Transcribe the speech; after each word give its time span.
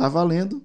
tá 0.00 0.08
valendo. 0.08 0.62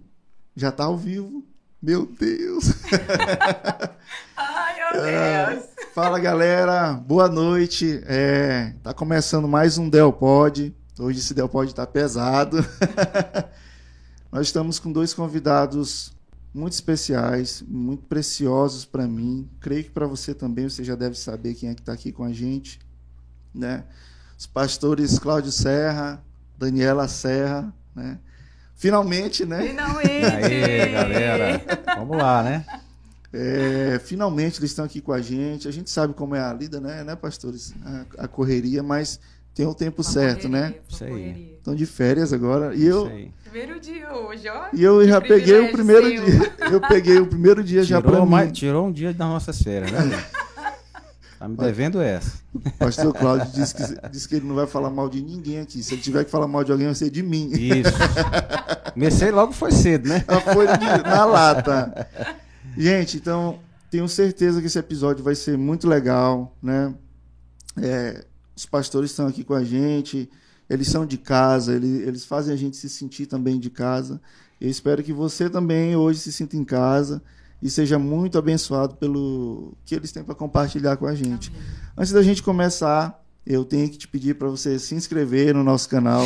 Já 0.55 0.71
tá 0.71 0.85
ao 0.85 0.97
vivo. 0.97 1.43
Meu 1.81 2.05
Deus. 2.05 2.71
Ai, 4.37 4.75
meu 4.77 5.01
Deus. 5.03 5.65
Ah, 5.77 5.87
fala, 5.93 6.17
galera. 6.19 6.93
Boa 6.93 7.27
noite. 7.27 8.01
É, 8.05 8.73
tá 8.81 8.93
começando 8.93 9.45
mais 9.45 9.77
um 9.77 9.89
Delpod. 9.89 10.73
Hoje 10.97 11.19
esse 11.19 11.33
Delpod 11.33 11.75
tá 11.75 11.85
pesado. 11.85 12.65
Nós 14.31 14.47
estamos 14.47 14.79
com 14.79 14.89
dois 14.89 15.13
convidados 15.13 16.13
muito 16.53 16.71
especiais, 16.71 17.61
muito 17.67 18.05
preciosos 18.05 18.85
para 18.85 19.05
mim. 19.05 19.49
Creio 19.59 19.83
que 19.83 19.91
para 19.91 20.07
você 20.07 20.33
também, 20.33 20.69
você 20.69 20.81
já 20.81 20.95
deve 20.95 21.19
saber 21.19 21.55
quem 21.55 21.67
é 21.67 21.75
que 21.75 21.81
está 21.81 21.91
aqui 21.91 22.13
com 22.13 22.23
a 22.23 22.31
gente, 22.31 22.79
né? 23.53 23.83
Os 24.39 24.45
pastores 24.45 25.19
Cláudio 25.19 25.51
Serra, 25.51 26.23
Daniela 26.57 27.09
Serra, 27.09 27.73
né? 27.93 28.17
Finalmente, 28.75 29.45
né? 29.45 29.67
Finalmente! 29.67 30.25
Aí, 30.25 30.91
galera. 30.91 31.61
Vamos 31.97 32.17
lá, 32.17 32.43
né? 32.43 32.65
É, 33.33 33.99
finalmente 34.03 34.59
eles 34.59 34.71
estão 34.71 34.85
aqui 34.85 35.01
com 35.01 35.11
a 35.11 35.21
gente. 35.21 35.67
A 35.67 35.71
gente 35.71 35.89
sabe 35.89 36.13
como 36.13 36.35
é 36.35 36.39
a 36.39 36.53
lida, 36.53 36.79
né, 36.79 37.03
né 37.03 37.15
pastores? 37.15 37.73
A, 37.85 38.23
a 38.25 38.27
correria, 38.27 38.81
mas 38.81 39.19
tem 39.53 39.65
o 39.65 39.73
tempo 39.73 40.01
Uma 40.01 40.09
certo, 40.09 40.47
correria, 40.49 40.69
né? 40.69 40.75
Isso 40.87 41.03
aí. 41.03 41.55
Estão 41.57 41.75
de 41.75 41.85
férias 41.85 42.31
agora. 42.31 42.75
E 42.75 42.85
eu, 42.85 43.07
Isso 43.07 43.15
aí. 43.15 43.31
Primeiro 43.43 43.79
dia 43.79 44.13
hoje, 44.13 44.49
ó. 44.49 44.65
e 44.73 44.83
eu 44.83 45.07
já 45.07 45.21
peguei 45.21 45.59
o 45.61 45.71
primeiro 45.71 46.07
seu. 46.09 46.25
dia. 46.25 46.53
Eu 46.71 46.81
peguei 46.81 47.17
o 47.19 47.25
primeiro 47.27 47.63
dia 47.63 47.83
já 47.83 48.01
para 48.01 48.11
Tirou, 48.11 48.25
mim. 48.25 48.51
tirou 48.51 48.87
um 48.87 48.91
dia 48.91 49.13
das 49.13 49.27
nossas 49.27 49.61
férias, 49.61 49.91
né? 49.91 50.23
Tá 51.37 51.47
me 51.47 51.57
devendo 51.57 52.01
essa. 52.01 52.39
Pastor 52.79 53.13
Cláudio 53.13 53.51
disse 53.51 53.75
que, 53.75 54.09
disse 54.09 54.27
que 54.27 54.35
ele 54.35 54.47
não 54.47 54.55
vai 54.55 54.65
falar 54.65 54.89
mal 54.89 55.09
de 55.09 55.21
ninguém 55.21 55.59
aqui. 55.59 55.83
Se 55.83 55.93
ele 55.93 56.01
tiver 56.01 56.23
que 56.23 56.31
falar 56.31 56.47
mal 56.47 56.63
de 56.63 56.71
alguém, 56.71 56.87
vai 56.87 56.95
ser 56.95 57.09
de 57.09 57.21
mim. 57.21 57.51
Isso. 57.51 57.91
Comecei 58.93 59.31
logo 59.31 59.51
foi 59.51 59.71
cedo, 59.71 60.07
né? 60.07 60.23
Já 60.27 60.41
foi 60.41 60.65
na 60.65 61.25
lata. 61.25 62.07
Gente, 62.77 63.17
então, 63.17 63.59
tenho 63.91 64.07
certeza 64.07 64.61
que 64.61 64.67
esse 64.67 64.79
episódio 64.79 65.23
vai 65.23 65.35
ser 65.35 65.57
muito 65.57 65.87
legal, 65.87 66.55
né? 66.61 66.93
É, 67.81 68.23
os 68.55 68.65
pastores 68.65 69.11
estão 69.11 69.27
aqui 69.27 69.43
com 69.43 69.53
a 69.53 69.63
gente, 69.63 70.29
eles 70.69 70.87
são 70.87 71.05
de 71.05 71.17
casa, 71.17 71.75
eles, 71.75 72.07
eles 72.07 72.25
fazem 72.25 72.53
a 72.53 72.57
gente 72.57 72.77
se 72.77 72.89
sentir 72.89 73.25
também 73.25 73.59
de 73.59 73.69
casa. 73.69 74.21
Eu 74.59 74.69
espero 74.69 75.03
que 75.03 75.11
você 75.11 75.49
também 75.49 75.95
hoje 75.97 76.19
se 76.19 76.31
sinta 76.31 76.55
em 76.55 76.63
casa 76.63 77.21
e 77.65 77.69
seja 77.71 77.97
muito 77.97 78.37
abençoado 78.37 78.95
pelo 78.95 79.73
que 79.83 79.95
eles 79.95 80.11
têm 80.11 80.23
para 80.23 80.35
compartilhar 80.35 80.97
com 80.97 81.07
a 81.07 81.15
gente. 81.15 81.51
Antes 81.97 82.13
da 82.13 82.21
gente 82.21 82.43
começar, 82.43 83.19
eu 83.43 83.65
tenho 83.65 83.89
que 83.89 83.97
te 83.97 84.07
pedir 84.07 84.35
para 84.35 84.47
você 84.47 84.77
se 84.77 84.93
inscrever 84.93 85.51
no 85.55 85.63
nosso 85.63 85.89
canal. 85.89 86.23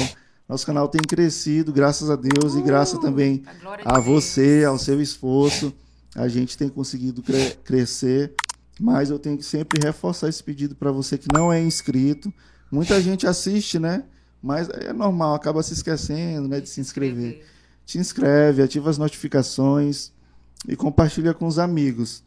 Nosso 0.50 0.65
canal 0.65 0.89
tem 0.89 1.00
crescido, 1.00 1.71
graças 1.71 2.09
a 2.09 2.18
Deus, 2.18 2.56
e 2.56 2.62
graças 2.62 3.00
também 3.00 3.41
A 3.86 3.95
a 3.95 4.00
você, 4.01 4.65
ao 4.68 4.77
seu 4.77 5.01
esforço. 5.01 5.74
A 6.13 6.27
gente 6.27 6.57
tem 6.57 6.68
conseguido 6.68 7.21
cre- 7.24 7.56
crescer, 7.63 8.33
mas 8.77 9.09
eu 9.09 9.18
tenho 9.18 9.38
que 9.38 9.45
sempre 9.45 9.80
reforçar 9.81 10.27
esse 10.27 10.44
pedido 10.44 10.75
para 10.75 10.92
você 10.92 11.18
que 11.18 11.27
não 11.33 11.53
é 11.53 11.62
inscrito. 11.63 12.33
Muita 12.69 13.01
gente 13.01 13.25
assiste, 13.25 13.80
né? 13.80 14.03
Mas 14.44 14.68
é 14.69 14.92
normal, 14.92 15.35
acaba 15.35 15.63
se 15.63 15.71
esquecendo, 15.71 16.50
né, 16.50 16.59
de 16.59 16.68
se 16.68 16.81
inscrever. 16.81 17.45
Te 17.85 17.97
inscreve, 17.97 18.62
ativa 18.62 18.89
as 18.89 18.97
notificações 18.97 20.12
e 20.67 20.75
compartilha 20.75 21.33
com 21.33 21.47
os 21.47 21.57
amigos. 21.59 22.23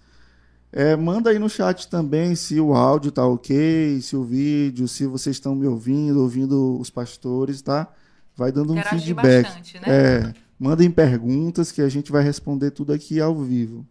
É, 0.72 0.96
manda 0.96 1.28
aí 1.30 1.38
no 1.38 1.50
chat 1.50 1.88
também 1.88 2.34
se 2.34 2.58
o 2.58 2.72
áudio 2.74 3.12
tá 3.12 3.26
ok, 3.26 4.00
se 4.00 4.16
o 4.16 4.24
vídeo, 4.24 4.88
se 4.88 5.06
vocês 5.06 5.36
estão 5.36 5.54
me 5.54 5.66
ouvindo, 5.66 6.20
ouvindo 6.22 6.78
os 6.80 6.88
pastores, 6.88 7.60
tá? 7.60 7.88
Vai 8.34 8.50
dando 8.50 8.72
um 8.72 8.78
Interagir 8.78 9.00
feedback. 9.14 9.42
bastante, 9.44 9.74
né? 9.80 9.82
É, 9.86 10.34
mandem 10.58 10.90
perguntas 10.90 11.70
que 11.70 11.82
a 11.82 11.88
gente 11.90 12.10
vai 12.10 12.22
responder 12.22 12.70
tudo 12.70 12.92
aqui 12.92 13.20
ao 13.20 13.34
vivo. 13.36 13.84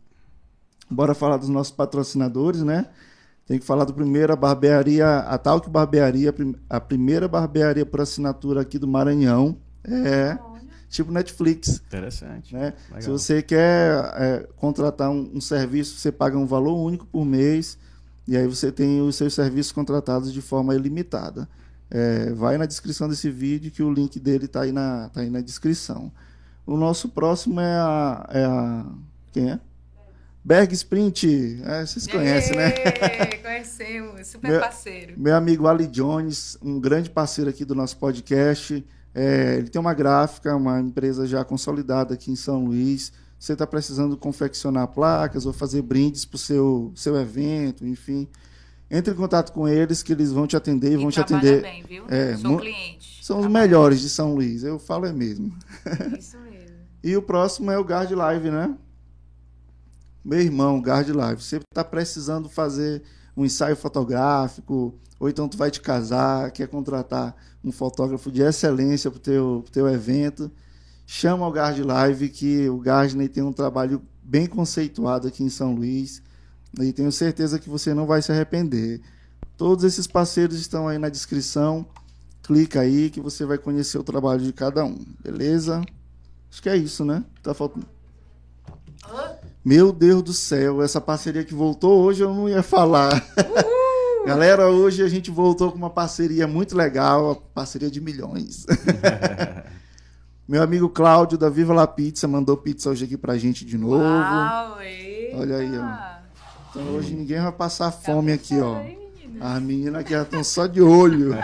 Bora 0.89 1.13
falar 1.13 1.37
dos 1.37 1.49
nossos 1.49 1.71
patrocinadores, 1.71 2.63
né? 2.63 2.87
Tem 3.45 3.59
que 3.59 3.65
falar 3.65 3.85
do 3.85 3.93
primeiro, 3.93 4.33
a 4.33 4.35
barbearia, 4.35 5.19
a 5.19 5.37
Talk 5.37 5.69
Barbearia, 5.69 6.31
a 6.31 6.33
prim- 6.33 6.55
a 6.69 6.79
primeira 6.79 7.27
barbearia 7.27 7.85
por 7.85 8.01
assinatura 8.01 8.61
aqui 8.61 8.79
do 8.79 8.87
Maranhão. 8.87 9.57
É, 9.83 10.37
Olha, 10.41 10.50
tipo 10.91 11.11
Netflix, 11.11 11.81
Interessante. 11.87 12.53
né? 12.53 12.73
Se 12.99 13.09
você 13.09 13.41
quer 13.41 13.95
é, 14.15 14.47
contratar 14.57 15.09
um, 15.09 15.31
um 15.35 15.41
serviço, 15.41 15.97
você 15.97 16.11
paga 16.11 16.37
um 16.37 16.45
valor 16.45 16.75
único 16.75 17.05
por 17.07 17.25
mês 17.25 17.77
e 18.27 18.37
aí 18.37 18.45
você 18.45 18.71
tem 18.71 19.01
os 19.01 19.15
seus 19.15 19.33
serviços 19.33 19.71
contratados 19.71 20.31
de 20.31 20.41
forma 20.41 20.75
ilimitada. 20.75 21.47
É, 21.89 22.31
vai 22.33 22.57
na 22.57 22.65
descrição 22.65 23.09
desse 23.09 23.29
vídeo 23.29 23.71
que 23.71 23.81
o 23.81 23.91
link 23.91 24.19
dele 24.19 24.45
está 24.45 24.61
aí, 24.61 24.71
na, 24.71 25.09
tá 25.09 25.21
aí 25.21 25.29
na 25.29 25.41
descrição. 25.41 26.11
O 26.65 26.77
nosso 26.77 27.09
próximo 27.09 27.59
é 27.59 27.75
a. 27.75 28.29
É 28.29 28.45
a 28.45 28.85
quem 29.31 29.51
é? 29.51 29.59
Berg 30.43 30.73
Sprint. 30.73 31.61
É, 31.65 31.85
vocês 31.85 32.07
conhecem, 32.07 32.55
né? 32.55 32.69
Ê, 32.69 33.37
Conhecemos, 33.43 34.27
super 34.27 34.51
Meu- 34.51 34.59
parceiro. 34.59 35.13
Meu 35.17 35.35
amigo 35.35 35.67
Ali 35.67 35.87
Jones, 35.87 36.57
um 36.61 36.79
grande 36.79 37.09
parceiro 37.09 37.49
aqui 37.49 37.63
do 37.65 37.75
nosso 37.75 37.97
podcast. 37.97 38.85
É, 39.13 39.55
ele 39.57 39.69
tem 39.69 39.79
uma 39.79 39.93
gráfica, 39.93 40.55
uma 40.55 40.79
empresa 40.79 41.25
já 41.25 41.43
consolidada 41.43 42.13
aqui 42.13 42.31
em 42.31 42.35
São 42.35 42.65
Luís. 42.65 43.11
Você 43.37 43.53
está 43.53 43.65
precisando 43.65 44.15
confeccionar 44.15 44.87
placas 44.87 45.45
ou 45.45 45.53
fazer 45.53 45.81
brindes 45.81 46.25
para 46.25 46.35
o 46.35 46.39
seu, 46.39 46.91
seu 46.95 47.15
evento, 47.17 47.85
enfim. 47.85 48.27
Entre 48.89 49.13
em 49.13 49.17
contato 49.17 49.51
com 49.51 49.67
eles 49.67 50.03
que 50.03 50.11
eles 50.11 50.31
vão 50.31 50.45
te 50.45 50.55
atender 50.55 50.93
e 50.93 50.97
vão 50.97 51.09
te 51.09 51.19
atender. 51.19 51.61
bem, 51.61 51.83
viu? 51.83 52.05
É, 52.07 52.35
Sou 52.37 52.57
cliente. 52.57 53.23
São 53.23 53.37
os 53.37 53.43
Trabalha 53.43 53.67
melhores 53.67 54.01
de 54.01 54.09
São 54.09 54.35
Luís, 54.35 54.63
eu 54.63 54.77
falo 54.77 55.05
é 55.05 55.13
mesmo. 55.13 55.55
Isso 56.19 56.37
mesmo. 56.39 56.75
E 57.03 57.15
o 57.15 57.21
próximo 57.21 57.71
é 57.71 57.77
o 57.77 57.83
Guard 57.83 58.11
Live, 58.11 58.51
né? 58.51 58.75
Meu 60.23 60.39
irmão, 60.39 60.79
Guard 60.79 61.09
Live. 61.09 61.41
Você 61.41 61.57
está 61.57 61.83
precisando 61.83 62.47
fazer 62.47 63.01
um 63.35 63.43
ensaio 63.43 63.75
fotográfico, 63.75 64.93
ou 65.21 65.29
então 65.29 65.47
tu 65.47 65.55
vai 65.55 65.69
te 65.69 65.79
casar, 65.79 66.49
quer 66.49 66.67
contratar 66.67 67.35
um 67.63 67.71
fotógrafo 67.71 68.31
de 68.31 68.41
excelência 68.41 69.11
para 69.11 69.17
o 69.17 69.21
teu, 69.21 69.61
pro 69.63 69.71
teu 69.71 69.87
evento, 69.87 70.49
chama 71.05 71.47
o 71.47 71.51
Guard 71.51 71.77
Live, 71.77 72.29
que 72.29 72.67
o 72.67 72.79
Gardner 72.79 73.29
tem 73.29 73.43
um 73.43 73.53
trabalho 73.53 74.01
bem 74.23 74.47
conceituado 74.47 75.27
aqui 75.27 75.43
em 75.43 75.49
São 75.49 75.75
Luís, 75.75 76.23
e 76.79 76.91
tenho 76.91 77.11
certeza 77.11 77.59
que 77.59 77.69
você 77.69 77.93
não 77.93 78.07
vai 78.07 78.19
se 78.23 78.31
arrepender. 78.31 78.99
Todos 79.55 79.83
esses 79.83 80.07
parceiros 80.07 80.59
estão 80.59 80.87
aí 80.87 80.97
na 80.97 81.09
descrição. 81.09 81.85
Clica 82.41 82.79
aí 82.79 83.11
que 83.11 83.21
você 83.21 83.45
vai 83.45 83.59
conhecer 83.59 83.99
o 83.99 84.03
trabalho 84.03 84.41
de 84.41 84.51
cada 84.51 84.83
um, 84.83 84.97
beleza? 85.23 85.83
Acho 86.49 86.63
que 86.63 86.69
é 86.69 86.75
isso, 86.75 87.05
né? 87.05 87.23
Tá 87.43 87.53
faltando. 87.53 87.85
Meu 89.63 89.91
Deus 89.91 90.23
do 90.23 90.33
céu, 90.33 90.81
essa 90.81 90.99
parceria 90.99 91.43
que 91.45 91.53
voltou 91.53 92.01
hoje 92.01 92.23
eu 92.23 92.33
não 92.33 92.49
ia 92.49 92.63
falar. 92.63 93.23
Galera, 94.25 94.69
hoje 94.69 95.03
a 95.03 95.09
gente 95.09 95.31
voltou 95.31 95.71
com 95.71 95.77
uma 95.77 95.89
parceria 95.89 96.47
muito 96.47 96.75
legal, 96.77 97.31
a 97.31 97.35
parceria 97.35 97.89
de 97.89 97.99
milhões. 97.99 98.65
Meu 100.47 100.61
amigo 100.61 100.89
Cláudio 100.89 101.37
da 101.37 101.49
Viva 101.49 101.73
La 101.73 101.87
Pizza 101.87 102.27
mandou 102.27 102.57
pizza 102.57 102.89
hoje 102.89 103.05
aqui 103.05 103.17
pra 103.17 103.37
gente 103.37 103.65
de 103.65 103.77
novo. 103.77 104.03
Uau, 104.03 104.81
eita. 104.81 105.37
Olha 105.37 105.57
aí, 105.57 105.71
ó. 105.77 106.11
Então 106.69 106.83
hoje 106.95 107.15
ninguém 107.15 107.41
vai 107.41 107.51
passar 107.51 107.91
fome 107.91 108.31
aqui, 108.31 108.59
ó. 108.59 108.75
Ai, 108.75 108.97
menino. 109.23 109.45
As 109.45 109.61
meninas 109.61 110.01
aqui 110.01 110.11
já 110.11 110.21
estão 110.23 110.43
só 110.43 110.67
de 110.67 110.81
olho. 110.81 111.33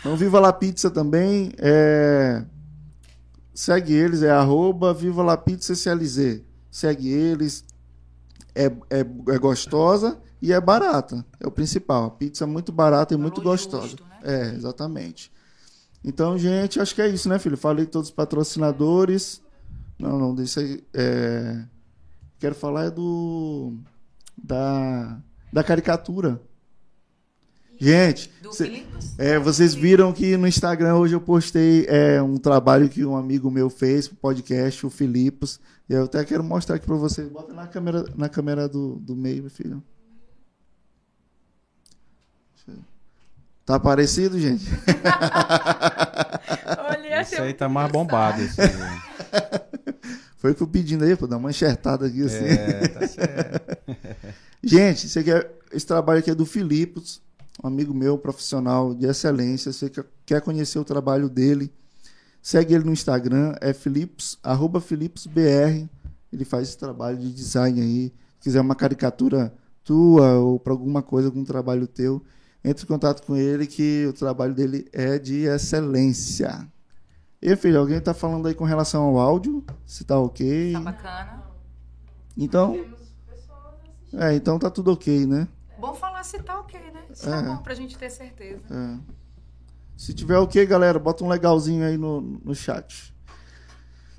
então, 0.00 0.16
Viva 0.16 0.38
La 0.38 0.52
Pizza 0.52 0.90
também. 0.90 1.52
é, 1.58 2.44
Segue 3.54 3.92
eles, 3.92 4.22
é 4.22 4.30
arroba 4.30 4.94
Viva 4.94 5.22
La 5.22 5.36
Pizza 5.36 5.74
CLZ. 5.74 6.42
Segue 6.70 7.10
eles. 7.10 7.64
É, 8.54 8.66
é, 8.90 9.00
é 9.00 9.38
gostosa 9.38 10.20
e 10.40 10.52
é 10.52 10.60
barata. 10.60 11.24
É 11.40 11.46
o 11.46 11.50
principal. 11.50 12.04
A 12.04 12.10
pizza 12.10 12.44
é 12.44 12.46
muito 12.46 12.70
barata 12.72 13.14
e 13.14 13.16
muito 13.16 13.40
gostosa. 13.40 13.88
justo, 13.88 14.04
né? 14.04 14.18
É, 14.22 14.54
exatamente. 14.54 15.32
Então, 16.04 16.36
gente, 16.36 16.80
acho 16.80 16.94
que 16.94 17.00
é 17.02 17.08
isso, 17.08 17.28
né, 17.28 17.38
filho? 17.38 17.56
Falei 17.56 17.86
todos 17.86 18.08
os 18.08 18.14
patrocinadores. 18.14 19.40
Não, 19.98 20.18
não, 20.18 20.34
deixa 20.34 20.60
aí. 20.60 20.82
é, 20.92 21.62
Quero 22.38 22.54
falar 22.54 22.86
é 22.86 22.90
do. 22.90 23.74
Da, 24.36 25.18
da 25.52 25.62
caricatura. 25.62 26.40
Gente, 27.78 28.30
Do 28.42 28.52
cê- 28.52 28.64
Filipos? 28.66 29.18
é, 29.18 29.38
vocês 29.38 29.74
viram 29.74 30.12
que 30.12 30.36
no 30.36 30.46
Instagram 30.46 30.96
hoje 30.96 31.14
eu 31.14 31.20
postei 31.20 31.84
é, 31.88 32.22
um 32.22 32.36
trabalho 32.36 32.88
que 32.88 33.04
um 33.04 33.16
amigo 33.16 33.50
meu 33.50 33.68
fez 33.68 34.06
pro 34.06 34.16
podcast, 34.16 34.86
o 34.86 34.90
Filipos. 34.90 35.58
E 35.88 35.94
eu 35.94 36.04
até 36.04 36.24
quero 36.24 36.44
mostrar 36.44 36.76
aqui 36.76 36.86
pra 36.86 36.96
vocês. 36.96 37.28
Bota 37.28 37.52
na 37.52 37.66
câmera, 37.66 38.04
na 38.16 38.28
câmera 38.28 38.68
do, 38.68 38.96
do 38.96 39.16
meio, 39.16 39.42
meu 39.42 39.50
filho. 39.50 39.82
Tá 43.64 43.78
parecido, 43.78 44.38
gente? 44.40 44.66
Olha, 46.88 47.20
Esse 47.20 47.36
aí 47.36 47.54
tá 47.54 47.68
mais 47.68 47.90
bombado. 47.90 48.42
Esse. 48.42 48.56
Foi 50.36 50.50
o 50.50 50.54
que 50.54 50.62
eu 50.62 50.66
pedindo 50.66 51.04
aí, 51.04 51.14
pra 51.14 51.28
dar 51.28 51.36
uma 51.36 51.50
enxertada 51.50 52.06
aqui 52.06 52.22
assim. 52.22 52.44
É, 52.44 52.88
tá 52.88 53.06
certo. 53.06 53.78
Gente, 54.62 55.08
você 55.08 55.22
quer, 55.22 55.52
esse 55.72 55.86
trabalho 55.86 56.18
aqui 56.18 56.30
é 56.30 56.34
do 56.34 56.44
Filipos, 56.44 57.22
um 57.62 57.68
amigo 57.68 57.94
meu, 57.94 58.18
profissional 58.18 58.92
de 58.92 59.06
excelência. 59.06 59.72
Você 59.72 59.90
quer 60.26 60.40
conhecer 60.40 60.80
o 60.80 60.84
trabalho 60.84 61.28
dele? 61.28 61.72
Segue 62.42 62.74
ele 62.74 62.84
no 62.84 62.92
Instagram, 62.92 63.54
é 63.60 63.72
Philips, 63.72 64.36
arroba 64.42 64.80
PhilipsBR. 64.80 65.88
Ele 66.32 66.44
faz 66.44 66.68
esse 66.68 66.78
trabalho 66.78 67.16
de 67.16 67.32
design 67.32 67.80
aí. 67.80 68.12
Se 68.38 68.44
quiser 68.44 68.60
uma 68.60 68.74
caricatura 68.74 69.54
tua 69.84 70.34
ou 70.38 70.58
para 70.58 70.72
alguma 70.72 71.02
coisa, 71.02 71.28
algum 71.28 71.44
trabalho 71.44 71.86
teu, 71.86 72.20
entre 72.64 72.84
em 72.84 72.86
contato 72.88 73.24
com 73.24 73.36
ele 73.36 73.66
que 73.66 74.06
o 74.08 74.12
trabalho 74.12 74.54
dele 74.54 74.88
é 74.92 75.18
de 75.18 75.44
excelência. 75.44 76.66
E 77.40 77.54
filho, 77.56 77.78
alguém 77.78 77.98
está 77.98 78.12
falando 78.14 78.48
aí 78.48 78.54
com 78.54 78.64
relação 78.64 79.02
ao 79.04 79.18
áudio? 79.18 79.64
Se 79.86 80.04
tá 80.04 80.18
ok? 80.18 80.72
Tá 80.72 80.80
bacana. 80.80 81.42
Então, 82.36 82.74
é, 84.14 84.34
então 84.34 84.58
tá 84.58 84.70
tudo 84.70 84.92
ok, 84.92 85.26
né? 85.26 85.46
Bom 85.78 85.94
falar 85.94 86.22
se 86.22 86.38
tá 86.42 86.58
ok, 86.60 86.80
né? 86.92 87.04
Isso 87.10 87.28
É. 87.28 87.42
tá 87.42 87.42
bom 87.42 87.62
pra 87.62 87.74
gente 87.74 87.96
ter 87.98 88.10
certeza. 88.10 88.62
É. 88.70 89.21
Se 90.02 90.12
tiver 90.12 90.36
ok, 90.36 90.66
galera, 90.66 90.98
bota 90.98 91.22
um 91.22 91.28
legalzinho 91.28 91.84
aí 91.84 91.96
no, 91.96 92.20
no 92.20 92.56
chat. 92.56 93.14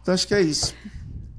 Então 0.01 0.13
acho 0.13 0.25
que 0.25 0.33
é 0.33 0.41
isso. 0.41 0.73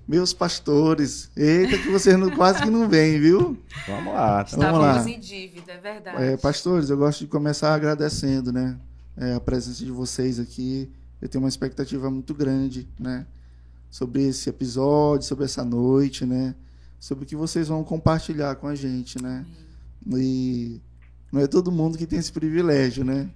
Meus 0.06 0.34
pastores. 0.34 1.30
Eita, 1.34 1.78
que 1.78 1.88
vocês 1.88 2.18
não, 2.18 2.28
quase 2.28 2.62
que 2.62 2.68
não 2.68 2.86
vêm, 2.86 3.18
viu? 3.18 3.56
Vamos 3.86 4.12
lá. 4.12 4.44
tá? 4.44 4.56
Vamos 4.58 4.80
lá. 4.80 5.08
Em 5.08 5.18
dívida, 5.18 5.72
é 5.72 5.78
verdade. 5.78 6.22
É, 6.22 6.36
pastores, 6.36 6.90
eu 6.90 6.98
gosto 6.98 7.20
de 7.20 7.26
começar 7.26 7.74
agradecendo, 7.74 8.52
né? 8.52 8.78
É, 9.16 9.32
a 9.32 9.40
presença 9.40 9.82
de 9.82 9.90
vocês 9.90 10.38
aqui. 10.38 10.92
Eu 11.22 11.28
tenho 11.30 11.42
uma 11.42 11.48
expectativa 11.48 12.10
muito 12.10 12.34
grande, 12.34 12.86
né? 13.00 13.26
Sobre 13.90 14.24
esse 14.28 14.50
episódio, 14.50 15.26
sobre 15.26 15.46
essa 15.46 15.64
noite, 15.64 16.26
né? 16.26 16.54
Sobre 17.00 17.24
o 17.24 17.26
que 17.26 17.34
vocês 17.34 17.68
vão 17.68 17.82
compartilhar 17.82 18.56
com 18.56 18.68
a 18.68 18.74
gente, 18.74 19.22
né? 19.22 19.46
E 20.14 20.82
não 21.32 21.40
é 21.40 21.46
todo 21.46 21.72
mundo 21.72 21.96
que 21.96 22.06
tem 22.06 22.18
esse 22.18 22.30
privilégio, 22.30 23.06
né? 23.06 23.30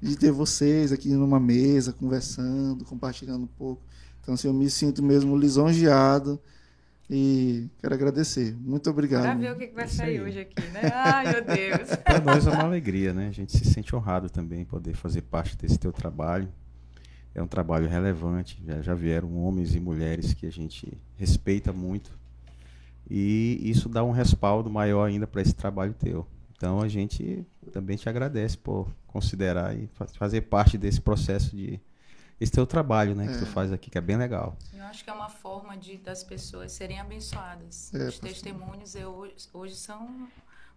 De 0.00 0.16
ter 0.16 0.30
vocês 0.30 0.92
aqui 0.92 1.08
numa 1.08 1.40
mesa, 1.40 1.92
conversando, 1.92 2.84
compartilhando 2.84 3.44
um 3.44 3.48
pouco. 3.48 3.82
Então, 4.20 4.34
assim, 4.34 4.48
eu 4.48 4.54
me 4.54 4.68
sinto 4.70 5.02
mesmo 5.02 5.36
lisonjeado 5.36 6.40
e 7.10 7.68
quero 7.78 7.94
agradecer. 7.94 8.54
Muito 8.60 8.90
obrigado. 8.90 9.22
Bora 9.22 9.38
ver 9.38 9.52
o 9.52 9.56
que, 9.56 9.68
que 9.68 9.74
vai 9.74 9.88
sair 9.88 10.18
aí. 10.18 10.20
hoje 10.20 10.40
aqui, 10.40 10.60
né? 10.70 10.82
Ai, 10.92 11.32
meu 11.32 11.44
Deus. 11.44 11.96
Para 12.04 12.20
nós 12.20 12.46
é 12.46 12.50
uma 12.50 12.64
alegria, 12.64 13.14
né? 13.14 13.28
A 13.28 13.32
gente 13.32 13.56
se 13.56 13.64
sente 13.64 13.96
honrado 13.96 14.28
também 14.28 14.64
poder 14.64 14.94
fazer 14.94 15.22
parte 15.22 15.56
desse 15.56 15.78
teu 15.78 15.92
trabalho. 15.92 16.48
É 17.34 17.42
um 17.42 17.46
trabalho 17.46 17.88
relevante. 17.88 18.62
Já, 18.66 18.82
já 18.82 18.94
vieram 18.94 19.34
homens 19.36 19.74
e 19.74 19.80
mulheres 19.80 20.34
que 20.34 20.46
a 20.46 20.52
gente 20.52 20.96
respeita 21.16 21.72
muito. 21.72 22.18
E 23.08 23.58
isso 23.62 23.88
dá 23.88 24.04
um 24.04 24.10
respaldo 24.10 24.68
maior 24.68 25.04
ainda 25.04 25.26
para 25.26 25.40
esse 25.40 25.54
trabalho 25.54 25.94
teu. 25.94 26.26
Então 26.54 26.82
a 26.82 26.88
gente 26.88 27.46
também 27.72 27.96
te 27.96 28.08
agradece 28.08 28.58
por 28.58 28.88
considerar 29.08 29.76
e 29.76 29.88
fa- 29.88 30.06
fazer 30.06 30.42
parte 30.42 30.78
desse 30.78 31.00
processo 31.00 31.56
de 31.56 31.80
esse 32.40 32.52
teu 32.52 32.64
trabalho, 32.64 33.16
né, 33.16 33.26
que 33.26 33.38
tu 33.40 33.46
faz 33.46 33.72
aqui, 33.72 33.90
que 33.90 33.98
é 33.98 34.00
bem 34.00 34.16
legal. 34.16 34.56
Eu 34.72 34.84
acho 34.84 35.02
que 35.02 35.10
é 35.10 35.12
uma 35.12 35.28
forma 35.28 35.76
de 35.76 35.96
das 35.98 36.22
pessoas 36.22 36.70
serem 36.70 37.00
abençoadas. 37.00 37.92
É, 37.92 38.06
Os 38.06 38.20
testemunhos 38.20 38.94
eu, 38.94 39.28
hoje, 39.52 39.74
são 39.74 40.06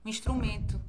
um 0.03 0.09
instrumento 0.09 0.81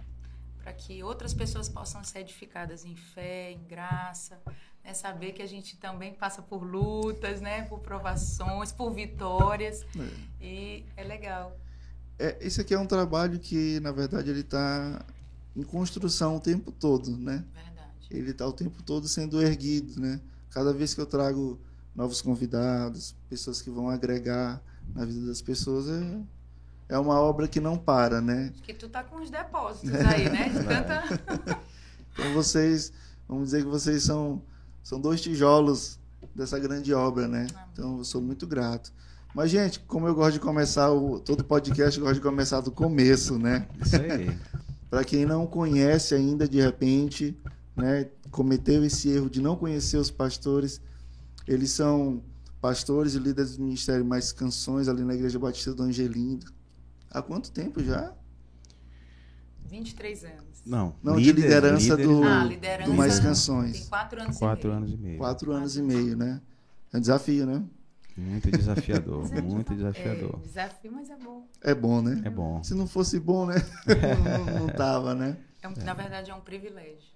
para 0.62 0.72
que 0.72 1.02
outras 1.02 1.34
pessoas 1.34 1.68
possam 1.68 2.02
ser 2.02 2.20
edificadas 2.20 2.86
em 2.86 2.96
fé, 2.96 3.50
em 3.50 3.62
graça, 3.64 4.40
né? 4.82 4.94
saber 4.94 5.32
que 5.32 5.42
a 5.42 5.46
gente 5.46 5.76
também 5.76 6.14
passa 6.14 6.40
por 6.40 6.62
lutas, 6.64 7.42
né? 7.42 7.62
por 7.62 7.80
provações, 7.80 8.72
por 8.72 8.92
vitórias. 8.94 9.84
E 10.40 10.86
é 10.96 11.04
legal. 11.04 11.54
É, 12.18 12.38
esse 12.40 12.60
aqui 12.62 12.72
é 12.72 12.78
um 12.78 12.86
trabalho 12.86 13.38
que, 13.38 13.78
na 13.80 13.92
verdade, 13.92 14.30
ele 14.30 14.40
está 14.40 15.04
em 15.56 15.62
construção 15.62 16.36
o 16.36 16.40
tempo 16.40 16.72
todo, 16.72 17.16
né? 17.16 17.44
Verdade. 17.54 18.06
Ele 18.10 18.30
está 18.30 18.46
o 18.46 18.52
tempo 18.52 18.82
todo 18.82 19.08
sendo 19.08 19.40
erguido, 19.42 20.00
né? 20.00 20.20
Cada 20.50 20.72
vez 20.72 20.94
que 20.94 21.00
eu 21.00 21.06
trago 21.06 21.58
novos 21.94 22.22
convidados, 22.22 23.14
pessoas 23.28 23.60
que 23.60 23.70
vão 23.70 23.88
agregar 23.88 24.62
na 24.94 25.04
vida 25.04 25.26
das 25.26 25.40
pessoas, 25.42 25.88
é, 25.88 26.94
é 26.94 26.98
uma 26.98 27.20
obra 27.20 27.46
que 27.48 27.60
não 27.60 27.76
para, 27.76 28.20
né? 28.20 28.50
Acho 28.52 28.62
que 28.62 28.74
tu 28.74 28.88
tá 28.88 29.02
com 29.04 29.20
os 29.20 29.30
depósitos 29.30 29.94
aí, 29.94 30.28
né? 30.28 30.48
De 30.48 30.64
tanta... 30.64 31.60
Então 32.12 32.34
vocês, 32.34 32.92
vamos 33.28 33.44
dizer 33.44 33.62
que 33.62 33.68
vocês 33.68 34.02
são, 34.02 34.42
são 34.82 35.00
dois 35.00 35.20
tijolos 35.20 35.98
dessa 36.34 36.58
grande 36.58 36.92
obra, 36.92 37.26
né? 37.26 37.46
Então 37.72 37.98
eu 37.98 38.04
sou 38.04 38.20
muito 38.20 38.46
grato. 38.46 38.92
Mas, 39.34 39.50
gente, 39.50 39.80
como 39.80 40.06
eu 40.06 40.14
gosto 40.14 40.34
de 40.34 40.40
começar 40.40 40.90
o, 40.90 41.18
todo 41.18 41.42
podcast, 41.42 41.98
eu 41.98 42.04
gosto 42.04 42.16
de 42.16 42.20
começar 42.20 42.60
do 42.60 42.70
começo, 42.70 43.38
né? 43.38 43.66
Isso 43.80 43.96
aí. 43.96 44.38
Para 44.92 45.04
quem 45.04 45.24
não 45.24 45.46
conhece 45.46 46.14
ainda, 46.14 46.46
de 46.46 46.60
repente, 46.60 47.34
né, 47.74 48.10
cometeu 48.30 48.84
esse 48.84 49.08
erro 49.08 49.30
de 49.30 49.40
não 49.40 49.56
conhecer 49.56 49.96
os 49.96 50.10
pastores, 50.10 50.82
eles 51.48 51.70
são 51.70 52.22
pastores 52.60 53.14
e 53.14 53.18
líderes 53.18 53.56
do 53.56 53.62
Ministério 53.64 54.04
Mais 54.04 54.32
Canções 54.32 54.88
ali 54.88 55.02
na 55.02 55.14
Igreja 55.14 55.38
Batista 55.38 55.72
do 55.72 55.82
Angelinda. 55.82 56.44
Há 57.10 57.22
quanto 57.22 57.50
tempo 57.50 57.82
já? 57.82 58.12
23 59.64 60.24
anos. 60.24 60.42
Não, 60.66 60.94
Não, 61.02 61.16
de 61.16 61.32
liderança 61.32 61.94
líderes, 61.94 62.06
do- 62.06 62.22
Ah, 62.24 62.44
liderança. 62.44 62.90
do 62.90 62.94
Mais 62.94 63.14
Tem 63.14 63.22
Canções. 63.28 63.88
quatro 63.88 64.20
anos 64.22 64.36
Quatro 64.36 64.66
e 64.66 64.68
meio. 64.68 64.76
anos 64.76 64.92
e 64.92 64.96
meio. 64.98 65.18
Quatro 65.18 65.52
anos 65.52 65.76
e 65.78 65.82
meio, 65.82 66.16
né? 66.18 66.38
É 66.92 66.98
um 66.98 67.00
desafio, 67.00 67.46
né? 67.46 67.64
Muito 68.16 68.50
desafiador, 68.50 69.26
é 69.34 69.40
muito 69.40 69.72
É, 69.72 69.76
desafiador. 69.76 70.40
desafio, 70.40 70.92
mas 70.92 71.08
é 71.10 71.16
bom. 71.16 71.48
É 71.62 71.74
bom, 71.74 72.02
né? 72.02 72.20
É 72.24 72.30
bom. 72.30 72.62
Se 72.62 72.74
não 72.74 72.86
fosse 72.86 73.18
bom, 73.18 73.46
né? 73.46 73.54
não, 73.86 74.44
não- 74.46 74.58
não 74.60 74.68
tava, 74.68 75.14
né? 75.14 75.42
É 75.62 75.68
um- 75.68 75.72
Na 75.84 75.94
verdade, 75.94 76.30
é 76.30 76.34
um 76.34 76.40
privilégio. 76.40 77.10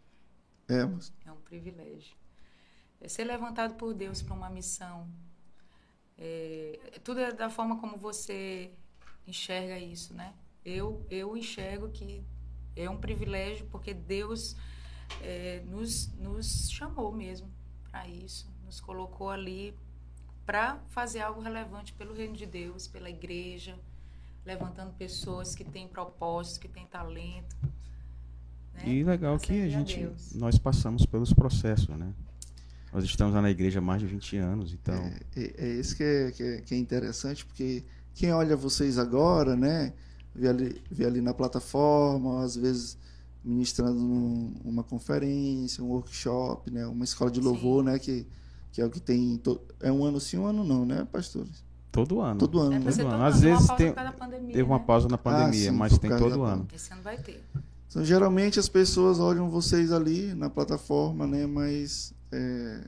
É, 0.69 0.85
mas- 0.85 1.13
É 1.25 1.31
um 1.33 1.41
privilégio. 1.41 2.17
É 3.01 3.09
ser 3.09 3.25
levantado 3.25 3.75
por 3.75 3.93
Deus 3.95 4.23
para 4.23 4.35
uma 4.35 4.49
missão. 4.49 5.07
É, 6.19 6.79
tudo 7.05 7.21
é 7.21 7.33
da 7.33 7.51
forma 7.51 7.79
como 7.79 7.97
você 7.99 8.71
enxerga 9.27 9.79
isso, 9.79 10.15
né? 10.15 10.33
Eu, 10.65 11.07
eu 11.11 11.37
enxergo 11.37 11.91
que 11.91 12.25
é 12.75 12.89
um 12.89 12.97
privilégio 12.97 13.67
porque 13.67 13.93
Deus 13.93 14.57
é, 15.23 15.63
nos, 15.67 16.09
nos 16.15 16.71
chamou 16.71 17.13
mesmo 17.13 17.53
para 17.91 18.09
isso. 18.09 18.51
Nos 18.65 18.81
colocou 18.81 19.31
ali 19.31 19.75
para 20.47 20.79
fazer 20.91 21.21
algo 21.21 21.41
relevante 21.41 21.93
pelo 21.93 22.15
reino 22.15 22.35
de 22.37 22.47
Deus, 22.47 22.87
pela 22.87 23.11
igreja, 23.11 23.77
levantando 24.45 24.93
pessoas 24.93 25.55
que 25.55 25.65
têm 25.65 25.89
propósito, 25.89 26.61
que 26.61 26.69
têm 26.69 26.87
talento. 26.87 27.57
né? 28.75 28.83
E 28.87 29.03
legal 29.03 29.39
que 29.39 29.61
a 29.61 29.69
gente, 29.69 29.99
Deus. 29.99 30.33
nós 30.35 30.57
passamos 30.59 31.05
pelos 31.05 31.33
processos, 31.33 31.89
né? 31.89 32.13
Nós 32.93 33.05
estamos 33.05 33.35
lá 33.35 33.43
na 33.43 33.51
igreja 33.51 33.81
há 33.81 33.83
mais 33.83 34.01
de 34.01 34.07
20 34.07 34.37
anos, 34.39 34.73
então 34.73 34.95
É, 35.35 35.55
é 35.59 35.69
isso 35.75 35.97
que 35.97 36.03
é, 36.05 36.31
que, 36.31 36.43
é, 36.43 36.61
que 36.61 36.75
é 36.75 36.79
interessante, 36.79 37.45
porque 37.45 37.85
quem 38.15 38.33
olha 38.33 38.57
vocês 38.57 38.97
agora, 38.99 39.55
né, 39.57 39.93
vê 40.35 40.49
ali, 40.49 40.81
vê 40.91 41.05
ali 41.05 41.21
na 41.21 41.35
plataforma, 41.35 42.43
às 42.45 42.57
vezes 42.57 42.97
ministrando 43.45 43.95
num- 44.01 44.55
uma 44.65 44.83
conferência, 44.83 45.83
um 45.85 45.89
workshop, 45.89 46.71
né, 46.71 46.87
uma 46.87 47.05
escola 47.05 47.31
de 47.31 47.41
Sim. 47.41 47.45
louvor, 47.45 47.83
né, 47.85 47.99
que, 47.99 48.27
que 48.77 48.83
é 48.83 48.85
o 48.85 48.91
que 48.91 49.01
tem. 49.01 49.39
to- 49.39 49.59
é 49.81 49.91
um 49.91 50.05
ano 50.05 50.21
sim, 50.21 50.37
um 50.37 50.45
ano 50.47 50.63
não, 50.63 50.85
né, 50.85 51.07
pastores? 51.11 51.65
todo 51.91 52.21
ano. 52.21 52.39
Todo 52.39 52.61
ano, 52.61 52.75
É, 52.75 52.79
né? 52.79 52.91
ser 52.93 53.05
Todo 53.05 53.15
ano. 53.15 53.25
Às 53.25 53.37
uma 53.37 53.41
vezes 53.41 53.67
pausa 53.69 53.77
tem- 53.83 53.95
pandemia, 54.19 54.53
Teve 54.53 54.63
uma 54.65 54.79
né? 54.79 54.85
pausa 54.87 55.09
na 55.09 55.17
pandemia, 55.17 55.71
Ah, 55.71 55.73
sim, 55.73 55.79
mas 55.79 55.99
tem 55.99 56.11
todo 56.11 56.43
ano. 56.43 56.69
Esse 56.75 56.93
ano 56.93 57.01
vai 57.03 57.17
ter. 57.17 57.43
Então, 57.89 58.05
geralmente 58.05 58.61
as 58.61 58.69
pessoas 58.69 59.19
olham 59.19 59.49
vocês 59.49 59.91
ali 59.91 60.35
na 60.35 60.51
plataforma, 60.51 61.27
né, 61.27 61.47
mas 61.47 62.13
é, 62.31 62.83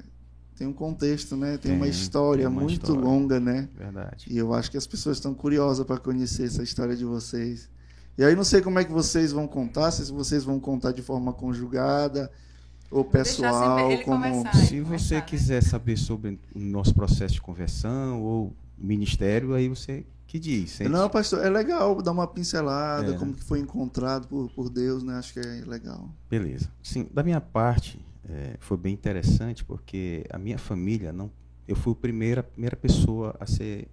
tem 0.57 0.67
um 0.67 0.75
contexto, 0.75 1.39
né, 1.39 1.57
tem, 1.57 1.73
uma 1.73 1.87
Tem, 1.87 1.91
história 1.91 2.43
tem 2.45 2.53
uma 2.53 2.61
muito 2.61 2.73
história. 2.83 3.01
longa, 3.01 3.41
né? 3.41 3.67
Verdade. 3.75 4.27
E 4.29 4.37
eu 4.37 4.53
acho 4.53 4.71
que 4.71 4.77
as 4.77 4.87
pessoas 4.87 5.17
estão 5.17 5.33
curiosas 5.33 5.87
para 5.87 5.97
conhecer 5.97 6.45
essa 6.45 6.63
história 6.63 6.95
de 6.95 7.07
vocês. 7.07 7.71
E 8.19 8.23
aí 8.25 8.37
não 8.37 8.45
sei 8.45 8.61
como 8.61 8.79
é 8.79 8.85
que 8.85 8.93
vocês 8.93 9.33
vão 9.33 9.47
contar, 9.49 9.91
se 9.91 10.13
vocês 10.13 10.45
vão 10.45 10.61
contar 10.61 10.93
de 10.93 11.01
forma 11.01 11.33
conjugada 11.33 12.31
ou 12.91 13.03
deixar 13.05 13.19
pessoal, 13.19 13.89
como 14.05 14.23
começar. 14.23 14.53
Se 14.55 14.81
começar, 14.83 14.99
você 14.99 15.15
né? 15.17 15.21
quiser 15.23 15.63
saber 15.63 15.97
sobre 15.97 16.39
o 16.55 16.59
nosso 16.59 16.95
processo 16.95 17.35
de 17.35 17.41
conversão 17.41 18.23
ou 18.23 18.53
ministério, 18.77 19.55
aí 19.55 19.69
você 19.69 20.05
que 20.27 20.39
diz. 20.39 20.73
Sente- 20.73 20.91
Não, 20.91 21.09
pastor, 21.09 21.45
é 21.45 21.49
legal 21.49 22.01
dar 22.03 22.13
uma 22.13 22.27
pincelada, 22.27 23.15
É. 23.15 23.19
como 23.19 23.33
que 23.35 23.43
foi 23.43 23.61
encontrado 23.61 24.29
por, 24.29 24.51
por 24.51 24.69
Deus, 24.71 25.03
né? 25.03 25.15
Acho 25.15 25.33
que 25.35 25.41
é 25.41 25.63
legal. 25.67 26.09
Beleza. 26.31 26.71
Sim, 26.83 27.09
da 27.13 27.23
minha 27.23 27.41
parte, 27.41 27.99
é, 28.29 28.57
foi 28.61 28.77
bem 28.77 28.93
interessante 28.93 29.65
porque 29.65 30.25
a 30.31 30.39
minha 30.39 30.59
família 30.59 31.13
não. 31.13 31.31
Eu 31.67 31.77
fui 31.77 31.93
a 31.93 31.97
primeira, 31.97 32.41
a 32.41 32.45
primeira 32.45 32.77
pessoa 32.77 33.35
a 33.41 33.47
ser 33.47 33.89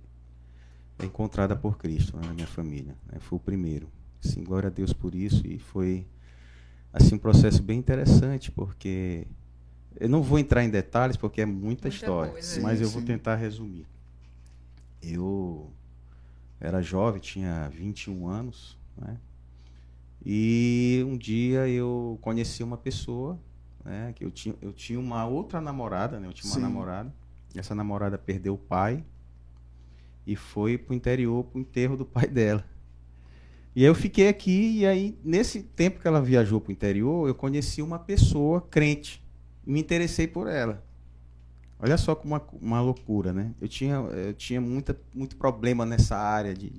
encontrada 1.03 1.55
por 1.55 1.77
Cristo 1.77 2.15
né, 2.17 2.23
na 2.27 2.33
minha 2.33 2.47
família. 2.47 2.95
Né? 3.11 3.19
Fui 3.19 3.37
o 3.37 3.39
primeiro. 3.39 3.87
Sim, 4.21 4.43
glória 4.43 4.67
a 4.67 4.71
Deus 4.71 4.93
por 4.93 5.13
isso. 5.13 5.45
E 5.45 5.59
foi 5.59 6.05
assim 6.95 7.15
um 7.15 7.19
processo 7.19 7.61
bem 7.61 7.77
interessante 7.77 8.51
porque 8.51 9.27
eu 9.99 10.07
não 10.09 10.23
vou 10.23 10.39
entrar 10.39 10.63
em 10.63 10.69
detalhes 10.69 11.17
porque 11.17 11.41
é 11.41 11.45
muita, 11.45 11.63
Muita 11.65 11.87
história, 11.89 12.31
coisa. 12.31 12.61
mas 12.61 12.77
Sim, 12.79 12.83
eu 12.85 12.89
vou 12.89 13.01
tentar 13.01 13.35
resumir. 13.35 13.85
Eu 15.01 15.71
era 16.59 16.81
jovem, 16.81 17.21
tinha 17.21 17.67
21 17.69 18.27
anos, 18.27 18.77
né? 18.97 19.17
E 20.25 21.03
um 21.07 21.15
dia 21.17 21.67
eu 21.67 22.17
conheci 22.21 22.63
uma 22.63 22.77
pessoa, 22.77 23.39
né? 23.83 24.11
Que 24.15 24.25
eu 24.25 24.31
tinha, 24.31 24.55
eu 24.61 24.73
tinha 24.73 24.99
uma 24.99 25.25
outra 25.27 25.61
namorada, 25.61 26.19
né? 26.19 26.27
Eu 26.27 26.33
tinha 26.33 26.49
uma 26.49 26.55
Sim. 26.55 26.61
namorada. 26.61 27.13
Essa 27.53 27.75
namorada 27.75 28.17
perdeu 28.17 28.55
o 28.55 28.57
pai 28.57 29.03
e 30.25 30.35
foi 30.35 30.77
pro 30.77 30.93
interior, 30.95 31.43
pro 31.43 31.59
enterro 31.59 31.95
do 31.95 32.05
pai 32.05 32.27
dela. 32.27 32.65
E 33.75 33.81
aí 33.81 33.87
eu 33.87 33.95
fiquei 33.95 34.29
aqui, 34.29 34.79
e 34.79 34.85
aí, 34.85 35.17
nesse 35.21 35.61
tempo 35.61 35.99
que 35.99 36.07
ela 36.07 36.21
viajou 36.21 36.61
pro 36.61 36.71
interior, 36.71 37.27
eu 37.27 37.35
conheci 37.35 37.81
uma 37.81 37.99
pessoa 37.99 38.61
crente. 38.61 39.21
E 39.67 39.71
me 39.71 39.79
interessei 39.81 40.27
por 40.27 40.47
ela. 40.47 40.81
Olha 41.77 41.97
só 41.97 42.15
como 42.15 42.33
uma, 42.33 42.43
uma 42.61 42.81
loucura, 42.81 43.33
né? 43.33 43.51
Eu 43.59 43.67
tinha, 43.67 43.95
eu 43.95 44.33
tinha 44.33 44.61
muita, 44.61 44.97
muito 45.13 45.35
problema 45.35 45.85
nessa 45.85 46.15
área 46.15 46.53
de, 46.53 46.71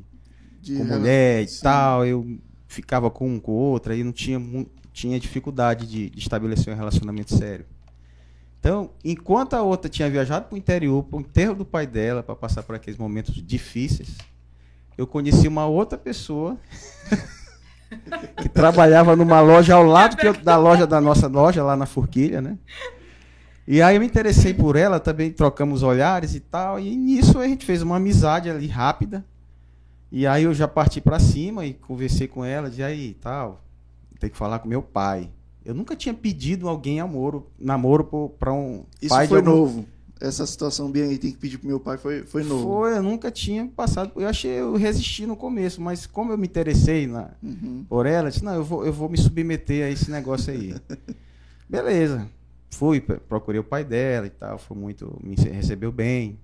De 0.63 0.75
com 0.75 0.85
mulher 0.85 1.43
e 1.43 1.61
tal. 1.61 2.07
Eu 2.07 2.39
ficava 2.67 3.11
com 3.11 3.29
um 3.29 3.39
com 3.39 3.53
outra 3.53 3.95
e 3.95 4.03
não 4.03 4.13
tinha, 4.13 4.41
tinha 4.91 5.21
dificuldade 5.21 5.87
de, 5.87 6.09
de 6.09 6.19
estabelecer 6.19 6.73
um 6.73 6.77
relacionamento 6.77 7.37
sério. 7.37 7.67
Então, 8.59 8.91
enquanto 9.05 9.53
a 9.53 9.63
outra 9.63 9.91
tinha 9.91 10.09
viajado 10.09 10.47
para 10.47 10.55
o 10.55 10.59
interior, 10.59 11.05
para 11.05 11.19
o 11.19 11.21
enterro 11.21 11.55
do 11.55 11.65
pai 11.65 11.87
dela, 11.87 12.23
para 12.23 12.35
passar 12.35 12.63
por 12.63 12.75
aqueles 12.75 12.99
momentos 12.99 13.35
difíceis, 13.35 14.17
eu 14.97 15.07
conheci 15.07 15.47
uma 15.49 15.67
outra 15.67 15.97
pessoa 15.99 16.57
que 18.43 18.49
trabalhava 18.49 19.15
numa 19.17 19.41
loja 19.41 19.75
ao 19.75 19.85
lado 19.85 20.17
eu- 20.23 20.35
da 20.35 20.57
loja 20.57 20.87
da 20.87 21.01
nossa 21.01 21.27
loja, 21.29 21.63
lá 21.63 21.77
na 21.77 21.87
Forquilha, 21.87 22.41
né? 22.41 22.59
E 23.69 23.83
aí 23.83 23.97
eu 23.97 24.01
me 24.01 24.07
interessei 24.07 24.55
por 24.55 24.77
ela, 24.77 25.01
também 25.01 25.31
trocamos 25.33 25.83
olhares 25.83 26.35
e 26.35 26.41
tal, 26.41 26.79
e 26.79 26.97
nisso 26.97 27.39
a 27.41 27.49
gente 27.49 27.67
fez 27.67 27.83
uma 27.83 27.97
amizade 27.97 28.49
ali 28.49 28.67
rápida. 28.69 29.25
E 30.13 30.25
aí 30.27 30.45
eu 30.45 30.55
já 30.55 30.69
parti 30.69 31.01
para 31.01 31.19
cima 31.19 31.67
e 31.67 31.75
conversei 31.75 32.29
com 32.29 32.45
ela, 32.45 32.71
de 32.71 32.81
aí, 32.83 33.15
tal, 33.21 33.61
tem 34.21 34.31
que 34.31 34.37
falar 34.37 34.61
com 34.61 34.69
meu 34.69 34.81
pai. 34.83 35.31
Eu 35.65 35.75
nunca 35.75 35.97
tinha 35.97 36.15
pedido 36.15 36.69
alguém 36.69 36.99
namoro, 36.99 37.51
namoro 37.59 38.05
para 38.39 38.53
um 38.53 38.85
Isso 39.03 39.13
pai 39.13 39.27
foi 39.27 39.43
de 39.43 39.49
algum- 39.49 39.61
novo. 39.61 39.87
Essa 40.19 40.47
situação 40.47 40.91
bem 40.91 41.03
aí, 41.03 41.19
tem 41.19 41.31
que 41.31 41.37
pedir 41.37 41.59
pro 41.59 41.69
meu 41.69 41.79
pai, 41.79 41.99
foi, 41.99 42.23
foi 42.23 42.43
novo. 42.43 42.63
Foi, 42.65 42.97
eu 42.97 43.03
nunca 43.03 43.31
tinha 43.31 43.67
passado. 43.67 44.13
Eu 44.17 44.27
achei, 44.27 44.51
eu 44.53 44.75
resisti 44.75 45.27
no 45.27 45.37
começo, 45.37 45.81
mas 45.81 46.07
como 46.07 46.33
eu 46.33 46.39
me 46.39 46.47
interessei 46.47 47.07
na, 47.07 47.31
Uhum. 47.43 47.85
por 47.89 48.07
ela, 48.07 48.29
eu 48.29 48.33
disse, 48.33 48.43
não, 48.45 48.55
eu 48.55 48.65
vou, 48.65 48.87
eu 48.87 48.93
vou 48.93 49.09
me 49.11 49.19
submeter 49.19 49.85
a 49.87 49.91
esse 49.91 50.11
negócio 50.11 50.53
aí. 50.53 50.75
Beleza. 51.69 52.27
Fui, 52.71 53.01
procurei 53.01 53.61
o 53.61 53.65
pai 53.65 53.85
dela 53.85 54.27
e 54.27 54.31
tal, 54.31 54.59
foi 54.59 54.77
muito, 54.77 55.19
me 55.23 55.35
rece- 55.35 55.51
recebeu 55.51 55.91
bem. 55.93 56.39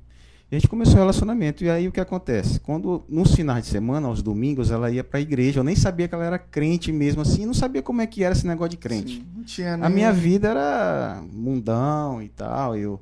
E 0.50 0.54
a 0.54 0.58
gente 0.58 0.68
começou 0.68 0.94
o 0.96 0.98
relacionamento. 0.98 1.64
E 1.64 1.70
aí 1.70 1.88
o 1.88 1.92
que 1.92 2.00
acontece? 2.00 2.60
Quando, 2.60 3.02
nos 3.08 3.34
finais 3.34 3.64
de 3.64 3.70
semana, 3.70 4.06
aos 4.08 4.22
domingos, 4.22 4.70
ela 4.70 4.90
ia 4.90 5.02
pra 5.02 5.18
igreja, 5.20 5.60
eu 5.60 5.64
nem 5.64 5.74
sabia 5.76 6.06
que 6.08 6.14
ela 6.14 6.24
era 6.24 6.38
crente 6.38 6.92
mesmo 6.92 7.22
assim, 7.22 7.46
não 7.46 7.54
sabia 7.54 7.82
como 7.82 8.02
é 8.02 8.06
que 8.06 8.22
era 8.22 8.34
esse 8.34 8.46
negócio 8.46 8.70
de 8.70 8.76
crente. 8.76 9.16
Sim, 9.16 9.26
não 9.34 9.44
tinha 9.44 9.74
A 9.74 9.76
nem- 9.78 9.90
minha 9.90 10.12
vida 10.12 10.48
era 10.50 11.22
mundão 11.32 12.20
e 12.22 12.28
tal, 12.28 12.76
eu, 12.76 13.00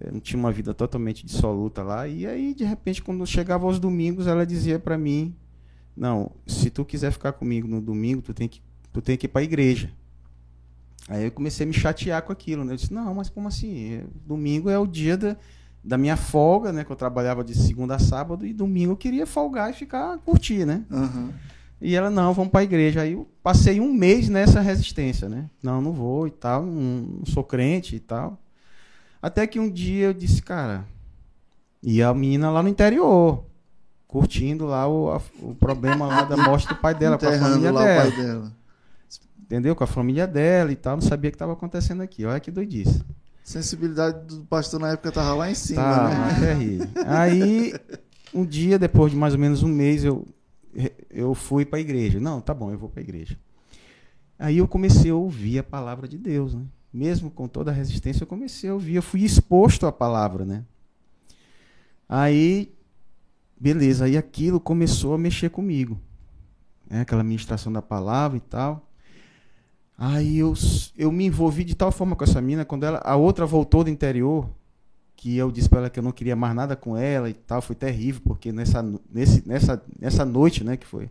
eu 0.00 0.12
não 0.12 0.20
tinha 0.20 0.38
uma 0.38 0.50
vida 0.50 0.72
totalmente 0.72 1.26
dissoluta 1.26 1.82
lá. 1.82 2.08
E 2.08 2.26
aí, 2.26 2.54
de 2.54 2.64
repente, 2.64 3.02
quando 3.02 3.26
chegava 3.26 3.66
aos 3.66 3.78
domingos, 3.78 4.26
ela 4.26 4.46
dizia 4.46 4.78
pra 4.78 4.96
mim: 4.96 5.34
Não, 5.96 6.30
se 6.46 6.70
tu 6.70 6.84
quiser 6.84 7.12
ficar 7.12 7.32
comigo 7.32 7.68
no 7.68 7.80
domingo, 7.80 8.22
tu 8.22 8.32
tem 8.32 8.48
que, 8.48 8.62
tu 8.92 9.02
tem 9.02 9.16
que 9.16 9.26
ir 9.26 9.28
pra 9.28 9.42
igreja. 9.42 9.90
Aí 11.08 11.24
eu 11.24 11.32
comecei 11.32 11.64
a 11.64 11.66
me 11.66 11.72
chatear 11.72 12.22
com 12.22 12.32
aquilo, 12.32 12.64
né? 12.64 12.72
Eu 12.72 12.76
disse: 12.76 12.92
Não, 12.92 13.14
mas 13.14 13.28
como 13.28 13.48
assim? 13.48 13.94
É, 13.94 14.04
Domingo 14.26 14.70
é 14.70 14.78
o 14.78 14.86
dia 14.86 15.16
da, 15.16 15.36
da 15.84 15.98
minha 15.98 16.16
folga, 16.16 16.72
né? 16.72 16.84
Que 16.84 16.90
eu 16.92 16.96
trabalhava 16.96 17.44
de 17.44 17.54
segunda 17.54 17.96
a 17.96 17.98
sábado, 17.98 18.46
e 18.46 18.52
domingo 18.52 18.92
eu 18.92 18.96
queria 18.96 19.26
folgar 19.26 19.70
e 19.70 19.74
ficar 19.74 20.18
curtir, 20.18 20.64
né? 20.64 20.84
Aham. 20.90 21.32
E 21.80 21.94
ela, 21.94 22.10
não, 22.10 22.34
vamos 22.34 22.50
pra 22.50 22.62
igreja. 22.62 23.00
Aí 23.02 23.12
eu 23.14 23.26
passei 23.42 23.80
um 23.80 23.92
mês 23.92 24.28
nessa 24.28 24.60
resistência, 24.60 25.28
né? 25.28 25.48
Não, 25.62 25.80
não 25.80 25.92
vou 25.92 26.26
e 26.26 26.30
tal, 26.30 26.64
não, 26.64 27.06
não 27.18 27.26
sou 27.26 27.42
crente 27.42 27.96
e 27.96 28.00
tal. 28.00 28.38
Até 29.22 29.46
que 29.46 29.60
um 29.60 29.70
dia 29.70 30.06
eu 30.06 30.14
disse, 30.14 30.40
cara, 30.42 30.86
e 31.82 32.02
a 32.02 32.12
menina 32.14 32.50
lá 32.50 32.62
no 32.62 32.68
interior, 32.68 33.44
curtindo 34.06 34.66
lá 34.66 34.88
o, 34.88 35.10
a- 35.12 35.20
o 35.40 35.54
problema 35.54 36.06
lá 36.06 36.22
da 36.24 36.36
morte 36.36 36.66
do 36.68 36.76
pai 36.76 36.94
dela, 36.94 37.18
com 37.18 37.26
a 37.26 37.38
família 37.38 37.70
lá 37.72 37.84
dela. 37.84 38.08
o 38.08 38.10
pai 38.12 38.24
dela. 38.24 38.52
Entendeu? 39.42 39.74
Com 39.76 39.84
a 39.84 39.86
família 39.86 40.26
dela 40.26 40.70
e 40.72 40.76
tal, 40.76 40.96
não 40.96 41.02
sabia 41.02 41.28
o 41.28 41.32
que 41.32 41.36
estava 41.36 41.52
acontecendo 41.52 42.02
aqui. 42.02 42.24
Olha 42.24 42.38
que 42.40 42.50
doidice. 42.50 43.04
Sensibilidade 43.42 44.26
do 44.26 44.44
pastor 44.44 44.78
na 44.80 44.90
época 44.92 45.10
tava 45.10 45.34
lá 45.34 45.50
em 45.50 45.54
cima, 45.54 45.82
Tá, 45.82 46.08
né? 46.08 46.36
terrível. 46.38 46.88
Aí, 47.04 47.74
um 48.32 48.44
dia, 48.44 48.78
depois 48.78 49.10
de 49.10 49.18
mais 49.18 49.34
ou 49.34 49.40
menos 49.40 49.62
um 49.64 49.68
mês, 49.68 50.04
eu, 50.04 50.24
eu 51.10 51.34
fui 51.34 51.64
para 51.64 51.78
a 51.78 51.80
igreja. 51.80 52.20
Não, 52.20 52.40
tá 52.40 52.54
bom, 52.54 52.70
eu 52.70 52.78
vou 52.78 52.88
para 52.88 53.00
a 53.00 53.02
igreja. 53.02 53.36
Aí 54.38 54.58
eu 54.58 54.68
comecei 54.68 55.10
a 55.10 55.14
ouvir 55.16 55.58
a 55.58 55.64
palavra 55.64 56.06
de 56.06 56.16
Deus, 56.16 56.54
né? 56.54 56.62
Mesmo 56.92 57.30
com 57.30 57.46
toda 57.46 57.70
a 57.70 57.74
resistência, 57.74 58.22
eu 58.22 58.26
comecei 58.26 58.68
a 58.68 58.74
ouvir. 58.74 58.96
Eu 58.96 59.02
fui 59.02 59.22
exposto 59.22 59.86
à 59.86 59.92
palavra, 59.92 60.44
né? 60.44 60.64
Aí, 62.08 62.74
beleza, 63.58 64.06
aí 64.06 64.16
aquilo 64.16 64.58
começou 64.58 65.14
a 65.14 65.18
mexer 65.18 65.50
comigo. 65.50 66.00
Né? 66.88 67.02
Aquela 67.02 67.22
ministração 67.22 67.72
da 67.72 67.80
palavra 67.80 68.36
e 68.36 68.40
tal. 68.40 68.90
Aí 69.96 70.38
eu, 70.38 70.54
eu 70.96 71.12
me 71.12 71.26
envolvi 71.26 71.62
de 71.62 71.76
tal 71.76 71.92
forma 71.92 72.16
com 72.16 72.24
essa 72.24 72.40
mina, 72.40 72.64
quando 72.64 72.84
ela, 72.84 73.02
a 73.04 73.16
outra 73.16 73.44
voltou 73.44 73.84
do 73.84 73.90
interior, 73.90 74.48
que 75.14 75.36
eu 75.36 75.50
disse 75.52 75.68
para 75.68 75.80
ela 75.80 75.90
que 75.90 75.98
eu 75.98 76.02
não 76.02 76.10
queria 76.10 76.34
mais 76.34 76.54
nada 76.54 76.74
com 76.74 76.96
ela 76.96 77.28
e 77.28 77.34
tal, 77.34 77.60
foi 77.60 77.76
terrível, 77.76 78.22
porque 78.24 78.50
nessa, 78.50 78.82
nesse, 79.12 79.46
nessa, 79.46 79.84
nessa 80.00 80.24
noite, 80.24 80.64
né, 80.64 80.78
que 80.78 80.86
foi, 80.86 81.10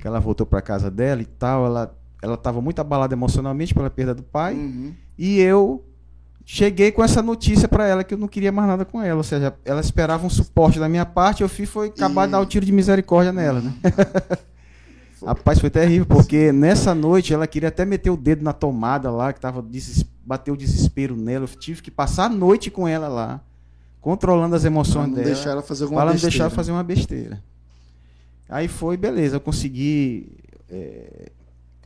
que 0.00 0.06
ela 0.06 0.18
voltou 0.18 0.46
para 0.46 0.62
casa 0.62 0.90
dela 0.90 1.20
e 1.20 1.26
tal, 1.26 1.66
ela 1.66 1.94
ela 2.26 2.34
estava 2.34 2.60
muito 2.60 2.78
abalada 2.80 3.14
emocionalmente 3.14 3.72
pela 3.74 3.88
perda 3.88 4.14
do 4.14 4.22
pai, 4.22 4.54
Uhum. 4.54 4.92
e 5.18 5.38
eu 5.40 5.84
cheguei 6.44 6.92
com 6.92 7.02
essa 7.02 7.22
notícia 7.22 7.66
para 7.66 7.86
ela 7.86 8.04
que 8.04 8.14
eu 8.14 8.18
não 8.18 8.28
queria 8.28 8.52
mais 8.52 8.68
nada 8.68 8.84
com 8.84 9.00
ela, 9.02 9.16
ou 9.18 9.24
seja, 9.24 9.54
ela 9.64 9.80
esperava 9.80 10.26
um 10.26 10.30
suporte 10.30 10.78
da 10.78 10.88
minha 10.88 11.04
parte, 11.06 11.42
eu 11.42 11.48
fiz 11.48 11.68
foi 11.68 11.88
acabar 11.88 12.22
E- 12.24 12.26
de 12.26 12.32
dar 12.32 12.40
o 12.40 12.46
tiro 12.46 12.64
de 12.66 12.72
misericórdia 12.72 13.32
nela, 13.32 13.60
né? 13.60 13.72
Rapaz, 15.24 15.58
foi 15.58 15.70
terrível, 15.70 16.04
porque 16.06 16.52
nessa 16.52 16.94
noite 16.94 17.32
ela 17.32 17.46
queria 17.46 17.68
até 17.70 17.84
meter 17.84 18.10
o 18.10 18.16
dedo 18.16 18.44
na 18.44 18.52
tomada 18.52 19.10
lá, 19.10 19.32
que 19.32 19.40
tava 19.40 19.64
bateu 20.24 20.54
o 20.54 20.56
desespero 20.56 21.16
nela. 21.16 21.44
Eu 21.44 21.48
tive 21.58 21.80
que 21.80 21.90
passar 21.90 22.26
a 22.26 22.28
noite 22.28 22.70
com 22.70 22.86
ela 22.86 23.08
lá, 23.08 23.40
controlando 24.00 24.54
as 24.54 24.64
emoções 24.64 25.08
não 25.08 25.14
dela, 25.14 25.26
deixar 25.26 25.50
ela 25.50 25.62
fazer 25.62 25.84
alguma 25.84 26.00
para 26.02 26.06
não 26.08 26.12
besteira. 26.12 26.30
deixar 26.30 26.44
ela 26.44 26.50
fazer 26.50 26.70
uma 26.72 26.84
besteira. 26.84 27.42
Aí 28.48 28.68
foi, 28.68 28.96
beleza, 28.96 29.36
eu 29.36 29.40
consegui 29.40 30.36
é, 30.70 31.30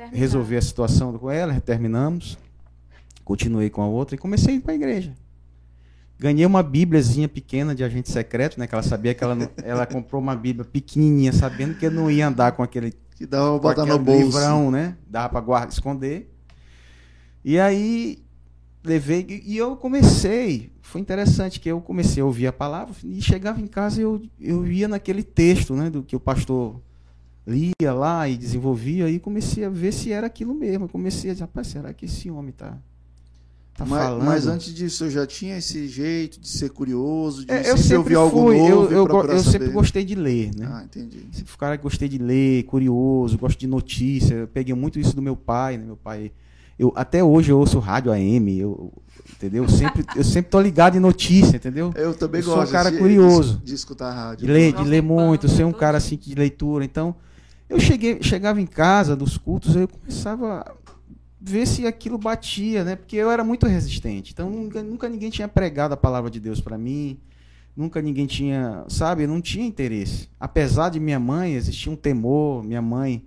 Terminar. 0.01 0.19
resolver 0.19 0.57
a 0.57 0.63
situação 0.63 1.17
com 1.19 1.31
ela, 1.31 1.61
terminamos. 1.61 2.39
Continuei 3.25 3.69
com 3.69 3.83
a 3.83 3.87
outra 3.87 4.15
e 4.15 4.19
comecei 4.19 4.55
a 4.55 4.57
ir 4.57 4.61
para 4.61 4.73
a 4.73 4.75
igreja. 4.75 5.15
Ganhei 6.19 6.45
uma 6.47 6.63
bíbliazinha 6.63 7.29
pequena 7.29 7.75
de 7.75 7.85
agente 7.85 8.11
secreto, 8.11 8.59
né? 8.59 8.67
Que 8.67 8.75
ela 8.75 8.83
sabia 8.83 9.15
que 9.15 9.23
ela, 9.23 9.35
não- 9.35 9.51
ela 9.63 9.87
comprou 9.87 10.21
uma 10.21 10.35
bíblia 10.35 10.65
pequenininha, 10.65 11.33
sabendo 11.33 11.75
que 11.75 11.87
eu 11.87 11.91
não 11.91 12.11
ia 12.11 12.29
andar 12.29 12.53
com 12.53 12.63
aquele 12.63 12.93
Que 13.17 13.27
dava 13.27 13.59
pra 13.61 13.75
com 13.75 13.81
botar 13.83 13.87
no 13.87 13.99
bolso. 14.03 14.25
livrão, 14.27 14.71
né? 14.71 14.97
Dava 15.07 15.29
pra 15.29 15.41
guardar, 15.41 15.69
esconder. 15.71 16.31
E 17.45 17.59
aí 17.59 18.19
levei 18.85 19.43
e 19.47 19.57
eu 19.57 19.77
comecei. 19.77 20.73
Foi 20.83 21.01
interessante 21.01 21.61
que 21.61 21.71
eu 21.71 21.81
comecei 21.81 22.23
a 22.23 22.27
ouvir 22.27 22.47
a 22.49 22.53
palavra 22.53 22.95
e 23.05 23.21
chegava 23.23 23.61
em 23.61 23.67
casa 23.67 24.01
e 24.01 24.03
eu 24.05 24.21
eu 24.41 24.67
ia 24.67 24.89
naquele 24.89 25.23
texto, 25.23 25.75
né, 25.75 25.89
do 25.89 26.03
que 26.03 26.17
o 26.17 26.21
pastor 26.21 26.81
lia 27.47 27.93
lá 27.93 28.29
e 28.29 28.37
desenvolvia 28.37 29.09
e 29.11 29.19
comecei 29.19 29.65
a 29.65 29.69
ver 29.71 29.93
se 29.93 30.13
era 30.13 30.27
aquilo 30.27 30.55
mesmo. 30.55 30.85
Eu 30.85 30.89
comecei 30.89 31.31
a 31.31 31.33
dizer, 31.33 31.45
rapaz, 31.45 31.67
será 31.69 31.93
que 31.93 32.05
esse 32.05 32.31
homem 32.31 32.53
tá 32.53 32.79
tá 33.75 33.85
mas, 33.87 34.03
falando? 34.05 34.25
mas 34.25 34.47
antes 34.47 34.75
disso, 34.75 35.05
eu 35.05 35.11
já 35.11 35.27
tinha 35.27 35.57
esse 35.57 35.89
jeito 35.89 36.39
de 36.39 36.49
ser 36.49 36.71
curioso, 36.71 37.47
de 37.47 37.53
É, 37.53 37.57
sempre, 37.57 37.71
eu 37.71 37.77
sempre 37.79 37.97
ouvir 37.97 38.15
algo 38.17 38.41
fui, 38.47 38.59
novo 38.59 38.93
eu, 38.93 39.07
eu, 39.07 39.23
eu 39.29 39.39
sempre 39.43 39.67
saber. 39.67 39.73
gostei 39.73 40.05
de 40.05 40.15
ler, 40.15 40.51
né? 40.55 40.69
Ah, 40.71 40.83
entendi. 40.85 41.27
Sempre 41.33 41.57
cara 41.57 41.77
que 41.77 41.83
gostei 41.83 42.09
de 42.09 42.19
ler, 42.19 42.65
curioso, 42.65 43.39
gosto 43.39 43.59
de 43.59 43.67
notícia. 43.67 44.35
Eu 44.35 44.49
peguei 44.49 44.75
muito 44.75 44.99
isso 44.99 45.17
do 45.17 45.23
meu 45.23 45.37
pai, 45.37 45.79
né? 45.79 45.85
Meu 45.85 45.97
pai, 45.97 46.31
eu 46.79 46.93
até 46.95 47.25
hoje 47.25 47.51
eu 47.53 47.59
ouço 47.59 47.79
rádio 47.79 48.13
AM, 48.13 48.59
eu, 48.59 48.93
entendeu? 49.35 49.65
Eu 49.65 49.69
sempre, 49.69 50.05
eu 50.15 50.25
sempre 50.25 50.51
tô 50.51 50.61
ligado 50.61 50.97
em 50.97 51.01
notícia, 51.01 51.57
entendeu? 51.57 51.93
Eu 51.95 52.15
também 52.15 52.41
Eu 52.41 52.45
sou 52.45 52.55
um 52.55 52.59
gosto 52.59 52.73
cara 52.73 52.91
de, 52.91 52.99
curioso. 52.99 53.59
De, 53.59 53.65
de 53.67 53.75
escutar 53.75 54.13
rádio. 54.13 54.47
De 54.47 54.53
ler, 54.53 54.73
de 54.73 54.85
ler 54.85 55.03
muito, 55.03 55.49
ser 55.49 55.65
um 55.65 55.73
cara 55.73 55.99
assim 55.99 56.17
de 56.17 56.35
leitura. 56.35 56.85
Então, 56.85 57.15
eu 57.71 57.79
cheguei, 57.79 58.21
chegava 58.21 58.61
em 58.61 58.67
casa 58.67 59.15
dos 59.15 59.39
cultos, 59.39 59.77
eu 59.77 59.87
começava 59.87 60.61
a 60.61 60.75
ver 61.41 61.67
se 61.67 61.87
aquilo 61.87 62.19
batia, 62.19 62.83
né? 62.83 62.97
Porque 62.97 63.15
eu 63.15 63.31
era 63.31 63.45
muito 63.45 63.65
resistente. 63.65 64.33
Então, 64.33 64.51
nunca, 64.51 64.83
nunca 64.83 65.09
ninguém 65.09 65.31
tinha 65.31 65.47
pregado 65.47 65.95
a 65.95 65.97
palavra 65.97 66.29
de 66.29 66.41
Deus 66.41 66.61
para 66.61 66.77
mim. 66.77 67.21
Nunca 67.77 68.03
ninguém 68.03 68.27
tinha, 68.27 68.85
sabe, 68.89 69.23
eu 69.23 69.29
não 69.29 69.41
tinha 69.41 69.65
interesse. 69.65 70.29
Apesar 70.39 70.89
de 70.89 70.99
minha 70.99 71.21
mãe, 71.21 71.55
existia 71.55 71.93
um 71.93 71.97
temor, 71.97 72.65
minha 72.65 72.83
mãe 72.83 73.25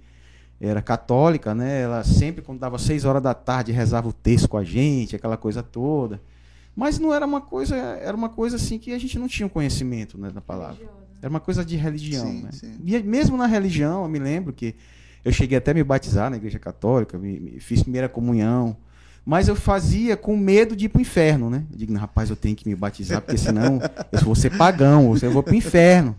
era 0.59 0.81
católica, 0.81 1.55
né? 1.55 1.81
Ela 1.81 2.03
sempre, 2.03 2.41
quando 2.41 2.59
dava 2.59 2.77
seis 2.77 3.05
horas 3.05 3.23
da 3.23 3.33
tarde, 3.33 3.71
rezava 3.71 4.09
o 4.09 4.13
texto 4.13 4.49
com 4.49 4.57
a 4.57 4.63
gente, 4.63 5.15
aquela 5.15 5.37
coisa 5.37 5.63
toda. 5.63 6.21
Mas 6.75 6.99
não 6.99 7.13
era 7.13 7.25
uma 7.25 7.39
coisa, 7.39 7.77
era 7.77 8.15
uma 8.15 8.29
coisa 8.29 8.57
assim 8.57 8.77
que 8.77 8.91
a 8.91 8.99
gente 8.99 9.17
não 9.17 9.29
tinha 9.29 9.47
conhecimento 9.47 10.17
né, 10.17 10.29
da 10.29 10.41
palavra. 10.41 11.02
Era 11.23 11.29
uma 11.29 11.39
coisa 11.39 11.63
de 11.65 11.75
religião, 11.77 12.27
Sim, 12.27 12.41
né? 12.43 12.49
sim. 12.51 12.73
E 12.83 13.01
mesmo 13.01 13.37
na 13.37 13.47
religião, 13.47 14.03
eu 14.03 14.09
me 14.09 14.19
lembro 14.19 14.51
que 14.53 14.75
eu 15.23 15.31
cheguei 15.31 15.57
até 15.57 15.71
a 15.71 15.73
me 15.73 15.83
batizar 15.83 16.29
na 16.29 16.35
igreja 16.35 16.59
católica, 16.59 17.17
me, 17.17 17.39
me- 17.39 17.59
fiz 17.59 17.81
primeira 17.81 18.07
comunhão, 18.09 18.75
Mas 19.25 19.47
eu 19.47 19.55
fazia 19.55 20.17
com 20.17 20.35
medo 20.35 20.75
de 20.75 20.85
ir 20.85 20.89
pro 20.89 20.99
inferno, 20.99 21.49
né? 21.49 21.63
Eu 21.71 21.77
digo, 21.77 21.93
rapaz, 21.95 22.29
eu 22.29 22.35
tenho 22.35 22.57
que 22.57 22.67
me 22.67 22.75
batizar, 22.75 23.21
porque 23.21 23.37
senão 23.37 23.79
eu 24.11 24.19
vou 24.19 24.35
ser 24.35 24.49
pagão, 24.57 25.15
eu 25.21 25.31
vou 25.31 25.41
pro 25.41 25.55
inferno. 25.55 26.13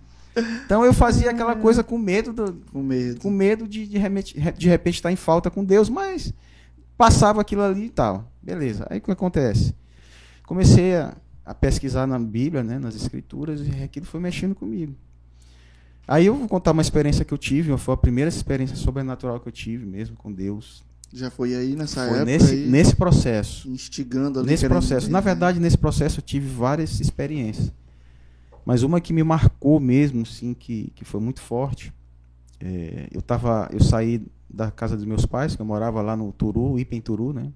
Então 0.65 0.83
eu 0.87 0.93
fazia 0.95 1.31
aquela 1.31 1.55
coisa 1.55 1.85
com 1.85 1.99
medo, 1.99 2.33
do, 2.33 2.55
Com 2.73 2.83
medo. 2.83 3.21
com 3.21 3.29
medo 3.31 3.69
de, 3.69 3.87
de, 3.87 3.99
remete- 3.99 4.41
de 4.57 4.69
repente 4.71 4.95
estar 4.95 5.13
em 5.13 5.17
falta 5.17 5.51
com 5.51 5.63
Deus, 5.63 5.91
mas 5.91 6.33
passava 6.97 7.43
aquilo 7.43 7.61
ali 7.63 7.85
e 7.85 7.91
tal. 7.91 8.33
Beleza. 8.43 8.87
Aí 8.89 8.99
o 8.99 9.03
que 9.03 9.11
acontece? 9.13 9.75
Comecei 10.47 10.97
a, 10.97 11.15
a 11.45 11.55
pesquisar 11.55 12.07
na 12.07 12.19
Bíblia, 12.19 12.63
né, 12.63 12.79
nas 12.79 12.95
Escrituras, 12.97 13.61
e 13.61 13.83
aquilo 13.83 14.07
foi 14.07 14.21
mexendo 14.21 14.55
comigo. 14.55 14.95
Aí 16.07 16.27
eu 16.27 16.35
vou 16.35 16.49
contar 16.49 16.73
uma 16.73 16.83
experiência 16.83 17.25
que 17.25 17.33
eu 17.33 17.39
tive, 17.39 17.77
foi 17.79 17.95
a 17.95 17.97
primeira 17.97 18.29
experiência 18.29 18.77
sobrenatural 18.77 19.41
que 19.41 19.49
eu 19.49 19.53
tive 19.53 19.87
mesmo 19.87 20.17
com 20.17 20.31
Deus. 20.33 20.85
Já 21.13 21.31
foi 21.31 21.55
aí 21.55 21.77
nessa 21.77 22.01
Foi 22.09 22.17
época 22.19 22.25
nesse, 22.25 22.53
aí, 22.53 22.67
nesse 22.69 22.97
processo. 22.97 23.69
instigando 23.69 24.41
ali. 24.41 24.49
Nesse 24.49 24.69
processo. 24.69 25.11
Na 25.11 25.19
entender. 25.19 25.31
verdade, 25.31 25.61
nesse 25.61 25.79
processo 25.79 26.19
eu 26.19 26.23
tive 26.23 26.49
várias 26.49 26.99
experiências. 27.01 27.73
Mas 28.67 28.83
uma 28.83 29.01
que 29.01 29.13
me 29.13 29.23
marcou 29.23 29.79
mesmo, 29.79 30.27
sim, 30.27 30.55
que, 30.55 30.91
que 30.95 31.05
foi 31.05 31.21
muito 31.21 31.41
forte. 31.41 31.93
é, 32.61 33.09
eu 33.13 33.23
tava, 33.23 33.69
eu 33.73 33.81
saí 33.81 34.23
da 34.49 34.71
casa 34.71 34.97
dos 34.97 35.05
meus 35.05 35.25
pais, 35.27 35.55
que 35.55 35.63
eu 35.63 35.67
morava 35.67 36.01
lá 36.03 36.17
no 36.17 36.33
Turu, 36.33 36.79
Ipen 36.79 37.01
Turu, 37.01 37.33
né? 37.33 37.53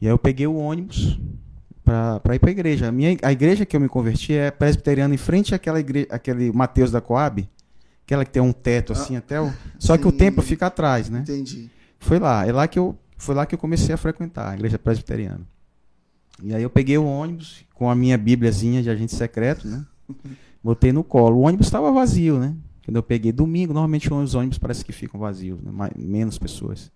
E 0.00 0.06
aí 0.06 0.12
eu 0.12 0.18
peguei 0.18 0.46
o 0.46 0.56
ônibus 0.56 1.18
para 1.86 2.34
ir 2.34 2.40
para 2.40 2.50
a 2.50 2.52
igreja. 2.52 2.88
A, 2.88 2.92
minha, 2.92 3.16
a 3.22 3.30
igreja 3.30 3.64
que 3.64 3.76
eu 3.76 3.80
me 3.80 3.88
converti 3.88 4.32
é 4.34 4.50
presbiteriana 4.50 5.14
em 5.14 5.18
frente 5.18 5.54
àquela 5.54 5.78
igreja, 5.78 6.08
aquele 6.10 6.50
Mateus 6.52 6.90
da 6.90 7.00
Coab, 7.00 7.48
aquela 8.04 8.24
que 8.24 8.32
tem 8.32 8.42
um 8.42 8.52
teto 8.52 8.92
assim 8.92 9.16
até 9.16 9.40
o. 9.40 9.52
Só 9.78 9.96
que 9.96 10.06
o 10.06 10.10
sim. 10.10 10.16
templo 10.16 10.42
fica 10.42 10.66
atrás, 10.66 11.08
né? 11.08 11.20
Entendi. 11.20 11.70
Foi 12.00 12.18
lá, 12.18 12.44
é 12.44 12.50
lá 12.50 12.66
que 12.66 12.78
eu 12.78 12.98
foi 13.16 13.34
lá 13.34 13.46
que 13.46 13.54
eu 13.54 13.58
comecei 13.58 13.94
a 13.94 13.96
frequentar 13.96 14.50
a 14.50 14.54
igreja 14.54 14.78
presbiteriana. 14.78 15.46
E 16.42 16.54
aí 16.54 16.62
eu 16.62 16.68
peguei 16.68 16.98
o 16.98 17.06
ônibus 17.06 17.64
com 17.72 17.88
a 17.88 17.94
minha 17.94 18.18
bíbliazinha 18.18 18.82
de 18.82 18.90
agente 18.90 19.14
secreto, 19.14 19.66
né? 19.66 19.86
Botei 20.62 20.92
no 20.92 21.04
colo. 21.04 21.36
O 21.36 21.40
ônibus 21.42 21.68
estava 21.68 21.90
vazio, 21.92 22.38
né? 22.38 22.54
Quando 22.84 22.96
eu 22.96 23.02
peguei 23.02 23.30
domingo, 23.32 23.72
normalmente 23.72 24.12
os 24.12 24.34
ônibus 24.34 24.58
parece 24.58 24.84
que 24.84 24.92
ficam 24.92 25.18
vazios, 25.20 25.62
né? 25.62 25.70
Mais- 25.70 25.94
menos 25.96 26.36
pessoas. 26.36 26.90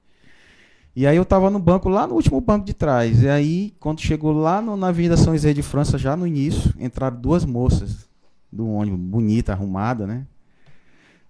E 0.95 1.07
aí 1.07 1.17
eu 1.17 1.25
tava 1.25 1.51
no 1.51 1.59
banco, 1.59 1.89
lá 1.89 2.07
no 2.07 2.15
último 2.15 2.41
banco 2.41 2.67
de 2.67 2.75
trás. 2.75 3.23
E 3.23 3.29
aí, 3.29 3.73
quando 3.79 4.01
chegou 4.01 4.33
lá 4.33 4.61
no, 4.61 4.77
na 4.77 4.89
Avenida 4.89 5.17
São 5.17 5.33
José 5.35 5.53
de 5.53 5.63
França, 5.63 5.97
já 5.97 6.17
no 6.17 6.27
início, 6.27 6.75
entraram 6.79 7.17
duas 7.21 7.45
moças 7.45 8.09
do 8.53 8.67
ônibus, 8.69 8.99
bonita, 9.01 9.53
arrumada, 9.53 10.07
né? 10.07 10.27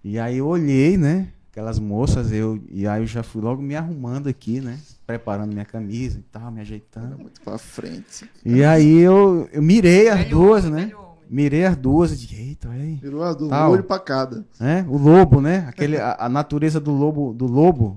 E 0.03 0.17
aí 0.17 0.37
eu 0.39 0.47
olhei, 0.47 0.97
né? 0.97 1.27
Aquelas 1.51 1.77
moças, 1.77 2.31
eu, 2.31 2.59
e 2.71 2.87
aí 2.87 3.03
eu 3.03 3.07
já 3.07 3.21
fui 3.21 3.41
logo 3.41 3.61
me 3.61 3.75
arrumando 3.75 4.27
aqui, 4.27 4.59
né? 4.61 4.79
Preparando 5.05 5.51
minha 5.53 5.65
camisa 5.65 6.17
e 6.17 6.23
tal, 6.23 6.49
me 6.49 6.53
Era 6.53 6.61
ajeitando. 6.61 7.17
muito 7.19 7.39
pra 7.41 7.57
frente. 7.57 8.27
E 8.43 8.63
aí 8.63 8.97
eu, 8.99 9.47
eu 9.51 9.61
mirei 9.61 10.09
as 10.09 10.27
duas, 10.27 10.65
né? 10.65 10.91
Mirei 11.29 11.65
as 11.65 11.75
duas 11.77 12.11
e 12.11 12.17
disse, 12.17 12.35
eita, 12.35 12.69
aí. 12.69 12.95
Virou 12.95 13.23
a 13.23 13.33
do 13.33 13.47
Tal. 13.47 13.69
um 13.69 13.73
olho 13.73 13.83
pra 13.83 13.99
cada. 13.99 14.45
né? 14.59 14.85
O 14.89 14.97
lobo, 14.97 15.39
né? 15.39 15.65
Aquele, 15.67 15.97
a, 15.97 16.15
a 16.19 16.27
natureza 16.29 16.79
do 16.79 16.91
lobo, 16.91 17.33
do 17.33 17.45
lobo 17.45 17.95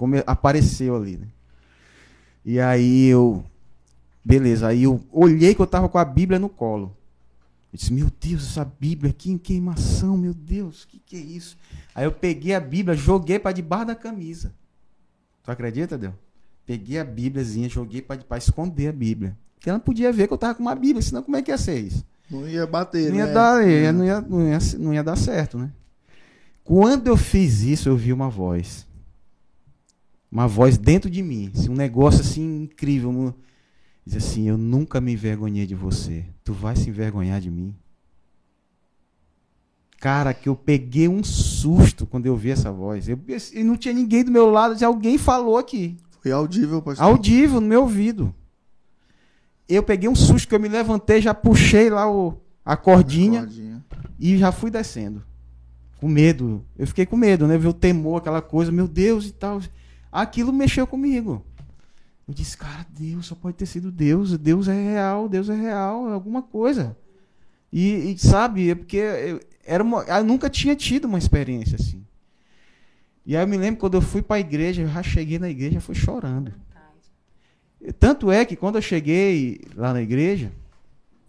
come- 0.00 0.24
apareceu 0.26 0.96
ali, 0.96 1.18
né? 1.18 1.26
E 2.42 2.58
aí 2.58 3.04
eu, 3.06 3.44
beleza, 4.24 4.66
aí 4.68 4.84
eu 4.84 4.98
olhei 5.12 5.54
que 5.54 5.60
eu 5.60 5.66
tava 5.66 5.90
com 5.90 5.98
a 5.98 6.04
Bíblia 6.06 6.38
no 6.38 6.48
colo. 6.48 6.96
Eu 7.70 7.76
disse, 7.76 7.92
meu 7.92 8.08
Deus, 8.18 8.46
essa 8.46 8.64
Bíblia 8.64 9.10
aqui 9.10 9.30
em 9.30 9.36
queimação, 9.36 10.16
meu 10.16 10.32
Deus, 10.32 10.84
o 10.84 10.88
que, 10.88 10.98
que 10.98 11.16
é 11.16 11.20
isso? 11.20 11.54
Aí 11.94 12.06
eu 12.06 12.12
peguei 12.12 12.54
a 12.54 12.60
Bíblia, 12.60 12.96
joguei 12.96 13.38
para 13.38 13.52
debaixo 13.52 13.88
da 13.88 13.94
camisa. 13.94 14.54
Tu 15.44 15.50
acredita, 15.50 15.98
Deus? 15.98 16.14
Peguei 16.64 16.98
a 16.98 17.04
Bíbliazinha, 17.04 17.68
joguei 17.68 18.00
para 18.00 18.38
esconder 18.38 18.88
a 18.88 18.92
Bíblia. 18.92 19.36
Porque 19.54 19.68
ela 19.68 19.76
não 19.78 19.84
podia 19.84 20.10
ver 20.10 20.26
que 20.26 20.32
eu 20.32 20.38
tava 20.38 20.54
com 20.54 20.62
uma 20.62 20.74
Bíblia, 20.74 21.02
senão 21.02 21.22
como 21.22 21.36
é 21.36 21.42
que 21.42 21.50
ia 21.50 21.58
ser 21.58 21.78
isso? 21.78 22.04
Não 22.30 22.48
ia 22.48 22.66
bater, 22.66 23.10
não 23.10 23.18
ia 23.18 23.26
né? 23.26 23.34
dar, 23.34 23.68
ia- 23.68 23.92
não, 23.92 24.04
ia, 24.04 24.20
não, 24.22 24.48
ia, 24.48 24.58
não 24.78 24.94
ia 24.94 25.04
dar 25.04 25.16
certo, 25.16 25.58
né? 25.58 25.70
Quando 26.64 27.06
eu 27.08 27.16
fiz 27.16 27.60
isso, 27.60 27.88
eu 27.88 27.96
vi 27.96 28.12
uma 28.12 28.30
voz. 28.30 28.86
Uma 30.30 30.46
voz 30.46 30.78
dentro 30.78 31.10
de 31.10 31.22
mim. 31.22 31.50
assim, 31.54 31.68
um 31.68 31.74
negócio 31.74 32.20
assim 32.20 32.62
incrível. 32.62 33.34
Diz 34.06 34.16
assim: 34.16 34.48
Eu 34.48 34.56
nunca 34.56 35.00
me 35.00 35.12
envergonhei 35.12 35.66
de 35.66 35.74
você. 35.74 36.24
Tu 36.44 36.52
vai 36.52 36.76
se 36.76 36.88
envergonhar 36.88 37.40
de 37.40 37.50
mim? 37.50 37.74
Cara, 40.00 40.32
que 40.32 40.48
eu 40.48 40.56
peguei 40.56 41.08
um 41.08 41.22
susto 41.22 42.06
quando 42.06 42.24
eu 42.24 42.34
vi 42.34 42.50
essa 42.50 42.72
voz. 42.72 43.06
Eu, 43.06 43.18
e 43.52 43.62
não 43.62 43.76
tinha 43.76 43.92
ninguém 43.92 44.24
do 44.24 44.30
meu 44.30 44.48
lado, 44.50 44.82
alguém 44.82 45.18
falou 45.18 45.58
aqui. 45.58 45.98
Foi 46.22 46.32
audível, 46.32 46.80
pastor. 46.80 47.04
Audível 47.04 47.60
no 47.60 47.66
meu 47.66 47.82
ouvido. 47.82 48.34
Eu 49.68 49.82
peguei 49.82 50.08
um 50.08 50.14
susto 50.14 50.48
que 50.48 50.54
eu 50.54 50.60
me 50.60 50.68
levantei, 50.68 51.20
já 51.20 51.34
puxei 51.34 51.90
lá 51.90 52.10
o, 52.10 52.40
a 52.64 52.76
cordinha 52.76 53.40
Cordinha. 53.40 53.84
e 54.18 54.36
já 54.38 54.50
fui 54.50 54.70
descendo. 54.70 55.22
Com 55.98 56.08
medo. 56.08 56.64
Eu 56.78 56.86
fiquei 56.86 57.04
com 57.04 57.16
medo, 57.16 57.46
né? 57.46 57.58
Ver 57.58 57.68
o 57.68 57.74
temor, 57.74 58.18
aquela 58.18 58.40
coisa, 58.40 58.72
meu 58.72 58.88
Deus 58.88 59.26
e 59.26 59.32
tal. 59.32 59.60
Aquilo 60.10 60.52
mexeu 60.52 60.86
comigo. 60.86 61.44
Eu 62.26 62.34
disse, 62.34 62.56
cara, 62.56 62.86
Deus 62.90 63.26
só 63.26 63.34
pode 63.34 63.56
ter 63.56 63.66
sido 63.66 63.90
Deus. 63.90 64.36
Deus 64.38 64.68
é 64.68 64.74
real, 64.74 65.28
Deus 65.28 65.48
é 65.48 65.54
real, 65.54 66.08
é 66.08 66.12
alguma 66.12 66.42
coisa. 66.42 66.96
E, 67.72 68.12
e, 68.12 68.18
sabe, 68.18 68.70
é 68.70 68.74
porque 68.74 68.96
eu, 68.96 69.40
era 69.64 69.82
uma, 69.82 70.02
eu 70.02 70.24
nunca 70.24 70.50
tinha 70.50 70.74
tido 70.74 71.06
uma 71.06 71.18
experiência 71.18 71.76
assim. 71.76 72.04
E 73.24 73.36
aí 73.36 73.42
eu 73.42 73.48
me 73.48 73.56
lembro 73.56 73.80
quando 73.80 73.94
eu 73.94 74.02
fui 74.02 74.22
para 74.22 74.36
a 74.36 74.40
igreja, 74.40 74.82
eu 74.82 74.88
já 74.88 75.02
cheguei 75.02 75.38
na 75.38 75.48
igreja, 75.48 75.80
fui 75.80 75.94
chorando. 75.94 76.52
Tanto 77.98 78.30
é 78.30 78.44
que 78.44 78.56
quando 78.56 78.76
eu 78.76 78.82
cheguei 78.82 79.60
lá 79.74 79.92
na 79.92 80.02
igreja, 80.02 80.52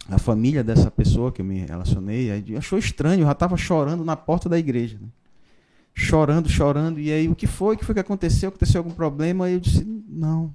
a 0.08 0.18
família 0.18 0.64
dessa 0.64 0.90
pessoa 0.90 1.30
que 1.32 1.40
eu 1.40 1.44
me 1.44 1.64
relacionei 1.64 2.30
achou 2.56 2.78
estranho, 2.78 3.20
eu 3.22 3.26
já 3.26 3.32
estava 3.32 3.56
chorando 3.56 4.04
na 4.04 4.16
porta 4.16 4.48
da 4.48 4.58
igreja. 4.58 4.98
né? 5.00 5.08
Chorando, 5.94 6.48
chorando. 6.48 6.98
E 6.98 7.12
aí, 7.12 7.28
o 7.28 7.34
que 7.34 7.46
foi? 7.46 7.74
O 7.74 7.78
que 7.78 7.84
foi 7.84 7.94
que 7.94 8.00
aconteceu? 8.00 8.48
Aconteceu 8.48 8.80
algum 8.80 8.92
problema? 8.92 9.46
Aí 9.46 9.54
eu 9.54 9.60
disse, 9.60 9.84
não. 10.08 10.54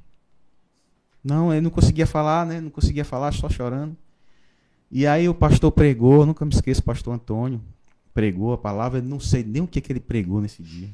Não, 1.23 1.53
eu 1.53 1.61
não 1.61 1.69
conseguia 1.69 2.07
falar, 2.07 2.45
né? 2.45 2.61
Não 2.61 2.69
conseguia 2.69 3.05
falar, 3.05 3.33
só 3.33 3.49
chorando. 3.49 3.95
E 4.89 5.05
aí 5.05 5.27
o 5.27 5.33
pastor 5.33 5.71
pregou, 5.71 6.25
nunca 6.25 6.45
me 6.45 6.53
esqueço, 6.53 6.81
o 6.81 6.85
pastor 6.85 7.13
Antônio 7.13 7.61
pregou 8.13 8.51
a 8.51 8.57
palavra, 8.57 8.97
eu 8.97 9.03
não 9.03 9.19
sei 9.19 9.43
nem 9.43 9.61
o 9.61 9.67
que, 9.67 9.79
que 9.79 9.91
ele 9.91 9.99
pregou 9.99 10.41
nesse 10.41 10.63
dia. 10.63 10.89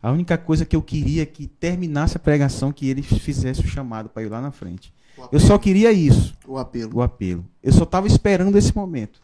A 0.00 0.12
única 0.12 0.38
coisa 0.38 0.64
que 0.64 0.76
eu 0.76 0.82
queria 0.82 1.22
é 1.22 1.26
que 1.26 1.48
terminasse 1.48 2.16
a 2.16 2.20
pregação, 2.20 2.70
que 2.70 2.88
ele 2.88 3.02
fizesse 3.02 3.62
o 3.62 3.66
chamado 3.66 4.08
para 4.08 4.22
ir 4.22 4.28
lá 4.28 4.40
na 4.40 4.52
frente. 4.52 4.94
Eu 5.32 5.40
só 5.40 5.58
queria 5.58 5.90
isso, 5.90 6.36
O 6.46 6.56
apelo. 6.56 6.98
o 6.98 7.02
apelo. 7.02 7.44
Eu 7.62 7.72
só 7.72 7.82
estava 7.82 8.06
esperando 8.06 8.56
esse 8.56 8.76
momento. 8.76 9.20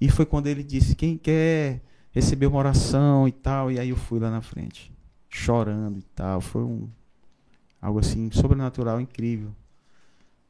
E 0.00 0.08
foi 0.08 0.24
quando 0.24 0.46
ele 0.46 0.62
disse: 0.62 0.94
quem 0.94 1.16
quer 1.16 1.80
receber 2.12 2.46
uma 2.46 2.58
oração 2.58 3.26
e 3.28 3.32
tal. 3.32 3.70
E 3.70 3.78
aí 3.78 3.90
eu 3.90 3.96
fui 3.96 4.18
lá 4.18 4.30
na 4.30 4.40
frente, 4.40 4.92
chorando 5.28 5.98
e 5.98 6.04
tal. 6.14 6.40
Foi 6.40 6.62
um 6.62 6.88
algo 7.80 7.98
assim 7.98 8.30
sobrenatural, 8.32 9.00
incrível. 9.00 9.50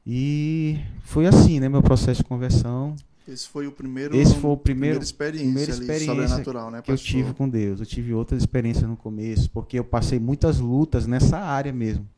E 0.07 0.81
foi 1.03 1.27
assim, 1.27 1.61
né, 1.61 1.69
meu 1.69 1.83
processo 1.83 2.23
de 2.23 2.29
conversão 2.29 2.97
Esse 3.29 3.47
foi 3.49 3.67
o 3.67 3.73
primeiro. 3.73 4.17
Esse 4.17 4.35
foi 4.37 4.51
o 4.51 4.57
primeiro- 4.57 4.99
primeira 4.99 5.05
experiência, 5.05 5.45
primeira 5.45 5.73
ali, 5.73 5.81
experiência 5.83 6.15
sobrenatural, 6.29 6.71
né, 6.71 6.83
que 6.83 6.91
eu 6.91 6.97
tive 6.97 7.35
com 7.35 7.49
Deus. 7.49 7.79
Eu 7.81 7.87
tive 7.87 8.15
outras 8.15 8.41
experiências 8.43 8.89
no 8.89 8.97
começo, 8.97 9.51
porque 9.51 9.79
eu 9.79 9.85
passei 9.85 10.19
muitas 10.19 10.59
lutas 10.59 11.07
nessa 11.07 11.39
área 11.39 11.73
mesmo. 11.73 12.09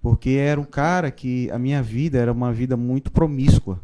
Porque 0.00 0.30
era 0.30 0.60
um 0.60 0.64
cara 0.64 1.10
que 1.10 1.50
a 1.50 1.58
minha 1.58 1.82
vida 1.82 2.18
era 2.18 2.32
uma 2.32 2.52
vida 2.52 2.76
muito 2.76 3.10
promíscua. 3.12 3.78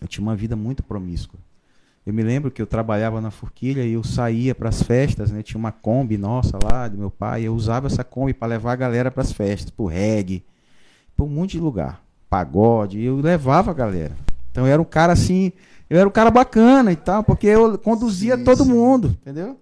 Eu 0.00 0.08
tinha 0.08 0.22
uma 0.22 0.34
vida 0.34 0.56
muito 0.56 0.82
promíscua. 0.82 1.38
Eu 2.04 2.12
me 2.12 2.22
lembro 2.22 2.50
que 2.50 2.60
eu 2.60 2.66
trabalhava 2.66 3.20
na 3.20 3.30
forquilha 3.30 3.84
e 3.84 3.92
eu 3.92 4.02
saía 4.02 4.54
para 4.54 4.68
as 4.68 4.82
festas, 4.82 5.30
né? 5.30 5.42
Tinha 5.42 5.58
uma 5.58 5.70
Kombi 5.70 6.18
nossa 6.18 6.58
lá 6.62 6.88
do 6.88 6.98
meu 6.98 7.10
pai, 7.10 7.42
eu 7.42 7.54
usava 7.54 7.86
essa 7.86 8.02
Kombi 8.02 8.34
para 8.34 8.48
levar 8.48 8.72
a 8.72 8.76
galera 8.76 9.10
para 9.10 9.22
as 9.22 9.32
festas, 9.32 9.70
pro 9.70 9.86
reggae, 9.86 10.44
para 11.16 11.24
um 11.24 11.28
monte 11.28 11.52
de 11.52 11.60
lugar, 11.60 12.02
pagode, 12.28 13.00
eu 13.00 13.16
levava 13.16 13.70
a 13.70 13.74
galera. 13.74 14.16
Então 14.50 14.66
eu 14.66 14.72
era 14.72 14.82
um 14.82 14.84
cara 14.84 15.12
assim, 15.12 15.52
eu 15.88 15.98
era 15.98 16.08
um 16.08 16.12
cara 16.12 16.30
bacana 16.30 16.90
e 16.90 16.96
tal, 16.96 17.22
porque 17.22 17.46
eu 17.46 17.78
conduzia 17.78 18.36
Sim, 18.36 18.44
todo 18.44 18.64
sim. 18.64 18.70
mundo, 18.72 19.16
entendeu? 19.20 19.56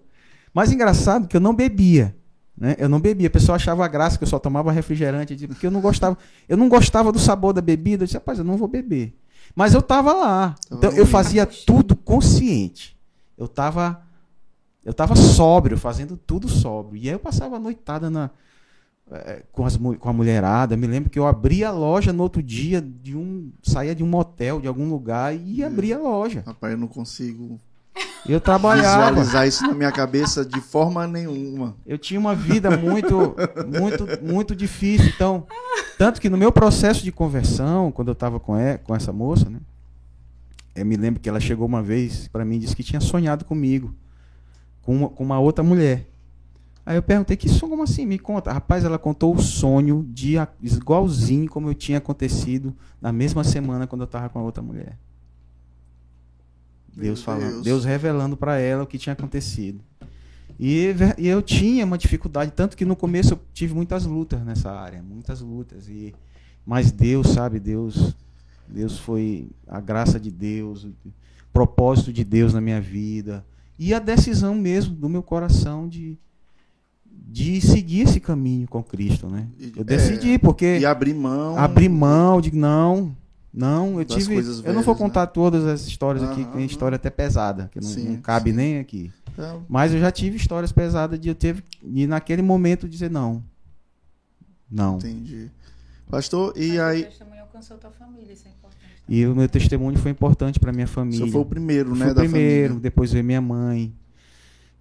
Mas 0.51 0.71
engraçado 0.71 1.27
que 1.27 1.37
eu 1.37 1.41
não 1.41 1.53
bebia, 1.53 2.15
né? 2.57 2.75
Eu 2.77 2.89
não 2.89 2.99
bebia. 2.99 3.27
O 3.27 3.31
pessoal 3.31 3.55
achava 3.55 3.87
graça 3.87 4.17
que 4.17 4.23
eu 4.23 4.27
só 4.27 4.39
tomava 4.39 4.71
refrigerante, 4.71 5.47
porque 5.47 5.67
eu 5.67 5.71
não 5.71 5.79
gostava, 5.79 6.17
eu 6.49 6.57
não 6.57 6.67
gostava 6.67 7.11
do 7.11 7.19
sabor 7.19 7.53
da 7.53 7.61
bebida. 7.61 8.03
Eu 8.03 8.05
disse, 8.05 8.17
rapaz, 8.17 8.39
eu 8.39 8.45
não 8.45 8.57
vou 8.57 8.67
beber. 8.67 9.13
Mas 9.55 9.73
eu 9.73 9.81
tava 9.81 10.13
lá. 10.13 10.55
Então 10.71 10.91
eu 10.91 11.05
fazia 11.05 11.45
tudo 11.45 11.95
consciente. 11.95 12.97
Eu 13.37 13.47
tava 13.47 14.01
eu 14.83 14.93
tava 14.93 15.15
sóbrio, 15.15 15.77
fazendo 15.77 16.17
tudo 16.17 16.49
sóbrio. 16.49 17.01
E 17.01 17.07
aí 17.07 17.13
eu 17.13 17.19
passava 17.19 17.57
a 17.57 17.59
noitada 17.59 18.09
na 18.09 18.31
eh, 19.11 19.43
com, 19.51 19.65
as, 19.65 19.77
com 19.77 20.09
a 20.09 20.13
mulherada. 20.13 20.75
Me 20.75 20.87
lembro 20.87 21.09
que 21.09 21.19
eu 21.19 21.27
abria 21.27 21.69
a 21.69 21.71
loja 21.71 22.11
no 22.11 22.23
outro 22.23 22.41
dia 22.41 22.81
de 22.81 23.15
um 23.15 23.51
saía 23.61 23.93
de 23.93 24.03
um 24.03 24.07
motel, 24.07 24.59
de 24.59 24.67
algum 24.67 24.89
lugar 24.89 25.35
e 25.35 25.63
abria 25.63 25.97
a 25.97 25.99
loja. 25.99 26.43
Rapaz, 26.45 26.73
eu 26.73 26.79
não 26.79 26.87
consigo 26.87 27.59
Eu 28.27 28.39
trabalhava. 28.39 29.07
visualizar 29.07 29.47
isso 29.47 29.65
na 29.65 29.73
minha 29.73 29.91
cabeça 29.91 30.45
de 30.45 30.61
forma 30.61 31.07
nenhuma. 31.07 31.75
Eu 31.85 31.97
tinha 31.97 32.19
uma 32.19 32.35
vida 32.35 32.75
muito, 32.77 33.35
muito, 33.67 34.07
muito 34.21 34.55
difícil. 34.55 35.11
Então, 35.15 35.45
tanto 35.97 36.21
que 36.21 36.29
no 36.29 36.37
meu 36.37 36.51
processo 36.51 37.03
de 37.03 37.11
conversão, 37.11 37.91
quando 37.91 38.09
eu 38.09 38.13
estava 38.13 38.39
com, 38.39 38.53
com 38.83 38.95
essa 38.95 39.11
moça, 39.11 39.49
né? 39.49 39.59
Eu 40.73 40.85
me 40.85 40.95
lembro 40.95 41.19
que 41.19 41.27
ela 41.27 41.39
chegou 41.39 41.67
uma 41.67 41.81
vez 41.81 42.27
para 42.29 42.45
mim 42.45 42.55
e 42.55 42.59
disse 42.59 42.75
que 42.75 42.83
tinha 42.83 43.01
sonhado 43.01 43.43
comigo, 43.43 43.93
com 44.81 44.95
uma, 44.95 45.09
com 45.09 45.23
uma 45.23 45.39
outra 45.39 45.63
mulher. 45.63 46.07
Aí 46.85 46.95
eu 46.95 47.03
perguntei, 47.03 47.37
que 47.37 47.49
sonho 47.49 47.69
como 47.69 47.83
assim? 47.83 48.05
Me 48.05 48.17
conta. 48.17 48.51
Rapaz, 48.51 48.83
ela 48.83 48.97
contou 48.97 49.35
o 49.35 49.41
sonho 49.41 50.05
de 50.09 50.35
igualzinho 50.61 51.49
como 51.49 51.69
eu 51.69 51.75
tinha 51.75 51.97
acontecido 51.97 52.73
na 53.01 53.11
mesma 53.11 53.43
semana 53.43 53.85
quando 53.85 54.01
eu 54.01 54.05
estava 54.05 54.29
com 54.29 54.39
a 54.39 54.41
outra 54.41 54.63
mulher. 54.63 54.97
Deus 56.95 57.23
falando, 57.23 57.51
Deus. 57.51 57.63
Deus 57.63 57.85
revelando 57.85 58.35
para 58.37 58.57
ela 58.59 58.83
o 58.83 58.87
que 58.87 58.97
tinha 58.97 59.13
acontecido. 59.13 59.79
E, 60.59 60.93
e 61.17 61.27
eu 61.27 61.41
tinha 61.41 61.85
uma 61.85 61.97
dificuldade, 61.97 62.51
tanto 62.51 62.77
que 62.77 62.85
no 62.85 62.95
começo 62.95 63.33
eu 63.33 63.39
tive 63.53 63.73
muitas 63.73 64.05
lutas 64.05 64.43
nessa 64.43 64.71
área, 64.71 65.01
muitas 65.01 65.41
lutas. 65.41 65.87
E, 65.89 66.13
mas 66.65 66.91
Deus, 66.91 67.29
sabe, 67.29 67.59
Deus, 67.59 68.15
Deus 68.67 68.99
foi 68.99 69.49
a 69.67 69.79
graça 69.79 70.19
de 70.19 70.29
Deus, 70.29 70.83
o 70.83 70.93
propósito 71.51 72.13
de 72.13 72.23
Deus 72.23 72.53
na 72.53 72.61
minha 72.61 72.79
vida. 72.79 73.43
E 73.79 73.93
a 73.93 73.99
decisão 73.99 74.53
mesmo 74.53 74.93
do 74.93 75.09
meu 75.09 75.23
coração 75.23 75.87
de, 75.87 76.15
de 77.09 77.59
seguir 77.59 78.01
esse 78.01 78.19
caminho 78.19 78.67
com 78.67 78.83
Cristo, 78.83 79.27
né? 79.27 79.47
Eu 79.75 79.83
decidi, 79.83 80.37
porque 80.37 80.77
E 80.79 80.85
abrir 80.85 81.15
mão. 81.15 81.57
abrir 81.57 81.89
mão 81.89 82.39
de 82.39 82.53
não, 82.53 83.15
não, 83.53 83.99
eu 83.99 84.05
Das 84.05 84.17
tive, 84.17 84.35
eu 84.63 84.73
não 84.73 84.81
vou 84.81 84.93
né? 84.93 84.99
contar 84.99 85.27
todas 85.27 85.65
as 85.65 85.85
histórias 85.85 86.23
aqui, 86.23 86.43
que 86.45 86.51
Aham, 86.51 86.59
é 86.61 86.65
história 86.65 86.95
até 86.95 87.09
pesada, 87.09 87.69
que 87.71 87.79
não, 87.81 87.87
Sim, 87.87 88.09
não 88.09 88.21
cabe 88.21 88.51
sim. 88.51 88.55
nem 88.55 88.79
aqui. 88.79 89.11
É, 89.37 89.57
Mas 89.67 89.93
eu 89.93 89.99
já 89.99 90.11
tive 90.11 90.37
histórias 90.37 90.71
pesadas 90.71 91.19
de 91.19 91.29
eu 91.29 91.35
ter 91.35 91.63
e 91.83 92.05
naquele 92.07 92.41
momento 92.41 92.87
dizer 92.87 93.09
não. 93.09 93.43
Não. 94.69 94.95
entendi. 94.97 95.49
Pastor, 96.09 96.53
e 96.57 96.69
Mas 96.69 96.79
aí. 96.79 97.01
O 97.01 97.05
testemunho 97.05 97.41
alcançou 97.41 97.77
tua 97.77 97.91
família, 97.91 98.33
isso 98.33 98.47
é 98.47 98.51
importante. 98.51 98.81
E 99.07 99.25
o 99.25 99.35
meu 99.35 99.49
testemunho 99.49 99.97
foi 99.97 100.11
importante 100.11 100.59
para 100.59 100.71
minha 100.71 100.87
família. 100.87 101.19
senhor 101.19 101.31
foi 101.31 101.41
o 101.41 101.45
primeiro, 101.45 101.89
né? 101.91 102.03
fui 102.03 102.11
o 102.11 102.13
da 102.15 102.21
primeiro, 102.21 102.67
família. 102.69 102.81
depois 102.81 103.11
veio 103.11 103.23
minha 103.23 103.41
mãe, 103.41 103.93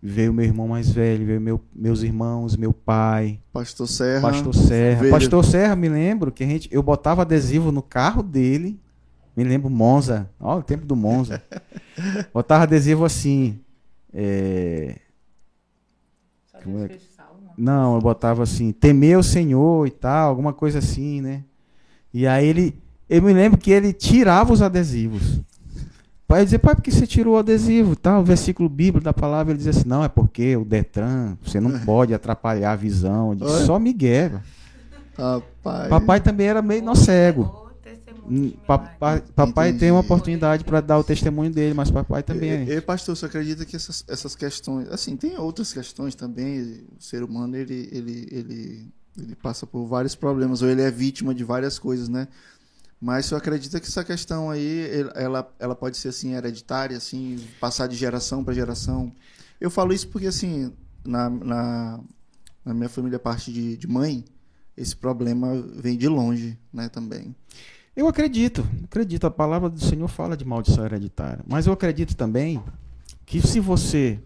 veio 0.02 0.32
meu 0.32 0.44
irmão 0.44 0.68
mais 0.68 0.90
velho, 0.90 1.26
veio 1.26 1.40
meu, 1.40 1.60
meus 1.74 2.02
irmãos, 2.02 2.56
meu 2.56 2.72
pai, 2.72 3.38
Pastor 3.52 3.86
Serra. 3.86 4.20
Pastor 4.30 4.54
Serra. 4.54 5.00
Veio- 5.00 5.12
Pastor 5.12 5.44
Serra, 5.44 5.76
me 5.76 5.88
lembro 5.88 6.32
que 6.32 6.42
a 6.42 6.46
gente, 6.46 6.68
eu 6.72 6.82
botava 6.82 7.22
adesivo 7.22 7.70
no 7.70 7.82
carro 7.82 8.22
dele. 8.22 8.80
Me 9.36 9.44
lembro 9.44 9.70
Monza. 9.70 10.28
Ó, 10.40 10.58
o 10.58 10.62
tempo 10.62 10.84
do 10.84 10.96
Monza. 10.96 11.42
botava 12.34 12.64
adesivo 12.64 13.04
assim. 13.04 13.58
é, 14.12 14.96
Como 16.62 16.78
é. 16.84 16.88
Não, 17.56 17.94
eu 17.96 18.00
botava 18.00 18.42
assim, 18.42 18.72
temer 18.72 19.18
o 19.18 19.22
Senhor 19.22 19.86
e 19.86 19.90
tal, 19.90 20.30
alguma 20.30 20.52
coisa 20.52 20.78
assim, 20.78 21.20
né? 21.20 21.44
E 22.12 22.26
aí 22.26 22.46
ele, 22.46 22.74
eu 23.08 23.20
me 23.22 23.32
lembro 23.34 23.58
que 23.58 23.70
ele 23.70 23.92
tirava 23.92 24.52
os 24.52 24.62
adesivos. 24.62 25.40
Pai 26.30 26.44
dizia, 26.44 26.60
pai, 26.60 26.76
por 26.76 26.82
que 26.82 26.92
você 26.92 27.08
tirou 27.08 27.34
o 27.34 27.38
adesivo? 27.38 27.96
Tal, 27.96 28.20
o 28.20 28.24
versículo 28.24 28.68
bíblico 28.68 29.04
da 29.04 29.12
palavra, 29.12 29.50
ele 29.50 29.58
dizia 29.58 29.72
assim, 29.72 29.88
não, 29.88 30.04
é 30.04 30.08
porque 30.08 30.56
o 30.56 30.64
Detran, 30.64 31.36
você 31.42 31.58
não 31.58 31.80
pode 31.80 32.14
atrapalhar 32.14 32.70
a 32.70 32.76
visão. 32.76 33.36
Só 33.66 33.80
Miguel. 33.80 34.40
Rapaz. 35.18 35.88
Papai 35.88 36.20
também 36.20 36.46
era 36.46 36.62
meio 36.62 36.84
nó 36.84 36.94
cego. 36.94 37.68
Papai, 38.64 39.24
papai 39.34 39.72
tem 39.72 39.90
uma 39.90 40.02
oportunidade 40.02 40.62
para 40.62 40.80
dar 40.80 41.00
o 41.00 41.02
testemunho 41.02 41.50
dele, 41.50 41.74
mas 41.74 41.90
papai 41.90 42.22
também 42.22 42.64
E, 42.64 42.70
é. 42.74 42.76
e, 42.76 42.80
pastor, 42.80 43.16
você 43.16 43.26
acredita 43.26 43.64
que 43.64 43.74
essas, 43.74 44.04
essas 44.06 44.36
questões. 44.36 44.88
Assim, 44.88 45.16
tem 45.16 45.36
outras 45.36 45.72
questões 45.72 46.14
também. 46.14 46.84
O 46.96 47.02
ser 47.02 47.24
humano, 47.24 47.56
ele, 47.56 47.88
ele, 47.90 48.28
ele, 48.30 48.88
ele 49.18 49.34
passa 49.34 49.66
por 49.66 49.84
vários 49.84 50.14
problemas, 50.14 50.62
ou 50.62 50.68
ele 50.68 50.80
é 50.80 50.92
vítima 50.92 51.34
de 51.34 51.42
várias 51.42 51.76
coisas, 51.76 52.08
né? 52.08 52.28
Mas 53.00 53.26
você 53.26 53.34
acredita 53.34 53.80
que 53.80 53.86
essa 53.86 54.04
questão 54.04 54.50
aí, 54.50 54.90
ela, 55.14 55.50
ela 55.58 55.74
pode 55.74 55.96
ser 55.96 56.08
assim, 56.08 56.34
hereditária, 56.34 56.96
assim, 56.96 57.38
passar 57.58 57.86
de 57.86 57.96
geração 57.96 58.44
para 58.44 58.52
geração? 58.52 59.10
Eu 59.58 59.70
falo 59.70 59.92
isso 59.94 60.08
porque, 60.08 60.26
assim, 60.26 60.70
na, 61.04 61.30
na, 61.30 62.00
na 62.64 62.74
minha 62.74 62.90
família, 62.90 63.18
parte 63.18 63.50
de, 63.50 63.76
de 63.78 63.86
mãe, 63.88 64.22
esse 64.76 64.94
problema 64.94 65.48
vem 65.76 65.96
de 65.96 66.08
longe, 66.08 66.58
né, 66.72 66.90
também. 66.90 67.34
Eu 67.96 68.06
acredito, 68.06 68.66
acredito. 68.84 69.26
A 69.26 69.30
palavra 69.30 69.68
do 69.68 69.80
Senhor 69.80 70.06
fala 70.08 70.36
de 70.36 70.44
maldição 70.44 70.84
hereditária. 70.84 71.42
Mas 71.46 71.66
eu 71.66 71.72
acredito 71.72 72.14
também 72.14 72.62
que 73.26 73.40
se 73.40 73.60
você 73.60 74.20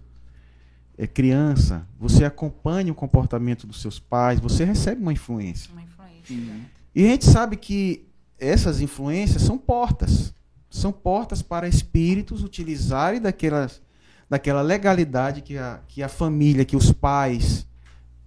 é 0.97 1.07
criança, 1.07 1.87
você 1.99 2.25
acompanha 2.25 2.93
o 2.93 2.95
comportamento 2.95 3.67
dos 3.67 3.81
seus 3.81 3.99
pais, 3.99 4.39
você 4.39 4.65
recebe 4.65 5.01
uma 5.01 5.13
influência. 5.13 5.73
Uma 5.73 5.83
influência. 5.83 6.37
né? 6.37 6.67
E 6.95 7.05
a 7.05 7.09
gente 7.09 7.25
sabe 7.25 7.57
que 7.57 8.04
essas 8.39 8.81
influências 8.81 9.43
são 9.43 9.57
portas. 9.57 10.35
São 10.69 10.91
portas 10.93 11.41
para 11.41 11.69
espíritos 11.69 12.43
utilizarem 12.43 13.21
daquelas, 13.21 13.81
daquela 14.29 14.61
legalidade 14.61 15.41
que 15.41 15.57
a, 15.57 15.81
que 15.87 16.03
a 16.03 16.09
família, 16.09 16.65
que 16.65 16.77
os 16.77 16.93
pais 16.93 17.67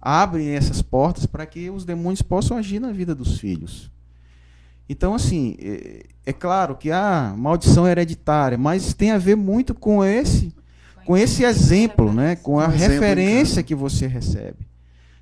abrem 0.00 0.50
essas 0.50 0.80
portas 0.80 1.26
para 1.26 1.44
que 1.44 1.68
os 1.68 1.84
demônios 1.84 2.22
possam 2.22 2.56
agir 2.56 2.80
na 2.80 2.92
vida 2.92 3.14
dos 3.14 3.38
filhos. 3.38 3.90
Então, 4.88 5.14
assim, 5.14 5.56
é, 5.60 6.06
é 6.24 6.32
claro 6.32 6.74
que 6.74 6.90
a 6.90 7.34
maldição 7.36 7.86
é 7.86 7.90
hereditária, 7.90 8.56
mas 8.56 8.94
tem 8.94 9.10
a 9.10 9.18
ver 9.18 9.36
muito 9.36 9.74
com 9.74 10.02
esse, 10.02 10.54
com 11.04 11.16
esse 11.16 11.44
exemplo, 11.44 12.12
né? 12.12 12.36
Com 12.36 12.58
a 12.58 12.66
referência 12.66 13.62
que 13.62 13.74
você 13.74 14.06
recebe. 14.06 14.66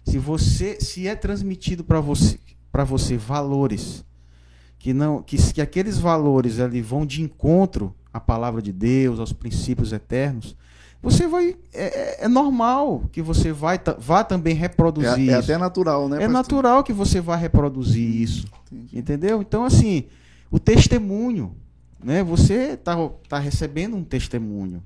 Se 0.04 0.18
você, 0.18 0.80
se 0.80 1.08
é 1.08 1.16
transmitido 1.16 1.82
para 1.82 2.00
você, 2.00 2.38
para 2.70 2.84
você 2.84 3.16
valores 3.16 4.04
que 4.86 4.94
não, 4.94 5.20
que, 5.20 5.36
que 5.52 5.60
aqueles 5.60 5.98
valores 5.98 6.60
ali 6.60 6.80
vão 6.80 7.04
de 7.04 7.20
encontro 7.20 7.92
à 8.14 8.20
palavra 8.20 8.62
de 8.62 8.70
Deus, 8.70 9.18
aos 9.18 9.32
princípios 9.32 9.92
eternos, 9.92 10.54
você 11.02 11.26
vai, 11.26 11.56
é, 11.74 12.20
é- 12.20 12.24
é 12.24 12.28
normal 12.28 13.02
que 13.10 13.20
você 13.20 13.50
vai, 13.50 13.80
vá 13.98 14.22
também 14.22 14.54
reproduzir 14.54 15.08
É, 15.28 15.34
é 15.34 15.38
isso. 15.40 15.50
até 15.50 15.58
natural, 15.58 16.08
né? 16.08 16.18
É 16.18 16.20
pastor? 16.20 16.32
natural 16.32 16.84
que 16.84 16.92
você 16.92 17.20
vá 17.20 17.34
reproduzir 17.34 18.08
isso. 18.22 18.46
Entendi. 18.70 18.96
Entendeu? 18.96 19.42
Então, 19.42 19.64
assim, 19.64 20.04
o 20.52 20.60
testemunho, 20.60 21.56
né? 22.00 22.22
Você 22.22 22.74
está 22.74 22.96
tá 23.28 23.40
recebendo 23.40 23.96
um 23.96 24.04
testemunho. 24.04 24.80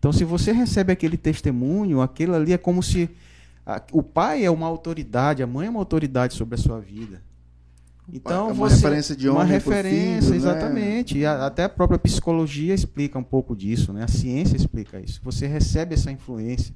Então, 0.00 0.12
se 0.12 0.24
você 0.24 0.50
recebe 0.50 0.92
aquele 0.92 1.16
testemunho, 1.16 2.00
aquilo 2.00 2.34
ali 2.34 2.52
é 2.52 2.58
como 2.58 2.82
se 2.82 3.08
a- 3.64 3.80
o 3.92 4.02
pai 4.02 4.44
é 4.44 4.50
uma 4.50 4.66
autoridade, 4.66 5.44
a 5.44 5.46
mãe 5.46 5.68
é 5.68 5.70
uma 5.70 5.78
autoridade 5.78 6.34
sobre 6.34 6.56
a 6.56 6.58
sua 6.58 6.80
vida. 6.80 7.22
Então, 8.12 8.48
é 8.48 8.52
uma 8.52 8.68
você, 8.68 8.76
referência 8.76 9.14
de 9.16 9.28
uma 9.28 9.40
homem 9.42 9.60
pro 9.60 9.70
referência, 9.70 10.20
filho, 10.22 10.30
né? 10.30 10.36
exatamente. 10.36 11.18
E 11.18 11.26
a- 11.26 11.46
até 11.46 11.64
a 11.64 11.68
própria 11.68 11.98
psicologia 11.98 12.74
explica 12.74 13.18
um 13.18 13.22
pouco 13.22 13.54
disso, 13.54 13.92
né? 13.92 14.04
A 14.04 14.08
ciência 14.08 14.56
explica 14.56 14.98
isso. 15.00 15.20
Você 15.22 15.46
recebe 15.46 15.94
essa 15.94 16.10
influência 16.10 16.74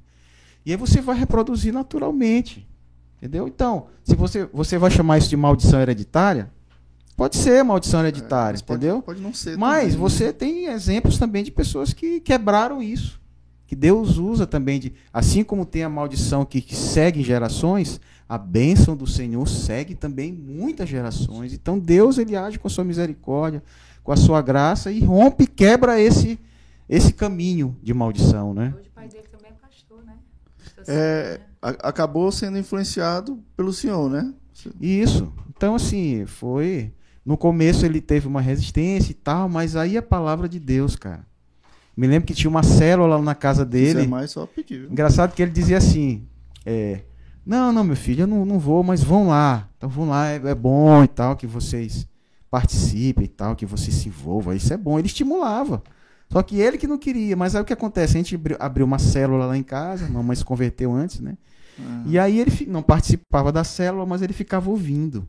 e 0.66 0.70
aí 0.72 0.76
você 0.76 1.00
vai 1.00 1.16
reproduzir 1.18 1.72
naturalmente. 1.72 2.68
Entendeu? 3.18 3.46
Então, 3.48 3.86
se 4.04 4.14
você, 4.16 4.46
você 4.52 4.76
vai 4.76 4.90
chamar 4.90 5.16
isso 5.18 5.28
de 5.28 5.36
maldição 5.36 5.80
hereditária, 5.80 6.50
pode 7.16 7.36
ser 7.36 7.62
maldição 7.62 8.00
hereditária, 8.00 8.50
É, 8.50 8.52
Mas 8.54 8.62
pode- 8.62 8.84
entendeu? 8.84 9.00
Pode 9.02 9.20
não 9.20 9.32
ser. 9.32 9.56
Mas 9.56 9.78
também, 9.84 9.90
né? 9.92 9.96
você 9.98 10.32
tem 10.32 10.64
exemplos 10.66 11.18
também 11.18 11.44
de 11.44 11.50
pessoas 11.52 11.92
que 11.92 12.20
quebraram 12.20 12.82
isso. 12.82 13.20
Que 13.66 13.76
Deus 13.76 14.18
usa 14.18 14.46
também 14.46 14.78
de. 14.78 14.92
Assim 15.12 15.42
como 15.44 15.64
tem 15.64 15.82
a 15.82 15.88
maldição 15.88 16.44
que, 16.44 16.60
que 16.60 16.76
segue 16.76 17.22
gerações, 17.22 18.00
a 18.34 18.38
bênção 18.38 18.96
do 18.96 19.06
Senhor 19.06 19.46
segue 19.46 19.94
também 19.94 20.32
muitas 20.32 20.88
gerações. 20.88 21.52
Então 21.52 21.78
Deus 21.78 22.16
ele 22.16 22.34
age 22.34 22.58
com 22.58 22.66
a 22.66 22.70
sua 22.70 22.82
misericórdia, 22.82 23.62
com 24.02 24.10
a 24.10 24.16
sua 24.16 24.40
graça 24.40 24.90
e 24.90 25.00
rompe 25.00 25.44
e 25.44 25.46
quebra 25.46 26.00
esse, 26.00 26.38
esse 26.88 27.12
caminho 27.12 27.76
de 27.82 27.92
maldição, 27.92 28.54
né? 28.54 28.72
Hoje 28.78 28.88
o 28.88 28.92
pai 28.92 29.06
dele 29.08 29.24
também 29.30 29.50
é 29.50 29.54
pastor, 29.54 30.02
né? 30.04 30.14
Pastor 30.76 30.94
É, 30.94 31.40
né? 31.62 31.76
acabou 31.82 32.32
sendo 32.32 32.56
influenciado 32.56 33.38
pelo 33.54 33.70
senhor, 33.70 34.08
né? 34.08 34.32
Isso. 34.80 35.30
Então, 35.54 35.74
assim, 35.74 36.24
foi. 36.24 36.90
No 37.24 37.36
começo 37.36 37.84
ele 37.84 38.00
teve 38.00 38.26
uma 38.26 38.40
resistência 38.40 39.10
e 39.10 39.14
tal, 39.14 39.46
mas 39.48 39.76
aí 39.76 39.96
a 39.98 40.02
palavra 40.02 40.48
de 40.48 40.58
Deus, 40.58 40.96
cara. 40.96 41.26
Me 41.94 42.06
lembro 42.06 42.26
que 42.26 42.34
tinha 42.34 42.48
uma 42.48 42.62
célula 42.62 43.16
lá 43.16 43.22
na 43.22 43.34
casa 43.34 43.64
Se 43.64 43.70
quiser 43.70 43.94
dele. 43.94 44.06
mais, 44.08 44.30
só 44.30 44.46
pedir. 44.46 44.80
viu? 44.80 44.90
Engraçado 44.90 45.34
que 45.34 45.42
ele 45.42 45.50
dizia 45.52 45.76
assim: 45.76 46.26
é, 46.64 47.02
Não, 47.44 47.72
não, 47.72 47.82
meu 47.84 47.96
filho, 47.96 48.22
eu 48.22 48.26
não, 48.26 48.44
não 48.44 48.58
vou, 48.58 48.82
mas 48.84 49.02
vão 49.02 49.28
lá. 49.28 49.68
Então 49.76 49.88
vão 49.88 50.08
lá, 50.08 50.28
é, 50.28 50.36
é 50.36 50.54
bom 50.54 51.02
e 51.02 51.08
tal, 51.08 51.36
que 51.36 51.46
vocês 51.46 52.06
participem 52.50 53.24
e 53.24 53.28
tal, 53.28 53.56
que 53.56 53.66
vocês 53.66 53.94
se 53.96 54.08
envolvam. 54.08 54.54
Isso 54.54 54.72
é 54.72 54.76
bom. 54.76 54.98
Ele 54.98 55.06
estimulava. 55.06 55.82
Só 56.30 56.42
que 56.42 56.56
ele 56.60 56.78
que 56.78 56.86
não 56.86 56.98
queria. 56.98 57.36
Mas 57.36 57.54
aí 57.54 57.62
o 57.62 57.64
que 57.64 57.72
acontece? 57.72 58.16
A 58.16 58.20
gente 58.20 58.34
abri- 58.34 58.56
abriu 58.58 58.86
uma 58.86 58.98
célula 58.98 59.46
lá 59.46 59.56
em 59.56 59.62
casa, 59.62 60.06
a 60.06 60.08
mamãe 60.08 60.36
se 60.36 60.44
converteu 60.44 60.92
antes, 60.92 61.20
né? 61.20 61.36
Ah, 61.78 62.02
E 62.06 62.18
aí 62.18 62.38
ele 62.38 62.66
não 62.68 62.82
participava 62.82 63.50
da 63.50 63.64
célula, 63.64 64.06
mas 64.06 64.22
ele 64.22 64.32
ficava 64.32 64.70
ouvindo 64.70 65.26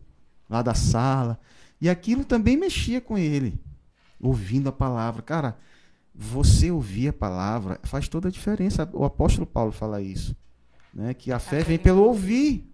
lá 0.50 0.62
da 0.62 0.74
sala. 0.74 1.40
E 1.82 1.90
aquilo 1.90 2.24
também 2.24 2.56
mexia 2.56 3.02
com 3.02 3.18
ele, 3.18 3.60
ouvindo 4.22 4.70
a 4.70 4.72
palavra. 4.72 5.22
Cara, 5.22 5.58
você 6.14 6.70
ouvir 6.72 7.10
a 7.10 7.14
palavra 7.14 7.80
faz 7.84 8.08
toda 8.08 8.28
a 8.28 8.32
diferença. 8.32 8.88
O 8.94 9.04
apóstolo 9.04 9.48
Paulo 9.48 9.72
fala 9.72 10.02
isso, 10.02 10.36
né? 10.94 11.14
Que 11.14 11.32
a 11.32 11.40
fé 11.40 11.64
vem 11.64 11.78
pelo 11.78 12.04
ouvir. 12.04 12.70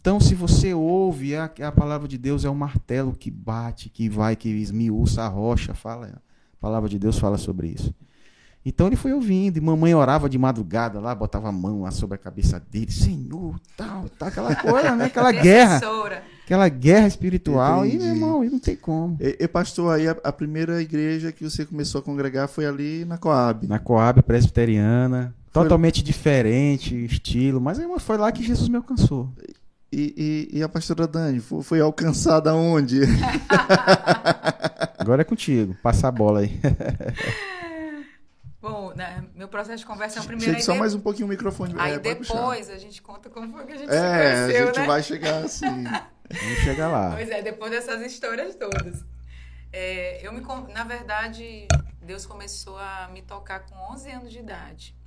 Então, 0.00 0.18
se 0.18 0.34
você 0.34 0.74
ouve, 0.74 1.36
a, 1.36 1.44
a 1.44 1.72
palavra 1.72 2.08
de 2.08 2.18
Deus 2.18 2.44
é 2.44 2.50
um 2.50 2.54
martelo 2.54 3.14
que 3.14 3.30
bate, 3.30 3.88
que 3.88 4.08
vai, 4.08 4.34
que 4.34 4.48
esmiuça 4.48 5.22
a 5.22 5.28
rocha. 5.28 5.74
Fala, 5.74 6.06
a 6.06 6.60
palavra 6.60 6.88
de 6.88 6.98
Deus 6.98 7.18
fala 7.18 7.38
sobre 7.38 7.68
isso. 7.68 7.94
Então 8.64 8.86
ele 8.86 8.94
foi 8.94 9.12
ouvindo, 9.12 9.56
e 9.56 9.60
mamãe 9.60 9.92
orava 9.92 10.28
de 10.28 10.38
madrugada 10.38 11.00
lá, 11.00 11.12
botava 11.14 11.48
a 11.48 11.52
mão 11.52 11.82
lá 11.82 11.90
sobre 11.90 12.14
a 12.14 12.18
cabeça 12.18 12.60
dele, 12.60 12.92
Senhor, 12.92 13.58
tal, 13.76 14.08
tal, 14.16 14.28
aquela 14.28 14.54
coisa, 14.54 14.94
né? 14.94 15.06
Aquela 15.06 15.32
guerra. 15.42 15.80
Aquela 16.44 16.68
guerra 16.68 17.08
espiritual. 17.08 17.84
Entendi. 17.84 18.04
E, 18.04 18.06
meu 18.06 18.14
irmão, 18.14 18.44
não 18.44 18.58
tem 18.60 18.76
como. 18.76 19.16
E, 19.20 19.36
e 19.40 19.48
pastor, 19.48 19.94
aí 19.94 20.06
a, 20.06 20.16
a, 20.22 20.32
primeira 20.32 20.80
igreja 20.80 21.32
que 21.32 21.42
você 21.42 21.66
começou 21.66 22.00
a 22.00 22.04
congregar 22.04 22.46
foi 22.46 22.64
ali 22.64 23.04
na 23.04 23.18
Coab. 23.18 23.66
Na 23.66 23.80
Coab 23.80 24.22
presbiteriana. 24.22 25.34
Foi... 25.52 25.64
Totalmente 25.64 26.02
diferente, 26.02 27.04
estilo, 27.04 27.60
mas 27.60 27.78
foi 28.00 28.16
lá 28.16 28.32
que 28.32 28.42
Jesus 28.42 28.70
me 28.70 28.76
alcançou. 28.76 29.30
E, 29.92 30.48
e, 30.52 30.58
e 30.58 30.62
a 30.62 30.68
pastora 30.68 31.06
Dani, 31.06 31.40
foi, 31.40 31.62
foi 31.62 31.80
alcançada 31.80 32.54
onde? 32.54 33.00
Agora 34.98 35.20
é 35.20 35.24
contigo, 35.24 35.76
passa 35.82 36.08
a 36.08 36.10
bola 36.10 36.40
aí. 36.40 36.58
Bom, 38.62 38.94
né, 38.94 39.22
meu 39.34 39.46
processo 39.48 39.80
de 39.80 39.86
conversa 39.86 40.20
é 40.20 40.22
o 40.22 40.24
primeiro. 40.24 40.54
Gente, 40.54 40.64
só 40.64 40.72
de... 40.72 40.78
mais 40.78 40.94
um 40.94 41.00
pouquinho 41.00 41.26
o 41.26 41.28
microfone. 41.28 41.74
Aí 41.76 41.94
é, 41.94 41.98
depois 41.98 42.70
a 42.70 42.78
gente 42.78 43.02
conta 43.02 43.28
como 43.28 43.52
foi 43.52 43.66
que 43.66 43.72
a 43.72 43.76
gente 43.76 43.90
é, 43.90 43.92
se 43.92 43.98
conheceu, 43.98 44.62
a 44.62 44.66
gente 44.66 44.80
né? 44.80 44.86
vai 44.86 45.02
chegar 45.02 45.44
assim. 45.44 45.84
Vamos 45.84 46.58
chegar 46.64 46.88
lá. 46.88 47.10
Pois 47.10 47.28
é, 47.28 47.42
depois 47.42 47.70
dessas 47.70 48.00
histórias 48.00 48.54
todas. 48.54 49.04
É, 49.70 50.26
eu 50.26 50.32
me, 50.32 50.40
na 50.72 50.84
verdade, 50.84 51.68
Deus 52.00 52.24
começou 52.24 52.78
a 52.78 53.10
me 53.12 53.20
tocar 53.20 53.66
com 53.66 53.74
11 53.92 54.10
anos 54.10 54.32
de 54.32 54.38
idade. 54.38 55.01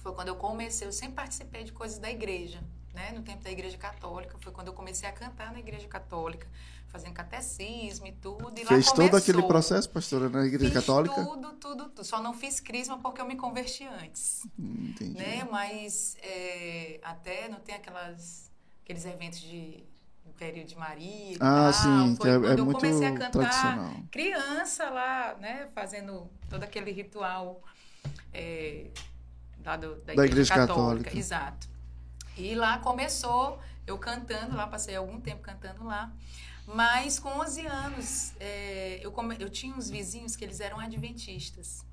Que 0.00 0.04
foi 0.04 0.14
quando 0.14 0.28
eu 0.28 0.36
comecei, 0.36 0.88
eu 0.88 0.92
sempre 0.92 1.16
participei 1.16 1.62
de 1.62 1.72
coisas 1.72 1.98
da 1.98 2.10
igreja, 2.10 2.58
né? 2.94 3.12
No 3.12 3.22
tempo 3.22 3.44
da 3.44 3.50
igreja 3.50 3.76
católica, 3.76 4.34
foi 4.40 4.50
quando 4.50 4.68
eu 4.68 4.72
comecei 4.72 5.06
a 5.06 5.12
cantar 5.12 5.52
na 5.52 5.58
igreja 5.58 5.86
católica 5.86 6.48
fazendo 6.88 7.12
catecismo 7.12 8.06
e 8.06 8.12
tudo. 8.12 8.58
E 8.58 8.64
Fez 8.64 8.90
todo 8.90 9.14
aquele 9.14 9.42
processo, 9.42 9.90
pastora, 9.90 10.30
na 10.30 10.46
igreja 10.46 10.72
fiz 10.72 10.74
católica? 10.74 11.14
Tudo, 11.14 11.52
tudo, 11.52 11.88
tudo. 11.90 12.04
Só 12.04 12.22
não 12.22 12.32
fiz 12.32 12.60
crisma 12.60 12.98
porque 12.98 13.20
eu 13.20 13.26
me 13.26 13.36
converti 13.36 13.84
antes. 13.84 14.42
Hum, 14.58 14.88
entendi. 14.88 15.18
Né? 15.18 15.46
Mas 15.50 16.16
é, 16.22 16.98
até 17.02 17.46
não 17.50 17.60
tem 17.60 17.74
aquelas, 17.74 18.50
aqueles 18.82 19.04
eventos 19.04 19.38
de 19.40 19.84
Império 20.26 20.64
de 20.64 20.76
Maria. 20.78 21.36
Ah, 21.40 21.70
tal. 21.70 21.72
sim, 21.74 22.16
Foi 22.16 22.26
que 22.26 22.28
é, 22.28 22.38
quando 22.38 22.58
é 22.58 22.60
eu 22.60 22.64
muito 22.64 22.80
comecei 22.80 23.06
a 23.06 23.12
cantar 23.12 23.30
tradicional. 23.30 23.94
criança 24.10 24.88
lá, 24.88 25.36
né? 25.38 25.68
Fazendo 25.74 26.26
todo 26.48 26.64
aquele 26.64 26.90
ritual 26.90 27.62
é, 28.32 28.86
lá 29.64 29.76
do, 29.76 29.96
da, 30.02 30.14
Da 30.14 30.26
igreja, 30.26 30.54
católica. 30.54 30.74
católica. 30.74 31.16
Exato. 31.18 31.68
E 32.36 32.54
lá 32.54 32.78
começou 32.78 33.60
eu 33.86 33.98
cantando 33.98 34.56
lá, 34.56 34.66
passei 34.66 34.96
algum 34.96 35.20
tempo 35.20 35.42
cantando 35.42 35.84
lá. 35.84 36.12
Mas 36.66 37.18
com 37.18 37.28
11 37.28 37.66
anos, 37.66 38.32
é, 38.38 39.00
eu, 39.02 39.10
come, 39.10 39.36
eu 39.40 39.50
tinha 39.50 39.74
uns 39.74 39.90
vizinhos 39.90 40.36
que 40.36 40.44
eles 40.44 40.60
eram 40.60 40.78
adventistas. 40.78 41.84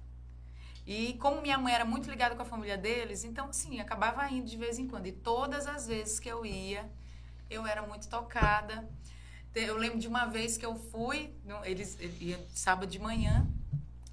E 0.85 1.15
como 1.15 1.41
minha 1.41 1.57
mãe 1.57 1.73
era 1.73 1.83
muito 1.83 2.09
ligada 2.09 2.35
com 2.35 2.41
a 2.43 2.45
família 2.45 2.77
deles, 2.77 3.23
então, 3.23 3.51
sim, 3.51 3.79
acabava 3.79 4.29
indo 4.29 4.47
de 4.47 4.55
vez 4.55 4.77
em 4.79 4.87
quando. 4.87 5.07
E 5.07 5.11
todas 5.11 5.67
as 5.67 5.87
vezes 5.87 6.19
que 6.19 6.29
eu 6.29 6.45
ia, 6.45 6.89
eu 7.49 7.65
era 7.65 7.81
muito 7.81 8.07
tocada. 8.07 8.87
Eu 9.53 9.75
lembro 9.75 9.97
de 9.97 10.07
uma 10.07 10.25
vez 10.25 10.55
que 10.55 10.65
eu 10.65 10.75
fui, 10.75 11.33
eles, 11.63 11.97
eles 11.99 12.21
iam 12.21 12.39
sábado 12.53 12.89
de 12.89 12.99
manhã, 12.99 13.45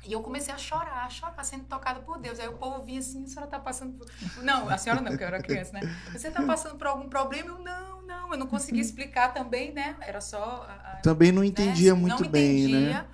e 0.06 0.12
eu 0.12 0.22
comecei 0.22 0.52
a 0.52 0.58
chorar, 0.58 1.04
a 1.04 1.10
chorar, 1.10 1.42
sendo 1.44 1.64
tocada 1.64 2.00
por 2.00 2.18
Deus. 2.18 2.38
Aí 2.38 2.48
o 2.48 2.54
povo 2.54 2.82
vinha 2.84 3.00
assim, 3.00 3.24
a 3.24 3.26
senhora 3.26 3.46
está 3.46 3.58
passando 3.58 3.94
por... 3.94 4.06
Não, 4.42 4.68
a 4.68 4.76
senhora 4.76 5.00
não, 5.00 5.10
porque 5.10 5.24
eu 5.24 5.28
era 5.28 5.42
criança, 5.42 5.72
né? 5.72 5.80
Você 6.12 6.28
está 6.28 6.42
passando 6.42 6.76
por 6.76 6.86
algum 6.86 7.08
problema? 7.08 7.48
Eu, 7.50 7.58
não, 7.58 8.02
não. 8.02 8.32
Eu 8.32 8.38
não 8.38 8.46
conseguia 8.46 8.82
explicar 8.82 9.32
também, 9.32 9.72
né? 9.72 9.96
Era 10.00 10.20
só... 10.20 10.66
A, 10.68 10.96
também 11.02 11.32
não 11.32 11.42
entendia 11.42 11.94
né? 11.94 12.00
muito 12.00 12.24
não 12.24 12.30
bem, 12.30 12.60
entendia, 12.60 12.80
né? 12.80 13.06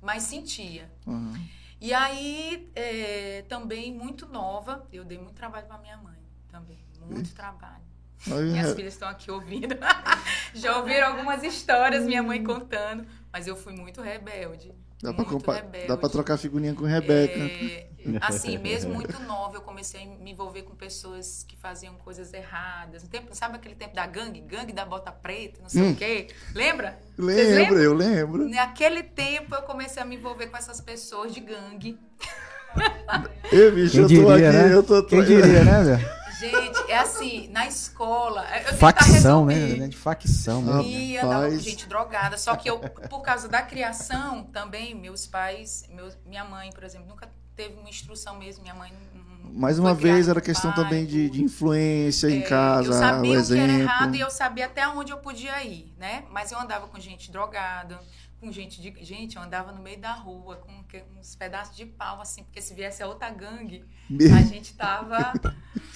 mas 0.00 0.22
sentia. 0.22 0.90
Uhum. 1.06 1.34
E 1.80 1.92
aí, 1.92 2.70
é, 2.74 3.44
também 3.48 3.92
muito 3.92 4.26
nova, 4.26 4.86
eu 4.92 5.04
dei 5.04 5.18
muito 5.18 5.34
trabalho 5.34 5.66
para 5.66 5.78
minha 5.78 5.96
mãe 5.96 6.18
também. 6.50 6.78
Muito 7.08 7.34
trabalho. 7.34 7.84
Aí, 8.26 8.50
Minhas 8.50 8.74
filhas 8.74 8.94
estão 8.94 9.08
aqui 9.08 9.30
ouvindo. 9.30 9.76
Já 10.54 10.78
ouviram 10.78 11.08
algumas 11.08 11.42
histórias, 11.42 12.04
minha 12.04 12.22
mãe 12.22 12.42
contando. 12.42 13.06
Mas 13.32 13.46
eu 13.46 13.56
fui 13.56 13.74
muito 13.74 14.00
rebelde. 14.00 14.72
Dá 15.02 15.12
pra, 15.12 15.24
muito 15.24 15.28
compa- 15.30 15.54
rebelde. 15.56 15.86
dá 15.88 15.96
pra 15.96 16.08
trocar 16.08 16.36
figurinha 16.38 16.74
com 16.74 16.84
Rebeca. 16.84 17.38
É, 17.38 17.86
assim, 18.22 18.56
mesmo 18.58 18.94
muito 18.94 19.20
nova, 19.24 19.56
eu 19.56 19.60
comecei 19.60 20.02
a 20.02 20.06
me 20.06 20.30
envolver 20.32 20.62
com 20.62 20.74
pessoas 20.74 21.44
que 21.46 21.54
faziam 21.56 21.94
coisas 21.96 22.32
erradas. 22.32 23.02
No 23.02 23.08
tempo, 23.10 23.28
sabe 23.34 23.56
aquele 23.56 23.74
tempo 23.74 23.94
da 23.94 24.06
gangue? 24.06 24.40
Gangue 24.40 24.72
da 24.72 24.86
bota 24.86 25.12
preta, 25.12 25.60
não 25.60 25.68
sei 25.68 25.82
Hum. 25.82 25.92
o 25.92 25.96
quê. 25.96 26.28
Lembra? 26.54 26.98
Lembro, 27.18 27.78
eu 27.78 27.92
lembro. 27.92 28.48
Naquele 28.48 29.02
tempo, 29.02 29.54
eu 29.54 29.62
comecei 29.62 30.02
a 30.02 30.06
me 30.06 30.16
envolver 30.16 30.46
com 30.46 30.56
essas 30.56 30.80
pessoas 30.80 31.32
de 31.34 31.40
gangue. 31.40 31.98
Ei, 33.52 33.70
bicho, 33.70 33.92
Quem 33.92 34.00
eu 34.02 34.08
tô 34.26 34.32
diria, 34.34 34.48
aqui, 34.50 34.58
né? 34.58 34.74
eu 34.74 34.82
tô... 34.82 35.02
Quem 35.04 35.22
diria, 35.24 35.64
né, 35.64 35.82
velho? 35.84 36.16
Gente, 36.38 36.90
é 36.90 36.98
assim, 36.98 37.48
na 37.48 37.66
escola. 37.66 38.42
eu 38.42 38.50
tenho 38.64 38.64
que 38.72 38.76
Facção, 38.76 39.46
né? 39.46 39.88
De 39.88 39.96
facção, 39.96 40.62
né? 40.62 40.82
E 40.84 41.16
andava 41.18 41.48
com 41.48 41.58
gente 41.58 41.86
drogada. 41.88 42.36
Só 42.38 42.54
que 42.56 42.68
eu, 42.68 42.78
por 42.78 43.22
causa 43.22 43.48
da 43.48 43.62
criação, 43.62 44.44
também, 44.44 44.94
meus 44.94 45.26
pais, 45.26 45.84
meus, 45.88 46.16
minha 46.26 46.44
mãe, 46.44 46.70
por 46.72 46.84
exemplo, 46.84 47.08
nunca 47.08 47.28
teve 47.54 47.74
uma 47.78 47.88
instrução 47.88 48.36
mesmo. 48.38 48.62
Minha 48.62 48.74
mãe. 48.74 48.92
não- 49.14 49.52
Mais 49.54 49.78
uma 49.78 49.94
vez, 49.94 50.28
era 50.28 50.40
questão 50.40 50.70
pai, 50.72 50.84
também 50.84 51.06
de, 51.06 51.30
de 51.30 51.42
influência 51.42 52.28
em 52.28 52.40
É, 52.40 52.42
casa, 52.42 52.88
eu 52.88 52.92
sabia 52.92 53.38
o 53.38 53.42
o 53.42 53.46
que 53.46 53.58
era 53.58 53.72
errado 53.72 54.14
e 54.14 54.20
eu 54.20 54.30
sabia 54.30 54.66
até 54.66 54.86
onde 54.88 55.12
eu 55.12 55.18
podia 55.18 55.62
ir, 55.64 55.94
né? 55.98 56.24
Mas 56.30 56.52
eu 56.52 56.58
andava 56.58 56.86
com 56.88 57.00
gente 57.00 57.30
drogada, 57.30 57.98
com 58.46 58.52
gente 58.52 58.80
de. 58.80 58.94
Gente, 59.04 59.36
eu 59.36 59.42
andava 59.42 59.72
no 59.72 59.82
meio 59.82 59.98
da 59.98 60.12
rua 60.12 60.56
com 60.56 60.72
uns 61.18 61.34
pedaços 61.34 61.76
de 61.76 61.84
pau, 61.84 62.20
assim, 62.20 62.44
porque 62.44 62.62
se 62.62 62.72
viesse 62.74 63.02
a 63.02 63.06
outra 63.08 63.28
gangue, 63.30 63.84
a 64.36 64.42
gente 64.42 64.74
tava. 64.74 65.32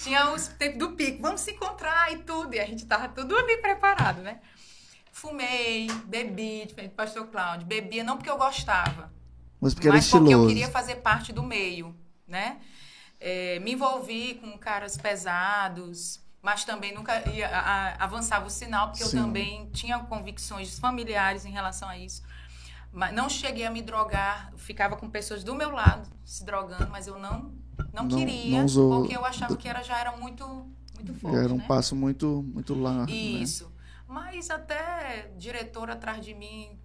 Tinha 0.03 0.31
os 0.33 0.49
tempos 0.49 0.79
do 0.79 0.93
pico, 0.93 1.23
vamos 1.23 1.41
se 1.43 1.53
encontrar 1.53 2.13
e 2.13 2.19
tudo. 2.19 2.55
E 2.55 2.61
a 2.61 2.67
gente 2.67 2.85
tava 2.87 3.09
tudo 3.09 3.37
ali 3.37 3.57
preparado, 3.59 4.21
né? 4.23 4.41
Fumei, 5.13 5.87
bebi, 6.07 6.65
diferente 6.67 6.91
do 6.91 6.97
pastor 6.97 7.27
Cláudio. 7.29 7.67
Bebia 7.67 8.03
não 8.05 8.17
porque 8.17 8.31
eu 8.31 8.39
gostava, 8.39 9.13
Mas 9.61 9.75
porque 9.75 9.89
mas 9.89 10.09
porque 10.09 10.33
eu 10.35 10.47
queria 10.47 10.69
fazer 10.71 10.97
parte 10.97 11.33
do 11.33 11.43
meio, 11.43 11.95
né? 12.27 12.61
É, 13.19 13.59
me 13.59 13.73
envolvi 13.73 14.37
com 14.37 14.57
caras 14.57 14.97
pesados, 14.97 16.21
mas 16.41 16.65
também 16.65 16.95
nunca 16.95 17.29
ia, 17.29 17.49
a- 17.49 18.03
avançava 18.03 18.47
o 18.47 18.51
sinal, 18.51 18.89
porque 18.89 19.05
Sim. 19.05 19.19
eu 19.19 19.23
também 19.25 19.71
tinha 19.73 19.99
convicções 19.99 20.79
familiares 20.79 21.45
em 21.45 21.51
relação 21.51 21.89
a 21.89 21.99
isso. 21.99 22.23
Mas 22.93 23.15
não 23.15 23.29
cheguei 23.29 23.65
a 23.65 23.71
me 23.71 23.83
drogar, 23.83 24.53
ficava 24.57 24.97
com 24.97 25.09
pessoas 25.09 25.45
do 25.45 25.55
meu 25.55 25.71
lado 25.71 26.09
se 26.25 26.45
drogando, 26.45 26.89
mas 26.91 27.07
eu 27.07 27.19
não 27.19 27.53
não, 27.93 28.05
Não- 28.05 28.09
queria, 28.19 28.59
não 28.59 28.65
usou- 28.67 29.01
porque 29.01 29.17
eu 29.17 29.25
achava 29.25 29.57
que 29.57 29.67
era, 29.69 29.83
já 29.83 29.99
era 29.99 30.13
muito 30.17 30.45
muito 30.97 31.15
forte, 31.15 31.37
Era 31.39 31.53
um 31.53 31.57
né? 31.57 31.65
passo 31.67 31.97
muito, 31.97 32.43
muito 32.53 32.75
largo. 32.75 33.07
né? 33.11 33.13
Isso. 33.17 33.73
Mas 34.07 34.51
até 34.51 35.31
diretor 35.39 35.89
atrás 35.91 36.23
de 36.25 36.35
mim, 36.35 36.79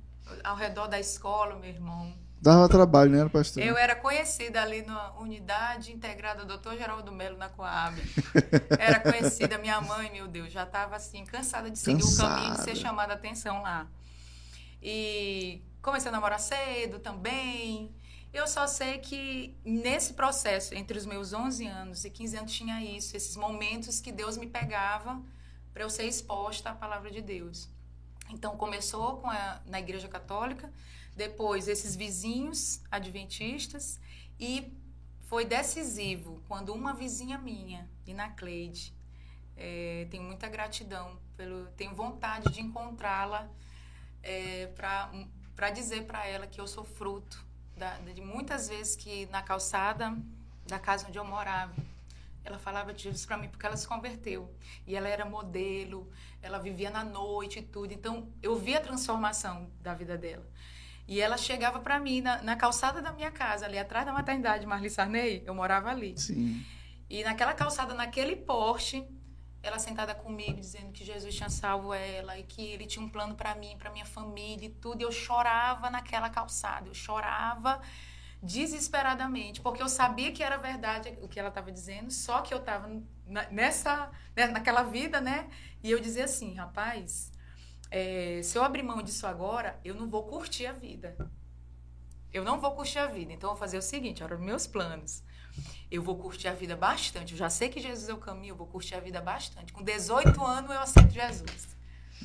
ao 0.43 0.55
redor 0.55 0.87
da 0.87 0.97
escola, 0.99 1.55
meu 1.57 1.69
irmão, 1.69 2.13
Dava 2.41 2.69
trabalho, 2.69 3.09
né, 3.11 3.27
pastor? 3.27 3.61
eu 3.63 3.75
era 3.75 3.95
conhecida 3.95 4.61
ali 4.61 4.83
na 4.85 5.11
unidade 5.19 5.91
integrada 5.91 6.45
Dr. 6.45 6.77
Geraldo 6.77 7.11
Melo 7.11 7.37
na 7.37 7.49
Coab. 7.49 7.95
Era 8.79 8.99
conhecida, 8.99 9.57
minha 9.57 9.81
mãe, 9.81 10.11
meu 10.11 10.27
Deus, 10.27 10.51
já 10.51 10.63
estava 10.63 10.95
assim, 10.95 11.23
cansada 11.25 11.71
de 11.71 11.79
seguir 11.79 12.03
o 12.03 12.15
caminho 12.17 12.51
de 12.51 12.57
ser 12.59 12.65
Cansada. 12.71 12.75
chamada 12.75 13.13
atenção 13.15 13.61
lá. 13.63 13.87
E 14.81 15.61
comecei 15.85 16.09
a 16.09 16.11
namorar 16.11 16.39
cedo 16.39 16.97
também. 16.97 17.95
Eu 18.33 18.47
só 18.47 18.65
sei 18.65 18.97
que 18.97 19.55
nesse 19.63 20.15
processo, 20.15 20.73
entre 20.73 20.97
os 20.97 21.05
meus 21.05 21.31
11 21.31 21.67
anos 21.67 22.03
e 22.03 22.09
15 22.09 22.37
anos, 22.37 22.51
tinha 22.51 22.83
isso, 22.83 23.15
esses 23.15 23.37
momentos 23.37 24.01
que 24.01 24.11
Deus 24.11 24.35
me 24.35 24.47
pegava 24.47 25.21
para 25.71 25.83
eu 25.83 25.89
ser 25.89 26.05
exposta 26.05 26.71
à 26.71 26.73
palavra 26.73 27.11
de 27.11 27.21
Deus. 27.21 27.69
Então 28.31 28.57
começou 28.57 29.17
com 29.17 29.29
a, 29.29 29.61
na 29.67 29.79
igreja 29.79 30.07
católica, 30.07 30.73
depois 31.15 31.67
esses 31.67 31.95
vizinhos 31.95 32.81
adventistas 32.89 33.99
e 34.39 34.75
foi 35.21 35.45
decisivo 35.45 36.41
quando 36.47 36.73
uma 36.73 36.95
vizinha 36.95 37.37
minha, 37.37 37.87
Ina 38.07 38.31
Cleide, 38.31 38.91
é, 39.55 40.07
tenho 40.09 40.23
muita 40.23 40.49
gratidão 40.49 41.19
pelo, 41.37 41.67
tenho 41.77 41.93
vontade 41.93 42.51
de 42.51 42.59
encontrá-la 42.59 43.47
é, 44.23 44.67
para 44.75 45.11
dizer 45.71 46.03
para 46.03 46.25
ela 46.27 46.47
que 46.47 46.59
eu 46.59 46.67
sou 46.67 46.83
fruto 46.83 47.43
da, 47.77 47.97
de 47.99 48.21
muitas 48.21 48.69
vezes 48.69 48.95
que 48.95 49.25
na 49.27 49.41
calçada 49.41 50.15
da 50.67 50.79
casa 50.79 51.07
onde 51.07 51.17
eu 51.17 51.25
morava 51.25 51.73
ela 52.45 52.59
falava 52.59 52.93
de 52.93 53.03
Jesus 53.03 53.25
para 53.25 53.37
mim 53.37 53.49
porque 53.49 53.65
ela 53.65 53.75
se 53.75 53.87
converteu 53.87 54.53
e 54.85 54.95
ela 54.95 55.09
era 55.09 55.25
modelo, 55.25 56.07
ela 56.41 56.59
vivia 56.59 56.91
na 56.91 57.03
noite 57.03 57.59
e 57.59 57.63
tudo. 57.63 57.91
Então 57.91 58.29
eu 58.41 58.55
vi 58.55 58.75
a 58.75 58.79
transformação 58.79 59.67
da 59.81 59.93
vida 59.95 60.15
dela. 60.15 60.45
E 61.07 61.19
ela 61.19 61.37
chegava 61.37 61.79
para 61.79 61.99
mim 61.99 62.21
na, 62.21 62.41
na, 62.41 62.55
calçada 62.55 63.01
da 63.01 63.11
minha 63.11 63.31
casa, 63.31 63.65
ali 63.65 63.77
atrás 63.77 64.05
da 64.05 64.13
maternidade 64.13 64.65
Marli 64.65 64.89
Sarney, 64.89 65.43
eu 65.45 65.53
morava 65.53 65.89
ali. 65.89 66.17
Sim. 66.17 66.63
E 67.09 67.23
naquela 67.23 67.53
calçada, 67.53 67.93
naquele 67.93 68.35
poste, 68.35 69.03
ela 69.65 69.79
sentada 69.79 70.13
comigo, 70.13 70.59
dizendo 70.59 70.91
que 70.91 71.03
Jesus 71.03 71.33
tinha 71.33 71.49
salvo 71.49 71.93
ela 71.93 72.37
e 72.37 72.43
que 72.43 72.61
ele 72.65 72.85
tinha 72.85 73.03
um 73.03 73.09
plano 73.09 73.35
para 73.35 73.55
mim, 73.55 73.75
para 73.77 73.89
minha 73.91 74.05
família 74.05 74.67
e 74.67 74.69
tudo. 74.69 75.01
E 75.01 75.03
eu 75.03 75.11
chorava 75.11 75.89
naquela 75.89 76.29
calçada, 76.29 76.87
eu 76.87 76.93
chorava 76.93 77.81
desesperadamente, 78.41 79.61
porque 79.61 79.81
eu 79.81 79.89
sabia 79.89 80.31
que 80.31 80.43
era 80.43 80.57
verdade 80.57 81.17
o 81.21 81.27
que 81.27 81.39
ela 81.39 81.49
estava 81.49 81.71
dizendo, 81.71 82.11
só 82.11 82.41
que 82.41 82.53
eu 82.53 82.59
estava 82.59 82.87
nessa, 83.49 84.11
né, 84.35 84.45
naquela 84.47 84.83
vida, 84.83 85.19
né? 85.19 85.49
E 85.81 85.89
eu 85.89 85.99
dizia 85.99 86.25
assim, 86.25 86.53
rapaz, 86.53 87.31
é, 87.89 88.41
se 88.43 88.57
eu 88.57 88.63
abrir 88.63 88.83
mão 88.83 89.01
disso 89.01 89.25
agora, 89.25 89.79
eu 89.83 89.95
não 89.95 90.07
vou 90.07 90.23
curtir 90.23 90.67
a 90.67 90.73
vida. 90.73 91.15
Eu 92.31 92.43
não 92.43 92.59
vou 92.59 92.71
curtir 92.75 92.99
a 92.99 93.07
vida. 93.07 93.31
Então, 93.33 93.49
eu 93.49 93.53
vou 93.53 93.59
fazer 93.59 93.77
o 93.77 93.81
seguinte, 93.81 94.23
olha, 94.23 94.37
meus 94.37 94.67
planos. 94.67 95.23
Eu 95.91 96.01
vou 96.01 96.15
curtir 96.15 96.47
a 96.47 96.53
vida 96.53 96.75
bastante. 96.75 97.33
Eu 97.33 97.37
já 97.37 97.49
sei 97.49 97.69
que 97.69 97.79
Jesus 97.79 98.09
é 98.09 98.13
o 98.13 98.17
caminho, 98.17 98.51
eu 98.51 98.55
vou 98.55 98.67
curtir 98.67 98.95
a 98.95 98.99
vida 98.99 99.21
bastante. 99.21 99.71
Com 99.71 99.83
18 99.83 100.43
anos, 100.43 100.71
eu 100.71 100.79
aceito 100.79 101.11
Jesus. 101.11 101.75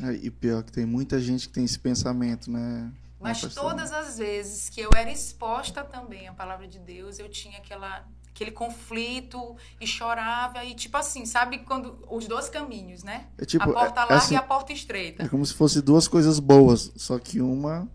É, 0.02 0.12
e 0.12 0.30
pior 0.30 0.62
que 0.62 0.72
tem 0.72 0.86
muita 0.86 1.20
gente 1.20 1.48
que 1.48 1.54
tem 1.54 1.64
esse 1.64 1.78
pensamento, 1.78 2.50
né? 2.50 2.92
Mas 3.20 3.42
todas 3.54 3.92
as 3.92 4.16
vezes 4.16 4.70
que 4.70 4.80
eu 4.80 4.90
era 4.96 5.10
exposta 5.10 5.84
também 5.84 6.26
à 6.26 6.32
palavra 6.32 6.66
de 6.66 6.78
Deus, 6.78 7.18
eu 7.18 7.28
tinha 7.28 7.58
aquela 7.58 8.06
aquele 8.40 8.52
conflito 8.52 9.56
e 9.78 9.86
chorava 9.86 10.64
e 10.64 10.74
tipo 10.74 10.96
assim, 10.96 11.26
sabe 11.26 11.58
quando 11.58 11.98
os 12.08 12.26
dois 12.26 12.48
caminhos, 12.48 13.02
né? 13.02 13.26
É 13.36 13.44
tipo, 13.44 13.62
a 13.62 13.72
porta 13.72 14.00
é, 14.00 14.04
larga 14.04 14.16
assim, 14.16 14.34
e 14.34 14.36
a 14.36 14.42
porta 14.42 14.72
estreita. 14.72 15.24
É 15.24 15.28
como 15.28 15.44
se 15.44 15.52
fosse 15.52 15.82
duas 15.82 16.08
coisas 16.08 16.38
boas, 16.38 16.90
só 16.96 17.18
que 17.18 17.40
uma 17.40 17.86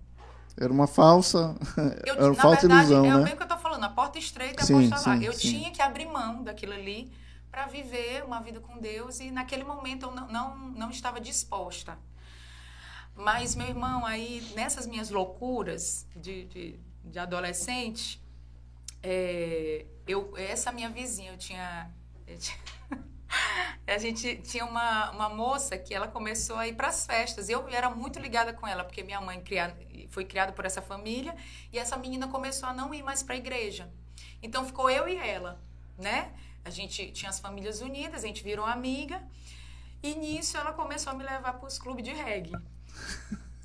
era 0.57 0.71
uma 0.71 0.87
falsa, 0.87 1.55
eu, 2.05 2.15
era 2.15 2.25
uma 2.25 2.35
falsa 2.35 2.67
verdade, 2.67 2.93
ilusão, 2.93 3.05
é 3.05 3.23
né? 3.25 3.33
o 3.33 3.37
que 3.37 3.43
eu 3.43 3.47
tô 3.47 3.57
falando, 3.57 3.83
a 3.83 3.89
porta 3.89 4.17
estreita 4.17 4.61
e 4.61 4.63
a 4.63 4.65
sim, 4.65 4.89
porta 4.89 5.09
larga. 5.09 5.21
sim, 5.21 5.27
Eu 5.27 5.33
sim. 5.33 5.49
tinha 5.49 5.71
que 5.71 5.81
abrir 5.81 6.05
mão 6.05 6.43
daquilo 6.43 6.73
ali 6.73 7.11
para 7.51 7.67
viver 7.67 8.23
uma 8.23 8.39
vida 8.41 8.59
com 8.59 8.77
Deus 8.77 9.19
e 9.19 9.31
naquele 9.31 9.63
momento 9.63 10.07
eu 10.07 10.11
não, 10.11 10.27
não, 10.27 10.57
não 10.57 10.89
estava 10.89 11.19
disposta. 11.19 11.97
Mas, 13.15 13.55
meu 13.55 13.67
irmão, 13.67 14.05
aí 14.05 14.45
nessas 14.55 14.85
minhas 14.85 15.09
loucuras 15.09 16.05
de, 16.15 16.45
de, 16.45 16.79
de 17.03 17.19
adolescente, 17.19 18.21
é, 19.01 19.85
eu, 20.07 20.33
essa 20.35 20.71
minha 20.71 20.89
vizinha, 20.89 21.31
eu 21.31 21.37
tinha. 21.37 21.89
Eu 22.27 22.37
tinha 22.37 22.57
a 23.87 23.97
gente 23.97 24.37
tinha 24.37 24.65
uma, 24.65 25.11
uma 25.11 25.29
moça 25.29 25.77
que 25.77 25.93
ela 25.93 26.07
começou 26.07 26.57
a 26.57 26.67
ir 26.67 26.73
para 26.73 26.87
as 26.87 27.05
festas. 27.05 27.49
Eu 27.49 27.67
era 27.69 27.89
muito 27.89 28.19
ligada 28.19 28.53
com 28.53 28.67
ela, 28.67 28.83
porque 28.83 29.03
minha 29.03 29.21
mãe 29.21 29.41
criada, 29.41 29.75
foi 30.09 30.25
criada 30.25 30.51
por 30.51 30.65
essa 30.65 30.81
família, 30.81 31.35
e 31.71 31.79
essa 31.79 31.97
menina 31.97 32.27
começou 32.27 32.69
a 32.69 32.73
não 32.73 32.93
ir 32.93 33.03
mais 33.03 33.21
para 33.23 33.35
a 33.35 33.37
igreja. 33.37 33.91
Então 34.41 34.65
ficou 34.65 34.89
eu 34.89 35.07
e 35.07 35.17
ela, 35.17 35.59
né? 35.97 36.31
A 36.63 36.69
gente 36.69 37.11
tinha 37.11 37.29
as 37.29 37.39
famílias 37.39 37.81
unidas, 37.81 38.23
a 38.23 38.27
gente 38.27 38.43
virou 38.43 38.65
amiga, 38.65 39.21
e 40.01 40.15
nisso 40.15 40.57
ela 40.57 40.73
começou 40.73 41.13
a 41.13 41.15
me 41.15 41.23
levar 41.23 41.53
para 41.53 41.67
os 41.67 41.77
clubes 41.77 42.03
de 42.03 42.11
reggae. 42.11 42.53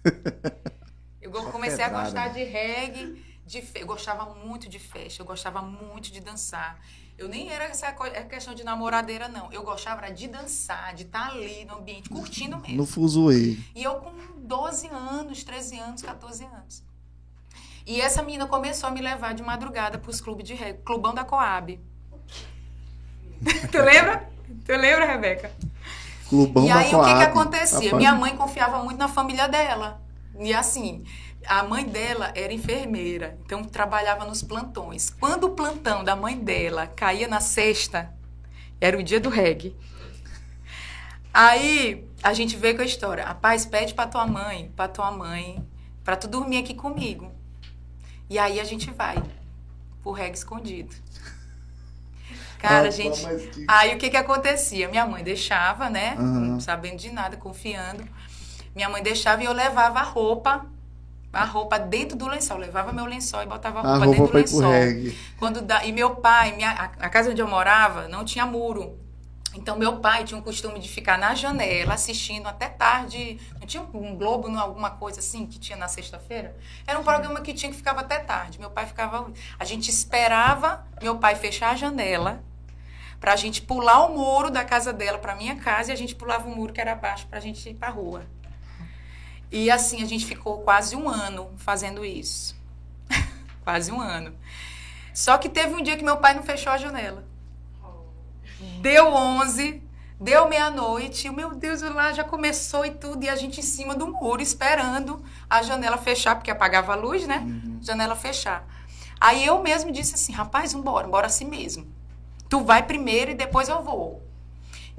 Eu 1.21 1.53
comecei 1.53 1.85
a 1.85 1.89
gostar 1.91 2.29
de 2.29 2.43
reggae, 2.43 3.23
de 3.47 3.63
fe... 3.63 3.81
eu 3.81 3.87
gostava 3.87 4.35
muito 4.35 4.69
de 4.69 4.79
festa, 4.79 5.21
eu 5.21 5.27
gostava 5.27 5.61
muito 5.61 6.11
de 6.11 6.21
dançar. 6.21 6.81
Eu 7.21 7.29
nem 7.29 7.51
era 7.51 7.65
essa 7.65 7.93
questão 8.31 8.55
de 8.55 8.65
namoradeira, 8.65 9.29
não. 9.29 9.53
Eu 9.53 9.63
gostava 9.63 10.11
de 10.11 10.27
dançar, 10.27 10.95
de 10.95 11.03
estar 11.03 11.33
ali 11.33 11.67
no 11.67 11.75
ambiente, 11.77 12.09
curtindo 12.09 12.57
mesmo. 12.57 12.79
No 12.79 12.87
fuzuê. 12.87 13.59
E 13.75 13.85
eu 13.85 13.97
com 13.97 14.11
12 14.39 14.89
anos, 14.89 15.45
13 15.45 15.79
anos, 15.81 16.01
14 16.01 16.45
anos. 16.45 16.83
E 17.87 18.01
essa 18.01 18.23
menina 18.23 18.47
começou 18.47 18.89
a 18.89 18.91
me 18.91 19.03
levar 19.03 19.35
de 19.35 19.43
madrugada 19.43 19.99
para 19.99 20.11
os 20.11 20.19
clubes 20.19 20.47
de 20.47 20.55
reggae, 20.55 20.81
Clubão 20.83 21.13
da 21.13 21.23
Coab. 21.23 21.79
tu 23.71 23.79
lembra? 23.83 24.31
Tu 24.65 24.73
lembra, 24.73 25.05
Rebeca? 25.05 25.53
Clubão 26.27 26.65
e 26.65 26.71
aí, 26.71 26.91
da 26.91 26.99
o 26.99 27.05
que, 27.05 27.09
que 27.09 27.15
Coab. 27.17 27.23
acontecia? 27.25 27.77
Rapaz. 27.81 27.93
Minha 27.93 28.15
mãe 28.15 28.35
confiava 28.35 28.83
muito 28.83 28.97
na 28.97 29.09
família 29.09 29.47
dela. 29.47 30.01
E 30.39 30.55
assim, 30.55 31.05
a 31.47 31.63
mãe 31.63 31.85
dela 31.85 32.33
era 32.35 32.53
enfermeira, 32.53 33.39
então 33.45 33.65
trabalhava 33.65 34.25
nos 34.25 34.43
plantões. 34.43 35.11
Quando 35.11 35.45
o 35.45 35.51
plantão 35.51 36.05
da 36.05 36.15
mãe 36.15 36.39
dela 36.39 36.87
caía 36.87 37.27
na 37.29 37.41
sexta, 37.41 38.13
era 38.81 38.99
o 38.99 39.03
dia 39.03 39.21
do 39.21 39.29
reggae. 39.29 39.75
Aí 41.33 42.05
a 42.23 42.33
gente 42.33 42.57
veio 42.57 42.77
com 42.77 42.83
a 42.83 42.87
história. 42.87 43.25
Rapaz, 43.25 43.65
pede 43.65 43.95
pra 43.95 44.07
tua 44.07 44.27
mãe, 44.27 44.71
pra 44.75 44.89
tua 44.89 45.11
mãe, 45.13 45.65
pra 46.05 46.17
tu 46.17 46.27
dormir 46.27 46.59
aqui 46.59 46.75
comigo. 46.75 47.31
E 48.29 48.39
aí 48.39 48.61
a 48.61 48.65
gente 48.65 48.91
vai 48.91 49.23
pro 50.03 50.13
reggae 50.13 50.37
escondido. 50.37 50.95
Cara, 52.59 52.89
Ah, 52.89 52.91
gente. 52.91 53.21
que- 53.51 53.65
Aí 53.67 53.95
o 53.95 53.99
que 53.99 54.11
que 54.11 54.17
acontecia? 54.17 54.89
Minha 54.89 55.07
mãe 55.07 55.25
deixava, 55.25 55.89
né? 55.89 56.15
Aham. 56.19 56.41
Não 56.41 56.61
sabendo 56.61 56.97
de 56.99 57.11
nada, 57.11 57.37
confiando. 57.37 58.07
Minha 58.75 58.89
mãe 58.89 59.03
deixava 59.03 59.43
e 59.43 59.47
eu 59.47 59.53
levava 59.53 59.99
a 60.01 60.03
roupa, 60.03 60.67
a 61.33 61.45
roupa 61.45 61.79
dentro 61.79 62.17
do 62.17 62.27
lençol. 62.27 62.57
Eu 62.57 62.63
levava 62.63 62.93
meu 62.93 63.05
lençol 63.05 63.43
e 63.43 63.47
botava 63.47 63.81
a 63.81 63.83
A 63.83 63.99
roupa, 63.99 64.17
roupa 64.17 64.39
dentro 64.39 64.53
do 64.53 64.69
lençol. 64.69 65.15
Quando 65.39 65.63
da... 65.63 65.85
E 65.85 65.93
meu 65.93 66.17
pai, 66.17 66.57
minha... 66.57 66.71
a 66.71 67.07
a 67.07 67.09
casa 67.09 67.31
onde 67.31 67.41
eu 67.41 67.49
morava 67.49 68.09
não 68.09 68.25
tinha 68.25 68.45
muro. 68.45 68.99
Então, 69.53 69.77
meu 69.77 69.97
pai 69.97 70.23
tinha 70.23 70.39
o 70.39 70.43
costume 70.43 70.79
de 70.79 70.89
ficar 70.89 71.19
na 71.19 71.35
janela 71.35 71.95
assistindo 71.95 72.47
até 72.47 72.69
tarde. 72.69 73.41
Não 73.59 73.67
tinha 73.67 73.83
um 73.83 74.15
Globo, 74.15 74.49
não, 74.49 74.61
alguma 74.61 74.91
coisa 74.91 75.19
assim 75.19 75.45
que 75.45 75.59
tinha 75.59 75.77
na 75.77 75.89
sexta-feira? 75.89 76.57
Era 76.87 76.99
um 76.99 77.03
programa 77.03 77.41
que 77.41 77.53
tinha 77.53 77.71
que 77.71 77.77
ficava 77.77 78.01
até 78.01 78.19
tarde. 78.21 78.61
Meu 78.61 78.71
pai 78.71 78.87
ficava. 78.87 79.31
A 79.59 79.65
gente 79.65 79.91
esperava 79.91 80.87
meu 81.03 81.19
pai 81.19 81.35
fechar 81.35 81.71
a 81.71 81.77
janela 81.77 82.45
pra 83.19 83.35
gente 83.37 83.61
pular 83.61 84.07
o 84.07 84.17
muro 84.17 84.51
da 84.51 84.65
casa 84.65 84.93
dela 84.93 85.19
pra 85.19 85.35
minha 85.35 85.57
casa 85.57 85.91
e 85.91 85.93
a 85.93 85.97
gente 85.97 86.15
pulava 86.15 86.49
o 86.49 86.55
muro 86.55 86.73
que 86.73 86.81
era 86.81 86.93
abaixo 86.93 87.27
pra 87.27 87.41
gente 87.41 87.69
ir 87.69 87.75
pra 87.75 87.91
rua. 87.91 88.25
E 89.51 89.71
assim, 89.71 90.03
a 90.03 90.07
gente 90.07 90.25
ficou 90.25 90.59
quase 90.59 90.95
um 90.95 91.09
ano 91.09 91.51
fazendo 91.57 92.05
isso. 92.05 92.57
quase 93.65 93.91
um 93.91 94.01
ano. 94.01 94.35
Só 95.13 95.37
que 95.39 95.49
teve 95.49 95.75
um 95.75 95.83
dia 95.83 95.97
que 95.97 96.05
meu 96.05 96.19
pai 96.19 96.35
não 96.35 96.43
fechou 96.43 96.73
a 96.73 96.79
janela. 96.79 97.25
Deu 98.81 99.09
11, 99.13 99.83
deu 100.21 100.49
meia-noite, 100.49 101.27
e, 101.27 101.31
meu 101.31 101.55
Deus, 101.55 101.81
lá 101.81 102.13
já 102.13 102.23
começou 102.23 102.85
e 102.85 102.91
tudo, 102.91 103.25
e 103.25 103.29
a 103.29 103.35
gente 103.35 103.61
em 103.61 103.63
cima 103.63 103.95
do 103.95 104.07
muro 104.07 104.43
esperando 104.43 105.25
a 105.49 105.63
janela 105.63 105.97
fechar, 105.97 106.37
porque 106.37 106.51
apagava 106.51 106.93
a 106.93 106.97
luz, 106.97 107.27
né? 107.27 107.43
Janela 107.83 108.15
fechar. 108.15 108.67
Aí 109.21 109.45
eu 109.45 109.63
mesmo 109.63 109.91
disse 109.91 110.15
assim: 110.15 110.33
rapaz, 110.33 110.73
vambora, 110.73 111.09
bora 111.09 111.27
assim 111.27 111.45
mesmo. 111.45 111.87
Tu 112.49 112.65
vai 112.65 112.83
primeiro 112.83 113.31
e 113.31 113.35
depois 113.35 113.69
eu 113.69 113.83
vou. 113.83 114.23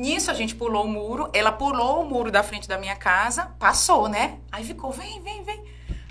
Nisso 0.02 0.32
a 0.32 0.34
gente 0.34 0.56
pulou 0.56 0.86
o 0.86 0.88
muro, 0.88 1.30
ela 1.32 1.52
pulou 1.52 2.02
o 2.02 2.10
muro 2.10 2.32
da 2.32 2.42
frente 2.42 2.68
da 2.68 2.76
minha 2.76 2.96
casa, 2.96 3.52
passou, 3.60 4.10
né? 4.10 4.40
Aí 4.52 4.64
ficou, 4.64 4.92
vem, 4.92 5.22
vem, 5.22 5.44
vem. 5.44 5.64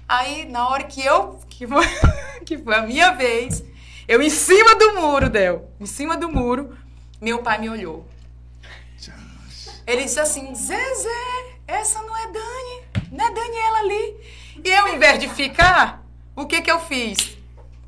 Aí 0.09 0.45
na 0.45 0.69
hora 0.69 0.85
que 0.85 1.05
eu, 1.05 1.41
que 1.49 1.67
foi, 1.67 1.85
que 2.47 2.57
foi 2.57 2.77
a 2.77 2.83
minha 2.83 3.11
vez, 3.11 3.65
eu 4.07 4.23
em 4.23 4.31
cima 4.31 4.77
do 4.77 4.95
muro, 4.95 5.29
Del, 5.29 5.69
em 5.81 5.87
cima 5.87 6.17
do 6.17 6.29
muro, 6.29 6.79
meu 7.21 7.43
pai 7.43 7.59
me 7.59 7.69
olhou. 7.69 8.07
Ele 9.85 10.05
disse 10.05 10.21
assim, 10.21 10.55
Zezé, 10.55 11.59
essa 11.67 12.01
não 12.01 12.17
é 12.17 12.27
Dani, 12.29 13.09
não 13.11 13.27
é 13.27 13.31
Daniela 13.33 13.79
ali. 13.81 14.17
E 14.65 14.69
eu, 14.71 14.87
em 14.95 15.01
vez 15.01 15.19
de 15.19 15.29
ficar, 15.29 16.07
o 16.37 16.47
que 16.47 16.63
que 16.63 16.71
eu 16.71 16.79
fiz? 16.79 17.37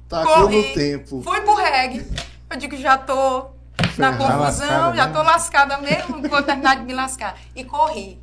Tacou 0.08 0.34
Corri, 0.34 0.66
no 0.66 0.74
tempo. 0.74 1.22
Fui 1.22 1.40
pro 1.42 1.54
reggae. 1.54 2.04
Eu 2.50 2.56
digo, 2.56 2.76
já 2.76 2.98
tô 2.98 3.51
na 3.98 4.12
Ferrada. 4.16 4.38
confusão, 4.38 4.94
já 4.94 5.12
tô 5.12 5.22
lascada 5.22 5.78
mesmo, 5.78 6.22
vou 6.28 6.42
terminar 6.42 6.76
de 6.76 6.84
me 6.84 6.92
lascar. 6.92 7.38
E 7.54 7.64
corri. 7.64 8.20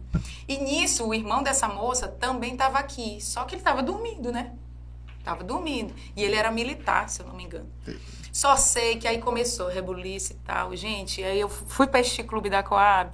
E 0.48 0.58
nisso, 0.58 1.08
o 1.08 1.14
irmão 1.14 1.44
dessa 1.44 1.68
moça 1.68 2.08
também 2.08 2.54
estava 2.54 2.80
aqui, 2.80 3.20
só 3.22 3.44
que 3.44 3.56
ele 3.56 3.62
estava 3.62 3.84
dormindo, 3.84 4.32
né? 4.32 4.54
Tava 5.24 5.44
dormindo. 5.44 5.94
E 6.16 6.24
ele 6.24 6.36
era 6.36 6.52
militar, 6.52 7.10
se 7.10 7.22
eu 7.22 7.28
não 7.28 7.36
me 7.36 7.44
engano. 7.44 7.70
Só 8.32 8.56
sei 8.56 8.98
que 8.98 9.08
aí 9.08 9.20
começou 9.20 9.68
rebuliço 9.68 10.34
e 10.34 10.36
tal. 10.38 10.76
Gente, 10.76 11.24
aí 11.24 11.40
eu 11.40 11.50
fui 11.50 11.88
para 11.88 12.00
este 12.00 12.24
clube 12.24 12.50
da 12.50 12.64
Coab. 12.64 13.12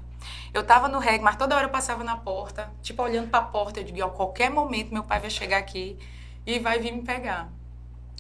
Eu 0.54 0.64
tava 0.64 0.88
no 0.88 1.00
reggae, 1.00 1.24
mas 1.24 1.36
toda 1.36 1.56
hora 1.56 1.66
eu 1.66 1.70
passava 1.70 2.04
na 2.04 2.16
porta, 2.16 2.72
tipo 2.82 3.04
olhando 3.04 3.30
para 3.30 3.40
a 3.40 3.48
porta. 3.48 3.80
Eu 3.80 3.84
digo, 3.84 4.04
a 4.04 4.10
qualquer 4.10 4.50
momento 4.50 4.94
meu 4.94 5.04
pai 5.04 5.20
vai 5.20 5.30
chegar 5.30 5.58
aqui 5.58 5.98
e 6.46 6.60
vai 6.60 6.80
vir 6.80 6.94
me 6.94 7.02
pegar. 7.02 7.50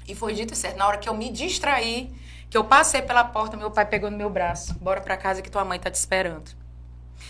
E 0.07 0.13
foi 0.13 0.33
dito 0.33 0.55
certo. 0.55 0.77
Na 0.77 0.87
hora 0.87 0.97
que 0.97 1.07
eu 1.07 1.13
me 1.13 1.31
distraí, 1.31 2.13
que 2.55 2.57
eu 2.57 2.63
passei 2.63 3.01
pela 3.01 3.21
porta, 3.25 3.57
meu 3.57 3.69
pai 3.69 3.85
pegou 3.85 4.09
no 4.09 4.15
meu 4.15 4.29
braço. 4.29 4.73
Bora 4.75 5.01
para 5.01 5.17
casa 5.17 5.41
que 5.41 5.51
tua 5.51 5.65
mãe 5.65 5.77
tá 5.77 5.91
te 5.91 5.95
esperando. 5.95 6.51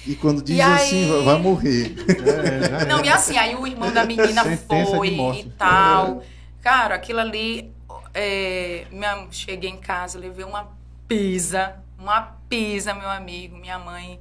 E 0.06 0.14
quando 0.16 0.40
diz 0.44 0.56
E 0.56 0.62
assim, 0.62 1.12
aí- 1.12 1.26
vai- 1.26 1.40
morrer. 1.42 1.96
É, 2.08 2.70
já 2.70 2.86
Não, 2.86 3.04
e 3.04 3.10
assim, 3.10 3.36
aí 3.36 3.56
o 3.56 3.66
irmão 3.66 3.92
da 3.92 4.06
menina 4.06 4.44
Sentença 4.44 4.96
foi 4.96 5.08
e 5.40 5.52
tal. 5.58 6.22
Cara, 6.62 6.94
aquilo 6.94 7.20
ali. 7.22 7.74
é, 8.14 8.86
minha- 8.92 9.28
cheguei 9.32 9.70
em 9.70 9.78
casa, 9.78 10.18
levei 10.20 10.46
uma 10.46 10.70
pisa, 11.08 11.74
uma 12.00 12.22
pisa, 12.48 12.94
meu 12.94 13.10
amigo. 13.10 13.58
Minha 13.58 13.80
mãe 13.80 14.20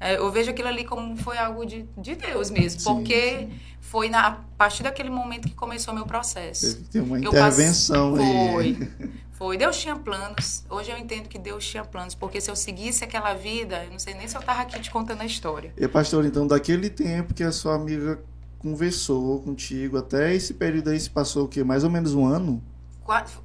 É, 0.00 0.16
eu 0.18 0.30
vejo 0.30 0.50
aquilo 0.50 0.68
ali 0.68 0.84
como 0.84 1.16
foi 1.16 1.38
algo 1.38 1.64
de, 1.64 1.86
de 1.96 2.14
Deus 2.16 2.50
mesmo, 2.50 2.78
Sim, 2.80 2.84
porque 2.92 3.38
sim. 3.38 3.52
foi 3.80 4.10
na, 4.10 4.26
a 4.26 4.30
partir 4.58 4.82
daquele 4.82 5.08
momento 5.08 5.48
que 5.48 5.54
começou 5.54 5.92
o 5.94 5.96
meu 5.96 6.04
processo. 6.04 6.74
Teve 6.74 6.82
que 6.84 6.90
ter 6.90 7.00
uma 7.00 7.18
intervenção 7.18 8.14
passe-. 8.14 8.52
Foi. 8.52 8.88
Foi. 9.34 9.56
Deus 9.56 9.76
tinha 9.76 9.96
planos. 9.96 10.64
Hoje 10.70 10.90
eu 10.90 10.98
entendo 10.98 11.28
que 11.28 11.38
Deus 11.38 11.66
tinha 11.66 11.84
planos, 11.84 12.14
porque 12.14 12.40
se 12.40 12.50
eu 12.50 12.56
seguisse 12.56 13.04
aquela 13.04 13.34
vida, 13.34 13.84
eu 13.84 13.90
não 13.90 13.98
sei 13.98 14.14
nem 14.14 14.26
se 14.26 14.36
eu 14.36 14.40
estava 14.40 14.62
aqui 14.62 14.80
te 14.80 14.90
contando 14.90 15.20
a 15.20 15.26
história. 15.26 15.72
E 15.76 15.86
pastor, 15.88 16.24
então, 16.24 16.46
daquele 16.46 16.88
tempo 16.88 17.34
que 17.34 17.42
a 17.42 17.52
sua 17.52 17.74
amiga 17.74 18.20
conversou 18.58 19.40
contigo, 19.42 19.98
até 19.98 20.34
esse 20.34 20.54
período 20.54 20.90
aí 20.90 20.98
se 20.98 21.10
passou 21.10 21.44
o 21.44 21.48
quê? 21.48 21.62
Mais 21.62 21.84
ou 21.84 21.90
menos 21.90 22.14
um 22.14 22.24
ano? 22.24 22.62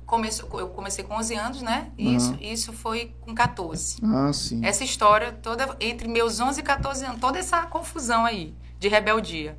Começou, 0.05 0.57
eu 0.57 0.69
comecei 0.69 1.03
com 1.03 1.15
11 1.15 1.35
anos, 1.35 1.61
né? 1.61 1.91
E 1.97 2.07
Aham. 2.07 2.15
Isso, 2.15 2.37
isso 2.39 2.73
foi 2.73 3.13
com 3.19 3.35
14. 3.35 3.97
Ah, 4.01 4.31
sim. 4.31 4.63
Essa 4.63 4.85
história 4.85 5.33
toda 5.33 5.75
entre 5.81 6.07
meus 6.07 6.39
11 6.39 6.61
e 6.61 6.63
14 6.63 7.03
anos, 7.03 7.19
toda 7.19 7.37
essa 7.37 7.63
confusão 7.63 8.25
aí 8.25 8.53
de 8.79 8.87
rebeldia. 8.87 9.57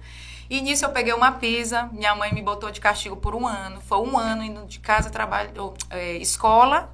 E 0.51 0.61
nisso 0.61 0.85
eu 0.85 0.91
peguei 0.91 1.13
uma 1.13 1.31
pisa, 1.31 1.89
minha 1.93 2.13
mãe 2.17 2.35
me 2.35 2.43
botou 2.43 2.73
de 2.73 2.81
castigo 2.81 3.17
por 3.17 3.37
um 3.37 3.47
ano. 3.47 3.81
Foi 3.81 3.99
um 3.99 4.19
ano 4.19 4.43
indo 4.43 4.67
de 4.67 4.81
casa, 4.81 5.09
trabalho, 5.09 5.73
é, 5.89 6.17
escola 6.17 6.93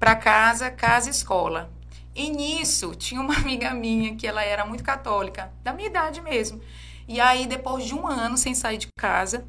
para 0.00 0.16
casa, 0.16 0.68
casa, 0.68 1.08
escola. 1.08 1.70
E 2.12 2.28
nisso 2.28 2.92
tinha 2.96 3.20
uma 3.20 3.36
amiga 3.38 3.72
minha 3.72 4.16
que 4.16 4.26
ela 4.26 4.42
era 4.42 4.66
muito 4.66 4.82
católica, 4.82 5.52
da 5.62 5.72
minha 5.72 5.88
idade 5.88 6.20
mesmo. 6.20 6.60
E 7.06 7.20
aí 7.20 7.46
depois 7.46 7.84
de 7.84 7.94
um 7.94 8.04
ano 8.04 8.36
sem 8.36 8.52
sair 8.52 8.78
de 8.78 8.88
casa, 8.98 9.46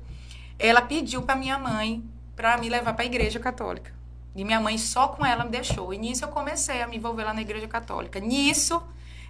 ela 0.60 0.84
pediu 0.84 1.24
para 1.24 1.36
minha 1.36 1.58
mãe 1.58 2.04
para 2.36 2.56
me 2.58 2.70
levar 2.70 2.94
para 2.94 3.04
a 3.04 3.08
igreja 3.08 3.40
católica. 3.40 3.92
E 4.36 4.46
minha 4.46 4.60
mãe 4.60 4.78
só 4.78 5.08
com 5.08 5.26
ela 5.26 5.44
me 5.44 5.50
deixou. 5.50 5.92
E 5.92 5.98
nisso 5.98 6.24
eu 6.24 6.30
comecei 6.30 6.84
a 6.84 6.88
me 6.88 6.98
envolver 6.98 7.24
lá 7.24 7.34
na 7.34 7.42
igreja 7.42 7.68
católica. 7.68 8.20
Nisso 8.20 8.80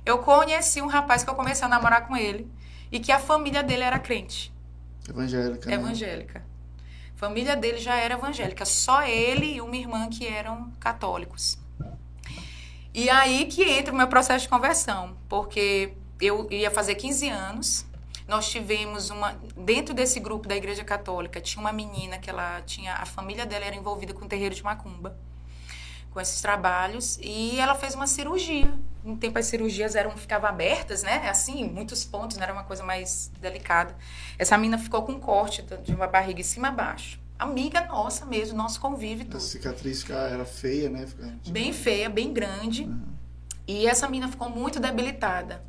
eu 0.06 0.18
conheci 0.18 0.82
um 0.82 0.88
rapaz 0.88 1.24
que 1.24 1.30
eu 1.30 1.36
comecei 1.36 1.64
a 1.66 1.70
namorar 1.70 2.06
com 2.06 2.18
ele 2.18 2.51
e 2.93 2.99
que 2.99 3.11
a 3.11 3.17
família 3.17 3.63
dele 3.63 3.81
era 3.83 3.97
crente, 3.97 4.53
Evangélica. 5.09 5.67
né? 5.67 5.75
evangélica. 5.75 6.45
Família 7.15 7.55
dele 7.55 7.79
já 7.79 7.95
era 7.95 8.13
evangélica, 8.13 8.65
só 8.65 9.01
ele 9.01 9.55
e 9.55 9.61
uma 9.61 9.75
irmã 9.75 10.07
que 10.09 10.27
eram 10.27 10.71
católicos. 10.79 11.57
E 12.93 13.09
aí 13.09 13.45
que 13.45 13.63
entra 13.63 13.91
o 13.91 13.97
meu 13.97 14.07
processo 14.07 14.43
de 14.43 14.49
conversão, 14.49 15.17
porque 15.27 15.93
eu 16.21 16.47
ia 16.51 16.69
fazer 16.69 16.93
15 16.93 17.29
anos. 17.29 17.85
Nós 18.27 18.49
tivemos 18.51 19.09
uma 19.09 19.35
dentro 19.57 19.93
desse 19.95 20.19
grupo 20.19 20.47
da 20.47 20.55
Igreja 20.55 20.83
Católica 20.83 21.41
tinha 21.41 21.59
uma 21.59 21.73
menina 21.73 22.17
que 22.19 22.29
ela 22.29 22.61
tinha 22.61 22.93
a 22.93 23.05
família 23.05 23.45
dela 23.45 23.65
era 23.65 23.75
envolvida 23.75 24.13
com 24.13 24.23
o 24.23 24.27
terreiro 24.27 24.53
de 24.55 24.63
macumba, 24.63 25.17
com 26.14 26.22
esses 26.22 26.39
trabalhos 26.41 27.18
e 27.22 27.59
ela 27.59 27.74
fez 27.76 27.95
uma 27.95 28.05
cirurgia. 28.07 28.72
Um 29.03 29.18
tempo 29.18 29.38
as 29.39 29.47
cirurgias 29.47 29.95
eram 29.95 30.11
ficavam 30.11 30.49
abertas, 30.49 31.03
né? 31.03 31.28
Assim, 31.28 31.68
muitos 31.68 32.05
pontos, 32.05 32.38
não 32.38 32.43
era 32.43 32.53
uma 32.53 32.64
coisa 32.64 32.84
mais 32.84 33.32
delicada. 33.41 33.95
Essa 34.38 34.57
menina 34.57 34.78
ficou 34.78 35.01
com 35.03 35.14
um 35.14 35.20
corte 35.20 35.61
de 35.84 35.93
uma 35.93 36.07
barriga 36.07 36.39
em 36.39 36.43
cima 36.43 36.70
a 36.70 36.72
baixo. 36.72 37.20
Amiga 37.38 37.82
nossa 37.86 38.26
mesmo, 38.26 38.55
nosso 38.55 38.80
convívio 38.80 39.24
e 39.26 39.28
A 39.28 39.32
tudo 39.32 39.41
cicatriz 39.41 40.07
era 40.09 40.45
feia, 40.45 40.89
né? 40.89 41.07
Fica- 41.07 41.34
bem 41.49 41.74
feia, 41.74 42.09
bem 42.09 42.32
grande. 42.32 42.89
E 43.68 43.88
essa 43.88 44.07
menina 44.07 44.30
ficou 44.32 44.49
muito 44.49 44.80
debilitada. 44.80 45.64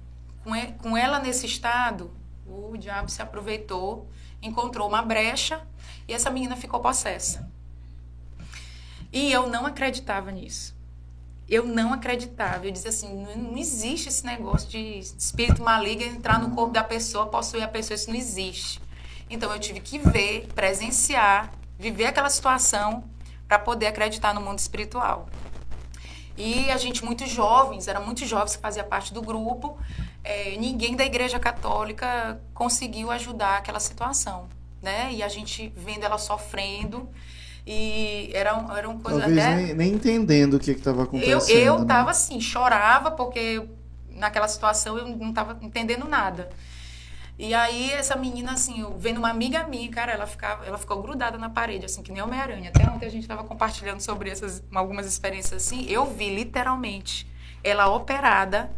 Com, 0.45 0.51
com 0.75 0.97
ela 0.97 1.19
nesse 1.19 1.47
estado, 1.47 2.13
o 2.47 2.77
diabo 2.77 3.11
se 3.11 3.23
aproveitou, 3.23 4.09
encontrou 4.43 4.87
uma 4.87 5.01
brecha 5.03 5.67
e 6.07 6.13
essa 6.13 6.31
menina 6.31 6.55
ficou 6.55 6.81
possessa. 6.81 7.51
E 9.15 9.31
eu 9.31 9.49
não 9.49 9.65
acreditava 9.65 10.33
nisso. 10.33 10.75
Eu 11.49 11.65
não 11.65 11.93
acreditava. 11.93 12.67
Eu 12.67 12.73
dizia 12.73 12.91
assim: 12.91 13.25
não, 13.37 13.57
existe 13.57 14.09
esse 14.09 14.27
negócio 14.27 14.69
de 14.69 14.99
espírito 14.99 15.63
maligno 15.63 16.17
entrar 16.17 16.41
no 16.41 16.51
corpo 16.51 16.73
da 16.73 16.83
pessoa, 16.83 17.27
possuir 17.27 17.63
a 17.63 17.69
pessoa. 17.69 17.95
Isso 17.95 18.11
não 18.11 18.17
existe. 18.17 18.83
Então 19.31 19.53
eu 19.53 19.61
tive 19.61 19.79
que 19.79 20.01
ver, 20.01 20.49
presenciar, 20.53 21.53
viver 21.79 22.07
aquela 22.07 22.29
situação 22.29 23.05
para 23.47 23.57
poder 23.57 23.87
acreditar 23.87 24.35
no 24.35 24.41
mundo 24.41 24.59
espiritual. 24.59 25.29
E 26.37 26.69
a 26.73 26.77
gente, 26.77 27.05
muito 27.05 27.25
jovens, 27.25 27.87
eram 27.87 28.05
muitos 28.05 28.29
jovens 28.29 28.57
que 28.57 28.63
fazia 28.63 28.83
parte 28.83 29.15
do 29.15 29.23
grupo, 29.23 29.79
eh, 30.25 30.57
ninguém 30.59 30.97
da 30.97 31.05
Igreja 31.05 31.39
Católica 31.39 32.41
conseguiu 32.53 33.13
ajudar 33.13 33.59
aquela 33.59 33.79
situação, 33.79 34.49
né? 34.83 35.13
E 35.13 35.23
a 35.23 35.29
gente 35.29 35.73
vendo 35.77 36.03
ela 36.05 36.19
sofrendo, 36.19 37.09
e 37.67 38.31
era, 38.35 38.57
um- 38.57 38.77
era 38.77 38.89
uma 38.89 39.01
coisa 39.01 39.21
Talvez 39.21 39.39
até... 39.39 39.57
nem, 39.57 39.75
nem 39.75 39.93
entendendo 39.95 40.55
o 40.55 40.61
que 40.61 40.71
estava 40.71 41.05
acontecendo. 41.05 41.49
eu 41.51 41.79
né? 41.79 41.87
tava 41.87 42.11
assim, 42.11 42.41
chorava, 42.41 43.11
porque 43.11 43.63
naquela 44.11 44.49
situação 44.49 44.99
eu 44.99 45.09
não 45.09 45.33
tava 45.33 45.59
entendendo 45.63 46.07
nada. 46.07 46.51
E 47.37 47.53
aí, 47.53 47.91
essa 47.91 48.15
menina, 48.15 48.53
assim, 48.53 48.81
eu 48.81 48.97
vendo 48.97 49.19
uma 49.19 49.29
amiga 49.29 49.67
minha, 49.67 49.91
cara, 49.91 50.13
ela, 50.13 50.27
ficava, 50.27 50.65
ela 50.65 50.79
ficou 50.79 51.03
grudada 51.03 51.37
na 51.37 51.51
parede, 51.51 51.85
assim, 51.85 52.01
que 52.01 52.13
nem 52.13 52.23
Homem-Aranha. 52.23 52.71
Até 52.73 52.89
ontem 52.89 53.07
a 53.07 53.11
gente 53.11 53.27
tava 53.27 53.43
compartilhando 53.43 54.01
sobre 54.01 54.31
essas, 54.31 54.63
algumas 54.73 55.05
experiências 55.05 55.67
assim. 55.67 55.85
Eu 55.89 56.07
vi, 56.07 56.33
literalmente, 56.33 57.27
ela 57.65 57.89
operada, 57.89 58.71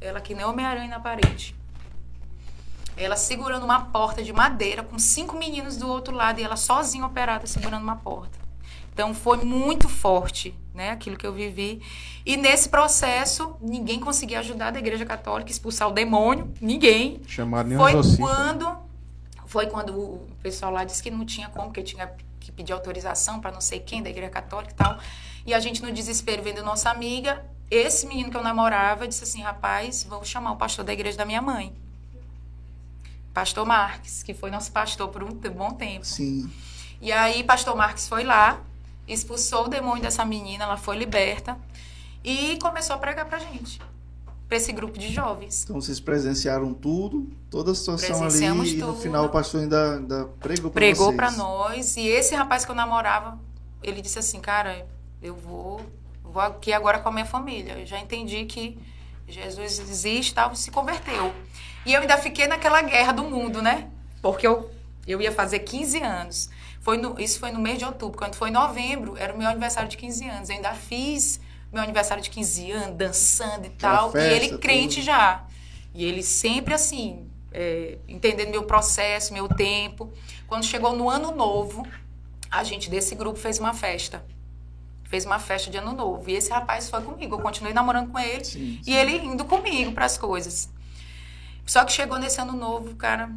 ela 0.00 0.20
que 0.20 0.34
nem 0.34 0.44
Homem-Aranha 0.44 0.88
na 0.88 0.98
parede. 0.98 1.54
Ela 3.02 3.16
segurando 3.16 3.64
uma 3.64 3.86
porta 3.86 4.22
de 4.22 4.32
madeira 4.32 4.82
com 4.82 4.98
cinco 4.98 5.36
meninos 5.36 5.76
do 5.76 5.88
outro 5.88 6.14
lado 6.14 6.40
e 6.40 6.42
ela 6.42 6.56
sozinha 6.56 7.04
operada 7.06 7.46
segurando 7.46 7.82
uma 7.82 7.96
porta. 7.96 8.38
Então 8.92 9.14
foi 9.14 9.38
muito 9.38 9.88
forte, 9.88 10.54
né, 10.74 10.90
aquilo 10.90 11.16
que 11.16 11.26
eu 11.26 11.32
vivi. 11.32 11.80
E 12.26 12.36
nesse 12.36 12.68
processo, 12.68 13.56
ninguém 13.60 13.98
conseguia 13.98 14.40
ajudar 14.40 14.70
da 14.72 14.78
Igreja 14.78 15.06
Católica 15.06 15.50
expulsar 15.50 15.88
o 15.88 15.92
demônio, 15.92 16.52
ninguém. 16.60 17.22
Chamaram 17.26 17.68
nem 17.68 17.78
Foi 17.78 17.92
exorcista. 17.92 18.22
quando 18.22 18.90
foi 19.46 19.66
quando 19.66 19.98
o 19.98 20.28
pessoal 20.42 20.70
lá 20.70 20.84
disse 20.84 21.02
que 21.02 21.10
não 21.10 21.24
tinha 21.24 21.48
como, 21.48 21.72
que 21.72 21.82
tinha 21.82 22.12
que 22.38 22.52
pedir 22.52 22.72
autorização 22.72 23.40
para 23.40 23.50
não 23.50 23.60
sei 23.60 23.80
quem 23.80 24.00
da 24.00 24.08
Igreja 24.08 24.30
Católica 24.30 24.72
e 24.72 24.76
tal. 24.76 24.98
E 25.44 25.52
a 25.52 25.58
gente 25.58 25.82
no 25.82 25.90
desespero 25.90 26.42
vendo 26.42 26.62
nossa 26.62 26.88
amiga, 26.88 27.44
esse 27.70 28.06
menino 28.06 28.30
que 28.30 28.36
eu 28.36 28.42
namorava 28.42 29.08
disse 29.08 29.24
assim, 29.24 29.42
rapaz, 29.42 30.04
vou 30.04 30.24
chamar 30.24 30.52
o 30.52 30.56
pastor 30.56 30.84
da 30.84 30.92
igreja 30.92 31.16
da 31.16 31.24
minha 31.24 31.40
mãe. 31.42 31.74
Pastor 33.32 33.64
Marques, 33.66 34.22
que 34.22 34.34
foi 34.34 34.50
nosso 34.50 34.72
pastor 34.72 35.08
por 35.08 35.22
um 35.22 35.28
bom 35.32 35.70
tempo. 35.70 36.04
Sim. 36.04 36.50
E 37.00 37.12
aí, 37.12 37.42
pastor 37.44 37.76
Marques 37.76 38.08
foi 38.08 38.24
lá, 38.24 38.60
expulsou 39.06 39.64
o 39.66 39.68
demônio 39.68 40.02
dessa 40.02 40.24
menina, 40.24 40.64
ela 40.64 40.76
foi 40.76 40.96
liberta 40.96 41.56
e 42.22 42.58
começou 42.60 42.96
a 42.96 42.98
pregar 42.98 43.24
pra 43.26 43.38
gente, 43.38 43.80
pra 44.48 44.56
esse 44.58 44.72
grupo 44.72 44.98
de 44.98 45.12
jovens. 45.12 45.62
Então 45.64 45.80
vocês 45.80 45.98
presenciaram 45.98 46.74
tudo, 46.74 47.30
toda 47.50 47.70
a 47.72 47.74
situação 47.74 48.08
ali, 48.16 48.20
Presenciamos 48.20 48.72
e 48.72 48.76
no 48.76 48.86
tudo. 48.88 49.00
final 49.00 49.24
o 49.24 49.28
pastor 49.30 49.62
ainda, 49.62 49.96
ainda 49.96 50.24
pregou 50.40 50.70
para 50.70 50.80
Pregou 50.80 51.06
vocês. 51.06 51.16
pra 51.16 51.30
nós 51.30 51.96
e 51.96 52.06
esse 52.06 52.34
rapaz 52.34 52.64
que 52.64 52.70
eu 52.70 52.74
namorava, 52.74 53.38
ele 53.82 54.02
disse 54.02 54.18
assim, 54.18 54.40
cara, 54.40 54.86
eu 55.22 55.34
vou, 55.34 55.80
vou 56.22 56.42
aqui 56.42 56.72
agora 56.72 56.98
com 56.98 57.08
a 57.08 57.12
minha 57.12 57.24
família. 57.26 57.78
Eu 57.78 57.86
já 57.86 57.98
entendi 57.98 58.44
que 58.44 58.76
Jesus 59.26 59.78
existe, 59.78 60.32
e 60.32 60.34
tal, 60.34 60.54
se 60.54 60.70
converteu. 60.70 61.32
E 61.84 61.92
eu 61.92 62.00
ainda 62.00 62.18
fiquei 62.18 62.46
naquela 62.46 62.82
guerra 62.82 63.12
do 63.12 63.24
mundo, 63.24 63.62
né? 63.62 63.88
Porque 64.20 64.46
eu, 64.46 64.70
eu 65.06 65.20
ia 65.20 65.32
fazer 65.32 65.60
15 65.60 66.02
anos. 66.02 66.50
Foi 66.80 66.96
no, 66.96 67.18
isso 67.20 67.38
foi 67.38 67.50
no 67.50 67.60
mês 67.60 67.78
de 67.78 67.84
outubro. 67.84 68.18
Quando 68.18 68.34
foi 68.34 68.48
em 68.50 68.52
novembro, 68.52 69.16
era 69.16 69.34
o 69.34 69.38
meu 69.38 69.48
aniversário 69.48 69.88
de 69.88 69.96
15 69.96 70.28
anos. 70.28 70.48
Eu 70.48 70.56
ainda 70.56 70.74
fiz 70.74 71.40
meu 71.72 71.82
aniversário 71.82 72.22
de 72.22 72.30
15 72.30 72.70
anos, 72.72 72.96
dançando 72.96 73.66
e 73.66 73.70
tal. 73.70 74.10
festa, 74.10 74.28
e 74.28 74.36
ele 74.36 74.58
crente 74.58 74.96
tudo. 74.96 75.04
já. 75.06 75.44
E 75.94 76.04
ele 76.04 76.22
sempre 76.22 76.74
assim, 76.74 77.28
é, 77.52 77.98
entendendo 78.08 78.50
meu 78.50 78.64
processo, 78.64 79.32
meu 79.32 79.48
tempo. 79.48 80.12
Quando 80.46 80.64
chegou 80.64 80.96
no 80.96 81.08
ano 81.08 81.34
novo, 81.34 81.86
a 82.50 82.64
gente 82.64 82.90
desse 82.90 83.14
grupo 83.14 83.38
fez 83.38 83.58
uma 83.58 83.72
festa. 83.72 84.24
Fez 85.04 85.24
uma 85.24 85.38
festa 85.38 85.70
de 85.70 85.76
ano 85.76 85.92
novo. 85.92 86.28
E 86.30 86.34
esse 86.34 86.50
rapaz 86.50 86.88
foi 86.88 87.02
comigo. 87.02 87.34
Eu 87.36 87.40
continuei 87.40 87.72
namorando 87.72 88.10
com 88.10 88.18
ele. 88.18 88.44
Sim, 88.44 88.80
E 88.86 88.94
ele 88.94 89.16
indo 89.16 89.44
comigo 89.44 89.92
para 89.92 90.06
as 90.06 90.16
coisas. 90.16 90.68
Só 91.70 91.84
que 91.84 91.92
chegou 91.92 92.18
nesse 92.18 92.40
ano 92.40 92.54
novo, 92.54 92.96
cara, 92.96 93.30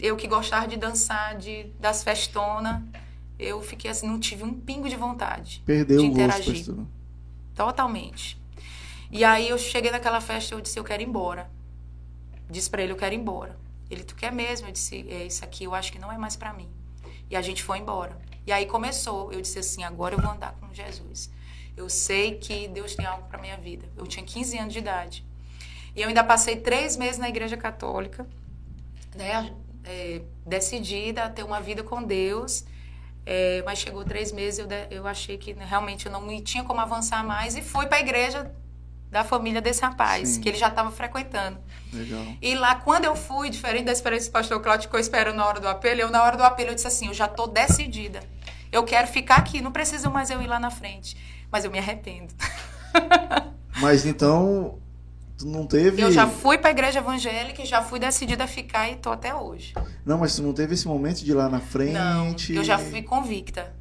eu 0.00 0.16
que 0.16 0.26
gostava 0.26 0.66
de 0.66 0.78
dançar, 0.78 1.36
de 1.36 1.64
das 1.78 2.02
festonas, 2.02 2.82
eu 3.38 3.60
fiquei 3.60 3.90
assim, 3.90 4.08
não 4.08 4.18
tive 4.18 4.44
um 4.44 4.54
pingo 4.54 4.88
de 4.88 4.96
vontade 4.96 5.62
Perdeu 5.66 6.00
de 6.00 6.06
o 6.06 6.08
gosto, 6.08 6.40
interagir. 6.40 6.74
Totalmente. 7.54 8.40
E 9.10 9.22
aí 9.22 9.50
eu 9.50 9.58
cheguei 9.58 9.90
naquela 9.90 10.22
festa, 10.22 10.54
eu 10.54 10.60
disse, 10.62 10.78
eu 10.78 10.84
quero 10.84 11.02
ir 11.02 11.06
embora. 11.06 11.50
Disse 12.48 12.70
pra 12.70 12.82
ele, 12.82 12.92
eu 12.92 12.96
quero 12.96 13.14
ir 13.14 13.18
embora. 13.18 13.58
Ele, 13.90 14.04
tu 14.04 14.14
quer 14.14 14.32
mesmo? 14.32 14.68
Eu 14.68 14.72
disse, 14.72 15.06
é 15.10 15.26
isso 15.26 15.44
aqui, 15.44 15.64
eu 15.64 15.74
acho 15.74 15.92
que 15.92 15.98
não 15.98 16.10
é 16.10 16.16
mais 16.16 16.34
pra 16.34 16.54
mim. 16.54 16.70
E 17.28 17.36
a 17.36 17.42
gente 17.42 17.62
foi 17.62 17.76
embora. 17.76 18.16
E 18.46 18.52
aí 18.52 18.64
começou, 18.64 19.30
eu 19.30 19.42
disse 19.42 19.58
assim, 19.58 19.84
agora 19.84 20.14
eu 20.14 20.18
vou 20.22 20.30
andar 20.30 20.54
com 20.58 20.72
Jesus. 20.72 21.30
Eu 21.76 21.90
sei 21.90 22.38
que 22.38 22.68
Deus 22.68 22.94
tem 22.94 23.04
algo 23.04 23.28
pra 23.28 23.38
minha 23.38 23.58
vida. 23.58 23.86
Eu 23.98 24.06
tinha 24.06 24.24
15 24.24 24.56
anos 24.56 24.72
de 24.72 24.78
idade. 24.78 25.25
E 25.96 26.02
eu 26.02 26.08
ainda 26.08 26.22
passei 26.22 26.56
três 26.56 26.96
meses 26.96 27.18
na 27.18 27.28
igreja 27.28 27.56
católica, 27.56 28.26
né? 29.14 29.52
é, 29.84 30.20
decidida 30.44 31.24
a 31.24 31.30
ter 31.30 31.42
uma 31.42 31.60
vida 31.60 31.82
com 31.82 32.02
Deus. 32.02 32.64
É, 33.24 33.62
mas 33.66 33.78
chegou 33.80 34.04
três 34.04 34.30
meses, 34.30 34.58
eu, 34.60 34.66
de- 34.66 34.86
eu 34.90 35.06
achei 35.06 35.36
que 35.36 35.52
né, 35.54 35.64
realmente 35.68 36.06
eu 36.06 36.12
não 36.12 36.40
tinha 36.42 36.62
como 36.62 36.80
avançar 36.80 37.24
mais 37.24 37.56
e 37.56 37.62
fui 37.62 37.86
para 37.86 37.96
a 37.96 38.00
igreja 38.00 38.52
da 39.10 39.24
família 39.24 39.60
desse 39.60 39.80
rapaz, 39.82 40.28
Sim. 40.28 40.40
que 40.40 40.48
ele 40.48 40.58
já 40.58 40.68
estava 40.68 40.90
frequentando. 40.92 41.58
Legal. 41.92 42.24
E 42.40 42.54
lá, 42.54 42.76
quando 42.76 43.04
eu 43.04 43.16
fui, 43.16 43.50
diferente 43.50 43.84
da 43.86 43.92
experiência 43.92 44.30
do 44.30 44.32
pastor 44.32 44.60
Cláudio 44.60 44.82
ficou 44.84 45.00
esperando 45.00 45.36
na 45.36 45.46
hora 45.46 45.58
do 45.58 45.66
apelo, 45.68 46.00
eu, 46.02 46.10
na 46.10 46.22
hora 46.22 46.36
do 46.36 46.42
apelo, 46.44 46.70
eu 46.70 46.74
disse 46.74 46.86
assim: 46.86 47.06
eu 47.08 47.14
já 47.14 47.24
estou 47.26 47.48
decidida. 47.48 48.20
Eu 48.70 48.84
quero 48.84 49.06
ficar 49.08 49.36
aqui, 49.36 49.60
não 49.60 49.72
preciso 49.72 50.10
mais 50.10 50.30
eu 50.30 50.40
ir 50.42 50.46
lá 50.46 50.60
na 50.60 50.70
frente. 50.70 51.16
Mas 51.50 51.64
eu 51.64 51.70
me 51.70 51.78
arrependo. 51.78 52.34
Mas 53.80 54.04
então, 54.06 54.78
tu 55.36 55.46
não 55.46 55.66
teve. 55.66 56.02
Eu 56.02 56.10
já 56.10 56.26
fui 56.26 56.58
para 56.58 56.70
a 56.70 56.72
igreja 56.72 56.98
evangélica 56.98 57.62
e 57.62 57.66
já 57.66 57.82
fui 57.82 57.98
decidida 57.98 58.44
a 58.44 58.46
ficar 58.46 58.88
e 58.88 58.94
estou 58.94 59.12
até 59.12 59.34
hoje. 59.34 59.74
Não, 60.04 60.18
mas 60.18 60.34
tu 60.34 60.42
não 60.42 60.52
teve 60.52 60.74
esse 60.74 60.88
momento 60.88 61.24
de 61.24 61.30
ir 61.30 61.34
lá 61.34 61.48
na 61.48 61.60
frente. 61.60 61.92
Não, 61.92 62.34
eu 62.50 62.64
já 62.64 62.78
fui 62.78 63.02
convicta. 63.02 63.75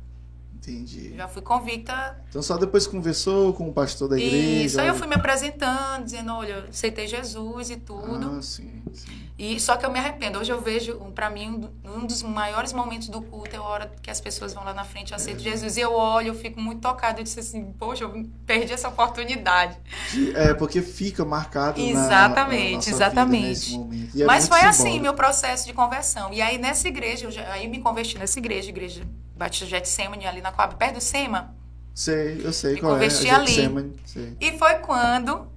Entendi. 0.72 1.16
Já 1.16 1.28
fui 1.28 1.41
convicta. 1.41 2.18
Então 2.30 2.41
só 2.41 2.57
depois 2.57 2.88
conversou 2.88 3.53
com 3.53 3.70
o 3.70 3.74
pastor 3.74 4.09
da 4.09 4.18
igreja. 4.18 4.66
Isso, 4.66 4.82
aí 4.82 4.88
eu 4.88 4.95
fui 4.95 5.07
me 5.07 5.16
apresentando, 5.16 6.03
dizendo, 6.05 6.34
olha, 6.34 6.66
aceitei 6.70 7.07
Jesus 7.07 7.70
e 7.70 7.76
tudo. 7.78 8.38
Ah, 8.38 8.41
sim, 8.41 8.82
sim. 8.93 9.26
E 9.38 9.59
só 9.59 9.76
que 9.78 9.86
eu 9.86 9.91
me 9.91 9.99
arrependo. 9.99 10.39
Hoje 10.39 10.51
eu 10.51 10.61
vejo, 10.61 10.95
pra 11.13 11.30
mim, 11.30 11.49
um 11.49 11.59
do- 11.59 12.07
dos 12.07 12.24
maiores 12.24 12.72
momentos 12.74 13.09
do 13.09 13.22
culto 13.22 13.53
é 13.55 13.59
a 13.59 13.61
hora 13.63 13.91
que 14.01 14.09
as 14.09 14.20
pessoas 14.22 14.53
vão 14.53 14.63
lá 14.63 14.74
na 14.74 14.84
frente 14.86 15.11
e 15.11 15.13
aceitam 15.13 15.43
Jesus. 15.43 15.76
E 15.78 15.82
eu 15.82 15.93
olho, 15.93 16.30
eu 16.30 16.36
fico 16.36 16.59
muito 16.59 16.80
tocada. 16.82 17.20
Eu 17.20 17.24
disse 17.24 17.39
assim, 17.39 17.74
poxa, 17.78 18.05
eu 18.05 18.26
perdi 18.45 18.74
essa 18.74 18.88
oportunidade. 18.88 19.78
De- 20.11 20.36
É, 20.36 20.53
porque 20.53 20.82
fica 20.82 21.24
marcado 21.26 21.80
na- 21.82 21.88
Exatamente, 21.88 22.72
na 22.72 22.76
nossa 22.76 22.89
exatamente. 22.91 23.76
é 24.22 24.26
Mas 24.26 24.47
foi 24.47 24.61
assim, 24.61 24.78
simbólico. 24.84 25.03
meu 25.03 25.13
processo 25.13 25.66
de 25.68 25.74
conversão. 25.74 26.32
E 26.34 26.41
aí 26.41 26.57
nessa 26.57 26.88
igreja, 26.88 27.26
eu 27.26 27.32
já, 27.32 27.51
aí 27.51 27.68
me 27.68 27.80
converti 27.82 28.18
nessa 28.18 28.39
igreja, 28.39 28.70
igreja 28.70 29.03
Batista 29.38 29.66
Getsemane, 29.66 30.26
ali 30.26 30.39
na 30.41 30.51
Coab, 30.56 30.76
perto 30.76 30.95
do 30.95 31.01
SEMA. 31.01 31.53
Sei, 31.93 32.41
eu 32.43 32.51
sei 32.53 32.78
qual 32.78 32.93
é. 32.93 32.95
converti 32.95 33.30
a 33.30 33.36
ali. 33.36 33.93
Sei. 34.06 34.38
E 34.39 34.58
foi 34.58 34.76
quando 34.76 35.47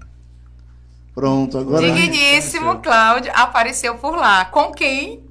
Pronto, 1.15 1.59
agora. 1.59 1.83
digníssimo 1.91 2.79
Cláudio 2.81 3.33
apareceu 3.35 3.97
por 3.97 4.17
lá. 4.17 4.45
Com 4.45 4.73
quem? 4.73 5.25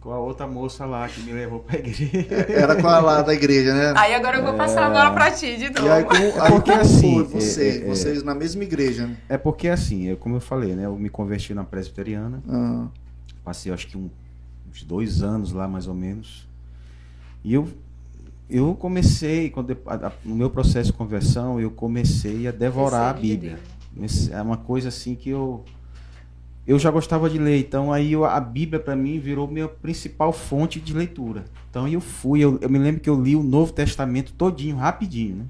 Com 0.00 0.10
a 0.10 0.18
outra 0.18 0.46
moça 0.46 0.84
lá 0.84 1.08
que 1.08 1.20
me 1.22 1.32
levou 1.32 1.60
pra 1.60 1.78
igreja. 1.78 2.26
Era 2.48 2.76
com 2.80 2.86
a 2.88 2.98
lá 2.98 3.22
da 3.22 3.32
igreja, 3.34 3.74
né? 3.74 3.92
Aí 3.96 4.14
agora 4.14 4.38
eu 4.38 4.44
vou 4.44 4.54
passar 4.54 4.86
a 4.86 4.90
bola 4.90 5.10
pra 5.12 5.30
ti 5.30 5.56
de 5.56 5.70
novo. 5.70 5.86
E 5.86 5.90
aí, 5.90 6.04
como, 6.04 6.42
aí 6.42 6.50
porque 6.52 6.70
como 6.70 6.82
assim, 6.82 7.14
foi 7.26 7.40
você, 7.40 7.68
é- 7.68 7.76
é- 7.78 7.84
vocês 7.88 8.22
na 8.22 8.34
mesma 8.34 8.62
igreja, 8.64 9.06
né? 9.06 9.16
É 9.28 9.38
porque 9.38 9.68
assim, 9.68 10.04
eu, 10.04 10.16
como 10.18 10.36
eu 10.36 10.40
falei, 10.40 10.74
né? 10.74 10.84
Eu 10.86 10.96
me 10.96 11.08
converti 11.08 11.52
na 11.54 11.64
presbiteriana. 11.64 12.42
Ah, 12.48 12.86
Passei 13.42 13.70
acho 13.72 13.86
que 13.86 13.96
um- 13.98 14.10
uns 14.70 14.82
dois 14.82 15.22
anos 15.22 15.52
lá 15.52 15.66
mais 15.68 15.86
ou 15.86 15.94
menos. 15.94 16.46
E 17.42 17.52
eu, 17.54 17.68
eu 18.48 18.74
comecei, 18.74 19.50
quando 19.50 19.76
no 20.24 20.34
meu 20.34 20.50
processo 20.50 20.92
de 20.92 20.96
conversão, 20.96 21.58
eu 21.60 21.70
comecei 21.70 22.46
a 22.46 22.50
devorar 22.52 23.10
a 23.10 23.12
Bíblia. 23.20 23.58
É 24.32 24.42
uma 24.42 24.56
coisa 24.56 24.88
assim 24.88 25.14
que 25.14 25.30
eu 25.30 25.64
eu 26.66 26.78
já 26.78 26.90
gostava 26.90 27.28
de 27.28 27.36
ler, 27.38 27.58
então 27.60 27.92
aí 27.92 28.12
eu- 28.14 28.24
a 28.24 28.40
Bíblia 28.40 28.80
para 28.80 28.96
mim 28.96 29.18
virou 29.18 29.46
minha 29.46 29.68
principal 29.68 30.32
fonte 30.32 30.80
de 30.80 30.94
leitura. 30.94 31.44
Então 31.70 31.86
eu 31.86 32.00
fui, 32.00 32.40
eu, 32.40 32.58
eu 32.62 32.70
me 32.70 32.78
lembro 32.78 33.02
que 33.02 33.10
eu 33.10 33.20
li 33.20 33.36
o 33.36 33.42
Novo 33.42 33.70
Testamento 33.70 34.32
todinho, 34.32 34.76
rapidinho, 34.76 35.36
né? 35.36 35.44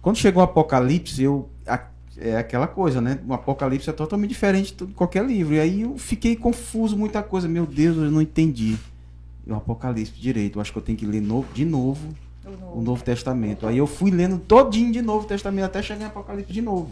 Quando 0.00 0.16
chegou 0.16 0.40
o 0.40 0.44
Apocalipse, 0.44 1.22
eu 1.22 1.48
a- 1.66 1.88
é 2.16 2.38
aquela 2.38 2.66
coisa, 2.66 3.02
né? 3.02 3.18
O 3.28 3.34
Apocalipse 3.34 3.90
é 3.90 3.92
totalmente 3.92 4.30
diferente 4.30 4.74
de 4.74 4.86
qualquer 4.94 5.24
livro. 5.26 5.54
E 5.54 5.60
aí 5.60 5.82
eu 5.82 5.98
fiquei 5.98 6.34
confuso 6.36 6.96
muita 6.96 7.22
coisa. 7.22 7.46
Meu 7.46 7.66
Deus, 7.66 7.96
eu 7.98 8.10
não 8.10 8.22
entendi 8.22 8.76
o 9.46 9.54
Apocalipse 9.54 10.12
direito. 10.18 10.56
Eu 10.58 10.62
acho 10.62 10.72
que 10.72 10.78
eu 10.78 10.82
tenho 10.82 10.96
que 10.98 11.06
ler 11.06 11.22
de 11.54 11.64
novo 11.64 12.14
o 12.74 12.82
Novo 12.82 13.02
Testamento. 13.02 13.66
Aí 13.66 13.78
eu 13.78 13.86
fui 13.86 14.10
lendo 14.10 14.38
todinho 14.38 14.92
de 14.92 15.00
Novo 15.02 15.26
Testamento 15.26 15.64
até 15.64 15.82
chegar 15.82 16.02
em 16.04 16.08
Apocalipse 16.08 16.52
de 16.52 16.60
novo. 16.62 16.90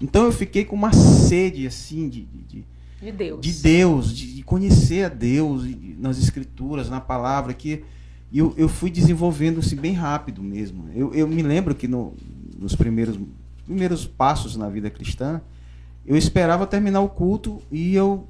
Então 0.00 0.24
eu 0.24 0.32
fiquei 0.32 0.64
com 0.64 0.74
uma 0.74 0.92
sede 0.92 1.66
assim 1.66 2.08
de, 2.08 2.22
de, 2.22 2.38
de- 2.42 2.64
De 3.00 3.12
Deus. 3.12 3.40
de 3.40 3.52
Deus, 3.52 4.16
de, 4.16 4.34
de 4.34 4.42
conhecer 4.42 5.04
a 5.04 5.08
Deus 5.08 5.64
e- 5.64 5.96
nas 5.98 6.18
Escrituras, 6.18 6.88
na 6.88 7.00
palavra, 7.00 7.52
que 7.52 7.84
eu, 8.32 8.52
eu 8.56 8.68
fui 8.68 8.90
desenvolvendo-se 8.90 9.76
bem 9.76 9.92
rápido 9.92 10.42
mesmo. 10.42 10.86
Eu, 10.94 11.14
eu 11.14 11.28
me 11.28 11.42
lembro 11.42 11.74
que 11.74 11.86
no- 11.86 12.14
nos 12.58 12.74
primeiros, 12.74 13.18
primeiros 13.66 14.06
passos 14.06 14.56
na 14.56 14.68
vida 14.68 14.90
cristã, 14.90 15.40
eu 16.06 16.16
esperava 16.16 16.66
terminar 16.66 17.00
o 17.00 17.08
culto 17.08 17.60
e 17.70 17.94
eu, 17.94 18.26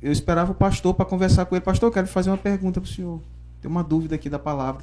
eu 0.00 0.12
esperava 0.12 0.52
o 0.52 0.54
pastor 0.54 0.94
para 0.94 1.04
conversar 1.04 1.44
com 1.46 1.54
ele. 1.54 1.64
Pastor, 1.64 1.88
eu 1.88 1.92
quero 1.92 2.06
fazer 2.06 2.30
uma 2.30 2.38
pergunta 2.38 2.80
para 2.80 2.88
o 2.88 2.92
senhor. 2.92 3.20
Tem 3.60 3.70
uma 3.70 3.82
dúvida 3.84 4.14
aqui 4.14 4.28
da 4.28 4.38
palavra. 4.38 4.82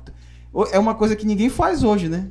É 0.71 0.79
uma 0.79 0.95
coisa 0.95 1.15
que 1.15 1.25
ninguém 1.25 1.49
faz 1.49 1.83
hoje, 1.83 2.07
né? 2.09 2.27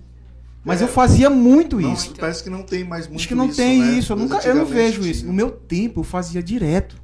Mas 0.64 0.80
É. 0.80 0.84
eu 0.84 0.88
fazia 0.88 1.30
muito 1.30 1.80
não, 1.80 1.92
isso. 1.92 2.14
parece 2.18 2.42
que 2.42 2.50
não 2.50 2.62
tem 2.62 2.84
mais 2.84 3.06
muito 3.06 3.20
Acho 3.20 3.28
que 3.28 3.34
não 3.34 3.46
isso, 3.46 3.56
tem 3.56 3.80
né? 3.80 3.92
isso. 3.92 4.12
Eu, 4.12 4.16
nunca, 4.16 4.36
eu 4.46 4.54
não 4.54 4.66
vejo 4.66 5.06
isso. 5.06 5.24
No 5.26 5.32
meu 5.32 5.50
tempo, 5.50 6.00
eu 6.00 6.04
fazia 6.04 6.42
direto. 6.42 7.00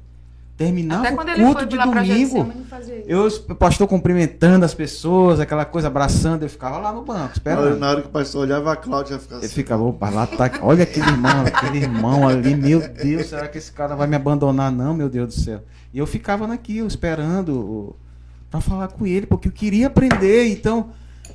Terminava 0.57 1.07
Até 1.07 1.15
quando 1.15 1.27
o 1.27 1.31
ele 1.31 1.43
culto 1.43 1.59
foi 1.59 1.67
de 1.67 1.77
domingo. 1.77 2.13
Isso. 2.13 3.03
Eu, 3.05 3.27
o 3.27 3.55
pastor 3.55 3.87
cumprimentando 3.89 4.63
as 4.63 4.73
pessoas, 4.73 5.41
aquela 5.41 5.65
coisa, 5.65 5.87
abraçando. 5.87 6.43
Eu 6.43 6.49
ficava 6.49 6.77
lá 6.77 6.93
no 6.93 7.01
banco, 7.01 7.11
Na 7.13 7.21
hora, 7.23 7.31
esperando. 7.33 7.77
na 7.79 7.89
hora 7.89 8.01
que 8.01 8.07
o 8.07 8.11
pastor 8.11 8.41
olhava, 8.43 8.71
a 8.71 8.75
Cláudia 8.77 9.19
ficava 9.19 9.41
Ele 9.41 9.45
assim. 9.47 9.53
ficava, 9.55 9.83
opa, 9.83 10.09
lá 10.09 10.25
tá. 10.25 10.49
Olha 10.61 10.83
aquele 10.83 11.07
irmão, 11.09 11.41
aquele 11.45 11.77
irmão 11.79 12.25
ali, 12.27 12.55
meu 12.55 12.79
Deus, 12.87 13.27
será 13.27 13.49
que 13.49 13.57
esse 13.57 13.69
cara 13.71 13.95
vai 13.97 14.07
me 14.07 14.15
abandonar? 14.15 14.71
Não, 14.71 14.93
meu 14.93 15.09
Deus 15.09 15.27
do 15.27 15.33
céu. 15.41 15.61
E 15.93 15.97
eu 15.99 16.07
ficava 16.07 16.47
naquilo, 16.47 16.87
esperando 16.87 17.93
para 18.49 18.61
falar 18.61 18.87
com 18.87 19.05
ele, 19.05 19.25
porque 19.25 19.49
eu 19.49 19.51
queria 19.51 19.87
aprender. 19.87 20.47
Então, 20.47 20.91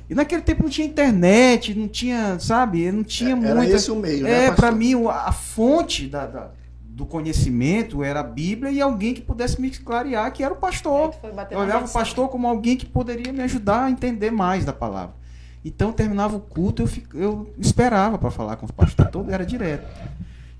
e 0.09 0.15
naquele 0.15 0.41
tempo 0.41 0.63
não 0.63 0.69
tinha 0.69 0.87
internet, 0.87 1.75
não 1.75 1.87
tinha, 1.87 2.39
sabe? 2.39 2.91
Não 2.91 3.03
tinha 3.03 3.35
Era 3.37 3.55
muita. 3.55 3.75
esse 3.75 3.91
o 3.91 3.95
meio, 3.95 4.23
né, 4.23 4.45
É, 4.47 4.51
para 4.51 4.71
mim, 4.71 4.95
a 5.07 5.31
fonte 5.31 6.07
da, 6.07 6.25
da- 6.25 6.49
do 6.93 7.05
conhecimento 7.05 8.03
era 8.03 8.19
a 8.19 8.23
Bíblia 8.23 8.71
e 8.71 8.81
alguém 8.81 9.13
que 9.13 9.21
pudesse 9.21 9.59
me 9.61 9.69
clarear, 9.71 10.31
que 10.33 10.43
era 10.43 10.53
o 10.53 10.57
pastor. 10.57 11.13
Bater 11.33 11.55
Eu 11.55 11.61
olhava 11.61 11.85
o 11.85 11.89
pastor 11.89 12.29
como 12.29 12.47
alguém 12.47 12.75
que 12.75 12.85
poderia 12.85 13.31
me 13.31 13.41
ajudar 13.43 13.85
a 13.85 13.91
entender 13.91 14.29
mais 14.31 14.65
da 14.65 14.73
palavra. 14.73 15.15
Então 15.63 15.91
terminava 15.93 16.35
o 16.35 16.39
culto, 16.39 16.81
eu, 16.83 16.87
fi- 16.87 17.03
eu 17.13 17.49
esperava 17.57 18.17
para 18.17 18.29
falar 18.31 18.55
com 18.57 18.65
o 18.65 18.73
pastor, 18.73 19.07
todo 19.07 19.31
era 19.31 19.45
direto. 19.45 19.87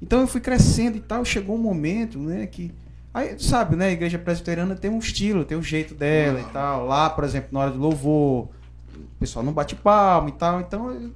Então 0.01 0.21
eu 0.21 0.27
fui 0.27 0.39
crescendo 0.41 0.97
e 0.97 1.01
tal, 1.01 1.23
chegou 1.25 1.55
um 1.55 1.61
momento, 1.61 2.17
né, 2.17 2.47
que 2.47 2.71
aí 3.13 3.35
sabe, 3.37 3.75
né, 3.75 3.87
a 3.87 3.91
igreja 3.91 4.17
presbiteriana 4.17 4.75
tem 4.75 4.89
um 4.89 4.99
estilo, 4.99 5.43
tem 5.43 5.57
um 5.57 5.63
jeito 5.63 5.93
dela 5.93 6.39
e 6.39 6.45
tal. 6.53 6.85
Lá, 6.85 7.09
por 7.09 7.23
exemplo, 7.23 7.49
na 7.51 7.59
hora 7.59 7.71
do 7.71 7.79
louvor, 7.79 8.49
o 8.95 9.19
pessoal 9.19 9.43
não 9.43 9.53
bate 9.53 9.75
palma 9.75 10.29
e 10.29 10.33
tal, 10.33 10.61
então 10.61 11.11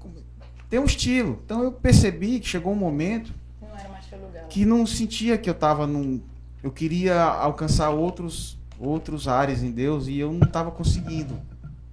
tem 0.70 0.80
um 0.80 0.86
estilo. 0.86 1.40
Então 1.46 1.64
eu 1.64 1.72
percebi 1.72 2.40
que 2.40 2.48
chegou 2.48 2.74
um 2.74 2.76
momento 2.76 3.32
que 4.50 4.66
não 4.66 4.86
sentia 4.86 5.38
que 5.38 5.50
eu 5.50 5.54
estava 5.54 5.86
num. 5.86 6.22
Eu 6.64 6.72
queria 6.72 7.22
alcançar 7.22 7.90
outros 7.90 8.58
outros 8.80 9.28
áreas 9.28 9.64
em 9.64 9.72
Deus 9.72 10.08
e 10.08 10.18
eu 10.18 10.32
não 10.32 10.48
estava 10.48 10.72
conseguindo. 10.72 11.40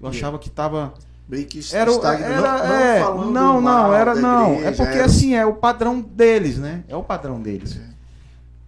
Eu 0.01 0.09
achava 0.09 0.39
que 0.39 0.49
estava 0.49 0.95
Meio 1.29 1.47
que 1.47 1.61
era, 1.73 1.91
era 1.91 3.01
não, 3.15 3.31
não 3.31 3.31
é, 3.31 3.33
não, 3.33 3.61
não, 3.61 3.95
era 3.95 4.15
não, 4.15 4.53
igreja, 4.55 4.69
é 4.69 4.73
porque 4.73 4.97
era- 4.97 5.05
assim 5.05 5.35
é 5.35 5.47
o 5.47 5.55
padrão 5.55 6.01
deles, 6.01 6.59
né? 6.59 6.85
É 6.89 6.97
o 6.97 7.03
padrão 7.03 7.41
deles. 7.41 7.77
É. 7.77 7.93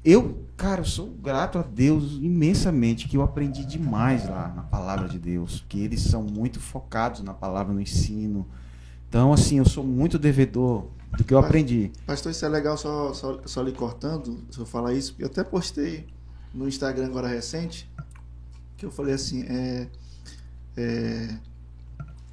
Eu, 0.04 0.38
cara, 0.56 0.80
eu 0.80 0.84
sou 0.84 1.08
grato 1.08 1.58
a 1.58 1.62
Deus 1.62 2.12
imensamente 2.22 3.08
que 3.08 3.16
eu 3.16 3.22
aprendi 3.22 3.64
demais 3.64 4.28
lá 4.28 4.52
na 4.54 4.62
palavra 4.62 5.08
de 5.08 5.18
Deus, 5.18 5.64
que 5.68 5.80
eles 5.82 6.00
são 6.02 6.22
muito 6.22 6.60
focados 6.60 7.22
na 7.22 7.34
palavra, 7.34 7.74
no 7.74 7.80
ensino. 7.80 8.46
Então, 9.08 9.32
assim, 9.32 9.58
eu 9.58 9.64
sou 9.64 9.82
muito 9.84 10.18
devedor 10.18 10.86
do 11.16 11.24
que 11.24 11.32
eu 11.34 11.38
aprendi. 11.38 11.90
Pastor, 12.06 12.32
isso 12.32 12.44
é 12.44 12.48
legal 12.48 12.76
só, 12.76 13.12
só, 13.12 13.40
só 13.44 13.62
lhe 13.62 13.72
cortando, 13.72 14.44
se 14.50 14.58
eu 14.58 14.66
falar 14.66 14.94
isso, 14.94 15.14
eu 15.18 15.26
até 15.26 15.42
postei 15.44 16.06
no 16.52 16.68
Instagram 16.68 17.06
agora 17.06 17.28
recente, 17.28 17.90
que 18.76 18.86
eu 18.86 18.90
falei 18.90 19.14
assim, 19.14 19.44
é, 19.48 19.88
é, 20.76 21.38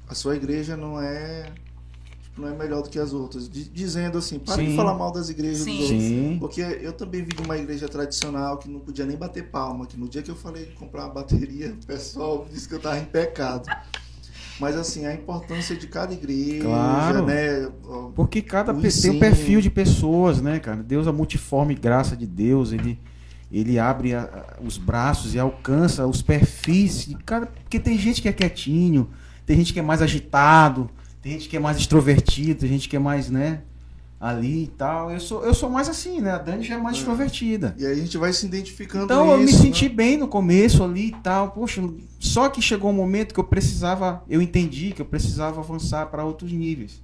a 0.08 0.14
sua 0.14 0.36
igreja 0.36 0.76
não 0.76 1.00
é 1.00 1.52
não 2.36 2.48
é 2.48 2.54
melhor 2.56 2.82
do 2.82 2.88
que 2.88 2.98
as 2.98 3.12
outras. 3.12 3.46
Di- 3.48 3.68
dizendo 3.68 4.16
assim, 4.16 4.38
para 4.38 4.62
de 4.62 4.70
Sim. 4.70 4.76
falar 4.76 4.94
mal 4.94 5.12
das 5.12 5.28
igrejas 5.28 5.58
Sim. 5.64 5.76
dos 5.76 5.90
outros. 5.90 6.00
Sim. 6.02 6.36
Porque 6.40 6.60
eu 6.62 6.92
também 6.94 7.22
vi 7.22 7.34
de 7.34 7.42
uma 7.42 7.58
igreja 7.58 7.86
tradicional 7.88 8.56
que 8.56 8.70
não 8.70 8.80
podia 8.80 9.04
nem 9.04 9.16
bater 9.18 9.50
palma, 9.50 9.86
que 9.86 9.98
no 9.98 10.08
dia 10.08 10.22
que 10.22 10.30
eu 10.30 10.34
falei 10.36 10.64
de 10.64 10.72
comprar 10.72 11.04
uma 11.04 11.12
bateria, 11.14 11.76
o 11.82 11.86
pessoal 11.86 12.46
disse 12.50 12.66
que 12.66 12.72
eu 12.74 12.78
estava 12.78 12.98
em 12.98 13.04
pecado. 13.04 13.68
Mas 14.60 14.76
assim, 14.76 15.06
a 15.06 15.14
importância 15.14 15.74
de 15.76 15.86
cada 15.86 16.12
igreja, 16.12 16.62
Claro. 16.64 17.26
né? 17.26 17.68
Porque 18.14 18.40
cada 18.42 18.72
tem 18.74 19.10
um 19.10 19.18
perfil 19.18 19.60
de 19.60 19.70
pessoas, 19.70 20.40
né, 20.40 20.58
cara? 20.60 20.82
Deus, 20.82 21.06
a 21.06 21.12
multiforme 21.12 21.74
graça 21.74 22.16
de 22.16 22.26
Deus, 22.26 22.70
ele, 22.72 22.98
ele 23.50 23.78
abre 23.78 24.14
a- 24.14 24.56
os 24.62 24.78
braços 24.78 25.34
e 25.34 25.38
alcança 25.38 26.06
os 26.06 26.22
perfis 26.22 27.06
de 27.06 27.16
cada. 27.24 27.46
Porque 27.46 27.80
tem 27.80 27.98
gente 27.98 28.20
que 28.22 28.28
é 28.28 28.32
quietinho, 28.32 29.08
tem 29.46 29.56
gente 29.56 29.72
que 29.72 29.80
é 29.80 29.82
mais 29.82 30.00
agitado, 30.02 30.88
tem 31.20 31.32
gente 31.32 31.48
que 31.48 31.56
é 31.56 31.60
mais 31.60 31.76
extrovertido, 31.78 32.60
tem 32.60 32.68
gente 32.68 32.88
que 32.88 32.96
é 32.96 32.98
mais, 33.00 33.30
né, 33.30 33.60
ali 34.22 34.62
e 34.62 34.66
tal. 34.68 35.10
Eu 35.10 35.18
sou, 35.18 35.44
eu 35.44 35.52
sou 35.52 35.68
mais 35.68 35.88
assim, 35.88 36.20
né? 36.20 36.30
A 36.30 36.38
Dani 36.38 36.62
já 36.62 36.76
é 36.76 36.78
mais 36.78 36.96
É. 36.96 37.00
extrovertida. 37.00 37.74
E 37.76 37.84
aí 37.84 37.92
a 37.92 37.96
gente 37.96 38.16
vai 38.16 38.32
se 38.32 38.46
identificando 38.46 39.04
Então 39.06 39.32
eu 39.32 39.38
me 39.38 39.52
senti 39.52 39.88
né? 39.88 39.94
bem 39.96 40.16
no 40.16 40.28
começo 40.28 40.84
ali 40.84 41.08
e 41.08 41.12
tal. 41.22 41.50
Poxa, 41.50 41.82
só 42.20 42.48
que 42.48 42.62
chegou 42.62 42.90
um 42.90 42.94
momento 42.94 43.34
que 43.34 43.40
eu 43.40 43.44
precisava, 43.44 44.22
eu 44.28 44.40
entendi 44.40 44.92
que 44.92 45.02
eu 45.02 45.06
precisava 45.06 45.60
avançar 45.60 46.06
para 46.06 46.24
outros 46.24 46.52
níveis. 46.52 47.02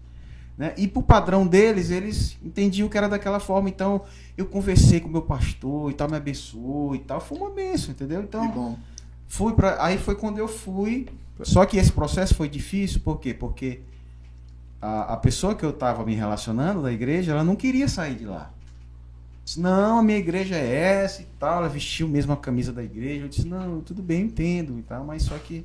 Né? 0.56 0.74
E 0.76 0.86
pro 0.86 1.02
padrão 1.02 1.44
deles, 1.44 1.90
eles 1.90 2.36
entendiam 2.44 2.88
que 2.88 2.96
era 2.96 3.08
daquela 3.08 3.40
forma. 3.40 3.68
Então, 3.68 4.02
eu 4.36 4.46
conversei 4.46 5.00
com 5.00 5.08
o 5.08 5.12
meu 5.12 5.22
pastor 5.22 5.90
e 5.90 5.94
tal, 5.94 6.08
me 6.08 6.16
abençoou 6.16 6.94
e 6.94 7.00
tal. 7.00 7.20
Foi 7.20 7.36
uma 7.36 7.50
benção, 7.50 7.90
entendeu? 7.90 8.22
Então, 8.22 8.78
fui 9.26 9.52
para 9.54 9.84
Aí 9.84 9.98
foi 9.98 10.14
quando 10.14 10.38
eu 10.38 10.46
fui. 10.46 11.06
Só 11.42 11.64
que 11.64 11.76
esse 11.76 11.92
processo 11.92 12.34
foi 12.34 12.48
difícil, 12.48 13.00
por 13.00 13.20
quê? 13.20 13.32
Porque 13.34 13.80
a, 14.80 15.14
a 15.14 15.16
pessoa 15.16 15.54
que 15.54 15.64
eu 15.64 15.70
estava 15.70 16.04
me 16.04 16.14
relacionando 16.14 16.82
da 16.82 16.92
igreja, 16.92 17.32
ela 17.32 17.44
não 17.44 17.56
queria 17.56 17.88
sair 17.88 18.14
de 18.14 18.24
lá. 18.24 18.50
Disse, 19.44 19.60
não, 19.60 19.98
a 19.98 20.02
minha 20.02 20.18
igreja 20.18 20.56
é 20.56 20.74
essa 21.02 21.22
e 21.22 21.26
tal. 21.38 21.58
Ela 21.58 21.68
vestiu 21.68 22.06
mesmo 22.06 22.32
a 22.32 22.36
camisa 22.36 22.72
da 22.72 22.82
igreja. 22.82 23.24
Eu 23.24 23.28
disse, 23.28 23.46
não, 23.46 23.80
tudo 23.80 24.02
bem, 24.02 24.24
entendo 24.24 24.78
e 24.78 24.82
tal, 24.82 25.04
mas 25.04 25.22
só 25.22 25.38
que 25.38 25.64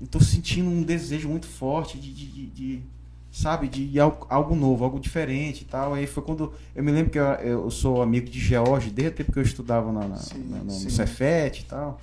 eu 0.00 0.06
tô 0.06 0.20
sentindo 0.20 0.70
um 0.70 0.82
desejo 0.82 1.28
muito 1.28 1.46
forte 1.46 1.98
de, 1.98 2.12
de, 2.12 2.26
de, 2.26 2.46
de 2.46 2.82
sabe, 3.30 3.68
de 3.68 3.98
algo, 4.00 4.26
algo, 4.30 4.54
novo, 4.54 4.84
algo 4.84 4.98
diferente 4.98 5.62
e 5.62 5.64
tal. 5.64 5.94
Aí 5.94 6.06
foi 6.06 6.22
quando 6.22 6.52
eu 6.74 6.82
me 6.82 6.90
lembro 6.90 7.10
que 7.10 7.18
eu, 7.18 7.24
eu 7.24 7.70
sou 7.70 8.00
amigo 8.00 8.28
de 8.28 8.40
George 8.40 8.90
desde 8.90 9.12
o 9.12 9.16
tempo 9.16 9.32
que 9.32 9.38
eu 9.38 9.42
estudava 9.42 9.92
na, 9.92 10.08
na, 10.08 10.16
sim, 10.16 10.48
na, 10.48 10.58
no, 10.58 10.70
sim. 10.70 10.88
Cefet 10.88 11.60
e 11.60 11.64
tal. 11.64 12.00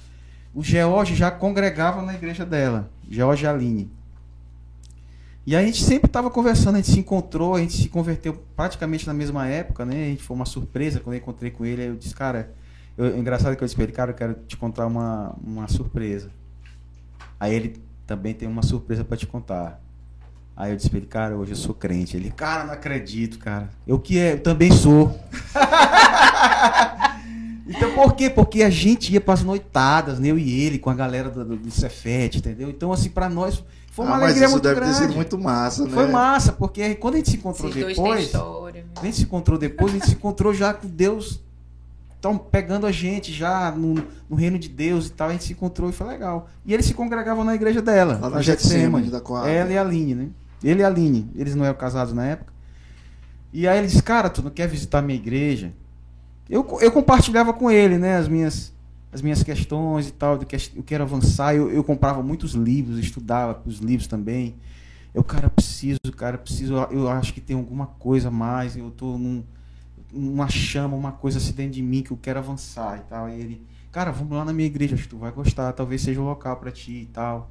O 0.54 0.64
George 0.64 1.16
já 1.16 1.32
congregava 1.32 2.02
na 2.02 2.14
igreja 2.14 2.46
dela, 2.46 2.90
George 3.10 3.46
Aline. 3.46 3.90
E 5.46 5.56
a 5.56 5.64
gente 5.64 5.84
sempre 5.84 6.08
estava 6.08 6.32
conversando, 6.32 6.76
a 6.76 6.78
gente 6.80 6.92
se 6.92 7.00
encontrou, 7.00 7.54
a 7.54 7.60
gente 7.60 7.74
se 7.74 7.88
converteu 7.88 8.44
praticamente 8.56 9.06
na 9.06 9.14
mesma 9.14 9.48
época, 9.48 9.86
né? 9.86 9.96
A 9.96 10.08
gente 10.08 10.24
foi 10.24 10.36
uma 10.36 10.46
surpresa 10.46 11.00
quando 11.00 11.14
eu 11.14 11.22
encontrei 11.22 11.52
com 11.52 11.64
ele. 11.64 11.84
Aí 11.84 11.88
eu 11.88 11.96
disse, 11.96 12.16
cara, 12.16 12.52
eu, 12.98 13.06
é 13.06 13.18
engraçado 13.18 13.56
que 13.56 13.64
eu 13.64 13.66
disse 13.66 13.76
pra 13.76 13.84
ele, 13.84 13.94
cara, 13.94 14.12
eu 14.12 14.16
quero 14.16 14.34
te 14.48 14.58
contar 14.58 14.88
uma, 14.88 15.36
uma 15.44 15.68
surpresa. 15.68 16.32
Aí 17.40 17.54
ele 17.54 17.80
também 18.08 18.34
tem 18.34 18.48
uma 18.48 18.64
surpresa 18.64 19.04
para 19.04 19.18
te 19.18 19.28
contar. 19.28 19.80
Aí 20.58 20.72
eu 20.72 20.78
disse 20.78 20.90
pra 20.90 20.98
ele, 20.98 21.06
cara, 21.06 21.38
hoje 21.38 21.52
eu 21.52 21.58
sou 21.58 21.76
crente. 21.76 22.18
Ele, 22.18 22.32
cara, 22.32 22.64
não 22.64 22.74
acredito, 22.74 23.38
cara. 23.38 23.70
Eu 23.86 24.00
que 24.00 24.18
é, 24.18 24.34
eu 24.34 24.40
também 24.40 24.72
sou. 24.72 25.16
então 27.68 27.94
por 27.94 28.16
quê? 28.16 28.32
Porque 28.32 28.64
a 28.64 28.70
gente 28.72 29.14
ia 29.14 29.22
pras 29.22 29.44
noitadas, 29.44 30.18
né? 30.18 30.30
eu 30.30 30.40
e 30.40 30.62
ele, 30.62 30.80
com 30.80 30.90
a 30.90 30.96
galera 30.96 31.30
do, 31.30 31.46
do, 31.46 31.56
do 31.56 31.70
Cefete, 31.70 32.40
entendeu? 32.40 32.68
Então, 32.68 32.92
assim, 32.92 33.12
para 33.12 33.30
nós 33.30 33.64
foi 33.96 34.06
uma 34.06 34.16
ah, 34.16 34.24
alegria 34.26 34.50
muito 34.50 34.62
deve 34.62 34.76
grande. 34.76 34.94
Ter 34.94 35.06
sido 35.06 35.16
muito 35.16 35.38
massa, 35.38 35.86
né? 35.86 35.90
Foi 35.90 36.06
massa, 36.08 36.52
porque 36.52 36.96
quando 36.96 37.14
a 37.14 37.18
gente 37.18 37.30
se 37.30 37.38
encontrou 37.38 37.70
Esses 37.70 37.96
depois. 37.96 38.36
a 38.36 39.06
gente 39.06 39.16
se 39.16 39.24
encontrou 39.24 39.58
depois, 39.58 39.92
a 39.94 39.94
gente 39.94 40.08
se 40.08 40.16
encontrou 40.16 40.54
já 40.54 40.74
com 40.74 40.86
Deus 40.86 41.40
estão 42.26 42.38
pegando 42.38 42.88
a 42.88 42.92
gente 42.92 43.32
já 43.32 43.72
no, 43.72 44.04
no, 44.28 44.36
reino 44.36 44.58
de 44.58 44.68
Deus 44.68 45.08
e 45.08 45.12
tal. 45.12 45.30
A 45.30 45.32
gente 45.32 45.44
se 45.44 45.54
encontrou 45.54 45.90
e 45.90 45.94
foi 45.94 46.08
legal. 46.08 46.50
E 46.66 46.74
eles 46.74 46.86
se 46.86 46.94
congregavam 46.94 47.44
na 47.44 47.54
igreja 47.54 47.82
dela, 47.82 48.20
Lá 48.20 48.30
na 48.30 48.42
Getsemane. 48.42 49.12
Ela 49.48 49.72
e 49.72 49.78
a 49.78 49.82
Aline, 49.82 50.16
né? 50.16 50.28
Ele 50.64 50.82
e 50.82 50.84
a 50.84 50.88
Aline. 50.88 51.30
Eles 51.36 51.56
não 51.56 51.64
eram 51.64 51.78
casados 51.78 52.14
na 52.14 52.26
época. 52.26 52.52
E 53.54 53.68
aí 53.68 53.78
ele 53.78 53.88
disse, 53.88 54.04
cara, 54.04 54.30
tu 54.30 54.42
não 54.42 54.50
quer 54.50 54.68
visitar 54.68 55.02
minha 55.02 55.18
igreja? 55.18 55.72
Eu, 56.50 56.68
eu 56.82 56.92
compartilhava 56.92 57.54
com 57.54 57.72
ele, 57.72 57.98
né, 57.98 58.18
as 58.18 58.28
minhas, 58.28 58.74
as 59.16 59.22
minhas 59.22 59.42
questões 59.42 60.10
e 60.10 60.12
tal, 60.12 60.38
do 60.38 60.46
que 60.46 60.58
eu 60.76 60.84
quero 60.84 61.04
avançar. 61.04 61.56
Eu, 61.56 61.72
eu 61.72 61.84
comprava 61.84 62.22
muitos 62.22 62.52
livros, 62.52 63.00
estudava 63.00 63.62
os 63.66 63.80
livros 63.80 64.08
também. 64.08 64.58
Eu, 65.14 65.24
cara, 65.24 65.50
preciso, 65.50 66.00
cara, 66.16 66.38
preciso. 66.38 66.76
Eu 66.92 67.10
acho 67.10 67.34
que 67.34 67.40
tem 67.40 67.56
alguma 67.56 67.88
coisa 67.88 68.28
a 68.28 68.32
mais. 68.32 68.76
Eu 68.76 68.92
tô 68.92 69.18
num 69.18 69.42
uma 70.12 70.50
chama, 70.50 70.96
uma 70.96 71.14
coisa 71.14 71.38
assim 71.38 71.54
dentro 71.54 71.74
de 71.74 71.82
mim 71.82 72.02
que 72.02 72.12
eu 72.12 72.18
quero 72.18 72.40
avançar 72.40 72.98
e 72.98 73.10
tal. 73.10 73.30
E 73.30 73.40
ele, 73.40 73.66
cara, 73.90 74.12
vamos 74.12 74.38
lá 74.38 74.44
na 74.44 74.52
minha 74.52 74.68
igreja, 74.68 74.96
acho 74.96 75.04
que 75.04 75.10
tu 75.10 75.18
vai 75.18 75.32
gostar, 75.32 75.72
talvez 75.72 76.02
seja 76.02 76.20
o 76.20 76.24
um 76.24 76.28
local 76.28 76.58
para 76.58 76.72
ti 76.72 77.04
e 77.04 77.06
tal. 77.06 77.50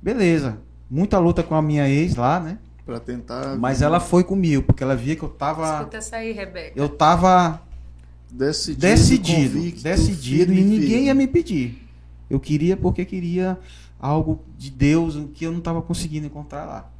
Beleza. 0.00 0.58
Muita 0.90 1.18
luta 1.18 1.42
com 1.42 1.54
a 1.54 1.62
minha 1.62 1.88
ex 1.88 2.16
lá, 2.16 2.40
né? 2.40 2.58
Pra 2.86 2.98
tentar. 2.98 3.56
Mas 3.58 3.82
ela 3.82 4.00
foi 4.00 4.24
comigo, 4.24 4.62
porque 4.62 4.82
ela 4.82 4.96
via 4.96 5.16
que 5.16 5.22
eu 5.22 5.28
tava. 5.28 5.78
Escuta 5.78 5.96
essa 5.98 6.16
aí, 6.16 6.32
Rebeca. 6.32 6.72
Eu 6.74 6.88
tava. 6.88 7.60
Decidido. 8.36 8.80
Decidido. 8.80 9.54
Convicto, 9.56 9.82
decidido 9.82 10.52
e 10.52 10.64
ninguém 10.64 10.88
firme. 10.88 11.04
ia 11.06 11.14
me 11.14 11.26
pedir. 11.26 11.88
Eu 12.28 12.40
queria 12.40 12.76
porque 12.76 13.04
queria 13.04 13.58
algo 14.00 14.40
de 14.58 14.70
Deus 14.70 15.16
que 15.34 15.46
eu 15.46 15.52
não 15.52 15.58
estava 15.58 15.80
conseguindo 15.80 16.26
encontrar 16.26 16.64
lá. 16.64 16.90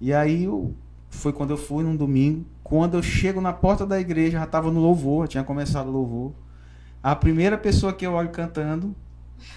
E 0.00 0.12
aí 0.12 0.44
eu, 0.44 0.74
foi 1.08 1.32
quando 1.32 1.50
eu 1.50 1.56
fui 1.56 1.84
num 1.84 1.94
domingo 1.94 2.44
quando 2.70 2.96
eu 2.96 3.02
chego 3.02 3.40
na 3.40 3.52
porta 3.52 3.84
da 3.84 3.98
igreja, 3.98 4.38
já 4.38 4.44
estava 4.44 4.70
no 4.70 4.78
louvor, 4.78 5.26
tinha 5.26 5.42
começado 5.42 5.88
o 5.88 5.90
louvor. 5.90 6.32
A 7.02 7.16
primeira 7.16 7.58
pessoa 7.58 7.92
que 7.92 8.06
eu 8.06 8.12
olho 8.12 8.28
cantando. 8.28 8.94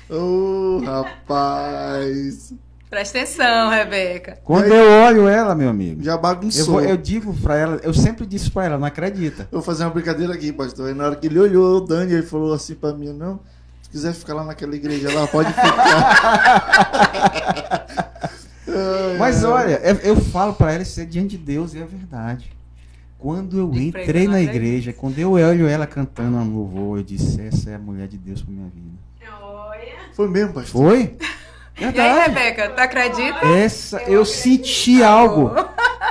Ô, 0.10 0.80
oh, 0.82 0.84
rapaz! 0.84 2.56
Presta 2.94 3.18
atenção, 3.18 3.72
Rebeca. 3.72 4.38
Quando 4.44 4.68
eu 4.68 5.08
olho 5.08 5.28
ela, 5.28 5.56
meu 5.56 5.68
amigo. 5.68 6.04
Já 6.04 6.16
bagunçou. 6.16 6.62
Eu, 6.62 6.72
vou, 6.72 6.82
eu 6.84 6.96
digo 6.96 7.34
pra 7.34 7.58
ela, 7.58 7.80
eu 7.82 7.92
sempre 7.92 8.24
disse 8.24 8.52
pra 8.52 8.66
ela, 8.66 8.78
não 8.78 8.86
acredita. 8.86 9.48
Eu 9.52 9.58
vou 9.58 9.64
fazer 9.64 9.84
uma 9.84 9.90
brincadeira 9.90 10.32
aqui, 10.32 10.54
pastor. 10.54 10.92
E 10.92 10.94
na 10.94 11.06
hora 11.06 11.16
que 11.16 11.26
ele 11.26 11.40
olhou 11.40 11.78
o 11.78 11.82
Dani, 11.82 12.14
ele 12.14 12.22
falou 12.22 12.54
assim 12.54 12.76
pra 12.76 12.94
mim: 12.94 13.12
não, 13.12 13.40
se 13.82 13.90
quiser 13.90 14.14
ficar 14.14 14.36
lá 14.36 14.44
naquela 14.44 14.76
igreja 14.76 15.12
lá, 15.12 15.26
pode 15.26 15.52
ficar. 15.52 15.74
Mas 19.18 19.44
olha, 19.44 19.82
eu, 20.04 20.16
falo 20.16 20.54
pra 20.54 20.74
ela, 20.74 20.84
isso 20.84 21.02
é 21.02 21.06
diante 21.06 21.36
de 21.36 21.44
Deus 21.44 21.74
e 21.74 21.80
é 21.80 21.86
verdade. 21.86 22.56
Quando 23.18 23.58
eu 23.58 23.74
entrei 23.74 24.28
na 24.28 24.40
igreja, 24.40 24.94
quando 24.94 25.18
eu 25.18 25.32
olho 25.32 25.68
ela 25.68 25.88
cantando 25.88 26.38
um 26.38 26.56
louvor, 26.56 27.00
eu 27.00 27.04
disse: 27.04 27.42
Essa 27.42 27.72
é 27.72 27.76
a 27.76 27.80
mulher 27.80 28.08
de 28.08 28.20
Deus 28.20 28.44
para 28.44 28.54
minha 28.54 28.70
vida. 28.70 28.94
Olha. 29.42 29.96
Foi 30.14 30.30
mesmo, 30.30 30.54
pastor? 30.54 30.92
Foi? 30.92 31.18
Verdade. 31.76 31.98
E 31.98 32.02
aí, 32.02 32.28
Rebeca, 32.28 32.70
tu 32.70 32.80
acredita? 32.80 33.46
Essa, 33.48 34.02
eu 34.04 34.24
senti 34.24 35.02
algo. 35.02 35.52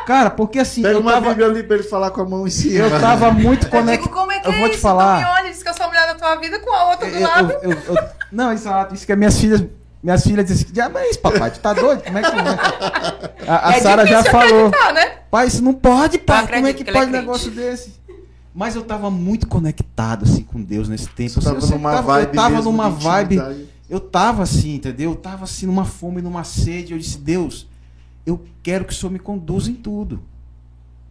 Cara, 0.07 0.31
porque 0.31 0.59
assim. 0.59 0.83
Pega 0.83 0.95
eu 0.95 1.01
uma 1.01 1.13
tava, 1.13 1.29
Bíblia 1.29 1.47
ali 1.47 1.63
pra 1.63 1.77
ele 1.77 1.85
falar 1.85 2.11
com 2.11 2.21
a 2.21 2.25
mão 2.25 2.47
em 2.47 2.51
cima. 2.51 2.85
Eu 2.87 3.01
tava 3.01 3.31
muito 3.31 3.69
conectado. 3.69 4.11
Como 4.11 4.33
é 4.33 4.41
que 4.41 4.49
eu 4.49 4.53
é 4.53 4.59
vou 4.59 4.67
isso? 4.67 4.77
te 4.77 4.81
falar. 4.81 5.19
Tu 5.19 5.25
me 5.25 5.31
olha, 5.31 5.51
diz 5.51 5.63
que 5.63 5.69
eu 5.69 5.75
sou 5.75 5.87
a 5.87 5.89
mulher 5.89 6.07
da 6.07 6.15
tua 6.15 6.37
vida 6.37 6.59
com 6.59 6.73
a 6.73 6.91
outra 6.91 7.09
do 7.09 7.17
eu, 7.17 7.23
lado. 7.23 7.53
Eu, 7.63 7.71
eu, 7.71 8.09
não, 8.33 8.53
exato. 8.53 8.95
Isso 8.95 9.07
que 9.07 9.13
as 9.13 9.19
minhas 9.19 9.39
filhas 9.39 9.65
minhas 10.03 10.25
filhas 10.25 10.45
dizem 10.45 10.65
assim, 10.65 10.73
diabo 10.75 10.99
é 10.99 11.09
isso, 11.09 11.21
papai? 11.21 11.53
Tu 11.53 11.61
tá 11.61 11.73
doido? 11.73 12.03
Como 12.03 12.19
é 12.19 12.23
que... 12.23 13.49
A, 13.49 13.69
a 13.69 13.77
é 13.77 13.81
Sara 13.81 14.05
já 14.05 14.25
falou. 14.25 14.69
Né? 14.93 15.13
Pai, 15.31 15.47
isso 15.47 15.63
não 15.63 15.73
pode, 15.73 16.19
pai. 16.19 16.45
Como 16.49 16.67
é 16.67 16.73
que, 16.73 16.83
que 16.83 16.93
pode 16.93 17.09
um 17.09 17.13
negócio 17.13 17.53
desse? 17.53 18.03
Mas 18.53 18.75
eu 18.75 18.83
tava 18.83 19.11
muito 19.11 19.47
conectado, 19.47 20.25
assim, 20.25 20.43
com 20.43 20.61
Deus 20.61 20.89
nesse 20.89 21.09
tempo. 21.09 21.31
Você 21.31 21.41
tava 21.41 21.61
eu 21.61 21.69
numa 21.69 21.93
tava, 21.93 22.13
vibe 22.15 22.27
Eu 22.27 22.35
tava 22.35 22.63
numa 22.63 22.91
vibe... 22.91 23.69
Eu 23.93 24.01
tava 24.01 24.43
assim, 24.43 24.77
entendeu? 24.77 25.11
Eu 25.11 25.17
tava 25.17 25.45
assim, 25.45 25.67
numa 25.67 25.85
fome, 25.85 26.23
numa 26.23 26.45
sede. 26.45 26.95
Eu 26.95 26.99
disse, 26.99 27.19
Deus, 27.19 27.69
eu 28.25 28.43
quero 28.63 28.87
que 28.87 28.93
o 28.95 28.97
Senhor 28.97 29.13
me 29.13 29.19
conduza 29.19 29.71
em 29.71 29.75
tudo. 29.75 30.23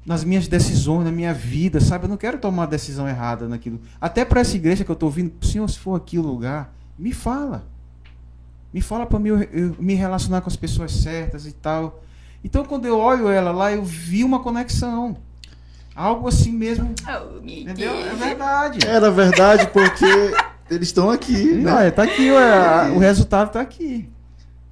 Nas 0.04 0.24
minhas 0.24 0.48
decisões, 0.48 1.06
na 1.06 1.12
minha 1.12 1.32
vida, 1.32 1.80
sabe? 1.80 2.06
Eu 2.06 2.10
não 2.10 2.18
quero 2.18 2.40
tomar 2.40 2.66
decisão 2.66 3.08
errada 3.08 3.48
naquilo. 3.48 3.80
Até 4.02 4.26
para 4.26 4.42
essa 4.42 4.56
igreja 4.56 4.84
que 4.84 4.90
eu 4.90 4.96
tô 4.96 5.06
ouvindo, 5.06 5.32
Senhor, 5.46 5.70
se 5.70 5.78
for 5.78 5.94
aqui 5.94 6.18
o 6.18 6.24
lugar, 6.24 6.74
me 6.98 7.14
fala. 7.14 7.68
Me 8.74 8.82
fala 8.82 9.06
para 9.06 9.20
mim 9.20 9.30
eu, 9.30 9.44
eu, 9.44 9.76
me 9.78 9.94
relacionar 9.94 10.42
com 10.42 10.50
as 10.50 10.56
pessoas 10.56 10.92
certas 10.92 11.46
e 11.46 11.52
tal. 11.52 12.04
Então, 12.44 12.66
quando 12.66 12.88
eu 12.88 12.98
olho 12.98 13.30
ela 13.30 13.52
lá, 13.52 13.72
eu 13.72 13.86
vi 13.86 14.24
uma 14.24 14.40
conexão. 14.40 15.18
Algo 15.96 16.28
assim 16.28 16.52
mesmo. 16.52 16.96
Oh, 17.08 17.48
entendeu? 17.48 17.94
É 17.94 18.16
verdade. 18.16 18.88
Era 18.88 19.12
verdade 19.12 19.68
porque 19.68 20.34
eles 20.76 20.88
estão 20.88 21.10
aqui. 21.10 21.54
Né? 21.54 21.64
Não, 21.64 21.80
é, 21.80 21.92
tá 21.92 22.04
aqui, 22.04 22.30
o 22.96 23.00
resultado 23.00 23.52
tá 23.52 23.62
aqui. 23.62 24.10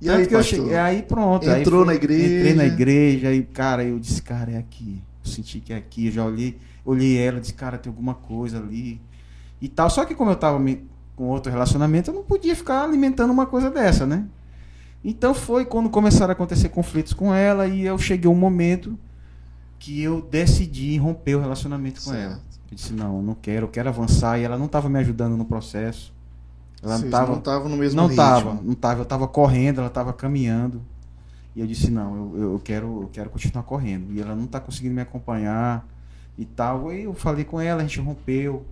E 0.02 0.06
Tanto 0.06 0.20
aí, 0.20 0.28
que 0.28 0.36
eu 0.36 0.44
cheguei, 0.44 0.76
aí 0.76 1.04
pronto. 1.04 1.48
Entrou 1.48 1.82
aí 1.82 1.88
na 1.88 1.96
igreja. 1.96 2.36
Entrei 2.36 2.54
na 2.54 2.66
igreja 2.66 3.34
e, 3.34 3.44
cara, 3.44 3.84
eu 3.84 4.00
disse, 4.00 4.22
cara, 4.22 4.52
é 4.52 4.58
aqui. 4.58 5.02
Eu 5.24 5.30
senti 5.30 5.60
que 5.60 5.74
é 5.74 5.76
aqui. 5.76 6.08
Eu 6.08 6.12
já 6.14 6.26
olhei, 6.26 6.58
olhei 6.86 7.18
ela, 7.18 7.42
disse, 7.42 7.54
cara, 7.54 7.78
tem 7.78 7.90
alguma 7.90 8.14
coisa 8.14 8.58
ali. 8.58 9.02
E 9.62 9.68
tal. 9.68 9.90
Só 9.90 10.06
que 10.06 10.16
como 10.16 10.32
eu 10.32 10.38
tava 10.38 10.58
me 10.58 10.88
com 11.18 11.26
outro 11.26 11.52
relacionamento, 11.52 12.12
eu 12.12 12.16
não 12.16 12.24
podia 12.24 12.56
ficar 12.56 12.82
alimentando 12.82 13.34
uma 13.34 13.46
coisa 13.46 13.70
dessa, 13.70 14.06
né? 14.06 14.24
Então 15.04 15.34
foi 15.34 15.66
quando 15.66 15.90
começaram 15.90 16.32
a 16.32 16.34
acontecer 16.34 16.70
conflitos 16.70 17.12
com 17.12 17.34
ela 17.34 17.68
e 17.68 17.86
eu 17.86 17.98
cheguei 17.98 18.32
um 18.32 18.36
momento 18.36 18.98
que 19.78 20.02
eu 20.02 20.22
decidi 20.22 20.98
romper 20.98 21.36
o 21.36 21.42
relacionamento 21.42 22.02
com 22.02 22.12
certo. 22.12 22.24
ela. 22.24 22.42
Eu 22.72 22.76
disse, 22.76 22.94
não, 22.94 23.18
eu 23.18 23.22
não 23.24 23.36
quero, 23.36 23.66
eu 23.66 23.70
quero 23.70 23.90
avançar. 23.90 24.40
E 24.40 24.44
ela 24.44 24.58
não 24.58 24.66
estava 24.66 24.88
me 24.90 25.00
ajudando 25.00 25.36
no 25.36 25.46
processo. 25.46 26.14
Ela 26.82 26.98
Vocês 26.98 27.12
não 27.12 27.38
estava 27.38 27.68
no 27.68 27.76
mesmo 27.76 27.98
não 27.98 28.08
ritmo. 28.08 28.24
Tava, 28.24 28.54
não 28.54 28.74
estava, 28.74 29.00
eu 29.00 29.04
estava 29.04 29.28
correndo, 29.28 29.80
ela 29.80 29.88
estava 29.88 30.14
caminhando. 30.14 30.82
E 31.56 31.62
eu 31.62 31.68
disse, 31.68 31.92
não, 31.92 32.34
eu, 32.36 32.54
eu, 32.54 32.62
quero, 32.64 33.02
eu 33.04 33.10
quero 33.12 33.30
continuar 33.30 33.64
correndo. 33.64 34.14
E 34.14 34.22
ela 34.22 34.36
não 34.36 34.46
está 34.46 34.60
conseguindo 34.60 34.96
me 34.96 35.02
acompanhar 35.02 35.86
e 36.38 36.46
tal. 36.46 36.90
Aí 36.90 37.04
eu 37.04 37.14
falei 37.14 37.44
com 37.44 37.60
ela, 37.60 37.82
a 37.82 37.84
gente 37.84 38.00
rompeu. 38.00 38.66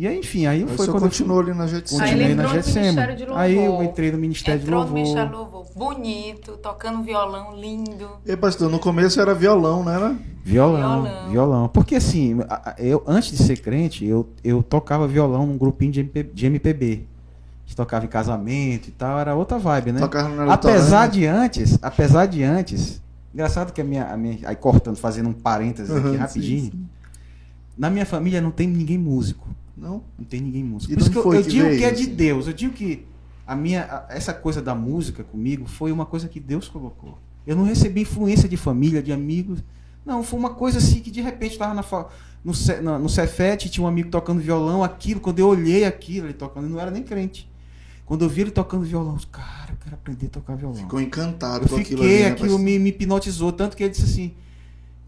E 0.00 0.06
aí, 0.06 0.18
enfim, 0.18 0.46
aí, 0.46 0.62
aí 0.62 0.76
foi 0.78 0.86
quando 0.86 1.02
continuou 1.02 1.40
ali 1.40 1.52
na 1.52 1.66
Getsemane. 1.66 2.10
Continuei 2.10 2.34
na 2.34 2.46
Getsemane. 2.46 3.16
Aí 3.36 3.54
eu 3.54 3.82
entrei 3.82 4.10
no 4.10 4.16
Ministério 4.16 4.62
Entrou 4.62 4.86
de 4.86 4.92
Louvor. 4.92 4.98
Entrou 4.98 5.28
no 5.28 5.28
Ministério 5.28 5.28
de 5.28 5.36
Louvor. 5.36 5.66
Bonito, 5.76 6.52
tocando 6.56 7.02
violão, 7.02 7.54
lindo. 7.54 8.08
E 8.24 8.34
pastor, 8.34 8.70
no 8.70 8.78
começo 8.78 9.20
era 9.20 9.34
violão, 9.34 9.84
não 9.84 9.92
era? 9.92 10.16
Violão, 10.42 11.02
violão. 11.02 11.30
violão. 11.30 11.68
Porque 11.68 11.96
assim, 11.96 12.38
eu 12.78 13.04
antes 13.06 13.36
de 13.36 13.44
ser 13.44 13.58
crente, 13.58 14.06
eu, 14.06 14.26
eu 14.42 14.62
tocava 14.62 15.06
violão 15.06 15.44
num 15.44 15.58
grupinho 15.58 15.92
de, 15.92 16.00
MP, 16.00 16.22
de 16.22 16.46
MPB. 16.46 17.04
A 17.66 17.66
gente 17.66 17.76
tocava 17.76 18.06
em 18.06 18.08
casamento 18.08 18.88
e 18.88 18.92
tal, 18.92 19.18
era 19.18 19.34
outra 19.34 19.58
vibe, 19.58 19.92
né? 19.92 20.00
Tocava 20.00 20.30
no 20.30 20.50
apesar 20.50 21.10
de 21.10 21.26
antes, 21.26 21.78
apesar 21.82 22.24
de 22.24 22.42
antes, 22.42 23.02
Engraçado 23.34 23.72
que 23.72 23.80
a 23.80 23.84
minha, 23.84 24.06
a 24.06 24.16
minha. 24.16 24.38
Aí 24.44 24.56
cortando, 24.56 24.96
fazendo 24.96 25.28
um 25.28 25.32
parênteses 25.32 25.94
aqui 25.94 26.08
Uhum, 26.08 26.16
rapidinho. 26.16 26.64
sim, 26.64 26.70
sim. 26.70 26.88
Na 27.78 27.88
minha 27.88 28.04
família 28.04 28.40
não 28.40 28.50
tem 28.50 28.66
ninguém 28.66 28.98
músico. 28.98 29.46
Não? 29.80 30.02
Não 30.18 30.24
tem 30.26 30.40
ninguém 30.42 30.62
músico. 30.62 30.92
E 30.92 30.96
Por 30.96 31.00
isso 31.00 31.08
de 31.10 31.12
que 31.14 31.18
eu, 31.18 31.34
eu 31.34 31.42
que 31.42 31.48
digo 31.50 31.68
que 31.78 31.84
é 31.84 31.90
de 31.90 32.06
Deus. 32.06 32.46
Eu 32.46 32.52
digo 32.52 32.74
que 32.74 33.06
a 33.46 33.56
minha, 33.56 33.84
a- 33.84 34.06
essa 34.14 34.34
coisa 34.34 34.60
da 34.60 34.74
música 34.74 35.24
comigo 35.24 35.66
foi 35.66 35.90
uma 35.90 36.04
coisa 36.04 36.28
que 36.28 36.38
Deus 36.38 36.68
colocou. 36.68 37.18
Eu 37.46 37.56
não 37.56 37.64
recebi 37.64 38.02
influência 38.02 38.46
de 38.48 38.56
família, 38.58 39.02
de 39.02 39.10
amigos. 39.10 39.64
Não, 40.04 40.22
foi 40.22 40.38
uma 40.38 40.50
coisa 40.50 40.78
assim 40.78 41.00
que 41.00 41.10
de 41.10 41.22
repente 41.22 41.52
estava 41.52 41.72
na, 41.72 41.82
no, 42.44 42.52
na- 42.82 42.98
no 42.98 43.08
Cefete, 43.08 43.70
tinha 43.70 43.82
um 43.82 43.88
amigo 43.88 44.10
tocando 44.10 44.40
violão, 44.40 44.84
aquilo, 44.84 45.18
quando 45.20 45.38
eu 45.38 45.48
olhei 45.48 45.84
aquilo, 45.84 46.26
ele 46.26 46.34
tocando, 46.34 46.64
ele 46.66 46.74
não 46.74 46.80
era 46.80 46.90
nem 46.90 47.02
crente. 47.02 47.48
Quando 48.04 48.22
eu 48.24 48.28
vi 48.28 48.42
ele 48.42 48.50
tocando 48.50 48.84
violão, 48.84 49.12
eu 49.12 49.16
disse, 49.16 49.28
cara, 49.28 49.70
eu 49.70 49.76
quero 49.82 49.94
aprender 49.94 50.26
a 50.26 50.30
tocar 50.30 50.56
violão. 50.56 50.76
Ficou 50.76 51.00
encantado 51.00 51.64
Eu 51.64 51.68
com 51.68 51.76
aquilo 51.76 52.02
fiquei, 52.02 52.16
ali, 52.16 52.24
né, 52.24 52.30
aquilo 52.32 52.48
pastor? 52.48 52.64
me, 52.64 52.78
me 52.78 52.88
hipnotizou, 52.90 53.52
tanto 53.52 53.76
que 53.76 53.84
ele 53.84 53.90
disse 53.92 54.04
assim, 54.04 54.32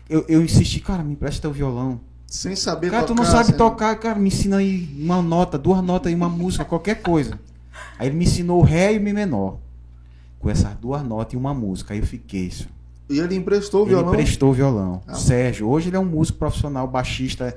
eu, 0.09 0.25
eu 0.29 0.43
insisti, 0.43 0.81
cara, 0.81 1.03
me 1.03 1.12
empresta 1.12 1.43
teu 1.43 1.53
violão. 1.53 2.01
Sem 2.33 2.57
saber 2.57 2.91
Cara, 2.91 3.03
tocar. 3.03 3.14
tu 3.14 3.22
não 3.22 3.30
sabe 3.30 3.47
sem- 3.49 3.57
tocar, 3.59 3.95
cara, 3.97 4.18
me 4.18 4.28
ensina 4.28 4.57
aí 4.57 4.89
uma 4.99 5.20
nota, 5.20 5.59
duas 5.59 5.83
notas 5.85 6.09
aí, 6.09 6.14
uma 6.14 6.30
música, 6.30 6.64
qualquer 6.64 7.03
coisa. 7.03 7.39
Aí 7.99 8.09
ele 8.09 8.16
me 8.16 8.24
ensinou 8.24 8.59
o 8.61 8.64
Ré 8.64 8.95
e 8.95 8.99
o 8.99 9.03
Mi 9.03 9.12
menor. 9.12 9.59
Com 10.39 10.49
essas 10.49 10.74
duas 10.76 11.03
notas 11.05 11.35
e 11.35 11.37
uma 11.37 11.53
música. 11.53 11.93
Aí 11.93 12.01
eu 12.01 12.07
fiquei 12.07 12.47
isso. 12.47 12.66
E 13.11 13.18
ele 13.18 13.35
emprestou 13.37 13.83
o 13.83 13.85
Ele 13.85 13.91
violão? 13.91 14.14
emprestou 14.14 14.49
o 14.51 14.53
violão. 14.55 15.03
Ah. 15.07 15.12
Sérgio, 15.14 15.68
hoje 15.68 15.91
ele 15.91 15.97
é 15.97 16.01
um 16.01 16.07
músico 16.07 16.39
profissional, 16.39 16.89
baixista 16.89 17.55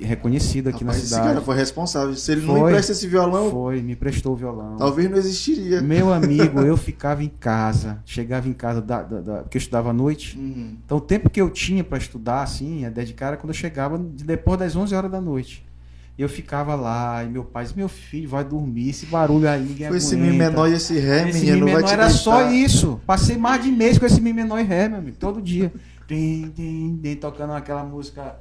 reconhecido 0.00 0.68
aqui 0.68 0.84
Rapaz, 0.84 0.96
na 0.98 1.02
esse 1.02 1.08
cidade. 1.14 1.28
cara 1.28 1.40
foi 1.42 1.56
responsável. 1.56 2.14
Se 2.16 2.32
ele 2.32 2.40
não 2.46 2.54
Foi. 2.56 2.70
empresta 2.70 2.92
esse 2.92 3.06
violão, 3.06 3.50
Foi, 3.50 3.82
me 3.82 3.92
emprestou 3.92 4.32
o 4.32 4.36
violão. 4.36 4.76
talvez 4.76 5.10
não 5.10 5.18
existiria. 5.18 5.80
Meu 5.82 6.12
amigo, 6.14 6.60
eu 6.60 6.76
ficava 6.76 7.22
em 7.22 7.28
casa, 7.28 7.98
chegava 8.04 8.48
em 8.48 8.52
casa, 8.52 8.80
da, 8.80 9.02
da- 9.02 9.20
da- 9.20 9.36
porque 9.42 9.58
eu 9.58 9.60
estudava 9.60 9.90
à 9.90 9.92
noite. 9.92 10.38
Uhum. 10.38 10.76
Então 10.84 10.98
o 10.98 11.00
tempo 11.00 11.28
que 11.28 11.40
eu 11.40 11.50
tinha 11.50 11.84
para 11.84 11.98
estudar, 11.98 12.42
assim, 12.42 12.84
a 12.84 12.90
dedicar 12.90 13.26
era 13.28 13.36
quando 13.36 13.50
eu 13.50 13.54
chegava 13.54 13.98
de- 13.98 14.24
depois 14.24 14.58
das 14.58 14.74
11 14.74 14.94
horas 14.94 15.10
da 15.10 15.20
noite. 15.20 15.64
E 16.16 16.22
eu 16.22 16.28
ficava 16.28 16.76
lá, 16.76 17.24
e 17.24 17.28
meu 17.28 17.42
pai 17.44 17.64
disse, 17.64 17.76
meu 17.76 17.88
filho, 17.88 18.28
vai 18.28 18.44
dormir, 18.44 18.90
esse 18.90 19.04
barulho 19.06 19.48
aí, 19.48 19.60
ninguém 19.64 19.88
Foi 19.88 19.96
esse. 19.96 20.16
Mi 20.16 20.30
menor 20.30 20.68
e 20.70 20.74
esse 20.74 20.96
Ré, 20.96 21.28
Esse 21.28 21.40
menino, 21.40 21.66
Mi 21.66 21.72
vai 21.72 21.82
menor 21.82 21.88
te 21.88 21.92
era 21.92 22.08
só 22.08 22.50
isso. 22.52 23.00
Passei 23.04 23.36
mais 23.36 23.62
de 23.64 23.70
mês 23.72 23.98
com 23.98 24.06
esse 24.06 24.20
Mi 24.20 24.32
menor 24.32 24.60
e 24.60 24.62
Ré, 24.62 24.88
meu 24.88 24.98
amigo, 24.98 25.16
todo 25.18 25.42
dia. 25.42 25.72
Tim, 26.06 26.52
tim, 26.54 27.00
tim, 27.02 27.14
tocando 27.16 27.52
aquela 27.54 27.82
música 27.82 28.36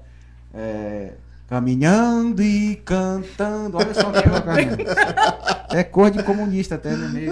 é, 0.54 1.14
Caminhando 1.54 2.42
e 2.42 2.78
cantando. 2.78 3.78
Olha 3.78 3.94
só 3.94 4.10
o 4.10 4.12
que 4.12 4.18
é. 5.76 5.80
É 5.82 5.84
cor 5.84 6.10
de 6.10 6.24
comunista 6.24 6.74
até 6.74 6.96
no 6.96 7.10
meio. 7.10 7.32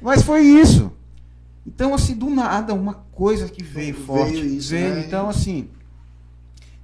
Mas 0.00 0.22
foi 0.22 0.40
isso. 0.40 0.90
Então, 1.66 1.92
assim, 1.92 2.14
do 2.14 2.30
nada, 2.30 2.72
uma 2.72 2.94
coisa 3.12 3.48
que 3.48 3.62
veio 3.62 3.92
Veio 3.94 4.06
forte. 4.06 4.56
isso, 4.56 4.70
veio. 4.70 4.94
né? 4.94 5.04
Então, 5.06 5.28
assim. 5.28 5.68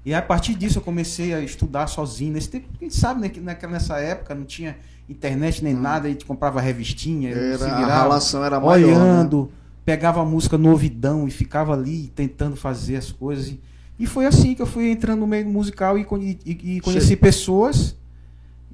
E 0.04 0.12
a 0.12 0.20
partir 0.20 0.54
disso 0.54 0.76
eu 0.78 0.82
comecei 0.82 1.32
a 1.32 1.40
estudar 1.40 1.86
sozinho. 1.86 2.34
Nesse 2.34 2.50
tempo, 2.50 2.68
quem 2.78 2.90
sabe, 2.90 3.22
né, 3.22 3.28
que 3.30 3.40
naquela, 3.40 3.72
nessa 3.72 3.98
época 3.98 4.34
não 4.34 4.44
tinha 4.44 4.76
internet 5.08 5.64
nem 5.64 5.72
nada, 5.72 6.08
a 6.08 6.10
gente 6.10 6.26
comprava 6.26 6.60
revistinha, 6.60 7.34
Hum. 7.34 7.52
Era, 7.54 7.72
a 7.72 8.02
relação 8.02 8.44
era 8.44 8.60
maior. 8.60 9.24
né? 9.24 9.48
Pegava 9.86 10.20
a 10.20 10.24
música 10.24 10.58
no 10.58 10.70
ouvidão 10.70 11.26
e 11.26 11.30
ficava 11.30 11.72
ali 11.72 12.08
tentando 12.14 12.56
fazer 12.56 12.96
as 12.96 13.10
coisas. 13.12 13.48
E, 13.48 13.60
e 14.00 14.06
foi 14.06 14.26
assim 14.26 14.54
que 14.54 14.60
eu 14.60 14.66
fui 14.66 14.90
entrando 14.90 15.20
no 15.20 15.26
meio 15.26 15.48
musical 15.48 15.96
e, 15.96 16.04
e- 16.44 16.76
e 16.76 16.80
conheci 16.80 17.16
pessoas 17.16 17.96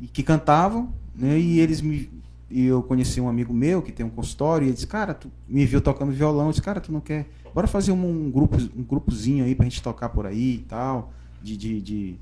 e- 0.00 0.06
que 0.08 0.22
cantavam, 0.22 0.92
né? 1.14 1.38
E 1.38 1.60
eles 1.60 1.80
me. 1.82 2.10
E 2.50 2.64
eu 2.66 2.82
conheci 2.82 3.20
um 3.20 3.28
amigo 3.28 3.52
meu 3.54 3.80
que 3.82 3.92
tem 3.92 4.04
um 4.04 4.10
consultório 4.10 4.64
e 4.64 4.68
ele 4.68 4.74
disse, 4.74 4.86
cara, 4.86 5.14
tu 5.14 5.30
me 5.48 5.64
viu 5.64 5.80
tocando 5.80 6.12
violão, 6.12 6.46
eu 6.46 6.50
disse, 6.50 6.62
cara, 6.62 6.80
tu 6.80 6.90
não 6.90 7.00
quer. 7.00 7.26
Bora 7.54 7.66
fazer 7.66 7.92
um, 7.92 8.26
um 8.26 8.30
grupo, 8.30 8.56
um 8.76 8.82
grupozinho 8.82 9.44
aí 9.44 9.54
pra 9.54 9.64
gente 9.64 9.82
tocar 9.82 10.08
por 10.08 10.24
aí 10.26 10.54
e 10.56 10.58
tal. 10.68 11.12
De, 11.42 11.56
de, 11.56 11.80
de 11.80 12.14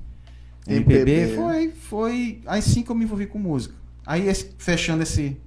MPB. 0.67 1.11
MPB. 1.11 1.35
Foi, 1.35 1.69
foi 1.71 2.41
assim 2.45 2.81
que 2.83 2.89
eu 2.91 2.95
me 2.95 3.03
envolvi 3.05 3.25
com 3.27 3.39
música. 3.39 3.73
Aí 4.05 4.27
esse- 4.27 4.51
fechando 4.57 5.03
esse, 5.03 5.37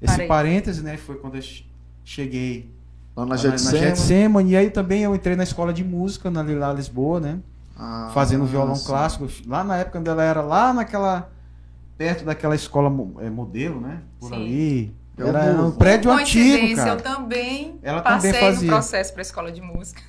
esse 0.00 0.12
Parei. 0.14 0.26
parêntese, 0.26 0.82
né? 0.82 0.96
Foi 0.96 1.16
quando 1.16 1.34
eu 1.36 1.42
che- 1.42 1.64
cheguei 2.04 2.68
Lá 3.16 3.24
na 3.26 3.36
na, 3.36 3.42
na 3.42 3.56
Getsemane. 3.56 4.50
E 4.52 4.56
aí 4.56 4.70
também 4.70 5.02
eu 5.02 5.14
entrei 5.14 5.36
na 5.36 5.44
escola 5.44 5.72
de 5.72 5.84
música 5.84 6.30
na 6.30 6.42
Lila 6.42 6.72
Lisboa, 6.72 7.20
né? 7.20 7.38
Ah, 7.76 8.10
Fazendo 8.14 8.44
violão 8.44 8.74
sim. 8.76 8.86
clássico. 8.86 9.28
Lá 9.46 9.62
na 9.64 9.76
época 9.78 9.98
quando 9.98 10.08
ela 10.08 10.22
era 10.22 10.40
lá 10.42 10.72
naquela. 10.72 11.30
perto 11.96 12.24
daquela 12.24 12.54
escola 12.54 12.88
é, 13.20 13.30
modelo, 13.30 13.80
né? 13.80 14.00
Por 14.20 14.28
Sim. 14.30 14.34
ali. 14.34 14.94
É 15.16 15.28
Era 15.28 15.62
um 15.62 15.70
prédio 15.70 16.10
antigo, 16.10 16.74
cara. 16.74 16.90
Eu 16.90 16.96
também 16.96 17.78
Ela 17.84 18.00
também 18.02 18.32
passei 18.32 18.40
fazia. 18.40 18.62
no 18.62 18.66
processo 18.66 19.12
para 19.12 19.20
a 19.20 19.22
escola 19.22 19.52
de 19.52 19.60
música. 19.60 20.02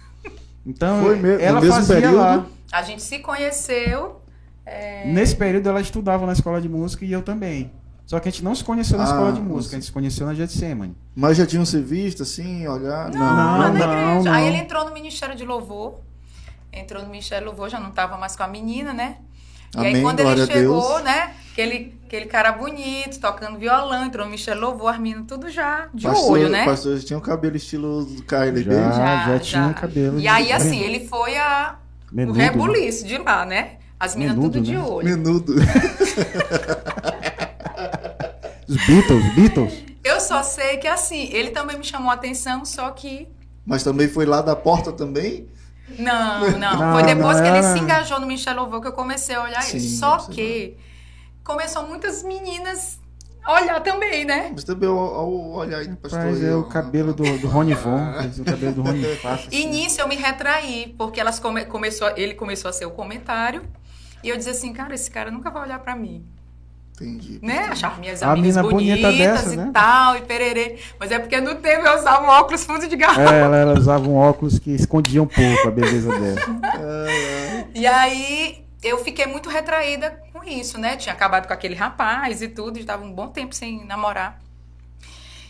Então, 0.65 1.03
Foi 1.03 1.15
me- 1.15 1.35
no 1.35 1.39
ela 1.39 1.61
mesmo 1.61 1.75
fazia 1.75 1.95
período? 1.95 2.17
lá. 2.17 2.45
A 2.71 2.81
gente 2.81 3.03
se 3.03 3.19
conheceu. 3.19 4.19
é, 4.65 5.11
Nesse 5.13 5.35
período 5.35 5.69
ela 5.69 5.79
estudava 5.79 6.25
na 6.25 6.33
escola 6.33 6.59
de 6.59 6.67
música 6.67 7.05
e 7.05 7.11
eu 7.11 7.21
também. 7.21 7.71
Só 8.05 8.19
que 8.19 8.29
a 8.29 8.31
gente 8.31 8.43
não 8.43 8.53
se 8.53 8.63
conheceu 8.63 8.97
na 8.97 9.03
Ah, 9.03 9.07
escola 9.07 9.31
de 9.33 9.39
você- 9.39 9.47
música, 9.47 9.75
a 9.75 9.79
gente 9.79 9.85
se 9.87 9.91
conheceu 9.91 10.27
na 10.27 10.33
Getsemane. 10.35 10.95
Mas 11.15 11.37
já 11.37 11.45
tinham 11.45 11.65
se 11.65 11.81
visto, 11.81 12.21
assim, 12.23 12.67
olhar? 12.67 13.09
Não, 13.11 13.19
Não, 13.19 13.57
não, 13.57 13.67
igreja. 13.69 14.21
não. 14.23 14.31
Aí 14.33 14.47
ele 14.47 14.57
entrou 14.57 14.85
no 14.85 14.93
Ministério 14.93 15.35
de 15.35 15.43
Louvor. 15.43 15.95
Entrou 16.71 17.01
no 17.01 17.09
Ministério 17.09 17.45
de 17.45 17.49
Louvor, 17.49 17.69
já 17.69 17.79
não 17.79 17.89
estava 17.89 18.17
mais 18.17 18.35
com 18.35 18.43
a 18.43 18.47
menina, 18.47 18.93
né? 18.93 19.17
E 19.73 19.77
Amém, 19.79 19.95
aí 19.95 20.01
quando 20.01 20.19
ele 20.19 20.45
chegou, 20.45 20.89
Deus. 20.89 21.03
né? 21.03 21.31
Aquele, 21.51 21.97
aquele 22.05 22.25
cara 22.25 22.51
bonito, 22.51 23.19
tocando 23.19 23.57
violão, 23.57 24.05
entrou 24.05 24.25
no 24.25 24.31
Ministério 24.31 24.59
de 24.61 24.65
Louvor, 24.67 24.89
as 24.93 24.99
meninas 24.99 25.25
tudo 25.27 25.49
já 25.49 25.87
de 25.93 26.05
pastor, 26.05 26.31
olho, 26.31 26.49
né? 26.49 26.63
Pastor, 26.65 26.97
já 26.97 27.07
tinha 27.07 27.17
o 27.17 27.21
cabelo 27.21 27.55
estilo 27.55 28.05
do 28.05 28.21
KLB? 28.23 28.63
Já. 28.63 29.25
já 29.29 29.39
tinha 29.39 29.63
um 29.67 29.73
cabelo 29.73 30.19
E 30.19 30.27
aí, 30.27 30.51
assim, 30.51 30.79
ele 30.79 31.07
foi 31.07 31.35
a, 31.37 31.75
Menudo, 32.11 32.35
o 32.35 32.37
né? 32.37 32.45
rebuliço 32.51 33.05
de 33.05 33.17
lá, 33.17 33.45
né? 33.45 33.77
As 33.99 34.15
meninas 34.15 34.37
Menudo, 34.37 34.53
tudo 34.59 34.65
de 34.65 34.73
né? 34.73 34.79
olho. 34.83 35.05
Menudo. 35.07 35.55
Os 38.67 38.77
Beatles, 38.87 39.33
Beatles. 39.35 39.73
Eu 40.03 40.19
só 40.19 40.43
sei 40.43 40.77
que, 40.77 40.87
assim, 40.87 41.29
ele 41.31 41.49
também 41.51 41.77
me 41.77 41.83
chamou 41.83 42.11
a 42.11 42.13
atenção, 42.13 42.63
só 42.65 42.89
que 42.91 43.27
Mas 43.65 43.83
também 43.83 44.07
foi 44.07 44.25
lá 44.25 44.41
da 44.41 44.55
porta 44.55 44.91
também? 44.91 45.47
Não, 45.99 46.51
não. 46.57 46.77
Não, 46.79 46.93
Foi 46.93 47.03
depois 47.03 47.37
não 47.37 47.43
que 47.43 47.49
ele 47.49 47.57
era. 47.59 47.73
se 47.73 47.79
engajou 47.79 48.19
no 48.19 48.25
Michel 48.27 48.55
Louvor 48.55 48.81
que 48.81 48.87
eu 48.87 48.93
comecei 48.93 49.35
a 49.35 49.43
olhar 49.43 49.61
ele. 49.69 49.79
Sim, 49.79 49.97
Só 49.97 50.17
você 50.19 50.31
que 50.31 50.77
começou 51.43 51.87
muitas 51.87 52.23
meninas 52.23 52.99
a 53.43 53.53
olhar 53.53 53.79
também, 53.81 54.25
né? 54.25 54.49
Mas 54.53 54.63
também 54.63 54.89
ao, 54.89 54.97
ao 54.97 55.31
olhar 55.53 55.79
aí 55.79 55.87
do 55.87 55.95
pastor. 55.97 56.19
Mas 56.23 56.43
é 56.43 56.55
o 56.55 56.63
cabelo 56.63 57.13
do, 57.13 57.23
do 57.37 57.47
Rony 57.47 57.75
Von. 57.75 57.97
O 58.39 58.43
cabelo 58.45 58.73
do 58.73 58.81
Rony. 58.81 59.03
E 59.51 59.65
nisso 59.67 60.01
eu 60.01 60.07
me 60.07 60.15
retraí, 60.15 60.93
porque 60.97 61.19
elas 61.19 61.39
come- 61.39 61.65
começou, 61.65 62.09
ele 62.17 62.33
começou 62.33 62.69
a 62.69 62.73
ser 62.73 62.85
o 62.85 62.91
comentário. 62.91 63.63
E 64.23 64.29
eu 64.29 64.37
dizia 64.37 64.53
assim, 64.53 64.73
cara, 64.73 64.95
esse 64.95 65.09
cara 65.11 65.29
nunca 65.29 65.51
vai 65.51 65.61
olhar 65.63 65.77
pra 65.79 65.95
mim. 65.95 66.25
Entendi. 66.95 67.39
Né? 67.41 67.59
Achava 67.69 67.99
minhas 67.99 68.23
A 68.23 68.31
amigas 68.31 68.55
menina 68.55 68.63
bonita 68.63 69.07
bonitas 69.07 69.17
dessa, 69.17 69.53
e 69.53 69.57
né? 69.57 69.71
tal, 69.73 70.15
e 70.15 70.21
pererê. 70.21 70.77
Mas 70.99 71.11
é 71.11 71.19
porque 71.19 71.39
no 71.41 71.55
tempo 71.55 71.85
eu 71.85 71.95
usava 71.95 72.25
um 72.25 72.29
óculos 72.29 72.63
fundo 72.63 72.87
de 72.87 72.95
garrafa. 72.95 73.35
É, 73.35 73.41
ela, 73.41 73.57
ela 73.57 73.73
usava 73.77 74.07
um 74.07 74.15
óculos 74.15 74.59
que 74.59 74.71
escondia 74.71 75.21
um 75.21 75.27
pouco 75.27 75.67
a 75.67 75.71
beleza 75.71 76.09
dela. 76.17 77.65
E 77.75 77.85
aí 77.85 78.65
eu 78.81 79.03
fiquei 79.03 79.25
muito 79.25 79.49
retraída 79.49 80.17
com 80.31 80.43
isso, 80.43 80.77
né? 80.77 80.95
Tinha 80.95 81.13
acabado 81.13 81.47
com 81.47 81.53
aquele 81.53 81.75
rapaz 81.75 82.41
e 82.41 82.47
tudo, 82.47 82.79
estava 82.79 83.03
um 83.03 83.11
bom 83.11 83.27
tempo 83.27 83.53
sem 83.53 83.85
namorar. 83.85 84.39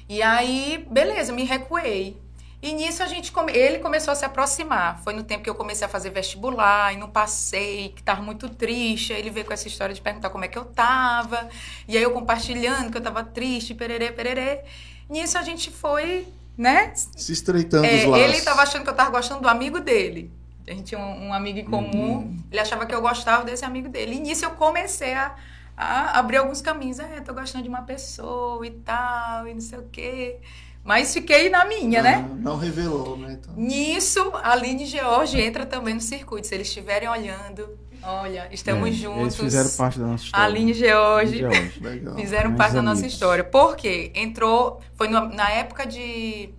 E 0.10 0.24
aí, 0.24 0.88
beleza, 0.90 1.32
me 1.34 1.44
recuei. 1.44 2.18
E 2.66 2.74
nisso 2.74 3.04
a 3.04 3.08
gente 3.08 3.32
come- 3.32 3.52
ele 3.54 3.78
começou 3.78 4.12
a 4.12 4.16
se 4.16 4.26
aproximar. 4.26 5.00
Foi 5.04 5.14
no 5.14 5.24
tempo 5.24 5.44
que 5.44 5.50
eu 5.50 5.54
comecei 5.54 5.86
a 5.86 5.90
fazer 5.90 6.10
vestibular 6.10 6.92
e 6.94 6.98
não 6.98 7.08
passei, 7.10 7.90
que 7.96 8.02
tava 8.02 8.24
muito 8.24 8.50
triste. 8.50 9.14
Aí 9.14 9.20
ele 9.20 9.30
veio 9.30 9.46
com 9.46 9.54
essa 9.54 9.68
história 9.68 9.94
de 9.94 10.02
perguntar 10.02 10.32
como 10.32 10.44
é 10.46 10.48
que 10.48 10.58
eu 10.58 10.66
tava. 10.66 11.48
E 11.88 11.96
aí 11.96 12.02
eu 12.02 12.10
compartilhando 12.12 12.92
que 12.92 12.98
eu 12.98 13.02
tava 13.02 13.24
triste, 13.24 13.76
pererê, 13.76 14.12
pererê. 14.12 14.62
Nisso 15.08 15.38
a 15.38 15.44
gente 15.44 15.70
foi, 15.70 16.28
né, 16.58 16.92
Se 16.96 17.32
estreitando 17.32 17.86
é, 17.86 17.98
os 18.00 18.06
laços. 18.06 18.26
ele 18.26 18.42
tava 18.42 18.64
achando 18.64 18.84
que 18.84 18.90
eu 18.90 18.96
tava 18.96 19.12
gostando 19.12 19.42
do 19.42 19.48
amigo 19.48 19.80
dele. 19.80 20.32
A 20.68 20.72
gente 20.72 20.86
tinha 20.86 21.00
um, 21.00 21.28
um 21.28 21.34
amigo 21.36 21.60
em 21.60 21.66
comum. 21.66 22.16
Uhum. 22.16 22.38
Ele 22.52 22.60
achava 22.60 22.88
que 22.88 22.96
eu 22.96 23.00
gostava 23.02 23.46
desse 23.46 23.64
amigo 23.64 23.90
dele. 23.90 24.16
E 24.16 24.20
nisso 24.20 24.44
eu 24.44 24.50
comecei 24.52 25.14
a, 25.14 25.36
a 25.78 26.18
abrir 26.18 26.38
alguns 26.38 26.62
caminhos. 26.64 26.98
É, 26.98 27.22
tô 27.22 27.32
gostando 27.36 27.62
de 27.64 27.70
uma 27.70 27.84
pessoa 27.84 28.66
e 28.66 28.72
tal, 28.72 29.48
e 29.48 29.54
não 29.54 29.62
sei 29.62 29.78
o 29.78 29.88
quê. 29.92 30.40
Mas 30.86 31.12
fiquei 31.14 31.50
na 31.50 31.66
minha, 31.66 32.02
né? 32.04 32.24
Ah, 32.30 32.36
Não 32.36 32.58
revelou, 32.58 33.18
né? 33.18 33.34
Então. 33.42 33.54
Nisso, 33.58 34.32
a 34.36 34.52
Aline 34.52 34.84
e 34.84 34.86
George 34.86 35.42
entra 35.42 35.66
também 35.66 35.96
no 35.96 36.00
circuito. 36.02 36.46
Se 36.46 36.54
eles 36.54 36.68
estiverem 36.68 37.10
olhando, 37.10 37.68
olha, 38.04 38.48
estamos 38.52 38.90
É, 38.90 38.92
juntos. 38.92 39.20
Eles 39.20 39.36
fizeram 39.36 39.70
parte 39.72 39.98
da 39.98 40.06
nossa 40.06 40.24
história. 40.26 40.46
Aline 40.46 40.72
e 40.72 40.74
George 40.76 41.38
George. 41.40 41.80
Legal. 41.82 42.16
fizeram 42.16 42.42
Grandes 42.44 42.58
parte 42.60 42.74
da 42.76 42.82
nossa 42.84 43.00
amigos. 43.00 43.14
história. 43.14 43.44
Por 43.44 43.76
quê? 43.76 44.12
Entrou, 44.14 44.80
foi 44.94 45.08
no- 45.08 45.28
na 45.30 45.50
época 45.50 45.88
de 45.88 46.50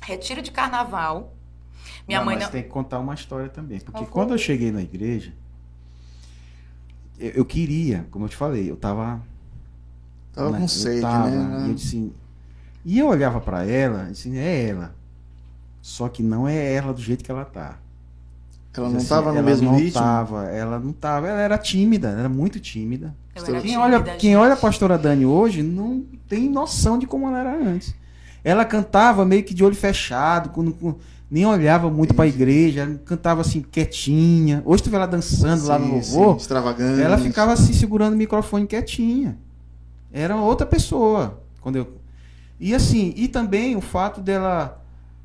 retiro 0.00 0.40
de 0.40 0.50
carnaval. 0.50 1.34
Minha 2.08 2.20
Não, 2.20 2.26
mãe 2.26 2.36
mas 2.36 2.44
não. 2.44 2.50
tem 2.52 2.62
que 2.62 2.70
contar 2.70 2.98
uma 2.98 3.12
história 3.14 3.50
também. 3.50 3.80
Porque 3.80 4.06
quando 4.06 4.32
eu 4.32 4.38
cheguei 4.38 4.72
na 4.72 4.80
igreja, 4.80 5.30
eu, 7.18 7.30
eu 7.32 7.44
queria, 7.44 8.06
como 8.10 8.24
eu 8.24 8.28
te 8.30 8.36
falei, 8.36 8.70
eu 8.70 8.76
tava. 8.76 9.20
Tava 10.32 10.50
né, 10.52 10.56
com 10.58 10.64
eu 10.64 10.68
sede, 10.68 11.00
tava, 11.02 11.28
né? 11.30 11.66
E 11.66 11.68
eu 11.68 11.74
disse. 11.74 12.12
E 12.84 12.98
eu 12.98 13.06
olhava 13.08 13.40
pra 13.40 13.64
ela, 13.66 14.08
assim, 14.10 14.36
é 14.36 14.68
ela. 14.68 14.94
Só 15.80 16.08
que 16.08 16.22
não 16.22 16.46
é 16.48 16.74
ela 16.74 16.92
do 16.92 17.00
jeito 17.00 17.24
que 17.24 17.30
ela 17.30 17.44
tá. 17.44 17.78
Ela 18.76 18.88
não 18.88 18.96
Assim, 18.96 19.04
estava 19.04 19.30
no 19.32 19.38
ela 19.38 19.46
mesmo 19.46 19.70
não 19.70 19.78
ritmo? 19.78 20.00
Tava, 20.00 20.44
ela 20.46 20.78
não 20.80 20.92
tava, 20.92 21.28
ela 21.28 21.40
era 21.40 21.56
tímida, 21.58 22.08
ela 22.08 22.20
era 22.20 22.28
muito 22.28 22.58
tímida. 22.58 23.14
Era 23.34 23.44
Quem 23.46 23.60
tímida, 23.60 23.80
olha, 23.80 23.98
gente. 23.98 24.16
quem 24.18 24.36
olha 24.36 24.54
a 24.54 24.56
pastora 24.56 24.98
Dani 24.98 25.24
hoje 25.24 25.62
não 25.62 26.04
tem 26.28 26.48
noção 26.50 26.98
de 26.98 27.06
como 27.06 27.28
ela 27.28 27.38
era 27.40 27.56
antes. 27.56 27.94
Ela 28.42 28.64
cantava 28.64 29.24
meio 29.24 29.44
que 29.44 29.54
de 29.54 29.64
olho 29.64 29.74
fechado, 29.76 30.50
com- 30.50 30.70
com- 30.72 30.96
nem 31.30 31.46
olhava 31.46 31.88
muito 31.88 32.14
pra 32.14 32.26
igreja, 32.26 32.82
ela 32.82 32.98
cantava 33.04 33.40
assim 33.42 33.62
quietinha. 33.62 34.62
Hoje 34.66 34.82
tu 34.82 34.90
vê 34.90 34.96
ela 34.96 35.06
dançando 35.06 35.64
lá 35.66 35.78
no 35.78 35.86
Sim, 35.86 35.92
louvor, 35.92 36.34
sim, 36.34 36.40
extravagante. 36.40 37.00
ela 37.00 37.16
ficava 37.18 37.52
assim 37.52 37.72
segurando 37.72 38.14
o 38.14 38.16
microfone 38.16 38.66
quietinha. 38.66 39.38
Era 40.12 40.36
outra 40.36 40.66
pessoa. 40.66 41.40
Quando 41.60 41.76
eu... 41.76 42.03
E 42.60 42.74
assim, 42.74 43.12
e 43.16 43.28
também 43.28 43.76
o 43.76 43.80
fato 43.80 44.20
dela 44.20 44.80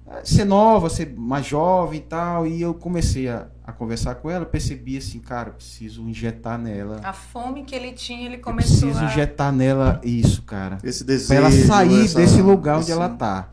eh, 0.10 0.22
ser 0.24 0.46
nova, 0.46 0.90
ser 0.90 1.14
mais 1.16 1.46
jovem 1.46 2.00
e 2.00 2.04
tal, 2.04 2.48
e 2.48 2.62
eu 2.62 2.74
comecei 2.74 3.30
a, 3.30 3.48
a 3.64 3.72
conversar 3.72 4.16
com 4.16 4.30
ela, 4.30 4.46
percebi 4.46 4.98
assim, 4.98 5.20
cara, 5.20 5.50
eu 5.50 5.54
preciso 5.54 6.02
injetar 6.08 6.58
nela. 6.58 7.00
A 7.04 7.14
fome 7.14 7.64
que 7.64 7.76
ele 7.76 7.92
tinha, 7.94 8.26
ele 8.26 8.38
Eu 8.38 8.42
começou 8.42 8.88
preciso 8.90 9.00
a... 9.06 9.08
injetar 9.08 9.52
nela 9.54 10.02
isso, 10.04 10.42
cara. 10.42 10.80
Esse 10.84 11.04
desejo. 11.04 11.28
Pra 11.28 11.38
ela 11.38 11.52
sair 11.68 12.06
essa- 12.06 12.20
desse 12.20 12.42
lugar 12.42 12.76
onde 12.78 12.84
esse- 12.86 12.92
ela 12.92 13.10
tá. 13.10 13.50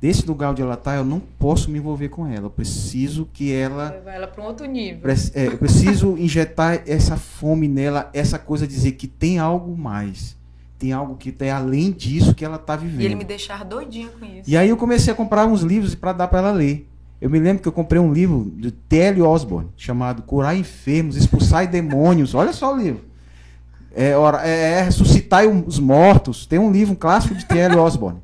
Desse 0.00 0.26
lugar 0.26 0.50
onde 0.52 0.62
ela 0.62 0.76
tá, 0.78 0.96
eu 0.96 1.04
não 1.04 1.20
posso 1.20 1.70
me 1.70 1.78
envolver 1.78 2.08
com 2.08 2.26
ela. 2.26 2.46
Eu 2.46 2.50
preciso 2.50 3.28
que 3.34 3.52
ela. 3.52 3.90
levar 3.90 4.12
ela 4.14 4.26
para 4.26 4.42
um 4.42 4.46
outro 4.46 4.64
nível. 4.66 5.02
É, 5.34 5.46
eu 5.46 5.58
preciso 5.58 6.16
injetar 6.18 6.82
essa 6.86 7.18
fome 7.18 7.68
nela, 7.68 8.08
essa 8.14 8.38
coisa 8.38 8.66
de 8.66 8.72
dizer 8.74 8.92
que 8.92 9.06
tem 9.06 9.38
algo 9.38 9.76
mais. 9.76 10.39
Tem 10.80 10.92
algo 10.94 11.14
que 11.14 11.30
tem 11.30 11.50
além 11.50 11.92
disso 11.92 12.34
que 12.34 12.42
ela 12.42 12.56
tá 12.56 12.74
vivendo. 12.74 13.02
E 13.02 13.04
ele 13.04 13.14
me 13.14 13.22
deixar 13.22 13.66
doidinho 13.66 14.08
com 14.18 14.24
isso. 14.24 14.48
E 14.48 14.56
aí 14.56 14.70
eu 14.70 14.78
comecei 14.78 15.12
a 15.12 15.16
comprar 15.16 15.44
uns 15.46 15.60
livros 15.60 15.94
para 15.94 16.14
dar 16.14 16.26
para 16.26 16.38
ela 16.38 16.52
ler. 16.52 16.88
Eu 17.20 17.28
me 17.28 17.38
lembro 17.38 17.60
que 17.62 17.68
eu 17.68 17.72
comprei 17.72 18.00
um 18.00 18.10
livro 18.10 18.44
do 18.56 18.70
T.L. 18.72 19.20
Osborne, 19.20 19.68
chamado 19.76 20.22
Curar 20.22 20.56
Enfermos, 20.56 21.16
Expulsar 21.16 21.68
Demônios. 21.70 22.34
Olha 22.34 22.50
só 22.54 22.72
o 22.74 22.78
livro. 22.78 23.02
É, 23.94 24.16
ora- 24.16 24.40
é, 24.48 24.78
é 24.78 24.82
Ressuscitar 24.82 25.46
os 25.46 25.78
Mortos. 25.78 26.46
Tem 26.46 26.58
um 26.58 26.72
livro, 26.72 26.94
um 26.94 26.96
clássico 26.96 27.34
de 27.34 27.44
T.L. 27.44 27.76
Osborne. 27.76 28.18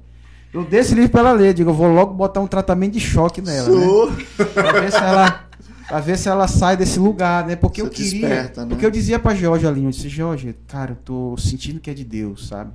Eu 0.51 0.65
dei 0.65 0.81
esse 0.81 0.95
livro 0.95 1.11
para 1.11 1.21
ela 1.21 1.33
ler. 1.33 1.53
Digo, 1.53 1.69
eu 1.69 1.75
vou 1.75 1.93
logo 1.93 2.15
botar 2.15 2.41
um 2.41 2.47
tratamento 2.47 2.95
de 2.95 3.01
choque 3.01 3.43
nela. 3.43 3.69
Né? 3.69 3.85
Sou. 3.85 4.13
Pra 4.55 4.73
ver 4.81 4.91
se 4.91 4.97
ela. 4.97 5.46
Pra 5.89 6.01
ver 6.01 6.19
se 6.19 6.29
ela 6.29 6.49
sai 6.49 6.77
desse 6.77 6.99
lugar, 6.99 7.47
né? 7.47 7.55
Porque 7.55 7.81
Você 7.81 7.87
eu 7.87 7.91
queria. 7.91 8.11
desperta, 8.29 8.63
né? 8.65 8.69
Porque 8.69 8.85
eu 8.85 8.91
dizia 8.91 9.19
pra 9.19 9.35
Georgia 9.35 9.69
ali, 9.69 9.85
eu 9.85 9.91
disse, 9.91 10.09
Georgia, 10.09 10.55
cara, 10.67 10.93
eu 10.93 10.97
tô 10.97 11.37
sentindo 11.37 11.79
que 11.79 11.89
é 11.89 11.95
de 11.95 12.05
Deus, 12.05 12.49
sabe? 12.49 12.73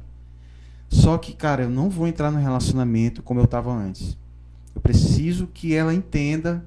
Só 0.90 1.18
que, 1.18 1.34
cara, 1.34 1.64
eu 1.64 1.70
não 1.70 1.90
vou 1.90 2.08
entrar 2.08 2.32
no 2.32 2.40
relacionamento 2.40 3.22
como 3.22 3.40
eu 3.40 3.48
tava 3.48 3.72
antes. 3.74 4.18
Eu 4.76 4.82
preciso 4.82 5.48
que 5.54 5.74
ela 5.74 5.94
entenda 5.94 6.66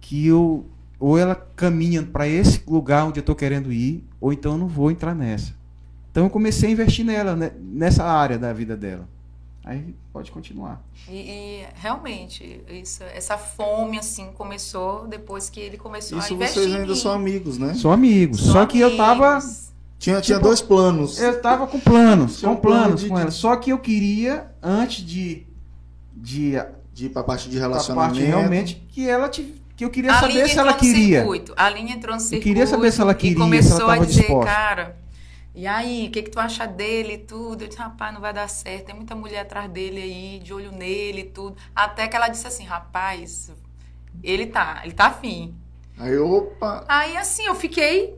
que 0.00 0.26
eu. 0.26 0.64
Ou 0.98 1.18
ela 1.18 1.34
caminha 1.34 2.02
pra 2.02 2.26
esse 2.26 2.62
lugar 2.66 3.04
onde 3.06 3.20
eu 3.20 3.24
tô 3.24 3.34
querendo 3.34 3.70
ir, 3.70 4.02
ou 4.18 4.32
então 4.32 4.52
eu 4.52 4.58
não 4.58 4.66
vou 4.68 4.90
entrar 4.90 5.14
nessa. 5.14 5.52
Então 6.10 6.24
eu 6.24 6.30
comecei 6.30 6.70
a 6.70 6.72
investir 6.72 7.04
nela, 7.04 7.36
né, 7.36 7.50
nessa 7.60 8.02
área 8.02 8.38
da 8.38 8.50
vida 8.50 8.74
dela. 8.74 9.06
Aí 9.66 9.96
pode 10.12 10.30
continuar. 10.30 10.80
E, 11.08 11.16
e, 11.16 11.66
realmente, 11.74 12.62
isso, 12.70 13.02
essa 13.02 13.36
fome, 13.36 13.98
assim, 13.98 14.26
começou 14.32 15.08
depois 15.08 15.50
que 15.50 15.58
ele 15.58 15.76
começou 15.76 16.18
a 16.18 16.20
Isso 16.20 16.34
investir 16.34 16.62
vocês 16.62 16.72
em 16.72 16.78
ainda 16.82 16.94
são 16.94 17.10
amigos, 17.10 17.58
né? 17.58 17.74
Sou 17.74 17.90
amigos. 17.90 18.40
Só 18.42 18.52
Só 18.52 18.66
que 18.66 18.78
eu 18.78 18.96
tava. 18.96 19.28
amigos. 19.38 19.66
Tinha, 19.98 20.20
tinha 20.20 20.36
Tipo, 20.36 20.46
dois 20.48 20.60
planos. 20.60 21.20
Eu 21.20 21.40
tava 21.42 21.66
com 21.66 21.80
planos, 21.80 22.38
Tinha 22.38 22.50
um 22.50 22.54
com 22.54 22.60
plano 22.60 22.82
planos 22.84 23.00
de- 23.00 23.08
com 23.08 23.14
de- 23.16 23.20
ela. 23.22 23.30
Só 23.32 23.56
que 23.56 23.70
eu 23.72 23.78
queria, 23.78 24.52
antes 24.62 25.04
de, 25.04 25.44
de 26.14 26.52
De 26.94 27.06
ir 27.06 27.08
pra 27.08 27.24
parte 27.24 27.48
de 27.48 27.56
pra 27.58 27.66
relacionamento. 27.66 28.14
parte 28.14 28.24
realmente, 28.24 28.86
que 28.90 29.08
ela 29.08 29.28
tive, 29.28 29.60
que 29.76 29.84
eu 29.84 29.90
queria 29.90 30.12
A 30.12 30.20
saber 30.20 30.48
se 30.48 30.58
ela 30.58 30.74
queria. 30.74 31.18
Circuito. 31.20 31.52
A 31.56 31.64
Aline 31.66 31.90
entrou 31.92 32.14
no 32.14 32.20
circuito. 32.20 32.44
queria 32.44 32.66
saber 32.68 32.92
se 32.92 33.00
ela 33.00 33.14
queria, 33.14 33.32
E 33.32 33.34
se 33.34 33.40
ela 33.40 33.46
começou 33.80 33.86
a 33.90 33.94
tava 33.94 34.06
dizer, 34.06 34.20
disposta. 34.20 34.50
cara, 34.52 34.96
e 35.56 35.66
aí, 35.66 36.06
o 36.08 36.10
que, 36.12 36.22
que 36.22 36.30
tu 36.30 36.38
acha 36.38 36.66
dele 36.66 37.14
e 37.14 37.18
tudo? 37.18 37.62
Eu 37.64 37.68
disse, 37.68 37.80
rapaz, 37.80 38.12
não 38.14 38.20
vai 38.20 38.32
dar 38.32 38.48
certo. 38.48 38.86
Tem 38.86 38.94
muita 38.94 39.14
mulher 39.14 39.40
atrás 39.40 39.70
dele 39.70 40.00
aí, 40.02 40.38
de 40.38 40.52
olho 40.52 40.70
nele 40.70 41.20
e 41.22 41.24
tudo. 41.24 41.56
Até 41.74 42.06
que 42.08 42.14
ela 42.14 42.28
disse 42.28 42.46
assim, 42.46 42.64
rapaz, 42.64 43.50
ele 44.22 44.46
tá, 44.46 44.82
ele 44.84 44.92
tá 44.92 45.06
afim. 45.06 45.54
Aí, 45.98 46.16
opa. 46.18 46.84
Aí, 46.88 47.16
assim, 47.16 47.44
eu 47.46 47.54
fiquei. 47.54 48.14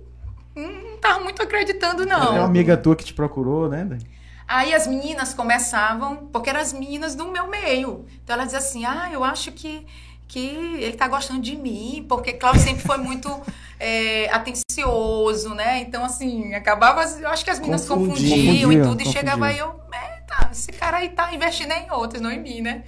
hum, 0.57 0.91
Não 0.93 0.99
tava 0.99 1.21
muito 1.23 1.41
acreditando, 1.43 2.05
Tem 2.05 2.17
uma 2.17 2.33
não. 2.33 2.45
amiga 2.45 2.77
tua 2.77 2.97
que 2.97 3.05
te 3.05 3.15
procurou, 3.15 3.69
né? 3.69 3.85
Dani? 3.85 4.07
Aí 4.47 4.75
as 4.75 4.87
meninas 4.87 5.35
começavam, 5.35 6.29
porque 6.33 6.49
eram 6.51 6.61
as 6.61 6.73
meninas 6.73 7.15
do 7.15 7.31
meu 7.31 7.49
meio. 7.49 8.07
Então 8.25 8.35
elas 8.35 8.47
diziam 8.47 8.59
assim: 8.61 8.85
ah, 8.85 9.11
eu 9.13 9.23
acho 9.23 9.53
que, 9.53 9.87
que 10.29 10.39
ele 10.39 10.93
tá 10.93 11.09
gostando 11.09 11.41
de 11.41 11.57
mim, 11.57 12.05
porque 12.07 12.35
Cláudio 12.35 12.61
sempre 12.61 12.83
foi 12.83 12.99
muito 12.99 13.29
é, 13.81 14.31
atencioso, 14.31 15.55
né? 15.55 15.81
Então, 15.81 16.05
assim, 16.05 16.55
acabava. 16.55 17.03
Eu 17.03 17.31
acho 17.31 17.43
que 17.43 17.51
as 17.51 17.59
meninas 17.59 17.89
Confundia. 17.89 18.37
confundiam, 18.37 18.73
e 18.73 18.83
tudo, 18.83 19.03
e 19.03 19.07
chegava 19.07 19.47
aí 19.47 19.59
eu, 19.59 19.81
eita, 19.93 20.51
esse 20.53 20.71
cara 20.71 20.99
aí 20.99 21.09
tá 21.09 21.35
investindo 21.35 21.73
em 21.73 21.91
outros, 21.91 22.21
não 22.21 22.31
em 22.31 22.39
mim, 22.39 22.61
né? 22.61 22.85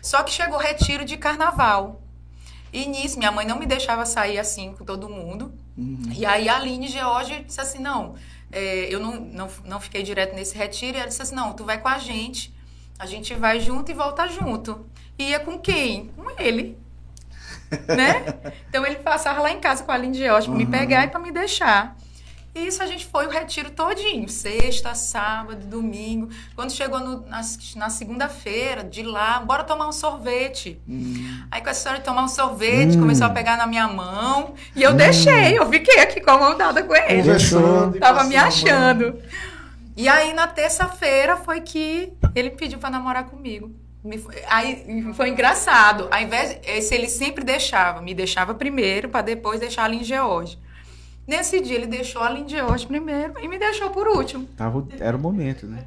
Só 0.00 0.22
que 0.22 0.32
chegou 0.32 0.56
o 0.56 0.60
retiro 0.60 1.04
de 1.04 1.18
carnaval. 1.18 2.00
E 2.72 2.86
nisso, 2.86 3.18
minha 3.18 3.30
mãe 3.30 3.46
não 3.46 3.58
me 3.58 3.66
deixava 3.66 4.04
sair 4.04 4.38
assim 4.38 4.72
com 4.72 4.84
todo 4.84 5.08
mundo. 5.08 5.54
Uhum. 5.76 6.10
E 6.12 6.26
aí 6.26 6.48
a 6.48 6.56
Aline 6.56 6.88
George 6.88 7.44
disse 7.44 7.60
assim, 7.60 7.78
não, 7.78 8.14
é, 8.50 8.92
eu 8.92 8.98
não, 8.98 9.20
não, 9.20 9.48
não 9.64 9.80
fiquei 9.80 10.02
direto 10.02 10.34
nesse 10.34 10.56
retiro. 10.56 10.96
E 10.96 11.00
ela 11.00 11.08
disse 11.08 11.22
assim, 11.22 11.34
não, 11.34 11.52
tu 11.52 11.64
vai 11.64 11.80
com 11.80 11.88
a 11.88 11.98
gente. 11.98 12.52
A 12.98 13.06
gente 13.06 13.32
vai 13.34 13.60
junto 13.60 13.90
e 13.90 13.94
volta 13.94 14.26
junto. 14.26 14.86
E 15.18 15.30
ia 15.30 15.40
com 15.40 15.58
quem? 15.58 16.08
Com 16.16 16.30
ele. 16.38 16.76
né? 17.88 18.24
Então 18.68 18.84
ele 18.86 18.96
passava 18.96 19.40
lá 19.40 19.50
em 19.50 19.60
casa 19.60 19.82
com 19.84 19.92
a 19.92 19.98
George 20.12 20.48
pra 20.48 20.56
me 20.56 20.64
Uhum. 20.64 20.70
pegar 20.70 21.04
e 21.04 21.08
pra 21.08 21.18
me 21.20 21.30
deixar. 21.32 21.96
E 22.54 22.68
isso 22.68 22.80
a 22.80 22.86
gente 22.86 23.04
foi 23.06 23.26
o 23.26 23.30
retiro 23.30 23.68
todinho. 23.70 24.28
Sexta, 24.28 24.94
sábado, 24.94 25.66
domingo. 25.66 26.28
Quando 26.54 26.70
chegou 26.70 27.00
no- 27.00 27.26
na, 27.26 27.40
na 27.74 27.90
segunda-feira, 27.90 28.84
de 28.84 29.02
lá, 29.02 29.40
bora 29.40 29.64
tomar 29.64 29.88
um 29.88 29.92
sorvete. 29.92 30.80
Hum. 30.88 31.42
Aí 31.50 31.60
com 31.60 31.68
história 31.70 31.98
de 31.98 32.04
tomar 32.04 32.22
um 32.22 32.28
sorvete, 32.28 32.96
Hum. 32.96 33.00
começou 33.00 33.26
a 33.26 33.30
pegar 33.30 33.56
na 33.56 33.66
minha 33.66 33.88
mão. 33.88 34.54
E 34.76 34.84
eu 34.84 34.94
deixei, 34.94 35.58
eu 35.58 35.68
fiquei 35.68 35.98
aqui 35.98 36.20
com 36.20 36.30
a 36.30 36.38
mão 36.38 36.56
dada 36.56 36.80
com 36.84 36.94
ele. 36.94 37.22
Conversando. 37.22 37.98
Tava 37.98 38.22
me 38.22 38.36
a 38.36 38.44
achando. 38.46 39.20
E 39.96 40.08
aí 40.08 40.32
na 40.32 40.46
terça-feira 40.46 41.36
foi 41.36 41.60
que 41.60 42.12
ele 42.36 42.50
pediu 42.50 42.78
pra 42.78 42.88
namorar 42.88 43.24
comigo. 43.24 43.74
Me 44.04 44.18
foi- 44.18 44.42
Aí 44.48 45.12
foi 45.14 45.30
engraçado. 45.30 46.08
Ao 46.10 46.20
invés, 46.20 46.58
esse 46.66 46.94
ele 46.94 47.08
sempre 47.08 47.42
deixava, 47.42 48.02
me 48.02 48.14
deixava 48.14 48.54
primeiro 48.54 49.08
pra 49.08 49.22
depois 49.22 49.60
deixar 49.60 49.82
a 49.82 49.84
Aline 49.86 50.04
George. 50.04 50.58
Nesse 51.26 51.58
dia 51.60 51.76
ele 51.76 51.86
deixou 51.86 52.20
a 52.22 52.26
Aline 52.26 52.48
George 52.48 52.86
primeiro 52.86 53.32
e 53.40 53.48
me 53.48 53.58
deixou 53.58 53.88
por 53.90 54.06
último. 54.06 54.44
Tava, 54.56 54.86
era 55.00 55.16
o 55.16 55.20
momento, 55.20 55.66
né? 55.66 55.84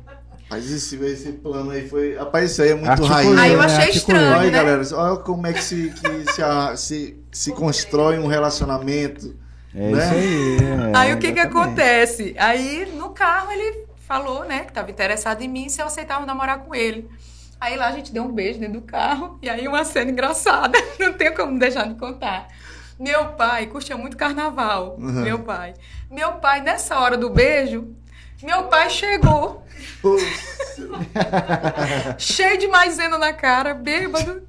Mas 0.49 0.72
esse, 0.72 0.95
esse 1.03 1.34
plano 1.34 1.70
aí 1.72 1.88
foi. 1.88 2.15
Rapaz, 2.15 2.51
isso 2.51 2.61
aí 2.63 2.70
é 2.70 2.74
muito 2.76 2.89
Articulou, 2.89 3.13
raiz. 3.15 3.38
Aí 3.39 3.51
eu 3.53 3.59
né? 3.59 3.65
achei 3.65 3.84
Articulou. 3.86 4.22
estranho, 4.22 4.39
Olha, 4.39 4.45
né? 4.45 4.57
galera, 4.57 4.82
olha 4.95 5.18
como 5.20 5.45
é 5.45 5.53
que 5.53 5.63
se, 5.63 5.91
que 5.91 6.32
se, 6.34 6.41
a- 6.41 6.76
se, 6.76 7.18
se 7.32 7.51
constrói 7.51 8.18
um 8.18 8.28
relacionamento. 8.28 9.36
É 9.76 9.91
Né? 9.91 10.03
isso 10.03 10.13
aí. 10.13 10.57
é, 10.93 10.97
Aí 10.97 11.13
o 11.13 11.20
que 11.20 11.34
que 11.34 11.39
acontece? 11.39 12.34
Aí 12.39 12.91
no 12.95 13.09
carro 13.09 13.51
ele 13.51 13.86
falou, 14.07 14.45
né, 14.45 14.61
que 14.63 14.72
tava 14.74 14.89
interessado 14.89 15.41
em 15.41 15.47
mim 15.49 15.68
se 15.70 15.82
eu 15.82 15.86
aceitava 15.86 16.26
namorar 16.26 16.59
com 16.59 16.74
ele. 16.74 17.07
Aí 17.59 17.75
lá 17.75 17.87
a 17.87 17.91
gente 17.91 18.11
deu 18.13 18.23
um 18.23 18.31
beijo 18.31 18.59
dentro 18.59 18.79
do 18.79 18.85
carro 18.85 19.39
e 19.41 19.49
aí 19.49 19.67
uma 19.67 19.83
cena 19.83 20.11
engraçada, 20.11 20.77
não 20.99 21.13
tem 21.13 21.33
como 21.33 21.57
deixar 21.57 21.87
de 21.87 21.95
contar. 21.95 22.47
Meu 22.99 23.33
pai 23.33 23.67
curtia 23.67 23.95
muito 23.97 24.17
carnaval, 24.17 24.95
Uhum. 24.99 25.21
meu 25.21 25.39
pai. 25.39 25.73
Meu 26.09 26.33
pai 26.33 26.61
nessa 26.61 26.99
hora 26.99 27.17
do 27.17 27.29
beijo, 27.29 27.95
meu 28.41 28.63
pai 28.63 28.89
chegou 28.89 29.63
cheio 32.17 32.57
de 32.57 32.67
maisena 32.67 33.17
na 33.17 33.33
cara, 33.33 33.73
bêbado, 33.73 34.47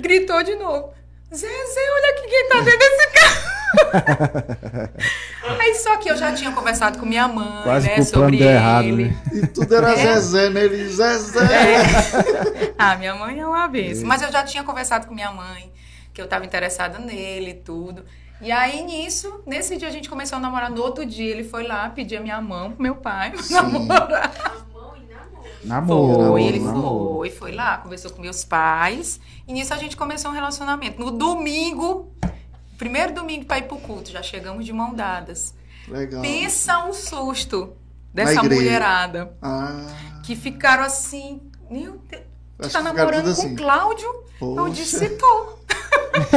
gritou 0.00 0.42
de 0.42 0.54
novo. 0.54 0.92
Zezé, 1.32 1.90
olha 1.92 2.10
aqui 2.12 2.28
quem 2.28 2.48
tá 2.48 2.60
dentro 2.60 2.78
desse 2.78 3.10
carro. 3.10 3.59
Aí 5.60 5.74
só 5.76 5.96
que 5.98 6.10
eu 6.10 6.16
já 6.16 6.32
tinha 6.32 6.52
conversado 6.52 6.98
com 6.98 7.06
minha 7.06 7.28
mãe, 7.28 7.62
Quase 7.62 7.86
né, 7.86 8.02
sobre 8.02 8.36
ele. 8.36 8.44
errado, 8.48 8.96
né? 8.96 9.16
E 9.32 9.46
tudo 9.46 9.74
era 9.74 9.92
É. 9.92 9.96
Zezé 10.14 10.50
nele. 10.50 10.88
Zezé! 10.88 11.40
É. 11.44 12.70
Ah, 12.82 12.96
minha 12.96 13.14
mãe 13.14 13.38
é 13.38 13.46
uma 13.46 13.66
vez. 13.68 14.02
Mas 14.02 14.22
eu 14.22 14.32
já 14.32 14.42
tinha 14.42 14.64
conversado 14.64 15.06
com 15.06 15.14
minha 15.14 15.30
mãe, 15.30 15.70
que 16.14 16.20
eu 16.22 16.26
tava 16.26 16.46
interessada 16.46 16.98
nele 16.98 17.50
e 17.50 17.54
tudo. 17.54 18.04
E 18.40 18.50
aí, 18.50 18.82
nisso, 18.82 19.42
nesse 19.46 19.76
dia 19.76 19.88
a 19.88 19.90
gente 19.90 20.08
começou 20.08 20.38
a 20.38 20.40
namorar. 20.40 20.70
No 20.70 20.80
outro 20.82 21.04
dia, 21.04 21.30
ele 21.30 21.44
foi 21.44 21.66
lá 21.66 21.90
pedir 21.90 22.16
a 22.16 22.20
minha 22.22 22.40
mão 22.40 22.72
pro 22.72 22.82
meu 22.82 22.94
pai 22.94 23.32
pra 23.32 23.42
Sim. 23.42 23.52
namorar. 23.54 24.32
Namoro. 25.62 26.28
Foi, 26.30 26.42
ele 26.42 26.58
namoro. 26.58 27.16
foi, 27.16 27.30
foi 27.30 27.52
lá, 27.52 27.76
conversou 27.76 28.10
com 28.12 28.22
meus 28.22 28.44
pais. 28.46 29.20
E 29.46 29.52
nisso 29.52 29.74
a 29.74 29.76
gente 29.76 29.94
começou 29.94 30.30
um 30.30 30.34
relacionamento. 30.34 30.98
No 30.98 31.10
domingo, 31.10 32.10
primeiro 32.80 33.12
domingo 33.12 33.44
pra 33.44 33.58
ir 33.58 33.64
pro 33.68 33.76
culto, 33.76 34.10
já 34.10 34.22
chegamos 34.22 34.64
de 34.64 34.72
mão 34.72 34.94
dadas. 34.94 35.54
Legal. 35.86 36.22
Pensa 36.22 36.82
um 36.84 36.92
susto 36.94 37.76
dessa 38.12 38.42
mulherada. 38.42 39.36
Ah, 39.42 39.86
Que 40.24 40.34
ficaram 40.34 40.82
assim, 40.84 41.40
Meu 41.70 41.98
Deus, 42.08 42.22
tu 42.58 42.66
Acho 42.66 42.72
tá 42.72 42.82
namorando 42.82 43.24
com 43.24 43.30
assim. 43.30 43.52
o 43.52 43.56
Cláudio? 43.56 44.08
Eu 44.40 44.54
Poxa. 44.56 44.70
disse, 44.72 45.08
tô. 45.10 45.58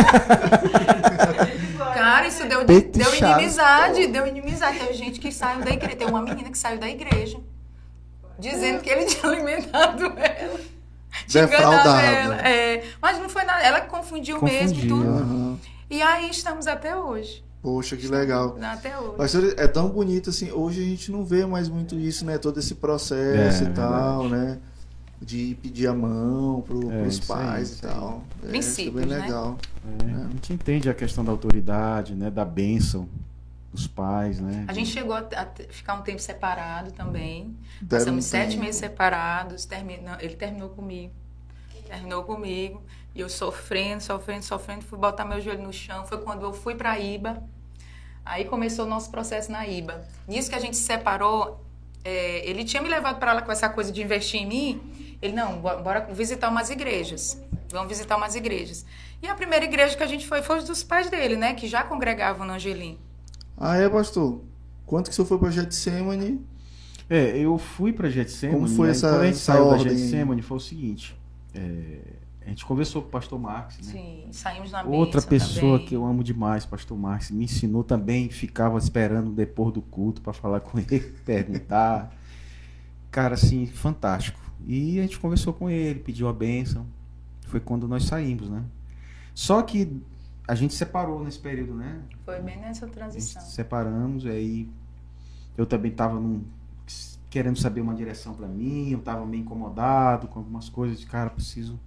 Cara, 1.94 2.28
isso 2.28 2.46
deu, 2.48 2.66
deu 2.66 3.16
inimizade, 3.16 4.08
deu 4.08 4.28
inimizade. 4.28 4.80
Teve 4.80 4.94
gente 4.94 5.20
que 5.20 5.32
saiu 5.32 5.62
da 5.64 5.72
igreja, 5.72 5.96
tem 5.96 6.08
uma 6.08 6.22
menina 6.22 6.50
que 6.50 6.58
saiu 6.58 6.80
da 6.80 6.90
igreja, 6.90 7.40
dizendo 8.38 8.82
que 8.82 8.90
ele 8.90 9.06
tinha 9.16 9.32
alimentado 9.32 10.06
ela. 10.18 10.60
Tinha 11.28 11.44
enganado 11.44 11.90
ela. 11.90 12.36
É, 12.48 12.84
mas 13.02 13.20
não 13.20 13.30
foi 13.30 13.44
nada, 13.44 13.62
ela 13.64 13.82
confundiu, 13.82 14.42
mesmo 14.42 14.70
Confundiu. 14.76 14.98
tudo. 14.98 15.10
Aham. 15.10 15.60
E 15.90 16.02
aí 16.02 16.30
estamos 16.30 16.68
até 16.68 16.96
hoje. 16.96 17.44
Poxa, 17.62 17.96
que 17.96 18.08
legal. 18.08 18.58
Até 18.62 18.98
hoje. 19.00 19.16
Pastor, 19.16 19.54
é 19.58 19.68
tão 19.68 19.90
bonito 19.90 20.30
assim. 20.30 20.52
Hoje 20.52 20.82
a 20.82 20.86
gente 20.86 21.12
não 21.12 21.24
vê 21.24 21.46
mais 21.46 21.70
muito 21.70 21.96
isso, 21.98 22.26
né? 22.26 22.38
Todo 22.38 22.60
esse 22.60 22.76
processo 22.76 23.64
É, 23.64 23.68
e 23.68 23.72
tal, 23.72 24.28
né? 24.28 24.60
De 25.22 25.58
pedir 25.62 25.88
a 25.88 25.94
mão 25.94 26.62
pro, 26.62 26.92
É, 26.92 27.04
pros 27.04 27.22
aí, 27.22 27.26
pais 27.28 27.70
isso 27.70 27.80
e 27.80 27.88
tal. 27.88 28.24
É, 28.44 28.48
Princípios, 28.48 29.02
é 29.02 29.06
bem 29.06 29.16
né? 29.16 29.22
legal. 29.22 29.58
É, 29.86 30.26
a 30.26 30.30
gente 30.30 30.54
entende 30.54 30.90
a 30.90 30.94
questão 30.94 31.24
da 31.24 31.32
autoridade, 31.32 32.14
né? 32.16 32.30
Da 32.30 32.44
bênção 32.44 33.08
dos 33.72 33.88
pais, 33.88 34.42
né? 34.42 34.66
A 34.68 34.74
gente 34.74 34.90
chegou 34.90 35.16
a, 35.16 35.26
ficar 35.70 35.94
um 35.96 36.02
tempo 36.02 36.20
separado 36.20 36.92
também. 36.92 37.56
Deram 37.82 38.04
Passamos 38.04 38.26
um 38.26 38.28
sete 38.28 38.58
meses 38.58 38.76
separados. 38.76 39.64
Termina, 39.64 40.18
ele 40.20 40.36
terminou 40.36 40.70
comigo. 40.70 41.14
Terminou 41.88 42.24
comigo. 42.24 42.82
E 43.16 43.22
eu 43.22 43.30
sofrendo, 43.30 44.02
sofrendo, 44.02 44.44
sofrendo. 44.44 44.84
Fui 44.86 44.98
botar 44.98 45.24
meu 45.26 45.40
joelho 45.40 45.62
no 45.64 45.74
chão. 45.74 46.06
Foi 46.06 46.18
quando 46.20 46.44
eu 46.44 46.54
fui 46.54 46.76
pra 46.76 46.98
IBA. 47.00 47.44
Aí 48.26 48.46
começou 48.46 48.86
o 48.86 48.90
nosso 48.90 49.12
processo 49.12 49.52
na 49.52 49.68
IBA. 49.68 50.04
Nisso 50.28 50.50
que 50.50 50.56
a 50.56 50.60
gente 50.60 50.78
se 50.78 50.84
separou, 50.84 51.64
é, 52.04 52.48
ele 52.50 52.64
tinha 52.64 52.82
me 52.82 52.90
levado 52.90 53.20
para 53.20 53.34
lá 53.34 53.42
com 53.42 53.52
essa 53.52 53.70
coisa 53.70 53.92
de 53.92 54.02
investir 54.02 54.42
em 54.42 54.46
mim. 54.48 55.18
Ele, 55.22 55.34
não, 55.34 55.60
bo- 55.60 55.78
bora 55.82 56.08
visitar 56.14 56.50
umas 56.50 56.70
igrejas. 56.70 57.38
Vamos 57.72 57.88
visitar 57.90 58.16
umas 58.18 58.34
igrejas. 58.36 58.86
E 59.22 59.28
a 59.28 59.36
primeira 59.36 59.64
igreja 59.66 59.96
que 59.96 60.04
a 60.04 60.08
gente 60.08 60.26
foi 60.28 60.42
foi 60.42 60.62
dos 60.64 60.84
pais 60.84 61.10
dele, 61.10 61.36
né? 61.36 61.54
Que 61.54 61.68
já 61.68 61.84
congregavam 61.84 62.46
no 62.48 62.54
Angelim. 62.54 62.98
Ah, 63.58 63.78
é, 63.78 63.88
pastor? 63.90 64.42
Quanto 64.86 65.06
que 65.06 65.12
o 65.12 65.14
senhor 65.16 65.28
foi 65.28 65.38
pra 65.38 65.50
Getsemane? 65.52 66.42
É, 67.10 67.38
eu 67.38 67.58
fui 67.58 67.94
pra 67.94 68.10
Getsemane. 68.10 68.60
Como 68.60 68.76
foi 68.76 68.88
né? 68.88 68.92
essa- 68.92 69.10
Quando 69.10 69.22
a 69.22 69.26
gente 69.26 69.36
essa 69.36 69.52
saiu 69.54 69.66
da 69.66 69.72
ordem? 69.72 69.98
Getsemane, 69.98 70.42
foi 70.42 70.58
o 70.58 70.60
seguinte. 70.60 71.16
é, 71.54 72.00
a 72.46 72.50
gente 72.50 72.66
conversou 72.66 73.02
com 73.02 73.08
o 73.08 73.12
pastor 73.12 73.40
Marx, 73.40 73.78
né? 73.78 73.84
Sim, 73.84 74.28
saímos 74.32 74.72
na 74.72 74.84
Outra 74.84 75.22
pessoa 75.22 75.78
também. 75.78 75.88
que 75.88 75.96
eu 75.96 76.06
amo 76.06 76.24
demais, 76.24 76.66
pastor 76.66 76.98
Marx, 76.98 77.32
me 77.32 77.46
ensinou 77.46 77.84
também, 77.84 78.30
ficava 78.30 78.78
esperando 78.78 79.32
depois 79.32 79.74
do 79.74 79.82
culto 79.82 80.22
para 80.22 80.34
falar 80.34 80.60
com 80.60 80.78
ele, 80.78 81.00
perguntar. 81.26 82.14
Cara, 83.10 83.36
assim, 83.36 83.66
fantástico. 83.66 84.40
E 84.66 85.00
a 85.00 85.04
gente 85.04 85.20
conversou 85.20 85.54
com 85.54 85.70
ele, 85.70 86.00
pediu 86.00 86.28
a 86.28 86.34
bênção. 86.34 86.86
Foi 87.48 87.60
quando 87.60 87.88
nós 87.88 88.06
saímos, 88.06 88.50
né? 88.50 88.64
Só 89.34 89.62
que 89.62 90.02
a 90.48 90.56
gente 90.56 90.74
separou 90.74 91.24
nesse 91.24 91.40
período, 91.40 91.74
né? 91.74 92.02
Foi 92.26 92.40
bem 92.42 92.60
nessa 92.60 92.88
transição. 92.88 93.42
se 93.42 93.52
separamos, 93.52 94.26
e 94.26 94.30
aí 94.30 94.70
eu 95.58 95.66
também 95.66 95.92
estava 95.92 96.22
querendo 97.30 97.58
saber 97.58 97.82
uma 97.82 97.96
direção 97.96 98.34
para 98.34 98.48
mim, 98.48 98.92
eu 98.92 99.00
estava 99.00 99.26
meio 99.26 99.42
incomodado 99.42 100.28
com 100.28 100.40
algumas 100.40 100.70
coisas, 100.70 101.00
de 101.00 101.06
cara, 101.06 101.30
preciso. 101.30 101.80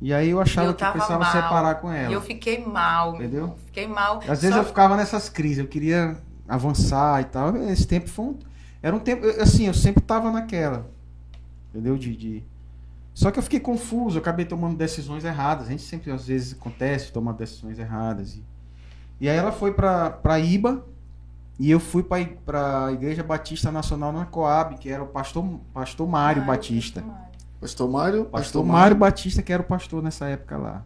E 0.00 0.12
aí 0.14 0.30
eu 0.30 0.40
achava 0.40 0.68
Eu 0.68 0.74
que 0.74 0.84
precisava 0.84 1.24
mal. 1.24 1.32
separar 1.32 1.74
com 1.76 1.92
E 1.92 1.96
ela. 1.96 2.12
eu 2.14 2.20
fiquei 2.20 2.64
mal. 2.64 3.16
Entendeu? 3.16 3.56
Fiquei 3.66 3.86
mal. 3.88 4.18
Às 4.28 4.42
vezes 4.42 4.50
Só- 4.54 4.58
eu 4.58 4.64
ficava 4.64 4.96
nessas 4.96 5.28
crises, 5.28 5.58
eu 5.58 5.66
queria 5.66 6.16
avançar 6.46 7.20
e 7.20 7.24
tal. 7.24 7.56
Esse 7.56 7.86
tempo 7.86 8.08
foi 8.08 8.24
um, 8.26 8.38
era 8.82 8.94
um 8.94 9.00
tempo, 9.00 9.26
assim, 9.40 9.66
eu 9.66 9.74
sempre 9.74 10.00
tava 10.02 10.30
naquela. 10.30 10.86
Entendeu? 11.70 11.98
De, 11.98 12.16
de- 12.16 12.44
Só 13.12 13.32
que 13.32 13.38
eu 13.38 13.42
fiquei 13.42 13.58
confuso, 13.58 14.16
eu 14.18 14.20
acabei 14.22 14.44
tomando 14.44 14.76
decisões 14.76 15.24
erradas. 15.24 15.66
A 15.66 15.70
gente 15.70 15.82
sempre 15.82 16.12
às 16.12 16.26
vezes 16.28 16.52
acontece, 16.58 17.10
toma 17.12 17.32
decisões 17.32 17.78
erradas. 17.78 18.36
E, 18.36 18.44
e 19.20 19.28
aí 19.28 19.36
ela 19.36 19.50
foi 19.50 19.72
pra, 19.72 20.10
pra 20.10 20.38
Iba 20.38 20.84
e 21.58 21.68
eu 21.72 21.80
fui 21.80 22.04
pra, 22.04 22.20
I- 22.20 22.38
pra 22.46 22.92
Igreja 22.92 23.24
Batista 23.24 23.72
Nacional 23.72 24.12
na 24.12 24.24
Coab, 24.26 24.76
que 24.78 24.88
era 24.88 25.02
o 25.02 25.06
pastor, 25.08 25.44
pastor 25.74 26.06
Mário 26.08 26.44
Batista. 26.44 27.00
Mário. 27.02 27.27
Pastor 27.60 27.90
Mário? 27.90 28.24
Pastor 28.26 28.64
Mário 28.64 28.96
Batista, 28.96 29.42
que 29.42 29.52
era 29.52 29.62
o 29.62 29.66
pastor 29.66 30.02
nessa 30.02 30.26
época 30.26 30.56
lá. 30.56 30.82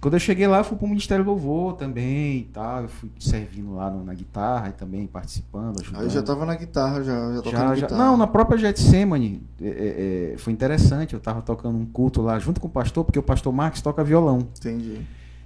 Quando 0.00 0.14
eu 0.14 0.20
cheguei 0.20 0.46
lá, 0.46 0.58
eu 0.58 0.64
fui 0.64 0.76
pro 0.78 0.86
Ministério 0.86 1.24
do 1.24 1.30
Louvor 1.32 1.72
também 1.74 2.38
e 2.38 2.44
tal. 2.52 2.82
Eu 2.82 2.88
fui 2.88 3.10
servindo 3.18 3.74
lá 3.74 3.90
no- 3.90 4.04
na 4.04 4.14
guitarra 4.14 4.68
e 4.68 4.72
também 4.72 5.06
participando, 5.08 5.80
ajudando. 5.80 6.00
Aí 6.00 6.06
eu 6.06 6.10
já 6.10 6.22
tava 6.22 6.46
na 6.46 6.54
guitarra, 6.54 7.02
já, 7.02 7.32
já 7.34 7.42
tocando 7.42 7.52
Já- 7.52 7.74
já- 7.74 7.86
guitarra. 7.86 8.04
Não, 8.04 8.16
na 8.16 8.26
própria 8.28 8.56
Getsemane 8.56 9.42
é, 9.60 9.66
é, 9.66 10.32
é, 10.34 10.38
foi 10.38 10.52
interessante. 10.52 11.14
Eu 11.14 11.20
tava 11.20 11.42
tocando 11.42 11.76
um 11.76 11.84
culto 11.84 12.22
lá 12.22 12.38
junto 12.38 12.60
com 12.60 12.68
o 12.68 12.70
pastor, 12.70 13.04
porque 13.04 13.18
o 13.18 13.22
pastor 13.22 13.52
Marcos 13.52 13.82
toca 13.82 14.04
violão. 14.04 14.46
Entendi. 14.56 15.00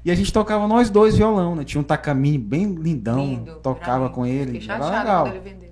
E 0.04 0.10
a 0.10 0.14
gente 0.14 0.30
tocava 0.30 0.68
nós 0.68 0.90
dois 0.90 1.16
violão, 1.16 1.56
né? 1.56 1.64
Tinha 1.64 1.80
um 1.80 1.84
Takamine 1.84 2.36
bem 2.36 2.74
lindão, 2.74 3.24
Lindo, 3.24 3.54
tocava 3.62 4.10
com 4.10 4.26
ele. 4.26 4.52
Fiquei 4.60 4.68
Era 4.68 4.78
chateada 4.84 4.98
legal. 4.98 5.24
quando 5.24 5.34
ele 5.36 5.44
vendeu. 5.50 5.70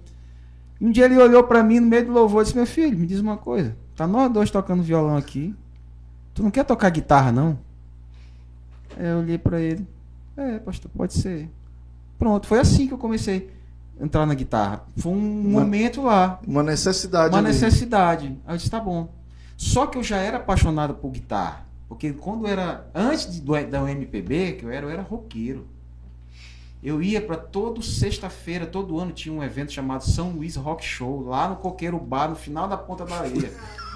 E 0.81 0.87
Um 0.87 0.91
dia 0.91 1.05
ele 1.05 1.19
olhou 1.19 1.45
pra 1.45 1.63
mim 1.63 1.81
no 1.81 1.87
meio 1.87 2.07
do 2.07 2.13
louvor 2.13 2.41
e 2.41 2.45
disse: 2.45 2.57
Meu 2.57 2.65
filho, 2.65 2.97
me 2.97 3.07
diz 3.07 3.21
uma 3.21 3.37
coisa. 3.37 3.77
Tá 4.01 4.07
nós 4.07 4.33
dois 4.33 4.51
tocando 4.51 4.83
violão 4.83 5.15
aqui. 5.15 5.55
Tu 6.33 6.43
não 6.43 6.51
quer 6.51 6.65
tocar 6.65 6.89
guitarra, 6.89 7.31
não? 7.31 7.59
Aí 8.97 9.07
eu 9.07 9.19
olhei 9.19 9.37
pra 9.37 9.61
ele. 9.61 9.87
É, 10.39 10.59
pastor, 10.59 10.91
pode 10.97 11.13
ser. 11.13 11.51
Pronto, 12.19 12.47
foi 12.47 12.61
assim 12.61 12.87
que 12.89 12.95
eu 12.95 12.97
comecei 12.97 13.51
a 14.01 14.03
entrar 14.03 14.25
na 14.25 14.33
guitarra. 14.33 14.87
Foi 14.97 15.13
um 15.13 15.41
Uma- 15.51 15.61
momento 15.61 16.01
lá, 16.01 16.41
Uma 16.47 16.63
necessidade 16.63 17.35
uma 17.35 17.41
ali. 17.41 17.49
necessidade. 17.49 18.39
Aí 18.47 18.55
eu 18.55 18.57
disse: 18.57 18.71
Tá 18.71 18.81
bom. 18.81 19.13
Só 19.55 19.85
que 19.87 19.99
eu 19.99 20.03
já 20.03 20.17
era 20.17 20.39
apaixonado 20.39 20.95
por 20.95 21.11
guitarra. 21.11 21.67
Porque 21.87 22.15
quando 22.15 22.47
era. 22.47 22.87
Antes 22.95 23.31
de- 23.31 23.43
do, 23.43 23.53
da 23.67 23.83
UMPB, 23.83 24.53
que 24.53 24.65
eu 24.65 24.71
era, 24.71 24.87
eu 24.87 24.91
era 24.91 25.03
roqueiro. 25.03 25.67
Eu 26.83 27.03
ia 27.03 27.21
pra 27.21 27.37
todo 27.37 27.83
sexta-feira, 27.83 28.65
todo 28.65 28.99
ano 28.99 29.13
tinha 29.13 29.35
um 29.35 29.43
evento 29.45 29.73
chamado 29.73 30.03
São 30.05 30.31
Luís 30.31 30.57
Rock 30.57 30.83
Show, 30.83 31.21
lá 31.29 31.47
no 31.51 31.57
Coqueiro 31.57 31.99
Bar, 31.99 32.31
no 32.31 32.35
final 32.37 32.67
da 32.67 32.79
Ponta 32.79 33.05
da 33.05 33.17
Areia. 33.17 33.53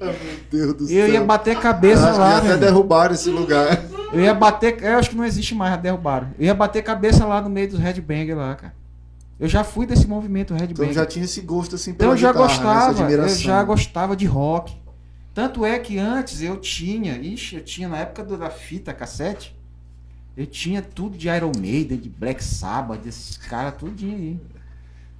Meu 0.00 0.14
Deus 0.50 0.74
do 0.74 0.84
Eu 0.84 1.06
céu. 1.06 1.08
ia 1.08 1.24
bater 1.24 1.58
cabeça 1.58 2.04
Acho 2.04 2.12
que 2.14 2.18
lá, 2.18 2.36
até 2.38 2.48
velho. 2.48 2.60
derrubaram 2.60 3.14
esse 3.14 3.30
lugar. 3.30 3.82
Eu 4.12 4.20
ia 4.20 4.34
bater. 4.34 4.82
Eu 4.82 4.98
acho 4.98 5.10
que 5.10 5.16
não 5.16 5.24
existe 5.24 5.54
mais, 5.54 5.72
já 5.72 5.76
derrubaram. 5.76 6.28
Eu 6.38 6.46
ia 6.46 6.54
bater 6.54 6.82
cabeça 6.82 7.24
lá 7.26 7.40
no 7.42 7.50
meio 7.50 7.68
dos 7.68 7.78
headbanger 7.80 8.36
lá, 8.36 8.54
cara. 8.54 8.74
Eu 9.38 9.48
já 9.48 9.62
fui 9.62 9.86
desse 9.86 10.06
movimento 10.06 10.52
Então 10.54 10.56
headbanger. 10.66 10.94
já 10.94 11.06
tinha 11.06 11.24
esse 11.24 11.40
gosto 11.40 11.74
assim 11.76 11.90
Então 11.90 12.06
pela 12.06 12.12
eu 12.14 12.16
já 12.16 12.32
guitarra, 12.32 12.48
né? 12.48 12.56
Gostava, 12.94 13.12
eu 13.12 13.28
já 13.28 13.62
gostava 13.62 14.16
de 14.16 14.26
rock. 14.26 14.76
Tanto 15.34 15.64
é 15.64 15.78
que 15.78 15.98
antes 15.98 16.42
eu 16.42 16.56
tinha, 16.56 17.16
ixi, 17.18 17.56
eu 17.56 17.62
tinha 17.62 17.88
na 17.88 17.98
época 17.98 18.24
do- 18.24 18.36
da 18.36 18.50
fita 18.50 18.92
cassete, 18.92 19.56
eu 20.36 20.44
tinha 20.46 20.82
tudo 20.82 21.16
de 21.16 21.28
Iron 21.28 21.52
Maiden, 21.56 21.96
de 21.98 22.08
Black 22.08 22.42
Sabbath, 22.42 23.00
desses 23.00 23.36
caras, 23.36 23.74
tudinho 23.78 24.16
aí. 24.16 24.40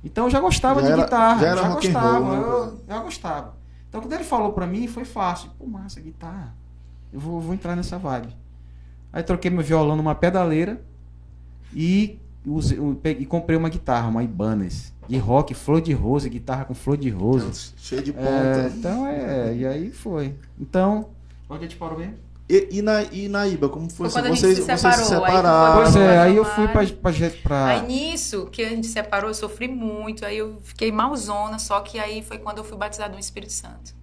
Então 0.02 0.24
eu 0.24 0.30
já 0.30 0.40
gostava 0.40 0.80
Já 0.80 0.86
de 0.86 0.92
era- 0.94 1.02
guitarra, 1.04 1.40
já 1.40 1.56
já, 1.56 1.68
gostava, 1.68 2.18
roll, 2.18 2.66
né, 2.66 2.72
eu, 2.88 2.96
eu 2.96 3.02
gostava. 3.02 3.54
Então 3.88 4.00
quando 4.00 4.12
ele 4.12 4.24
falou 4.24 4.52
pra 4.52 4.66
mim, 4.66 4.86
foi 4.86 5.04
fácil. 5.04 5.50
Pô, 5.58 5.66
massa, 5.66 6.00
guitarra. 6.00 6.54
Eu 7.12 7.18
vou, 7.20 7.40
vou 7.40 7.54
entrar 7.54 7.74
nessa 7.74 7.98
vibe. 7.98 8.28
Aí 9.12 9.22
troquei 9.22 9.50
meu 9.50 9.62
violão 9.64 9.96
numa 9.96 10.14
pedaleira 10.14 10.80
e, 11.74 12.18
usei- 12.46 12.78
e 13.18 13.26
comprei 13.26 13.56
uma 13.56 13.68
guitarra, 13.68 14.08
uma 14.08 14.22
Ibanez. 14.22 14.92
De 15.08 15.16
rock, 15.16 15.54
flor 15.54 15.80
de 15.80 15.92
rosa, 15.94 16.28
guitarra 16.28 16.66
com 16.66 16.74
flor 16.74 16.98
de 16.98 17.08
rosa. 17.08 17.50
Cheio 17.78 18.02
de 18.02 18.10
É, 18.10 18.14
ponta. 18.14 18.76
então 18.76 19.06
é, 19.06 19.56
e 19.56 19.66
aí 19.66 19.90
foi. 19.90 20.34
Então. 20.60 21.08
Onde 21.48 21.64
a 21.64 21.68
gente 21.68 21.78
parou 21.78 21.98
mesmo? 21.98 22.16
E, 22.48 22.78
e 22.78 22.82
na, 22.82 23.02
e 23.02 23.28
na 23.28 23.46
Iba, 23.46 23.68
como 23.68 23.90
foi? 23.90 23.96
Foi 23.96 24.06
assim? 24.08 24.14
quando 24.20 24.26
a 24.26 24.28
gente 24.30 24.40
vocês, 24.40 24.56
se 24.58 24.62
vocês 24.64 24.80
separou, 24.80 25.04
se 25.04 25.12
aí 25.12 25.18
foi 25.20 25.26
separaram. 25.28 25.82
Pois 25.82 25.96
é, 25.96 26.18
aí 26.18 26.36
eu 26.36 26.44
fui 26.46 26.68
pra. 26.68 26.86
pra, 26.86 27.12
pra- 27.42 27.66
Aí 27.66 27.86
nisso 27.86 28.46
que 28.50 28.62
a 28.62 28.68
gente 28.70 28.86
separou, 28.86 29.28
eu 29.28 29.34
sofri 29.34 29.68
muito. 29.68 30.24
Aí 30.24 30.38
eu 30.38 30.58
fiquei 30.62 30.90
malzona, 30.90 31.58
só 31.58 31.80
que 31.80 31.98
aí 31.98 32.22
foi 32.22 32.38
quando 32.38 32.58
eu 32.58 32.64
fui 32.64 32.78
batizada 32.78 33.12
no 33.12 33.20
Espírito 33.20 33.52
Santo. 33.52 33.94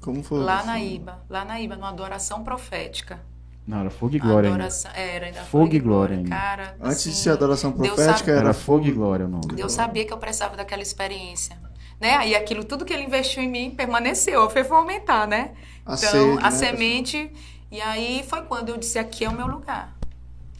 Como 0.00 0.22
foi? 0.24 0.40
Lá 0.40 0.58
assim? 0.58 0.66
na 0.66 0.80
IBA, 0.80 1.18
lá 1.30 1.44
na 1.44 1.60
IBA, 1.60 1.76
numa 1.76 1.90
adoração 1.90 2.42
profética. 2.42 3.20
Não, 3.64 3.80
era 3.80 3.90
fogo 3.90 4.16
e 4.16 4.18
glória. 4.18 4.48
ainda. 4.48 4.64
adoração, 4.64 4.90
era, 4.94 5.26
ainda 5.26 5.40
Fogo 5.42 5.66
foi 5.66 5.76
e 5.76 5.78
glória 5.78 6.16
ainda. 6.16 6.30
Cara, 6.30 6.76
Antes 6.80 7.04
de 7.04 7.10
assim, 7.10 7.22
ser 7.22 7.30
adoração 7.30 7.70
Deus 7.70 7.94
profética, 7.94 8.32
sabe- 8.32 8.38
era 8.38 8.54
fogo 8.54 8.86
e 8.86 8.90
glória 8.90 9.26
o 9.26 9.28
nome. 9.28 9.60
Eu 9.60 9.68
sabia 9.68 10.04
que 10.06 10.12
eu 10.12 10.16
precisava 10.16 10.56
daquela 10.56 10.80
experiência. 10.80 11.58
Né? 12.00 12.16
Aí 12.16 12.34
aquilo, 12.34 12.64
tudo 12.64 12.84
que 12.84 12.92
ele 12.94 13.02
investiu 13.02 13.42
em 13.42 13.48
mim 13.48 13.70
permaneceu, 13.70 14.48
foi 14.48 14.64
fomentar, 14.64 15.26
né? 15.28 15.52
a 15.84 15.94
então, 15.94 16.10
sede, 16.10 16.38
a 16.38 16.42
né? 16.44 16.50
semente. 16.50 17.30
E 17.70 17.80
aí 17.80 18.24
foi 18.28 18.42
quando 18.42 18.70
eu 18.70 18.76
disse: 18.76 18.98
aqui 18.98 19.24
é 19.24 19.28
o 19.28 19.32
meu 19.32 19.46
lugar. 19.46 19.96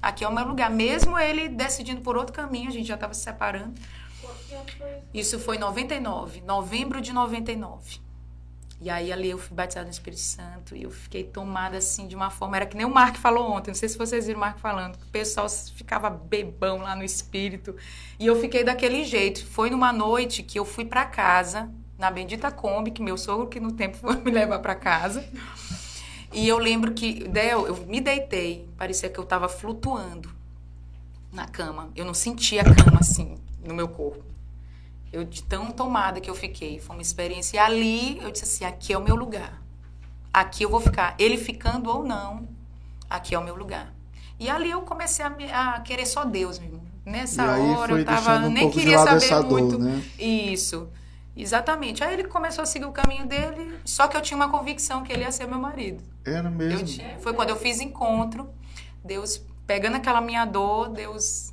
Aqui 0.01 0.25
é 0.25 0.29
o 0.29 0.35
meu 0.35 0.47
lugar. 0.47 0.71
Mesmo 0.71 1.19
ele 1.19 1.49
decidindo 1.49 2.01
por 2.01 2.17
outro 2.17 2.33
caminho, 2.33 2.69
a 2.69 2.73
gente 2.73 2.87
já 2.87 2.95
estava 2.95 3.15
se 3.15 3.23
separando. 3.23 3.75
Isso 5.13 5.39
foi 5.39 5.57
em 5.57 5.59
99, 5.59 6.43
novembro 6.43 7.01
de 7.01 7.13
99. 7.13 8.01
E 8.81 8.89
aí 8.89 9.13
ali 9.13 9.31
eu 9.31 9.39
fui 9.39 9.57
batizada 9.57 9.87
no 9.87 9.91
Espírito 9.91 10.21
Santo 10.21 10.77
e 10.77 10.85
eu 10.85 10.91
fiquei 10.91 11.25
tomada 11.25 11.79
assim 11.79 12.07
de 12.07 12.15
uma 12.15 12.31
forma. 12.31 12.57
Era 12.57 12.67
que 12.67 12.77
nem 12.77 12.87
o 12.87 12.91
Mark 12.91 13.17
falou 13.17 13.51
ontem, 13.51 13.71
não 13.71 13.75
sei 13.75 13.89
se 13.89 13.99
vocês 13.99 14.27
viram 14.27 14.39
o 14.39 14.41
Mark 14.41 14.59
falando, 14.59 14.97
que 14.97 15.05
o 15.05 15.09
pessoal 15.09 15.49
ficava 15.49 16.09
bebão 16.09 16.79
lá 16.79 16.95
no 16.95 17.03
espírito. 17.03 17.75
E 18.21 18.27
eu 18.27 18.41
fiquei 18.41 18.63
daquele 18.63 19.05
jeito. 19.05 19.45
Foi 19.47 19.69
numa 19.69 19.93
noite 19.93 20.45
que 20.45 20.59
eu 20.59 20.65
fui 20.65 20.85
para 20.85 21.05
casa, 21.05 21.69
na 21.99 22.09
bendita 22.09 22.53
Kombi, 22.53 22.93
que 22.93 23.03
meu 23.03 23.19
sogro 23.19 23.49
que 23.49 23.59
no 23.59 23.73
tempo 23.73 23.97
foi 23.99 24.15
me 24.17 24.31
levar 24.31 24.61
para 24.61 24.77
casa. 24.77 25.29
E 26.33 26.47
eu 26.47 26.59
lembro 26.59 26.93
que 26.93 27.27
Del, 27.29 27.67
eu 27.67 27.77
me 27.87 28.01
deitei, 28.01 28.69
parecia 28.77 29.09
que 29.09 29.19
eu 29.19 29.25
estava 29.25 29.49
flutuando 29.49 30.31
na 31.33 31.47
cama. 31.47 31.91
Eu 31.97 32.05
não 32.05 32.15
sentia 32.15 32.63
a 32.63 32.65
cama 32.65 32.99
assim 33.01 33.37
no 33.65 33.75
meu 33.75 33.89
corpo. 33.89 34.25
Eu 35.13 35.25
de 35.25 35.43
tão 35.43 35.71
tomada 35.71 36.21
que 36.21 36.29
eu 36.29 36.35
fiquei, 36.35 36.79
foi 36.79 36.97
uma 36.97 37.03
experiência. 37.03 37.57
E 37.57 37.59
ali 37.59 38.19
eu 38.23 38.31
disse 38.31 38.45
assim, 38.45 38.65
aqui 38.65 38.93
é 38.93 38.99
o 38.99 39.03
meu 39.03 39.17
lugar. 39.17 39.63
Aqui 40.33 40.65
eu 40.65 40.69
vou 40.69 40.81
ficar. 40.81 41.15
Ele 41.19 41.39
ficando 41.39 41.89
ou 41.91 42.05
não, 42.05 42.47
aqui 43.09 43.35
é 43.35 43.39
o 43.39 43.45
meu 43.45 43.57
lugar. 43.57 43.95
E 44.39 44.49
ali 44.49 44.71
eu 44.71 44.83
comecei 44.83 45.25
a, 45.25 45.31
me, 45.31 45.51
a 45.51 45.81
querer 45.81 46.07
só 46.07 46.25
Deus 46.25 46.59
mesmo. 46.59 46.87
Nessa 47.05 47.59
hora 47.59 47.93
eu 47.93 48.05
tava, 48.05 48.39
nem 48.51 48.71
queria 48.71 48.99
saber 48.99 49.49
muito. 49.49 49.79
Dor, 49.79 49.81
né? 49.81 50.05
Isso. 50.19 50.89
Exatamente. 51.39 52.03
Aí 52.03 52.13
ele 52.13 52.25
começou 52.25 52.63
a 52.63 52.67
seguir 52.67 52.85
o 52.85 52.93
caminho 52.93 53.25
dele, 53.27 53.79
só 53.85 54.09
que 54.09 54.17
eu 54.17 54.21
tinha 54.21 54.37
uma 54.37 54.51
convicção 54.51 55.05
que 55.05 55.13
ele 55.13 55.23
ia 55.23 55.31
ser 55.31 55.47
meu 55.47 55.59
marido. 55.59 56.03
Era 56.25 56.51
mesmo? 56.51 56.85
Tinha, 56.85 57.17
foi 57.21 57.33
quando 57.33 57.51
eu 57.51 57.57
fiz 57.57 57.81
encontro, 57.81 58.51
Deus 59.05 59.41
pegando 59.65 59.97
aquela 59.97 60.21
minha 60.21 60.45
dor, 60.45 60.89
Deus, 60.89 61.53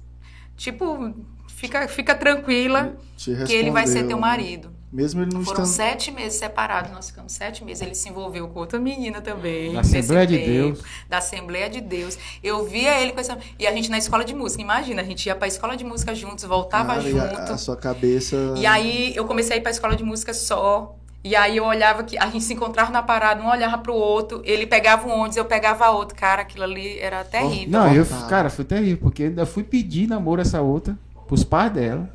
tipo, 0.55 1.13
fica, 1.47 1.87
fica 1.87 2.15
tranquila 2.15 2.97
que 3.17 3.53
ele 3.53 3.69
vai 3.69 3.85
ser 3.85 4.07
teu 4.07 4.17
marido. 4.17 4.74
Mesmo 4.95 5.21
ele 5.23 5.33
não 5.33 5.43
Foram 5.43 5.65
estando... 5.65 5.89
sete 5.89 6.09
meses 6.09 6.39
separados, 6.39 6.89
nós 6.89 7.09
ficamos 7.09 7.33
sete 7.33 7.65
meses. 7.65 7.81
Ele 7.81 7.93
se 7.93 8.07
envolveu 8.07 8.47
com 8.47 8.61
outra 8.61 8.79
menina 8.79 9.19
também. 9.19 9.73
Da 9.73 9.81
Assembleia 9.81 10.25
de 10.25 10.37
Deus. 10.37 10.79
Da 11.09 11.17
Assembleia 11.17 11.69
de 11.69 11.81
Deus. 11.81 12.17
Eu 12.41 12.65
via 12.65 13.01
ele 13.01 13.11
com 13.11 13.19
essa. 13.19 13.37
E 13.59 13.67
a 13.67 13.73
gente 13.73 13.91
na 13.91 13.97
escola 13.97 14.23
de 14.23 14.33
música, 14.33 14.61
imagina, 14.61 15.01
a 15.01 15.05
gente 15.05 15.25
ia 15.25 15.35
pra 15.35 15.49
escola 15.49 15.75
de 15.75 15.83
música 15.83 16.15
juntos, 16.15 16.45
voltava 16.45 16.95
Cara, 16.95 17.01
junto. 17.01 17.35
A, 17.35 17.43
a 17.43 17.57
sua 17.57 17.75
cabeça. 17.75 18.37
E 18.55 18.65
aí 18.65 19.13
eu 19.17 19.25
comecei 19.25 19.57
a 19.57 19.59
ir 19.59 19.61
pra 19.61 19.69
escola 19.69 19.97
de 19.97 20.03
música 20.05 20.33
só. 20.33 20.95
E 21.25 21.35
aí 21.35 21.57
eu 21.57 21.65
olhava 21.65 22.01
que 22.03 22.17
a 22.17 22.27
gente 22.27 22.45
se 22.45 22.53
encontrava 22.53 22.89
na 22.89 23.03
parada, 23.03 23.41
um 23.41 23.49
olhava 23.49 23.77
pro 23.79 23.93
outro, 23.93 24.41
ele 24.45 24.65
pegava 24.65 25.09
um 25.09 25.11
ônibus, 25.11 25.35
eu 25.35 25.43
pegava 25.43 25.89
outro. 25.89 26.15
Cara, 26.15 26.43
aquilo 26.43 26.63
ali 26.63 26.97
era 26.99 27.21
terrível. 27.25 27.69
Não, 27.69 27.93
eu, 27.93 28.05
cara, 28.29 28.49
foi 28.49 28.63
terrível, 28.63 28.99
porque 29.01 29.23
eu 29.23 29.27
ainda 29.27 29.45
fui 29.45 29.63
pedir 29.63 30.07
namoro 30.07 30.39
essa 30.39 30.61
outra 30.61 30.97
pros 31.27 31.43
pais 31.43 31.73
dela. 31.73 32.09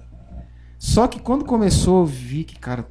Só 0.80 1.06
que 1.06 1.20
quando 1.20 1.44
começou, 1.44 2.00
eu 2.00 2.06
vi 2.06 2.42
que, 2.42 2.58
cara, 2.58 2.88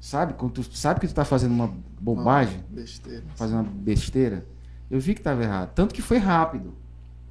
sabe, 0.00 0.34
quando 0.34 0.54
tu 0.54 0.76
sabe 0.76 0.98
que 0.98 1.06
tu 1.06 1.14
tá 1.14 1.24
fazendo 1.24 1.52
uma 1.52 1.72
bobagem, 2.00 2.64
oh, 2.68 2.74
besteira. 2.74 3.22
fazendo 3.36 3.60
uma 3.60 3.70
besteira, 3.70 4.44
eu 4.90 4.98
vi 4.98 5.14
que 5.14 5.20
tava 5.20 5.44
errado. 5.44 5.70
Tanto 5.72 5.94
que 5.94 6.02
foi 6.02 6.18
rápido. 6.18 6.74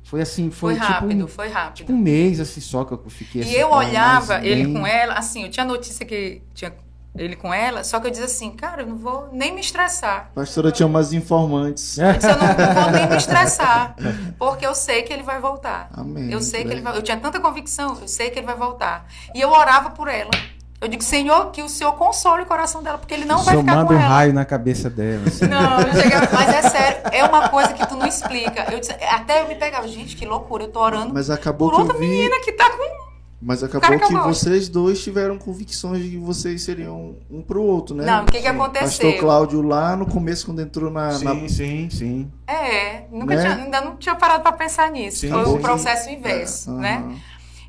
Foi 0.01 0.21
assim, 0.21 0.49
foi, 0.49 0.75
foi 0.75 0.87
rápido, 0.87 1.09
tipo 1.09 1.23
um, 1.25 1.27
foi 1.27 1.49
rápido. 1.49 1.75
Tipo 1.75 1.91
um 1.91 1.97
mês 1.97 2.39
assim 2.39 2.61
só 2.61 2.85
que 2.85 2.93
eu 2.93 3.03
fiquei 3.09 3.41
assim, 3.41 3.51
E 3.51 3.55
eu 3.55 3.69
olhava 3.69 4.43
ele 4.45 4.63
bem... 4.63 4.73
com 4.73 4.87
ela, 4.87 5.15
assim, 5.15 5.43
eu 5.43 5.51
tinha 5.51 5.65
notícia 5.65 6.05
que 6.05 6.41
tinha 6.53 6.73
ele 7.15 7.35
com 7.35 7.53
ela, 7.53 7.83
só 7.83 7.99
que 7.99 8.07
eu 8.07 8.11
dizia 8.11 8.25
assim, 8.25 8.51
cara, 8.51 8.83
eu 8.83 8.87
não 8.87 8.95
vou 8.95 9.27
nem 9.31 9.53
me 9.53 9.59
estressar. 9.59 10.29
A 10.31 10.35
pastora 10.35 10.71
tinha 10.71 10.87
umas 10.87 11.11
informantes. 11.11 11.97
Eu, 11.97 12.13
disse, 12.13 12.27
eu 12.27 12.37
não, 12.37 12.47
não, 12.47 12.83
vou 12.83 12.91
nem 12.91 13.09
me 13.09 13.17
estressar, 13.17 13.95
porque 14.39 14.65
eu 14.65 14.73
sei 14.73 15.01
que 15.03 15.11
ele 15.11 15.23
vai 15.23 15.39
voltar. 15.39 15.89
Amém. 15.93 16.31
Eu 16.31 16.41
sei 16.41 16.63
que 16.63 16.71
ele 16.71 16.81
vai, 16.81 16.95
eu 16.97 17.01
tinha 17.01 17.17
tanta 17.17 17.39
convicção, 17.39 17.97
eu 17.99 18.07
sei 18.07 18.29
que 18.29 18.39
ele 18.39 18.45
vai 18.45 18.55
voltar. 18.55 19.05
E 19.35 19.41
eu 19.41 19.49
orava 19.49 19.89
por 19.89 20.07
ela. 20.07 20.31
Eu 20.79 20.87
digo, 20.87 21.03
Senhor, 21.03 21.51
que 21.51 21.61
o 21.61 21.69
Senhor 21.69 21.93
console 21.93 22.41
o 22.41 22.45
coração 22.47 22.81
dela, 22.81 22.97
porque 22.97 23.13
ele 23.13 23.25
não 23.25 23.43
vai 23.43 23.55
ficar 23.55 23.85
com 23.85 23.93
um 23.93 23.97
ela. 23.97 24.07
raio 24.07 24.33
na 24.33 24.43
cabeça 24.43 24.89
dela. 24.89 25.27
Assim. 25.27 25.45
Não, 25.45 25.79
eu 25.79 25.93
cheguei, 25.93 26.17
mas 26.33 26.49
é 26.49 26.69
sério, 26.69 27.01
é 27.11 27.23
uma 27.23 27.49
coisa 27.49 27.71
que 27.73 27.85
tu 27.85 27.95
não 27.95 28.07
explica. 28.07 28.71
Eu 28.71 28.79
disse, 28.79 28.91
até 28.93 29.43
eu 29.43 29.47
me 29.47 29.53
pegava, 29.53 29.87
gente, 29.87 30.15
que 30.15 30.25
loucura, 30.25 30.63
eu 30.63 30.69
tô 30.69 30.79
orando 30.79 31.13
mas 31.13 31.29
acabou 31.29 31.69
por 31.69 31.75
que 31.75 31.81
outra 31.83 31.97
vi... 31.99 32.07
menina 32.07 32.39
que 32.43 32.51
tá 32.53 32.67
com 32.71 33.00
mas 33.41 33.63
acabou 33.63 33.97
que, 33.99 34.05
que 34.07 34.13
vocês 34.13 34.69
dois 34.69 35.03
tiveram 35.03 35.37
convicções 35.37 36.03
de 36.03 36.11
que 36.11 36.17
vocês 36.17 36.61
seriam 36.61 37.15
um 37.29 37.41
pro 37.41 37.63
outro, 37.63 37.95
né? 37.95 38.05
Não, 38.05 38.23
o 38.23 38.25
que 38.27 38.39
que 38.39 38.47
aconteceu? 38.47 38.87
Pastor 39.11 39.13
Cláudio 39.19 39.61
lá 39.61 39.95
no 39.95 40.05
começo, 40.05 40.45
quando 40.45 40.61
entrou 40.61 40.91
na... 40.91 41.11
Sim, 41.11 41.25
na... 41.25 41.49
sim, 41.49 41.89
sim. 41.89 42.31
É, 42.45 43.05
nunca 43.11 43.35
Né? 43.35 43.41
tinha, 43.41 43.65
ainda 43.65 43.81
não 43.81 43.95
tinha 43.97 44.13
parado 44.15 44.43
para 44.43 44.51
pensar 44.51 44.91
nisso. 44.91 45.21
Sim, 45.21 45.29
Foi 45.29 45.43
o 45.45 45.59
processo 45.59 46.09
inverso, 46.09 46.69
É, 46.71 46.73
né? 46.75 46.95
aham. 46.97 47.15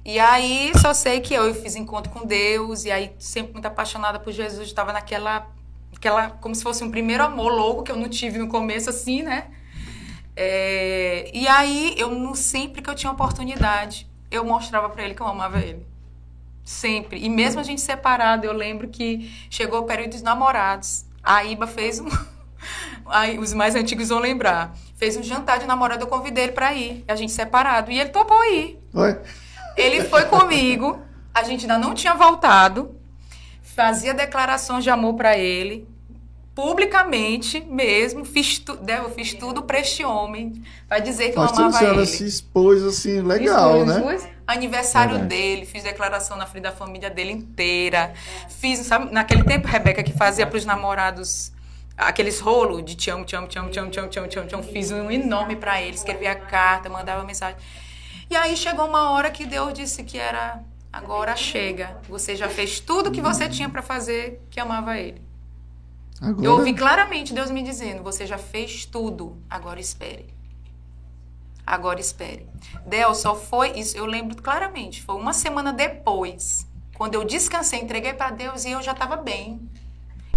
E 0.04 0.18
aí, 0.18 0.72
só 0.80 0.92
sei 0.92 1.20
que 1.20 1.32
eu 1.32 1.54
fiz 1.54 1.76
encontro 1.76 2.10
com 2.10 2.26
Deus, 2.26 2.84
e 2.84 2.90
aí, 2.90 3.12
sempre 3.20 3.52
muito 3.52 3.66
apaixonada 3.66 4.18
por 4.18 4.32
Jesus, 4.32 4.66
estava 4.66 4.92
naquela, 4.92 5.46
aquela, 5.96 6.28
como 6.28 6.54
se 6.56 6.62
fosse 6.62 6.82
um 6.82 6.90
primeiro 6.90 7.22
amor 7.22 7.52
louco 7.52 7.84
que 7.84 7.92
eu 7.92 7.96
não 7.96 8.08
tive 8.08 8.36
no 8.36 8.48
começo, 8.48 8.90
assim, 8.90 9.22
né? 9.22 9.44
É, 10.34 11.30
e 11.32 11.46
aí, 11.46 11.94
eu 11.96 12.10
não, 12.10 12.34
sempre 12.34 12.82
que 12.82 12.90
eu 12.90 12.94
tinha 12.96 13.12
oportunidade, 13.12 14.10
eu 14.32 14.44
mostrava 14.44 14.88
para 14.88 15.04
ele 15.04 15.14
que 15.14 15.20
eu 15.20 15.26
amava 15.26 15.60
ele. 15.60 15.86
Sempre. 16.64 17.20
E 17.22 17.28
mesmo 17.28 17.60
a 17.60 17.62
gente 17.62 17.80
separado, 17.80 18.46
eu 18.46 18.52
lembro 18.52 18.88
que 18.88 19.30
chegou 19.50 19.80
o 19.80 19.84
período 19.84 20.12
dos 20.12 20.22
namorados. 20.22 21.04
A 21.22 21.44
Iba 21.44 21.66
fez 21.66 22.00
um. 22.00 22.08
Aí, 23.06 23.38
os 23.38 23.52
mais 23.52 23.74
antigos 23.74 24.08
vão 24.08 24.18
lembrar. 24.18 24.74
Fez 24.96 25.16
um 25.16 25.22
jantar 25.22 25.58
de 25.58 25.66
namorado, 25.66 26.04
eu 26.04 26.06
convidei 26.06 26.44
ele 26.44 26.52
para 26.52 26.72
ir. 26.72 27.04
A 27.06 27.14
gente 27.14 27.32
separado. 27.32 27.90
E 27.90 27.98
ele 27.98 28.10
topou 28.10 28.42
ir. 28.44 28.80
Oi? 28.94 29.18
Ele 29.76 30.04
foi 30.04 30.24
comigo, 30.26 31.00
a 31.34 31.42
gente 31.42 31.62
ainda 31.62 31.78
não 31.78 31.94
tinha 31.94 32.14
voltado, 32.14 32.94
fazia 33.62 34.12
declarações 34.12 34.84
de 34.84 34.90
amor 34.90 35.14
para 35.14 35.36
ele, 35.36 35.88
publicamente 36.54 37.60
mesmo, 37.60 38.24
fiz, 38.24 38.58
tu, 38.58 38.74
né, 38.82 38.98
eu 38.98 39.10
fiz 39.10 39.32
tudo 39.34 39.62
para 39.62 39.78
este 39.80 40.04
homem, 40.04 40.62
para 40.88 40.98
dizer 40.98 41.30
que 41.30 41.38
eu 41.38 41.42
Pastor, 41.42 41.64
a 41.64 41.68
amava 41.68 41.84
ele. 41.84 42.06
se 42.06 42.24
expôs 42.26 42.82
assim, 42.82 43.20
legal, 43.22 43.78
Fiz, 43.78 43.86
né? 43.86 44.12
fiz, 44.18 44.28
Aniversário 44.46 45.12
Verdade. 45.12 45.34
dele, 45.34 45.66
fiz 45.66 45.82
declaração 45.82 46.36
na 46.36 46.44
frente 46.46 46.64
da 46.64 46.72
família 46.72 47.08
dele 47.08 47.32
inteira. 47.32 48.12
Fiz, 48.60 48.80
sabe, 48.80 49.10
naquele 49.12 49.44
tempo, 49.44 49.66
Rebeca, 49.66 50.02
que 50.02 50.12
fazia 50.12 50.46
para 50.46 50.58
os 50.58 50.64
namorados 50.64 51.52
aqueles 51.96 52.40
rolos 52.40 52.84
de 52.84 52.96
te 52.96 53.10
amo, 53.10 53.24
te 53.24 53.34
amo, 53.36 53.46
te 53.46 53.58
amo, 53.58 53.70
te 53.70 53.78
amo, 53.78 53.88
te 53.88 53.98
amo, 53.98 54.08
te 54.08 54.18
amo, 54.18 54.28
te 54.28 54.38
amo, 54.38 54.48
te 54.48 54.54
amo. 54.54 54.62
Fiz 54.64 54.90
um 54.90 55.10
enorme 55.10 55.56
para 55.56 55.80
ele, 55.80 55.94
escrevia 55.94 56.34
carta, 56.34 56.88
mandava 56.88 57.24
mensagem. 57.24 57.56
E 58.28 58.36
aí 58.36 58.56
chegou 58.56 58.86
uma 58.86 59.10
hora 59.12 59.30
que 59.30 59.46
Deus 59.46 59.72
disse 59.72 60.02
que 60.02 60.18
era 60.18 60.60
agora 60.92 61.34
chega. 61.36 61.96
Você 62.08 62.36
já 62.36 62.48
fez 62.48 62.78
tudo 62.80 63.10
que 63.10 63.20
você 63.22 63.48
tinha 63.48 63.68
para 63.68 63.80
fazer 63.80 64.40
que 64.50 64.60
amava 64.60 64.98
ele. 64.98 65.22
Agora, 66.22 66.46
Eu 66.46 66.52
ouvi 66.52 66.72
claramente 66.72 67.34
Deus 67.34 67.50
me 67.50 67.64
dizendo: 67.64 68.04
Você 68.04 68.24
já 68.24 68.38
fez 68.38 68.86
tudo, 68.86 69.42
agora 69.50 69.80
espere. 69.80 70.32
Agora 71.66 72.00
espere. 72.00 72.48
Del 72.86 73.12
só 73.12 73.34
foi 73.34 73.72
isso, 73.78 73.96
eu 73.96 74.06
lembro 74.06 74.40
claramente. 74.40 75.02
Foi 75.02 75.16
uma 75.16 75.32
semana 75.32 75.72
depois, 75.72 76.64
quando 76.94 77.14
eu 77.14 77.24
descansei, 77.24 77.80
entreguei 77.80 78.12
para 78.12 78.30
Deus 78.30 78.64
e 78.64 78.70
eu 78.70 78.80
já 78.80 78.92
estava 78.92 79.16
bem. 79.16 79.68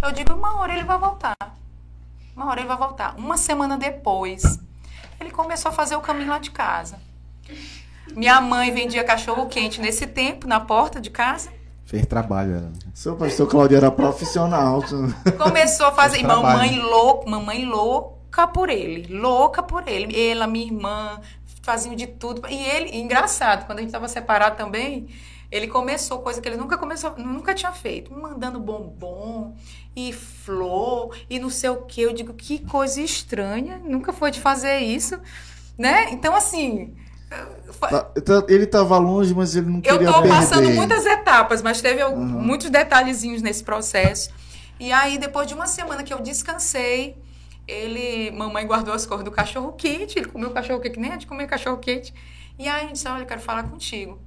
Eu 0.01 0.11
digo: 0.11 0.33
Uma 0.33 0.57
hora 0.57 0.73
ele 0.73 0.83
vai 0.83 0.97
voltar. 0.97 1.35
Uma 2.35 2.47
hora 2.49 2.61
ele 2.61 2.67
vai 2.67 2.77
voltar. 2.77 3.15
Uma 3.15 3.37
semana 3.37 3.77
depois, 3.77 4.59
ele 5.19 5.29
começou 5.29 5.69
a 5.69 5.73
fazer 5.73 5.95
o 5.95 6.01
caminho 6.01 6.29
lá 6.29 6.39
de 6.39 6.49
casa. 6.49 6.99
Minha 8.15 8.41
mãe 8.41 8.71
vendia 8.71 9.03
cachorro 9.03 9.45
quente 9.45 9.79
nesse 9.79 10.07
tempo, 10.07 10.47
na 10.47 10.59
porta 10.59 10.99
de 10.99 11.11
casa. 11.11 11.53
Fez 11.85 12.05
trabalho 12.07 12.51
ela. 12.51 12.61
né? 12.61 12.73
seu 12.93 13.15
pastor 13.15 13.47
Cláudio 13.47 13.77
era 13.77 13.91
profissional. 13.91 14.83
Começou 15.37 15.85
a 15.85 15.91
fazer. 15.91 16.17
E 16.17 16.23
trabalho. 16.23 16.43
mamãe 16.43 16.79
louca, 16.79 17.29
mamãe 17.29 17.65
louca 17.65 18.47
por 18.47 18.69
ele. 18.69 19.13
Louca 19.15 19.61
por 19.61 19.87
ele. 19.87 20.19
Ela, 20.19 20.47
minha 20.47 20.65
irmã, 20.65 21.21
faziam 21.61 21.95
de 21.95 22.07
tudo. 22.07 22.41
E 22.49 22.55
ele, 22.55 22.97
engraçado, 22.97 23.67
quando 23.67 23.77
a 23.77 23.81
gente 23.81 23.89
estava 23.89 24.07
separado 24.07 24.57
também, 24.57 25.07
ele 25.51 25.67
começou 25.67 26.19
coisa 26.19 26.41
que 26.41 26.49
ele 26.49 26.57
nunca 26.57 26.75
começou, 26.75 27.15
nunca 27.17 27.53
tinha 27.53 27.71
feito. 27.71 28.11
Mandando 28.11 28.59
bombom 28.59 29.55
e 29.95 30.11
flor 30.11 31.15
e 31.29 31.37
não 31.37 31.51
sei 31.51 31.69
o 31.69 31.83
que. 31.83 32.01
Eu 32.01 32.13
digo, 32.13 32.33
que 32.33 32.65
coisa 32.65 32.99
estranha. 32.99 33.79
Nunca 33.85 34.11
foi 34.11 34.31
de 34.31 34.39
fazer 34.39 34.79
isso. 34.79 35.19
Né? 35.77 36.09
Então, 36.11 36.33
assim. 36.35 36.95
Tá- 37.79 38.03
tá- 38.03 38.45
Ele 38.47 38.63
estava 38.63 38.97
longe, 38.97 39.33
mas 39.35 39.55
ele 39.55 39.67
não 39.67 39.75
eu 39.77 39.81
queria 39.81 40.11
perder. 40.13 40.29
passando 40.29 40.69
muitas 40.71 41.05
etapas, 41.05 41.61
mas 41.61 41.81
teve 41.81 42.03
Uhum. 42.03 42.15
muitos 42.25 42.69
detalhezinhos 42.69 43.41
nesse 43.41 43.63
processo. 43.63 44.31
E 44.79 44.91
aí, 44.91 45.17
depois 45.17 45.47
de 45.47 45.53
uma 45.53 45.67
semana 45.67 46.01
que 46.03 46.13
eu 46.13 46.19
descansei, 46.21 47.17
ele, 47.67 48.31
mamãe 48.31 48.65
guardou 48.65 48.93
as 48.93 49.05
cores 49.05 49.23
do 49.23 49.31
cachorro 49.31 49.73
quente, 49.73 50.17
ele 50.19 50.27
comeu 50.27 50.51
cachorro 50.51 50.79
quente, 50.79 50.93
que 50.93 50.99
nem 50.99 51.09
a 51.11 51.13
gente 51.13 51.27
comia 51.27 51.45
cachorro 51.47 51.77
quente. 51.77 52.13
E 52.57 52.67
aí, 52.67 52.85
eu 52.87 52.91
disse: 52.93 53.07
Olha, 53.07 53.21
eu 53.21 53.25
quero 53.25 53.41
falar 53.41 53.63
contigo. 53.63 54.19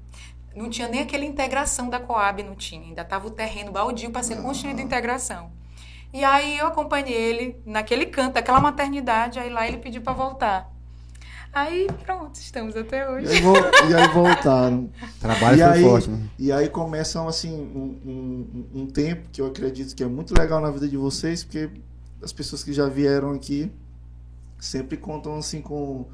Não 0.55 0.69
tinha 0.71 0.89
nem 0.89 1.01
aquela 1.03 1.25
integração 1.25 1.89
da 1.89 2.01
Coab, 2.01 2.43
não 2.43 2.55
tinha. 2.55 2.83
Ainda 2.83 3.03
estava 3.03 3.27
o 3.27 3.31
terreno 3.31 3.71
baldio 3.73 4.11
para 4.11 4.23
ser 4.23 4.37
construído 4.43 4.79
a 4.81 4.83
integração. 4.83 5.51
E 6.13 6.25
aí, 6.25 6.59
eu 6.59 6.67
acompanhei 6.67 7.15
ele 7.15 7.63
naquele 7.65 8.07
canto, 8.07 8.35
daquela 8.35 8.61
maternidade. 8.61 9.39
Aí 9.39 9.51
lá 9.51 9.67
ele 9.67 9.77
pediu 9.79 10.03
para 10.03 10.13
voltar. 10.13 10.71
Aí, 11.53 11.89
pronto, 12.05 12.37
estamos 12.37 12.77
até 12.77 13.05
E 13.05 13.09
hoje. 13.09 13.27
aí, 13.37 13.41
vol- 13.41 13.57
e 13.91 13.95
aí 13.95 14.09
voltaram. 14.09 14.91
Trabalho 15.21 15.57
E 15.57 15.63
foi 15.65 15.73
aí- 15.73 15.83
forte, 15.83 16.11
né? 16.11 16.29
E 16.39 16.53
aí 16.53 16.69
começam 16.69 17.27
assim 17.27 17.53
um, 17.53 17.99
um, 18.75 18.83
um 18.83 18.87
tempo 18.87 19.29
que 19.33 19.41
eu 19.41 19.47
acredito 19.47 19.95
que 19.95 20.03
é 20.05 20.07
muito 20.07 20.33
legal 20.39 20.61
na 20.61 20.71
vida 20.71 20.87
de 20.87 20.97
vocês, 20.97 21.43
porque 21.43 21.69
as 22.23 22.33
pessoas 22.33 22.63
que 22.63 22.73
já 22.73 22.87
vieram 22.87 23.31
aqui 23.33 23.73
sempre 24.61 24.97
contam 24.97 25.37
assim 25.37 25.61
com 25.61 26.07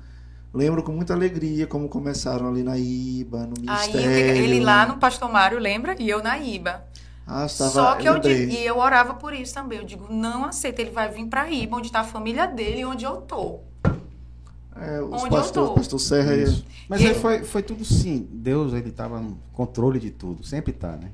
lembram 0.52 0.82
com 0.82 0.92
muita 0.92 1.12
alegria 1.14 1.66
como 1.66 1.88
começaam 1.88 2.46
ali 2.48 2.62
na 2.62 2.78
IBA, 2.78 3.38
no 3.46 3.54
Aí 3.66 3.88
ministério. 3.92 4.42
ele 4.44 4.60
lá 4.60 4.86
no 4.86 4.98
Pastor 4.98 5.30
Mário, 5.30 5.58
lembra? 5.58 5.96
E 6.00 6.08
eu 6.08 6.22
na 6.22 6.38
IBA. 6.38 6.84
Ah, 7.26 7.46
estava, 7.46 7.70
Só 7.70 7.94
que 7.96 8.06
eu 8.08 8.18
digo, 8.18 8.52
e 8.52 8.64
eu 8.66 8.78
orava 8.78 9.14
por 9.14 9.32
isso 9.32 9.52
também. 9.54 9.78
Eu 9.78 9.84
digo, 9.84 10.06
não 10.12 10.44
aceita, 10.44 10.80
ele 10.82 10.90
vai 10.90 11.08
vir 11.10 11.26
pra 11.26 11.50
Iba, 11.50 11.76
onde 11.78 11.90
tá 11.90 12.00
a 12.00 12.04
família 12.04 12.46
dele 12.46 12.80
e 12.80 12.84
onde 12.84 13.04
eu 13.04 13.16
tô. 13.16 13.60
É, 14.76 15.00
os 15.00 15.22
Onde 15.22 15.24
eu 15.24 15.30
pastor, 15.30 15.68
tô. 15.68 15.74
pastor 15.74 16.00
Serra. 16.00 16.36
Isso. 16.36 16.64
Mas 16.88 17.00
E- 17.00 17.06
aí 17.08 17.14
foi, 17.14 17.44
foi 17.44 17.62
tudo 17.62 17.84
sim. 17.84 18.28
Deus, 18.32 18.72
ele 18.72 18.88
estava 18.88 19.20
no 19.20 19.38
controle 19.52 20.00
de 20.00 20.10
tudo. 20.10 20.44
Sempre 20.44 20.72
tá, 20.72 20.96
né? 20.96 21.10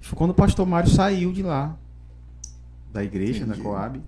Foi 0.00 0.16
quando 0.16 0.30
o 0.30 0.34
pastor 0.34 0.66
Mário 0.66 0.88
saiu 0.90 1.30
de 1.32 1.42
lá, 1.42 1.76
da 2.92 3.04
igreja, 3.04 3.44
Entendi. 3.44 3.58
da 3.58 3.62
Coab. 3.62 4.00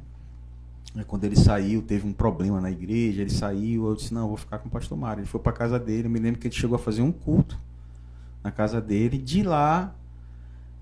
Aí 0.94 1.04
quando 1.04 1.24
ele 1.24 1.36
saiu, 1.36 1.82
teve 1.82 2.06
um 2.06 2.12
problema 2.12 2.60
na 2.60 2.70
igreja, 2.70 3.20
ele 3.22 3.30
saiu, 3.30 3.86
eu 3.88 3.94
disse, 3.94 4.12
não, 4.12 4.22
eu 4.22 4.28
vou 4.28 4.36
ficar 4.36 4.58
com 4.58 4.68
o 4.68 4.70
pastor 4.70 4.96
Mário. 4.96 5.20
Ele 5.20 5.28
foi 5.28 5.40
para 5.40 5.52
casa 5.52 5.78
dele, 5.78 6.06
eu 6.06 6.10
me 6.10 6.18
lembro 6.18 6.40
que 6.40 6.46
ele 6.48 6.54
chegou 6.54 6.76
a 6.76 6.78
fazer 6.78 7.02
um 7.02 7.12
culto 7.12 7.58
na 8.42 8.50
casa 8.50 8.80
dele. 8.80 9.16
De 9.18 9.42
lá, 9.42 9.94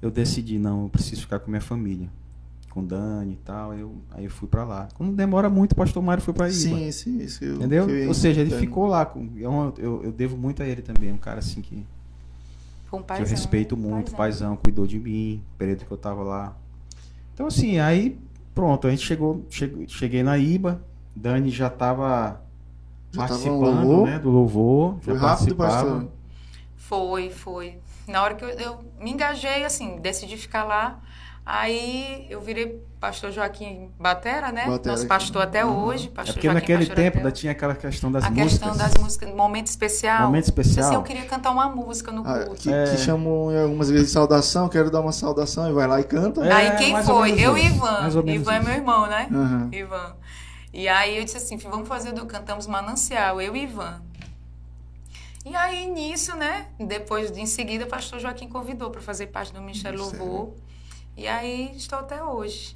eu 0.01 0.11
decidi, 0.11 0.59
não, 0.59 0.85
eu 0.85 0.89
preciso 0.89 1.23
ficar 1.23 1.39
com 1.41 1.51
minha 1.51 1.61
família. 1.61 2.09
Com 2.71 2.85
Dani 2.85 3.33
e 3.33 3.37
tal, 3.37 3.75
eu, 3.75 3.97
aí 4.13 4.25
eu 4.25 4.31
fui 4.31 4.47
para 4.49 4.63
lá. 4.65 4.89
Quando 4.95 5.13
demora 5.13 5.51
muito, 5.51 5.73
o 5.73 5.75
pastor 5.75 6.01
Mário 6.03 6.23
foi 6.23 6.33
para 6.33 6.47
Iba. 6.49 6.57
Sim, 6.57 6.93
sim, 6.93 7.19
isso. 7.19 7.41
que 7.41 7.45
eu- 7.45 7.57
Entendeu? 7.57 7.87
que 7.87 7.93
eu 7.93 8.09
Ou 8.09 8.15
seja, 8.15 8.41
ele 8.41 8.51
ficou 8.57 8.87
lá. 8.87 9.05
Com, 9.05 9.29
eu, 9.37 9.75
eu, 9.77 10.05
eu 10.05 10.13
devo 10.13 10.37
muito 10.37 10.63
a 10.63 10.67
ele 10.67 10.81
também. 10.81 11.13
Um 11.13 11.19
cara 11.19 11.41
assim 11.41 11.61
que, 11.61 11.85
um 12.93 12.99
que 12.99 13.03
paizão, 13.05 13.25
eu 13.27 13.31
respeito 13.31 13.75
um 13.75 13.79
muito. 13.79 14.13
paizão. 14.13 14.17
Paizão, 14.17 14.57
cuidou 14.57 14.87
de 14.87 15.01
mim, 15.01 15.43
período 15.59 15.85
que 15.85 15.91
eu 15.91 15.97
tava 15.97 16.23
lá. 16.23 16.57
Então, 17.35 17.47
assim, 17.49 17.79
aí 17.81 18.17
pronto, 18.55 18.87
a 18.87 18.91
gente 18.91 19.05
chegou, 19.05 19.45
chegou 19.51 19.85
cheguei 19.89 20.23
na 20.23 20.39
IBA. 20.39 20.81
Dani 21.17 21.51
já 21.51 21.69
tava 21.69 22.41
Já 23.11 23.27
tava 23.27 23.35
no 23.41 23.45
participando 23.45 23.85
louvor? 23.89 24.07
né, 24.07 24.19
do 24.21 24.31
louvor. 24.31 24.97
Foi 25.01 25.15
já 25.15 25.21
rápido, 25.21 25.57
participava. 25.57 25.91
pastor. 25.95 26.09
Foi, 26.77 27.31
foi. 27.31 27.79
Na 28.07 28.23
hora 28.23 28.35
que 28.37 28.45
eu, 28.45 28.49
eu 28.51 28.79
me 29.01 29.11
engajei, 29.11 29.65
assim, 29.65 29.99
decidi 29.99 30.37
ficar 30.37 30.63
lá. 30.63 31.01
Aí 31.45 32.27
eu 32.31 32.41
virei 32.41 32.81
pastor 33.01 33.33
Joaquim 33.33 33.91
Batera, 33.99 34.53
né? 34.53 34.67
Batera, 34.69 34.93
Nosso 34.95 35.07
pastor 35.07 35.43
até 35.43 35.65
Uhum. 35.65 35.85
hoje. 35.85 36.07
É 36.09 36.11
Pastor 36.11 36.35
porque 36.35 36.47
Joaquim, 36.47 36.73
naquele 36.73 36.87
tempo 36.95 37.17
ainda 37.17 37.33
tinha 37.33 37.51
aquela 37.53 37.75
questão 37.75 38.13
das 38.13 38.25
a 38.25 38.31
músicas. 38.31 38.53
questão 38.53 38.77
das 38.77 38.95
músicas, 38.95 39.35
momento 39.35 39.67
especial. 39.67 40.27
Momento 40.27 40.45
especial. 40.45 40.87
Assim, 40.87 40.95
eu 40.95 41.03
queria 41.03 41.25
cantar 41.25 41.51
uma 41.51 41.69
música 41.69 42.13
no 42.13 42.23
Ah, 42.27 42.45
culto. 42.45 42.61
que, 42.61 42.73
É. 42.73 42.85
que 42.85 42.99
chamam 42.99 43.49
algumas 43.63 43.91
vezes 43.91 44.07
de 44.09 44.13
saudação, 44.13 44.69
quero 44.69 44.91
dar 44.91 45.01
uma 45.01 45.13
saudação 45.13 45.69
e 45.69 45.73
vai 45.73 45.87
lá 45.89 45.99
e 45.99 46.05
canta. 46.05 46.45
É, 46.45 46.53
Aí 46.53 46.77
quem 46.77 47.03
foi? 47.03 47.33
Eu 47.41 47.57
e. 47.57 47.67
Ivan. 47.67 48.01
Mais 48.03 48.15
ou 48.17 48.23
menos 48.23 48.43
Ivan 48.43 48.55
é 48.55 48.61
meu 48.61 48.75
irmão, 48.75 49.07
né? 49.07 49.29
Aham. 49.33 49.69
Ivan. 49.73 50.17
E 50.73 50.87
aí 50.87 51.17
eu 51.19 51.25
disse 51.25 51.39
assim, 51.39 51.57
vamos 51.57 51.89
fazer 51.89 52.13
do 52.13 52.27
Cantamos 52.27 52.67
Manancial, 52.69 53.41
eu 53.41 53.57
e 53.57 53.63
Ivan. 53.65 54.01
E 55.45 55.57
aí 55.57 55.87
nisso, 55.91 56.37
né, 56.37 56.67
depois 56.79 57.31
de 57.33 57.41
em 57.41 57.47
seguida 57.47 57.87
o 57.87 57.89
pastor 57.89 58.21
Joaquim 58.21 58.47
convidou 58.47 58.91
para 58.91 59.01
fazer 59.01 59.29
parte 59.29 59.53
do 59.55 59.61
Ministério. 59.61 59.99
Louvor. 59.99 60.53
E 61.21 61.29
aí 61.29 61.71
estou 61.77 61.99
até 61.99 62.25
hoje, 62.25 62.75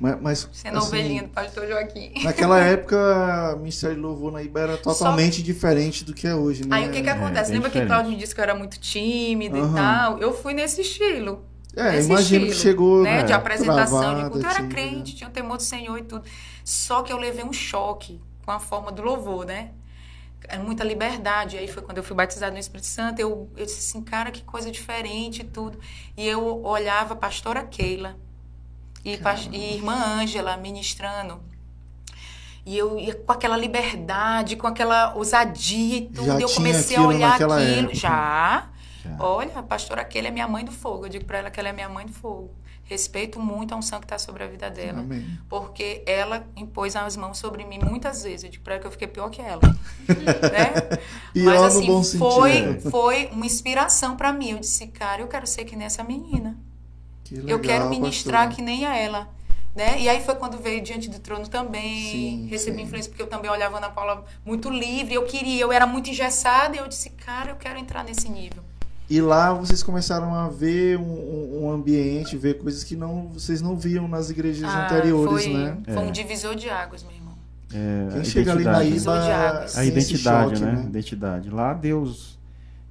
Mas, 0.00 0.20
mas, 0.20 0.48
sendo 0.52 0.78
assim, 0.78 0.88
ovelhinha 0.88 1.22
do 1.22 1.28
pastor 1.28 1.64
Joaquim. 1.64 2.12
Naquela 2.24 2.58
época, 2.58 3.54
o 3.54 3.58
Ministério 3.60 3.94
de 3.94 4.02
Louvor 4.02 4.32
na 4.32 4.42
Iba 4.42 4.62
era 4.62 4.76
totalmente 4.76 5.40
diferente 5.40 6.04
do 6.04 6.12
que 6.12 6.26
é 6.26 6.34
hoje, 6.34 6.66
né? 6.66 6.74
Aí 6.74 6.88
o 6.88 6.90
que 6.90 7.00
que 7.00 7.08
acontece? 7.08 7.52
bem 7.52 7.58
Lembra 7.58 7.70
que 7.70 7.78
diferente. 7.78 7.88
Cláudio 7.88 8.10
me 8.10 8.16
disse 8.16 8.34
que 8.34 8.40
eu 8.40 8.42
era 8.42 8.54
muito 8.56 8.80
tímida 8.80 9.56
Aham. 9.56 9.70
e 9.70 9.74
tal? 9.76 10.18
Eu 10.18 10.34
fui 10.34 10.54
nesse 10.54 10.80
estilo. 10.80 11.44
É, 11.76 11.92
nesse 11.92 12.08
imagino 12.08 12.46
que 12.46 12.50
estilo, 12.50 12.62
chegou 12.68 13.02
né, 13.04 13.22
de 13.22 13.30
é, 13.30 13.36
apresentação 13.36 14.00
de 14.00 14.04
travada, 14.06 14.30
culto. 14.30 14.44
Eu 14.44 14.50
era 14.50 14.58
tímida. 14.58 14.74
crente, 14.74 15.14
tinha 15.14 15.30
o 15.30 15.32
temor 15.32 15.56
do 15.56 15.62
Senhor 15.62 15.96
e 15.96 16.02
tudo. 16.02 16.24
Só 16.64 17.00
que 17.02 17.12
eu 17.12 17.16
levei 17.16 17.44
um 17.44 17.52
choque 17.52 18.20
com 18.44 18.50
a 18.50 18.58
forma 18.58 18.90
do 18.90 19.02
louvor, 19.02 19.46
né? 19.46 19.70
É 20.48 20.58
muita 20.58 20.84
liberdade. 20.84 21.56
Aí 21.56 21.66
foi 21.68 21.82
quando 21.82 21.98
eu 21.98 22.04
fui 22.04 22.14
batizada 22.16 22.52
no 22.52 22.58
Espírito 22.58 22.86
Santo. 22.86 23.18
Eu, 23.20 23.50
eu 23.56 23.64
disse 23.66 23.78
assim, 23.78 24.02
cara, 24.02 24.30
que 24.30 24.42
coisa 24.42 24.70
diferente 24.70 25.40
e 25.40 25.44
tudo. 25.44 25.78
E 26.16 26.26
eu 26.26 26.62
olhava 26.64 27.14
a 27.14 27.16
pastora 27.16 27.62
Keila 27.64 28.16
e, 29.04 29.16
pas- 29.18 29.48
e 29.52 29.74
irmã 29.74 29.94
Ângela 30.20 30.56
ministrando. 30.56 31.40
E 32.66 32.76
eu 32.78 32.98
ia 32.98 33.14
com 33.14 33.30
aquela 33.32 33.56
liberdade, 33.56 34.56
com 34.56 34.66
aquela 34.66 35.14
ousadia 35.14 35.96
e 35.98 36.00
tudo. 36.08 36.26
Já 36.26 36.38
e 36.38 36.42
eu 36.42 36.48
comecei 36.54 36.96
a 36.96 37.00
olhar 37.08 37.38
aquilo. 37.62 37.94
Já. 37.94 38.68
Já. 39.04 39.16
Olha, 39.18 39.58
a 39.58 39.62
pastora 39.62 40.02
Keila 40.04 40.28
é 40.28 40.30
minha 40.30 40.48
mãe 40.48 40.64
do 40.64 40.72
fogo. 40.72 41.04
Eu 41.04 41.10
digo 41.10 41.24
pra 41.26 41.38
ela 41.38 41.50
que 41.50 41.60
ela 41.60 41.68
é 41.68 41.72
minha 41.72 41.88
mãe 41.90 42.06
do 42.06 42.12
fogo. 42.12 42.54
Respeito 42.84 43.40
muito 43.40 43.72
a 43.72 43.78
unção 43.78 43.98
que 43.98 44.04
está 44.04 44.18
sobre 44.18 44.44
a 44.44 44.46
vida 44.46 44.68
dela. 44.68 45.00
Amém. 45.00 45.38
Porque 45.48 46.02
ela 46.06 46.46
impôs 46.54 46.94
as 46.94 47.16
mãos 47.16 47.38
sobre 47.38 47.64
mim 47.64 47.78
muitas 47.78 48.22
vezes. 48.22 48.44
Eu 48.44 48.50
digo 48.50 48.62
pra 48.62 48.74
ela 48.74 48.80
que 48.82 48.86
eu 48.86 48.90
fiquei 48.92 49.08
pior 49.08 49.30
que 49.30 49.40
ela. 49.40 49.62
né? 50.06 50.98
Mas 51.34 51.62
assim, 51.62 52.18
foi, 52.18 52.58
é. 52.58 52.80
foi 52.90 53.26
uma 53.32 53.46
inspiração 53.46 54.16
pra 54.16 54.32
mim. 54.32 54.50
Eu 54.50 54.58
disse, 54.58 54.86
cara, 54.88 55.22
eu 55.22 55.28
quero 55.28 55.46
ser 55.46 55.64
que 55.64 55.74
nem 55.74 55.86
essa 55.86 56.04
menina. 56.04 56.58
Que 57.24 57.36
eu 57.36 57.42
legal, 57.44 57.60
quero 57.60 57.88
ministrar 57.88 58.48
pastor. 58.48 58.56
que 58.56 58.62
nem 58.62 58.84
a 58.84 58.94
ela. 58.94 59.28
Né? 59.74 60.02
E 60.02 60.08
aí 60.08 60.22
foi 60.22 60.36
quando 60.36 60.56
veio 60.58 60.82
Diante 60.82 61.08
do 61.08 61.18
Trono 61.18 61.48
também. 61.48 62.10
Sim, 62.10 62.46
recebi 62.48 62.76
sim. 62.76 62.82
influência, 62.84 63.10
porque 63.10 63.22
eu 63.22 63.26
também 63.26 63.50
olhava 63.50 63.76
a 63.76 63.78
Ana 63.78 63.90
Paula 63.90 64.24
muito 64.44 64.70
livre. 64.70 65.14
Eu 65.14 65.24
queria, 65.24 65.62
eu 65.62 65.72
era 65.72 65.86
muito 65.86 66.10
engessada. 66.10 66.76
E 66.76 66.78
eu 66.78 66.86
disse, 66.86 67.10
cara, 67.10 67.50
eu 67.50 67.56
quero 67.56 67.78
entrar 67.78 68.04
nesse 68.04 68.28
nível. 68.28 68.62
E 69.08 69.20
lá 69.20 69.52
vocês 69.52 69.82
começaram 69.82 70.34
a 70.34 70.48
ver 70.48 70.98
um, 70.98 71.64
um- 71.64 71.70
ambiente, 71.70 72.36
ver 72.36 72.58
coisas 72.58 72.82
que 72.84 72.96
não, 72.96 73.28
vocês 73.28 73.60
não 73.60 73.76
viam 73.76 74.06
nas 74.08 74.30
igrejas 74.30 74.64
Ah, 74.70 74.86
anteriores, 74.86 75.44
foi, 75.44 75.52
né? 75.52 75.78
Foi 75.84 75.94
É. 75.94 76.00
um 76.00 76.10
divisor 76.12 76.54
de 76.54 76.70
águas, 76.70 77.02
meu 77.02 77.12
irmão. 77.12 77.34
É, 77.72 78.08
Quem 78.12 78.20
a 78.20 78.24
chega 78.24 78.52
ali 78.52 78.64
na 78.64 78.82
Iba 78.84 79.12
águas. 79.18 79.76
A 79.76 79.84
identidade, 79.84 80.58
choque, 80.60 80.62
né? 80.72 80.84
Identidade. 80.88 81.50
Lá 81.50 81.74
Deus, 81.74 82.38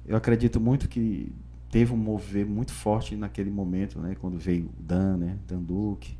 eu 0.06 0.16
acredito 0.16 0.60
muito 0.60 0.88
que 0.88 1.32
teve 1.70 1.92
um 1.92 1.96
mover 1.96 2.46
muito 2.46 2.72
forte 2.72 3.16
naquele 3.16 3.50
momento, 3.50 3.98
né? 3.98 4.14
Quando 4.20 4.38
veio 4.38 4.66
o 4.66 4.82
Dan, 4.82 5.16
né? 5.16 5.36
Dan 5.48 5.58
Duque, 5.62 6.16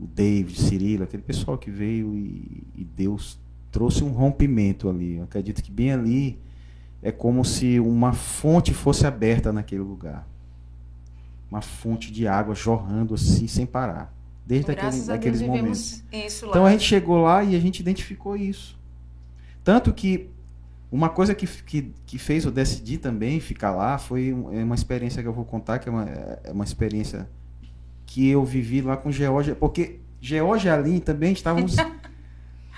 o 0.00 0.06
David, 0.06 0.58
Cirilo, 0.60 1.04
aquele 1.04 1.22
pessoal 1.22 1.56
que 1.56 1.70
veio 1.70 2.14
e, 2.16 2.62
e 2.76 2.84
Deus 2.84 3.38
trouxe 3.70 4.02
um 4.04 4.10
rompimento 4.10 4.88
ali. 4.90 5.16
Eu 5.16 5.24
acredito 5.24 5.62
que 5.62 5.70
bem 5.70 5.92
ali 5.92 6.38
é 7.02 7.10
como 7.10 7.44
se 7.44 7.80
uma 7.80 8.12
fonte 8.12 8.72
fosse 8.72 9.06
aberta 9.06 9.52
naquele 9.52 9.82
lugar. 9.82 10.26
Uma 11.50 11.60
fonte 11.60 12.12
de 12.12 12.28
água 12.28 12.54
jorrando 12.54 13.14
assim 13.14 13.46
sem 13.46 13.66
parar. 13.66 14.14
Desde 14.46 14.70
aquele, 14.70 14.86
Graças 14.86 15.08
a 15.08 15.16
Deus 15.16 15.18
aqueles 15.18 15.42
momentos. 15.42 16.02
Então 16.12 16.64
a 16.64 16.70
gente 16.70 16.84
chegou 16.84 17.22
lá 17.22 17.42
e 17.42 17.56
a 17.56 17.60
gente 17.60 17.80
identificou 17.80 18.36
isso. 18.36 18.78
Tanto 19.64 19.92
que 19.92 20.30
uma 20.90 21.08
coisa 21.08 21.34
que, 21.34 21.46
que, 21.46 21.92
que 22.06 22.18
fez 22.18 22.44
eu 22.44 22.50
decidir 22.50 22.98
também 22.98 23.40
ficar 23.40 23.70
lá 23.70 23.98
foi 23.98 24.28
é 24.52 24.62
uma 24.62 24.74
experiência 24.74 25.22
que 25.22 25.28
eu 25.28 25.32
vou 25.32 25.44
contar, 25.44 25.78
que 25.78 25.88
é 25.88 25.92
uma, 25.92 26.04
é 26.04 26.52
uma 26.52 26.64
experiência 26.64 27.28
que 28.06 28.28
eu 28.28 28.44
vivi 28.44 28.82
lá 28.82 28.96
com 28.96 29.10
Georgia, 29.10 29.54
porque 29.54 30.00
Georgia 30.20 30.70
e 30.70 30.74
Aline 30.74 31.00
também 31.00 31.32
estávamos 31.32 31.76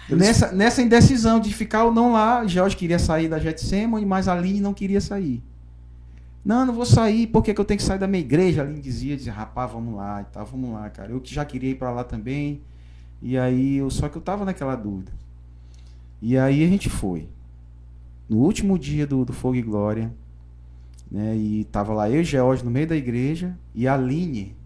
nessa, 0.09 0.53
nessa 0.53 0.83
indecisão 0.83 1.41
de 1.41 1.53
ficar 1.53 1.85
ou 1.85 1.93
não 1.93 2.13
lá. 2.13 2.47
Georgia 2.47 2.79
queria 2.79 2.99
sair 2.99 3.29
da 3.29 3.39
Getsemane, 3.39 4.05
mas 4.05 4.29
a 4.29 4.33
Aline 4.35 4.61
não 4.61 4.75
queria 4.75 5.01
sair. 5.01 5.43
Não, 6.45 6.67
não 6.67 6.75
vou 6.75 6.85
sair, 6.85 7.27
por 7.27 7.43
que, 7.43 7.55
que 7.55 7.61
eu 7.61 7.65
tenho 7.65 7.79
que 7.79 7.85
sair 7.85 7.99
da 7.99 8.07
minha 8.07 8.21
igreja? 8.21 8.61
A 8.61 8.65
Aline 8.65 8.81
dizia, 8.81 9.17
dizia, 9.17 9.33
rapaz, 9.33 9.71
vamos 9.71 9.95
lá 9.95 10.21
e 10.21 10.25
tal, 10.27 10.45
vamos 10.45 10.73
lá, 10.73 10.91
cara. 10.91 11.11
Eu 11.11 11.21
que 11.21 11.33
já 11.33 11.45
queria 11.45 11.71
ir 11.71 11.77
para 11.77 11.91
lá 11.91 12.05
também. 12.05 12.61
E 13.23 13.39
aí, 13.39 13.77
eu, 13.77 13.91
só 13.91 14.09
que 14.09 14.17
eu 14.17 14.23
tava 14.23 14.45
naquela 14.45 14.77
dúvida. 14.77 15.13
E 16.21 16.37
aí 16.37 16.63
a 16.63 16.69
gente 16.69 16.91
foi. 16.91 17.29
No 18.29 18.39
último 18.39 18.79
dia 18.79 19.07
do, 19.07 19.25
do 19.25 19.33
Fogo 19.33 19.57
e 19.57 19.63
Glória, 19.63 20.13
né? 21.11 21.37
E 21.37 21.65
tava 21.65 21.93
lá 21.95 22.11
eu 22.11 22.23
e 22.23 22.25
George 22.25 22.65
no 22.65 22.71
meio 22.71 22.87
da 22.87 22.97
igreja 22.97 23.57
e 23.75 23.87
a 23.87 23.95
Aline, 23.95 24.57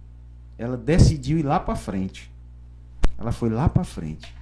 ela 0.56 0.77
decidiu 0.77 1.39
ir 1.39 1.43
lá 1.43 1.60
para 1.60 1.77
frente. 1.77 2.32
Ela 3.19 3.32
foi 3.32 3.51
lá 3.51 3.69
para 3.69 3.85
frente. 3.85 4.35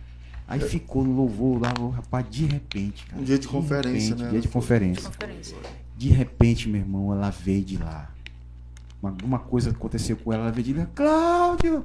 Aí 0.48 0.60
ficou 0.60 1.02
no 1.02 1.12
louvor 1.12 1.60
lá, 1.60 1.72
o 1.80 1.88
rapaz, 1.90 2.24
de 2.30 2.44
repente, 2.46 3.04
cara. 3.06 3.20
Um 3.20 3.24
dia 3.24 3.38
de 3.38 3.48
conferência, 3.48 4.08
repente, 4.10 4.22
né? 4.22 4.30
Dia 4.30 4.40
de 4.40 4.48
conferência. 4.48 5.10
Conferência. 5.10 5.56
De 5.96 6.08
repente, 6.08 6.68
meu 6.68 6.80
irmão, 6.80 7.12
ela 7.12 7.30
veio 7.30 7.64
de 7.64 7.76
lá. 7.78 8.10
Uma- 9.02 9.10
Alguma 9.10 9.38
coisa 9.40 9.70
aconteceu 9.70 10.16
com 10.16 10.32
ela, 10.32 10.44
ela 10.44 10.52
veio 10.52 10.64
de 10.66 10.72
lá. 10.74 10.86
Cláudio! 10.94 11.84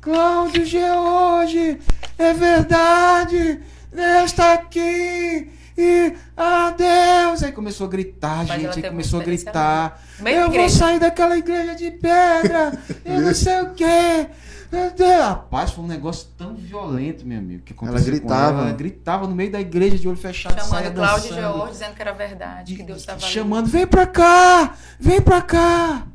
Cláudio 0.00 0.64
George! 0.64 1.78
É 2.18 2.32
verdade! 2.32 3.60
Deus 3.92 4.24
está 4.24 4.54
aqui! 4.54 5.50
E 5.78 6.12
adeus! 6.36 7.42
Aí 7.42 7.52
começou 7.52 7.86
a 7.86 7.90
gritar, 7.90 8.44
Mas 8.46 8.60
gente. 8.60 8.84
Aí 8.84 8.90
começou 8.90 9.20
a 9.20 9.22
gritar. 9.24 10.02
Eu 10.24 10.50
vou 10.50 10.68
sair 10.68 10.98
daquela 10.98 11.38
igreja 11.38 11.74
de 11.76 11.90
pedra! 11.92 12.72
eu 13.04 13.20
não 13.20 13.34
sei 13.34 13.60
o 13.62 13.70
quê! 13.74 14.26
Meu 14.70 14.90
Deus! 14.92 15.24
Rapaz, 15.24 15.72
foi 15.72 15.84
um 15.84 15.88
negócio 15.88 16.28
tão 16.38 16.54
violento, 16.54 17.26
meu 17.26 17.38
amigo. 17.38 17.62
Que 17.62 17.72
aconteceu 17.72 18.12
com 18.12 18.18
gritava. 18.18 18.58
Ela, 18.58 18.68
ela 18.68 18.76
gritava 18.76 19.26
no 19.26 19.34
meio 19.34 19.50
da 19.50 19.60
igreja 19.60 19.98
de 19.98 20.06
olho 20.06 20.16
fechado, 20.16 20.60
Chamando 20.60 20.94
Cláudio 20.94 21.32
e 21.32 21.34
George, 21.34 21.72
dizendo 21.72 21.94
que 21.94 22.02
era 22.02 22.12
verdade, 22.12 22.76
que 22.76 22.82
Deus 22.82 23.00
estava 23.00 23.20
ali. 23.22 23.32
chamando, 23.32 23.66
vem 23.66 23.86
pra 23.86 24.06
cá, 24.06 24.74
vem 24.98 25.20
pra 25.20 25.42
cá. 25.42 26.06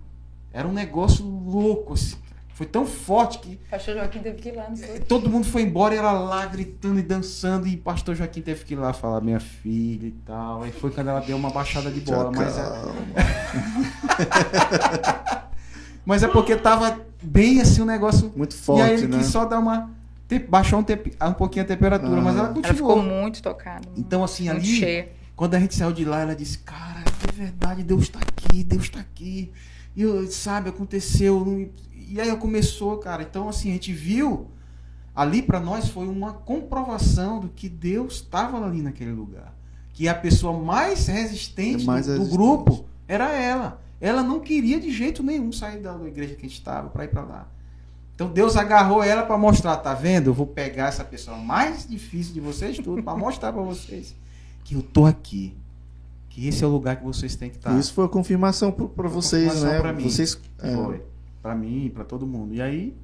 Era 0.54 0.68
um 0.68 0.74
negócio 0.74 1.26
louco, 1.26 1.94
assim. 1.94 2.16
Foi 2.56 2.66
tão 2.66 2.86
forte 2.86 3.40
que 3.40 3.58
pastor 3.70 3.96
Joaquim 3.96 4.20
teve 4.20 4.42
que 4.42 4.48
ir 4.48 4.54
lá, 4.54 4.70
não 4.70 4.78
foi? 4.78 5.00
todo 5.02 5.30
mundo 5.30 5.46
foi 5.46 5.64
embora 5.64 5.94
e 5.94 5.98
ela 5.98 6.14
lá 6.14 6.46
gritando 6.46 6.98
e 6.98 7.04
dançando. 7.04 7.68
E 7.68 7.76
pastor 7.76 8.16
Joaquim 8.16 8.42
teve 8.42 8.64
que 8.64 8.76
ir 8.76 8.78
lá 8.78 8.94
falar, 8.94 9.20
minha 9.20 9.42
filha 9.42 10.08
e 10.08 10.12
tal. 10.26 10.64
Aí 10.64 10.72
foi 10.72 10.90
quando 10.90 11.10
ela 11.10 11.20
deu 11.20 11.36
uma 11.36 11.50
baixada 11.50 11.92
de 11.92 12.00
bola. 12.00 12.32
Mas, 12.32 12.58
é-. 12.58 12.72
Mas 16.06 16.24
é 16.24 16.30
porque 16.30 16.56
tava 16.56 16.98
bem 17.26 17.62
assim 17.62 17.82
o 17.82 17.86
negócio. 17.86 18.32
Muito 18.36 18.54
e 18.54 18.56
aí 18.56 18.62
forte, 18.62 18.92
ele 18.94 19.08
né? 19.08 19.18
quis 19.18 19.28
só 19.28 19.46
dar 19.46 19.60
uma. 19.60 19.90
te- 20.28 20.40
Baixou 20.40 20.80
um, 20.80 21.28
um 21.28 21.34
pouquinho 21.34 21.66
a 21.66 21.68
temperatura, 21.68 22.20
Ah. 22.20 22.24
mas 22.24 22.36
ela 22.38 22.48
Ela 22.50 22.74
ficou 22.74 22.96
continuou. 22.96 23.04
muito 23.22 23.42
tocada. 23.42 23.88
Então, 23.98 24.24
assim, 24.24 24.46
muito 24.46 24.58
ali, 24.58 24.66
cheia. 24.80 25.10
quando 25.36 25.56
a 25.56 25.60
gente 25.60 25.76
saiu 25.76 25.92
de 25.94 26.06
lá, 26.06 26.22
ela 26.22 26.36
disse, 26.36 26.60
cara, 26.60 27.04
é 27.28 27.32
verdade, 27.32 27.84
Deus 27.84 28.10
tá 28.10 28.20
aqui, 28.20 28.64
Deus 28.64 28.90
tá 28.90 29.00
aqui. 29.00 29.52
E 29.96 30.02
eu, 30.02 30.26
sabe, 30.32 30.70
aconteceu. 30.70 31.70
E 32.08 32.20
aí 32.22 32.36
começou, 32.38 32.98
cara. 32.98 33.24
Então, 33.24 33.48
assim, 33.50 33.70
a 33.70 33.74
gente 33.74 33.92
viu. 33.94 34.48
Ali 35.16 35.42
pra 35.42 35.62
nós 35.62 35.88
foi 35.88 36.08
uma 36.08 36.34
comprovação 36.34 37.40
do 37.40 37.48
que 37.48 37.70
Deus 37.70 38.16
estava 38.16 38.64
ali 38.66 38.82
naquele 38.82 39.12
lugar. 39.14 39.54
Que 39.94 40.10
a 40.10 40.14
pessoa 40.14 40.62
mais 40.62 41.08
resistente 41.08 41.84
É 41.84 41.88
mais 41.88 42.06
do, 42.06 42.12
do 42.14 42.18
resistente. 42.20 42.38
grupo 42.38 42.86
era 43.08 43.32
ela. 43.32 43.82
Ela 44.00 44.22
não 44.22 44.40
queria 44.40 44.80
de 44.80 44.92
jeito 44.92 45.24
nenhum 45.24 45.52
sair 45.52 45.80
da 45.80 45.96
igreja 46.06 46.36
que 46.36 46.46
a 46.46 46.50
gente 46.50 46.58
estava 46.58 46.90
para 46.90 47.06
ir 47.06 47.10
para 47.10 47.24
lá. 47.24 47.48
Então 48.16 48.30
Deus 48.30 48.56
agarrou 48.56 49.04
ela 49.04 49.24
para 49.24 49.38
mostrar, 49.38 49.76
tá 49.78 49.94
vendo? 49.94 50.28
Eu 50.28 50.34
vou 50.34 50.48
pegar 50.48 50.88
essa 50.88 51.04
pessoa 51.04 51.38
mais 51.38 51.88
difícil 51.88 52.34
de 52.34 52.40
vocês 52.40 52.78
tudo 52.78 53.04
para 53.04 53.18
mostrar 53.18 53.52
para 53.52 53.62
vocês 53.62 54.16
que 54.64 54.76
eu 54.76 54.82
tô 54.82 55.06
aqui. 55.06 55.54
Que 56.30 56.48
esse 56.48 56.64
é 56.64 56.68
o 56.68 56.70
lugar 56.70 56.98
que 56.98 57.04
vocês 57.04 57.36
têm 57.36 57.50
que 57.50 57.58
estar. 57.58 57.78
Isso 57.78 57.94
foi 57.94 58.06
a 58.06 58.10
confirmação 58.10 58.72
para 58.72 59.08
vocês, 59.08 59.46
confirmação 59.46 59.74
né? 59.74 59.80
pra 59.80 59.94
mim. 59.94 60.04
Vocês, 60.04 60.40
é, 60.60 60.76
Foi. 60.76 61.02
Pra 61.42 61.56
mim, 61.56 61.92
pra 61.94 62.04
todo 62.04 62.26
mundo. 62.26 62.54
E 62.54 62.62
aí 62.62 62.96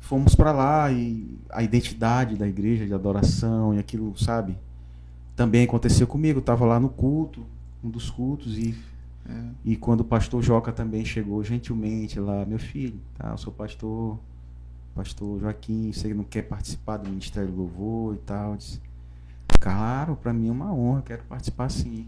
fomos 0.00 0.34
pra 0.34 0.52
lá 0.52 0.90
e 0.90 1.38
a 1.50 1.62
identidade 1.62 2.36
da 2.36 2.48
igreja 2.48 2.86
de 2.86 2.94
adoração 2.94 3.74
e 3.74 3.78
aquilo, 3.78 4.16
sabe? 4.16 4.56
Também 5.36 5.64
aconteceu 5.64 6.06
comigo. 6.06 6.38
Eu 6.38 6.42
tava 6.42 6.64
lá 6.64 6.80
no 6.80 6.88
culto, 6.88 7.44
um 7.84 7.90
dos 7.90 8.10
cultos 8.10 8.56
e 8.56 8.74
é. 9.28 9.32
e 9.64 9.76
quando 9.76 10.00
o 10.00 10.04
pastor 10.04 10.42
Joca 10.42 10.72
também 10.72 11.04
chegou 11.04 11.42
gentilmente 11.44 12.18
lá, 12.20 12.44
meu 12.46 12.58
filho, 12.58 12.98
tá, 13.16 13.30
eu 13.30 13.38
sou 13.38 13.52
pastor, 13.52 14.18
pastor 14.94 15.40
Joaquim, 15.40 15.92
você 15.92 16.12
não 16.14 16.24
quer 16.24 16.42
participar 16.42 16.96
do 16.98 17.08
Ministério 17.08 17.50
do 17.50 17.56
Louvor 17.56 18.14
e 18.14 18.18
tal? 18.18 18.52
Eu 18.52 18.56
disse, 18.56 18.80
claro, 19.60 20.16
pra 20.16 20.32
mim 20.32 20.48
é 20.48 20.52
uma 20.52 20.72
honra, 20.72 21.02
quero 21.02 21.22
participar 21.24 21.68
sim. 21.70 22.06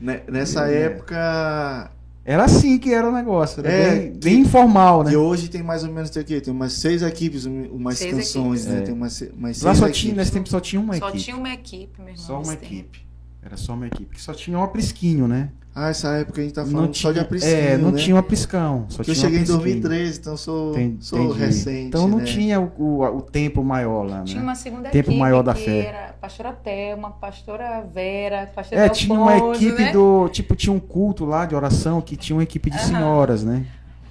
Ne- 0.00 0.22
Nessa 0.30 0.68
É. 0.70 0.82
época. 0.84 1.90
Era 2.24 2.44
assim 2.44 2.78
que 2.78 2.92
era 2.92 3.08
o 3.08 3.12
negócio, 3.12 3.60
era 3.60 3.70
É, 3.72 3.90
bem, 3.98 4.12
que- 4.12 4.18
bem 4.18 4.40
informal, 4.40 5.02
né? 5.02 5.12
E 5.12 5.16
hoje 5.16 5.48
tem 5.48 5.62
mais 5.62 5.82
ou 5.82 5.90
menos 5.92 6.10
tem 6.10 6.22
o 6.22 6.26
quê? 6.26 6.40
Tem 6.40 6.52
umas 6.52 6.74
seis 6.74 7.02
equipes, 7.02 7.46
um- 7.46 7.64
umas 7.72 7.98
Seis 7.98 8.14
canções, 8.14 8.60
equipes. 8.60 8.66
né? 8.66 8.78
É. 8.78 8.82
Tem 8.82 8.94
umas, 8.94 9.20
umas 9.36 9.62
Lá 9.62 9.74
só 9.74 9.84
equipes. 9.86 10.00
tinha, 10.00 10.14
nesse 10.14 10.30
tempo 10.32 10.48
só 10.48 10.60
tinha 10.60 10.80
uma 10.80 10.94
Só 10.96 11.08
equipe. 11.08 11.24
tinha 11.24 11.36
uma 11.36 11.50
equipe, 11.52 11.98
meu 11.98 12.08
irmão. 12.10 12.22
Só 12.24 12.34
uma 12.42 12.52
nesse 12.52 12.56
tempo. 12.58 12.98
Era 13.42 13.56
só 13.56 13.72
uma 13.74 13.86
equipe. 13.86 14.14
Que 14.14 14.20
só 14.22 14.32
tinha 14.34 14.58
um 14.58 14.62
aprisquinho, 14.62 15.26
né? 15.26 15.48
Ah, 15.74 15.88
essa 15.88 16.08
época 16.16 16.40
a 16.40 16.44
gente 16.44 16.52
tá 16.52 16.64
falando 16.66 16.86
não 16.88 16.92
só 16.94 17.08
de 17.10 17.14
tinha, 17.14 17.22
aprisquinho, 17.24 17.54
É, 17.56 17.78
não 17.78 17.92
né? 17.92 17.98
tinha 17.98 18.16
um 18.16 18.18
apriscão. 18.18 18.86
Só 18.88 18.96
Porque 18.98 19.12
eu 19.12 19.14
tinha 19.14 19.26
um 19.28 19.30
cheguei 19.30 19.38
em 19.38 19.42
aprisquinho. 19.42 19.80
2013, 19.82 20.18
então 20.18 20.36
sou, 20.36 20.72
Tem- 20.74 20.96
sou 21.00 21.18
entendi. 21.26 21.38
recente. 21.38 21.86
Então 21.86 22.08
não 22.08 22.18
né? 22.18 22.24
tinha 22.24 22.60
o, 22.60 22.72
o, 22.76 23.04
o 23.18 23.22
tempo 23.22 23.62
maior 23.62 24.02
lá, 24.02 24.18
né? 24.18 24.24
Tinha 24.24 24.42
uma 24.42 24.56
segunda 24.56 24.90
Tempo 24.90 25.10
equipe 25.10 25.16
maior 25.20 25.42
da 25.42 25.54
que 25.54 25.64
fé. 25.64 25.78
era 25.86 26.12
pastora 26.20 26.52
Thelma, 26.52 27.12
pastora 27.12 27.82
Vera, 27.82 28.50
pastora 28.54 28.80
É, 28.84 28.88
tinha 28.88 29.16
uma 29.18 29.32
Alfonso, 29.32 29.64
equipe 29.64 29.82
né? 29.82 29.92
do. 29.92 30.28
Tipo, 30.30 30.56
tinha 30.56 30.72
um 30.72 30.80
culto 30.80 31.24
lá 31.24 31.46
de 31.46 31.54
oração 31.54 32.00
que 32.00 32.16
tinha 32.16 32.36
uma 32.36 32.42
equipe 32.42 32.68
de 32.68 32.82
senhoras, 32.82 33.44
né? 33.44 33.64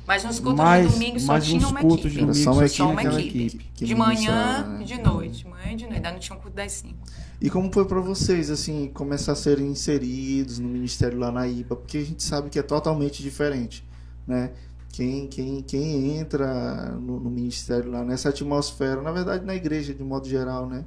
Mas 0.10 0.24
nos 0.24 0.40
cultos 0.40 0.66
Mas- 0.66 0.88
de 0.88 0.94
domingo 0.94 1.20
só 1.20 1.40
tinha 1.40 1.68
uma 1.68 1.82
cultos 1.82 2.06
equipe. 2.06 2.10
de 2.10 2.20
domingo 2.26 2.44
só 2.44 2.52
uma 2.52 2.68
só 2.68 2.74
tinha 2.74 2.88
equipe, 2.88 3.00
aquela 3.08 3.22
equipe. 3.22 3.46
equipe. 3.46 3.72
que 3.76 3.86
de 3.86 3.94
manhã 3.94 4.68
né? 4.68 4.82
e 4.82 4.86
de 4.86 5.00
noite. 5.04 5.48
Manhã 5.48 5.72
e 5.72 5.76
de 5.76 5.84
noite. 5.84 5.96
Ainda 5.98 6.12
não 6.12 6.18
tinha 6.18 6.36
um 6.36 6.42
culto 6.42 6.58
das 6.58 6.72
cinco. 6.72 6.98
E 7.40 7.48
como 7.48 7.72
foi 7.72 7.86
pra 7.86 8.00
vocês, 8.02 8.50
assim, 8.50 8.88
começar 8.92 9.34
a 9.34 9.36
serem 9.36 9.68
inseridos 9.68 10.58
no 10.58 10.68
ministério 10.68 11.20
lá 11.20 11.32
na 11.32 11.48
IBA? 11.48 11.76
Porque 11.76 12.00
a 12.00 12.04
gente 12.04 12.24
sabe 12.24 12.50
que 12.50 12.58
é 12.58 12.64
totalmente 12.64 13.22
diferente, 13.22 13.88
né? 14.26 14.50
Quem, 14.92 15.28
quem, 15.28 15.62
quem 15.62 16.18
entra 16.18 16.98
no, 17.00 17.20
no 17.20 17.30
ministério 17.30 17.92
lá 17.92 18.04
nessa 18.04 18.30
atmosfera, 18.30 19.04
na 19.04 19.12
verdade 19.12 19.46
na 19.46 19.54
igreja 19.54 19.94
de 19.94 20.04
modo 20.04 20.28
geral, 20.28 20.68
né? 20.68 20.86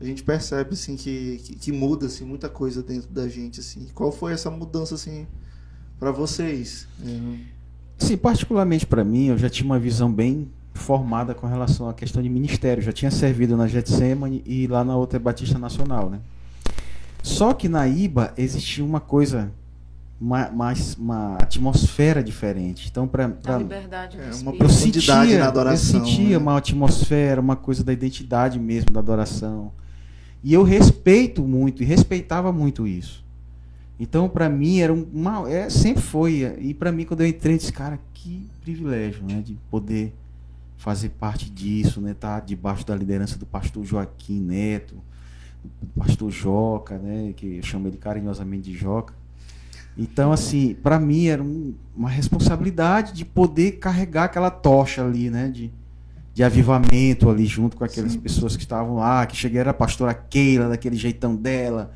A 0.00 0.04
gente 0.04 0.22
percebe 0.22 0.74
assim 0.74 0.94
que, 0.94 1.38
que, 1.42 1.56
que 1.56 1.72
muda 1.72 2.06
assim 2.06 2.24
muita 2.24 2.48
coisa 2.48 2.80
dentro 2.80 3.10
da 3.10 3.26
gente 3.26 3.58
assim. 3.58 3.88
Qual 3.92 4.12
foi 4.12 4.32
essa 4.32 4.48
mudança 4.52 4.94
assim 4.94 5.26
para 5.98 6.12
vocês? 6.12 6.86
É, 7.04 7.55
Sim, 7.98 8.16
particularmente 8.16 8.86
para 8.86 9.02
mim, 9.02 9.26
eu 9.26 9.38
já 9.38 9.48
tinha 9.48 9.66
uma 9.66 9.78
visão 9.78 10.12
bem 10.12 10.48
formada 10.76 11.34
com 11.34 11.46
relação 11.46 11.88
à 11.88 11.94
questão 11.94 12.22
de 12.22 12.28
ministério. 12.28 12.82
Já 12.82 12.92
tinha 12.92 13.10
servido 13.10 13.56
na 13.56 13.66
Getsemane 13.66 14.42
e 14.46 14.66
lá 14.66 14.84
na 14.84 14.96
outra 14.96 15.18
Batista 15.18 15.58
Nacional, 15.58 16.10
né? 16.10 16.20
Só 17.22 17.52
que 17.52 17.68
na 17.68 17.88
IBA 17.88 18.32
existia 18.36 18.84
uma 18.84 19.00
coisa, 19.00 19.50
uma, 20.20 20.48
mais, 20.50 20.94
uma 20.94 21.36
atmosfera 21.36 22.22
diferente. 22.22 22.88
Então, 22.88 23.08
para 23.08 23.24
A 23.44 23.56
liberdade 23.58 24.16
do 24.16 24.22
É, 24.22 24.30
uma 24.42 24.52
profundidade 24.52 25.26
sentia, 25.26 25.38
na 25.40 25.48
adoração, 25.48 26.00
eu 26.00 26.06
sentia 26.06 26.28
né? 26.28 26.38
uma 26.38 26.56
atmosfera, 26.56 27.40
uma 27.40 27.56
coisa 27.56 27.82
da 27.82 27.92
identidade 27.92 28.60
mesmo 28.60 28.92
da 28.92 29.00
adoração. 29.00 29.72
E 30.44 30.52
eu 30.54 30.62
respeito 30.62 31.42
muito 31.42 31.82
e 31.82 31.86
respeitava 31.86 32.52
muito 32.52 32.86
isso. 32.86 33.25
Então, 33.98 34.28
para 34.28 34.48
mim 34.48 34.78
era 34.78 34.92
um- 34.92 35.06
uma, 35.12 35.50
é, 35.50 35.70
sempre 35.70 36.02
foi. 36.02 36.56
E 36.60 36.74
para 36.74 36.92
mim 36.92 37.04
quando 37.04 37.22
eu 37.22 37.26
entrei, 37.26 37.54
eu 37.54 37.58
disse, 37.58 37.72
cara, 37.72 37.98
que 38.12 38.46
privilégio, 38.60 39.22
né, 39.24 39.40
de 39.44 39.54
poder 39.70 40.12
fazer 40.76 41.08
parte 41.10 41.48
disso, 41.50 42.00
né, 42.00 42.10
estar 42.12 42.40
debaixo 42.40 42.84
da 42.86 42.94
liderança 42.94 43.38
do 43.38 43.46
pastor 43.46 43.84
Joaquim 43.84 44.40
Neto, 44.40 44.96
do 45.64 45.86
pastor 46.00 46.30
Joca, 46.30 46.98
né, 46.98 47.32
que 47.34 47.56
eu 47.56 47.62
chamo 47.62 47.88
ele 47.88 47.96
carinhosamente 47.96 48.70
de 48.70 48.76
Joca. 48.76 49.14
Então, 49.96 50.30
assim, 50.30 50.74
para 50.74 50.98
mim 51.00 51.26
era 51.28 51.42
um- 51.42 51.72
uma 51.96 52.10
responsabilidade 52.10 53.14
de 53.14 53.24
poder 53.24 53.72
carregar 53.78 54.24
aquela 54.24 54.50
tocha 54.50 55.02
ali, 55.02 55.30
né? 55.30 55.48
De, 55.48 55.72
de 56.34 56.44
avivamento 56.44 57.30
ali 57.30 57.46
junto 57.46 57.78
com 57.78 57.84
aquelas 57.84 58.12
Sim. 58.12 58.20
pessoas 58.20 58.54
que 58.56 58.62
estavam 58.62 58.96
lá, 58.96 59.24
que 59.24 59.34
cheguei 59.34 59.58
era 59.58 59.70
a 59.70 59.74
pastora 59.74 60.12
Keila, 60.12 60.68
daquele 60.68 60.96
jeitão 60.96 61.34
dela, 61.34 61.94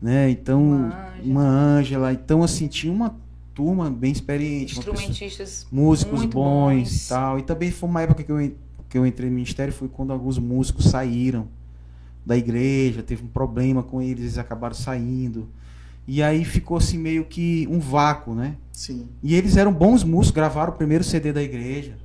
né? 0.00 0.30
Então, 0.30 0.90
Uma 1.22 1.42
Ângela. 1.42 2.12
Então, 2.12 2.42
assim, 2.42 2.68
tinha 2.68 2.92
uma 2.92 3.14
turma 3.54 3.90
bem 3.90 4.12
experiente, 4.12 4.74
uma 4.74 4.82
pessoa- 4.82 4.94
Instrumentistas 4.94 5.66
músicos 5.72 6.24
bons, 6.24 6.30
bons. 6.30 7.06
e 7.06 7.08
tal. 7.08 7.38
E 7.38 7.42
também 7.42 7.70
foi 7.70 7.88
uma 7.88 8.02
época 8.02 8.22
que 8.22 8.30
eu, 8.30 8.52
que 8.88 8.96
eu 8.96 9.04
entrei 9.06 9.28
no 9.28 9.34
ministério, 9.34 9.72
foi 9.72 9.88
quando 9.88 10.12
alguns 10.12 10.38
músicos 10.38 10.84
saíram 10.86 11.48
da 12.24 12.36
igreja, 12.36 13.02
teve 13.02 13.24
um 13.24 13.28
problema 13.28 13.82
com 13.82 14.00
eles, 14.00 14.20
eles 14.20 14.38
acabaram 14.38 14.74
saindo. 14.74 15.48
E 16.06 16.22
aí 16.22 16.44
ficou 16.44 16.76
assim 16.76 16.96
meio 16.98 17.24
que 17.24 17.66
um 17.70 17.78
vácuo, 17.80 18.34
né? 18.34 18.54
sim. 18.72 19.06
E 19.22 19.34
eles 19.34 19.56
eram 19.56 19.72
bons 19.72 20.04
músicos, 20.04 20.30
gravaram 20.36 20.72
o 20.72 20.76
primeiro 20.76 21.02
CD 21.02 21.32
da 21.32 21.42
igreja. 21.42 21.96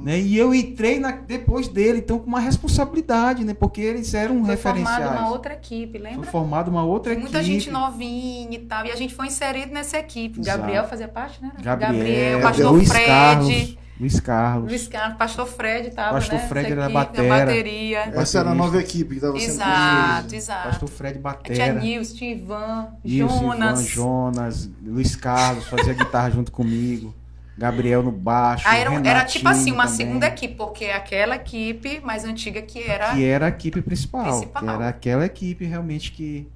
Né? 0.00 0.20
E 0.20 0.38
eu 0.38 0.54
entrei 0.54 1.00
na- 1.00 1.10
depois 1.10 1.66
dele, 1.68 1.98
então 1.98 2.18
com 2.18 2.26
uma 2.26 2.38
responsabilidade, 2.40 3.44
né? 3.44 3.52
Porque 3.52 3.80
eles 3.80 4.14
eram 4.14 4.40
Foi 4.44 4.50
referenciais. 4.54 4.96
formada 4.98 5.20
uma 5.20 5.30
outra 5.30 5.52
equipe, 5.54 5.98
Foi 5.98 6.08
lembra? 6.10 6.30
formada 6.30 6.70
uma 6.70 6.84
outra 6.84 7.12
Tem 7.12 7.20
muita 7.20 7.38
equipe. 7.40 7.54
gente 7.54 7.70
novinha 7.70 8.48
e 8.56 8.58
tal. 8.60 8.86
E 8.86 8.92
a 8.92 8.96
gente 8.96 9.14
foi 9.14 9.26
inserido 9.26 9.72
nessa 9.72 9.98
equipe. 9.98 10.38
Exato. 10.40 10.58
Gabriel 10.58 10.84
fazia 10.88 11.08
parte, 11.08 11.42
né? 11.42 11.50
Gabriel, 11.60 12.40
pastor 12.40 12.70
Luiz 12.72 12.88
Fred. 12.88 13.06
Carlos. 13.06 13.76
Luiz 14.00 14.20
Carlos. 14.20 14.68
Luiz 14.70 14.86
Carlos, 14.86 15.18
pastor 15.18 15.46
Fred 15.48 15.90
tava, 15.90 16.12
Pastor 16.12 16.38
né? 16.38 16.46
Fred 16.46 16.70
era 16.70 16.82
equipe, 16.82 16.94
batera. 16.94 17.28
bateria. 17.46 17.98
Essa 18.14 18.38
era 18.38 18.50
a 18.50 18.54
nova 18.54 18.78
equipe 18.78 19.08
que 19.10 19.14
estava 19.16 19.36
sendo 19.40 19.50
Exato, 19.50 20.34
exato. 20.36 20.68
Pastor 20.68 20.88
Fred 20.88 21.12
Tinha 21.14 21.22
Batera. 21.22 21.80
Nilson, 21.80 22.14
tinha 22.14 22.30
Ivan, 22.36 22.88
Nilson, 23.04 23.40
Jonas. 23.40 23.80
Ivan, 23.80 23.88
Jonas, 23.88 24.70
Luiz 24.86 25.16
Carlos 25.16 25.64
fazia 25.66 25.94
guitarra 25.94 26.30
junto 26.30 26.52
comigo. 26.52 27.12
Gabriel 27.58 28.04
no 28.04 28.12
baixo. 28.12 28.62
Aí 28.68 28.80
era, 28.82 28.94
era 29.04 29.24
tipo 29.24 29.48
assim, 29.48 29.72
uma 29.72 29.82
Renatinho 29.82 29.96
segunda 29.96 30.26
também, 30.26 30.44
equipe, 30.44 30.54
porque 30.54 30.84
aquela 30.84 31.34
equipe 31.34 32.00
mais 32.04 32.24
antiga 32.24 32.62
que 32.62 32.80
era. 32.88 33.10
Que 33.10 33.24
era 33.24 33.46
a 33.46 33.48
equipe 33.48 33.82
principal. 33.82 34.24
Principal. 34.24 34.68
Era 34.68 34.88
aquela 34.88 35.26
equipe 35.26 35.64
realmente 35.64 36.12
que, 36.12 36.48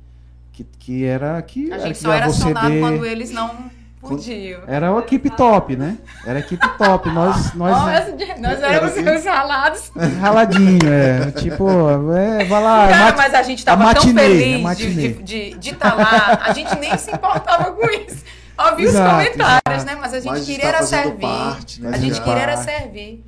que, 0.52 0.64
que 0.78 1.04
era. 1.04 1.42
Que, 1.42 1.72
A 1.72 1.78
gente 1.78 1.98
só 1.98 2.12
era 2.12 2.26
acionado 2.26 2.78
quando 2.78 3.04
eles 3.04 3.32
não 3.32 3.68
podiam. 4.00 4.60
Era 4.68 4.94
a 4.94 4.98
equipe 5.00 5.28
top, 5.30 5.74
né? 5.74 5.98
Era 6.24 6.38
a 6.38 6.40
equipe 6.40 6.68
top. 6.78 7.10
Nós, 7.10 7.52
nós 7.54 7.76
Nós, 7.76 8.40
nós 8.40 8.62
éramos 8.62 8.96
Era 8.96 9.18
os 9.18 9.24
ralados. 9.24 9.92
raladinho, 10.20 10.78
é. 10.88 11.32
Tipo, 11.32 11.68
é, 12.12 12.44
vai 12.44 12.62
lá. 12.62 12.88
Cara, 12.88 13.04
mate- 13.06 13.16
mas 13.16 13.34
a 13.34 13.42
gente 13.42 13.62
a 13.62 13.76
tava 13.76 13.92
tão 13.92 14.04
matinê, 14.04 14.22
a 14.64 14.74
feliz 14.76 14.76
de 14.76 15.06
estar 15.06 15.22
de, 15.24 15.58
de 15.58 15.74
tá 15.74 15.94
lá, 15.94 16.42
a 16.44 16.52
gente 16.52 16.78
nem 16.78 16.96
se 16.96 17.10
importava 17.10 17.72
com 17.72 17.90
isso. 17.90 18.22
Ouvi 18.58 18.86
os 18.86 18.92
comentários, 18.92 19.82
exato. 19.82 19.84
né? 19.86 19.94
Mas 19.96 20.12
a 20.14 20.20
gente 20.20 20.28
Mas 20.30 20.44
queria 20.44 20.56
está 20.56 20.68
era 20.68 20.86
servir. 20.86 21.20
parte, 21.20 21.82
né? 21.82 21.88
A 21.88 21.98
gente 21.98 22.20
queria 22.20 22.42
era 22.42 22.56
servir. 22.56 23.24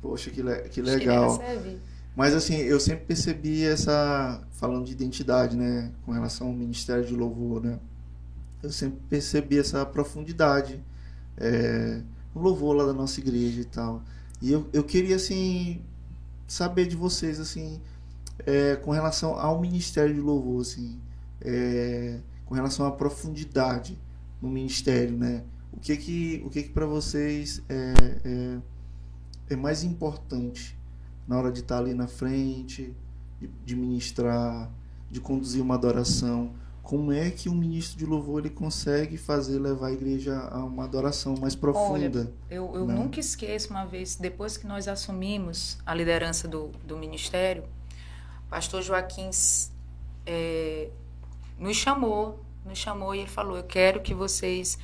Poxa, 0.00 0.30
que, 0.30 0.42
le- 0.42 0.68
que 0.68 0.80
legal. 0.80 1.42
Mas 2.16 2.34
assim, 2.34 2.56
eu 2.56 2.78
sempre 2.80 3.04
percebi 3.06 3.64
essa. 3.64 4.40
Falando 4.52 4.84
de 4.84 4.92
identidade, 4.92 5.56
né? 5.56 5.90
Com 6.04 6.12
relação 6.12 6.48
ao 6.48 6.52
Ministério 6.52 7.04
de 7.04 7.14
Louvor, 7.14 7.62
né? 7.62 7.78
Eu 8.62 8.70
sempre 8.70 8.98
percebi 9.08 9.58
essa 9.58 9.86
profundidade 9.86 10.82
é, 11.38 12.02
no 12.34 12.42
louvor 12.42 12.76
lá 12.76 12.84
da 12.84 12.92
nossa 12.92 13.18
igreja 13.20 13.60
e 13.62 13.64
tal. 13.64 14.02
E 14.42 14.52
eu, 14.52 14.66
eu 14.72 14.84
queria, 14.84 15.16
assim, 15.16 15.80
saber 16.46 16.86
de 16.86 16.94
vocês, 16.94 17.40
assim, 17.40 17.80
é, 18.46 18.76
com 18.76 18.90
relação 18.90 19.38
ao 19.38 19.58
Ministério 19.60 20.14
de 20.14 20.20
Louvor, 20.20 20.60
assim, 20.60 20.98
é, 21.40 22.18
com 22.44 22.54
relação 22.54 22.84
à 22.86 22.90
profundidade 22.90 23.98
no 24.40 24.48
Ministério, 24.48 25.16
né? 25.16 25.44
o 25.72 25.78
que 25.78 25.96
que, 25.96 26.42
o 26.44 26.50
que, 26.50 26.64
que 26.64 26.68
para 26.70 26.86
vocês 26.86 27.62
é, 27.68 27.94
é, 28.24 28.58
é, 29.50 29.56
mais 29.56 29.84
importante 29.84 30.76
na 31.26 31.38
hora 31.38 31.52
de 31.52 31.60
estar 31.60 31.78
ali 31.78 31.94
na 31.94 32.08
frente, 32.08 32.94
de, 33.40 33.46
de 33.64 33.76
ministrar, 33.76 34.70
de 35.10 35.20
conduzir 35.20 35.62
uma 35.62 35.74
adoração? 35.74 36.52
Como 36.82 37.12
é 37.12 37.30
que 37.30 37.48
um 37.48 37.54
ministro 37.54 37.96
de 37.96 38.04
louvor 38.04 38.40
ele 38.40 38.50
consegue 38.50 39.16
fazer 39.16 39.60
levar 39.60 39.88
a 39.88 39.92
igreja 39.92 40.36
a 40.50 40.64
uma 40.64 40.84
adoração 40.84 41.36
mais 41.40 41.54
profunda? 41.54 42.20
Olha, 42.20 42.32
eu, 42.50 42.74
eu 42.74 42.84
né? 42.84 42.94
nunca 42.94 43.20
esqueço 43.20 43.70
uma 43.70 43.84
vez, 43.84 44.16
depois 44.16 44.56
que 44.56 44.66
nós 44.66 44.88
assumimos 44.88 45.78
a 45.86 45.94
liderança 45.94 46.48
do, 46.48 46.68
do 46.84 46.96
ministério, 46.96 47.62
pastor 48.48 48.82
Joaquim 48.82 49.30
é, 50.26 50.90
nos 51.56 51.76
chamou 51.76 52.40
nos 52.64 52.78
chamou 52.78 53.14
e 53.14 53.20
ele 53.20 53.28
falou: 53.28 53.56
"Eu 53.56 53.64
quero 53.64 54.00
que 54.00 54.14
vocês 54.14 54.78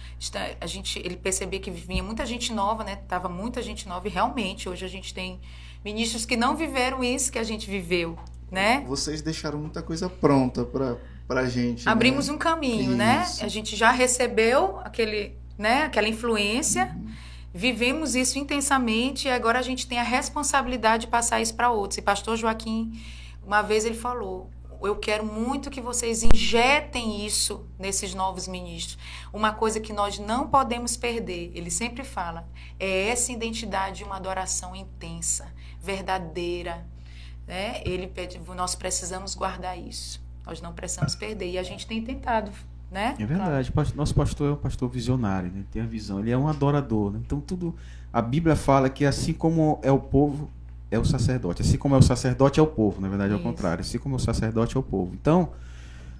a 0.60 0.66
gente 0.66 0.98
ele 0.98 1.16
percebeu 1.16 1.60
que 1.60 1.70
vinha 1.70 2.02
muita 2.02 2.24
gente 2.24 2.52
nova, 2.52 2.84
né? 2.84 2.96
Tava 3.08 3.28
muita 3.28 3.62
gente 3.62 3.88
nova 3.88 4.06
e 4.06 4.10
realmente 4.10 4.68
hoje 4.68 4.84
a 4.84 4.88
gente 4.88 5.12
tem 5.12 5.40
ministros 5.84 6.24
que 6.24 6.36
não 6.36 6.56
viveram 6.56 7.04
isso 7.04 7.30
que 7.30 7.38
a 7.38 7.44
gente 7.44 7.68
viveu, 7.68 8.18
né? 8.50 8.84
Vocês 8.86 9.22
deixaram 9.22 9.58
muita 9.58 9.82
coisa 9.82 10.08
pronta 10.08 10.64
para 10.64 10.96
para 11.26 11.46
gente. 11.46 11.84
Né? 11.84 11.92
Abrimos 11.92 12.28
né? 12.28 12.34
um 12.34 12.38
caminho, 12.38 12.92
né? 12.92 13.22
isso. 13.26 13.40
né? 13.40 13.46
A 13.46 13.48
gente 13.48 13.76
já 13.76 13.90
recebeu 13.90 14.78
aquele, 14.84 15.36
né, 15.58 15.84
aquela 15.84 16.08
influência. 16.08 16.94
Uhum. 16.94 17.10
Vivemos 17.52 18.14
isso 18.14 18.38
intensamente 18.38 19.28
e 19.28 19.30
agora 19.30 19.58
a 19.58 19.62
gente 19.62 19.86
tem 19.86 19.98
a 19.98 20.02
responsabilidade 20.02 21.06
de 21.06 21.10
passar 21.10 21.40
isso 21.40 21.54
para 21.54 21.70
outros. 21.70 21.98
E 21.98 22.02
pastor 22.02 22.36
Joaquim, 22.36 23.00
uma 23.42 23.62
vez 23.62 23.84
ele 23.84 23.94
falou: 23.94 24.50
eu 24.82 24.96
quero 24.96 25.24
muito 25.24 25.70
que 25.70 25.80
vocês 25.80 26.22
injetem 26.22 27.24
isso 27.24 27.66
nesses 27.78 28.14
novos 28.14 28.48
ministros. 28.48 28.98
Uma 29.32 29.52
coisa 29.52 29.80
que 29.80 29.92
nós 29.92 30.18
não 30.18 30.48
podemos 30.48 30.96
perder, 30.96 31.50
ele 31.54 31.70
sempre 31.70 32.04
fala, 32.04 32.48
é 32.78 33.08
essa 33.08 33.32
identidade 33.32 33.98
de 33.98 34.04
uma 34.04 34.16
adoração 34.16 34.74
intensa, 34.74 35.52
verdadeira. 35.80 36.86
Né? 37.46 37.80
Ele 37.84 38.06
pede, 38.06 38.40
nós 38.54 38.74
precisamos 38.74 39.34
guardar 39.34 39.78
isso. 39.78 40.24
Nós 40.44 40.60
não 40.60 40.72
precisamos 40.72 41.14
perder. 41.14 41.50
E 41.50 41.58
a 41.58 41.62
gente 41.62 41.86
tem 41.86 42.02
tentado. 42.02 42.50
Né? 42.90 43.16
É 43.18 43.26
verdade. 43.26 43.72
Claro. 43.72 43.90
Nosso 43.96 44.14
pastor 44.14 44.50
é 44.50 44.52
um 44.52 44.56
pastor 44.56 44.88
visionário, 44.88 45.50
né? 45.50 45.64
tem 45.72 45.82
a 45.82 45.86
visão. 45.86 46.20
Ele 46.20 46.30
é 46.30 46.38
um 46.38 46.48
adorador. 46.48 47.12
Né? 47.12 47.20
Então, 47.24 47.40
tudo. 47.40 47.74
A 48.12 48.22
Bíblia 48.22 48.56
fala 48.56 48.88
que 48.88 49.04
assim 49.04 49.32
como 49.32 49.78
é 49.82 49.90
o 49.90 49.98
povo, 49.98 50.50
é 50.90 50.98
o 50.98 51.04
sacerdote. 51.04 51.62
Assim 51.62 51.76
como 51.76 51.94
é 51.94 51.98
o 51.98 52.02
sacerdote, 52.02 52.60
é 52.60 52.62
o 52.62 52.66
povo. 52.66 53.00
Na 53.00 53.08
verdade, 53.08 53.32
é 53.32 53.36
o 53.36 53.40
contrário. 53.40 53.80
Assim 53.80 53.98
como 53.98 54.14
é 54.14 54.18
o 54.18 54.20
sacerdote, 54.20 54.76
é 54.76 54.80
o 54.80 54.82
povo. 54.82 55.12
Então, 55.20 55.50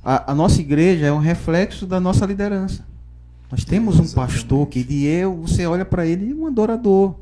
a, 0.05 0.33
a, 0.33 0.35
nossa 0.35 0.61
igreja 0.61 1.07
é 1.07 1.13
um 1.13 1.19
reflexo 1.19 1.87
da 1.87 2.01
nossa 2.01 2.27
liderança. 2.27 2.85
Nós 3.51 3.65
temos 3.65 3.99
um 3.99 4.09
pastor 4.15 4.67
que 4.67 4.81
ele 4.81 5.09
é, 5.09 5.25
você 5.27 5.67
olha 5.67 5.85
para 5.85 6.05
ele, 6.05 6.35
um 6.35 6.47
adorador, 6.47 7.15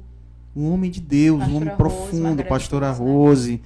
um 0.57 0.73
homem 0.73 0.91
de 0.91 1.01
Deus, 1.01 1.39
pastor 1.39 1.53
um 1.53 1.57
homem 1.57 1.69
Rose, 1.69 1.79
profundo, 1.79 2.45
pastora 2.45 2.91
né? 2.91 2.99
Rose. 2.99 3.53
Né? 3.53 3.61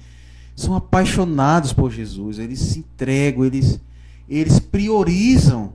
São 0.55 0.75
apaixonados 0.75 1.71
por 1.71 1.89
Jesus, 1.89 2.37
eles 2.37 2.59
se 2.59 2.79
entregam, 2.79 3.45
eles, 3.45 3.79
eles 4.27 4.59
priorizam 4.59 5.71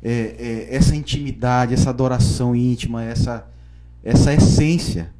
é, 0.00 0.68
é, 0.70 0.76
essa 0.76 0.94
intimidade, 0.94 1.74
essa 1.74 1.90
adoração 1.90 2.54
íntima, 2.54 3.02
essa, 3.02 3.44
essa 4.04 4.32
essência 4.32 5.10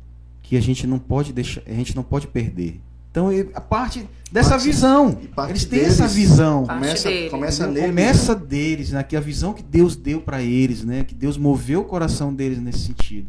que 0.43 0.57
a 0.57 0.61
gente 0.61 0.87
não 0.87 0.99
pode 0.99 1.33
deixar, 1.33 1.63
a 1.67 1.73
gente 1.73 1.95
não 1.95 2.03
pode 2.03 2.27
perder. 2.27 2.81
Então, 3.13 3.29
a 3.55 3.61
parte 3.61 4.09
dessa 4.33 4.51
parte, 4.51 4.65
visão, 4.65 5.13
parte 5.35 5.51
eles 5.51 5.65
têm 5.67 5.81
deles, 5.81 6.01
essa 6.01 6.09
visão. 6.09 6.67
Começa, 6.67 7.09
deles. 7.11 7.31
começa, 7.31 7.67
neles, 7.67 7.87
começa 7.91 8.35
né? 8.35 8.41
deles, 8.41 8.91
né? 8.91 9.03
Que 9.03 9.17
a 9.17 9.21
visão 9.21 9.53
que 9.53 9.63
Deus 9.63 9.95
deu 9.95 10.23
para 10.23 10.43
eles, 10.43 10.83
né? 10.83 11.05
Que 11.05 11.15
Deus 11.15 11.37
moveu 11.37 11.83
o 11.83 11.85
coração 11.85 12.35
deles 12.35 12.59
nesse 12.59 12.79
sentido. 12.79 13.29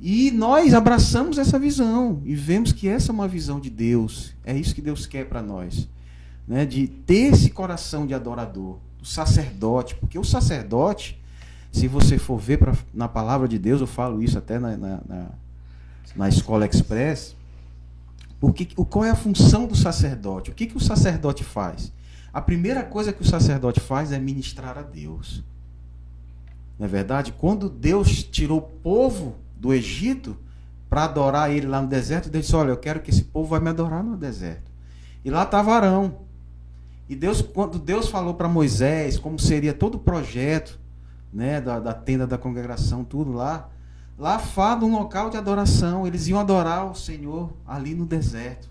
E 0.00 0.30
nós 0.30 0.72
abraçamos 0.72 1.36
essa 1.36 1.58
visão 1.58 2.22
e 2.24 2.34
vemos 2.34 2.72
que 2.72 2.88
essa 2.88 3.12
é 3.12 3.14
uma 3.14 3.28
visão 3.28 3.60
de 3.60 3.68
Deus. 3.68 4.34
É 4.42 4.56
isso 4.56 4.74
que 4.74 4.80
Deus 4.80 5.04
quer 5.06 5.26
para 5.26 5.42
nós, 5.42 5.86
né? 6.48 6.64
De 6.64 6.86
ter 6.86 7.34
esse 7.34 7.50
coração 7.50 8.06
de 8.06 8.14
adorador, 8.14 8.78
do 8.98 9.06
sacerdote, 9.06 9.94
porque 9.94 10.18
o 10.18 10.24
sacerdote, 10.24 11.20
se 11.70 11.86
você 11.86 12.16
for 12.16 12.38
ver 12.38 12.58
pra, 12.58 12.74
na 12.94 13.08
palavra 13.08 13.46
de 13.46 13.58
Deus, 13.58 13.82
eu 13.82 13.86
falo 13.86 14.22
isso 14.22 14.38
até 14.38 14.58
na, 14.58 14.74
na, 14.74 15.00
na 15.06 15.28
na 16.14 16.28
escola 16.28 16.66
express, 16.66 17.34
porque 18.38 18.66
qual 18.66 19.04
é 19.04 19.10
a 19.10 19.16
função 19.16 19.66
do 19.66 19.74
sacerdote? 19.74 20.50
O 20.50 20.54
que, 20.54 20.66
que 20.66 20.76
o 20.76 20.80
sacerdote 20.80 21.42
faz? 21.42 21.92
A 22.32 22.40
primeira 22.40 22.84
coisa 22.84 23.12
que 23.12 23.22
o 23.22 23.26
sacerdote 23.26 23.80
faz 23.80 24.12
é 24.12 24.18
ministrar 24.18 24.76
a 24.76 24.82
Deus. 24.82 25.42
Não 26.78 26.84
é 26.86 26.88
verdade? 26.88 27.32
Quando 27.32 27.70
Deus 27.70 28.22
tirou 28.22 28.58
o 28.58 28.62
povo 28.62 29.36
do 29.56 29.72
Egito 29.72 30.36
para 30.88 31.04
adorar 31.04 31.50
ele 31.50 31.66
lá 31.66 31.80
no 31.80 31.88
deserto, 31.88 32.28
Deus 32.28 32.44
disse: 32.44 32.56
Olha, 32.56 32.70
eu 32.70 32.76
quero 32.76 33.00
que 33.00 33.10
esse 33.10 33.24
povo 33.24 33.48
vai 33.48 33.60
me 33.60 33.70
adorar 33.70 34.04
no 34.04 34.16
deserto. 34.16 34.70
E 35.24 35.30
lá 35.30 35.44
estava 35.44 35.72
Arão. 35.72 36.26
E 37.08 37.16
Deus, 37.16 37.40
quando 37.40 37.78
Deus 37.78 38.08
falou 38.08 38.34
para 38.34 38.48
Moisés 38.48 39.18
como 39.18 39.38
seria 39.38 39.72
todo 39.72 39.94
o 39.94 40.00
projeto 40.00 40.78
né, 41.32 41.60
da, 41.60 41.80
da 41.80 41.94
tenda 41.94 42.26
da 42.26 42.36
congregação, 42.36 43.04
tudo 43.04 43.32
lá, 43.32 43.70
Lá 44.18 44.38
fala 44.38 44.84
um 44.84 44.92
local 44.92 45.28
de 45.30 45.36
adoração. 45.36 46.06
Eles 46.06 46.26
iam 46.26 46.38
adorar 46.38 46.90
o 46.90 46.94
Senhor 46.94 47.52
ali 47.66 47.94
no 47.94 48.06
deserto. 48.06 48.68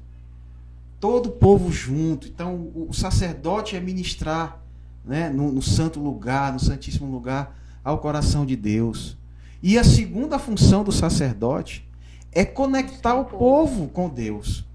Todo 0.99 1.27
o 1.27 1.31
povo 1.31 1.71
junto. 1.71 2.27
Então, 2.27 2.71
o 2.75 2.93
sacerdote 2.93 3.75
é 3.75 3.79
ministrar 3.79 4.59
né, 5.05 5.29
no, 5.29 5.51
no 5.51 5.61
santo 5.61 5.99
lugar, 5.99 6.51
no 6.51 6.59
santíssimo 6.59 7.11
lugar, 7.11 7.55
ao 7.83 7.99
coração 7.99 8.45
de 8.45 8.55
Deus. 8.55 9.15
E 9.61 9.77
a 9.77 9.83
segunda 9.83 10.39
função 10.39 10.83
do 10.83 10.91
sacerdote 10.91 11.87
é 12.31 12.43
conectar 12.43 13.15
o 13.15 13.25
povo 13.25 13.87
com 13.87 14.09
Deus. 14.09 14.65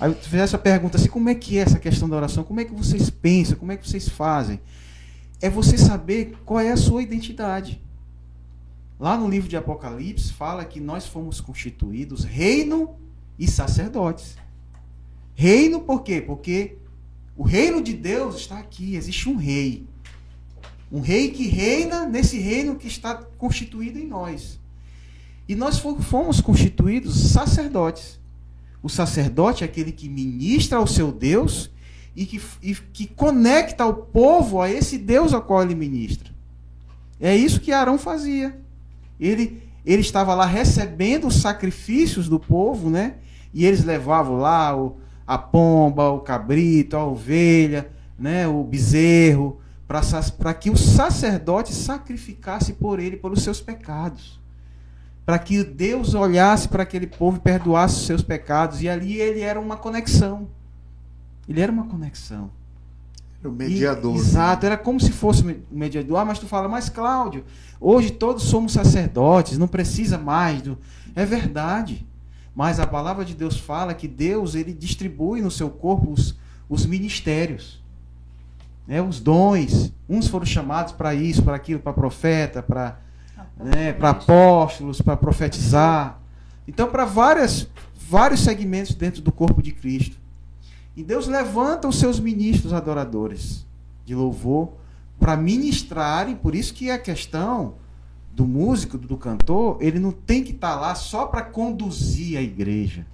Aí 0.00 0.10
eu 0.10 0.14
fiz 0.14 0.40
essa 0.40 0.58
pergunta 0.58 0.96
assim, 0.96 1.08
como 1.08 1.28
é 1.28 1.34
que 1.34 1.58
é 1.58 1.62
essa 1.62 1.78
questão 1.78 2.08
da 2.08 2.16
oração? 2.16 2.44
Como 2.44 2.60
é 2.60 2.64
que 2.64 2.72
vocês 2.72 3.10
pensam? 3.10 3.56
Como 3.56 3.72
é 3.72 3.76
que 3.76 3.88
vocês 3.88 4.08
fazem? 4.08 4.60
É 5.40 5.50
você 5.50 5.76
saber 5.76 6.36
qual 6.44 6.60
é 6.60 6.70
a 6.70 6.76
sua 6.76 7.02
identidade. 7.02 7.80
Lá 8.98 9.16
no 9.16 9.28
livro 9.28 9.48
de 9.48 9.56
Apocalipse 9.56 10.32
fala 10.32 10.64
que 10.64 10.80
nós 10.80 11.06
fomos 11.06 11.40
constituídos 11.40 12.24
reino 12.24 12.96
e 13.38 13.46
sacerdotes. 13.46 14.36
Reino 15.34 15.80
por 15.80 16.02
quê? 16.02 16.20
Porque 16.20 16.76
o 17.36 17.44
reino 17.44 17.80
de 17.80 17.92
Deus 17.92 18.36
está 18.36 18.58
aqui, 18.58 18.96
existe 18.96 19.28
um 19.28 19.36
rei. 19.36 19.86
Um 20.90 21.00
rei 21.00 21.30
que 21.30 21.46
reina 21.46 22.06
nesse 22.06 22.38
reino 22.38 22.74
que 22.74 22.88
está 22.88 23.14
constituído 23.14 24.00
em 24.00 24.06
nós. 24.06 24.58
E 25.48 25.54
nós 25.54 25.78
fomos 25.78 26.40
constituídos 26.40 27.30
sacerdotes. 27.30 28.18
O 28.82 28.88
sacerdote 28.88 29.62
é 29.62 29.66
aquele 29.66 29.92
que 29.92 30.08
ministra 30.08 30.78
ao 30.78 30.86
seu 30.88 31.12
Deus 31.12 31.70
e 32.16 32.26
que, 32.26 32.40
e 32.60 32.74
que 32.74 33.06
conecta 33.06 33.86
o 33.86 33.94
povo 33.94 34.60
a 34.60 34.68
esse 34.68 34.98
Deus 34.98 35.32
ao 35.32 35.42
qual 35.42 35.62
ele 35.62 35.74
ministra. 35.76 36.30
É 37.20 37.36
isso 37.36 37.60
que 37.60 37.70
Arão 37.70 37.96
fazia. 37.96 38.58
Ele, 39.20 39.62
ele 39.84 40.02
estava 40.02 40.34
lá 40.34 40.46
recebendo 40.46 41.26
os 41.26 41.40
sacrifícios 41.40 42.28
do 42.28 42.38
povo, 42.38 42.90
né? 42.90 43.14
E 43.52 43.64
eles 43.64 43.84
levavam 43.84 44.36
lá 44.36 44.76
o, 44.76 44.98
a 45.26 45.36
pomba, 45.36 46.10
o 46.10 46.20
cabrito, 46.20 46.96
a 46.96 47.04
ovelha, 47.04 47.90
né? 48.18 48.46
o 48.48 48.62
bezerro, 48.64 49.60
para 50.38 50.54
que 50.54 50.70
o 50.70 50.76
sacerdote 50.76 51.72
sacrificasse 51.72 52.74
por 52.74 52.98
ele, 52.98 53.16
pelos 53.16 53.42
seus 53.42 53.60
pecados. 53.60 54.38
Para 55.24 55.38
que 55.38 55.62
Deus 55.62 56.14
olhasse 56.14 56.68
para 56.68 56.82
aquele 56.82 57.06
povo 57.06 57.36
e 57.36 57.40
perdoasse 57.40 57.96
os 57.96 58.06
seus 58.06 58.22
pecados. 58.22 58.82
E 58.82 58.88
ali 58.88 59.20
ele 59.20 59.40
era 59.40 59.60
uma 59.60 59.76
conexão. 59.76 60.48
Ele 61.46 61.60
era 61.60 61.70
uma 61.70 61.86
conexão. 61.86 62.50
O 63.44 63.50
mediador. 63.50 64.16
E, 64.16 64.18
exato, 64.18 64.66
era 64.66 64.76
como 64.76 64.98
se 65.00 65.12
fosse 65.12 65.42
o 65.42 65.56
mediador. 65.70 66.18
Ah, 66.18 66.24
mas 66.24 66.38
tu 66.38 66.46
fala, 66.46 66.68
mas 66.68 66.88
Cláudio, 66.88 67.44
hoje 67.80 68.10
todos 68.10 68.44
somos 68.44 68.72
sacerdotes, 68.72 69.58
não 69.58 69.68
precisa 69.68 70.18
mais. 70.18 70.62
Do... 70.62 70.78
É 71.14 71.24
verdade. 71.24 72.06
Mas 72.54 72.80
a 72.80 72.86
palavra 72.86 73.24
de 73.24 73.34
Deus 73.34 73.58
fala 73.58 73.94
que 73.94 74.08
Deus 74.08 74.54
ele 74.54 74.72
distribui 74.72 75.40
no 75.40 75.50
seu 75.50 75.70
corpo 75.70 76.10
os, 76.10 76.36
os 76.68 76.84
ministérios, 76.84 77.80
né, 78.86 79.00
os 79.00 79.20
dons. 79.20 79.92
Uns 80.08 80.26
foram 80.26 80.44
chamados 80.44 80.92
para 80.92 81.14
isso, 81.14 81.42
para 81.42 81.54
aquilo, 81.54 81.78
para 81.78 81.92
profeta, 81.92 82.60
para 82.60 82.98
né, 83.58 83.92
para 83.92 84.10
apóstolos, 84.10 85.00
para 85.00 85.16
profetizar. 85.16 86.20
Então, 86.66 86.88
para 86.88 87.04
várias, 87.04 87.68
vários 88.08 88.40
segmentos 88.40 88.94
dentro 88.94 89.22
do 89.22 89.32
corpo 89.32 89.62
de 89.62 89.72
Cristo. 89.72 90.16
E 90.98 91.04
Deus 91.04 91.28
levanta 91.28 91.86
os 91.86 91.96
seus 91.96 92.18
ministros 92.18 92.72
adoradores 92.72 93.64
de 94.04 94.16
louvor 94.16 94.72
para 95.16 95.36
ministrarem, 95.36 96.34
por 96.34 96.56
isso 96.56 96.74
que 96.74 96.90
a 96.90 96.98
questão 96.98 97.74
do 98.32 98.44
músico, 98.44 98.98
do 98.98 99.16
cantor, 99.16 99.78
ele 99.80 100.00
não 100.00 100.10
tem 100.10 100.42
que 100.42 100.50
estar 100.50 100.74
tá 100.74 100.80
lá 100.80 100.96
só 100.96 101.26
para 101.26 101.42
conduzir 101.42 102.36
a 102.36 102.42
igreja. 102.42 103.06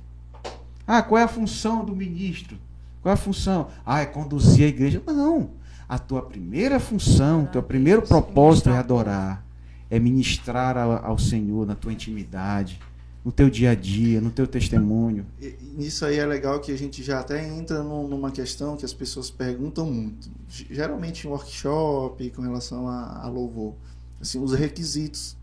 Ah, 0.87 1.03
qual 1.03 1.19
é 1.19 1.25
a 1.25 1.29
função 1.29 1.85
do 1.85 1.95
ministro? 1.95 2.57
Qual 3.03 3.11
é 3.11 3.13
a 3.13 3.19
função? 3.19 3.69
Ah, 3.85 4.01
é 4.01 4.07
conduzir 4.07 4.65
a 4.65 4.69
igreja. 4.69 5.03
Não. 5.07 5.51
A 5.87 5.99
tua 5.99 6.23
primeira 6.23 6.81
função, 6.81 7.45
o 7.45 7.49
teu 7.49 7.63
primeiro 7.63 8.01
propósito 8.01 8.71
é 8.71 8.79
adorar. 8.79 9.45
é 9.91 9.99
ministrar 9.99 10.79
ao 10.79 11.19
Senhor 11.19 11.67
na 11.67 11.75
tua 11.75 11.93
intimidade, 11.93 12.81
no 13.25 13.33
teu 13.33 13.49
dia 13.49 13.71
a 13.71 13.75
dia, 13.75 14.21
no 14.21 14.31
teu 14.31 14.47
testemunho. 14.47 15.27
Isso 15.79 16.05
aí 16.05 16.19
é 16.19 16.27
legal 16.27 16.61
que 16.61 16.71
a 16.71 16.77
gente 16.77 17.03
já 17.03 17.21
até 17.21 17.43
entra 17.49 17.83
numa 17.83 18.31
questão 18.31 18.77
que 18.77 18.85
as 18.85 18.93
pessoas 18.93 19.31
perguntam 19.31 19.87
muito. 19.91 20.31
Geralmente 20.49 21.27
em 21.27 21.31
workshop, 21.31 22.31
com 22.31 22.43
relação 22.43 22.87
a, 22.87 23.23
a 23.23 23.29
louvor. 23.29 23.75
Assim, 24.21 24.39
os 24.39 24.53
requisitos 24.53 25.37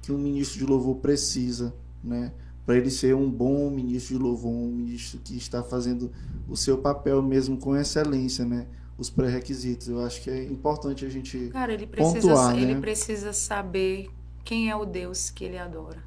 que 0.00 0.10
um 0.10 0.18
ministro 0.18 0.58
de 0.58 0.64
louvor 0.64 0.96
precisa, 0.96 1.74
né? 2.02 2.32
Para 2.64 2.76
ele 2.76 2.90
ser 2.90 3.14
um 3.14 3.30
bom 3.30 3.70
ministro 3.70 4.16
de 4.16 4.22
louvor, 4.22 4.50
um 4.50 4.70
ministro 4.70 5.20
que 5.22 5.36
está 5.36 5.62
fazendo 5.62 6.10
o 6.48 6.56
seu 6.56 6.78
papel 6.78 7.22
mesmo 7.22 7.58
com 7.58 7.76
excelência, 7.76 8.44
né? 8.44 8.66
Os 8.96 9.10
pré-requisitos. 9.10 9.88
Eu 9.88 10.00
acho 10.04 10.22
que 10.22 10.30
é 10.30 10.44
importante 10.44 11.04
a 11.04 11.08
gente 11.08 11.48
Cara, 11.48 11.72
ele 11.74 11.86
precisa, 11.86 12.28
pontuar, 12.28 12.54
né? 12.54 12.62
ele 12.62 12.80
precisa 12.80 13.32
saber 13.32 14.08
quem 14.42 14.70
é 14.70 14.76
o 14.76 14.86
Deus 14.86 15.28
que 15.28 15.44
ele 15.44 15.58
adora. 15.58 16.05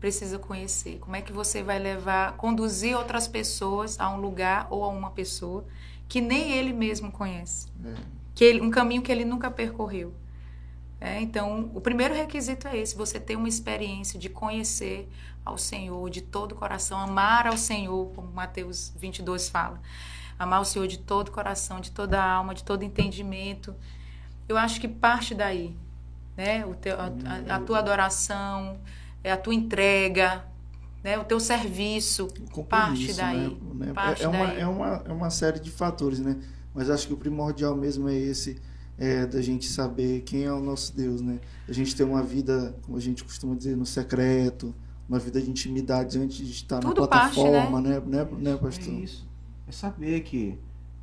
Precisa 0.00 0.38
conhecer. 0.38 0.98
Como 0.98 1.16
é 1.16 1.22
que 1.22 1.32
você 1.32 1.62
vai 1.62 1.78
levar, 1.78 2.36
conduzir 2.36 2.96
outras 2.96 3.26
pessoas 3.26 3.98
a 3.98 4.10
um 4.10 4.20
lugar 4.20 4.66
ou 4.70 4.84
a 4.84 4.88
uma 4.88 5.10
pessoa 5.10 5.64
que 6.08 6.20
nem 6.20 6.52
ele 6.52 6.72
mesmo 6.72 7.10
conhece. 7.10 7.68
É. 7.84 7.94
Que 8.34 8.44
ele, 8.44 8.60
um 8.60 8.70
caminho 8.70 9.02
que 9.02 9.10
ele 9.10 9.24
nunca 9.24 9.50
percorreu. 9.50 10.14
É, 11.00 11.20
então, 11.20 11.70
o 11.74 11.80
primeiro 11.80 12.14
requisito 12.14 12.68
é 12.68 12.76
esse: 12.76 12.96
você 12.96 13.20
ter 13.20 13.36
uma 13.36 13.48
experiência 13.48 14.18
de 14.18 14.28
conhecer 14.28 15.08
ao 15.44 15.58
Senhor 15.58 16.08
de 16.10 16.20
todo 16.20 16.52
o 16.52 16.54
coração, 16.54 16.98
amar 16.98 17.46
ao 17.46 17.56
Senhor, 17.56 18.12
como 18.14 18.28
Mateus 18.32 18.92
22 18.96 19.48
fala. 19.48 19.80
Amar 20.38 20.60
o 20.60 20.64
Senhor 20.64 20.86
de 20.86 20.98
todo 20.98 21.28
o 21.28 21.32
coração, 21.32 21.80
de 21.80 21.90
toda 21.90 22.20
a 22.20 22.32
alma, 22.32 22.54
de 22.54 22.64
todo 22.64 22.82
entendimento. 22.82 23.74
Eu 24.48 24.56
acho 24.56 24.80
que 24.80 24.88
parte 24.88 25.34
daí, 25.34 25.74
né? 26.36 26.64
O 26.66 26.74
teu, 26.74 26.96
a, 26.98 27.56
a 27.56 27.60
tua 27.60 27.78
adoração, 27.78 28.78
é 29.26 29.32
a 29.32 29.36
tua 29.36 29.52
entrega, 29.52 30.44
né? 31.02 31.18
o 31.18 31.24
teu 31.24 31.40
serviço, 31.40 32.28
parte 32.68 33.12
daí. 33.12 33.58
Né? 33.74 33.92
Parte 33.92 34.22
é, 34.22 34.26
é, 34.26 34.30
daí. 34.30 34.40
Uma, 34.40 34.52
é, 34.52 34.66
uma, 34.66 35.02
é 35.04 35.12
uma 35.12 35.30
série 35.30 35.58
de 35.58 35.68
fatores, 35.68 36.20
né? 36.20 36.36
Mas 36.72 36.88
acho 36.88 37.08
que 37.08 37.12
o 37.12 37.16
primordial 37.16 37.74
mesmo 37.74 38.08
é 38.08 38.14
esse 38.14 38.60
é, 38.96 39.26
da 39.26 39.42
gente 39.42 39.66
saber 39.66 40.20
quem 40.20 40.44
é 40.44 40.52
o 40.52 40.60
nosso 40.60 40.94
Deus, 40.96 41.20
né? 41.20 41.40
A 41.68 41.72
gente 41.72 41.96
ter 41.96 42.04
uma 42.04 42.22
vida, 42.22 42.76
como 42.82 42.96
a 42.96 43.00
gente 43.00 43.24
costuma 43.24 43.56
dizer, 43.56 43.76
no 43.76 43.84
secreto, 43.84 44.72
uma 45.08 45.18
vida 45.18 45.42
de 45.42 45.50
intimidade 45.50 46.18
antes 46.20 46.36
de 46.36 46.52
estar 46.52 46.78
Tudo 46.78 47.00
na 47.00 47.08
plataforma, 47.08 47.82
parte, 47.82 47.88
né? 47.88 48.00
Né, 48.00 48.24
né, 48.24 48.28
né, 48.38 48.56
pastor? 48.56 48.94
É 48.94 48.96
isso. 48.98 49.26
É 49.66 49.72
saber 49.72 50.20
que 50.20 50.56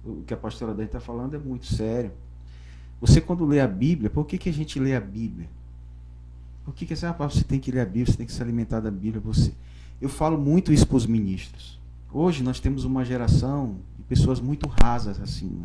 o 0.05 0.23
que 0.23 0.33
a 0.33 0.37
pastora 0.37 0.73
Dani 0.73 0.85
está 0.85 1.01
falando 1.01 1.35
é 1.35 1.39
muito 1.39 1.65
sério. 1.65 2.13
Você, 3.01 3.19
quando 3.19 3.45
lê 3.45 3.59
a 3.59 3.67
Bíblia, 3.67 4.09
por 4.09 4.25
que, 4.25 4.37
que 4.37 4.47
a 4.47 4.53
gente 4.53 4.79
lê 4.79 4.95
a 4.95 5.01
Bíblia? 5.01 5.49
Por 6.63 6.73
que, 6.73 6.85
que 6.85 6.93
ah, 7.05 7.11
você 7.11 7.43
tem 7.43 7.59
que 7.59 7.71
ler 7.71 7.81
a 7.81 7.85
Bíblia, 7.85 8.05
você 8.05 8.17
tem 8.17 8.25
que 8.25 8.31
se 8.31 8.41
alimentar 8.41 8.79
da 8.79 8.91
Bíblia? 8.91 9.21
Você... 9.25 9.51
Eu 10.01 10.09
falo 10.09 10.37
muito 10.37 10.71
isso 10.71 10.87
para 10.87 10.97
os 10.97 11.05
ministros. 11.05 11.79
Hoje 12.11 12.43
nós 12.43 12.59
temos 12.59 12.85
uma 12.85 13.03
geração 13.03 13.77
de 13.97 14.03
pessoas 14.03 14.39
muito 14.39 14.67
rasas 14.67 15.19
assim 15.19 15.61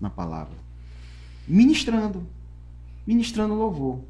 na 0.00 0.10
palavra 0.10 0.66
ministrando, 1.46 2.26
ministrando 3.06 3.54
louvor. 3.54 4.00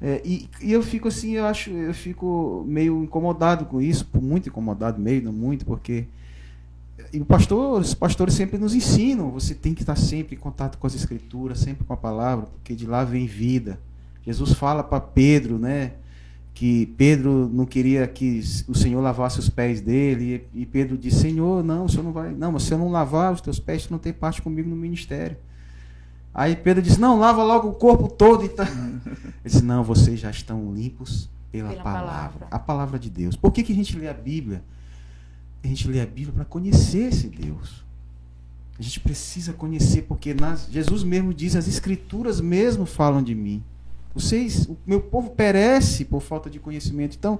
É, 0.00 0.22
e, 0.24 0.48
e, 0.62 0.72
eu 0.72 0.82
fico 0.82 1.08
assim, 1.08 1.32
eu 1.32 1.44
acho, 1.44 1.70
eu 1.70 1.92
fico 1.92 2.64
meio 2.66 3.04
incomodado 3.04 3.66
com 3.66 3.82
isso, 3.82 4.08
muito 4.14 4.48
incomodado, 4.48 5.00
meio, 5.00 5.22
não 5.22 5.32
muito, 5.32 5.66
porque 5.66 6.06
e 7.12 7.20
o 7.20 7.24
pastor, 7.24 7.80
os 7.80 7.92
pastores 7.92 8.34
sempre 8.34 8.56
nos 8.56 8.74
ensinam, 8.74 9.30
você 9.30 9.54
tem 9.54 9.74
que 9.74 9.82
estar 9.82 9.96
sempre 9.96 10.36
em 10.36 10.38
contato 10.38 10.78
com 10.78 10.86
as 10.86 10.94
escrituras, 10.94 11.58
sempre 11.58 11.84
com 11.84 11.92
a 11.92 11.96
palavra, 11.96 12.46
porque 12.46 12.74
de 12.74 12.86
lá 12.86 13.04
vem 13.04 13.26
vida. 13.26 13.78
Jesus 14.24 14.52
fala 14.52 14.82
para 14.82 15.00
Pedro, 15.00 15.58
né, 15.58 15.92
que 16.52 16.86
Pedro 16.98 17.48
não 17.52 17.64
queria 17.64 18.06
que 18.06 18.42
o 18.68 18.74
Senhor 18.74 19.00
lavasse 19.00 19.38
os 19.38 19.48
pés 19.48 19.80
dele, 19.80 20.46
e, 20.54 20.66
Pedro 20.66 20.98
disse: 20.98 21.20
"Senhor, 21.20 21.64
não, 21.64 21.86
o 21.86 21.88
Senhor 21.88 22.02
não 22.02 22.12
vai, 22.12 22.32
não, 22.32 22.52
mas 22.52 22.64
se 22.64 22.72
eu 22.72 22.78
não 22.78 22.90
lavar 22.90 23.32
os 23.32 23.40
teus 23.40 23.58
pés, 23.58 23.86
tu 23.86 23.92
não 23.92 23.98
tem 23.98 24.12
parte 24.12 24.42
comigo 24.42 24.68
no 24.68 24.76
ministério". 24.76 25.36
Aí 26.32 26.54
Pedro 26.56 26.82
disse: 26.82 27.00
Não, 27.00 27.18
lava 27.18 27.42
logo 27.42 27.68
o 27.68 27.74
corpo 27.74 28.08
todo. 28.08 28.44
Então... 28.44 28.64
Ele 28.66 29.00
disse: 29.44 29.62
Não, 29.62 29.82
vocês 29.82 30.20
já 30.20 30.30
estão 30.30 30.72
limpos 30.72 31.28
pela, 31.50 31.70
pela 31.70 31.82
palavra. 31.82 32.06
palavra. 32.06 32.46
A 32.50 32.58
palavra 32.58 32.98
de 32.98 33.10
Deus. 33.10 33.36
Por 33.36 33.52
que, 33.52 33.62
que 33.62 33.72
a 33.72 33.76
gente 33.76 33.96
lê 33.98 34.08
a 34.08 34.14
Bíblia? 34.14 34.62
A 35.62 35.66
gente 35.66 35.88
lê 35.88 36.00
a 36.00 36.06
Bíblia 36.06 36.32
para 36.32 36.44
conhecer 36.44 37.08
esse 37.08 37.28
Deus. 37.28 37.84
A 38.78 38.82
gente 38.82 39.00
precisa 39.00 39.52
conhecer, 39.52 40.02
porque 40.02 40.32
nas, 40.32 40.68
Jesus 40.70 41.02
mesmo 41.02 41.34
diz: 41.34 41.56
As 41.56 41.68
Escrituras 41.68 42.40
mesmo 42.40 42.86
falam 42.86 43.22
de 43.22 43.34
mim. 43.34 43.62
Vocês, 44.14 44.66
o 44.66 44.76
meu 44.86 45.00
povo 45.00 45.30
perece 45.30 46.04
por 46.04 46.20
falta 46.20 46.50
de 46.50 46.58
conhecimento. 46.58 47.16
Então, 47.16 47.38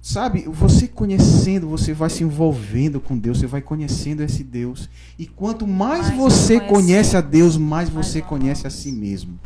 Sabe, 0.00 0.44
você 0.48 0.86
conhecendo, 0.86 1.68
você 1.68 1.92
vai 1.92 2.08
se 2.08 2.22
envolvendo 2.22 3.00
com 3.00 3.18
Deus, 3.18 3.40
você 3.40 3.46
vai 3.46 3.60
conhecendo 3.60 4.22
esse 4.22 4.44
Deus. 4.44 4.88
E 5.18 5.26
quanto 5.26 5.66
mais, 5.66 6.06
mais 6.06 6.16
você 6.16 6.60
conhece 6.60 7.16
a 7.16 7.20
Deus, 7.20 7.56
mais, 7.56 7.90
mais 7.90 8.06
você 8.06 8.22
conhece 8.22 8.66
a 8.66 8.70
si 8.70 8.92
mesmo. 8.92 9.38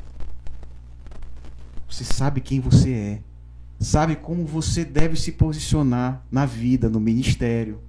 Você 1.89 2.05
sabe 2.05 2.40
quem 2.40 2.60
você 2.60 2.93
é. 2.93 3.20
Sabe 3.80 4.14
como 4.14 4.44
você 4.44 4.84
deve 4.84 5.16
se 5.16 5.32
posicionar 5.32 6.22
na 6.30 6.47
vida, 6.47 6.89
no 6.89 7.01
ministério. 7.01 7.80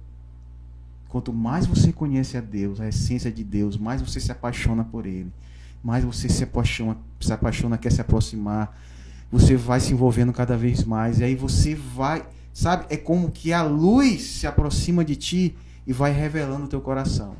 Quanto 1.08 1.32
mais 1.32 1.66
você 1.66 1.92
conhece 1.92 2.36
a 2.36 2.40
Deus, 2.40 2.80
a 2.80 2.88
essência 2.88 3.30
de 3.30 3.44
Deus, 3.44 3.76
mais 3.76 4.02
você 4.02 4.18
se 4.18 4.32
apaixona 4.32 4.82
por 4.82 5.06
Ele. 5.06 5.30
Mais 5.84 6.02
você 6.02 6.28
se 6.28 6.42
apaixona, 6.42 6.96
se 7.20 7.32
apaixona, 7.32 7.78
quer 7.78 7.92
se 7.92 8.00
aproximar. 8.00 8.76
Você 9.30 9.54
vai 9.54 9.78
se 9.78 9.92
envolvendo 9.92 10.32
cada 10.32 10.56
vez 10.56 10.82
mais. 10.82 11.20
E 11.20 11.24
aí 11.24 11.34
você 11.34 11.74
vai 11.74 12.24
Sabe? 12.54 12.86
É 12.88 12.96
como 12.96 13.32
que 13.32 13.52
a 13.52 13.64
luz 13.64 14.22
se 14.22 14.46
aproxima 14.46 15.04
de 15.04 15.16
ti 15.16 15.56
e 15.84 15.92
vai 15.92 16.12
revelando 16.12 16.66
o 16.66 16.68
teu 16.68 16.80
coração. 16.80 17.36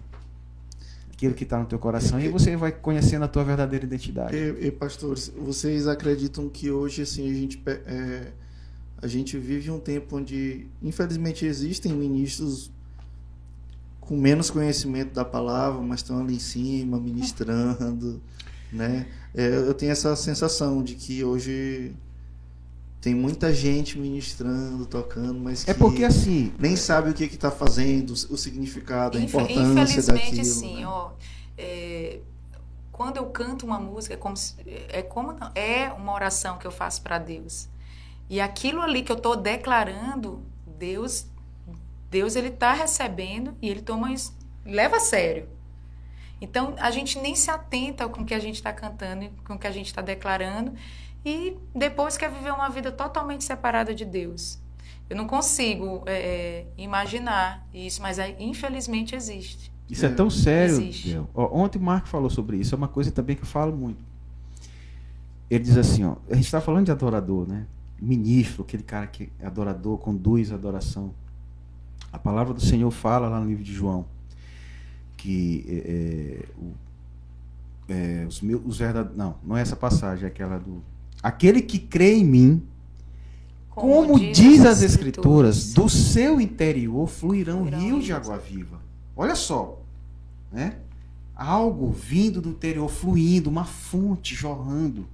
Aquilo 1.12 1.34
que 1.34 1.44
está 1.44 1.56
no 1.56 1.66
teu 1.66 1.78
coração. 1.78 2.18
E, 2.18 2.28
você 2.28 2.56
vai 2.56 2.72
conhecendo 2.72 3.24
a 3.24 3.28
tua 3.28 3.44
verdadeira 3.44 3.84
identidade. 3.84 4.36
E, 4.36 4.66
e 4.66 4.70
pastores, 4.72 5.32
vocês 5.38 5.86
acreditam 5.86 6.48
que 6.48 6.68
hoje 6.68 7.02
assim, 7.02 7.30
a 7.30 7.32
gente, 7.32 7.62
é, 7.66 8.32
a 9.00 9.06
gente 9.06 9.38
vive 9.38 9.70
um 9.70 9.78
tempo 9.78 10.16
onde, 10.16 10.66
infelizmente, 10.82 11.46
existem 11.46 11.92
ministros 11.92 12.72
com 14.06 14.16
menos 14.16 14.50
conhecimento 14.50 15.12
da 15.12 15.24
palavra, 15.24 15.80
mas 15.80 16.00
estão 16.00 16.20
ali 16.20 16.36
em 16.36 16.38
cima, 16.38 16.98
ministrando, 16.98 18.20
né? 18.72 19.06
É, 19.34 19.48
eu 19.48 19.74
tenho 19.74 19.92
essa 19.92 20.14
sensação 20.14 20.82
de 20.82 20.94
que 20.94 21.24
hoje 21.24 21.94
tem 23.00 23.14
muita 23.14 23.52
gente 23.52 23.98
ministrando, 23.98 24.86
tocando, 24.86 25.38
mas 25.38 25.68
é 25.68 25.74
porque 25.74 26.04
assim 26.04 26.54
nem 26.58 26.74
sabe 26.74 27.10
o 27.10 27.14
que 27.14 27.24
está 27.24 27.50
fazendo, 27.50 28.12
o 28.12 28.36
significado, 28.36 29.18
a 29.18 29.20
importância 29.20 29.60
infelizmente, 29.60 30.06
daquilo. 30.06 30.40
assim, 30.40 30.76
né? 30.76 30.86
ó, 30.86 31.10
é, 31.58 32.20
quando 32.90 33.18
eu 33.18 33.26
canto 33.26 33.66
uma 33.66 33.78
música 33.78 34.14
é 34.14 34.16
como 34.16 34.34
é 34.66 35.02
como 35.02 35.36
é 35.54 35.92
uma 35.92 36.14
oração 36.14 36.56
que 36.56 36.66
eu 36.66 36.70
faço 36.70 37.02
para 37.02 37.18
Deus 37.18 37.68
e 38.30 38.40
aquilo 38.40 38.80
ali 38.80 39.02
que 39.02 39.12
eu 39.12 39.16
estou 39.16 39.36
declarando, 39.36 40.42
Deus 40.78 41.26
Deus 42.14 42.36
ele 42.36 42.46
está 42.46 42.72
recebendo 42.72 43.56
e 43.60 43.68
ele 43.68 43.82
toma 43.82 44.12
isso 44.12 44.32
leva 44.64 44.98
a 44.98 45.00
sério. 45.00 45.48
Então 46.40 46.76
a 46.78 46.92
gente 46.92 47.18
nem 47.18 47.34
se 47.34 47.50
atenta 47.50 48.08
com 48.08 48.22
o 48.22 48.24
que 48.24 48.34
a 48.34 48.38
gente 48.38 48.54
está 48.54 48.72
cantando, 48.72 49.28
com 49.44 49.54
o 49.54 49.58
que 49.58 49.66
a 49.66 49.70
gente 49.72 49.86
está 49.86 50.00
declarando 50.00 50.72
e 51.24 51.56
depois 51.74 52.16
quer 52.16 52.30
viver 52.30 52.52
uma 52.52 52.68
vida 52.68 52.92
totalmente 52.92 53.42
separada 53.42 53.92
de 53.92 54.04
Deus. 54.04 54.60
Eu 55.10 55.16
não 55.16 55.26
consigo 55.26 56.04
é, 56.06 56.12
é 56.12 56.66
imaginar 56.78 57.66
isso, 57.74 58.00
mas 58.00 58.20
é, 58.20 58.36
infelizmente 58.38 59.16
existe. 59.16 59.72
Isso 59.90 60.06
é, 60.06 60.08
tão 60.08 60.30
sério. 60.30 60.76
Existe. 60.76 61.20
ontem 61.34 61.78
o 61.78 61.82
Marco 61.82 62.06
falou 62.06 62.30
sobre 62.30 62.58
isso, 62.58 62.76
é 62.76 62.78
uma 62.78 62.88
coisa 62.88 63.10
também 63.10 63.34
que 63.34 63.42
eu 63.42 63.46
falo 63.46 63.76
muito. 63.76 64.02
Ele 65.50 65.64
diz 65.64 65.76
assim, 65.76 66.04
ó, 66.04 66.14
a 66.30 66.34
gente 66.34 66.46
está 66.46 66.60
falando 66.60 66.86
de 66.86 66.92
adorador, 66.92 67.46
né? 67.46 67.66
Ministro, 68.00 68.62
aquele 68.62 68.82
cara 68.84 69.06
que 69.06 69.30
é 69.40 69.46
adorador, 69.46 69.98
conduz 69.98 70.52
a 70.52 70.54
adoração. 70.54 71.12
A 72.14 72.18
palavra 72.18 72.54
do 72.54 72.60
Senhor 72.60 72.90
fala 72.92 73.28
lá 73.28 73.40
no 73.40 73.48
livro 73.48 73.64
de 73.64 73.74
João 73.74 74.06
que 75.24 75.64
é, 75.66 76.52
é, 77.88 78.22
é, 78.22 78.26
os 78.26 78.42
meus, 78.42 78.60
os 78.66 78.76
verdadeiros, 78.76 79.16
não, 79.16 79.36
não 79.42 79.56
é 79.56 79.62
essa 79.62 79.74
passagem, 79.74 80.24
é 80.24 80.28
aquela 80.28 80.58
do 80.58 80.82
Aquele 81.22 81.62
que 81.62 81.78
crê 81.78 82.16
em 82.16 82.24
mim, 82.24 82.62
como, 83.70 84.08
como 84.08 84.20
diz, 84.20 84.36
diz, 84.36 84.60
as 84.66 84.82
escrituras, 84.82 85.56
escrituras, 85.56 85.72
do 85.72 85.88
seu 85.88 86.38
interior 86.38 87.08
fluirão, 87.08 87.60
fluirão 87.60 87.80
rios 87.80 88.04
de 88.04 88.12
água 88.12 88.36
viva. 88.36 88.78
Olha 89.16 89.34
só, 89.34 89.80
né? 90.52 90.76
Algo 91.34 91.90
vindo 91.90 92.42
do 92.42 92.50
interior, 92.50 92.90
fluindo, 92.90 93.48
uma 93.48 93.64
fonte 93.64 94.34
jorrando. 94.34 95.06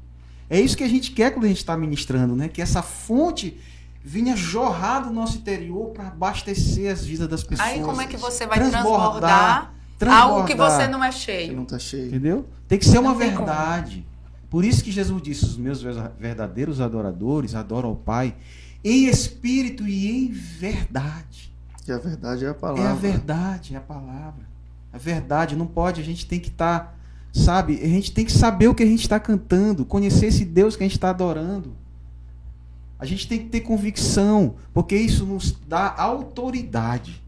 É 0.50 0.60
isso 0.60 0.76
que 0.76 0.82
a 0.82 0.88
gente 0.88 1.12
quer 1.12 1.30
quando 1.32 1.44
a 1.44 1.48
gente 1.48 1.58
está 1.58 1.76
ministrando, 1.76 2.34
né? 2.34 2.48
Que 2.48 2.60
essa 2.60 2.82
fonte 2.82 3.56
vinha 4.02 4.34
jorrar 4.34 5.00
do 5.00 5.10
nosso 5.10 5.38
interior 5.38 5.90
para 5.90 6.08
abastecer 6.08 6.90
as 6.90 7.04
vidas 7.04 7.28
das 7.28 7.42
pessoas. 7.42 7.68
Aí 7.68 7.80
como 7.80 8.00
é 8.00 8.06
que 8.06 8.16
você 8.16 8.46
vai 8.46 8.58
transbordar, 8.58 9.72
transbordar 9.98 10.22
algo 10.22 10.46
que 10.46 10.54
você 10.54 10.88
não 10.88 11.04
é 11.04 11.12
cheio? 11.12 11.48
Você 11.48 11.56
não 11.56 11.62
está 11.64 11.78
cheio. 11.78 12.06
Entendeu? 12.06 12.46
Tem 12.66 12.78
que 12.78 12.84
ser 12.84 12.96
não 12.96 13.02
uma 13.02 13.14
verdade. 13.14 13.96
Como. 13.96 14.10
Por 14.50 14.64
isso 14.64 14.82
que 14.82 14.90
Jesus 14.90 15.22
disse: 15.22 15.44
os 15.44 15.56
meus 15.56 15.82
verdadeiros 16.18 16.80
adoradores 16.80 17.54
adoram 17.54 17.90
ao 17.90 17.96
Pai 17.96 18.34
em 18.82 19.06
espírito 19.06 19.86
e 19.86 20.10
em 20.10 20.28
verdade. 20.28 21.52
Que 21.84 21.92
a 21.92 21.98
verdade 21.98 22.44
é 22.44 22.48
a 22.48 22.54
palavra. 22.54 22.82
É 22.82 22.86
a 22.88 22.94
verdade, 22.94 23.74
é 23.74 23.78
a 23.78 23.80
palavra. 23.80 24.48
A 24.92 24.98
verdade 24.98 25.54
não 25.54 25.66
pode, 25.66 26.00
a 26.00 26.04
gente 26.04 26.26
tem 26.26 26.40
que 26.40 26.48
estar, 26.48 26.80
tá, 26.80 26.94
sabe? 27.32 27.80
A 27.80 27.86
gente 27.86 28.12
tem 28.12 28.24
que 28.24 28.32
saber 28.32 28.68
o 28.68 28.74
que 28.74 28.82
a 28.82 28.86
gente 28.86 29.02
está 29.02 29.20
cantando, 29.20 29.84
conhecer 29.84 30.26
esse 30.26 30.44
Deus 30.44 30.74
que 30.74 30.82
a 30.82 30.86
gente 30.86 30.96
está 30.96 31.10
adorando. 31.10 31.76
A 33.00 33.06
gente 33.06 33.26
tem 33.26 33.38
que 33.38 33.46
ter 33.46 33.60
convicção, 33.60 34.56
porque 34.74 34.94
isso 34.94 35.24
nos 35.24 35.52
dá 35.66 35.94
autoridade. 35.96 37.22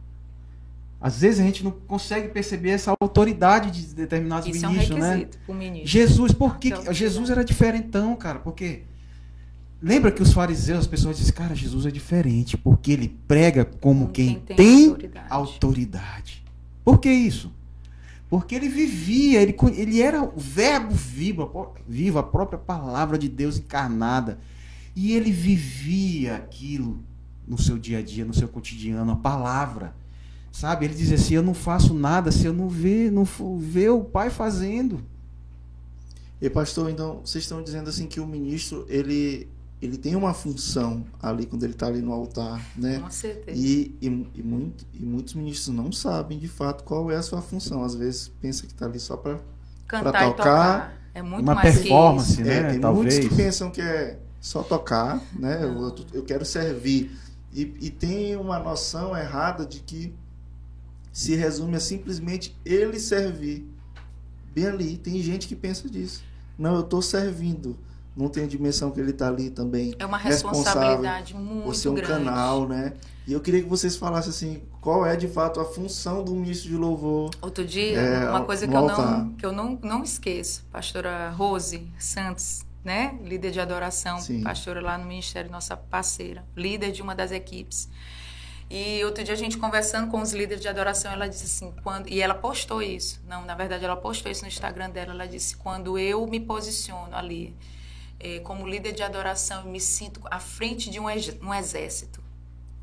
Às 1.01 1.21
vezes 1.21 1.41
a 1.41 1.43
gente 1.43 1.65
não 1.65 1.71
consegue 1.71 2.29
perceber 2.29 2.71
essa 2.71 2.95
autoridade 3.01 3.71
de 3.71 3.95
determinados 3.95 4.47
isso 4.47 4.69
ministros, 4.69 4.91
é 4.91 4.95
um 4.95 4.99
né? 5.03 5.29
Ministro. 5.49 5.89
Jesus, 5.89 6.33
por 6.33 6.59
que 6.59 6.73
Jesus 6.93 7.31
era 7.31 7.43
diferentão, 7.43 8.15
cara? 8.15 8.39
Porque 8.39 8.83
lembra 9.81 10.13
que 10.13 10.23
os 10.23 10.33
fariseus, 10.33 10.81
as 10.81 10.87
pessoas 10.87 11.17
dizem, 11.17 11.33
cara, 11.33 11.55
Jesus 11.55 11.87
é 11.87 11.91
diferente, 11.91 12.57
porque 12.57 12.93
ele 12.93 13.19
prega 13.27 13.65
como, 13.65 14.11
quem, 14.11 14.35
quem, 14.35 14.57
tem, 14.57 14.57
tem 14.57 14.89
autoridade. 14.91 15.27
autoridade. 15.31 16.45
Por 16.85 17.01
que 17.01 17.11
isso? 17.11 17.51
Porque 18.29 18.55
ele 18.55 18.69
vivia, 18.69 19.43
ele, 19.43 19.57
ele 19.75 20.01
era 20.01 20.23
o 20.23 20.35
verbo 20.37 20.95
vivo, 20.95 21.75
vivo, 21.89 22.19
a 22.19 22.23
própria 22.23 22.59
palavra 22.59 23.19
de 23.19 23.29
Deus 23.29 23.59
encarnada. 23.59 24.39
E 24.95 25.13
ele 25.13 25.31
vivia 25.31 26.37
aquilo 26.37 27.03
no 27.47 27.59
seu 27.59 27.79
dia 27.79 27.99
a 27.99 28.03
dia, 28.03 28.25
no 28.25 28.35
seu 28.35 28.49
cotidiano, 28.49 29.13
a 29.13 29.17
palavra. 29.17 29.95
Sabe? 30.51 30.85
Ele 30.85 30.95
dizia 30.95 31.17
assim: 31.17 31.35
Eu 31.35 31.43
não 31.43 31.55
faço 31.55 31.95
nada 31.95 32.31
se 32.31 32.45
eu 32.45 32.53
não 32.53 32.69
ver, 32.69 33.11
não 33.11 33.25
ver 33.59 33.91
o 33.91 34.05
pai 34.05 34.29
fazendo. 34.29 35.03
E 36.41 36.51
pastor, 36.51 36.91
então 36.91 37.21
vocês 37.25 37.45
estão 37.45 37.63
dizendo 37.63 37.89
assim 37.89 38.07
que 38.07 38.21
o 38.21 38.27
ministro 38.27 38.85
ele 38.89 39.49
ele 39.81 39.97
tem 39.97 40.15
uma 40.15 40.33
função 40.33 41.05
ali 41.21 41.45
quando 41.45 41.65
ele 41.65 41.73
está 41.73 41.89
ali 41.89 42.01
no 42.01 42.13
altar, 42.13 42.65
né? 42.77 43.01
Com 43.01 43.11
certeza. 43.11 43.59
E, 43.59 43.97
e, 44.01 44.07
e, 44.35 44.43
muito, 44.43 44.87
e 44.95 45.05
muitos 45.05 45.35
ministros 45.35 45.75
não 45.75 45.91
sabem 45.91 46.39
de 46.39 46.47
fato 46.47 46.85
qual 46.85 47.11
é 47.11 47.17
a 47.17 47.23
sua 47.23 47.43
função. 47.43 47.83
Às 47.83 47.97
vezes 47.97 48.31
pensa 48.41 48.65
que 48.65 48.73
está 48.73 48.87
ali 48.87 49.01
só 49.01 49.17
para 49.17 49.41
cantar 49.89 50.13
tocar. 50.13 50.37
tocar. 50.37 51.03
É 51.13 51.21
muito 51.21 51.43
uma 51.43 51.57
mais 51.57 51.75
performance, 51.75 52.37
que 52.37 52.43
isso. 52.43 52.51
né? 52.51 52.59
É, 52.59 52.71
tem 52.71 52.81
Talvez. 52.81 53.15
muitos 53.15 53.29
que 53.29 53.43
pensam 53.43 53.71
que 53.71 53.81
é 53.81 54.19
só 54.43 54.65
tocar, 54.65 55.23
né? 55.39 55.63
Eu, 55.63 55.95
eu, 56.13 56.25
quero 56.25 56.45
servir. 56.45 57.17
E, 57.55 57.61
e 57.81 57.91
tem 57.91 58.37
uma 58.37 58.59
noção 58.59 59.17
errada 59.17 59.65
de 59.65 59.79
que 59.79 60.13
se 61.13 61.37
resume 61.37 61.77
a 61.77 61.81
simplesmente 61.81 62.59
ele 62.65 62.99
servir. 62.99 63.65
Bem 64.53 64.67
ali. 64.67 64.97
Tem 64.97 65.23
gente 65.23 65.47
que 65.47 65.55
pensa 65.55 65.89
disso. 65.89 66.25
Não, 66.59 66.75
eu 66.75 66.81
estou 66.81 67.01
servindo. 67.01 67.79
Não 68.17 68.29
tem 68.29 68.45
a 68.45 68.47
dimensão 68.47 68.91
que 68.91 68.99
ele 68.99 69.13
está 69.13 69.29
ali 69.29 69.49
também. 69.49 69.95
É 69.99 70.05
uma 70.05 70.19
responsabilidade 70.19 71.35
muito 71.35 71.65
por 71.65 71.75
ser 71.75 71.91
um 71.91 71.95
grande. 71.95 72.25
canal, 72.25 72.69
né? 72.69 72.95
E 73.27 73.33
eu 73.33 73.41
queria 73.41 73.63
que 73.63 73.69
vocês 73.69 73.97
falassem 73.97 74.31
assim, 74.31 74.63
qual 74.81 75.07
é 75.07 75.15
de 75.15 75.29
fato 75.29 75.61
a 75.61 75.65
função 75.65 76.25
do 76.25 76.35
ministro 76.35 76.69
de 76.69 76.77
louvor. 76.77 77.31
Outro 77.41 77.65
dia, 77.65 77.97
é, 77.97 78.29
uma 78.29 78.45
coisa 78.45 78.67
que 78.67 78.75
eu, 78.75 78.87
não, 78.87 79.33
que 79.35 79.47
eu 79.47 79.53
não, 79.53 79.79
não 79.81 80.03
esqueço, 80.03 80.65
pastora 80.73 81.31
Rose 81.31 81.89
Santos, 81.99 82.65
né? 82.85 83.19
Líder 83.23 83.51
de 83.51 83.61
adoração, 83.61 84.21
Sim. 84.21 84.43
pastora 84.43 84.81
lá 84.81 84.99
no 84.99 85.05
ministério, 85.05 85.51
nossa 85.51 85.77
parceira, 85.77 86.45
líder 86.57 86.93
de 86.93 87.03
uma 87.03 87.15
das 87.15 87.31
equipes. 87.31 87.89
E 88.69 89.05
outro 89.05 89.23
dia 89.23 89.35
a 89.35 89.37
gente 89.37 89.59
conversando 89.59 90.11
com 90.11 90.21
os 90.21 90.33
líderes 90.33 90.63
de 90.63 90.69
adoração, 90.69 91.13
ela 91.13 91.29
disse 91.29 91.45
assim, 91.45 91.75
quando 91.83 92.09
e 92.09 92.21
ela 92.21 92.35
postou 92.35 92.83
isso. 92.83 93.21
Não, 93.29 93.45
na 93.45 93.55
verdade 93.55 93.85
ela 93.85 93.97
postou 93.97 94.33
isso 94.33 94.43
no 94.43 94.49
Instagram 94.49 94.91
dela, 94.91 95.13
ela 95.13 95.29
disse 95.29 95.57
quando 95.57 95.99
eu 95.99 96.27
me 96.27 96.41
posiciono 96.41 97.15
ali 97.15 97.55
é, 98.19 98.39
como 98.41 98.67
líder 98.67 98.93
de 98.93 99.03
adoração, 99.03 99.65
eu 99.65 99.71
me 99.71 99.81
sinto 99.81 100.21
à 100.31 100.39
frente 100.39 100.89
de 100.89 100.99
um, 100.99 101.05
um 101.43 101.53
exército. 101.53 102.23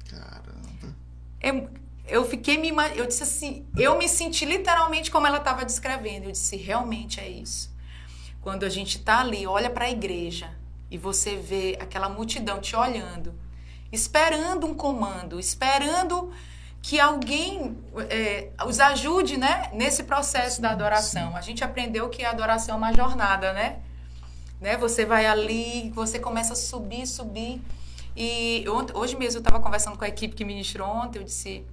Caramba. 0.09 0.95
Eu, 1.41 1.69
eu 2.07 2.25
fiquei 2.25 2.57
me 2.57 2.69
eu 2.95 3.07
disse 3.07 3.23
assim, 3.23 3.65
eu 3.77 3.97
me 3.97 4.09
senti 4.09 4.45
literalmente 4.45 5.09
como 5.09 5.25
ela 5.25 5.37
estava 5.37 5.63
descrevendo. 5.63 6.25
Eu 6.25 6.31
disse, 6.31 6.55
realmente 6.57 7.19
é 7.19 7.29
isso. 7.29 7.73
Quando 8.41 8.63
a 8.63 8.69
gente 8.69 8.97
está 8.97 9.19
ali, 9.19 9.45
olha 9.45 9.69
para 9.69 9.85
a 9.85 9.89
igreja 9.89 10.49
e 10.89 10.97
você 10.97 11.35
vê 11.35 11.77
aquela 11.79 12.09
multidão 12.09 12.59
te 12.59 12.75
olhando, 12.75 13.33
esperando 13.91 14.65
um 14.65 14.73
comando, 14.73 15.39
esperando 15.39 16.31
que 16.81 16.99
alguém 16.99 17.77
é, 18.09 18.49
os 18.65 18.79
ajude, 18.79 19.37
né, 19.37 19.69
nesse 19.73 20.03
processo 20.03 20.61
da 20.61 20.71
adoração. 20.71 21.35
A 21.35 21.41
gente 21.41 21.63
aprendeu 21.63 22.09
que 22.09 22.23
a 22.23 22.31
adoração 22.31 22.75
é 22.75 22.77
uma 22.77 22.93
jornada, 22.93 23.51
né? 23.53 23.79
né? 24.59 24.77
Você 24.77 25.05
vai 25.05 25.25
ali, 25.25 25.91
você 25.93 26.19
começa 26.19 26.53
a 26.53 26.55
subir, 26.55 27.05
subir. 27.05 27.61
E 28.15 28.65
hoje 28.93 29.15
mesmo 29.15 29.37
eu 29.37 29.41
estava 29.41 29.59
conversando 29.59 29.97
com 29.97 30.03
a 30.03 30.07
equipe 30.07 30.35
que 30.35 30.43
ministrou 30.43 30.87
ontem, 30.87 31.19
eu 31.19 31.23
disse, 31.23 31.65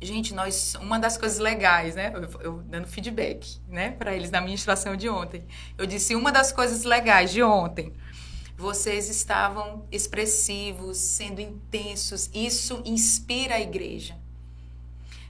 gente, 0.00 0.34
nós 0.34 0.74
uma 0.80 0.98
das 0.98 1.16
coisas 1.16 1.38
legais, 1.38 1.94
né? 1.94 2.12
Eu, 2.14 2.40
eu 2.40 2.62
dando 2.62 2.86
feedback, 2.86 3.58
né, 3.68 3.90
para 3.90 4.14
eles 4.14 4.30
na 4.30 4.40
ministração 4.40 4.96
de 4.96 5.08
ontem. 5.08 5.44
Eu 5.76 5.86
disse 5.86 6.14
uma 6.14 6.30
das 6.30 6.52
coisas 6.52 6.84
legais 6.84 7.30
de 7.30 7.42
ontem. 7.42 7.92
Vocês 8.56 9.08
estavam 9.08 9.86
expressivos, 9.90 10.96
sendo 10.98 11.40
intensos. 11.40 12.28
Isso 12.34 12.82
inspira 12.84 13.54
a 13.54 13.60
igreja. 13.60 14.16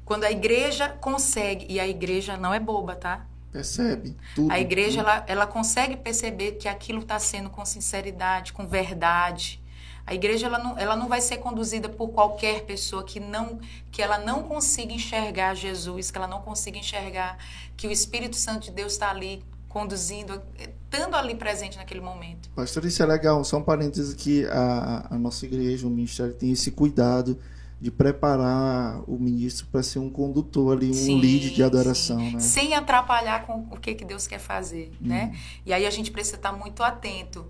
Quando 0.05 0.25
a 0.25 0.31
igreja 0.31 0.89
consegue, 0.89 1.67
e 1.69 1.79
a 1.79 1.87
igreja 1.87 2.39
não 2.39 2.55
é 2.55 2.59
boba, 2.59 2.97
tá? 2.97 3.27
Percebe 3.53 4.17
tudo. 4.35 4.51
A 4.51 4.59
igreja 4.59 5.01
ela, 5.01 5.25
ela 5.27 5.47
consegue 5.47 5.97
perceber 5.97 6.53
que 6.53 6.69
aquilo 6.69 7.01
está 7.01 7.19
sendo 7.19 7.51
com 7.51 7.65
sinceridade, 7.65 8.53
com 8.53 8.67
verdade. 8.67 9.61
A 10.09 10.15
igreja 10.15 10.47
ela 10.47 10.59
não, 10.59 10.79
ela 10.79 10.97
não 10.97 11.07
vai 11.07 11.21
ser 11.21 11.37
conduzida 11.37 11.87
por 11.87 12.09
qualquer 12.09 12.65
pessoa 12.65 13.05
que 13.05 13.21
não 13.21 13.59
que 13.91 14.01
ela 14.01 14.17
não 14.17 14.43
consiga 14.43 14.91
enxergar 14.91 15.55
Jesus, 15.55 16.11
que 16.11 16.17
ela 16.17 16.27
não 16.27 16.41
consiga 16.41 16.79
enxergar 16.79 17.37
que 17.77 17.87
o 17.87 17.91
Espírito 17.91 18.35
Santo 18.35 18.65
de 18.65 18.71
Deus 18.71 18.95
está 18.95 19.11
ali 19.11 19.45
conduzindo, 19.69 20.41
estando 20.59 21.15
ali 21.15 21.35
presente 21.35 21.77
naquele 21.77 22.01
momento. 22.01 22.49
Pastor, 22.57 22.87
isso 22.87 23.03
é 23.03 23.07
legal. 23.07 23.45
Só 23.45 23.59
um 23.59 23.63
parênteses 23.63 24.15
que 24.15 24.47
a, 24.47 25.09
a 25.11 25.19
nossa 25.19 25.45
igreja, 25.45 25.87
o 25.87 25.91
ministério 25.91 26.33
tem 26.33 26.53
esse 26.53 26.71
cuidado 26.71 27.39
de 27.79 27.91
preparar 27.91 29.03
o 29.07 29.19
ministro 29.19 29.67
para 29.71 29.83
ser 29.83 29.99
um 29.99 30.09
condutor 30.09 30.75
ali, 30.75 30.89
um 30.89 30.95
sim, 30.95 31.21
lead 31.21 31.51
de 31.51 31.63
adoração, 31.63 32.19
né? 32.19 32.41
Sem 32.41 32.75
atrapalhar 32.75 33.47
com 33.47 33.67
o 33.71 33.79
que, 33.79 33.95
que 33.95 34.07
Deus 34.07 34.27
quer 34.27 34.41
fazer, 34.41 34.91
hum. 35.03 35.09
né? 35.09 35.39
E 35.67 35.73
aí 35.75 35.85
a 35.85 35.91
gente 35.91 36.11
precisa 36.11 36.37
estar 36.37 36.53
muito 36.53 36.83
atento 36.83 37.47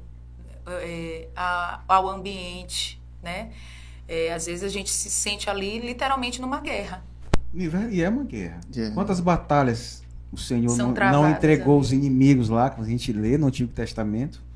é, 0.82 1.28
a, 1.34 1.80
ao 1.88 2.08
ambiente, 2.08 3.00
né? 3.22 3.50
É, 4.06 4.32
às 4.32 4.46
vezes 4.46 4.64
a 4.64 4.68
gente 4.68 4.90
se 4.90 5.10
sente 5.10 5.50
ali 5.50 5.78
literalmente 5.78 6.40
numa 6.40 6.60
guerra. 6.60 7.04
E 7.54 8.02
é 8.02 8.08
uma 8.08 8.24
guerra. 8.24 8.60
Yeah. 8.74 8.94
Quantas 8.94 9.20
batalhas 9.20 10.02
o 10.32 10.36
Senhor 10.36 10.76
não, 10.76 10.92
não, 10.92 11.30
entregou 11.30 11.78
os 11.78 11.92
inimigos 11.92 12.48
lá, 12.48 12.70
que 12.70 12.80
a 12.80 12.84
gente 12.84 13.12
lê 13.12 13.38
no 13.38 13.46
Antigo 13.46 13.72
Testamento? 13.72 14.46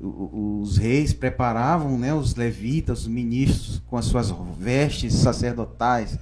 os 0.00 0.76
reis 0.76 1.12
preparavam 1.12 1.98
né, 1.98 2.14
os 2.14 2.36
levitas, 2.36 3.00
os 3.00 3.08
ministros, 3.08 3.82
com 3.88 3.96
as 3.96 4.04
suas 4.04 4.32
vestes 4.56 5.12
sacerdotais 5.14 6.16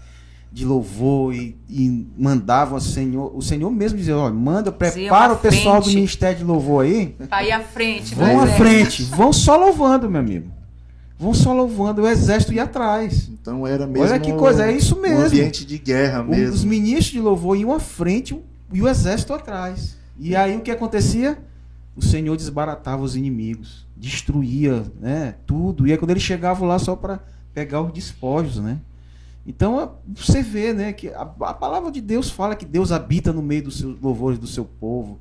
de 0.53 0.65
louvor 0.65 1.35
e, 1.35 1.57
e 1.69 2.07
mandavam 2.17 2.79
o 2.79 2.81
Senhor, 2.81 3.37
o 3.37 3.43
Senhor 3.43 3.71
mesmo 3.71 3.99
dizia, 3.99 4.17
olha, 4.17 4.33
manda, 4.33 4.73
prepara 4.73 5.35
o 5.35 5.37
pessoal 5.37 5.83
frente. 5.83 5.93
do 5.93 5.95
ministério 5.97 6.39
de 6.39 6.45
louvor 6.45 6.85
aí. 6.85 7.15
Vai 7.29 7.51
à 7.51 7.61
frente. 7.61 8.15
Vão 8.15 8.41
à 8.41 8.47
frente, 8.47 9.03
vão 9.05 9.33
só 9.33 9.57
louvando, 9.57 10.09
meu 10.09 10.21
amigo. 10.21 10.51
Vão 11.19 11.33
só 11.33 11.53
louvando, 11.53 12.03
o 12.03 12.09
exército 12.09 12.53
ia 12.53 12.65
atrás. 12.65 13.29
Então 13.29 13.67
era 13.67 13.87
mesmo. 13.87 14.07
Olha 14.09 14.19
que 14.19 14.33
coisa, 14.33 14.67
é 14.67 14.73
isso 14.73 15.01
mesmo. 15.01 15.21
Um 15.21 15.27
ambiente 15.27 15.65
de 15.65 15.79
guerra 15.79 16.23
mesmo. 16.23 16.55
Os 16.55 16.65
ministros 16.65 17.13
de 17.13 17.21
louvor 17.21 17.57
iam 17.57 17.73
à 17.73 17.81
frente 17.81 18.39
e 18.73 18.83
o 18.83 18.89
exército 18.89 19.33
atrás. 19.33 19.97
E 20.19 20.35
aí 20.35 20.57
o 20.57 20.61
que 20.61 20.71
acontecia? 20.71 21.39
o 21.97 22.03
Senhor 22.03 22.37
desbaratava 22.37 23.03
os 23.03 23.17
inimigos, 23.17 23.87
destruía 23.97 24.85
né, 25.01 25.35
tudo. 25.47 25.87
E 25.87 25.93
é 25.93 25.97
quando 25.97 26.11
ele 26.11 26.21
chegava 26.21 26.65
lá 26.65 26.79
só 26.79 26.95
para 26.95 27.21
pegar 27.55 27.81
os 27.81 27.91
despojos, 27.91 28.59
né? 28.59 28.79
Então 29.47 29.99
você 30.07 30.43
vê, 30.43 30.73
né, 30.73 30.93
que 30.93 31.09
a, 31.09 31.23
a, 31.23 31.55
palavra 31.55 31.91
de 31.93 32.01
Deus 32.01 32.31
fala 32.31 32.57
que 32.57 32.65
Deus 32.65 32.91
habita 32.91 33.33
no 33.33 33.43
meio 33.43 33.65
dos 33.65 33.79
seus 33.79 34.01
louvores 34.01 34.39
do 34.39 34.47
seu 34.47 34.65
povo, 34.65 35.21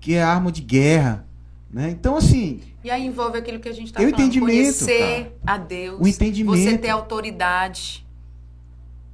que 0.00 0.14
é 0.14 0.22
arma 0.22 0.50
de 0.50 0.62
guerra, 0.62 1.26
né? 1.70 1.90
Então 1.90 2.16
assim. 2.16 2.60
E 2.82 2.90
aí 2.90 3.04
envolve 3.04 3.36
aquilo 3.36 3.60
que 3.60 3.68
a 3.68 3.72
gente 3.72 3.88
está 3.88 4.00
falando, 4.00 4.14
entendimento, 4.14 4.46
conhecer 4.46 5.36
cara. 5.44 5.54
a 5.54 5.58
Deus, 5.58 6.00
o 6.00 6.08
entendimento, 6.08 6.56
você 6.56 6.78
ter 6.78 6.88
autoridade, 6.88 8.06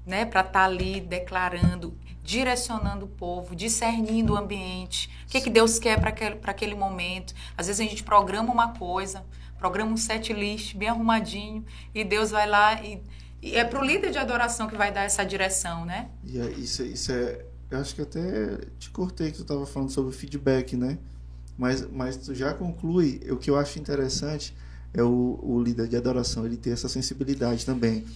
né, 0.07 0.25
para 0.25 0.41
estar 0.41 0.53
tá 0.53 0.65
ali 0.65 1.01
declarando 1.01 1.95
direcionando 2.25 3.05
o 3.05 3.09
povo, 3.09 3.55
discernindo 3.55 4.33
o 4.33 4.37
ambiente, 4.37 5.11
o 5.27 5.31
que, 5.31 5.43
que 5.43 5.51
Deus 5.51 5.79
quer 5.79 6.01
para 6.01 6.09
aquele, 6.09 6.41
aquele 6.43 6.75
momento. 6.75 7.35
Às 7.57 7.67
vezes 7.67 7.87
a 7.87 7.89
gente 7.89 8.03
programa 8.03 8.51
uma 8.51 8.73
coisa, 8.73 9.23
programa 9.59 9.93
um 9.93 9.97
set 9.97 10.33
list 10.33 10.75
bem 10.75 10.89
arrumadinho, 10.89 11.63
e 11.95 12.03
Deus 12.03 12.31
vai 12.31 12.49
lá 12.49 12.83
e, 12.83 13.03
e 13.45 13.57
é 13.57 13.63
para 13.63 13.79
o 13.79 13.85
líder 13.85 14.11
de 14.11 14.17
adoração 14.17 14.67
que 14.67 14.75
vai 14.75 14.91
dar 14.91 15.03
essa 15.03 15.23
direção, 15.23 15.85
né? 15.85 16.09
E 16.25 16.41
é, 16.41 16.51
isso, 16.53 16.83
isso 16.83 17.13
é. 17.13 17.45
Eu 17.71 17.79
acho 17.79 17.95
que 17.95 18.01
até 18.01 18.59
te 18.79 18.89
cortei 18.89 19.31
que 19.31 19.37
tu 19.37 19.43
estava 19.43 19.67
falando 19.67 19.91
sobre 19.91 20.15
feedback, 20.15 20.75
né? 20.75 20.97
Mas, 21.59 21.87
mas 21.91 22.17
tu 22.17 22.35
já 22.35 22.55
conclui, 22.55 23.21
o 23.31 23.37
que 23.37 23.51
eu 23.51 23.59
acho 23.59 23.79
interessante 23.79 24.57
é 24.95 25.03
o, 25.03 25.39
o 25.43 25.63
líder 25.63 25.89
de 25.89 25.97
adoração, 25.97 26.47
ele 26.47 26.57
ter 26.57 26.71
essa 26.71 26.89
sensibilidade 26.89 27.67
também. 27.67 28.07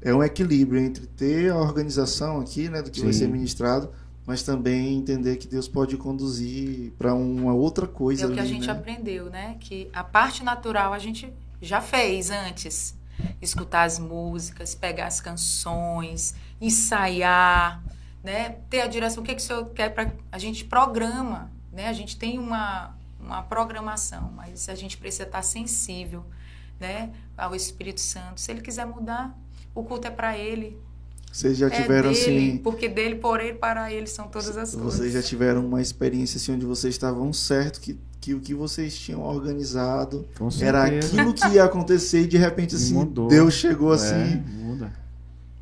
É 0.00 0.14
um 0.14 0.22
equilíbrio 0.22 0.80
entre 0.80 1.08
ter 1.08 1.50
a 1.50 1.56
organização 1.56 2.40
aqui, 2.40 2.68
né, 2.68 2.80
do 2.80 2.88
que 2.88 2.98
Sim. 2.98 3.04
vai 3.04 3.12
ser 3.12 3.26
ministrado, 3.26 3.90
mas 4.24 4.44
também 4.44 4.96
entender 4.96 5.38
que 5.38 5.48
Deus 5.48 5.66
pode 5.66 5.96
conduzir 5.96 6.92
para 6.96 7.12
uma 7.14 7.52
outra 7.52 7.88
coisa. 7.88 8.22
É 8.22 8.26
o 8.26 8.32
que 8.32 8.38
ali, 8.38 8.48
a 8.48 8.52
gente 8.52 8.66
né? 8.68 8.72
aprendeu, 8.72 9.28
né? 9.28 9.56
Que 9.58 9.88
a 9.92 10.04
parte 10.04 10.44
natural 10.44 10.92
a 10.92 10.98
gente 11.00 11.32
já 11.60 11.80
fez 11.80 12.30
antes. 12.30 12.94
Escutar 13.40 13.84
as 13.84 13.98
músicas, 13.98 14.74
pegar 14.74 15.06
as 15.06 15.20
canções, 15.20 16.34
ensaiar, 16.60 17.82
né? 18.22 18.56
Ter 18.68 18.82
a 18.82 18.86
direção, 18.86 19.22
o 19.22 19.26
que, 19.26 19.34
que 19.34 19.42
o 19.42 19.44
senhor 19.44 19.66
quer 19.70 19.90
para. 19.90 20.12
A 20.30 20.38
gente 20.38 20.64
programa, 20.64 21.50
né? 21.72 21.88
A 21.88 21.92
gente 21.92 22.16
tem 22.16 22.38
uma, 22.38 22.96
uma 23.20 23.42
programação, 23.42 24.32
mas 24.34 24.68
a 24.68 24.74
gente 24.74 24.96
precisa 24.96 25.24
estar 25.24 25.42
sensível 25.42 26.24
né? 26.78 27.10
ao 27.36 27.54
Espírito 27.54 28.00
Santo. 28.00 28.40
Se 28.40 28.50
ele 28.50 28.60
quiser 28.60 28.86
mudar, 28.86 29.36
o 29.74 29.82
culto 29.82 30.06
é 30.06 30.10
para 30.10 30.36
ele. 30.36 30.78
Vocês 31.30 31.58
já 31.58 31.66
é 31.66 31.70
tiveram 31.70 32.10
dele, 32.10 32.22
assim. 32.22 32.58
Porque 32.58 32.88
dele, 32.88 33.16
por 33.16 33.40
ele, 33.40 33.54
para 33.54 33.92
ele 33.92 34.06
são 34.06 34.28
todas 34.28 34.56
as 34.56 34.70
vocês 34.70 34.82
coisas. 34.82 34.98
Vocês 35.00 35.12
já 35.12 35.22
tiveram 35.22 35.64
uma 35.64 35.80
experiência 35.80 36.38
assim 36.38 36.52
onde 36.52 36.64
vocês 36.64 36.94
estavam 36.94 37.32
certo 37.32 37.80
que, 37.80 37.98
que 38.20 38.34
o 38.34 38.40
que 38.40 38.54
vocês 38.54 38.98
tinham 38.98 39.22
organizado 39.22 40.26
era 40.60 40.84
aquilo 40.84 41.32
que 41.32 41.48
ia 41.48 41.64
acontecer 41.64 42.22
e 42.22 42.26
de 42.26 42.36
repente 42.36 42.74
assim 42.76 42.94
Mudou. 42.94 43.28
Deus 43.28 43.54
chegou 43.54 43.92
é, 43.92 43.96
assim. 43.96 44.36
Muda. 44.36 44.92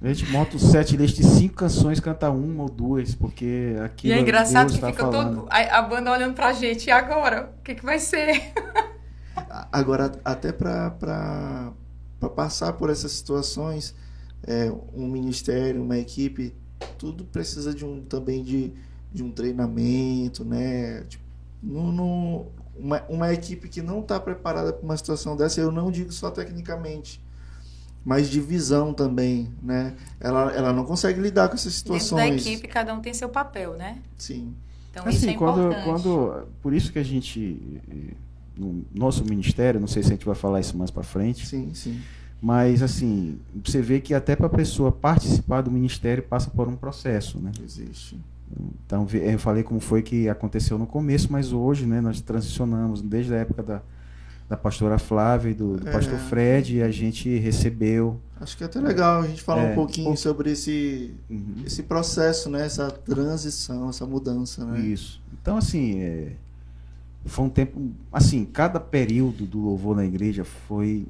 A 0.00 0.08
gente 0.08 0.30
monta 0.30 0.56
o 0.56 0.58
set 0.58 0.96
list 0.96 1.16
de 1.16 1.24
cinco 1.24 1.54
canções, 1.54 1.98
canta 2.00 2.30
uma 2.30 2.64
ou 2.64 2.68
duas, 2.68 3.14
porque 3.14 3.74
aqui. 3.82 4.08
E 4.08 4.12
é 4.12 4.20
engraçado 4.20 4.66
Deus 4.66 4.76
que 4.76 4.80
tá 4.80 4.88
fica 4.88 5.02
falando. 5.02 5.36
todo. 5.36 5.48
A, 5.50 5.78
a, 5.78 5.82
banda 5.82 6.12
olhando 6.12 6.34
pra 6.34 6.52
gente, 6.52 6.86
e 6.86 6.90
agora? 6.90 7.50
O 7.58 7.62
que, 7.62 7.74
que 7.74 7.84
vai 7.84 7.98
ser? 7.98 8.52
Agora, 9.72 10.12
até 10.24 10.52
para 10.52 11.72
passar 12.34 12.74
por 12.74 12.90
essas 12.90 13.12
situações, 13.12 13.94
é, 14.46 14.70
um 14.94 15.08
ministério, 15.08 15.82
uma 15.82 15.98
equipe, 15.98 16.54
tudo 16.98 17.24
precisa 17.24 17.74
de 17.74 17.84
um 17.84 18.02
também 18.02 18.42
de, 18.42 18.72
de 19.12 19.22
um 19.22 19.30
treinamento, 19.30 20.44
né? 20.44 21.04
Tipo, 21.08 21.24
no, 21.62 21.92
no, 21.92 22.46
uma, 22.78 23.02
uma 23.08 23.32
equipe 23.32 23.68
que 23.68 23.82
não 23.82 24.00
está 24.00 24.18
preparada 24.20 24.72
para 24.72 24.84
uma 24.84 24.96
situação 24.96 25.36
dessa, 25.36 25.60
eu 25.60 25.72
não 25.72 25.90
digo 25.90 26.12
só 26.12 26.30
tecnicamente, 26.30 27.20
mas 28.04 28.28
de 28.28 28.40
visão 28.40 28.92
também, 28.94 29.50
né? 29.62 29.96
Ela, 30.20 30.52
ela 30.52 30.72
não 30.72 30.84
consegue 30.84 31.20
lidar 31.20 31.48
com 31.48 31.54
essas 31.54 31.74
situações. 31.74 32.30
Dentro 32.30 32.44
da 32.44 32.50
equipe, 32.50 32.68
cada 32.68 32.94
um 32.94 33.00
tem 33.00 33.12
seu 33.12 33.28
papel, 33.28 33.74
né? 33.74 33.98
Sim. 34.16 34.54
Então, 34.90 35.06
assim, 35.06 35.16
isso 35.16 35.28
é 35.30 35.34
quando, 35.34 35.60
importante. 35.60 35.84
quando, 35.84 36.48
por 36.62 36.72
isso 36.72 36.92
que 36.92 36.98
a 36.98 37.02
gente, 37.02 37.82
no 38.56 38.84
nosso 38.94 39.24
ministério, 39.24 39.80
não 39.80 39.88
sei 39.88 40.02
se 40.02 40.08
a 40.08 40.12
gente 40.12 40.24
vai 40.24 40.34
falar 40.34 40.60
isso 40.60 40.76
mais 40.76 40.90
para 40.90 41.02
frente. 41.02 41.46
Sim, 41.46 41.74
sim. 41.74 42.00
Mas, 42.40 42.82
assim, 42.82 43.40
você 43.64 43.80
vê 43.82 44.00
que 44.00 44.14
até 44.14 44.36
para 44.36 44.46
a 44.46 44.50
pessoa 44.50 44.92
participar 44.92 45.62
do 45.62 45.70
ministério 45.70 46.22
passa 46.22 46.50
por 46.50 46.68
um 46.68 46.76
processo, 46.76 47.38
né? 47.38 47.50
Existe. 47.62 48.18
Então, 48.86 49.06
eu 49.12 49.38
falei 49.38 49.62
como 49.62 49.80
foi 49.80 50.02
que 50.02 50.28
aconteceu 50.28 50.78
no 50.78 50.86
começo, 50.86 51.30
mas 51.30 51.52
hoje, 51.52 51.84
né, 51.84 52.00
nós 52.00 52.20
transicionamos 52.20 53.02
desde 53.02 53.34
a 53.34 53.38
época 53.38 53.62
da, 53.62 53.82
da 54.48 54.56
pastora 54.56 54.98
Flávia 54.98 55.50
e 55.50 55.54
do, 55.54 55.76
do 55.76 55.88
é. 55.88 55.92
pastor 55.92 56.18
Fred, 56.18 56.76
e 56.76 56.82
a 56.82 56.90
gente 56.90 57.36
recebeu. 57.38 58.20
Acho 58.40 58.56
que 58.56 58.62
é 58.62 58.66
até 58.66 58.80
legal 58.80 59.22
a 59.22 59.26
gente 59.26 59.42
falar 59.42 59.62
é, 59.62 59.72
um 59.72 59.74
pouquinho 59.74 60.16
sobre 60.16 60.52
esse, 60.52 61.14
uhum. 61.28 61.62
esse 61.66 61.82
processo, 61.82 62.48
né, 62.48 62.64
essa 62.64 62.90
transição, 62.90 63.88
essa 63.88 64.06
mudança, 64.06 64.64
né? 64.64 64.78
Isso. 64.80 65.20
Então, 65.40 65.56
assim, 65.56 66.00
é, 66.00 66.32
foi 67.24 67.44
um 67.44 67.50
tempo, 67.50 67.90
assim, 68.12 68.44
cada 68.44 68.78
período 68.78 69.44
do 69.44 69.58
louvor 69.58 69.96
na 69.96 70.04
igreja 70.04 70.44
foi 70.44 71.06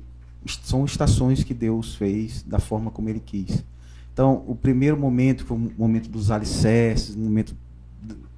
são 0.63 0.85
estações 0.85 1.43
que 1.43 1.53
Deus 1.53 1.97
fez 1.97 2.43
da 2.43 2.59
forma 2.59 2.91
como 2.91 3.09
Ele 3.09 3.21
quis. 3.21 3.65
Então, 4.17 4.43
o 4.47 4.55
primeiro 4.55 4.97
momento 4.97 5.45
foi 5.45 5.59
o 5.59 5.71
momento 5.77 6.09
dos 6.09 6.31
alicerces, 6.31 7.15
um 7.15 7.25
momento 7.25 7.55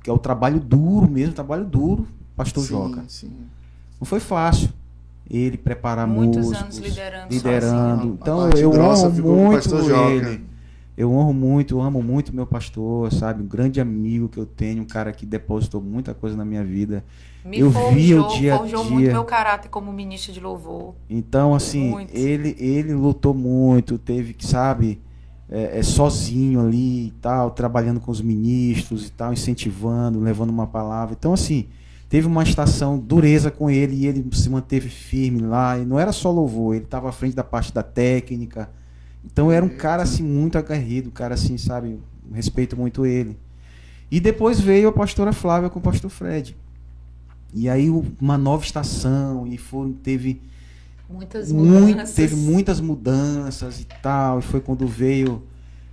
que 0.02 0.10
é 0.10 0.12
o 0.12 0.18
trabalho 0.18 0.58
duro 0.58 1.08
mesmo, 1.08 1.32
trabalho 1.32 1.64
duro, 1.64 2.04
Pastor 2.34 2.64
sim, 2.64 2.70
Joca. 2.70 3.04
Sim. 3.06 3.30
Não 4.00 4.04
foi 4.04 4.18
fácil 4.18 4.70
ele 5.30 5.56
preparar 5.56 6.04
Muitos 6.04 6.46
músicos, 6.46 6.62
anos 6.64 6.78
liderando. 6.78 7.32
liderando. 7.32 7.96
Sozinho. 7.96 8.18
Então, 8.20 8.50
eu 8.50 8.72
honro 8.72 9.12
muito 9.22 9.90
ele. 10.10 10.44
Eu 10.96 11.12
honro 11.12 11.32
muito, 11.32 11.76
eu 11.76 11.80
amo 11.80 12.02
muito 12.02 12.34
meu 12.34 12.44
pastor, 12.44 13.12
sabe? 13.12 13.44
Um 13.44 13.46
grande 13.46 13.80
amigo 13.80 14.28
que 14.28 14.38
eu 14.38 14.46
tenho, 14.46 14.82
um 14.82 14.84
cara 14.84 15.12
que 15.12 15.24
depositou 15.24 15.80
muita 15.80 16.12
coisa 16.12 16.36
na 16.36 16.44
minha 16.44 16.64
vida. 16.64 17.04
Me 17.44 17.60
eu 17.60 17.70
forjou, 17.70 17.92
via 17.92 18.20
o 18.20 18.28
dia 18.30 18.54
a 18.56 18.58
forjou 18.58 18.82
dia. 18.82 18.92
muito 18.92 19.12
meu 19.12 19.24
caráter 19.24 19.68
como 19.68 19.92
ministro 19.92 20.32
de 20.32 20.40
louvor. 20.40 20.96
Então, 21.08 21.54
assim, 21.54 21.88
Muito. 21.88 22.12
ele 22.12 22.56
ele 22.58 22.94
lutou 22.94 23.32
muito, 23.32 23.96
teve 23.96 24.34
que, 24.34 24.44
sabe, 24.44 25.00
é, 25.50 25.78
é, 25.78 25.82
sozinho 25.82 26.60
ali 26.60 27.08
e 27.08 27.14
tal, 27.20 27.50
trabalhando 27.50 28.00
com 28.00 28.10
os 28.10 28.20
ministros 28.20 29.06
e 29.06 29.12
tal, 29.12 29.32
incentivando, 29.32 30.20
levando 30.20 30.50
uma 30.50 30.66
palavra. 30.66 31.16
Então, 31.18 31.32
assim, 31.32 31.66
teve 32.08 32.26
uma 32.26 32.42
estação 32.42 32.98
dureza 32.98 33.50
com 33.50 33.70
ele 33.70 33.96
e 33.96 34.06
ele 34.06 34.24
se 34.32 34.50
manteve 34.50 34.88
firme 34.88 35.40
lá. 35.40 35.78
E 35.78 35.84
não 35.84 35.98
era 35.98 36.12
só 36.12 36.30
louvor, 36.30 36.74
ele 36.74 36.84
estava 36.84 37.08
à 37.08 37.12
frente 37.12 37.34
da 37.34 37.44
parte 37.44 37.72
da 37.72 37.82
técnica. 37.82 38.70
Então, 39.24 39.50
era 39.50 39.64
um 39.64 39.68
cara, 39.68 40.02
assim, 40.02 40.22
muito 40.22 40.58
aguerrido, 40.58 41.08
um 41.08 41.12
cara, 41.12 41.34
assim, 41.34 41.56
sabe, 41.56 41.98
respeito 42.32 42.76
muito 42.76 43.06
ele. 43.06 43.36
E 44.10 44.20
depois 44.20 44.60
veio 44.60 44.88
a 44.88 44.92
pastora 44.92 45.32
Flávia 45.32 45.68
com 45.68 45.78
o 45.78 45.82
pastor 45.82 46.10
Fred. 46.10 46.56
E 47.54 47.68
aí 47.68 47.88
uma 48.20 48.36
nova 48.36 48.64
estação 48.64 49.46
e 49.46 49.56
foram 49.56 49.92
teve 49.92 50.40
Muitas 51.08 51.50
muito, 51.50 51.86
mudanças. 51.88 52.14
teve 52.14 52.36
muitas 52.36 52.80
mudanças 52.80 53.80
e 53.80 53.86
tal. 54.02 54.38
E 54.40 54.42
foi 54.42 54.60
quando 54.60 54.86
veio 54.86 55.42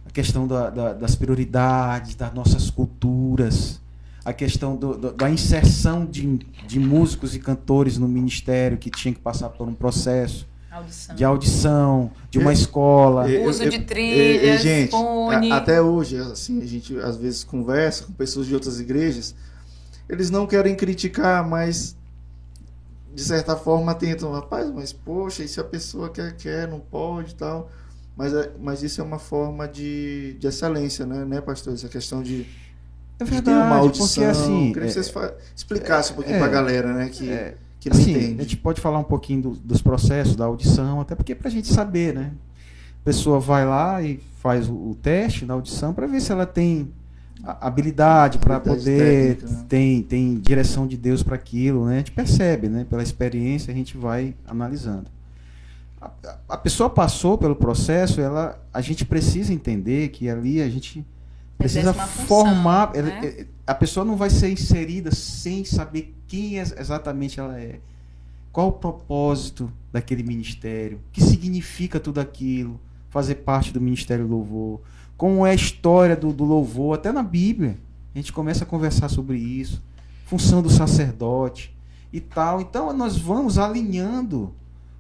a 0.05 0.09
questão 0.11 0.45
da, 0.47 0.69
da, 0.69 0.93
das 0.93 1.15
prioridades, 1.15 2.15
das 2.15 2.33
nossas 2.33 2.69
culturas, 2.69 3.79
a 4.23 4.33
questão 4.33 4.75
do, 4.75 4.97
do, 4.97 5.11
da 5.13 5.29
inserção 5.29 6.05
de, 6.05 6.39
de 6.67 6.79
músicos 6.79 7.35
e 7.35 7.39
cantores 7.39 7.97
no 7.97 8.07
ministério 8.07 8.77
que 8.77 8.89
tinha 8.89 9.13
que 9.13 9.19
passar 9.19 9.49
por 9.49 9.67
um 9.67 9.73
processo 9.73 10.47
Audição. 10.71 11.15
de 11.15 11.23
audição, 11.23 12.11
de 12.29 12.39
uma 12.39 12.51
escola. 12.51 13.29
Eu- 13.29 13.47
Uso 13.47 13.63
eu- 13.63 13.69
de 13.69 13.77
eu- 13.77 13.85
trilhas, 13.85 14.57
eu- 14.57 14.63
gente, 14.63 14.91
fone. 14.91 15.51
a- 15.51 15.57
até 15.57 15.81
hoje, 15.81 16.17
assim, 16.17 16.61
a 16.61 16.65
gente 16.65 16.97
às 16.99 17.15
vezes 17.15 17.43
conversa 17.43 18.03
com 18.05 18.11
pessoas 18.13 18.47
de 18.47 18.53
outras 18.53 18.79
igrejas, 18.81 19.33
eles 20.09 20.29
não 20.29 20.45
querem 20.45 20.75
criticar, 20.75 21.47
mas 21.47 21.95
de 23.15 23.23
certa 23.23 23.55
forma 23.55 23.95
tentam, 23.95 24.31
rapaz, 24.31 24.69
mas 24.71 24.91
poxa, 24.93 25.43
e 25.43 25.47
se 25.47 25.59
a 25.59 25.63
pessoa 25.63 26.09
quer, 26.09 26.35
quer, 26.35 26.67
não 26.67 26.79
pode 26.79 27.31
e 27.31 27.35
tal. 27.35 27.69
Mas, 28.17 28.33
é- 28.33 28.51
mas 28.61 28.83
isso 28.83 29.01
é 29.01 29.03
uma 29.03 29.19
forma 29.19 29.67
de, 29.67 30.35
de 30.39 30.47
excelência, 30.47 31.05
né, 31.05 31.25
né, 31.25 31.41
pastor? 31.41 31.73
Essa 31.73 31.87
questão 31.89 32.21
de, 32.21 32.45
É 33.19 33.23
de 33.23 33.29
ter 33.41 33.49
uma 33.51 33.59
verdade, 33.61 33.79
audição. 33.79 34.07
porque 34.07 34.23
assim, 34.23 34.67
Queria 34.73 34.73
que 34.73 34.79
é- 34.87 34.91
vocês 34.91 35.09
fa- 35.09 35.33
explicassem 35.55 36.13
um 36.13 36.15
pouquinho 36.15 36.35
é, 36.35 36.39
pra 36.39 36.47
galera, 36.47 36.93
né, 36.93 37.09
que, 37.09 37.29
é, 37.29 37.55
que 37.79 37.89
não 37.89 37.97
assim, 37.97 38.15
a 38.15 38.17
entende. 38.19 38.43
gente 38.43 38.57
pode 38.57 38.79
falar 38.81 38.99
um 38.99 39.03
pouquinho 39.03 39.41
do- 39.41 39.49
dos 39.51 39.81
processos 39.81 40.35
da 40.35 40.45
audição, 40.45 41.01
até 41.01 41.13
porque 41.15 41.33
para 41.35 41.47
a 41.47 41.51
gente 41.51 41.67
saber, 41.73 42.13
né? 42.13 42.31
A 43.01 43.05
pessoa 43.05 43.39
vai 43.39 43.65
lá 43.65 44.01
e 44.01 44.19
faz 44.41 44.67
o, 44.69 44.73
o 44.73 44.97
teste 45.01 45.45
na 45.45 45.53
audição 45.53 45.93
para 45.93 46.07
ver 46.07 46.19
se 46.21 46.31
ela 46.31 46.45
tem 46.45 46.91
a- 46.91 47.04
habilidade 47.51 48.37
para 48.39 48.59
poder, 48.59 49.35
técnica, 49.37 49.55
né? 49.57 49.65
tem, 49.69 50.01
tem 50.01 50.39
direção 50.39 50.87
de 50.87 50.97
Deus 50.97 51.21
para 51.23 51.35
aquilo, 51.35 51.85
né? 51.85 51.95
A 51.95 51.97
gente 51.99 52.11
percebe, 52.11 52.67
né? 52.69 52.85
Pela 52.89 53.03
experiência 53.03 53.71
a 53.71 53.75
gente 53.75 53.97
vai 53.97 54.35
analisando. 54.47 55.05
A, 56.01 56.11
a- 56.49 56.57
pessoa 56.57 56.89
passou 56.89 57.37
pelo 57.37 57.55
processo, 57.55 58.21
ela, 58.21 58.59
a 58.73 58.81
gente 58.81 59.05
precisa 59.05 59.53
entender 59.53 60.09
que 60.09 60.29
ali 60.29 60.61
a 60.61 60.69
gente 60.69 61.05
precisa 61.57 61.93
função, 61.93 62.25
formar. 62.27 62.91
ela- 62.95 63.07
né? 63.07 63.25
é- 63.25 63.45
a 63.65 63.73
pessoa 63.73 64.05
não 64.05 64.15
vai 64.15 64.29
ser 64.29 64.49
inserida 64.51 65.09
sem 65.11 65.63
saber 65.65 66.13
quem 66.27 66.57
ex- 66.57 66.75
exatamente 66.77 67.39
ela 67.39 67.59
é. 67.59 67.79
Qual 68.51 68.67
o 68.69 68.71
propósito 68.71 69.71
daquele 69.91 70.23
ministério? 70.23 70.97
O 71.09 71.11
que 71.11 71.21
significa 71.21 71.99
tudo 71.99 72.19
aquilo? 72.19 72.79
Fazer 73.09 73.35
parte 73.35 73.71
do 73.73 73.81
Ministério 73.81 74.27
Louvor? 74.27 74.81
Como 75.17 75.45
é 75.45 75.51
a 75.51 75.55
história 75.55 76.15
do, 76.15 76.33
do 76.33 76.43
louvor? 76.43 76.95
Até 76.95 77.11
na 77.11 77.23
Bíblia. 77.23 77.77
A 78.13 78.17
gente 78.17 78.33
começa 78.33 78.63
a 78.63 78.67
conversar 78.67 79.09
sobre 79.09 79.37
isso. 79.37 79.81
Função 80.25 80.61
do 80.61 80.69
sacerdote 80.69 81.75
e 82.11 82.19
tal. 82.19 82.61
Então 82.61 82.91
nós 82.93 83.17
vamos 83.17 83.57
alinhando 83.57 84.53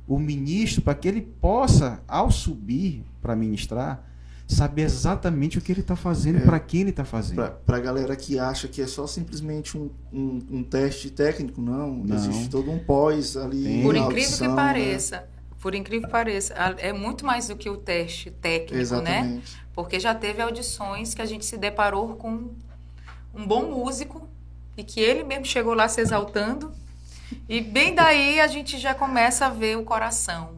o 0.07 0.19
ministro 0.19 0.81
para 0.81 0.93
que 0.95 1.07
ele 1.07 1.21
possa, 1.21 1.99
ao 2.07 2.29
subir 2.29 3.03
para 3.21 3.35
ministrar, 3.35 4.03
saber 4.47 4.83
exatamente 4.83 5.57
o 5.57 5.61
que 5.61 5.71
ele 5.71 5.81
está 5.81 5.95
fazendo, 5.95 6.37
É. 6.37 6.41
para 6.41 6.59
quem 6.59 6.81
ele 6.81 6.91
está 6.91 7.03
fazendo. 7.03 7.37
Pra, 7.37 7.49
pra 7.49 7.79
galera 7.79 8.15
que 8.15 8.37
acha 8.37 8.67
que 8.67 8.81
é 8.81 8.85
só 8.87 9.07
simplesmente 9.07 9.75
um, 9.75 9.89
um, 10.13 10.39
um 10.51 10.63
teste 10.63 11.09
técnico, 11.09 11.59
não. 11.61 11.95
Não. 11.95 12.15
Existe 12.15 12.49
todo 12.49 12.69
um 12.69 12.77
pós 12.77 13.35
ali. 13.35 13.63
Tem. 13.63 13.81
Por 13.81 13.95
incrível 13.95 14.21
audição, 14.23 14.47
que 14.49 14.55
né? 14.55 14.55
Por 15.65 15.73
incrível 15.73 16.05
que 16.07 16.11
pareça, 16.11 16.53
é 16.77 16.93
muito 16.93 17.25
mais 17.25 17.47
do 17.47 17.55
que 17.55 17.67
o 17.67 17.75
teste 17.75 18.29
técnico, 18.29 18.75
né? 18.75 18.81
Exatamente. 18.81 19.57
Porque 19.73 19.99
já 19.99 20.13
teve 20.13 20.39
audições 20.39 21.15
que 21.15 21.23
a 21.23 21.25
gente 21.25 21.43
se 21.43 21.57
deparou 21.57 22.15
com 22.17 22.51
um 23.33 23.47
bom 23.47 23.63
músico 23.71 24.29
e 24.77 24.83
que 24.83 24.99
ele 24.99 25.23
mesmo 25.23 25.43
chegou 25.45 25.73
lá 25.73 25.87
se 25.87 25.99
exaltando. 26.01 26.71
E 27.49 27.61
bem 27.61 27.95
daí 27.95 28.39
a 28.39 28.45
gente 28.45 28.77
já 28.77 28.93
começa 28.93 29.47
a 29.47 29.49
ver 29.49 29.75
o 29.75 29.83
coração. 29.83 30.51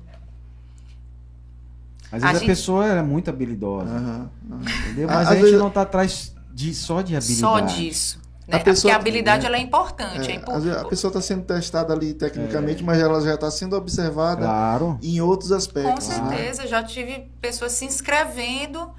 Às 2.11 2.21
vezes 2.21 2.25
a, 2.25 2.29
A 2.29 2.33
gente- 2.33 2.45
pessoa 2.45 2.85
é 2.85 3.01
muito 3.01 3.29
habilidosa, 3.29 3.89
Aham, 3.89 4.29
aham. 4.51 4.61
entendeu? 4.81 5.07
Mas 5.07 5.17
às 5.19 5.27
a 5.29 5.33
gente 5.35 5.43
vezes- 5.43 5.59
não 5.59 5.69
tá 5.69 5.83
atrás 5.83 6.35
de, 6.53 6.75
só 6.75 7.01
de 7.01 7.15
habilidade. 7.15 7.39
Só 7.39 7.59
disso. 7.61 8.19
Né? 8.47 8.55
A 8.55 8.59
pessoa- 8.61 8.91
Porque 8.91 8.91
a 8.91 8.95
habilidade 8.95 9.45
ela 9.45 9.57
é 9.57 9.59
importante. 9.59 10.31
É, 10.31 10.35
É, 10.35 10.79
a 10.79 10.85
pessoa 10.85 11.09
está 11.09 11.21
sendo 11.21 11.43
testada 11.43 11.93
ali 11.93 12.13
tecnicamente, 12.13 12.81
mas 12.81 12.97
ela 12.97 13.19
já 13.19 13.33
está 13.35 13.51
sendo 13.51 13.75
observada 13.75 14.41
Claro. 14.45 14.97
em 15.03 15.19
outros 15.19 15.49
Com 15.49 15.55
aspectos. 15.57 16.07
né? 16.07 16.15
certeza, 16.29 16.65
já 16.65 16.81
tive 16.81 17.29
pessoas 17.41 17.73
se 17.73 17.83
inscrevendo 17.83 18.89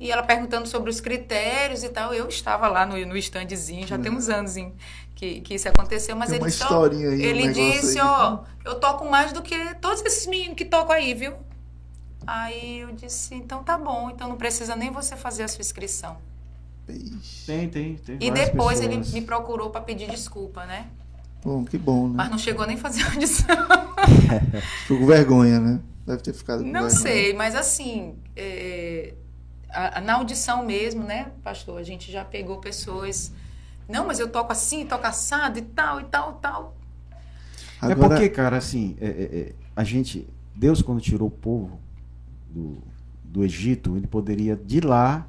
e 0.00 0.10
ela 0.10 0.24
perguntando 0.24 0.66
sobre 0.66 0.90
os 0.90 1.00
critérios 1.00 1.84
e 1.84 1.88
tal. 1.88 2.12
Eu 2.12 2.26
estava 2.28 2.66
lá 2.66 2.84
no, 2.84 2.96
no 3.06 3.16
standzinho, 3.16 3.86
já 3.86 3.96
tem 3.96 4.10
uns 4.10 4.28
anos 4.28 4.56
em 4.56 4.74
que, 5.14 5.40
que 5.40 5.54
isso 5.54 5.68
aconteceu, 5.68 6.16
mas 6.16 6.28
Tem 6.30 6.36
ele 6.36 6.44
uma 6.44 6.50
disse, 6.50 6.62
ó, 6.64 6.66
historinha 6.66 7.08
aí, 7.10 7.18
um 7.18 7.20
ele 7.22 7.46
negócio 7.46 7.72
disse, 7.80 8.00
ó, 8.00 8.38
eu 8.64 8.74
toco 8.80 9.08
mais 9.08 9.32
do 9.32 9.40
que 9.40 9.74
todos 9.76 10.04
esses 10.04 10.26
meninos 10.26 10.56
que 10.56 10.64
tocam 10.64 10.92
aí, 10.94 11.14
viu? 11.14 11.32
Aí 12.26 12.80
eu 12.80 12.90
disse, 12.92 13.34
então 13.36 13.62
tá 13.62 13.78
bom, 13.78 14.10
então 14.10 14.28
não 14.28 14.36
precisa 14.36 14.74
nem 14.74 14.90
você 14.90 15.14
fazer 15.14 15.44
a 15.44 15.48
sua 15.48 15.60
inscrição. 15.62 16.16
Ixi, 16.88 17.46
Tem, 17.46 17.68
tem, 17.68 17.96
tem. 17.96 18.16
E 18.20 18.30
depois 18.30 18.78
pessoas. 18.80 18.80
ele 19.12 19.12
me 19.20 19.26
procurou 19.26 19.70
para 19.70 19.80
pedir 19.80 20.08
desculpa, 20.08 20.64
né? 20.66 20.86
Bom, 21.44 21.64
que 21.64 21.78
bom, 21.78 22.08
né? 22.08 22.14
Mas 22.16 22.30
não 22.30 22.38
chegou 22.38 22.66
nem 22.66 22.76
a 22.76 22.78
fazer 22.78 23.02
a 23.02 23.06
audição. 23.12 23.46
Ficou 24.82 24.98
com 24.98 25.06
vergonha, 25.06 25.60
né? 25.60 25.80
Deve 26.06 26.22
ter 26.22 26.32
ficado 26.32 26.58
com 26.62 26.64
Não 26.70 26.82
vergonha. 26.82 26.90
sei, 26.90 27.32
mas 27.34 27.54
assim, 27.54 28.14
é, 28.36 29.14
a- 29.70 29.98
a- 29.98 30.00
na 30.00 30.14
audição 30.14 30.64
mesmo, 30.64 31.02
né, 31.04 31.30
pastor, 31.42 31.78
a 31.78 31.82
gente 31.82 32.10
já 32.10 32.24
pegou 32.24 32.58
pessoas. 32.58 33.32
Não, 33.88 34.06
mas 34.06 34.18
eu 34.18 34.28
toco 34.28 34.52
assim, 34.52 34.84
toco 34.86 35.06
assado 35.06 35.58
e 35.58 35.62
tal, 35.62 36.00
e 36.00 36.04
tal, 36.04 36.34
tal. 36.34 36.76
É 37.82 37.92
Agora, 37.92 38.08
porque, 38.10 38.28
cara, 38.28 38.56
assim, 38.56 38.96
é- 39.00 39.06
é- 39.06 39.38
é, 39.38 39.52
a 39.74 39.84
gente. 39.84 40.26
Deus, 40.54 40.80
quando 40.82 41.00
tirou 41.00 41.28
o 41.28 41.30
povo 41.30 41.78
do, 42.48 42.78
do 43.22 43.44
Egito, 43.44 43.96
ele 43.96 44.06
poderia 44.06 44.56
de 44.56 44.80
lá 44.80 45.26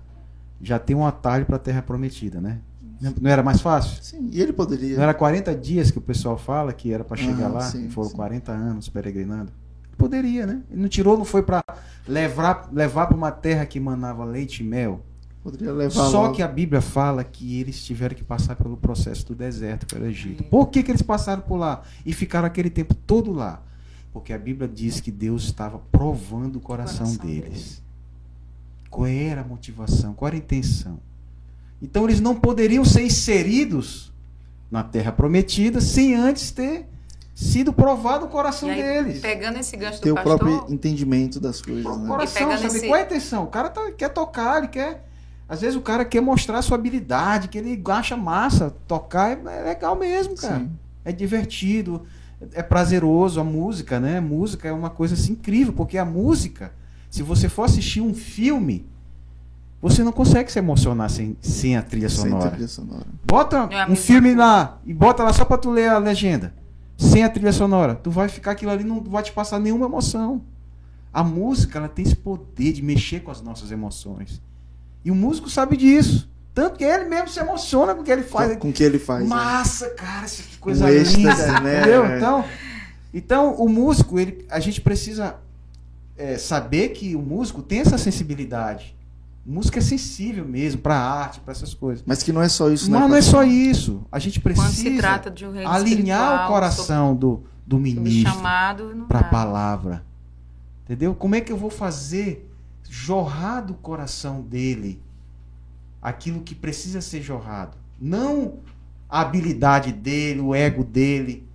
já 0.61 0.79
ter 0.79 0.95
um 0.95 1.05
atalho 1.05 1.45
para 1.45 1.55
a 1.57 1.59
terra 1.59 1.81
prometida, 1.81 2.39
né? 2.41 2.59
Não- 2.99 3.29
era 3.29 3.43
mais 3.43 3.61
fácil? 3.61 4.01
Sim, 4.03 4.29
e 4.31 4.41
ele 4.41 4.51
poderia. 4.51 4.95
Não 4.95 5.03
era 5.03 5.13
40 5.13 5.53
dias 5.55 5.91
que 5.91 5.99
o 5.99 6.01
pessoal 6.01 6.37
fala 6.37 6.73
que 6.73 6.91
era 6.91 7.03
para 7.03 7.15
chegar 7.15 7.45
Ah, 7.45 7.49
lá? 7.49 7.61
sim, 7.61 7.85
e 7.85 7.89
foram 7.89 8.09
sim. 8.09 8.15
40 8.15 8.51
anos 8.51 8.89
peregrinando. 8.89 9.51
Poderia, 9.97 10.45
né? 10.47 10.61
Ele 10.69 10.81
não 10.81 10.89
tirou, 10.89 11.17
não 11.17 11.25
foi 11.25 11.41
para 11.43 11.63
levar, 12.07 12.69
levar 12.71 13.07
para 13.07 13.17
uma 13.17 13.31
terra 13.31 13.65
que 13.65 13.79
manava 13.79 14.23
leite 14.25 14.63
e 14.63 14.65
mel. 14.65 15.03
Poderia 15.43 15.71
levar 15.73 15.91
Só 16.09 16.23
logo. 16.23 16.33
que 16.35 16.41
a 16.41 16.47
Bíblia 16.47 16.81
fala 16.81 17.23
que 17.23 17.59
eles 17.59 17.83
tiveram 17.83 18.15
que 18.15 18.23
passar 18.23 18.55
pelo 18.55 18.75
processo 18.77 19.25
do 19.27 19.35
deserto, 19.35 19.85
pelo 19.87 20.05
Egito. 20.05 20.43
Por 20.45 20.67
que, 20.67 20.83
que 20.83 20.91
eles 20.91 21.01
passaram 21.01 21.41
por 21.41 21.55
lá 21.57 21.83
e 22.05 22.13
ficaram 22.13 22.45
aquele 22.47 22.69
tempo 22.69 22.93
todo 22.93 23.31
lá? 23.31 23.61
Porque 24.11 24.33
a 24.33 24.37
Bíblia 24.37 24.67
diz 24.67 24.99
que 24.99 25.11
Deus 25.11 25.43
estava 25.45 25.79
provando 25.91 26.57
o 26.57 26.59
coração, 26.59 27.05
Coração 27.05 27.25
deles. 27.25 27.81
Qual 28.89 29.05
era 29.07 29.41
a 29.41 29.43
motivação? 29.43 30.13
Qual 30.13 30.27
era 30.27 30.35
a 30.35 30.39
intenção? 30.39 30.99
Então 31.81 32.05
eles 32.05 32.19
não 32.19 32.35
poderiam 32.35 32.83
ser 32.83 33.03
inseridos 33.03 34.11
na 34.71 34.83
terra 34.83 35.11
prometida 35.11 35.79
sem 35.79 36.15
antes 36.15 36.51
ter 36.51 36.85
sido 37.35 37.71
provado 37.71 38.25
o 38.25 38.29
coração 38.29 38.67
aí, 38.69 38.81
deles. 38.81 39.19
pegando 39.21 39.59
esse 39.59 39.77
gancho 39.77 40.01
ter 40.01 40.09
do 40.09 40.13
o 40.13 40.15
pastor, 40.15 40.39
próprio 40.39 40.73
entendimento 40.73 41.39
das 41.39 41.61
coisas, 41.61 41.85
O 41.85 41.99
né? 41.99 42.07
coração, 42.07 42.51
sabe? 42.51 42.65
esse- 42.65 42.87
Qual 42.87 42.95
é 42.97 43.01
a 43.01 43.05
intenção? 43.05 43.43
O 43.43 43.47
cara 43.47 43.69
tá- 43.69 43.91
quer 43.91 44.09
tocar, 44.09 44.57
ele 44.57 44.67
quer. 44.69 45.05
Às 45.47 45.61
vezes 45.61 45.75
o 45.77 45.81
cara 45.81 46.03
quer 46.03 46.19
mostrar 46.19 46.57
a 46.57 46.61
sua 46.61 46.75
habilidade, 46.75 47.47
que 47.47 47.57
ele 47.57 47.81
acha 47.89 48.17
massa. 48.17 48.73
Tocar 48.87 49.31
é, 49.37 49.59
é 49.59 49.63
legal 49.63 49.95
mesmo, 49.95 50.35
cara. 50.35 50.59
Sim. 50.59 50.71
É 51.05 51.11
divertido, 51.11 52.05
é 52.53 52.61
prazeroso 52.63 53.39
a 53.39 53.43
música, 53.43 53.99
né? 53.99 54.19
Música 54.19 54.67
é 54.67 54.73
uma 54.73 54.89
coisa 54.89 55.13
assim, 55.13 55.33
incrível, 55.33 55.71
porque 55.73 55.97
a 55.97 56.03
música, 56.03 56.73
se 57.09 57.23
você 57.23 57.47
for 57.49 57.63
assistir 57.63 58.01
um 58.01 58.13
filme, 58.13 58.85
você 59.81 60.03
não 60.03 60.11
consegue 60.11 60.51
se 60.51 60.59
emocionar 60.59 61.09
sem, 61.09 61.37
sem 61.39 61.77
a 61.77 61.81
trilha 61.81 62.09
Sem 62.09 62.29
sonora. 62.29 62.49
trilha 62.51 62.67
sonora. 62.67 63.05
Bota 63.25 63.57
É 63.71 63.85
um 63.89 63.95
filme 63.95 64.29
coisa. 64.29 64.37
lá 64.43 64.81
e 64.85 64.93
bota 64.93 65.23
lá 65.23 65.31
só 65.33 65.45
pra 65.45 65.57
tu 65.57 65.69
ler 65.69 65.89
a 65.89 65.97
legenda. 65.97 66.53
Sem 66.97 67.23
a 67.23 67.29
trilha 67.29 67.53
sonora. 67.53 67.93
Tu 67.95 68.09
vai 68.09 68.27
ficar 68.27 68.51
aquilo 68.51 68.71
ali, 68.71 68.83
não 68.83 69.01
vai 69.01 69.21
te 69.23 69.31
passar 69.31 69.59
nenhuma 69.59 69.85
emoção. 69.85 70.41
A 71.13 71.23
música, 71.23 71.77
ela 71.79 71.87
tem 71.87 72.03
esse 72.05 72.15
poder 72.15 72.73
de 72.73 72.81
mexer 72.83 73.21
com 73.21 73.31
as 73.31 73.41
nossas 73.41 73.71
emoções. 73.71 74.41
E 75.05 75.11
o 75.11 75.15
músico 75.15 75.49
sabe 75.49 75.77
disso. 75.77 76.27
Tanto 76.53 76.77
que 76.77 76.83
ele 76.83 77.05
mesmo 77.05 77.29
se 77.29 77.39
emociona 77.39 77.93
com 77.93 78.01
o 78.01 78.03
que 78.03 78.11
ele 78.11 78.23
faz. 78.23 78.57
Com, 78.57 78.69
o 78.69 78.73
que 78.73 78.83
ele 78.83 78.97
faz. 78.97 79.23
né? 79.23 79.29
Massa, 79.29 79.89
cara, 79.91 80.25
que 80.25 80.57
coisa 80.57 80.85
Um 80.85 80.89
êxtase, 80.89 81.17
linda, 81.17 81.59
né? 81.61 81.81
entendeu? 81.81 82.17
Então, 82.17 82.45
então 83.13 83.53
o 83.55 83.69
músico, 83.69 84.19
ele, 84.19 84.43
a 84.49 84.59
gente 84.59 84.81
precisa 84.81 85.35
é, 86.17 86.37
saber 86.37 86.89
que 86.89 87.15
o 87.15 87.21
músico 87.21 87.61
tem 87.61 87.79
essa 87.79 87.97
sensibilidade. 87.97 88.95
O 89.45 89.51
músico 89.51 89.77
é 89.77 89.81
sensível 89.81 90.43
mesmo 90.43 90.81
para 90.81 90.97
arte, 90.97 91.39
para 91.39 91.53
essas 91.53 91.73
coisas. 91.73 92.03
Mas 92.05 92.21
que 92.21 92.33
não 92.33 92.41
é 92.41 92.49
só 92.49 92.69
isso, 92.69 92.91
né? 92.91 92.99
Mas 92.99 93.09
não 93.09 93.15
é 93.15 93.21
só 93.21 93.43
isso. 93.43 94.03
A 94.11 94.19
gente 94.19 94.41
precisa 94.41 94.67
se 94.73 94.97
trata 94.97 95.31
de 95.31 95.45
um 95.45 95.67
alinhar 95.67 96.45
o 96.45 96.47
coração 96.47 97.15
do, 97.15 97.43
do 97.65 97.77
sobre- 97.77 97.91
sobre 97.91 98.01
ministro 98.09 98.41
para 99.07 99.19
a 99.19 99.23
palavra. 99.23 100.03
Entendeu? 100.83 101.15
Como 101.15 101.35
é 101.35 101.39
que 101.41 101.51
eu 101.51 101.57
vou 101.57 101.69
fazer 101.69 102.49
jorrar 102.89 103.61
do 103.61 103.73
coração 103.73 104.41
dele 104.41 105.01
aquilo 106.01 106.41
que 106.41 106.53
precisa 106.53 106.99
ser 106.99 107.21
jorrado? 107.21 107.77
Não 107.99 108.55
a 109.09 109.21
habilidade 109.21 109.93
dele, 109.93 110.41
o 110.41 110.53
ego 110.53 110.83
dele, 110.83 111.46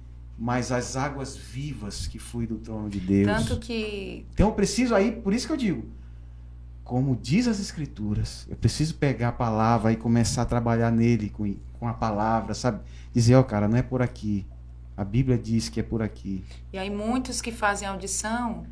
mas 0.44 0.72
as 0.72 0.96
águas 0.96 1.36
vivas 1.36 2.08
que 2.08 2.18
fluem 2.18 2.48
do 2.48 2.56
trono 2.56 2.90
de 2.90 2.98
Deus. 2.98 3.30
Tanto 3.30 3.60
que 3.60 4.26
Então 4.34 4.48
eu 4.48 4.52
preciso 4.52 4.92
aí, 4.92 5.12
por 5.12 5.32
isso 5.32 5.46
que 5.46 5.52
eu 5.52 5.56
digo, 5.56 5.84
como 6.82 7.14
diz 7.14 7.46
as 7.46 7.60
escrituras, 7.60 8.44
eu 8.50 8.56
preciso 8.56 8.96
pegar 8.96 9.28
a 9.28 9.32
palavra 9.32 9.92
e 9.92 9.96
começar 9.96 10.42
a 10.42 10.44
trabalhar 10.44 10.90
nele 10.90 11.30
com, 11.30 11.54
com 11.78 11.86
a 11.86 11.94
palavra, 11.94 12.54
sabe? 12.54 12.80
Dizer, 13.14 13.36
ó, 13.36 13.42
cara, 13.44 13.68
não 13.68 13.76
é 13.76 13.82
por 13.82 14.02
aqui. 14.02 14.44
A 14.96 15.04
Bíblia 15.04 15.38
diz 15.38 15.68
que 15.68 15.78
é 15.78 15.82
por 15.82 16.02
aqui. 16.02 16.42
E 16.72 16.76
aí 16.78 16.90
muitos 16.90 17.40
que 17.40 17.52
fazem 17.52 17.86
audição, 17.86 18.66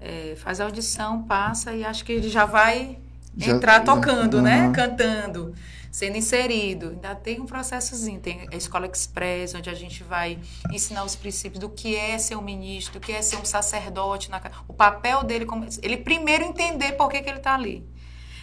é, 0.00 0.34
faz 0.36 0.60
audição, 0.60 1.22
passa 1.22 1.72
e 1.74 1.84
acho 1.84 2.04
que 2.04 2.10
ele 2.10 2.28
já 2.28 2.44
vai 2.44 2.98
Já- 3.36 3.52
entrar 3.52 3.74
já- 3.78 3.84
tocando, 3.84 4.42
né? 4.42 4.62
Aham. 4.64 4.72
Cantando, 4.72 5.54
sendo 5.94 6.16
inserido. 6.16 6.88
Ainda 6.88 7.14
tem 7.14 7.40
um 7.40 7.46
processozinho, 7.46 8.18
tem 8.18 8.48
a 8.52 8.56
escola 8.56 8.90
express, 8.92 9.54
onde 9.54 9.70
a 9.70 9.74
gente 9.74 10.02
vai 10.02 10.40
ensinar 10.72 11.04
os 11.04 11.14
princípios 11.14 11.60
do 11.60 11.68
que 11.68 11.94
é 11.94 12.18
ser 12.18 12.36
um 12.36 12.42
ministro, 12.42 12.94
do 12.94 13.00
que 13.00 13.12
é 13.12 13.22
ser 13.22 13.36
um 13.36 13.44
sacerdote, 13.44 14.28
na, 14.28 14.42
o 14.66 14.74
papel 14.74 15.22
dele, 15.22 15.46
como, 15.46 15.64
ele 15.80 15.96
primeiro 15.96 16.42
entender 16.42 16.94
por 16.94 17.08
que, 17.08 17.22
que 17.22 17.28
ele 17.28 17.38
está 17.38 17.54
ali. 17.54 17.86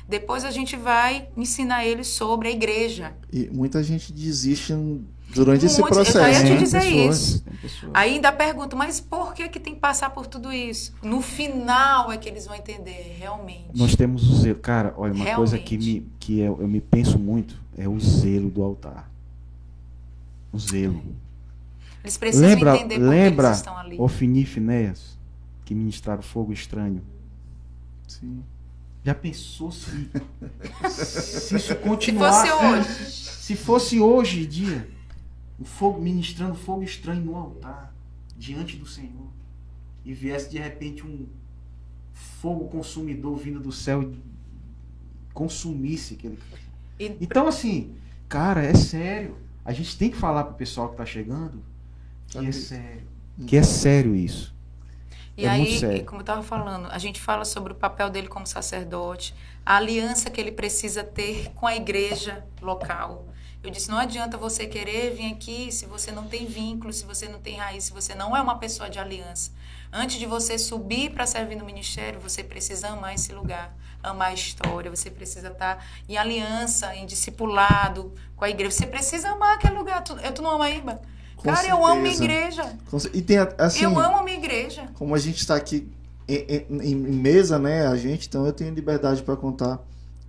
Depois 0.07 0.45
a 0.45 0.51
gente 0.51 0.77
vai 0.77 1.27
ensinar 1.35 1.85
ele 1.85 2.05
sobre 2.05 2.47
a 2.47 2.51
igreja. 2.51 3.17
E 3.33 3.49
muita 3.49 3.83
gente 3.83 4.13
desiste 4.13 4.71
durante 5.33 5.65
esse 5.65 5.79
Muitos, 5.81 5.97
eu 5.97 6.05
já 6.05 6.11
processo. 6.11 6.39
ia 6.39 6.45
te 6.45 6.51
né? 6.53 6.57
dizer 6.57 6.79
pessoas, 6.81 7.17
isso. 7.19 7.43
tem 7.43 7.53
pessoas. 7.55 7.91
Aí 7.93 8.13
ainda 8.15 8.31
pergunto, 8.31 8.75
mas 8.77 8.99
por 8.99 9.33
que, 9.33 9.47
que 9.49 9.59
tem 9.59 9.73
que 9.73 9.79
passar 9.79 10.09
por 10.11 10.27
tudo 10.27 10.51
isso? 10.51 10.93
No 11.01 11.21
final 11.21 12.11
é 12.11 12.17
que 12.17 12.27
eles 12.29 12.45
vão 12.45 12.55
entender, 12.55 13.15
realmente. 13.17 13.69
Nós 13.73 13.95
temos 13.95 14.29
o 14.29 14.35
zelo. 14.37 14.59
Cara, 14.59 14.93
olha, 14.97 15.13
uma 15.13 15.35
coisa 15.35 15.57
que, 15.57 15.75
Realmente. 15.75 16.01
me, 16.01 16.11
que 16.19 16.39
eu, 16.39 16.57
eu 16.61 16.67
me 16.67 16.81
penso 16.81 17.17
muito 17.19 17.59
é 17.77 17.87
o 17.87 17.99
zelo 17.99 18.49
do 18.49 18.61
altar. 18.63 19.09
O 20.51 20.59
zelo. 20.59 21.01
Eles 22.03 22.17
precisam 22.17 22.49
Lembra, 22.49 22.75
entender 22.75 22.95
por 22.95 23.03
que 23.03 23.09
lembra 23.09 23.47
eles 23.47 23.57
estão 23.57 23.77
ali. 23.77 23.95
Ofni 23.99 24.41
e 24.41 24.45
Finéias, 24.45 25.17
que 25.63 25.73
ministraram 25.75 26.21
fogo 26.21 26.51
estranho? 26.51 27.01
Sim. 28.07 28.43
Já 29.03 29.15
pensou 29.15 29.71
se, 29.71 30.09
se 30.89 31.55
isso 31.55 31.59
Se 31.69 31.75
continuasse? 31.75 32.47
fosse 32.47 32.65
hoje. 32.65 33.11
Se 33.11 33.55
fosse 33.55 33.99
hoje 33.99 34.45
dia, 34.45 34.87
o 35.61 35.65
fogo 35.65 36.01
ministrando 36.01 36.55
fogo 36.55 36.81
estranho 36.81 37.21
no 37.23 37.35
altar, 37.35 37.93
diante 38.35 38.75
do 38.77 38.85
Senhor, 38.87 39.29
e 40.03 40.13
viesse 40.13 40.49
de 40.49 40.57
repente 40.57 41.05
um 41.05 41.27
fogo 42.13 42.67
consumidor 42.67 43.37
vindo 43.37 43.59
do 43.59 43.71
céu 43.71 44.01
e 44.01 44.19
consumisse 45.33 46.15
aquele. 46.15 46.39
Então, 46.99 47.47
assim, 47.47 47.95
cara, 48.27 48.63
é 48.63 48.73
sério. 48.73 49.37
A 49.63 49.71
gente 49.71 49.95
tem 49.97 50.09
que 50.09 50.17
falar 50.17 50.45
pro 50.45 50.55
pessoal 50.55 50.89
que 50.89 50.97
tá 50.97 51.05
chegando 51.05 51.63
que 52.27 52.47
é 52.47 52.51
sério. 52.51 53.07
Que 53.45 53.57
é 53.57 53.63
sério 53.63 54.15
isso. 54.15 54.53
E 55.37 55.45
É 55.45 55.49
aí, 55.49 56.03
como 56.03 56.19
eu 56.19 56.21
estava 56.21 56.43
falando, 56.43 56.87
a 56.87 56.97
gente 56.97 57.21
fala 57.21 57.45
sobre 57.45 57.73
o 57.73 57.75
papel 57.75 58.09
dele 58.09 58.27
como 58.27 58.45
sacerdote, 58.47 59.33
a 59.65 59.77
aliança 59.77 60.29
que 60.29 60.41
ele 60.41 60.51
precisa 60.51 61.03
ter 61.03 61.51
com 61.53 61.67
a 61.67 61.75
igreja 61.75 62.43
local. 62.61 63.30
Eu 63.63 63.69
disse: 63.69 63.89
não 63.89 63.97
adianta 63.97 64.37
você 64.37 64.65
querer 64.65 65.13
vir 65.15 65.31
aqui 65.31 65.71
se 65.71 65.85
você 65.85 66.11
não 66.11 66.25
tem 66.27 66.45
vínculo, 66.45 66.91
se 66.91 67.05
você 67.05 67.27
não 67.27 67.39
tem 67.39 67.57
raiz, 67.57 67.85
se 67.85 67.93
você 67.93 68.15
não 68.15 68.35
é 68.35 68.41
uma 68.41 68.57
pessoa 68.57 68.89
de 68.89 68.97
aliança. 68.97 69.51
Antes 69.93 70.17
de 70.17 70.25
você 70.25 70.57
subir 70.57 71.11
para 71.11 71.25
servir 71.27 71.55
no 71.55 71.65
ministério, 71.65 72.19
você 72.19 72.43
precisa 72.43 72.87
amar 72.87 73.13
esse 73.13 73.33
lugar, 73.33 73.75
amar 74.01 74.29
a 74.29 74.33
história, 74.33 74.89
você 74.89 75.11
precisa 75.11 75.49
estar 75.49 75.85
em 76.07 76.17
aliança, 76.17 76.95
em 76.95 77.05
discipulado 77.05 78.13
com 78.35 78.45
a 78.45 78.49
igreja. 78.49 78.71
Você 78.71 78.87
precisa 78.87 79.29
amar 79.29 79.55
aquele 79.55 79.75
lugar. 79.77 80.01
Tu, 80.03 80.13
eu, 80.13 80.41
não 80.41 80.51
ama 80.51 80.69
Iba? 80.69 81.01
Com 81.35 81.51
Cara, 81.51 81.67
eu 81.67 81.85
amo 81.85 82.01
minha 82.01 82.15
certeza. 82.15 82.61
igreja. 82.93 83.09
E 83.13 83.21
tem 83.21 83.37
assim, 83.57 83.83
eu 83.83 83.99
amo 83.99 84.17
a 84.17 84.23
minha 84.23 84.37
igreja. 84.37 84.87
como 84.93 85.13
a 85.15 85.19
gente 85.19 85.37
está 85.39 85.55
aqui 85.55 85.91
em, 86.27 86.65
em- 86.69 86.91
em 86.91 86.95
mesa, 86.95 87.57
né, 87.59 87.87
a 87.87 87.95
gente, 87.97 88.27
então 88.27 88.45
eu 88.45 88.53
tenho 88.53 88.73
liberdade 88.73 89.21
para 89.23 89.35
contar. 89.35 89.79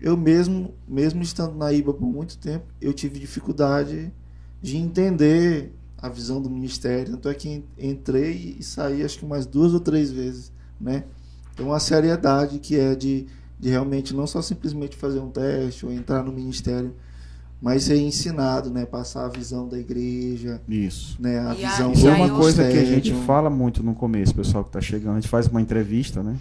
Eu 0.02 0.16
mesmo, 0.16 0.74
mesmo 0.88 1.22
estando 1.22 1.54
na 1.56 1.72
IBA 1.72 1.94
por 1.94 2.06
muito 2.06 2.36
tempo, 2.36 2.64
eu 2.80 2.92
tive 2.92 3.20
dificuldade 3.20 4.12
de 4.60 4.76
entender 4.76 5.72
a 5.96 6.08
visão 6.08 6.42
do 6.42 6.50
ministério, 6.50 7.12
tanto 7.12 7.28
é 7.28 7.34
que 7.34 7.48
en- 7.48 7.64
entrei 7.78 8.56
e 8.58 8.62
saí 8.64 9.04
acho 9.04 9.18
que 9.20 9.24
mais 9.24 9.46
duas 9.46 9.72
ou 9.72 9.78
três 9.80 10.10
vezes, 10.10 10.50
né? 10.80 11.04
Então 11.54 11.72
a 11.72 11.78
seriedade 11.78 12.58
que 12.58 12.76
é 12.78 12.94
de, 12.96 13.26
de 13.60 13.68
realmente 13.70 14.12
não 14.12 14.26
só 14.26 14.42
simplesmente 14.42 14.96
fazer 14.96 15.20
um 15.20 15.28
teste 15.30 15.86
ou 15.86 15.92
entrar 15.92 16.24
no 16.24 16.32
ministério, 16.32 16.92
mas 17.60 17.84
ser 17.84 17.96
ensinado, 18.00 18.68
né, 18.70 18.84
passar 18.84 19.26
a 19.26 19.28
visão 19.28 19.68
da 19.68 19.78
igreja, 19.78 20.60
Isso. 20.68 21.16
né, 21.20 21.38
a 21.38 21.54
E 21.54 21.64
a- 21.64 21.70
visão 21.70 21.90
e 21.90 21.94
Isso 21.94 22.08
é 22.08 22.12
uma 22.14 22.30
coisa 22.30 22.68
que 22.68 22.76
a 22.78 22.84
gente 22.84 23.14
fala 23.24 23.48
muito 23.48 23.84
no 23.84 23.94
começo, 23.94 24.34
pessoal 24.34 24.64
que 24.64 24.70
está 24.70 24.80
chegando. 24.80 25.12
A 25.12 25.20
gente 25.20 25.28
faz 25.28 25.46
uma 25.46 25.60
entrevista, 25.62 26.24
né? 26.24 26.36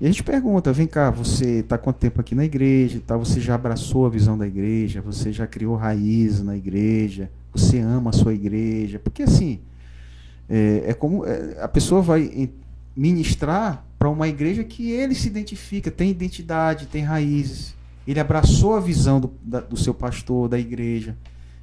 E 0.00 0.06
a 0.06 0.08
gente 0.08 0.22
pergunta: 0.22 0.72
vem 0.72 0.86
cá, 0.86 1.10
você 1.10 1.60
está 1.60 1.76
quanto 1.76 1.96
tempo 1.98 2.20
aqui 2.20 2.34
na 2.34 2.44
igreja? 2.44 3.02
tal? 3.06 3.18
Você 3.18 3.40
já 3.40 3.54
abraçou 3.54 4.06
a 4.06 4.08
visão 4.08 4.36
da 4.38 4.46
igreja? 4.46 5.00
Você 5.02 5.32
já 5.32 5.46
criou 5.46 5.76
raízes 5.76 6.42
na 6.42 6.56
igreja? 6.56 7.30
Você 7.52 7.78
ama 7.80 8.10
a 8.10 8.12
sua 8.12 8.32
igreja? 8.32 8.98
Porque 8.98 9.22
assim, 9.24 9.60
é, 10.48 10.84
é 10.88 10.94
como 10.94 11.26
é, 11.26 11.58
a 11.60 11.68
pessoa 11.68 12.00
vai 12.00 12.48
ministrar 12.96 13.84
para 13.98 14.08
uma 14.08 14.26
igreja 14.28 14.64
que 14.64 14.90
ele 14.90 15.14
se 15.14 15.28
identifica, 15.28 15.90
tem 15.90 16.10
identidade, 16.10 16.86
tem 16.86 17.02
raízes. 17.02 17.74
Ele 18.06 18.18
abraçou 18.18 18.74
a 18.74 18.80
visão 18.80 19.20
do, 19.20 19.30
da- 19.42 19.60
do 19.60 19.76
seu 19.76 19.92
pastor, 19.92 20.48
da 20.48 20.58
igreja. 20.58 21.16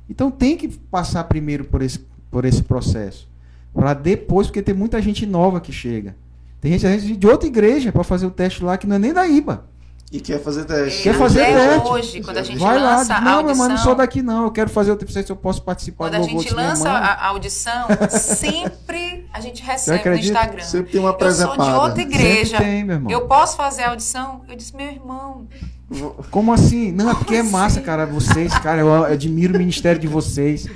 Então 0.09 0.29
tem 0.29 0.55
que 0.55 0.67
passar 0.67 1.23
primeiro 1.25 1.65
por 1.65 1.81
esse, 1.81 1.99
por 2.29 2.45
esse 2.45 2.61
processo. 2.63 3.27
Para 3.73 3.93
depois, 3.93 4.47
porque 4.47 4.61
tem 4.61 4.73
muita 4.75 5.01
gente 5.01 5.25
nova 5.25 5.59
que 5.59 5.71
chega. 5.71 6.15
Tem 6.69 6.79
gente, 6.79 7.15
de 7.15 7.27
outra 7.27 7.47
igreja 7.47 7.91
para 7.91 8.03
fazer 8.03 8.25
o 8.25 8.31
teste 8.31 8.63
lá 8.63 8.77
que 8.77 8.85
não 8.87 8.95
é 8.95 8.99
nem 8.99 9.13
da 9.13 9.27
IBA. 9.27 9.63
E 10.09 10.21
quer 10.21 10.41
fazer 10.41 10.63
teste. 10.63 11.03
Quer 11.03 11.15
fazer 11.15 11.45
teste. 11.45 11.87
hoje, 11.89 12.21
quando 12.21 12.37
a 12.37 12.43
gente 12.43 12.59
Vai 12.59 12.79
lá, 12.79 12.97
lança 12.97 13.15
a 13.15 13.21
não, 13.21 13.33
audição, 13.39 13.57
mas 13.57 13.69
não 13.69 13.77
sou 13.77 13.93
daqui 13.93 14.21
não, 14.21 14.45
eu 14.45 14.51
quero 14.51 14.69
fazer 14.69 14.91
o 14.91 14.95
teste, 14.95 15.23
se 15.25 15.31
eu 15.31 15.35
posso 15.35 15.61
participar 15.61 16.05
quando 16.05 16.21
do 16.21 16.25
a 16.25 16.29
gente 16.29 16.53
lança 16.53 16.89
a 16.89 17.13
a 17.13 17.27
audição, 17.27 17.87
sempre 18.09 19.25
a 19.33 19.41
gente 19.41 19.61
recebe 19.61 19.97
no 19.97 19.99
acredita? 19.99 20.33
Instagram. 20.33 20.63
Sempre 20.63 20.91
tem 20.93 21.01
uma 21.01 21.17
Eu 21.19 21.31
sou 21.33 21.57
de 21.57 21.69
outra 21.69 22.01
igreja. 22.01 22.57
Sempre 22.57 22.65
tem, 22.65 22.83
meu 22.85 22.95
irmão. 22.95 23.11
Eu 23.11 23.27
posso 23.27 23.57
fazer 23.57 23.83
a 23.83 23.89
audição? 23.89 24.41
Eu 24.47 24.55
disse, 24.55 24.73
meu 24.75 24.87
irmão, 24.87 25.45
Como 26.31 26.53
assim? 26.53 26.91
Não, 26.93 27.11
é 27.11 27.13
porque 27.13 27.35
é 27.35 27.43
massa, 27.43 27.79
assim? 27.79 27.85
cara, 27.85 28.05
vocês, 28.05 28.57
cara, 28.59 28.81
eu 28.81 29.03
admiro 29.03 29.55
o 29.55 29.57
ministério 29.57 29.99
de 29.99 30.07
vocês. 30.07 30.67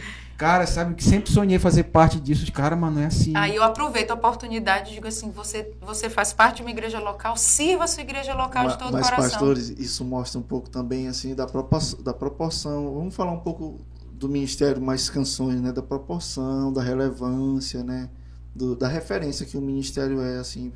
Cara, 0.42 0.66
sabe 0.66 0.96
que 0.96 1.04
sempre 1.04 1.32
sonhei 1.32 1.60
fazer 1.60 1.84
parte 1.84 2.20
disso. 2.20 2.52
Cara, 2.52 2.76
mas 2.76 2.92
não 2.92 3.02
é 3.04 3.06
assim. 3.06 3.32
Aí 3.36 3.56
eu 3.56 3.62
aproveito 3.62 4.10
a 4.10 4.16
oportunidade 4.16 4.90
e 4.90 4.96
digo 4.96 5.08
assim: 5.08 5.30
você, 5.30 5.72
você 5.80 6.10
faz 6.10 6.34
parte 6.34 6.56
de 6.58 6.62
uma 6.64 6.72
igreja 6.72 7.00
local, 7.00 7.38
sirva 7.38 7.84
a 7.84 7.88
sua 7.88 8.02
igreja 8.02 8.34
local 8.34 8.64
Ma- 8.64 8.72
de 8.72 8.80
todo 8.80 8.92
Mas, 8.92 9.06
o 9.06 9.10
coração. 9.12 9.30
pastores, 9.30 9.70
isso 9.70 10.04
mostra 10.04 10.40
um 10.40 10.42
pouco 10.42 10.68
também 10.68 11.08
assim 11.08 11.36
da 11.36 11.46
proporção, 11.46 12.02
da 12.02 12.12
proporção. 12.12 12.92
Vamos 12.96 13.14
falar 13.14 13.34
um 13.34 13.40
pouco 13.40 13.80
do 14.14 14.28
ministério 14.28 14.82
mais 14.82 15.12
canções, 15.12 15.62
né? 15.62 15.72
Da 15.72 15.84
proporção, 15.84 16.74
da 16.74 16.82
relevância, 16.82 17.84
né? 17.84 18.10
Do- 18.56 18.76
da 18.76 18.88
referência 18.88 19.46
que 19.46 19.56
o 19.56 19.62
ministério 19.62 20.20
é 20.22 20.40
assim 20.40 20.72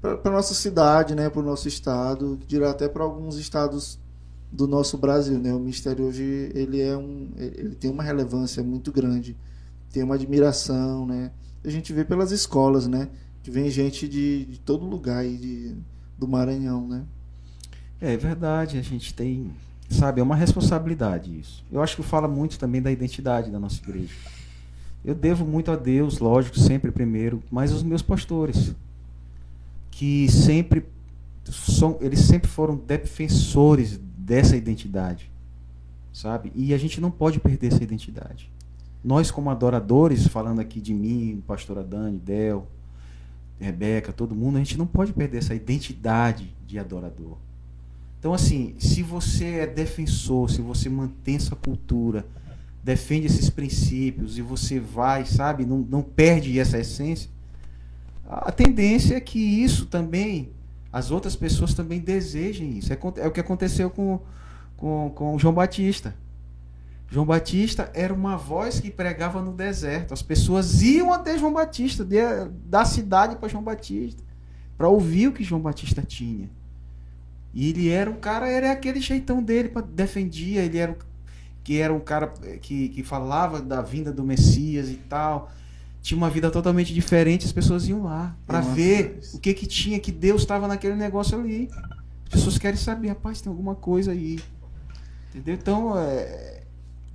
para 0.00 0.16
para 0.16 0.32
nossa 0.32 0.54
cidade, 0.54 1.14
né? 1.14 1.28
Para 1.28 1.40
o 1.40 1.44
nosso 1.44 1.68
estado, 1.68 2.38
dirá 2.46 2.70
até 2.70 2.88
para 2.88 3.04
alguns 3.04 3.36
estados 3.36 3.98
do 4.54 4.68
nosso 4.68 4.96
Brasil, 4.96 5.38
né? 5.38 5.52
O 5.52 5.58
ministério 5.58 6.04
hoje 6.04 6.22
ele 6.54 6.80
é 6.80 6.96
um, 6.96 7.28
ele 7.36 7.74
tem 7.74 7.90
uma 7.90 8.04
relevância 8.04 8.62
muito 8.62 8.92
grande, 8.92 9.36
tem 9.92 10.04
uma 10.04 10.14
admiração, 10.14 11.04
né? 11.04 11.32
A 11.64 11.68
gente 11.68 11.92
vê 11.92 12.04
pelas 12.04 12.30
escolas, 12.30 12.86
né? 12.86 13.08
Que 13.42 13.50
vem 13.50 13.68
gente 13.68 14.08
de, 14.08 14.44
de 14.44 14.60
todo 14.60 14.86
lugar 14.86 15.18
aí 15.18 15.36
de, 15.36 15.74
do 16.16 16.28
Maranhão, 16.28 16.86
né? 16.86 17.02
É 18.00 18.16
verdade, 18.16 18.78
a 18.78 18.82
gente 18.82 19.12
tem, 19.12 19.50
sabe, 19.90 20.20
é 20.20 20.22
uma 20.22 20.36
responsabilidade 20.36 21.36
isso. 21.36 21.64
Eu 21.72 21.82
acho 21.82 21.96
que 21.96 22.02
fala 22.04 22.28
muito 22.28 22.56
também 22.56 22.80
da 22.80 22.92
identidade 22.92 23.50
da 23.50 23.58
nossa 23.58 23.82
igreja. 23.82 24.14
Eu 25.04 25.16
devo 25.16 25.44
muito 25.44 25.70
a 25.72 25.76
Deus, 25.76 26.20
lógico, 26.20 26.58
sempre 26.60 26.92
primeiro, 26.92 27.42
mas 27.50 27.72
os 27.72 27.82
meus 27.82 28.02
pastores, 28.02 28.72
que 29.90 30.30
sempre 30.30 30.86
são, 31.44 31.98
eles 32.00 32.20
sempre 32.20 32.48
foram 32.48 32.76
defensores 32.76 34.00
dessa 34.24 34.56
identidade, 34.56 35.30
sabe? 36.12 36.50
E 36.54 36.72
a 36.72 36.78
gente 36.78 37.00
não 37.00 37.10
pode 37.10 37.38
perder 37.38 37.66
essa 37.68 37.84
identidade. 37.84 38.50
Nós 39.04 39.30
como 39.30 39.50
adoradores, 39.50 40.26
falando 40.26 40.60
aqui 40.60 40.80
de 40.80 40.94
mim, 40.94 41.42
pastora 41.46 41.84
Dani, 41.84 42.18
Del, 42.18 42.66
Rebeca, 43.60 44.12
todo 44.12 44.34
mundo, 44.34 44.56
a 44.56 44.60
gente 44.60 44.78
não 44.78 44.86
pode 44.86 45.12
perder 45.12 45.38
essa 45.38 45.54
identidade 45.54 46.50
de 46.66 46.78
adorador. 46.78 47.36
Então, 48.18 48.32
assim, 48.32 48.74
se 48.78 49.02
você 49.02 49.44
é 49.58 49.66
defensor, 49.66 50.50
se 50.50 50.62
você 50.62 50.88
mantém 50.88 51.36
essa 51.36 51.54
cultura, 51.54 52.26
defende 52.82 53.26
esses 53.26 53.50
princípios 53.50 54.38
e 54.38 54.42
você 54.42 54.80
vai, 54.80 55.26
sabe, 55.26 55.66
não, 55.66 55.78
não 55.78 56.02
perde 56.02 56.58
essa 56.58 56.78
essência, 56.78 57.28
a 58.26 58.50
tendência 58.50 59.16
é 59.16 59.20
que 59.20 59.38
isso 59.38 59.84
também, 59.84 60.48
as 60.94 61.10
outras 61.10 61.34
pessoas 61.34 61.74
também 61.74 61.98
desejem 61.98 62.78
isso. 62.78 62.92
É, 62.92 62.98
é 63.16 63.26
o 63.26 63.32
que 63.32 63.40
aconteceu 63.40 63.90
com, 63.90 64.20
com, 64.76 65.10
com 65.12 65.36
João 65.40 65.52
Batista. 65.52 66.14
João 67.10 67.26
Batista 67.26 67.90
era 67.94 68.14
uma 68.14 68.36
voz 68.36 68.78
que 68.78 68.92
pregava 68.92 69.42
no 69.42 69.52
deserto. 69.52 70.14
As 70.14 70.22
pessoas 70.22 70.82
iam 70.82 71.12
até 71.12 71.36
João 71.36 71.52
Batista, 71.52 72.04
de- 72.04 72.48
da 72.66 72.84
cidade 72.84 73.34
para 73.34 73.48
João 73.48 73.62
Batista, 73.64 74.22
para 74.78 74.88
ouvir 74.88 75.26
o 75.26 75.32
que 75.32 75.42
João 75.42 75.60
Batista 75.60 76.00
tinha. 76.00 76.48
E 77.52 77.70
ele 77.70 77.88
era 77.88 78.08
um 78.08 78.14
cara, 78.16 78.48
era 78.48 78.70
aquele 78.70 79.00
jeitão 79.00 79.42
dele, 79.42 79.70
pra- 79.70 79.82
defendia, 79.82 80.62
ele 80.62 80.78
era 80.78 80.96
que 81.64 81.80
era 81.80 81.92
um 81.92 82.00
cara 82.00 82.28
que, 82.60 82.90
que 82.90 83.02
falava 83.02 83.60
da 83.60 83.82
vinda 83.82 84.12
do 84.12 84.22
Messias 84.22 84.88
e 84.90 84.96
tal. 84.96 85.50
Tinha 86.04 86.18
uma 86.18 86.28
vida 86.28 86.50
totalmente 86.50 86.92
diferente, 86.92 87.46
as 87.46 87.52
pessoas 87.52 87.88
iam 87.88 88.02
lá 88.02 88.36
para 88.46 88.60
ver 88.60 89.20
o 89.32 89.38
que 89.38 89.54
que 89.54 89.66
tinha, 89.66 89.98
que 89.98 90.12
Deus 90.12 90.42
estava 90.42 90.68
naquele 90.68 90.94
negócio 90.94 91.40
ali. 91.40 91.70
As 92.24 92.28
pessoas 92.28 92.58
querem 92.58 92.76
saber, 92.76 93.08
rapaz, 93.08 93.40
tem 93.40 93.50
alguma 93.50 93.74
coisa 93.74 94.12
aí. 94.12 94.38
Entendeu? 95.30 95.54
Então, 95.54 95.98
é, 95.98 96.60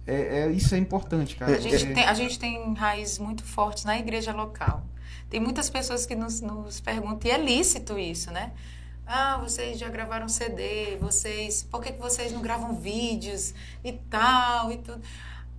é, 0.07 0.39
é- 0.39 0.51
isso 0.51 0.73
é 0.73 0.79
importante, 0.79 1.35
cara. 1.35 1.55
A 1.55 1.59
gente, 1.59 1.85
É- 1.85 1.93
tem, 1.93 2.03
a 2.03 2.13
gente 2.15 2.39
tem 2.39 2.73
raízes 2.73 3.19
muito 3.19 3.43
fortes 3.43 3.85
na 3.85 3.95
igreja 3.99 4.33
local. 4.33 4.83
Tem 5.29 5.39
muitas 5.39 5.69
pessoas 5.69 6.07
que 6.07 6.15
nos, 6.15 6.41
nos 6.41 6.79
perguntam, 6.79 7.29
e 7.29 7.31
é 7.31 7.37
lícito 7.37 7.95
isso, 7.99 8.31
né? 8.31 8.53
Ah, 9.05 9.37
vocês 9.37 9.77
já 9.77 9.87
gravaram 9.87 10.27
CD, 10.27 10.97
vocês. 10.99 11.61
Por 11.61 11.79
que, 11.83 11.91
que 11.93 12.01
vocês 12.01 12.31
não 12.31 12.41
gravam 12.41 12.73
vídeos 12.75 13.53
e 13.83 13.93
tal 13.93 14.71
e 14.71 14.77
tudo? 14.77 14.99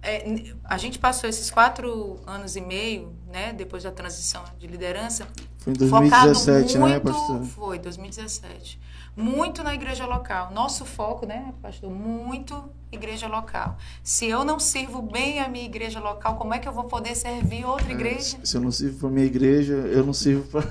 É, 0.02 0.55
a 0.64 0.78
gente 0.78 0.98
passou 0.98 1.28
esses 1.28 1.51
quatro 1.51 2.18
anos 2.27 2.56
e 2.56 2.60
meio, 2.60 3.12
né, 3.31 3.52
depois 3.52 3.82
da 3.82 3.90
transição 3.90 4.43
de 4.59 4.66
liderança, 4.66 5.27
Foi 5.59 5.74
em 5.74 5.77
focado 5.77 6.32
2017, 6.32 6.78
né, 6.78 6.86
muito, 6.86 7.02
pastor? 7.02 7.44
Foi, 7.44 7.78
2017. 7.78 8.81
Muito 9.14 9.62
na 9.62 9.74
igreja 9.74 10.06
local. 10.06 10.51
Nosso 10.52 10.86
foco, 10.86 11.27
né, 11.27 11.52
pastor? 11.60 11.90
Muito 11.90 12.64
igreja 12.90 13.28
local. 13.28 13.77
Se 14.02 14.27
eu 14.27 14.43
não 14.43 14.59
sirvo 14.59 15.02
bem 15.02 15.39
a 15.39 15.48
minha 15.48 15.66
igreja 15.66 16.01
local, 16.01 16.36
como 16.36 16.55
é 16.55 16.59
que 16.59 16.66
eu 16.66 16.72
vou 16.72 16.85
poder 16.85 17.14
servir 17.14 17.66
outra 17.66 17.93
igreja? 17.93 18.39
É, 18.43 18.47
se 18.47 18.56
eu 18.56 18.60
não 18.62 18.70
sirvo 18.70 19.01
para 19.01 19.10
minha 19.10 19.27
igreja, 19.27 19.74
eu 19.74 20.05
não 20.05 20.14
sirvo 20.14 20.62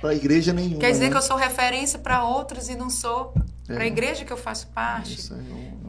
para 0.00 0.14
igreja 0.14 0.52
nenhuma. 0.52 0.78
Quer 0.78 0.92
dizer 0.92 1.06
né? 1.06 1.10
que 1.10 1.16
eu 1.16 1.22
sou 1.22 1.36
referência 1.36 1.98
para 1.98 2.24
outros 2.24 2.68
e 2.68 2.76
não 2.76 2.88
sou 2.88 3.34
para 3.66 3.78
a 3.80 3.84
É. 3.84 3.86
igreja 3.86 4.24
que 4.24 4.32
eu 4.32 4.36
faço 4.36 4.66
parte? 4.68 5.30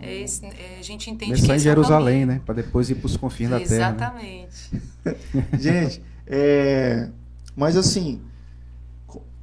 É 0.02 0.06
É 0.10 0.22
esse- 0.22 0.45
é, 0.45 0.77
a 0.80 0.84
gente 0.84 1.10
entende 1.10 1.31
Começar 1.31 1.47
que 1.47 1.52
em 1.52 1.56
é 1.56 1.57
o 1.57 1.60
Jerusalém, 1.60 2.19
caminho. 2.22 2.27
né? 2.39 2.41
Para 2.45 2.56
depois 2.56 2.89
ir 2.89 2.95
para 2.95 3.07
os 3.07 3.18
confins 3.18 3.49
da 3.49 3.60
terra. 3.60 3.91
né? 3.91 3.95
Exatamente. 3.97 4.81
Gente, 5.60 6.02
é, 6.27 7.10
mas 7.56 7.76
assim, 7.77 8.22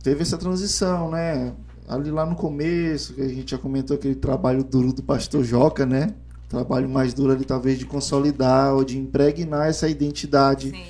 teve 0.03 0.23
essa 0.23 0.37
transição, 0.39 1.11
né? 1.11 1.53
Ali 1.89 2.11
lá 2.11 2.25
no 2.25 2.35
começo, 2.37 3.15
que 3.15 3.21
a 3.23 3.29
gente 3.29 3.51
já 3.51 3.59
comentou 3.59 3.97
aquele 3.97 4.15
trabalho 4.15 4.63
duro 4.65 4.93
do 4.93 5.03
pastor 5.03 5.45
Joca, 5.45 5.85
né? 5.85 6.15
Trabalho 6.49 6.89
mais 6.89 7.13
duro 7.15 7.33
ali, 7.33 7.45
talvez, 7.45 7.79
de 7.79 7.85
consolidar 7.87 8.73
ou 8.75 8.85
de 8.85 8.99
impregnar 8.99 9.69
essa 9.69 9.89
identidade 9.89 10.71
Sim. 10.71 10.85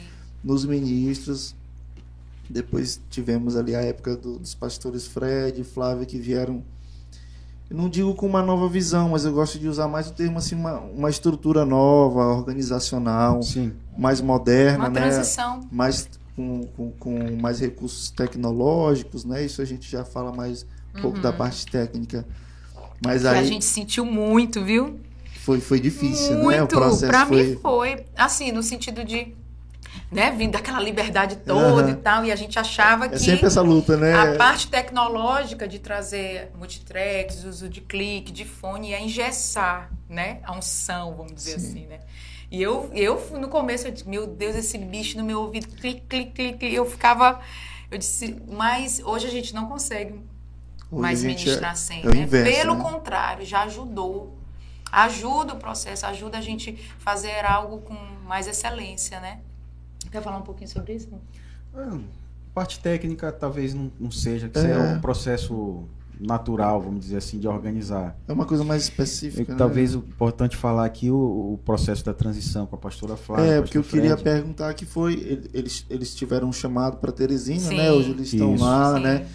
nos 0.44 0.64
ministros. 0.64 1.54
Depois 2.48 3.00
tivemos 3.08 3.56
ali 3.56 3.74
a 3.74 3.80
época 3.80 4.16
do- 4.16 4.38
dos 4.38 4.54
pastores 4.54 5.06
Fred 5.06 5.60
e 5.60 5.64
Flávia 5.64 6.04
que 6.04 6.18
vieram 6.18 6.62
eu 7.72 7.76
não 7.78 7.88
digo 7.88 8.14
com 8.14 8.26
uma 8.26 8.42
nova 8.42 8.68
visão, 8.68 9.08
mas 9.08 9.24
eu 9.24 9.32
gosto 9.32 9.58
de 9.58 9.66
usar 9.66 9.88
mais 9.88 10.08
o 10.08 10.12
termo 10.12 10.36
assim, 10.36 10.54
uma, 10.54 10.78
uma 10.80 11.08
estrutura 11.08 11.64
nova, 11.64 12.20
organizacional, 12.26 13.42
Sim. 13.42 13.72
mais 13.96 14.20
moderna, 14.20 14.84
Uma 14.84 14.90
né? 14.90 15.00
transição. 15.00 15.60
mais 15.72 16.06
com, 16.36 16.66
com, 16.76 16.90
com 16.92 17.36
mais 17.40 17.60
recursos 17.60 18.10
tecnológicos, 18.10 19.24
né? 19.24 19.42
Isso 19.44 19.62
a 19.62 19.64
gente 19.64 19.90
já 19.90 20.04
fala 20.04 20.30
mais 20.32 20.66
um 20.94 21.00
pouco 21.00 21.18
da 21.18 21.32
parte 21.32 21.64
técnica. 21.66 22.26
Mas 23.04 23.22
Que 23.22 23.28
a 23.28 23.30
aí 23.32 23.46
gente 23.46 23.64
sentiu 23.64 24.04
muito, 24.04 24.62
viu? 24.62 25.00
foi, 25.40 25.58
foi 25.60 25.80
difícil, 25.80 26.34
muito. 26.38 26.50
né? 26.50 26.62
O 26.62 26.68
processo 26.68 27.06
pra 27.06 27.26
foi. 27.26 27.42
mim 27.46 27.56
foi, 27.56 28.04
assim, 28.16 28.52
no 28.52 28.62
sentido 28.62 29.02
de, 29.02 29.34
né, 30.10 30.30
vindo 30.30 30.52
daquela 30.52 30.80
liberdade 30.80 31.36
toda 31.36 31.82
Aham. 31.82 31.90
e 31.90 31.96
tal, 31.96 32.24
e 32.24 32.32
a 32.32 32.36
gente 32.36 32.58
achava 32.58 33.06
É 33.06 33.08
que 33.10 33.18
sempre 33.18 33.46
essa 33.46 33.62
luta, 33.62 33.96
né? 33.96 34.12
a 34.14 34.36
parte 34.36 34.68
tecnológica 34.68 35.66
de 35.66 35.78
trazer 35.78 36.50
multitracks, 36.56 37.44
uso 37.44 37.68
de 37.68 37.80
clique, 37.80 38.30
de 38.32 38.44
fone, 38.44 38.90
ia 38.90 39.00
engessar, 39.00 39.90
né? 40.08 40.40
A 40.44 40.52
unção, 40.52 41.14
vamos 41.16 41.34
dizer 41.34 41.58
Sim. 41.58 41.66
assim, 41.70 41.86
né? 41.86 42.00
E 42.50 42.60
eu, 42.60 42.90
eu 42.92 43.18
no 43.38 43.48
começo, 43.48 43.86
eu 43.86 43.92
disse, 43.92 44.06
meu 44.06 44.26
Deus, 44.26 44.54
esse 44.54 44.76
bicho 44.76 45.16
no 45.16 45.24
meu 45.24 45.40
ouvido, 45.40 45.68
clique, 45.68 46.02
clique, 46.06 46.32
clique. 46.32 46.74
Eu 46.74 46.84
ficava, 46.84 47.40
eu 47.90 47.96
disse, 47.96 48.36
mas 48.46 49.00
hoje 49.02 49.26
a 49.26 49.30
gente 49.30 49.54
não 49.54 49.66
consegue 49.66 50.20
Hoje 50.90 51.00
mais 51.00 51.20
gente 51.20 51.38
ministrar 51.38 51.72
é- 51.72 51.76
sem, 51.76 52.02
é 52.02 52.06
né? 52.06 52.16
inverso, 52.18 52.52
Pelo 52.52 52.74
né? 52.74 52.82
contrário, 52.82 53.46
já 53.46 53.62
ajudou. 53.62 54.38
Ajuda 54.90 55.54
o 55.54 55.56
processo, 55.56 56.04
ajuda 56.04 56.36
a 56.36 56.40
gente 56.42 56.76
fazer 56.98 57.42
algo 57.46 57.78
com 57.80 57.94
mais 58.26 58.46
excelência, 58.46 59.18
né? 59.20 59.40
Quer 60.12 60.22
falar 60.22 60.38
um 60.38 60.42
pouquinho 60.42 60.68
sobre 60.68 60.94
isso? 60.94 61.08
Ah, 61.74 61.98
Parte 62.54 62.78
técnica 62.80 63.32
talvez 63.32 63.72
não, 63.72 63.90
não 63.98 64.10
seja, 64.10 64.46
que 64.46 64.58
É. 64.58 64.72
é 64.72 64.78
um 64.78 65.00
processo 65.00 65.84
natural, 66.20 66.82
vamos 66.82 67.00
dizer 67.00 67.16
assim, 67.16 67.38
de 67.38 67.48
organizar. 67.48 68.14
É 68.28 68.32
uma 68.32 68.44
coisa 68.44 68.62
mais 68.62 68.82
E 68.86 68.90
específica. 68.90 69.52
né? 69.52 69.58
talvez 69.58 69.94
o 69.94 69.98
importante 70.00 70.54
falar 70.54 70.84
aqui 70.84 71.10
o, 71.10 71.16
o 71.54 71.58
processo 71.64 72.04
da 72.04 72.12
transição 72.12 72.66
com 72.66 72.76
a 72.76 72.78
pastora 72.78 73.16
Flávia. 73.16 73.44
É, 73.54 73.60
porque 73.62 73.78
eu 73.78 73.82
pastor 73.82 74.00
queria 74.00 74.16
Fred. 74.18 74.22
perguntar 74.36 74.74
que 74.74 74.84
foi. 74.84 75.14
ele- 75.14 75.50
Eles, 75.54 75.86
eles 75.88 76.14
tiveram 76.14 76.48
um 76.48 76.52
chamado 76.52 76.98
para 76.98 77.10
Teresina, 77.10 77.58
Sim. 77.60 77.76
né? 77.78 77.90
Hoje 77.90 78.10
eles 78.10 78.30
estão 78.32 78.54
Isso. 78.54 78.62
lá, 78.62 78.96
Sim. 78.96 79.02
né? 79.02 79.26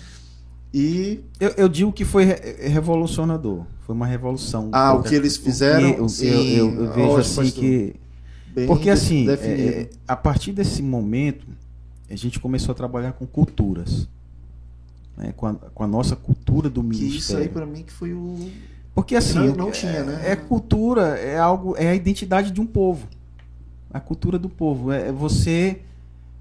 E 0.73 1.23
Eu, 1.39 1.49
eu 1.57 1.67
digo 1.69 1.91
que 1.91 2.05
foi 2.05 2.23
re- 2.25 2.67
revolucionador. 2.69 3.65
Foi 3.81 3.95
uma 3.95 4.05
revolução. 4.05 4.69
Ah, 4.71 4.93
o 4.93 5.01
que 5.01 5.15
eles 5.15 5.35
fizeram? 5.37 5.89
Eu, 5.89 5.97
eu- 6.03 6.09
Sim, 6.09 6.27
eu- 6.27 6.69
eu 6.85 6.93
vejo 6.93 7.07
ótimo, 7.07 7.17
assim 7.17 7.35
pastor. 7.45 7.63
que. 7.63 7.95
Bem 8.57 8.67
Porque 8.67 8.89
assim, 8.89 9.25
definido. 9.25 9.69
é, 9.69 9.89
a 10.07 10.15
partir 10.15 10.51
desse 10.51 10.81
momento, 10.81 11.45
a 12.09 12.15
gente 12.15 12.39
começou 12.39 12.71
a 12.71 12.75
trabalhar 12.75 13.13
com 13.13 13.25
culturas. 13.27 14.07
né, 15.15 15.33
com, 15.35 15.47
a, 15.47 15.53
com 15.55 15.83
a 15.83 15.87
nossa 15.87 16.15
cultura 16.15 16.69
do 16.69 16.83
que 16.83 16.89
isso 16.95 17.01
aí 17.03 17.09
ministério. 17.09 17.49
para 17.49 17.65
mim 17.65 17.83
que 17.83 17.91
foi 17.91 18.13
o 18.13 18.49
Porque 18.93 19.15
assim, 19.15 19.39
Não- 19.39 19.55
não 19.55 19.67
é- 19.69 19.71
tinha, 19.71 20.03
né? 20.03 20.21
É 20.31 20.35
cultura, 20.35 21.17
é 21.19 21.37
algo, 21.39 21.75
é 21.77 21.87
a 21.89 21.95
identidade 21.95 22.51
de 22.51 22.59
um 22.61 22.65
povo. 22.65 23.07
A 23.91 23.99
cultura 23.99 24.37
do 24.37 24.47
povo 24.49 24.91
é 24.91 25.07
é 25.09 25.11
você 25.11 25.81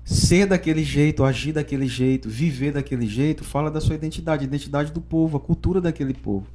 ser 0.04 0.46
daquele 0.46 0.84
jeito, 0.84 1.24
agir 1.24 1.52
daquele 1.52 1.86
jeito, 1.86 2.28
viver 2.28 2.72
daquele 2.72 3.06
jeito, 3.06 3.42
fala 3.44 3.70
da 3.70 3.80
sua 3.80 3.94
identidade, 3.94 4.44
a 4.44 4.46
identidade 4.46 4.92
do 4.92 5.00
povo, 5.00 5.36
a 5.36 5.40
cultura 5.40 5.80
daquele 5.80 6.14
povo. 6.14 6.46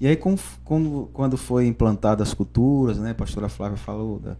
E 0.00 0.06
aí 0.06 0.16
quando, 0.16 1.08
quando 1.12 1.36
foi 1.36 1.66
implantadas 1.66 2.28
as 2.28 2.34
culturas, 2.34 2.98
né, 2.98 3.10
a 3.12 3.14
pastora 3.14 3.48
Flávia 3.48 3.76
falou 3.78 4.18
da 4.18 4.36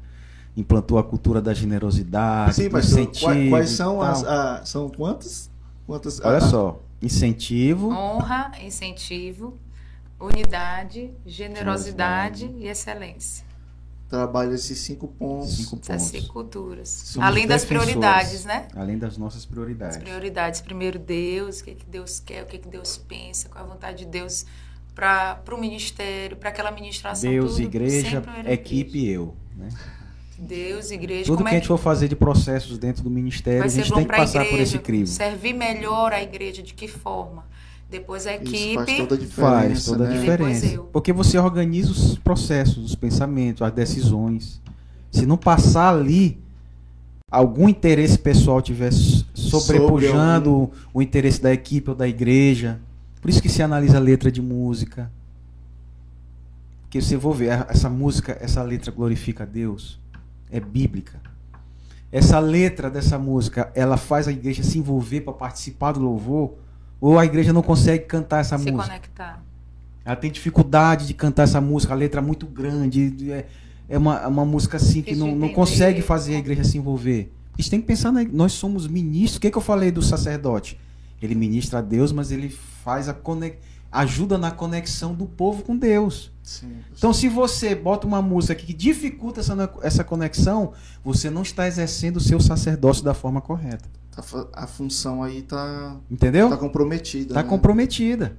implantou 0.56 0.98
a 0.98 1.04
cultura 1.04 1.40
da 1.42 1.52
generosidade, 1.52 2.54
Sim, 2.54 2.68
mas 2.70 2.86
incentivo. 2.90 3.26
quais, 3.26 3.48
quais 3.50 3.70
são 3.70 4.00
as 4.00 4.24
a- 4.24 4.64
são 4.64 4.88
quantas? 4.88 5.50
Quantas 5.86 6.18
Olha 6.20 6.38
a- 6.38 6.40
só, 6.40 6.80
incentivo, 7.02 7.90
Honra, 7.90 8.52
incentivo, 8.64 9.58
unidade, 10.18 11.10
generosidade 11.26 12.46
e 12.58 12.66
excelência. 12.68 13.44
trabalha 14.08 14.54
esses 14.54 14.78
cinco 14.78 15.08
pontos. 15.08 15.52
cinco 15.56 15.78
Essas 15.82 16.02
pontos. 16.10 16.20
cinco 16.22 16.32
culturas. 16.32 16.88
Somos 16.88 17.28
Além 17.28 17.46
das 17.46 17.64
prioridades, 17.64 18.44
né? 18.44 18.68
Além 18.74 18.96
das 18.96 19.18
nossas 19.18 19.40
As 19.40 19.46
prioridades. 19.46 19.96
prioridades. 19.96 20.60
Primeiro 20.60 20.98
Deus, 20.98 21.60
o 21.60 21.64
que, 21.64 21.74
que 21.74 21.86
Deus 21.86 22.20
quer, 22.20 22.44
o 22.44 22.46
que, 22.46 22.58
que 22.58 22.68
Deus 22.68 22.96
pensa, 22.96 23.48
qual 23.48 23.64
é 23.64 23.66
a 23.68 23.70
vontade 23.72 23.98
de 24.04 24.06
Deus 24.06 24.46
para 24.94 25.42
o 25.52 25.58
ministério, 25.58 26.36
para 26.36 26.48
aquela 26.50 26.70
ministração. 26.70 27.28
Deus, 27.28 27.56
tudo, 27.56 27.62
igreja, 27.64 28.22
equipe 28.46 28.96
e 28.98 29.08
eu. 29.10 29.34
Né? 29.56 29.68
Deus, 30.38 30.90
igreja, 30.90 31.24
Tudo 31.24 31.38
como 31.38 31.48
que 31.48 31.54
a 31.54 31.58
é 31.58 31.60
gente 31.60 31.68
for 31.68 31.78
fazer 31.78 32.08
de 32.08 32.16
processos 32.16 32.78
dentro 32.78 33.02
do 33.02 33.10
ministério, 33.10 33.60
vai 33.60 33.68
a 33.68 33.70
gente 33.70 33.92
tem 33.92 34.04
que 34.04 34.16
passar 34.16 34.44
por 34.44 34.60
esse 34.60 34.76
igreja, 34.76 34.78
crivo. 34.78 35.06
servir 35.06 35.54
melhor 35.54 36.12
a 36.12 36.22
igreja, 36.22 36.62
de 36.62 36.74
que 36.74 36.86
forma? 36.86 37.44
Depois 37.88 38.26
a 38.26 38.34
Isso 38.34 38.42
equipe, 38.42 38.74
faz 38.74 38.98
toda 38.98 39.14
a 39.14 39.18
diferença. 39.18 39.68
Faz 39.68 39.84
toda 39.84 40.04
a 40.04 40.08
né? 40.08 40.20
Diferença. 40.20 40.78
Porque 40.92 41.12
você 41.12 41.38
organiza 41.38 41.90
os 41.92 42.18
processos, 42.18 42.84
os 42.84 42.94
pensamentos, 42.94 43.62
as 43.62 43.72
decisões. 43.72 44.60
Se 45.10 45.24
não 45.24 45.36
passar 45.38 45.94
ali, 45.94 46.38
algum 47.30 47.68
interesse 47.68 48.18
pessoal 48.18 48.58
estiver 48.58 48.92
sobrepujando 48.92 50.70
o 50.92 51.00
interesse 51.00 51.40
da 51.40 51.52
equipe 51.52 51.90
ou 51.90 51.96
da 51.96 52.08
igreja. 52.08 52.80
Por 53.20 53.30
isso 53.30 53.40
que 53.40 53.48
se 53.48 53.62
analisa 53.62 53.96
a 53.98 54.00
letra 54.00 54.30
de 54.30 54.42
música. 54.42 55.10
Porque 56.82 57.00
você 57.00 57.18
for 57.18 57.34
ver, 57.34 57.66
essa 57.68 57.88
música, 57.88 58.36
essa 58.40 58.62
letra 58.62 58.90
glorifica 58.90 59.44
a 59.44 59.46
Deus. 59.46 59.98
É 60.50 60.60
bíblica. 60.60 61.20
Essa 62.12 62.38
letra 62.38 62.88
dessa 62.88 63.18
música, 63.18 63.70
ela 63.74 63.96
faz 63.96 64.28
a 64.28 64.32
igreja 64.32 64.62
se 64.62 64.78
envolver 64.78 65.22
para 65.22 65.32
participar 65.32 65.92
do 65.92 66.00
louvor, 66.00 66.54
ou 67.00 67.18
a 67.18 67.24
igreja 67.24 67.52
não 67.52 67.62
consegue 67.62 68.04
cantar 68.04 68.40
essa 68.40 68.56
se 68.56 68.70
música. 68.70 68.88
conectar. 68.88 69.42
Ela 70.04 70.16
tem 70.16 70.30
dificuldade 70.30 71.06
de 71.06 71.14
cantar 71.14 71.42
essa 71.42 71.60
música, 71.60 71.92
a 71.92 71.96
letra 71.96 72.20
é 72.20 72.24
muito 72.24 72.46
grande, 72.46 73.10
de- 73.10 73.32
é, 73.32 73.46
é 73.88 73.98
uma, 73.98 74.20
é 74.22 74.26
uma 74.26 74.44
música 74.44 74.76
assim 74.76 75.02
que 75.02 75.16
não, 75.16 75.34
não 75.34 75.48
consegue 75.50 76.00
fazer 76.00 76.36
a 76.36 76.38
igreja 76.38 76.62
se 76.64 76.78
envolver. 76.78 77.32
A 77.52 77.60
gente 77.60 77.70
tem 77.70 77.80
que 77.80 77.86
pensar, 77.86 78.12
na, 78.12 78.22
nós 78.22 78.52
somos 78.52 78.86
ministros. 78.86 79.36
O 79.38 79.40
que, 79.40 79.50
que 79.50 79.58
eu 79.58 79.62
falei 79.62 79.90
do 79.90 80.00
sacerdote? 80.02 80.78
Ele 81.20 81.34
ministra 81.34 81.80
a 81.80 81.82
Deus, 81.82 82.12
mas 82.12 82.30
ele 82.30 82.50
faz 82.84 83.08
a 83.08 83.14
conex, 83.14 83.56
ajuda 83.90 84.36
na 84.38 84.50
conexão 84.50 85.14
do 85.14 85.26
povo 85.26 85.62
com 85.62 85.76
Deus. 85.76 86.30
Sim. 86.42 86.78
Então, 86.96 87.12
se 87.12 87.28
você 87.28 87.74
bota 87.74 88.06
uma 88.06 88.22
música 88.22 88.54
que 88.54 88.72
dificulta 88.72 89.40
essa, 89.40 89.70
essa 89.82 90.04
conexão, 90.04 90.72
você 91.04 91.28
não 91.30 91.42
está 91.42 91.66
exercendo 91.66 92.16
o 92.18 92.20
seu 92.20 92.38
sacerdócio 92.40 93.04
da 93.04 93.14
forma 93.14 93.40
correta. 93.40 93.88
Tá 94.10 94.22
fa- 94.22 94.48
a 94.52 94.66
função 94.66 95.22
aí 95.22 95.42
tá, 95.42 95.96
Entendeu? 96.10 96.48
tá 96.48 96.56
comprometida. 96.56 97.30
Está 97.32 97.42
né? 97.42 97.48
comprometida. 97.48 98.36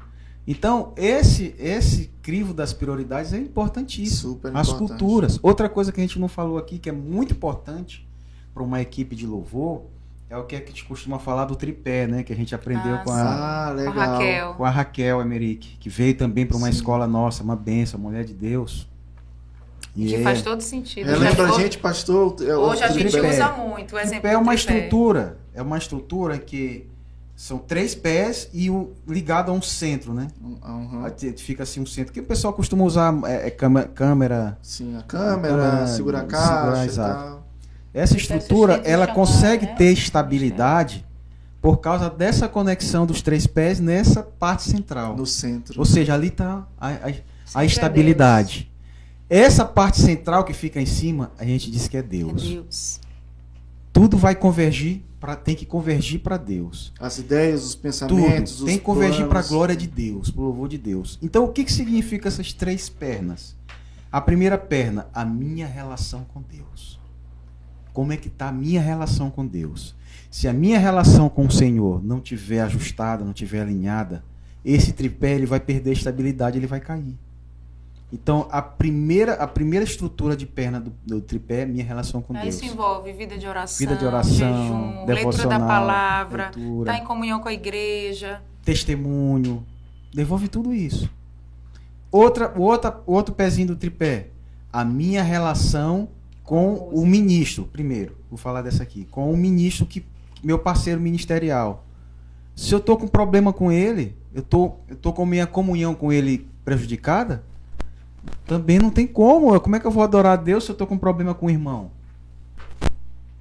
Então, 0.50 0.94
esse 0.96 1.54
esse 1.60 2.10
crivo 2.22 2.54
das 2.54 2.72
prioridades 2.72 3.34
é 3.34 3.38
importantíssimo. 3.38 4.34
Super 4.34 4.56
As 4.56 4.70
importante. 4.70 5.00
culturas. 5.00 5.40
Outra 5.44 5.68
coisa 5.68 5.92
que 5.92 6.00
a 6.00 6.04
gente 6.04 6.18
não 6.18 6.30
falou 6.30 6.58
aqui, 6.58 6.80
que 6.80 6.88
é 6.90 6.94
muito 6.94 7.34
importante 7.34 8.08
para 8.54 8.64
uma 8.64 8.82
equipe 8.82 9.16
de 9.16 9.28
louvor, 9.28 9.84
é 10.30 10.36
o 10.38 10.44
que 10.44 10.56
a 10.56 10.60
gente 10.60 10.84
costuma 10.86 11.20
falar 11.20 11.46
do 11.46 11.56
tripé, 11.56 12.06
né? 12.08 12.24
Que 12.24 12.34
a 12.34 12.36
gente 12.36 12.54
aprendeu 12.54 12.96
Ah, 12.96 12.98
com, 13.00 13.12
a, 13.12 13.22
Ah, 13.22 13.68
Com 13.70 13.76
legal. 13.76 13.98
a 14.00 14.06
Raquel. 14.06 14.54
com 14.56 14.66
a 14.66 14.70
Raquel 14.70 15.22
Emerick, 15.22 15.78
que 15.78 15.90
veio 15.90 16.16
também 16.16 16.46
para 16.46 16.58
uma 16.58 16.68
Sim. 16.68 16.74
escola 16.74 17.08
nossa, 17.08 17.44
uma 17.44 17.56
benção, 17.56 18.00
mulher 18.00 18.24
de 18.26 18.34
Deus. 18.34 18.88
E 19.96 20.06
que 20.08 20.16
é- 20.16 20.22
faz 20.24 20.42
todo 20.42 20.62
sentido. 20.62 21.08
Relembra 21.08 21.48
Já 21.48 21.56
a 21.56 21.60
gente, 21.60 21.78
pastor. 21.80 22.36
é 22.42 22.56
o 22.56 22.60
Hoje 22.60 22.84
a 22.84 22.90
gente 22.90 23.10
tripé. 23.12 23.30
usa 23.32 23.52
muito 23.54 23.96
o 23.96 24.00
exemplo 24.00 24.22
Tripé 24.22 24.34
é 24.34 24.38
uma 24.38 24.54
tripé. 24.56 24.74
estrutura, 24.76 25.38
é 25.56 25.62
uma 25.62 25.78
estrutura 25.78 26.38
que 26.38 26.88
são 27.36 27.58
três 27.58 27.96
pés 27.96 28.50
e 28.54 28.70
um, 28.70 28.92
ligado 29.08 29.50
a 29.50 29.54
um 29.54 29.62
centro, 29.62 30.14
né? 30.14 30.28
Uhum. 30.42 31.04
Fica 31.38 31.64
assim 31.64 31.80
um 31.80 31.86
centro. 31.86 32.12
Que 32.14 32.20
o 32.20 32.24
pessoal 32.24 32.52
costuma 32.54 32.84
usar 32.84 33.14
é, 33.26 33.48
é 33.48 33.50
câmera, 33.50 33.88
câmera. 33.88 34.58
Sim, 34.62 34.98
a 34.98 35.02
câmera, 35.04 35.56
câmera, 35.56 35.88
segura 35.88 36.20
a 36.20 36.24
caixa 36.26 36.84
e 36.84 36.88
exato. 36.88 37.24
tal. 37.24 37.37
Essa 37.98 38.16
estrutura, 38.16 38.82
ela 38.86 39.06
chamar, 39.06 39.16
consegue 39.16 39.66
né? 39.66 39.76
ter 39.76 39.92
estabilidade 39.92 41.04
por 41.60 41.78
causa 41.78 42.10
dessa 42.10 42.48
conexão 42.48 43.06
dos 43.08 43.22
três 43.24 43.48
pés 43.48 43.80
nessa 43.80 44.22
parte 44.22 44.64
central. 44.64 45.16
No 45.18 45.26
centro. 45.26 45.80
Ou 45.80 45.86
seja, 45.86 46.14
ali 46.14 46.28
está 46.28 46.68
a, 46.80 46.90
a- 46.90 47.14
a 47.56 47.64
é 47.64 47.66
estabilidade. 47.66 48.72
Essa 49.30 49.66
parte 49.66 50.00
central 50.00 50.44
que 50.44 50.54
fica 50.54 50.80
em 50.80 50.86
cima, 50.86 51.32
a 51.40 51.44
gente 51.44 51.72
diz 51.72 51.88
que 51.88 51.98
é 51.98 52.04
Deus. 52.04 52.44
É 52.44 52.50
Deus. 52.50 53.00
Tudo 53.92 54.16
vai 54.16 54.36
convergir, 54.36 55.02
pra, 55.20 55.36
tem 55.36 55.56
que 55.56 55.66
convergir 55.66 56.20
para 56.20 56.38
Deus. 56.38 56.94
As 57.00 57.18
ideias, 57.18 57.64
os 57.64 57.74
Tudo 57.74 57.82
pensamentos, 57.82 58.58
tem 58.58 58.66
os 58.68 58.74
que 58.74 58.80
convergir 58.80 59.26
para 59.28 59.40
a 59.40 59.44
glória 59.44 59.76
de 59.76 59.88
Deus, 59.88 60.30
para 60.30 60.42
o 60.42 60.46
louvor 60.46 60.70
de 60.70 60.78
Deus. 60.78 61.18
Então, 61.22 61.46
o 61.46 61.50
que, 61.52 61.64
que 61.64 61.74
significa 61.74 62.28
essas 62.28 62.54
três 62.54 62.90
pernas? 62.90 63.56
A 64.12 64.22
primeira 64.22 64.58
perna, 64.58 65.08
a 65.14 65.26
minha 65.26 65.66
relação 65.66 66.26
com 66.32 66.42
Deus. 66.42 66.97
Como 67.98 68.14
é 68.14 68.18
que 68.18 68.28
está 68.28 68.50
a 68.50 68.52
minha 68.52 68.80
relação 68.80 69.32
com 69.32 69.44
Deus? 69.44 69.96
Se 70.30 70.48
a 70.48 70.54
minha 70.54 70.78
relação 70.78 71.28
com 71.30 71.48
o 71.48 71.52
Senhor 71.52 72.00
não 72.06 72.22
tiver 72.22 72.62
ajustada, 72.62 73.26
não 73.26 73.34
tiver 73.34 73.60
alinhada, 73.60 74.24
esse 74.64 74.94
tripé 74.94 75.34
ele 75.34 75.48
vai 75.48 75.60
perder 75.60 75.90
a 75.90 75.94
estabilidade, 75.94 76.60
ele 76.60 76.68
vai 76.68 76.80
cair. 76.80 77.18
Então, 78.14 78.48
a 78.52 78.62
primeira, 78.62 79.34
a 79.34 79.48
primeira 79.48 79.84
estrutura 79.84 80.38
de 80.38 80.46
perna 80.46 80.80
do, 80.80 80.94
do 81.08 81.22
tripé 81.22 81.62
é 81.62 81.66
minha 81.66 81.84
relação 81.84 82.22
com 82.22 82.36
Aí 82.38 82.44
Deus. 82.44 82.62
Isso 82.62 82.66
envolve 82.66 83.12
vida 83.14 83.36
de 83.36 83.48
oração, 83.48 83.80
Vida 83.80 83.96
de 84.00 84.06
oração, 84.06 84.32
jejum, 84.32 85.06
leitura 85.08 85.16
devocional, 85.16 85.60
da 85.60 85.66
palavra, 85.66 86.52
leitura. 86.56 86.92
estar 86.92 87.04
em 87.04 87.08
comunhão 87.08 87.40
com 87.40 87.50
a 87.50 87.54
igreja. 87.54 88.44
testemunho, 88.64 89.66
devolve 90.14 90.48
tudo 90.48 90.72
isso. 90.72 91.10
Outra, 92.12 92.54
outra, 92.56 93.02
outro 93.08 93.34
pezinho 93.34 93.70
do 93.70 93.76
tripé. 93.76 94.28
A 94.72 94.86
minha 94.86 95.24
relação 95.24 96.10
com 96.48 96.76
o 96.94 97.06
ministro, 97.06 97.66
primeiro. 97.66 98.16
Vou 98.30 98.38
falar 98.38 98.62
dessa 98.62 98.82
aqui. 98.82 99.04
Com 99.12 99.30
o 99.30 99.36
ministro, 99.36 99.86
que 99.86 100.06
meu 100.42 100.58
parceiro 100.58 101.02
ministerial. 101.02 101.86
Se 102.56 102.74
eu 102.74 102.80
tô 102.80 102.96
com 102.96 103.06
problema 103.06 103.52
com 103.52 103.70
ele, 103.70 104.16
eu 104.34 104.42
tô, 104.42 104.76
eu 104.88 104.96
tô 104.96 105.12
com 105.12 105.26
minha 105.26 105.46
comunhão 105.46 105.94
com 105.94 106.10
ele 106.10 106.48
prejudicada, 106.64 107.44
também 108.46 108.80
não 108.80 108.90
tem 108.90 109.06
como. 109.06 109.60
Como 109.60 109.76
é 109.76 109.80
que 109.82 109.86
eu 109.86 109.92
vou 109.92 110.02
adorar 110.02 110.40
a 110.40 110.42
Deus 110.42 110.64
se 110.64 110.72
eu 110.72 110.76
tô 110.76 110.88
com 110.88 110.98
problema 110.98 111.34
com 111.34 111.48
o 111.48 111.50
irmão? 111.50 111.92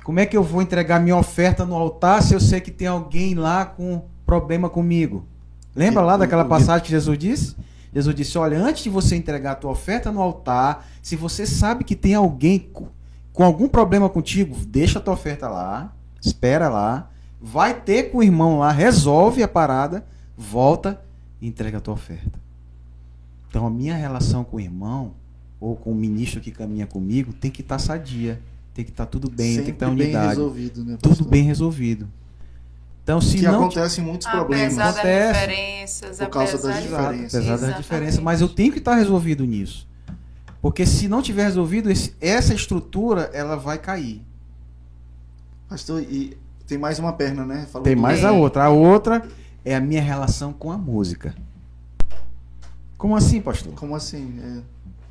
Como 0.03 0.19
é 0.19 0.27
que 0.27 0.37
eu 0.37 0.43
vou 0.43 0.61
entregar 0.61 0.99
minha 0.99 1.17
oferta 1.17 1.65
no 1.65 1.77
altar 1.77 2.21
se 2.25 2.35
eu 2.35 2.41
sei 2.41 2.61
que 2.61 2.73
tem 2.73 2.89
alguém 2.89 3.37
lá 3.37 3.65
com 3.65 4.03
problema 4.27 4.69
comigo? 4.69 5.25
Lembra 5.77 6.03
lá 6.03 6.17
daquela 6.17 6.45
passagem 6.45 6.85
que 6.85 6.91
Jesus 6.91 7.17
disse? 7.17 7.57
Jesus 7.95 8.17
disse: 8.17 8.37
Olha, 8.37 8.59
antes 8.59 8.83
de 8.83 8.91
você 8.91 9.15
entregar 9.15 9.53
a 9.53 9.55
tua 9.55 9.71
oferta 9.71 10.11
no 10.11 10.21
altar, 10.21 10.89
se 11.01 11.15
você 11.15 11.47
sabe 11.47 11.85
que 11.85 11.95
tem 11.95 12.15
alguém 12.15 12.69
com 13.37 13.45
algum 13.45 13.69
problema 13.69 14.09
contigo, 14.09 14.57
deixa 14.67 14.99
a 14.99 15.03
tua 15.03 15.13
oferta 15.13 15.47
lá, 15.47 15.93
espera 16.23 16.71
lá, 16.71 17.11
vai 17.39 17.79
ter 17.79 18.05
com 18.05 18.19
o 18.19 18.23
irmão 18.23 18.61
lá, 18.61 18.73
resolve 18.73 19.43
a 19.43 19.49
parada, 19.49 20.07
volta 20.35 20.99
e 21.39 21.47
entrega 21.47 21.77
a 21.77 21.81
tua 21.83 21.93
oferta. 21.93 22.41
Então 23.47 23.67
a 23.67 23.71
minha 23.71 23.95
relação 23.95 24.43
com 24.43 24.57
o 24.57 24.61
irmão 24.61 25.13
ou 25.61 25.77
com 25.77 25.93
o 25.93 25.95
ministro 25.95 26.41
que 26.41 26.51
caminha 26.51 26.87
comigo 26.87 27.35
tem 27.35 27.51
que 27.51 27.61
estar 27.61 27.75
tá 27.75 27.79
sadia, 27.79 28.41
tem 28.73 28.83
que 28.83 28.91
estar 28.91 29.05
tá 29.05 29.11
tudo 29.11 29.29
bem, 29.29 29.57
Sempre 29.57 29.65
tem 29.65 29.75
que 29.75 29.77
estar 29.77 29.87
tá 29.87 29.93
unidade. 29.93 30.13
Bem 30.13 30.29
resolvido, 30.29 30.85
né, 30.87 30.99
tudo 31.03 31.25
bem 31.27 31.43
resolvido. 31.43 32.09
Então, 33.03 33.21
se 33.21 33.37
que 33.37 33.43
não 33.43 33.65
acontecem 33.65 34.03
muitos 34.03 34.27
problemas. 34.27 34.79
Apesar 34.79 35.03
das 35.03 35.35
diferenças, 35.35 36.19
por 36.19 36.29
causa 36.31 36.59
das 36.67 36.83
diferenças. 36.83 37.35
Apesar 37.35 37.57
das 37.59 37.77
diferenças, 37.77 38.21
mas 38.21 38.41
eu 38.41 38.49
tenho 38.49 38.73
que 38.73 38.79
estar 38.79 38.95
resolvido 38.95 39.45
nisso. 39.45 39.87
Porque 40.67 40.85
se 40.85 41.07
não 41.07 41.23
tiver 41.23 41.45
resolvido, 41.45 41.89
esse, 41.89 42.13
essa 42.21 42.53
estrutura 42.53 43.31
ela 43.33 43.55
vai 43.55 43.79
cair. 43.79 44.21
Pastor, 45.69 46.03
e 46.03 46.37
tem 46.67 46.77
mais 46.77 46.99
uma 46.99 47.13
perna, 47.13 47.47
né? 47.47 47.69
Falou 47.71 47.85
tem 47.85 47.95
mais 47.95 48.25
a 48.25 48.33
outra. 48.33 48.65
A 48.65 48.69
outra 48.69 49.23
é 49.65 49.77
a 49.77 49.81
minha 49.81 50.03
relação 50.03 50.53
com 50.53 50.73
a 50.73 50.77
música. 50.77 51.37
Como 52.99 53.15
assim, 53.15 53.41
pastor? 53.41 53.75
Como 53.75 53.95
assim? 53.95 54.41
É... 54.43 54.63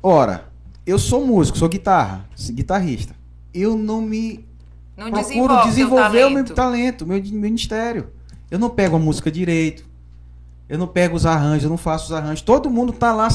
Ora, 0.02 0.44
eu 0.84 0.98
sou 0.98 1.26
músico, 1.26 1.56
sou 1.56 1.70
guitarra, 1.70 2.28
guitarrista. 2.50 3.16
Eu 3.54 3.78
não 3.78 4.02
me 4.02 4.44
não 4.94 5.10
procuro 5.10 5.62
desenvolver 5.64 6.26
o 6.26 6.30
meu 6.32 6.44
talento, 6.44 7.06
meu 7.06 7.18
ministério. 7.18 8.10
Eu 8.50 8.58
não 8.58 8.68
pego 8.68 8.96
a 8.96 8.98
música 8.98 9.32
direito. 9.32 9.86
Eu 10.68 10.78
não 10.78 10.86
pego 10.86 11.16
os 11.16 11.24
arranjos, 11.24 11.64
eu 11.64 11.70
não 11.70 11.78
faço 11.78 12.04
os 12.04 12.12
arranjos. 12.12 12.42
Todo 12.42 12.68
mundo 12.68 12.92
tá 12.92 13.14
lá 13.14 13.28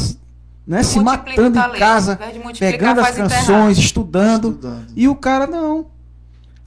né, 0.65 0.83
se 0.83 0.99
matando 0.99 1.57
em 1.57 1.79
casa, 1.79 2.19
pegando 2.57 3.01
as 3.01 3.11
canções, 3.11 3.77
estudando, 3.77 4.51
estudando, 4.51 4.88
E 4.95 5.07
o 5.07 5.15
cara 5.15 5.47
não. 5.47 5.88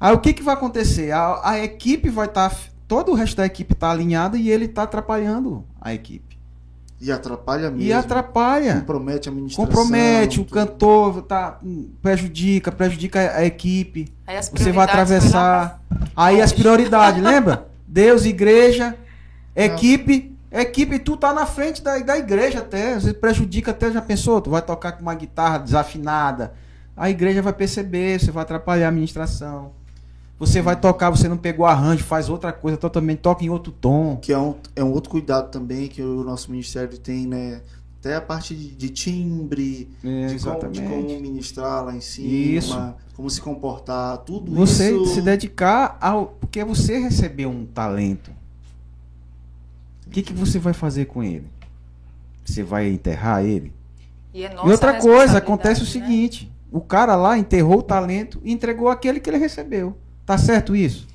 Aí 0.01 0.13
o 0.13 0.19
que, 0.19 0.33
que 0.33 0.43
vai 0.43 0.55
acontecer? 0.55 1.13
A, 1.13 1.41
a 1.43 1.59
equipe 1.61 2.11
vai 2.11 2.27
estar. 2.27 2.51
Tá, 2.51 2.57
todo 2.87 3.13
o 3.13 3.15
resto 3.15 3.37
da 3.37 3.47
equipe 3.47 3.73
está 3.73 3.91
alinhada 3.91 4.37
e 4.37 4.51
ele 4.51 4.67
está 4.67 4.83
atrapalhando 4.83 5.65
a 5.81 5.95
equipe. 5.95 6.35
E 7.01 7.11
atrapalha 7.13 7.71
mesmo. 7.71 7.83
E 7.83 7.93
atrapalha. 7.93 8.77
Compromete 8.77 9.29
a 9.29 9.33
administração. 9.33 9.67
Compromete, 9.67 10.41
o 10.41 10.45
cantor 10.45 11.23
tá, 11.23 11.61
prejudica, 12.01 12.73
prejudica 12.73 13.37
a 13.37 13.45
equipe. 13.45 14.13
Você 14.53 14.73
vai 14.73 14.85
atravessar. 14.85 15.83
Aí 16.17 16.41
as 16.41 16.53
prioridades, 16.53 17.23
lembra? 17.23 17.69
Deus, 17.87 18.25
igreja, 18.25 18.97
equipe 19.55 20.34
equipe, 20.63 20.99
tu 20.99 21.17
tá 21.17 21.33
na 21.33 21.47
frente 21.47 21.83
da, 21.83 21.99
da 21.99 22.17
igreja 22.17 22.61
até. 22.61 22.95
Você 22.95 23.13
prejudica 23.13 23.73
até, 23.73 23.91
já 23.91 24.01
pensou? 24.01 24.41
Tu 24.41 24.51
vai 24.51 24.63
tocar 24.63 24.93
com 24.93 25.03
uma 25.03 25.15
guitarra 25.15 25.59
desafinada. 25.59 26.55
A 26.97 27.11
igreja 27.11 27.43
vai 27.43 27.53
perceber, 27.53 28.21
você 28.21 28.31
vai 28.31 28.43
atrapalhar 28.45 28.87
a 28.87 28.89
administração. 28.91 29.73
Você 30.39 30.61
vai 30.61 30.79
tocar, 30.79 31.11
você 31.11 31.29
não 31.29 31.37
pegou 31.37 31.65
arranjo, 31.65 32.05
faz 32.05 32.29
outra 32.29 32.53
coisa 32.53 32.77
totalmente, 32.77 33.19
toca 33.19 33.45
em 33.45 33.51
outro 33.51 33.73
tom. 33.73 34.17
Que 34.17 34.33
é 34.33 34.39
um, 34.39 34.55
é 34.75 34.85
um 34.85 34.93
outro 34.93 35.11
cuidado 35.11 35.51
também 35.51 35.89
que 35.89 36.03
o 36.03 36.25
nosso 36.25 36.51
ministério 36.51 36.99
tem, 36.99 37.27
né? 37.27 37.61
Até 38.01 38.17
a 38.17 38.21
parte 38.21 38.55
de, 38.55 38.71
de 38.71 38.91
timbre, 38.91 39.89
é, 40.05 40.27
de, 40.27 40.39
como, 40.39 40.69
de, 40.71 40.83
como, 40.83 41.21
ministrar 41.21 41.85
lá 41.85 41.97
em 41.97 42.01
cima, 42.01 42.29
isso. 42.29 42.95
como 43.17 43.31
se 43.31 43.41
comportar, 43.41 44.19
tudo 44.19 44.53
você 44.53 44.91
isso. 44.91 45.07
Você 45.07 45.15
se 45.15 45.23
dedicar 45.23 45.97
ao. 46.01 46.27
Porque 46.27 46.63
você 46.63 46.99
recebeu 46.99 47.49
um 47.49 47.65
talento 47.65 48.31
que, 50.15 50.23
que 50.23 50.33
você 50.33 50.61
vai 50.61 50.73
fazer 50.73 51.07
com 51.07 51.25
ele? 51.25 51.47
Você 52.45 52.63
vai 52.63 52.89
enterrar 52.89 53.45
ele? 53.45 53.73
E, 54.33 54.45
é 54.45 54.55
e 54.55 54.71
outra 54.71 55.01
coisa, 55.01 55.39
acontece 55.39 55.81
o 55.81 55.85
né? 55.85 55.91
seguinte: 55.91 56.53
o 56.71 56.81
cara 56.81 57.17
lá 57.17 57.37
enterrou 57.37 57.79
o 57.79 57.83
talento 57.83 58.41
e 58.45 58.53
entregou 58.53 58.89
aquele 58.89 59.19
que 59.19 59.29
ele 59.29 59.39
recebeu. 59.39 59.97
Tá 60.25 60.39
certo 60.39 60.77
isso? 60.77 61.09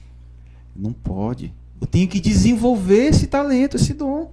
Não 0.76 0.91
pode. 0.91 1.53
Eu 1.80 1.88
tenho 1.88 2.09
que 2.09 2.19
desenvolver 2.19 3.05
esse 3.05 3.27
talento, 3.27 3.77
esse 3.77 3.93
dom. 3.93 4.31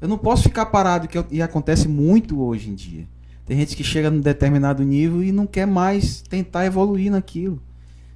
Eu 0.00 0.08
não 0.08 0.16
posso 0.16 0.44
ficar 0.44 0.66
parado, 0.66 1.06
que 1.06 1.22
e 1.30 1.42
acontece 1.42 1.86
muito 1.86 2.40
hoje 2.40 2.70
em 2.70 2.74
dia. 2.74 3.06
Tem 3.44 3.58
gente 3.58 3.76
que 3.76 3.84
chega 3.84 4.10
num 4.10 4.20
determinado 4.20 4.82
nível 4.82 5.22
e 5.22 5.32
não 5.32 5.46
quer 5.46 5.66
mais 5.66 6.22
tentar 6.22 6.64
evoluir 6.64 7.10
naquilo. 7.10 7.60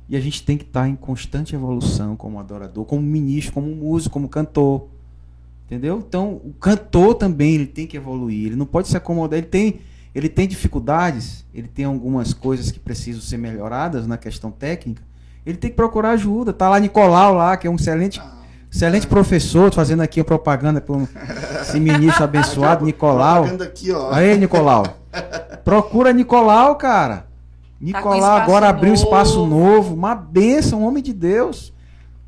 E 0.08 0.16
a 0.16 0.20
gente 0.20 0.42
tem 0.42 0.56
que 0.56 0.64
estar 0.64 0.88
em 0.88 0.96
constante 0.96 1.54
evolução 1.54 2.16
como 2.16 2.40
adorador, 2.40 2.84
como 2.84 3.02
ministro, 3.02 3.52
como 3.52 3.74
músico, 3.74 4.12
como 4.14 4.28
cantor. 4.28 4.88
Entendeu? 5.70 6.02
Então, 6.04 6.40
o 6.44 6.52
cantor 6.60 7.14
também 7.14 7.54
ele 7.54 7.66
tem 7.66 7.86
que 7.86 7.96
evoluir, 7.96 8.46
ele 8.46 8.56
não 8.56 8.66
pode 8.66 8.88
se 8.88 8.96
acomodar, 8.96 9.38
ele 9.38 9.46
tem, 9.46 9.78
ele 10.12 10.28
tem 10.28 10.48
dificuldades, 10.48 11.46
ele 11.54 11.68
tem 11.68 11.84
algumas 11.84 12.34
coisas 12.34 12.72
que 12.72 12.80
precisam 12.80 13.22
ser 13.22 13.36
melhoradas 13.36 14.04
na 14.04 14.18
questão 14.18 14.50
técnica. 14.50 15.00
Ele 15.46 15.56
tem 15.56 15.70
que 15.70 15.76
procurar 15.76 16.10
ajuda. 16.10 16.52
Tá 16.52 16.68
lá 16.68 16.80
Nicolau 16.80 17.34
lá, 17.34 17.56
que 17.56 17.68
é 17.68 17.70
um 17.70 17.76
excelente 17.76 18.18
ah, 18.18 18.40
excelente 18.68 19.06
é. 19.06 19.08
professor, 19.08 19.72
fazendo 19.72 20.00
aqui 20.00 20.18
a 20.18 20.24
propaganda 20.24 20.80
para 20.80 20.96
esse 21.62 21.78
ministro 21.78 22.22
abençoado 22.24 22.84
Nicolau. 22.84 23.44
Aqui. 23.44 23.92
Aí, 24.10 24.36
Nicolau. 24.36 24.98
Procura 25.64 26.12
Nicolau, 26.12 26.74
cara. 26.74 27.16
Tá 27.16 27.26
Nicolau 27.80 28.20
tá 28.20 28.42
agora 28.42 28.68
abriu 28.68 28.90
um 28.90 28.94
espaço 28.94 29.46
novo, 29.46 29.94
uma 29.94 30.16
benção, 30.16 30.82
um 30.82 30.86
homem 30.88 31.00
de 31.00 31.12
Deus. 31.12 31.72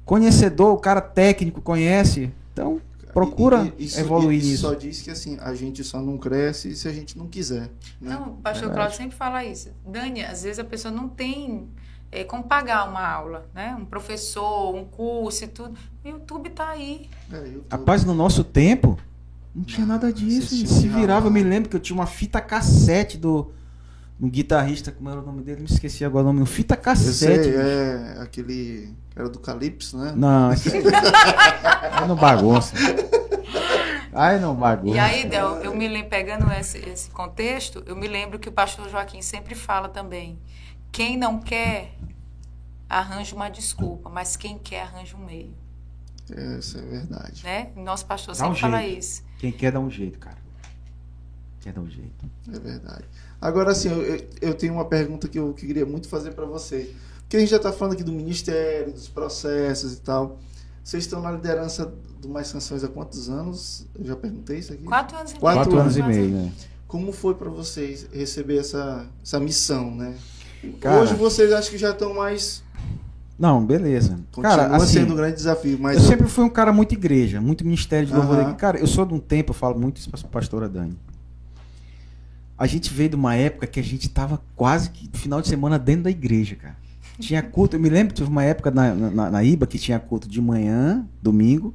Conhecedor, 0.05 0.73
o 0.75 0.79
cara 0.79 1.01
técnico, 1.01 1.61
conhece. 1.61 2.33
Então, 2.53 2.81
procura 3.13 3.73
e, 3.79 3.85
e, 3.85 3.99
evoluir 3.99 4.45
isso, 4.45 4.63
só 4.63 4.75
diz 4.75 5.03
que 5.03 5.11
assim, 5.11 5.39
a 5.41 5.55
gente 5.55 5.85
só 5.85 6.01
não 6.01 6.17
cresce 6.17 6.75
se 6.75 6.89
a 6.89 6.93
gente 6.93 7.17
não 7.17 7.27
quiser. 7.27 7.71
Né? 8.01 8.15
Não, 8.15 8.31
o 8.31 8.37
pastor 8.37 8.73
Cláudio 8.73 8.97
sempre 8.97 9.17
fala 9.17 9.45
isso. 9.45 9.71
Dani, 9.87 10.25
às 10.25 10.43
vezes 10.43 10.59
a 10.59 10.65
pessoa 10.65 10.93
não 10.93 11.09
tem 11.09 11.69
é, 12.11 12.25
como 12.25 12.45
pagar 12.45 12.89
uma 12.89 13.07
aula, 13.07 13.47
né? 13.55 13.77
Um 13.79 13.85
professor, 13.85 14.75
um 14.75 14.85
curso 14.85 15.45
e 15.45 15.49
tudo. 15.49 15.79
O 16.05 16.09
YouTube 16.09 16.49
está 16.49 16.69
aí. 16.69 17.09
É, 17.33 17.37
YouTube. 17.39 17.67
Rapaz, 17.71 18.05
no 18.05 18.15
nosso 18.15 18.45
tempo, 18.45 18.99
não 19.55 19.65
tinha 19.65 19.87
nada 19.87 20.13
disso. 20.13 20.55
Se 20.67 20.89
virava, 20.89 21.27
eu 21.27 21.31
me 21.31 21.43
lembro 21.43 21.71
que 21.71 21.77
eu 21.77 21.81
tinha 21.81 21.97
uma 21.97 22.07
fita 22.07 22.41
cassete 22.41 23.17
do 23.17 23.53
um 24.23 24.31
guitarrista, 24.31 24.93
como 24.93 25.11
era 25.11 25.21
o 25.21 25.27
nome 25.27 25.43
dele? 25.43 25.63
Me 25.63 25.67
esqueci 25.67 26.05
agora 26.05 26.29
o 26.29 26.33
nome. 26.33 26.47
Fita 26.47 26.77
cassete. 26.77 27.49
Esse 27.49 27.57
é 27.57 28.23
aquele. 28.23 28.95
Era 29.17 29.29
do 29.29 29.41
Calypso, 29.41 29.99
né? 29.99 30.13
Não, 30.17 30.51
aí 30.55 32.07
não 32.07 32.15
bagunça. 32.15 32.75
Aí 34.13 34.39
não 34.39 34.55
bagunça. 34.55 34.95
E 34.95 34.99
aí, 34.99 35.29
Del, 35.29 35.57
eu 35.57 35.75
me 35.75 35.89
lembro, 35.89 36.09
pegando 36.09 36.51
esse, 36.53 36.79
esse 36.79 37.11
contexto, 37.11 37.83
eu 37.85 37.97
me 37.97 38.07
lembro 38.07 38.39
que 38.39 38.49
o 38.49 38.53
pastor 38.53 38.89
Joaquim 38.89 39.21
sempre 39.21 39.57
fala 39.57 39.89
também. 39.89 40.39
Quem 40.93 41.17
não 41.17 41.41
quer, 41.41 41.93
arranja 42.89 43.35
uma 43.35 43.49
desculpa, 43.49 44.09
mas 44.09 44.37
quem 44.37 44.57
quer, 44.57 44.83
arranja 44.83 45.17
um 45.17 45.25
meio. 45.25 45.53
Isso 46.59 46.79
é 46.79 46.83
verdade. 46.83 47.43
Né? 47.43 47.71
Nosso 47.75 48.07
pastor 48.07 48.37
sempre 48.37 48.53
um 48.53 48.57
fala 48.57 48.87
isso. 48.87 49.25
Quem 49.39 49.51
quer, 49.51 49.73
dá 49.73 49.81
um 49.81 49.91
jeito, 49.91 50.19
cara. 50.21 50.39
Quer 51.61 51.73
dar 51.73 51.81
um 51.81 51.91
jeito. 51.91 52.31
É 52.49 52.59
verdade. 52.59 53.05
Agora, 53.43 53.73
assim, 53.73 53.89
eu, 53.89 54.21
eu 54.41 54.55
tenho 54.55 54.73
uma 54.73 54.85
pergunta 54.85 55.27
que 55.27 55.37
eu 55.37 55.53
que 55.53 55.67
queria 55.67 55.85
muito 55.85 56.09
fazer 56.09 56.31
para 56.31 56.47
você. 56.47 56.89
Porque 57.23 57.37
a 57.37 57.41
gente 57.41 57.51
já 57.51 57.57
está 57.57 57.73
falando 57.73 57.95
aqui 57.95 58.05
do 58.05 58.13
ministério, 58.13 58.93
dos 58.93 59.09
processos 59.09 59.95
e 59.95 60.01
tal. 60.01 60.39
Vocês 60.85 61.03
estão 61.03 61.21
na 61.21 61.33
liderança 61.33 61.93
do 62.21 62.29
Mais 62.29 62.53
Canções 62.53 62.85
há 62.85 62.89
quantos 62.89 63.29
anos? 63.29 63.85
Eu 63.99 64.05
já 64.05 64.15
perguntei 64.15 64.61
isso 64.61 64.73
aqui. 64.73 64.85
Quatro 64.85 65.17
anos 65.17 65.33
e 65.33 65.35
Quatro, 65.35 65.59
Quatro 65.59 65.81
anos, 65.81 65.97
anos, 65.97 66.17
e 66.17 66.21
meio, 66.21 66.31
né? 66.31 66.53
Como 66.87 67.11
foi 67.11 67.35
para 67.35 67.51
vocês 67.51 68.07
receber 68.13 68.59
essa, 68.59 69.07
essa 69.21 69.41
missão, 69.41 69.93
né? 69.93 70.15
Cara, 70.81 71.01
Hoje 71.01 71.15
vocês 71.15 71.53
acham 71.53 71.73
que 71.73 71.79
já 71.79 71.91
estão 71.91 72.15
mais 72.15 72.63
não, 73.37 73.65
beleza. 73.65 74.21
Continua 74.31 74.57
cara, 74.57 74.77
assim, 74.77 75.01
sendo 75.01 75.15
um 75.15 75.17
grande 75.17 75.35
desafio. 75.35 75.77
Mas 75.81 75.97
eu, 75.97 76.03
eu 76.03 76.09
sempre 76.09 76.29
fui 76.29 76.45
um 76.45 76.49
cara 76.49 76.73
muito 76.73 76.93
igreja, 76.93 77.41
muito 77.41 77.65
ministério 77.65 78.07
de 78.07 78.15
louvor. 78.15 78.37
Uh 78.37 78.45
-huh. 78.45 78.57
Cara, 78.57 78.79
eu 78.79 78.87
sou 78.87 79.05
de 79.05 79.15
um 79.15 79.19
tempo, 79.19 79.51
eu 79.51 79.55
falo 79.55 79.77
muito 79.81 79.97
isso 79.97 80.09
para 80.09 80.21
a 80.21 80.29
pastora 80.29 80.69
Dani 80.69 80.97
a 82.63 82.67
gente 82.67 82.93
veio 82.93 83.11
de 83.11 83.17
uma 83.17 83.35
época 83.35 83.67
que 83.67 83.81
a 83.81 83.83
gente 83.83 84.09
tava 84.09 84.41
quase 84.55 84.91
que 84.91 85.11
final 85.19 85.41
de 85.41 85.49
semana 85.49 85.79
dentro 85.79 86.05
da 86.05 86.11
igreja, 86.11 86.55
cara. 86.55 86.77
Tinha 87.19 87.43
culto, 87.43 87.75
eu 87.77 87.81
me 87.81 87.89
lembro 87.89 88.15
que 88.15 88.21
teve 88.21 88.31
uma 88.31 88.45
época 88.45 88.71
na, 88.71 88.95
na, 88.95 89.31
na 89.31 89.45
IBA 89.45 89.67
que 89.67 89.79
tinha 89.79 89.99
culto 89.99 90.29
de 90.29 90.41
manhã, 90.41 91.05
domingo, 91.21 91.75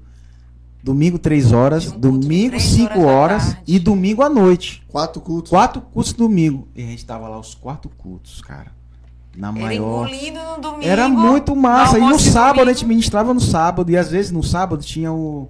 Domingo, 0.81 1.19
três 1.19 1.51
horas. 1.51 1.91
Um 1.91 1.99
domingo, 1.99 2.51
três 2.51 2.63
cinco 2.63 3.01
horas 3.01 3.43
horas. 3.47 3.57
E 3.67 3.77
domingo 3.77 4.21
à 4.23 4.29
noite. 4.29 4.81
Quatro 4.87 5.19
cultos. 5.19 5.49
Quatro 5.49 5.81
cultos 5.81 6.13
domingo. 6.13 6.69
E 6.73 6.81
a 6.81 6.85
gente 6.85 7.05
tava 7.05 7.27
lá 7.27 7.37
os 7.37 7.53
quatro 7.53 7.91
cultos, 7.97 8.41
cara. 8.41 8.71
Na 9.35 9.49
Era 9.49 9.59
maior. 9.59 10.09
no 10.09 10.61
domingo. 10.61 10.85
Era 10.85 11.09
muito 11.09 11.53
massa. 11.55 11.99
E 11.99 12.01
no 12.01 12.17
sábado 12.17 12.61
a 12.61 12.63
domingo. 12.63 12.77
gente 12.77 12.85
ministrava 12.87 13.33
no 13.33 13.41
sábado. 13.41 13.91
E 13.91 13.97
às 13.97 14.11
vezes 14.11 14.31
no 14.31 14.41
sábado 14.41 14.81
tinha 14.81 15.11
o, 15.11 15.49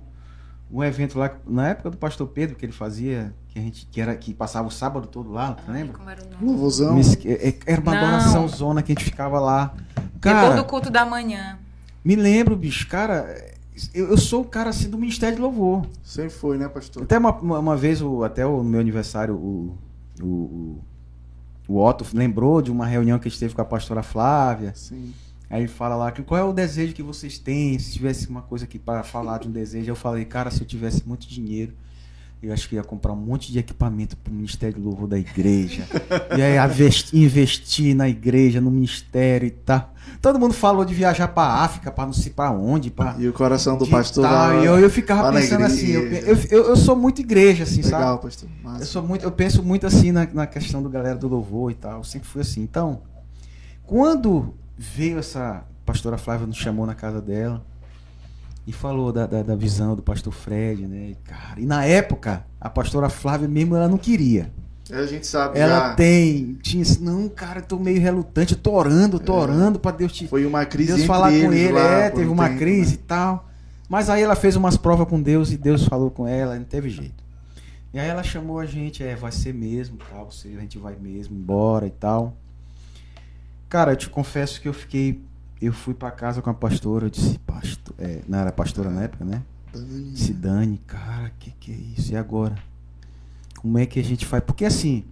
um 0.72 0.84
evento 0.84 1.18
lá, 1.18 1.32
na 1.48 1.70
época 1.70 1.90
do 1.92 1.98
pastor 1.98 2.28
Pedro, 2.28 2.56
que 2.56 2.66
ele 2.66 2.74
fazia, 2.74 3.34
que 3.48 3.58
a 3.60 3.62
gente 3.62 3.88
que 3.90 4.02
era 4.02 4.16
que 4.16 4.34
passava 4.34 4.68
o 4.68 4.72
sábado 4.72 5.08
todo 5.08 5.32
lá, 5.32 5.56
Ai, 5.68 5.74
lembra? 5.82 5.94
como 5.98 6.10
era 6.10 6.22
o 6.22 6.30
nome? 6.30 6.46
Louvorzão. 6.46 6.94
Me 6.96 7.02
esque- 7.02 7.30
é- 7.30 7.58
Era 7.66 7.82
uma 7.82 7.94
Não. 7.94 8.02
adoração 8.02 8.48
zona 8.48 8.82
que 8.84 8.92
a 8.92 8.96
gente 8.96 9.06
ficava 9.06 9.40
lá. 9.40 9.74
Depois 9.96 10.12
Cara, 10.22 10.56
do 10.56 10.66
culto 10.66 10.90
da 10.90 11.06
manhã. 11.06 11.58
me 12.04 12.16
lembro, 12.16 12.56
bicho, 12.56 12.88
cara, 12.88 13.34
eu, 13.94 14.08
eu 14.10 14.18
sou 14.18 14.42
o 14.42 14.46
cara 14.46 14.70
assim 14.72 14.90
do 14.90 14.98
Ministério 14.98 15.36
de 15.38 15.42
Louvor. 15.42 15.86
Sempre 16.04 16.32
foi, 16.32 16.58
né, 16.58 16.68
pastor? 16.68 17.04
Até 17.04 17.18
uma, 17.18 17.32
uma, 17.32 17.60
uma 17.60 17.78
vez, 17.78 18.02
o, 18.02 18.24
até 18.24 18.46
o, 18.46 18.58
no 18.58 18.64
meu 18.66 18.80
aniversário, 18.82 19.36
o, 19.36 19.78
o, 20.22 20.26
o, 20.26 20.84
o 21.70 21.84
Otto 21.86 22.06
lembrou 22.14 22.62
de 22.62 22.72
uma 22.72 22.86
reunião 22.86 23.20
que 23.20 23.28
a 23.28 23.32
gente 23.32 23.40
teve 23.40 23.54
com 23.56 23.62
a 23.62 23.66
pastora 23.66 24.02
Flávia. 24.04 24.74
Sim. 24.76 25.14
Aí 25.50 25.62
ele 25.62 25.68
fala 25.68 25.96
lá 25.96 26.12
que 26.12 26.22
qual 26.24 26.40
é 26.40 26.44
o 26.44 26.52
desejo 26.52 26.94
que 26.94 27.02
vocês 27.04 27.38
têm? 27.38 27.80
Se 27.80 27.94
tivesse 27.94 28.28
uma 28.28 28.42
coisa 28.42 28.66
aqui 28.66 28.78
para 28.78 29.02
falar 29.04 29.40
de 29.40 29.48
um 29.48 29.52
desejo, 29.52 29.90
eu 29.90 29.96
falei, 29.96 30.26
cara, 30.26 30.52
se 30.52 30.60
eu 30.62 30.68
tivesse 30.68 31.08
muito 31.08 31.26
dinheiro, 31.28 31.74
eu 32.44 32.54
acho 32.54 32.68
que 32.70 32.76
ia 32.76 32.84
comprar 32.84 33.14
um 33.14 33.16
monte 33.16 33.52
de 33.52 33.58
equipamento 33.58 34.16
para 34.18 34.30
o 34.30 34.36
Ministério 34.36 34.76
de 34.76 34.82
Louvor 34.82 35.08
da 35.08 35.18
igreja. 35.18 35.88
e 36.38 36.42
aí 36.42 36.58
investi- 36.72 37.18
investir 37.18 37.96
na 37.96 38.08
igreja, 38.10 38.60
no 38.62 38.70
ministério 38.70 39.48
e 39.48 39.52
tal. 39.52 39.94
Todo 40.22 40.38
mundo 40.40 40.54
falou 40.54 40.84
de 40.86 40.94
viajar 40.94 41.30
para 41.30 41.64
África, 41.64 41.92
para 41.92 42.06
não 42.06 42.14
sei 42.14 42.32
para 42.32 42.52
onde, 42.52 42.92
para 42.92 43.16
E 43.18 43.28
o 43.28 43.34
coração 43.34 43.78
do 43.78 43.88
pastor. 43.88 44.24
tal, 44.26 44.34
lá- 44.34 44.62
e 44.62 44.66
eu, 44.66 44.78
eu 44.80 44.90
ficava 44.90 45.32
pensando 45.32 45.64
assim, 45.64 45.88
eu, 45.88 46.04
eu, 46.12 46.38
eu, 46.52 46.76
sou 46.76 46.96
muito 46.96 47.22
igreja, 47.22 47.64
assim, 47.64 47.82
sabe? 47.82 48.04
Legal, 48.04 48.20
pastor. 48.20 48.50
Massa. 48.64 48.84
Eu 48.84 48.88
sou 48.88 49.02
muito, 49.02 49.24
eu 49.24 49.32
penso 49.32 49.64
muito 49.64 49.88
assim 49.88 50.12
na, 50.12 50.28
na 50.32 50.46
questão 50.46 50.84
do 50.84 50.90
galera 50.90 51.16
do 51.18 51.28
louvor 51.28 51.72
e 51.72 51.76
tal. 51.76 52.00
Eu 52.00 52.04
sempre 52.04 52.28
fui 52.28 52.42
assim. 52.42 52.62
Então, 52.62 53.02
quando 53.84 54.54
veio 54.78 55.20
essa 55.20 55.64
pastora 55.86 56.18
Flávia 56.18 56.46
nos 56.48 56.58
chamou 56.58 56.86
na 56.86 56.94
casa 56.96 57.22
dela 57.22 57.64
e 58.66 58.72
falou 58.74 59.12
da, 59.14 59.26
da, 59.26 59.42
da 59.44 59.56
visão 59.56 59.96
do 59.96 60.02
pastor 60.04 60.34
Fred, 60.34 60.86
né? 60.86 61.12
E, 61.12 61.16
Cara, 61.24 61.60
e 61.60 61.66
na 61.66 61.86
época 61.86 62.46
a 62.60 62.70
pastora 62.70 63.10
Flávia 63.10 63.48
mesmo 63.48 63.76
ela 63.76 63.88
não 63.88 63.98
queria. 63.98 64.52
A 64.90 65.06
gente 65.06 65.28
sabe 65.28 65.60
Ela 65.60 65.90
já. 65.90 65.96
tem, 65.96 66.54
tinha 66.62 66.82
assim, 66.82 67.04
não, 67.04 67.28
cara, 67.28 67.60
eu 67.60 67.64
tô 67.66 67.78
meio 67.78 68.00
relutante, 68.00 68.54
eu 68.54 68.60
tô 68.60 68.72
orando, 68.72 69.20
tô 69.20 69.34
É. 69.34 69.42
orando 69.42 69.78
para 69.80 69.92
Deus 69.96 70.14
te 70.14 70.28
Foi 70.30 70.46
uma 70.46 70.66
crise 70.66 70.94
Deus 70.96 71.06
falar 71.06 71.30
com 71.30 71.52
ele, 71.52 71.72
lá 71.74 71.82
é, 71.82 72.10
teve 72.10 72.30
um 72.30 72.34
uma 72.34 72.48
tempo, 72.48 72.60
crise 72.60 72.92
né? 72.92 73.00
e 73.02 73.06
tal. 73.06 73.50
Mas 73.90 74.10
aí 74.10 74.22
ela 74.22 74.36
fez 74.36 74.56
umas 74.56 74.78
provas 74.78 75.08
com 75.08 75.22
Deus 75.22 75.52
e 75.52 75.58
Deus 75.58 75.86
falou 75.86 76.10
com 76.10 76.26
ela, 76.28 76.56
não 76.56 76.64
teve 76.64 76.90
jeito. 76.90 77.22
E 77.94 78.00
aí 78.00 78.08
ela 78.08 78.24
chamou 78.24 78.60
a 78.60 78.66
gente, 78.66 79.04
é, 79.04 79.14
vai 79.16 79.32
ser 79.32 79.54
mesmo, 79.54 79.98
tal, 80.10 80.30
você, 80.32 80.50
a 80.58 80.62
gente 80.62 80.78
vai 80.78 80.96
mesmo 80.96 81.36
embora 81.38 81.86
e 81.88 81.92
tal. 81.92 82.34
Cara, 83.70 83.92
eu 83.92 83.96
te 83.98 84.10
confesso 84.10 84.62
que 84.62 84.68
eu 84.68 84.74
fiquei, 84.74 85.22
eu 85.62 85.74
fui 85.74 85.94
pra 85.94 86.10
casa 86.12 86.42
com 86.42 86.50
a 86.50 86.54
pastora, 86.54 87.08
eu 87.08 87.10
disse, 87.10 87.38
pastor, 87.40 87.94
é, 87.98 88.22
não 88.28 88.40
era 88.40 88.52
pastora 88.52 88.90
na 88.90 89.04
época, 89.04 89.26
né? 89.26 89.42
Dani. 89.74 90.12
Disse, 90.12 90.34
Dani, 90.34 90.78
cara, 90.88 91.32
que 91.40 91.52
que 91.52 91.72
é 91.72 91.76
isso? 91.76 92.14
E 92.14 92.16
agora? 92.16 92.56
Como 93.58 93.78
é 93.78 93.86
que 93.86 94.00
a 94.00 94.04
gente 94.04 94.26
faz? 94.26 94.44
Porque 94.44 94.64
assim, 94.66 95.04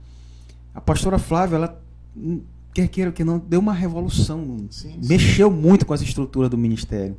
a 0.73 0.79
pastora 0.79 1.17
Flávia, 1.17 1.57
ela, 1.57 1.81
hum, 2.15 2.41
quer 2.73 2.87
queira 2.87 3.11
que 3.11 3.23
não, 3.23 3.39
deu 3.39 3.59
uma 3.59 3.73
revolução, 3.73 4.65
Sim, 4.69 4.91
sim. 4.91 4.99
mexeu 5.07 5.51
muito 5.51 5.85
com 5.85 5.93
as 5.93 6.01
estruturas 6.01 6.49
do 6.49 6.57
ministério. 6.57 7.17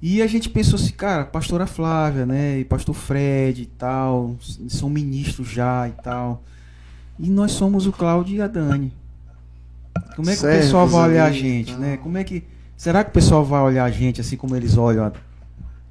E 0.00 0.20
a 0.20 0.26
gente 0.26 0.50
pensou 0.50 0.78
assim, 0.78 0.92
cara, 0.92 1.24
pastora 1.24 1.66
Flávia, 1.66 2.26
né, 2.26 2.58
e 2.58 2.64
pastor 2.64 2.94
Fred 2.94 3.62
e 3.62 3.66
tal, 3.66 4.36
são 4.68 4.88
ministros 4.90 5.48
já 5.48 5.88
e 5.88 5.92
tal. 5.92 6.44
E 7.18 7.30
nós 7.30 7.52
somos 7.52 7.86
o 7.86 7.92
Cláudio 7.92 8.36
e 8.36 8.42
a 8.42 8.46
Dani. 8.46 8.92
Como 10.16 10.30
é 10.30 10.32
que 10.34 10.38
Servos 10.40 10.58
o 10.58 10.62
pessoal 10.62 10.86
vai 10.88 11.08
olhar 11.10 11.24
a 11.24 11.26
ali 11.26 11.38
gente, 11.38 11.72
né? 11.74 11.96
Como 11.98 12.16
é 12.18 12.24
que 12.24 12.44
será 12.76 13.02
que 13.04 13.10
o 13.10 13.12
pessoal 13.12 13.44
vai 13.44 13.60
olhar 13.62 13.84
a 13.84 13.90
gente 13.90 14.20
assim 14.20 14.36
como 14.36 14.54
eles 14.56 14.76
olham 14.76 15.04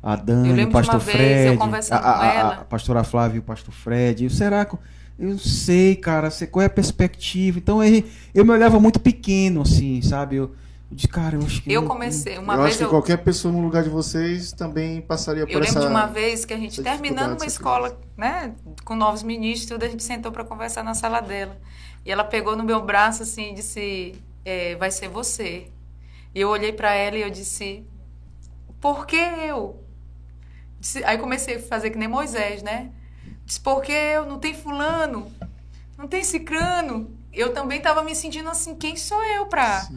a, 0.03 0.11
a 0.13 0.15
Dani, 0.15 0.49
Eu 0.49 0.55
lembro 0.55 0.77
o 0.77 0.81
de 0.81 0.87
pastor 0.87 0.95
uma 0.95 0.99
vez, 0.99 1.17
Fred, 1.17 1.45
eu 1.45 1.57
a, 1.91 1.97
a- 1.97 2.13
com 2.17 2.21
a- 2.21 2.33
ela. 2.33 2.53
a 2.55 2.65
pastora 2.65 3.03
Flávia 3.03 3.37
e 3.37 3.39
o 3.39 3.43
pastor 3.43 3.73
Fred? 3.73 4.29
Será 4.29 4.65
que 4.65 4.75
eu 4.75 5.29
não 5.29 5.37
sei, 5.37 5.95
cara, 5.95 6.29
qual 6.51 6.61
é 6.61 6.65
a 6.65 6.69
perspectiva? 6.69 7.57
Então 7.57 7.79
aí 7.79 8.05
eu 8.33 8.43
me 8.45 8.51
olhava 8.51 8.79
muito 8.79 8.99
pequeno 8.99 9.61
assim, 9.61 10.01
sabe? 10.01 10.35
Eu, 10.35 10.43
eu 10.91 10.95
disse, 10.95 11.07
cara, 11.07 11.35
eu 11.37 11.41
acho 11.41 11.61
que 11.63 11.71
Eu 11.71 11.83
comecei, 11.83 12.37
uma 12.37 12.53
eu 12.53 12.57
vez 12.59 12.69
acho 12.69 12.77
que 12.79 12.83
eu, 12.83 12.89
qualquer 12.89 13.17
pessoa 13.17 13.51
no 13.51 13.61
lugar 13.61 13.81
de 13.83 13.89
vocês 13.89 14.51
também 14.51 15.01
passaria 15.01 15.45
por 15.47 15.53
eu 15.53 15.59
lembro 15.59 15.69
essa. 15.71 15.79
de 15.79 15.87
uma 15.87 16.05
vez 16.05 16.45
que 16.45 16.53
a 16.53 16.57
gente 16.57 16.81
essa 16.81 16.83
terminando 16.83 17.37
uma 17.37 17.45
escola, 17.45 17.97
né, 18.17 18.53
com 18.83 18.95
novos 18.95 19.23
ministros, 19.23 19.67
tudo, 19.69 19.83
a 19.83 19.87
gente 19.87 20.03
sentou 20.03 20.31
para 20.31 20.43
conversar 20.43 20.83
na 20.83 20.93
sala 20.93 21.21
dela. 21.21 21.57
E 22.05 22.11
ela 22.11 22.23
pegou 22.23 22.55
no 22.55 22.63
meu 22.63 22.81
braço 22.85 23.23
assim 23.23 23.51
e 23.51 23.55
disse: 23.55 24.15
é, 24.45 24.75
"Vai 24.75 24.91
ser 24.91 25.09
você". 25.09 25.67
E 26.33 26.39
eu 26.41 26.49
olhei 26.49 26.71
para 26.71 26.93
ela 26.93 27.17
e 27.17 27.21
eu 27.21 27.29
disse: 27.29 27.83
"Por 28.79 29.05
que 29.07 29.15
eu?" 29.15 29.83
Disse- 30.79 31.03
aí 31.03 31.17
comecei 31.17 31.55
a 31.55 31.59
fazer 31.61 31.89
que 31.89 31.97
nem 31.97 32.07
Moisés, 32.07 32.61
né? 32.61 32.91
Disse: 33.45 33.59
"Por 33.59 33.81
que 33.81 33.91
eu? 33.91 34.25
Não 34.25 34.37
tem 34.39 34.53
fulano, 34.53 35.31
não 35.97 36.07
tem 36.07 36.23
cicrano". 36.23 37.09
Eu 37.33 37.53
também 37.53 37.79
estava 37.79 38.01
me 38.01 38.15
sentindo 38.15 38.49
assim, 38.49 38.75
quem 38.75 38.95
sou 38.95 39.21
eu 39.25 39.47
para 39.47 39.89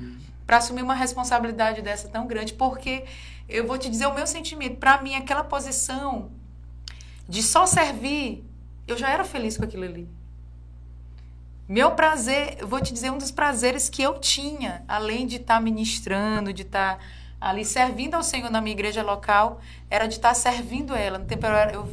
assumir 0.49 0.83
uma 0.83 0.95
responsabilidade 0.95 1.83
dessa 1.83 2.09
tão 2.09 2.27
grande, 2.27 2.53
porque 2.55 3.05
eu 3.49 3.65
vou 3.67 3.79
te 3.79 3.89
dizer 3.89 4.07
o 4.07 4.15
meu 4.15 4.27
sentimento, 4.27 4.77
para 4.79 5.01
mim 5.03 5.15
aquela 5.15 5.45
posição 5.45 6.33
de 7.29 7.41
só 7.43 7.65
servir, 7.65 8.45
eu 8.89 8.97
já 8.97 9.09
era 9.11 9.23
feliz 9.25 9.57
com 9.57 9.63
aquilo 9.65 9.85
ali. 9.85 10.09
Meu 11.69 11.91
prazer, 11.91 12.59
vou 12.65 12.81
te 12.81 12.93
dizer 12.95 13.11
um 13.11 13.19
dos 13.19 13.31
prazeres 13.31 13.89
que 13.91 14.01
eu 14.03 14.19
tinha, 14.19 14.83
além 14.89 15.27
de 15.27 15.37
estar 15.37 15.61
ministrando, 15.61 16.51
de 16.53 16.63
estar 16.63 16.99
ali 17.39 17.65
servindo 17.65 18.15
ao 18.15 18.23
Senhor 18.23 18.51
na 18.51 18.61
minha 18.61 18.73
igreja 18.73 19.03
local, 19.03 19.61
era 19.91 20.07
de 20.07 20.15
estar 20.15 20.33
servindo 20.35 20.95
ela. 20.95 21.19
No 21.19 21.27
tempo 21.27 21.45
eu, 21.47 21.53
era- 21.53 21.73
eu 21.73 21.89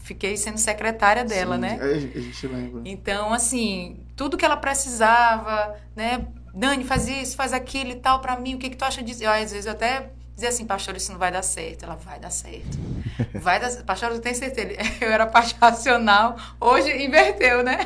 fiquei 0.00 0.36
sendo 0.36 0.58
secretária 0.58 1.24
dela, 1.24 1.54
Sim, 1.54 1.60
né? 1.60 1.78
é, 1.80 1.94
a 2.18 2.20
gente 2.20 2.46
lembra. 2.48 2.82
Então, 2.84 3.32
assim, 3.32 4.00
tudo 4.16 4.36
que 4.36 4.44
ela 4.44 4.56
precisava, 4.56 5.76
né? 5.94 6.26
Dani, 6.52 6.82
faz 6.82 7.06
isso, 7.06 7.36
faz 7.36 7.52
aquilo 7.52 7.92
e 7.92 7.96
tal 7.96 8.18
pra 8.20 8.36
mim, 8.38 8.56
o 8.56 8.58
que, 8.58 8.68
que 8.70 8.76
tu 8.76 8.84
acha 8.84 9.00
disso? 9.00 9.22
Eu, 9.22 9.30
às 9.30 9.52
vezes 9.52 9.66
eu 9.66 9.72
até 9.72 10.10
dizia 10.40 10.48
assim, 10.48 10.64
pastor, 10.64 10.96
isso 10.96 11.12
não 11.12 11.18
vai 11.18 11.30
dar 11.30 11.42
certo. 11.42 11.84
Ela, 11.84 11.94
vai 11.96 12.18
dar 12.18 12.30
certo. 12.30 12.78
Vai 13.42 13.60
dar 13.60 13.70
Pastor, 13.84 14.12
eu 14.12 14.20
tenho 14.20 14.34
certeza. 14.34 14.70
Eu 15.00 15.10
era 15.12 15.26
parte 15.26 15.54
racional, 15.60 16.36
hoje 16.60 16.90
inverteu, 17.04 17.62
né? 17.62 17.78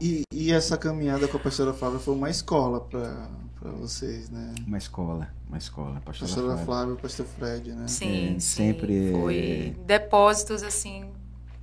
E, 0.00 0.06
e- 0.08 0.22
e 0.32 0.52
essa 0.52 0.76
caminhada 0.78 1.28
com 1.28 1.36
a 1.36 1.40
pastora 1.40 1.74
Flávia 1.74 1.98
foi 1.98 2.14
uma 2.14 2.30
escola 2.30 2.80
para 2.80 3.70
vocês, 3.72 4.30
né? 4.30 4.54
Uma 4.66 4.78
escola, 4.78 5.28
uma 5.46 5.58
escola, 5.58 6.00
pastora, 6.04 6.30
Pastora 6.30 6.46
Flávia. 6.46 6.64
Flávia, 6.64 6.94
pastor 6.96 7.26
Fred, 7.26 7.72
né? 7.72 7.86
Sim, 7.88 8.28
É, 8.28 8.32
sim. 8.34 8.40
sempre, 8.40 9.12
Foi 9.12 9.76
depósitos, 9.84 10.62
assim, 10.62 11.10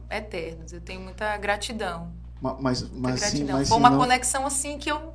eternos. 0.10 0.72
Eu 0.72 0.82
tenho 0.82 1.02
muita 1.02 1.36
gratidão. 1.38 2.12
Ma- 2.42 2.58
Mas, 2.60 2.82
Muita 2.84 3.00
mas 3.10 3.22
sim, 3.22 3.44
mas 3.46 3.68
Foi 3.70 3.78
uma 3.78 3.90
não- 3.90 3.98
conexão, 3.98 4.46
assim, 4.46 4.78
que 4.78 4.92
eu, 4.92 5.14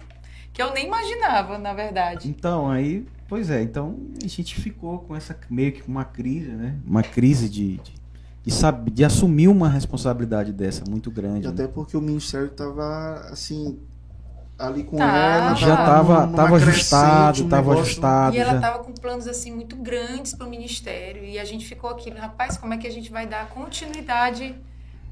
que 0.53 0.61
eu 0.63 0.73
nem 0.73 0.87
imaginava, 0.87 1.59
na 1.59 1.73
verdade. 1.75 2.29
Então, 2.29 2.69
aí, 2.71 3.07
pois 3.31 3.49
é, 3.49 3.63
então 3.63 3.97
a 4.23 4.27
gente 4.27 4.61
ficou 4.61 4.99
com 4.99 5.15
essa 5.15 5.39
meio 5.49 5.73
que 5.73 5.89
uma 5.89 6.05
crise, 6.05 6.51
né? 6.51 6.77
Uma 6.85 7.03
crise 7.03 7.49
de, 7.49 7.77
de, 7.77 7.95
de, 8.45 8.51
saber, 8.51 8.91
de 8.91 9.05
assumir 9.05 9.47
uma 9.47 9.69
responsabilidade 9.69 10.53
dessa 10.53 10.85
muito 10.91 11.13
grande. 11.13 11.47
E 11.47 11.49
né? 11.49 11.55
até 11.55 11.69
porque 11.69 11.97
o 11.97 12.01
ministério 12.01 12.51
tava 12.51 13.21
assim 13.31 13.79
ali 14.59 14.83
com 14.83 14.97
Tava. 14.97 15.17
ela. 15.17 15.55
Já 15.55 15.77
tava, 15.77 16.27
numa 16.27 16.37
tava 16.37 16.57
ajustado, 16.57 17.45
um 17.45 17.49
tava 17.49 17.63
negócio- 17.63 17.83
ajustado. 17.83 18.37
E 18.37 18.39
ela 18.41 18.51
já. 18.51 18.57
estava 18.57 18.85
com 18.85 18.93
planos 18.93 19.29
assim 19.29 19.53
muito 19.53 19.77
grandes 19.77 20.35
para 20.35 20.47
o 20.47 20.51
ministério 20.51 21.25
e 21.25 21.39
a 21.39 21.45
gente 21.45 21.65
ficou 21.65 21.89
aqui, 21.89 22.11
rapaz, 22.11 22.59
como 22.59 22.75
é 22.75 22.79
que 22.79 22.87
a 22.87 22.93
gente 22.93 23.13
vai 23.13 23.29
dar 23.29 23.49
continuidade, 23.49 24.55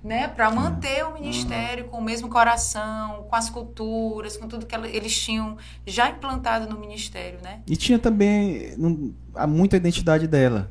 né, 0.02 0.28
para 0.28 0.50
manter 0.50 1.04
o 1.04 1.14
ministério 1.14 1.86
com 1.86 1.98
o 1.98 2.02
mesmo 2.02 2.28
coração, 2.28 3.26
com 3.28 3.34
as 3.34 3.50
culturas, 3.50 4.36
com 4.36 4.46
tudo 4.46 4.64
que 4.64 4.74
eles 4.74 5.18
tinham 5.18 5.56
já 5.86 6.10
implantado 6.10 6.72
no 6.72 6.78
ministério, 6.78 7.38
né? 7.42 7.60
E 7.66 7.76
tinha 7.76 7.98
também 7.98 8.74
não, 8.76 9.12
há 9.34 9.46
muita 9.46 9.76
identidade 9.76 10.26
dela. 10.26 10.70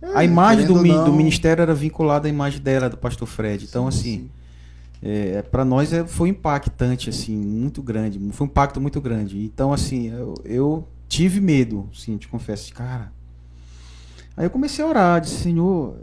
É, 0.00 0.18
a 0.18 0.24
imagem 0.24 0.66
do, 0.66 0.74
do 1.04 1.12
ministério 1.12 1.62
era 1.62 1.74
vinculada 1.74 2.28
à 2.28 2.30
imagem 2.30 2.60
dela, 2.60 2.88
do 2.88 2.96
pastor 2.96 3.28
Fred. 3.28 3.64
Então, 3.64 3.90
sim, 3.90 3.98
assim, 3.98 4.10
sim. 4.18 4.30
É, 5.02 5.42
para 5.42 5.64
nós 5.64 5.92
é, 5.92 6.06
foi 6.06 6.30
impactante, 6.30 7.10
assim, 7.10 7.36
muito 7.36 7.82
grande. 7.82 8.18
Foi 8.32 8.46
um 8.46 8.50
impacto 8.50 8.80
muito 8.80 9.00
grande. 9.00 9.44
Então, 9.44 9.72
assim, 9.72 10.08
eu, 10.08 10.34
eu 10.44 10.88
tive 11.08 11.40
medo, 11.40 11.88
sim, 11.94 12.16
te 12.16 12.28
confesso, 12.28 12.72
cara. 12.74 13.12
Aí 14.36 14.44
eu 14.44 14.50
comecei 14.50 14.84
a 14.84 14.88
orar, 14.88 15.20
disse, 15.20 15.42
Senhor, 15.42 15.96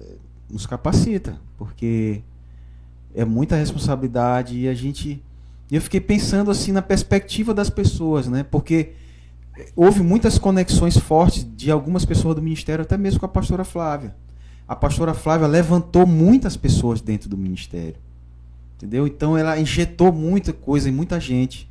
nos 0.49 0.65
capacita, 0.65 1.39
porque 1.57 2.21
é 3.13 3.23
muita 3.23 3.55
responsabilidade 3.55 4.57
e 4.57 4.67
a 4.67 4.73
gente. 4.73 5.21
Eu 5.71 5.81
fiquei 5.81 5.99
pensando 5.99 6.51
assim 6.51 6.71
na 6.71 6.81
perspectiva 6.81 7.53
das 7.53 7.69
pessoas, 7.69 8.27
né? 8.27 8.43
Porque 8.43 8.93
houve 9.75 10.01
muitas 10.01 10.37
conexões 10.37 10.97
fortes 10.97 11.47
de 11.55 11.71
algumas 11.71 12.05
pessoas 12.05 12.35
do 12.35 12.41
ministério, 12.41 12.83
até 12.83 12.97
mesmo 12.97 13.19
com 13.19 13.25
a 13.25 13.29
pastora 13.29 13.63
Flávia. 13.63 14.15
a 14.67 14.75
pastora 14.75 15.13
Flávia 15.13 15.47
levantou 15.47 16.05
muitas 16.05 16.55
pessoas 16.57 17.01
dentro 17.01 17.29
do 17.29 17.37
ministério. 17.37 17.95
Entendeu? 18.75 19.07
Então 19.07 19.37
ela 19.37 19.57
injetou 19.59 20.11
muita 20.11 20.51
coisa 20.51 20.89
em 20.89 20.91
muita 20.91 21.19
gente. 21.19 21.69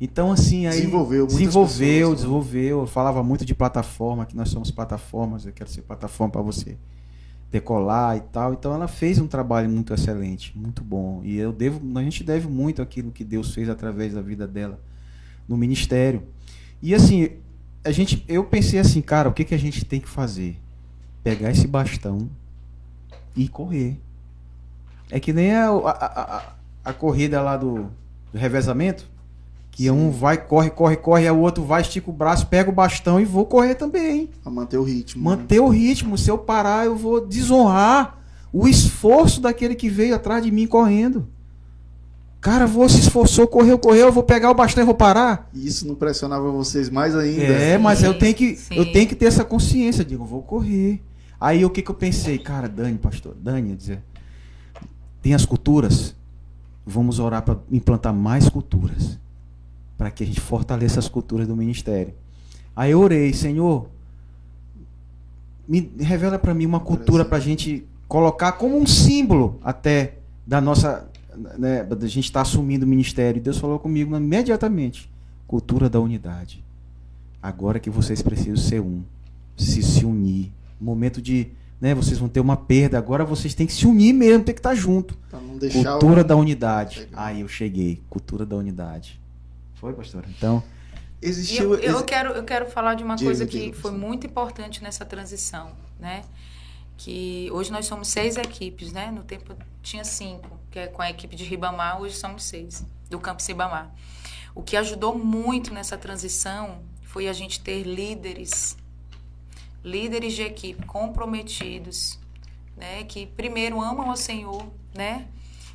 Então, 0.00 0.30
assim, 0.30 0.66
aí. 0.66 0.76
Desenvolveu, 0.76 1.26
desenvolveu, 1.26 1.86
pessoas, 1.86 2.10
né? 2.10 2.14
desenvolveu. 2.16 2.86
Falava 2.86 3.22
muito 3.22 3.44
de 3.44 3.54
plataforma, 3.54 4.26
que 4.26 4.36
nós 4.36 4.48
somos 4.48 4.70
plataformas, 4.70 5.44
eu 5.44 5.52
quero 5.52 5.68
ser 5.68 5.82
plataforma 5.82 6.32
para 6.32 6.42
você 6.42 6.76
decolar 7.50 8.16
e 8.16 8.20
tal. 8.20 8.52
Então 8.52 8.74
ela 8.74 8.88
fez 8.88 9.18
um 9.18 9.26
trabalho 9.26 9.68
muito 9.68 9.92
excelente, 9.94 10.56
muito 10.56 10.82
bom. 10.82 11.20
E 11.24 11.36
eu 11.36 11.52
devo, 11.52 11.80
a 11.98 12.02
gente 12.02 12.22
deve 12.22 12.46
muito 12.46 12.82
aquilo 12.82 13.10
que 13.10 13.24
Deus 13.24 13.54
fez 13.54 13.68
através 13.68 14.14
da 14.14 14.22
vida 14.22 14.46
dela 14.46 14.80
no 15.46 15.56
ministério. 15.56 16.22
E 16.82 16.94
assim, 16.94 17.30
a 17.84 17.90
gente, 17.90 18.24
eu 18.28 18.44
pensei 18.44 18.78
assim, 18.78 19.00
cara, 19.00 19.28
o 19.28 19.32
que, 19.32 19.44
que 19.44 19.54
a 19.54 19.58
gente 19.58 19.84
tem 19.84 20.00
que 20.00 20.08
fazer? 20.08 20.56
Pegar 21.22 21.50
esse 21.50 21.66
bastão 21.66 22.28
e 23.34 23.48
correr. 23.48 23.98
É 25.10 25.18
que 25.18 25.32
nem 25.32 25.54
a, 25.54 25.68
a, 25.68 26.36
a, 26.36 26.52
a 26.84 26.92
corrida 26.92 27.40
lá 27.40 27.56
do, 27.56 27.90
do 28.32 28.38
revezamento. 28.38 29.08
Que 29.78 29.84
Sim. 29.84 29.90
um 29.90 30.10
vai, 30.10 30.36
corre, 30.36 30.70
corre, 30.70 30.96
corre, 30.96 31.26
e 31.26 31.30
o 31.30 31.38
outro 31.38 31.62
vai, 31.62 31.82
estica 31.82 32.10
o 32.10 32.12
braço, 32.12 32.48
pega 32.48 32.68
o 32.68 32.72
bastão 32.72 33.20
e 33.20 33.24
vou 33.24 33.46
correr 33.46 33.76
também. 33.76 34.28
Pra 34.42 34.50
manter 34.50 34.76
o 34.76 34.82
ritmo. 34.82 35.22
né? 35.22 35.36
Manter 35.36 35.60
o 35.60 35.68
ritmo. 35.68 36.18
Se 36.18 36.28
eu 36.28 36.36
parar, 36.36 36.84
eu 36.86 36.96
vou 36.96 37.24
desonrar 37.24 38.18
o 38.52 38.66
esforço 38.66 39.40
daquele 39.40 39.76
que 39.76 39.88
veio 39.88 40.16
atrás 40.16 40.42
de 40.42 40.50
mim 40.50 40.66
correndo. 40.66 41.28
Cara, 42.40 42.66
vou 42.66 42.88
se 42.88 42.98
esforçou, 42.98 43.46
correu, 43.46 43.78
correu, 43.78 44.06
eu 44.06 44.12
vou 44.12 44.24
pegar 44.24 44.50
o 44.50 44.54
bastão 44.54 44.82
e 44.82 44.84
vou 44.84 44.96
parar. 44.96 45.48
Isso 45.54 45.86
não 45.86 45.94
pressionava 45.94 46.50
vocês 46.50 46.90
mais 46.90 47.14
ainda? 47.14 47.44
É, 47.44 47.78
mas 47.78 48.02
eu 48.02 48.18
tenho 48.18 48.34
que 48.34 48.56
Sim. 48.56 48.74
eu 48.74 48.90
tenho 48.90 49.06
que 49.06 49.14
ter 49.14 49.26
essa 49.26 49.44
consciência, 49.44 50.04
digo, 50.04 50.24
eu 50.24 50.26
vou 50.26 50.42
correr. 50.42 51.00
Aí 51.40 51.64
o 51.64 51.70
que 51.70 51.82
que 51.82 51.90
eu 51.90 51.94
pensei, 51.94 52.36
cara, 52.36 52.68
Dani, 52.68 52.98
pastor, 52.98 53.36
Dani, 53.40 53.70
eu 53.70 53.76
dizer, 53.76 54.02
tem 55.22 55.34
as 55.34 55.46
culturas, 55.46 56.16
vamos 56.84 57.20
orar 57.20 57.42
para 57.42 57.58
implantar 57.70 58.12
mais 58.12 58.48
culturas, 58.48 59.16
para 59.98 60.12
que 60.12 60.22
a 60.22 60.26
gente 60.26 60.40
fortaleça 60.40 61.00
as 61.00 61.08
culturas 61.08 61.48
do 61.48 61.56
ministério. 61.56 62.14
Aí 62.74 62.92
eu 62.92 63.00
orei, 63.00 63.32
Senhor, 63.32 63.88
me 65.66 65.90
revela 65.98 66.38
para 66.38 66.54
mim 66.54 66.64
uma 66.64 66.78
cultura 66.78 67.24
para 67.24 67.36
a 67.36 67.40
gente 67.40 67.84
colocar 68.06 68.52
como 68.52 68.78
um 68.78 68.86
símbolo 68.86 69.58
até 69.62 70.14
da 70.46 70.60
nossa, 70.60 71.10
né, 71.58 71.82
da 71.82 72.06
gente 72.06 72.26
estar 72.26 72.42
assumindo 72.42 72.86
o 72.86 72.88
ministério. 72.88 73.38
E 73.38 73.42
Deus 73.42 73.58
falou 73.58 73.80
comigo 73.80 74.16
imediatamente, 74.16 75.10
cultura 75.46 75.90
da 75.90 75.98
unidade. 75.98 76.64
Agora 77.42 77.80
que 77.80 77.90
vocês 77.90 78.22
precisam 78.22 78.56
ser 78.56 78.80
um, 78.80 79.02
se 79.56 79.82
se 79.82 80.06
unir. 80.06 80.52
Momento 80.80 81.20
de, 81.20 81.48
né, 81.80 81.92
vocês 81.92 82.18
vão 82.18 82.28
ter 82.28 82.38
uma 82.38 82.56
perda, 82.56 82.96
agora 82.96 83.24
vocês 83.24 83.52
têm 83.52 83.66
que 83.66 83.72
se 83.72 83.86
unir 83.86 84.12
mesmo, 84.12 84.44
tem 84.44 84.54
que 84.54 84.60
estar 84.60 84.76
junto. 84.76 85.18
Não 85.32 85.58
deixar 85.58 85.92
Cultura 85.92 86.20
o... 86.20 86.24
da 86.24 86.36
unidade. 86.36 87.00
Legal. 87.00 87.24
Aí 87.24 87.40
eu 87.40 87.48
cheguei, 87.48 88.00
cultura 88.08 88.46
da 88.46 88.56
unidade. 88.56 89.20
Foi, 89.80 89.92
pastor? 89.92 90.24
Então, 90.28 90.62
Existiu. 91.22 91.74
eu, 91.74 91.98
eu 91.98 92.04
quero, 92.04 92.30
eu 92.30 92.44
quero 92.44 92.66
falar 92.66 92.94
de 92.94 93.04
uma 93.04 93.16
Diga, 93.16 93.28
coisa 93.28 93.46
que 93.46 93.58
diga, 93.58 93.76
foi 93.76 93.92
muito 93.92 94.26
importante 94.26 94.82
nessa 94.82 95.04
transição, 95.04 95.72
né? 95.98 96.24
Que 96.96 97.48
hoje 97.52 97.70
nós 97.70 97.86
somos 97.86 98.08
seis 98.08 98.36
equipes, 98.36 98.92
né? 98.92 99.10
No 99.10 99.22
tempo 99.22 99.54
tinha 99.82 100.04
cinco, 100.04 100.58
que 100.70 100.80
é 100.80 100.86
com 100.88 101.00
a 101.00 101.10
equipe 101.10 101.36
de 101.36 101.44
Ribamar, 101.44 102.00
hoje 102.00 102.16
somos 102.16 102.42
seis, 102.42 102.84
do 103.08 103.20
Campo 103.20 103.42
Ribamar. 103.46 103.94
O 104.54 104.62
que 104.62 104.76
ajudou 104.76 105.16
muito 105.16 105.72
nessa 105.72 105.96
transição 105.96 106.82
foi 107.02 107.28
a 107.28 107.32
gente 107.32 107.60
ter 107.60 107.84
líderes, 107.84 108.76
líderes 109.84 110.34
de 110.34 110.42
equipe 110.42 110.84
comprometidos, 110.86 112.18
né? 112.76 113.04
Que 113.04 113.26
primeiro 113.26 113.80
amam 113.80 114.10
ao 114.10 114.16
Senhor, 114.16 114.66
né? 114.92 115.28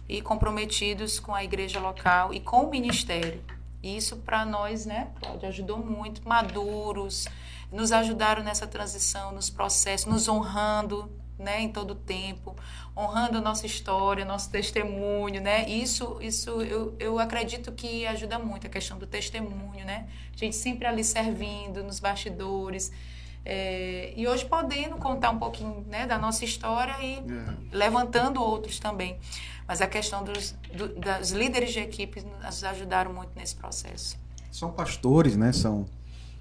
E 0.10 0.22
comprometidos 0.22 1.20
com 1.20 1.34
a 1.34 1.42
igreja 1.42 1.80
local 1.80 2.34
e 2.34 2.42
com 2.42 2.66
o 2.66 2.70
ministério. 2.70 3.42
E 3.84 3.97
Isso 3.97 4.15
para 4.18 4.45
nós, 4.45 4.85
né, 4.85 5.11
Cláudia, 5.19 5.49
ajudou 5.49 5.77
muito, 5.77 6.27
maduros, 6.27 7.27
nos 7.69 7.91
ajudaram 7.91 8.41
nessa 8.41 8.65
transição, 8.65 9.34
nos 9.34 9.49
processos, 9.49 10.07
nos 10.07 10.27
honrando, 10.30 11.11
né, 11.38 11.61
em 11.61 11.69
todo 11.69 11.91
o 11.91 11.95
tempo, 11.95 12.55
honrando 12.95 13.39
a 13.39 13.41
nossa 13.41 13.65
história, 13.65 14.23
nosso 14.23 14.49
testemunho, 14.49 15.41
né? 15.41 15.68
Isso, 15.68 16.18
isso 16.22 16.49
eu, 16.61 16.95
eu 16.99 17.19
acredito 17.19 17.72
que 17.72 18.05
ajuda 18.05 18.39
muito 18.39 18.68
a 18.68 18.69
questão 18.69 18.97
do 18.97 19.05
testemunho, 19.05 19.84
né? 19.84 20.07
A 20.34 20.38
gente 20.38 20.55
sempre 20.55 20.88
ali 20.88 21.03
servindo 21.03 21.84
nos 21.84 21.99
bastidores. 21.99 22.91
É, 23.45 24.14
e 24.15 24.28
hoje 24.28 24.45
podendo 24.45 24.95
contar 24.98 25.32
um 25.32 25.38
pouquinho 25.40 25.86
né, 25.90 26.06
da 26.07 26.18
nossa 26.18 26.45
história 26.45 26.95
e 27.02 27.15
É. 27.15 27.53
levantando 27.72 28.41
outros 28.41 28.80
também. 28.80 29.18
Mas 29.68 29.82
a 29.82 29.88
questão 29.88 30.24
dos, 30.24 30.56
do, 30.76 30.90
das 30.99 31.32
líderes 31.32 31.72
de 31.72 31.80
equipe 31.80 32.24
nos 32.44 32.64
ajudaram 32.64 33.14
muito 33.14 33.32
nesse 33.36 33.56
processo. 33.56 34.18
são 34.52 34.72
pastores, 34.72 35.36
né? 35.36 35.52
São, 35.52 35.86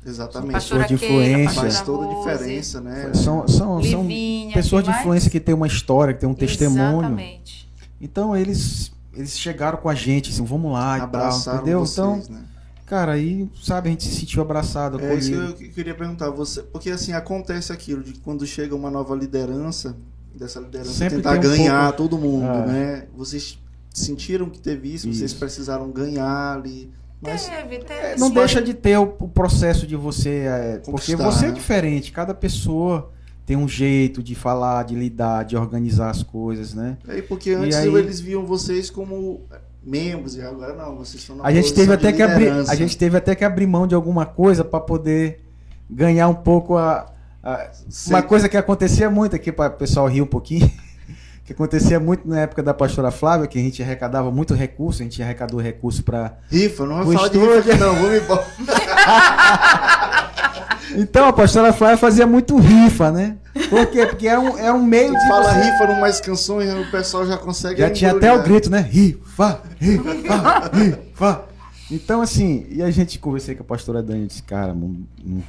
Exatamente. 0.04 0.52
Pastora 0.52 0.82
Pessoa 0.86 0.98
de 0.98 1.04
influência. 1.06 1.60
Faz 1.60 1.80
toda 1.82 2.06
a 2.06 2.14
diferença, 2.14 2.80
né? 2.80 3.12
são, 3.14 3.46
são, 3.46 3.82
são 3.82 4.02
Livinha, 4.02 4.52
pessoas 4.52 4.82
de 4.84 4.90
influência 4.90 5.30
que 5.30 5.38
tem 5.38 5.54
uma 5.54 5.66
história, 5.66 6.12
que 6.12 6.20
tem 6.20 6.28
um 6.28 6.34
testemunho. 6.34 6.98
Exatamente. 7.00 7.68
Então 8.00 8.36
eles 8.36 8.90
eles 9.14 9.38
chegaram 9.38 9.78
com 9.78 9.88
a 9.88 9.94
gente, 9.94 10.30
assim, 10.30 10.44
vamos 10.44 10.72
lá 10.72 10.98
e 10.98 11.06
tal, 11.06 11.38
entendeu? 11.38 11.80
vocês, 11.80 11.98
Então, 11.98 12.16
né? 12.28 12.44
Cara, 12.92 13.12
aí, 13.12 13.48
sabe, 13.62 13.88
a 13.88 13.90
gente 13.92 14.04
se 14.04 14.14
sentiu 14.20 14.42
abraçado, 14.42 15.00
É 15.00 15.14
isso 15.14 15.30
que 15.30 15.36
eu 15.38 15.52
que- 15.54 15.68
queria 15.70 15.94
perguntar 15.94 16.28
você, 16.28 16.62
porque 16.62 16.90
assim 16.90 17.14
acontece 17.14 17.72
aquilo 17.72 18.02
de 18.02 18.12
quando 18.20 18.46
chega 18.46 18.74
uma 18.76 18.90
nova 18.90 19.14
liderança, 19.16 19.96
dessa 20.34 20.60
liderança 20.60 20.92
Sempre 20.92 21.16
tentar 21.16 21.38
um 21.38 21.40
ganhar 21.40 21.92
todo 21.92 22.18
mundo, 22.18 22.44
Ah. 22.44 22.66
né? 22.66 23.06
Vocês 23.16 23.58
sentiram 23.94 24.50
que 24.50 24.58
teve 24.58 24.92
isso, 24.92 25.06
vocês 25.10 25.30
Isso. 25.30 25.38
precisaram 25.40 25.90
ganhar 25.90 26.52
ali, 26.58 26.90
mas 27.22 27.46
Teve, 27.46 27.78
teve. 27.78 27.94
É, 27.94 28.16
não 28.18 28.28
sim. 28.28 28.34
deixa 28.34 28.60
de 28.60 28.74
ter 28.74 28.98
o, 28.98 29.04
o 29.20 29.26
processo 29.28 29.86
de 29.86 29.96
você. 29.96 30.28
é, 30.46 30.82
porque 30.84 31.16
você 31.16 31.46
é 31.46 31.48
né? 31.48 31.54
diferente, 31.54 32.12
cada 32.12 32.34
pessoa 32.34 33.10
tem 33.46 33.56
um 33.56 33.66
jeito 33.68 34.22
de 34.22 34.34
falar, 34.34 34.82
de 34.84 34.94
lidar, 34.94 35.44
de 35.44 35.56
organizar 35.56 36.10
as 36.10 36.22
coisas, 36.22 36.74
né? 36.74 36.98
aí 37.08 37.22
porque 37.22 37.52
antes 37.52 37.74
aí- 37.74 37.88
eles 37.94 38.20
viam 38.20 38.44
vocês 38.44 38.90
como 38.90 39.40
membros 39.84 40.36
e 40.36 40.42
agora 40.42 40.74
não, 40.74 40.96
vocês 40.96 41.20
estão 41.22 41.36
na 41.36 41.44
A 41.46 41.52
gente 41.52 41.72
teve 41.74 41.92
até 41.92 42.12
que 42.12 42.22
abrir, 42.22 42.48
a 42.50 42.74
gente 42.74 42.96
teve 42.96 43.16
até 43.16 43.34
que 43.34 43.44
abrir 43.44 43.66
mão 43.66 43.86
de 43.86 43.94
alguma 43.94 44.24
coisa 44.24 44.64
para 44.64 44.80
poder 44.80 45.40
ganhar 45.90 46.28
um 46.28 46.34
pouco 46.34 46.76
a, 46.76 47.12
a- 47.42 47.70
uma 48.06 48.22
coisa 48.22 48.48
que 48.48 48.56
acontecia 48.56 49.10
muito 49.10 49.34
aqui 49.36 49.50
para 49.52 49.72
o 49.72 49.76
pessoal 49.76 50.06
rir 50.08 50.22
um 50.22 50.26
pouquinho. 50.26 50.70
Que 51.44 51.52
acontecia 51.52 51.98
muito 51.98 52.26
na 52.28 52.38
época 52.38 52.62
da 52.62 52.72
pastora 52.72 53.10
Flávia, 53.10 53.48
que 53.48 53.58
a 53.58 53.60
gente 53.62 53.82
arrecadava 53.82 54.30
muito 54.30 54.54
recurso, 54.54 55.02
a 55.02 55.04
gente 55.04 55.20
arrecadou 55.20 55.58
recurso 55.60 56.04
para 56.04 56.38
rifa, 56.48 56.86
não 56.86 57.04
vai 57.04 57.16
falar 57.16 57.28
de 57.30 57.38
rifa 57.38 57.76
não, 57.78 57.94
vamos 57.96 58.22
embora. 58.22 58.46
Então 60.96 61.26
a 61.26 61.32
pastora 61.32 61.72
Flávia 61.72 61.96
fazia 61.96 62.26
muito 62.26 62.56
rifa, 62.58 63.10
né? 63.10 63.36
Por 63.68 63.86
quê? 63.86 64.06
Porque 64.06 64.26
é 64.26 64.38
um, 64.38 64.58
é 64.58 64.72
um 64.72 64.82
meio 64.82 65.12
de. 65.12 65.28
Fala 65.28 65.44
você- 65.52 65.60
rifa 65.70 65.86
numas 65.86 66.20
canções, 66.20 66.72
o 66.72 66.90
pessoal 66.90 67.26
já 67.26 67.36
consegue 67.36 67.80
Já 67.80 67.90
tinha 67.90 68.12
até 68.12 68.32
o 68.32 68.42
grito, 68.42 68.70
né? 68.70 68.80
Rifa, 68.80 69.60
rifa, 69.78 70.70
rifa. 70.72 71.52
Então, 71.90 72.22
assim, 72.22 72.64
e 72.70 72.82
a 72.82 72.90
gente 72.90 73.18
conversei 73.18 73.54
com 73.54 73.62
a 73.62 73.66
pastora 73.66 74.02
Dani 74.02 74.24
e 74.24 74.26
disse, 74.26 74.42
cara, 74.42 74.72
não, 74.72 74.96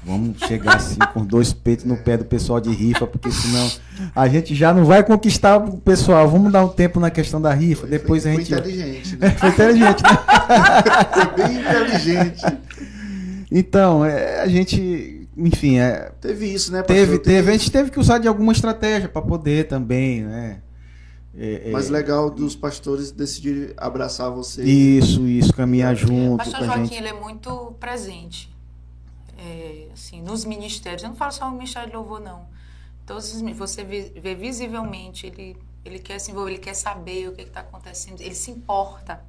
vamos 0.06 0.38
chegar 0.40 0.76
assim 0.76 1.00
com 1.14 1.24
dois 1.24 1.54
peitos 1.54 1.86
no 1.86 1.96
pé 1.96 2.18
do 2.18 2.26
pessoal 2.26 2.60
de 2.60 2.70
rifa, 2.70 3.08
porque 3.08 3.32
senão 3.32 3.72
a 4.14 4.28
gente 4.28 4.54
já 4.54 4.74
não 4.74 4.84
vai 4.84 5.04
conquistar 5.04 5.56
o 5.56 5.78
pessoal. 5.78 6.28
Vamos 6.28 6.52
dar 6.52 6.66
um 6.66 6.68
tempo 6.68 7.00
na 7.00 7.10
questão 7.10 7.42
da 7.42 7.54
rifa, 7.54 7.88
depois 7.88 8.24
foi, 8.24 8.32
a 8.32 8.36
foi 8.36 8.44
gente. 8.44 8.54
inteligente, 8.60 9.16
né? 9.16 9.30
Foi 9.40 9.50
inteligente, 9.50 10.04
né? 10.04 10.10
Foi 11.14 11.48
bem 11.48 11.62
inteligente. 11.62 12.46
Então, 13.50 14.04
é, 14.04 14.42
a 14.42 14.48
gente, 14.48 15.23
enfim, 15.36 15.80
é, 15.80 16.12
Teve 16.22 16.54
isso, 16.54 16.72
né, 16.72 16.80
pastor? 16.80 16.96
teve, 16.96 17.20
teve, 17.20 17.50
a 17.50 17.58
gente 17.58 17.72
teve 17.72 17.92
que 17.92 18.00
usar 18.00 18.20
de 18.20 18.28
alguma 18.28 18.52
estratégia 18.52 19.10
para 19.10 19.22
poder 19.22 19.68
também, 19.68 20.24
né? 20.24 20.62
É, 21.36 21.70
é, 21.70 21.72
Mas 21.72 21.90
legal 21.90 22.30
dos 22.30 22.56
pastores 22.56 23.12
decidirem 23.12 23.74
abraçar 23.76 24.30
você. 24.30 24.64
Isso, 24.64 25.28
isso, 25.28 25.52
caminhar 25.52 25.96
junto 25.96 26.38
Pastor 26.38 26.60
com 26.60 26.64
a 26.64 26.68
Joaquim, 26.68 26.86
gente. 26.86 26.98
ele 26.98 27.08
é 27.08 27.14
muito 27.14 27.76
presente. 27.80 28.54
É, 29.38 29.88
assim, 29.92 30.22
nos 30.22 30.46
ministérios. 30.46 31.02
Eu 31.02 31.10
não 31.10 31.16
falo 31.16 31.32
só 31.32 31.50
no 31.50 31.58
Ministério 31.58 31.90
de 31.90 31.96
Louvor, 31.96 32.20
não. 32.20 32.46
Todos 33.06 33.34
você 33.58 33.84
vê, 33.84 34.14
vê 34.16 34.36
visivelmente, 34.36 35.26
ele, 35.26 35.58
ele 35.84 36.00
quer 36.00 36.20
se 36.20 36.32
envolver, 36.32 36.52
ele 36.52 36.60
quer 36.60 36.76
saber 36.76 37.28
o 37.28 37.34
que 37.34 37.42
está 37.42 37.60
acontecendo, 37.62 38.22
ele 38.22 38.36
se 38.36 38.52
importa. 38.52 39.22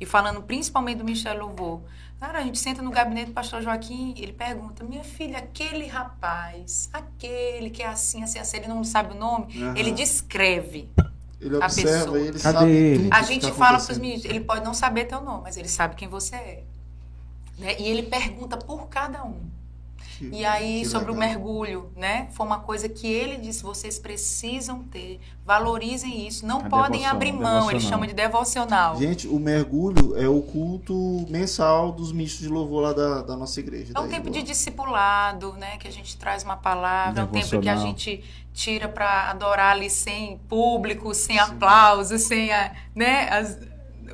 E 0.00 0.06
falando 0.06 0.42
principalmente 0.42 0.98
do 0.98 1.04
de 1.04 1.32
Louvor. 1.32 1.80
Cara, 2.18 2.38
a 2.38 2.42
gente 2.42 2.58
senta 2.58 2.80
no 2.80 2.90
gabinete 2.90 3.26
do 3.26 3.32
pastor 3.32 3.60
Joaquim, 3.60 4.14
ele 4.16 4.32
pergunta, 4.32 4.82
minha 4.82 5.04
filha, 5.04 5.38
aquele 5.38 5.86
rapaz, 5.86 6.88
aquele 6.92 7.68
que 7.68 7.82
é 7.82 7.88
assim, 7.88 8.22
assim, 8.22 8.38
assim, 8.38 8.56
ele 8.56 8.68
não 8.68 8.82
sabe 8.82 9.14
o 9.14 9.18
nome, 9.18 9.46
Aham. 9.62 9.74
ele 9.76 9.92
descreve. 9.92 10.88
Ele 11.38 11.56
a 11.56 11.66
observa, 11.66 11.98
pessoa. 11.98 12.18
ele 12.18 12.38
Cadê 12.38 12.58
sabe 12.58 12.70
ele? 12.70 13.02
tudo 13.04 13.14
A 13.14 13.22
gente 13.22 13.46
tá 13.46 13.52
fala 13.52 13.78
para 13.78 13.92
os 13.92 13.98
meninos, 13.98 14.24
ele 14.24 14.40
pode 14.40 14.64
não 14.64 14.72
saber 14.72 15.04
teu 15.04 15.20
nome, 15.20 15.42
mas 15.42 15.58
ele 15.58 15.68
sabe 15.68 15.94
quem 15.94 16.08
você 16.08 16.36
é. 16.36 16.64
Né? 17.58 17.78
E 17.78 17.86
ele 17.86 18.02
pergunta 18.04 18.56
por 18.56 18.88
cada 18.88 19.22
um. 19.22 19.38
Que- 20.18 20.30
E 20.32 20.44
aí, 20.44 20.84
sobre 20.86 21.10
o 21.10 21.14
legal. 21.14 21.28
mergulho, 21.28 21.90
né? 21.96 22.28
Foi 22.32 22.46
uma 22.46 22.60
coisa 22.60 22.88
que 22.88 23.06
ele 23.06 23.36
disse: 23.36 23.62
vocês 23.62 23.98
precisam 23.98 24.82
ter, 24.84 25.20
valorizem 25.44 26.26
isso. 26.26 26.46
Não 26.46 26.60
A 26.60 26.64
podem 26.68 27.00
devoção, 27.00 27.10
abrir 27.16 27.32
mão, 27.32 27.70
ele 27.70 27.80
chama 27.80 28.06
de 28.06 28.14
devocional. 28.14 28.96
Gente, 28.98 29.28
o 29.28 29.38
mergulho 29.38 30.16
é 30.16 30.28
o 30.28 30.40
culto 30.42 31.26
mensal 31.28 31.92
dos 31.92 32.12
ministros 32.12 32.42
de 32.42 32.48
louvor 32.48 32.82
lá 32.82 32.92
da, 32.92 33.22
da 33.22 33.36
nossa 33.36 33.60
igreja. 33.60 33.92
É 33.94 34.00
um 34.00 34.08
tempo 34.08 34.30
de 34.30 34.42
discipulado, 34.42 35.52
né? 35.54 35.76
Que 35.78 35.88
a 35.88 35.92
gente 35.92 36.16
traz 36.16 36.42
uma 36.42 36.56
palavra, 36.56 37.20
é 37.20 37.24
um 37.24 37.28
tempo 37.28 37.60
que 37.60 37.68
a 37.68 37.76
gente 37.76 38.24
tira 38.52 38.88
para 38.88 39.30
adorar 39.30 39.72
ali 39.72 39.90
sem 39.90 40.38
público, 40.48 41.12
sem 41.14 41.38
aplausos, 41.38 42.22
sem 42.22 42.52
a, 42.52 42.72
né? 42.94 43.28
as- 43.28 43.58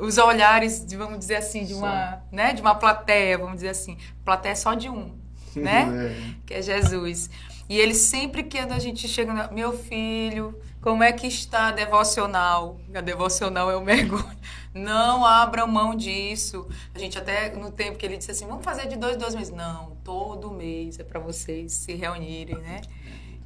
os 0.00 0.16
olhares, 0.18 0.84
vamos 0.94 1.18
dizer 1.18 1.36
assim, 1.36 1.64
de 1.64 1.74
uma, 1.74 2.22
né? 2.32 2.52
De 2.54 2.62
uma 2.62 2.74
plateia, 2.74 3.36
vamos 3.36 3.56
dizer 3.56 3.68
assim. 3.68 3.96
Plateia 4.24 4.56
só 4.56 4.72
de 4.74 4.88
um, 4.88 5.14
né? 5.60 5.88
É. 5.90 6.34
que 6.46 6.54
é 6.54 6.62
Jesus. 6.62 7.30
E 7.68 7.78
ele 7.78 7.94
sempre 7.94 8.42
que 8.42 8.58
a 8.58 8.78
gente 8.78 9.08
chega, 9.08 9.50
meu 9.52 9.72
filho, 9.76 10.58
como 10.80 11.02
é 11.02 11.12
que 11.12 11.26
está 11.26 11.68
a 11.68 11.70
devocional? 11.70 12.78
A 12.94 13.00
devocional 13.00 13.70
é 13.70 13.76
o 13.76 13.80
mergulho. 13.84 14.36
Não 14.74 15.24
abram 15.24 15.66
mão 15.66 15.94
disso. 15.94 16.66
A 16.94 16.98
gente 16.98 17.16
até 17.16 17.54
no 17.54 17.70
tempo 17.70 17.96
que 17.96 18.04
ele 18.04 18.16
disse 18.16 18.32
assim, 18.32 18.46
vamos 18.46 18.64
fazer 18.64 18.88
de 18.88 18.96
dois 18.96 19.16
em 19.16 19.18
dois 19.18 19.34
meses. 19.34 19.52
Não, 19.52 19.96
todo 20.02 20.50
mês 20.50 20.98
é 20.98 21.04
para 21.04 21.20
vocês 21.20 21.72
se 21.72 21.94
reunirem, 21.94 22.56
né? 22.56 22.80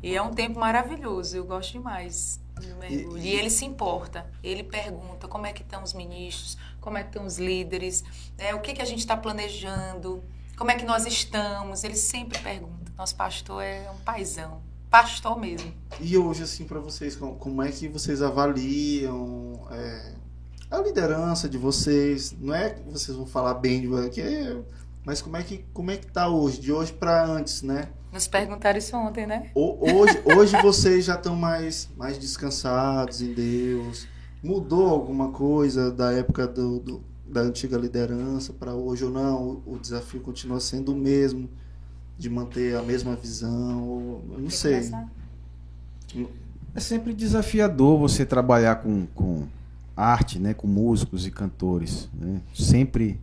E 0.03 0.16
é 0.16 0.23
um 0.23 0.33
tempo 0.33 0.59
maravilhoso. 0.59 1.37
Eu 1.37 1.45
gosto 1.45 1.73
demais 1.73 2.41
do 2.55 2.77
mergulho. 2.77 3.19
E, 3.19 3.28
ele 3.28 3.51
se 3.51 3.65
importa. 3.65 4.27
Ele 4.43 4.62
pergunta 4.62 5.28
como 5.28 5.47
é 5.47 5.53
que 5.53 5.62
estão 5.62 5.83
os 5.83 5.93
ministros, 5.93 6.57
como 6.81 6.97
é 6.97 7.03
que 7.03 7.09
estão 7.11 7.27
os 7.27 7.39
líderes, 7.39 8.03
né? 8.39 8.55
o 8.55 8.61
que, 8.61 8.73
que 8.73 8.83
a 8.83 8.85
gente 8.85 9.01
está 9.01 9.16
planejando, 9.16 10.24
como 10.57 10.70
é 10.70 10.74
que 10.77 10.85
nós 10.85 11.07
estamos. 11.07 11.85
Ele 11.85 11.97
sempre 11.97 12.39
pergunta. 12.39 12.91
Nosso 12.97 13.15
pastor 13.15 13.62
é 13.62 13.91
um 13.91 13.99
paizão. 14.05 14.61
Pastor 14.91 15.39
mesmo. 15.39 15.73
E 16.01 16.16
hoje, 16.16 16.45
assim, 16.45 16.65
para 16.65 16.78
vocês, 16.81 17.16
como, 17.16 17.62
é 17.62 17.70
que 17.70 17.89
vocês 17.89 18.23
avaliam 18.23 19.66
é, 19.70 20.12
a 20.70 20.78
liderança 20.78 21.49
de 21.49 21.59
vocês? 21.59 22.35
Não 22.39 22.55
é 22.55 22.70
que 22.70 22.83
vocês 22.91 23.16
vão 23.16 23.27
falar 23.27 23.55
bem 23.55 23.81
de 23.81 23.87
você, 23.87 24.09
que 24.11 24.20
é- 24.20 24.57
mas 25.05 25.20
como 25.23 25.37
é 25.37 25.43
que 25.43 25.65
como 25.73 25.91
é 25.91 25.97
que 25.97 26.07
tá 26.07 26.28
hoje, 26.28 26.61
de 26.61 26.73
hoje 26.73 26.93
para 26.93 27.24
antes, 27.24 27.62
né? 27.62 27.89
Nos 28.12 28.27
perguntaram 28.27 28.78
isso 28.78 28.97
ontem, 28.97 29.27
né? 29.27 29.51
O- 29.55 29.77
Hoje, 29.95 30.23
hoje 30.24 30.62
vocês 30.62 31.05
já 31.05 31.15
estão 31.16 31.37
mais, 31.37 31.89
mais 31.97 32.19
descansados 32.19 33.20
em 33.20 33.33
Deus. 33.35 34.07
Mudou 34.43 34.89
alguma 34.89 35.31
coisa 35.33 35.91
da 35.91 36.12
época 36.12 36.47
do, 36.47 36.78
do- 36.81 37.05
da 37.28 37.40
antiga 37.40 37.77
liderança 37.77 38.53
para 38.53 38.74
hoje 38.74 39.05
ou 39.05 39.11
não? 39.11 39.62
O, 39.66 39.74
o 39.74 39.78
desafio 39.78 40.20
continua 40.20 40.61
sendo 40.61 40.93
o 40.93 40.97
mesmo, 40.97 41.48
de 42.19 42.31
manter 42.31 42.77
a 42.77 42.82
mesma 42.82 43.16
visão? 43.16 43.82
Ou, 43.82 44.24
eu 44.32 44.39
não 44.39 44.51
sei. 44.51 44.90
É 46.74 46.81
sempre 46.81 47.12
desafiador 47.12 47.98
você 47.98 48.24
trabalhar 48.24 48.77
com, 48.77 49.07
com 49.15 49.44
arte, 49.97 50.39
né, 50.39 50.53
com 50.53 50.66
músicos 50.66 51.27
e 51.27 51.31
cantores. 51.31 52.09
Né? 52.12 52.40
Sempre, 52.55 53.19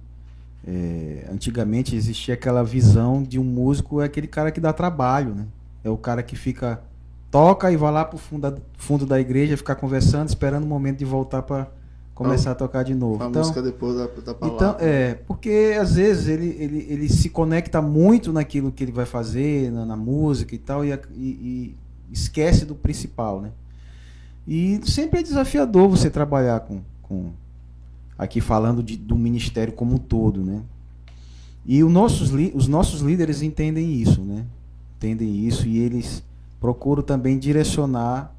é, 0.68 1.28
antigamente 1.32 1.96
existia 1.96 2.34
aquela 2.34 2.64
visão 2.64 3.22
de 3.22 3.38
um 3.40 3.44
músico 3.44 4.02
é 4.02 4.06
aquele 4.06 4.28
cara 4.28 4.52
que 4.52 4.60
dá 4.60 4.74
trabalho, 4.74 5.36
né? 5.36 5.46
É 5.84 5.90
o 5.90 5.98
cara 5.98 6.24
que 6.24 6.36
fica 6.36 6.82
toca 7.30 7.72
e 7.72 7.76
vai 7.76 7.92
lá 7.92 8.06
pro 8.06 8.18
fundo 8.18 8.50
da, 8.50 8.58
fundo 8.78 9.06
da 9.06 9.20
igreja 9.20 9.58
ficar 9.58 9.76
conversando, 9.76 10.30
esperando 10.30 10.64
o 10.64 10.68
momento 10.68 11.00
de 11.00 11.06
voltar 11.06 11.42
para 11.42 11.68
começar 12.14 12.52
a 12.52 12.56
tocar 12.56 12.84
de 12.84 12.94
novo. 12.94 13.24
A 13.24 13.28
Então, 13.28 13.42
música 13.42 13.62
depois 13.62 13.96
da, 13.98 14.06
da 14.08 14.34
palavra. 14.34 14.56
então, 14.56 14.76
é, 14.80 15.16
porque 15.28 15.76
às 15.80 15.96
vezes 15.96 16.28
ele, 16.28 16.56
ele, 16.60 16.86
ele 16.90 17.10
se 17.10 17.30
conecta 17.30 17.82
muito 17.82 18.32
naquilo 18.32 18.72
que 18.72 18.84
ele 18.84 18.92
vai 18.92 19.06
fazer, 19.06 19.72
na, 19.72 19.86
na 19.86 19.96
música 19.96 20.54
e 20.54 20.58
tal, 20.58 20.86
e, 20.86 20.92
e- 21.16 21.20
e 21.20 21.76
esquece 22.12 22.66
do 22.66 22.76
principal, 22.76 23.42
né? 23.42 23.52
E 24.48 24.80
sempre 24.84 25.20
é 25.20 25.24
desafiador 25.24 25.90
você 25.90 26.10
trabalhar 26.10 26.60
com, 26.60 26.82
com 27.02 27.32
aqui 28.18 28.40
falando 28.42 28.84
de, 28.84 28.96
do 28.98 29.16
ministério 29.16 29.74
como 29.74 29.96
um 29.96 29.98
todo, 29.98 30.42
né? 30.44 30.62
E 31.66 31.84
os 31.84 31.92
nossos, 31.92 32.32
os 32.54 32.68
nossos 32.68 33.02
líderes 33.02 33.42
entendem 33.42 33.94
isso, 34.02 34.22
né? 34.22 34.46
Entendem 34.98 35.48
isso 35.48 35.66
e 35.68 35.80
eles 35.80 36.22
procuram 36.60 37.02
também 37.02 37.40
direcionar 37.40 38.34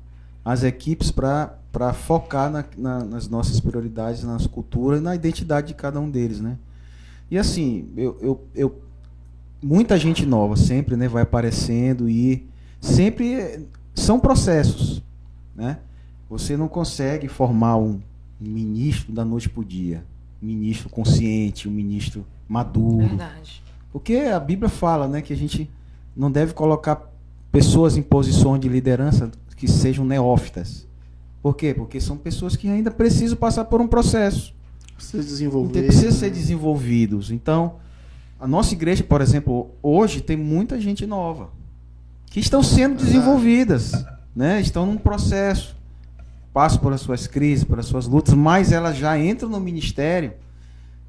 as 0.45 0.63
equipes 0.63 1.11
para 1.11 1.59
focar 1.93 2.51
na- 2.51 2.65
na- 2.77 3.05
nas 3.05 3.29
nossas 3.29 3.59
prioridades, 3.61 4.23
nas 4.25 4.47
culturas 4.47 5.01
na 5.03 5.15
identidade 5.15 5.69
de 5.69 5.75
cada 5.75 5.99
um 6.01 6.11
deles, 6.11 6.41
né? 6.41 6.57
E 7.31 7.39
assim, 7.39 7.89
eu, 7.97 8.17
eu, 8.21 8.45
eu- 8.55 8.79
muita 9.63 9.99
gente 9.99 10.25
nova 10.27 10.57
sempre 10.57 10.97
né, 10.97 11.09
vai 11.09 11.23
aparecendo 11.23 12.09
e 12.09 12.47
sempre 12.81 13.67
são 13.95 14.21
processos, 14.21 15.03
né? 15.55 15.79
Você 16.29 16.57
não 16.57 16.69
consegue 16.69 17.29
formar 17.29 17.77
um 17.77 18.01
ministro 18.41 19.13
da 19.13 19.25
noite 19.25 19.49
para 19.49 19.61
o 19.61 19.65
dia, 19.65 20.05
um 20.43 20.47
ministro 20.47 20.89
consciente, 20.89 21.69
um 21.69 21.73
ministro 21.73 22.25
maduro, 22.49 23.07
Verdade. 23.09 23.63
porque 23.93 24.17
a 24.17 24.39
Bíblia 24.41 24.69
fala, 24.69 25.09
né, 25.09 25.23
que 25.23 25.33
a 25.33 25.37
gente 25.37 25.71
não 26.17 26.31
deve 26.31 26.53
colocar 26.53 27.11
pessoas 27.51 27.97
em 27.97 28.03
posições 28.03 28.61
de 28.61 28.69
liderança 28.69 29.31
que 29.57 29.67
sejam 29.69 30.05
neófitas. 30.05 30.87
Por 31.45 31.55
quê? 31.55 31.75
Porque 31.75 32.01
são 32.01 32.17
pessoas 32.17 32.57
que 32.57 32.71
ainda 32.71 32.91
precisam 32.91 33.37
passar 33.37 33.67
por 33.67 33.79
um 33.79 33.87
processo. 33.87 34.55
Precisa 34.97 35.23
desenvolver. 35.23 35.81
Então, 35.81 35.83
precisa 35.83 36.07
né? 36.07 36.13
ser 36.13 36.31
desenvolvidos. 36.31 37.31
Então, 37.31 37.75
a 38.41 38.49
nossa 38.49 38.73
igreja, 38.73 39.05
por 39.05 39.21
exemplo, 39.21 39.71
hoje 39.83 40.23
tem 40.23 40.39
muita 40.39 40.81
gente 40.81 41.05
nova 41.05 41.51
que 42.31 42.41
estão 42.41 42.63
sendo 42.63 42.97
desenvolvidas, 42.97 43.93
né? 44.35 44.59
Estão 44.59 44.87
num 44.87 44.97
processo, 44.97 45.77
passam 46.51 46.79
por 46.79 46.95
as 46.95 47.03
suas 47.03 47.27
crises, 47.27 47.63
por 47.63 47.79
as 47.79 47.85
suas 47.85 48.07
lutas, 48.07 48.33
mas 48.33 48.73
elas 48.73 48.97
já 48.97 49.19
entram 49.19 49.51
no 49.51 49.61
ministério 49.61 50.33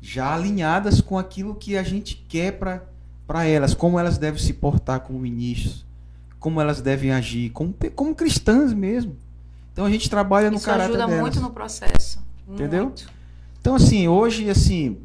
já 0.02 0.36
alinhadas 0.36 1.00
com 1.00 1.18
aquilo 1.18 1.56
que 1.56 1.78
a 1.78 1.84
gente 1.84 2.26
quer 2.28 2.60
para 2.60 2.84
para 3.26 3.46
elas, 3.46 3.74
como 3.74 3.98
elas 3.98 4.18
devem 4.18 4.40
se 4.40 4.52
portar 4.52 5.00
como 5.00 5.18
ministros, 5.18 5.86
como 6.40 6.60
elas 6.60 6.82
devem 6.82 7.12
agir, 7.12 7.52
como, 7.52 7.74
como 7.96 8.14
cristãs 8.14 8.74
mesmo. 8.74 9.16
Então 9.76 9.84
a 9.84 9.90
gente 9.92 10.10
trabalha 10.10 10.50
no 10.50 10.56
Isso 10.56 10.66
caráter 10.66 10.92
ajuda 10.92 11.06
delas. 11.06 11.20
muito 11.20 11.42
no 11.42 11.50
processo. 11.52 12.24
Entendeu? 12.48 12.86
Muito. 12.86 13.10
Então, 13.60 13.76
assim, 13.76 14.08
hoje, 14.08 14.50
assim, 14.50 15.00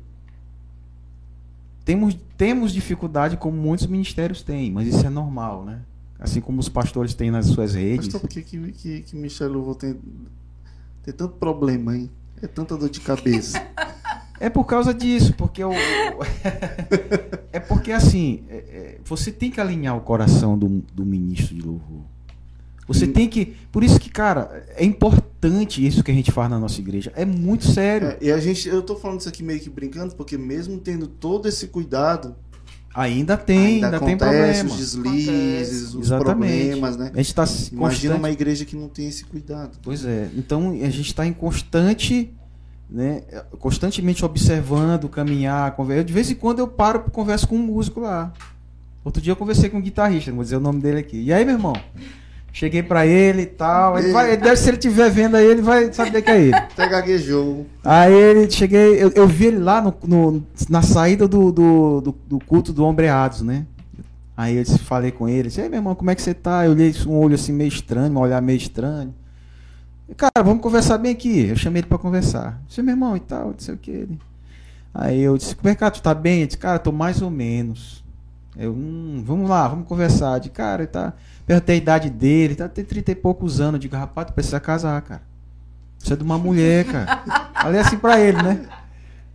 temos, 1.84 2.16
temos 2.36 2.72
dificuldade 2.72 3.36
como 3.36 3.56
muitos 3.56 3.86
ministérios 3.88 4.44
têm, 4.44 4.70
mas 4.70 4.86
isso 4.86 5.04
é 5.04 5.10
normal, 5.10 5.64
né? 5.64 5.80
Assim 6.20 6.40
como 6.40 6.60
os 6.60 6.68
pastores 6.68 7.14
têm 7.14 7.32
nas 7.32 7.46
suas 7.46 7.74
redes. 7.74 8.06
Pastor, 8.06 8.20
por 8.20 8.28
que, 8.28 8.42
que, 8.42 8.72
que, 8.72 9.00
que 9.00 9.16
Michel 9.16 9.50
Louvor 9.50 9.74
tem, 9.74 9.98
tem 11.02 11.12
tanto 11.14 11.34
problema, 11.34 11.96
hein? 11.96 12.08
É 12.40 12.46
tanta 12.46 12.76
dor 12.76 12.88
de 12.88 13.00
cabeça. 13.00 13.60
É 14.42 14.48
por 14.48 14.64
causa 14.64 14.94
disso, 14.94 15.34
porque 15.34 15.62
o. 15.62 15.70
é 17.52 17.60
porque, 17.60 17.92
assim, 17.92 18.42
é- 18.48 18.54
é, 18.56 18.98
você 19.04 19.30
tem 19.30 19.50
que 19.50 19.60
alinhar 19.60 19.94
o 19.94 20.00
coração 20.00 20.56
do, 20.58 20.82
do 20.94 21.04
ministro 21.04 21.54
de 21.54 21.60
louvor. 21.60 22.00
Você 22.92 23.04
Hum. 23.06 23.12
tem 23.12 23.28
que. 23.28 23.54
Por 23.70 23.84
isso 23.84 24.00
que, 24.00 24.10
cara, 24.10 24.66
é 24.76 24.84
importante 24.84 25.86
isso 25.86 26.02
que 26.02 26.10
a 26.10 26.14
gente 26.14 26.32
faz 26.32 26.50
na 26.50 26.58
nossa 26.58 26.80
igreja. 26.80 27.12
É 27.14 27.24
muito 27.24 27.70
sério. 27.70 28.08
É, 28.08 28.18
e 28.20 28.32
a 28.32 28.40
gente, 28.40 28.68
eu 28.68 28.82
tô 28.82 28.96
falando 28.96 29.20
isso 29.20 29.28
aqui 29.28 29.44
meio 29.44 29.60
que 29.60 29.70
brincando, 29.70 30.14
porque 30.16 30.36
mesmo 30.36 30.76
tendo 30.78 31.06
todo 31.06 31.46
esse 31.46 31.68
cuidado, 31.68 32.34
Ainda 32.92 33.36
tem, 33.36 33.84
ainda, 33.84 34.00
tem 34.00 34.14
acontece 34.14 34.64
problema. 34.64 34.70
os 34.70 34.76
deslizes, 34.76 35.28
Acontece. 35.28 35.96
os 35.96 36.06
Exatamente. 36.06 36.52
problemas, 36.66 36.96
né? 36.96 37.10
A 37.14 37.16
gente 37.18 37.26
está 37.28 37.44
Imagina 37.70 38.16
uma 38.16 38.30
igreja 38.32 38.64
que 38.64 38.74
não 38.74 38.88
tem 38.88 39.06
esse 39.06 39.24
cuidado. 39.24 39.78
Pois 39.80 40.04
é. 40.04 40.28
Então 40.36 40.70
a 40.72 40.90
gente 40.90 41.02
está 41.06 41.24
em 41.24 41.32
constante, 41.32 42.34
né, 42.90 43.22
constantemente 43.60 44.24
observando, 44.24 45.08
caminhar, 45.08 45.70
conversar. 45.76 46.02
De 46.02 46.12
vez 46.12 46.28
em 46.32 46.34
quando 46.34 46.58
eu 46.58 46.66
paro 46.66 47.04
e 47.06 47.10
converso 47.12 47.46
com 47.46 47.54
um 47.54 47.62
músico 47.62 48.00
lá. 48.00 48.32
Outro 49.04 49.22
dia 49.22 49.30
eu 49.30 49.36
conversei 49.36 49.70
com 49.70 49.78
um 49.78 49.80
guitarrista, 49.80 50.30
não 50.32 50.36
vou 50.38 50.44
dizer 50.44 50.56
o 50.56 50.60
nome 50.60 50.80
dele 50.80 50.98
aqui. 50.98 51.22
E 51.22 51.32
aí, 51.32 51.44
meu 51.44 51.54
irmão? 51.54 51.74
Cheguei 52.52 52.82
pra 52.82 53.06
ele 53.06 53.42
e 53.42 53.46
tal. 53.46 53.98
Ele 53.98 54.12
vai, 54.12 54.32
ele 54.32 54.42
deve, 54.42 54.56
se 54.56 54.68
ele 54.68 54.76
estiver 54.76 55.08
vendo 55.10 55.36
aí, 55.36 55.46
ele 55.46 55.62
vai 55.62 55.92
saber 55.92 56.20
que 56.22 56.30
é 56.30 56.40
ele. 56.42 56.54
Até 56.54 56.88
gaguejou. 56.88 57.66
Aí 57.84 58.12
ele 58.12 58.50
cheguei, 58.50 59.02
eu, 59.02 59.10
eu 59.14 59.26
vi 59.26 59.46
ele 59.46 59.58
lá 59.58 59.80
no, 59.80 59.94
no- 60.04 60.42
na 60.68 60.82
saída 60.82 61.28
do, 61.28 61.52
do, 61.52 62.00
do, 62.00 62.16
do 62.26 62.38
culto 62.44 62.72
do 62.72 62.84
Ombreados, 62.84 63.42
né? 63.42 63.66
Aí 64.36 64.56
eu 64.56 64.64
falei 64.78 65.10
com 65.10 65.28
ele, 65.28 65.48
disse, 65.48 65.60
ei 65.60 65.68
meu 65.68 65.78
irmão, 65.78 65.94
como 65.94 66.10
é 66.10 66.14
que 66.14 66.22
você 66.22 66.32
tá? 66.34 66.64
Eu 66.64 66.72
olhei 66.72 66.92
um 67.06 67.12
olho 67.16 67.34
assim 67.34 67.52
meio 67.52 67.68
estranho, 67.68 68.12
um 68.12 68.18
olhar 68.18 68.40
meio 68.40 68.56
estranho. 68.56 69.14
E, 70.08 70.14
Cara, 70.14 70.42
vamos 70.42 70.62
conversar 70.62 70.98
bem 70.98 71.12
aqui. 71.12 71.46
Eu 71.46 71.56
chamei 71.56 71.80
ele 71.80 71.86
pra 71.88 71.98
conversar. 71.98 72.58
Eu 72.62 72.66
disse, 72.68 72.82
meu 72.82 72.94
irmão 72.94 73.16
e 73.16 73.20
tal, 73.20 73.48
não 73.48 73.54
sei 73.58 73.74
o 73.74 73.78
que. 73.78 73.90
Ele. 73.90 74.18
Aí 74.92 75.20
eu 75.20 75.36
disse, 75.36 75.54
como 75.54 75.68
é 75.68 75.74
que 75.74 75.80
tá? 75.80 75.90
tu 75.90 76.02
tá 76.02 76.14
bem? 76.14 76.38
Ele 76.38 76.46
disse, 76.46 76.58
cara, 76.58 76.78
tô 76.78 76.90
mais 76.90 77.22
ou 77.22 77.30
menos. 77.30 78.02
Eu, 78.56 78.72
hum, 78.72 79.22
vamos 79.24 79.48
lá, 79.48 79.68
vamos 79.68 79.86
conversar. 79.86 80.40
De 80.40 80.50
cara, 80.50 80.82
ele 80.82 80.90
tá. 81.50 81.54
Perguntei 81.54 81.74
a 81.74 81.78
idade 81.78 82.10
dele, 82.10 82.54
tá 82.54 82.68
tem 82.68 82.84
30 82.84 83.12
e 83.12 83.14
poucos 83.14 83.60
anos. 83.60 83.74
Eu 83.74 83.78
digo, 83.80 83.96
rapaz, 83.96 84.26
tu 84.28 84.32
precisa 84.32 84.60
casar, 84.60 85.00
cara. 85.02 85.22
Precisa 85.98 86.16
de 86.16 86.22
uma 86.22 86.38
mulher, 86.38 86.84
cara. 86.84 87.22
Falei 87.60 87.80
assim 87.80 87.98
pra 87.98 88.18
ele, 88.20 88.42
né? 88.42 88.60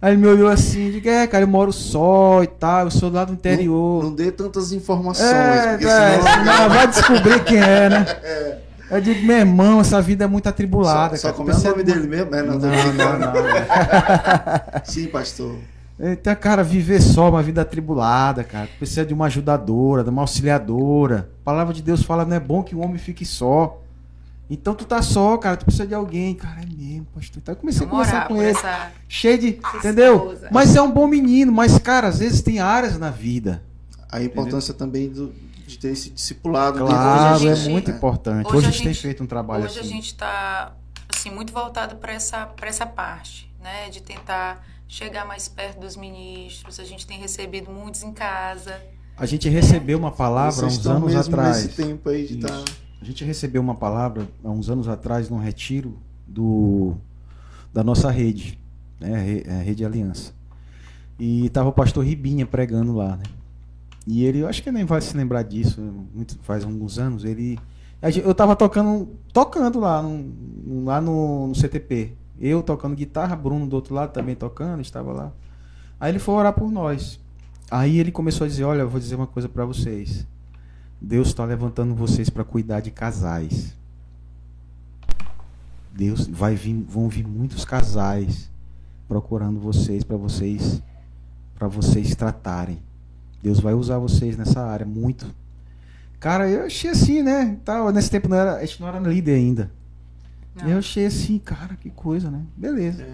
Aí 0.01 0.13
ele 0.13 0.21
me 0.21 0.27
olhou 0.27 0.49
assim, 0.49 0.91
diga, 0.91 1.09
é, 1.09 1.27
cara, 1.27 1.43
eu 1.43 1.47
moro 1.47 1.71
só 1.71 2.43
e 2.43 2.47
tal, 2.47 2.85
eu 2.85 2.91
sou 2.91 3.09
lá 3.09 3.25
do 3.25 3.33
interior. 3.33 4.03
Não, 4.03 4.09
não 4.09 4.15
dê 4.15 4.31
tantas 4.31 4.71
informações, 4.71 5.31
é, 5.31 5.71
porque 5.71 5.85
é, 5.85 6.21
senão... 6.21 6.45
não, 6.45 6.69
vai 6.69 6.87
descobrir 6.87 7.43
quem 7.43 7.57
é, 7.57 7.89
né? 7.89 8.05
Eu 8.87 9.01
digo, 9.01 9.25
meu 9.25 9.37
irmão, 9.37 9.81
essa 9.81 9.99
vida 9.99 10.25
é 10.25 10.27
muito 10.27 10.47
atribulada. 10.47 11.17
Só, 11.17 11.29
só 11.29 11.33
como 11.33 11.49
é 11.49 11.55
o 11.55 11.59
nome 11.59 11.83
dele 11.83 12.07
mesmo? 12.07 12.35
É, 12.35 12.43
não, 12.43 12.59
Não, 12.59 12.69
brincando. 12.69 13.17
não, 13.17 13.33
não. 13.33 14.83
Sim, 14.83 15.07
pastor. 15.07 15.55
Então, 15.97 16.35
cara, 16.35 16.61
viver 16.63 17.01
só 17.01 17.29
uma 17.29 17.41
vida 17.41 17.61
atribulada, 17.61 18.43
cara. 18.43 18.67
Tu 18.67 18.77
Precisa 18.77 19.05
de 19.05 19.13
uma 19.13 19.25
ajudadora, 19.27 20.03
de 20.03 20.09
uma 20.09 20.21
auxiliadora. 20.23 21.29
A 21.41 21.45
palavra 21.45 21.73
de 21.73 21.81
Deus 21.81 22.03
fala, 22.03 22.25
não 22.25 22.35
é 22.35 22.39
bom 22.39 22.61
que 22.63 22.75
o 22.75 22.79
homem 22.79 22.97
fique 22.97 23.25
só. 23.25 23.81
Então 24.49 24.75
tu 24.75 24.85
tá 24.85 25.01
só, 25.01 25.37
cara, 25.37 25.57
tu 25.57 25.65
precisa 25.65 25.87
de 25.87 25.95
alguém. 25.95 26.35
Cara, 26.35 26.61
é 26.61 26.65
mesmo, 26.65 27.07
pastor. 27.15 27.37
Então 27.41 27.53
eu 27.53 27.59
comecei 27.59 27.87
a 27.87 27.89
conversar 27.89 28.27
com 28.27 28.35
ele. 28.37 28.51
essa... 28.51 28.91
Cheio 29.07 29.37
de. 29.39 29.59
essa 29.63 29.77
Entendeu? 29.77 30.17
esposa. 30.17 30.49
Mas 30.51 30.75
é 30.75 30.81
um 30.81 30.91
bom 30.91 31.07
menino, 31.07 31.51
mas, 31.51 31.79
cara, 31.79 32.07
às 32.09 32.19
vezes 32.19 32.41
tem 32.41 32.59
áreas 32.59 32.99
na 32.99 33.09
vida. 33.09 33.63
A 34.11 34.21
importância 34.21 34.73
também 34.73 35.09
do, 35.09 35.33
de 35.65 35.79
ter 35.79 35.89
esse 35.93 36.09
discipulado. 36.11 36.77
Claro, 36.85 37.35
hoje 37.35 37.47
é 37.47 37.55
gente- 37.55 37.71
muito 37.71 37.89
importante. 37.89 38.45
hoje 38.47 38.57
Hoje, 38.57 38.65
a 38.65 38.69
a 38.69 38.71
gente 38.71 38.83
tem 38.83 38.93
feito 38.93 39.23
um 39.23 39.27
trabalho 39.27 39.63
Hoje 39.65 39.79
assim. 39.79 39.89
a 39.89 39.91
gente 39.91 40.05
está 40.07 40.73
assim 41.09 41.31
muito 41.31 41.51
voltado 41.51 41.95
para 41.95 42.13
essa 42.13 42.45
para 42.45 42.67
essa 42.69 42.85
parte, 42.85 43.51
né, 43.63 43.89
de 43.89 44.01
tentar 44.01 44.63
chegar 44.87 45.25
mais 45.25 45.47
perto 45.47 45.79
dos 45.79 45.95
ministros. 45.95 46.79
A 46.79 46.83
gente 46.83 47.05
tem 47.05 47.19
recebido 47.19 47.71
muitos 47.71 48.03
em 48.03 48.11
casa. 48.11 48.81
A 49.17 49.25
gente 49.25 49.47
recebeu 49.49 49.97
uma 49.97 50.11
palavra 50.11 50.49
há 50.65 50.69
Vocês 50.69 50.73
uns 50.73 50.77
estão 50.79 50.97
anos 50.97 51.13
mesmo 51.13 51.33
atrás. 51.33 51.63
nesse 51.65 51.75
tempo 51.83 52.09
aí 52.09 52.27
de 52.27 52.35
estar... 52.35 52.63
A 53.01 53.05
gente 53.05 53.23
recebeu 53.23 53.61
uma 53.61 53.75
palavra 53.75 54.27
há 54.43 54.49
uns 54.49 54.69
anos 54.69 54.87
atrás 54.87 55.29
num 55.29 55.37
retiro 55.37 55.97
do, 56.25 56.95
da 57.73 57.83
nossa 57.83 58.09
rede, 58.09 58.59
né, 58.99 59.13
a 59.13 59.19
Re- 59.19 59.45
a 59.47 59.61
Rede 59.63 59.85
Aliança. 59.85 60.33
E 61.19 61.45
estava 61.45 61.69
o 61.69 61.71
pastor 61.73 62.03
Ribinha 62.03 62.45
pregando 62.45 62.93
lá, 62.93 63.15
né? 63.15 63.23
E 64.07 64.23
ele, 64.25 64.39
eu 64.39 64.47
acho 64.47 64.61
que 64.63 64.71
nem 64.71 64.83
vai 64.85 65.01
se 65.01 65.15
lembrar 65.15 65.43
disso, 65.43 65.79
muito, 66.13 66.37
faz 66.41 66.63
alguns 66.63 66.97
anos, 66.97 67.23
ele... 67.23 67.59
Eu 68.23 68.31
estava 68.31 68.55
tocando, 68.55 69.09
tocando 69.31 69.79
lá, 69.79 70.01
no, 70.01 70.83
lá 70.83 70.99
no, 70.99 71.47
no 71.47 71.55
CTP. 71.55 72.13
Eu 72.39 72.61
tocando 72.61 72.95
guitarra, 72.95 73.35
Bruno 73.35 73.67
do 73.67 73.75
outro 73.75 73.93
lado 73.93 74.11
também 74.11 74.35
tocando, 74.35 74.81
estava 74.81 75.11
lá. 75.11 75.31
Aí 75.99 76.11
ele 76.11 76.19
foi 76.19 76.35
orar 76.35 76.53
por 76.53 76.69
nós. 76.71 77.19
Aí 77.71 77.99
ele 77.99 78.11
começou 78.11 78.45
a 78.45 78.47
dizer, 78.47 78.63
olha, 78.63 78.81
eu 78.81 78.89
vou 78.89 78.99
dizer 78.99 79.15
uma 79.15 79.27
coisa 79.27 79.47
para 79.49 79.65
vocês. 79.65 80.27
Deus 81.01 81.29
está 81.29 81.45
levantando 81.45 81.95
vocês 81.95 82.29
para 82.29 82.43
cuidar 82.43 82.81
de 82.81 82.91
casais. 82.91 83.75
Deus 85.91 86.27
vai 86.27 86.55
vir, 86.55 86.83
vão 86.87 87.07
vir 87.07 87.25
muitos 87.25 87.63
casais 87.63 88.51
procurando 89.07 89.59
vocês 89.59 90.03
para 90.03 90.17
vocês 90.17 90.81
para 91.55 91.69
vocês 91.69 92.13
tratarem. 92.15 92.79
Deus 93.41 93.59
vai 93.59 93.73
usar 93.73 93.97
vocês 93.97 94.37
nessa 94.37 94.61
área 94.61 94.85
muito. 94.85 95.25
Cara, 96.19 96.49
eu 96.49 96.65
achei 96.65 96.89
assim, 96.89 97.23
né? 97.23 97.57
Tava 97.63 97.91
nesse 97.91 98.09
tempo 98.09 98.27
não 98.27 98.35
era, 98.35 98.55
a 98.57 98.65
gente 98.65 98.81
não 98.81 98.87
era 98.87 98.99
líder 98.99 99.35
ainda. 99.35 99.71
Eu 100.63 100.77
achei 100.77 101.05
assim, 101.05 101.37
cara, 101.37 101.75
que 101.75 101.89
coisa, 101.89 102.29
né? 102.31 102.41
Beleza. 102.55 103.03
É. 103.03 103.07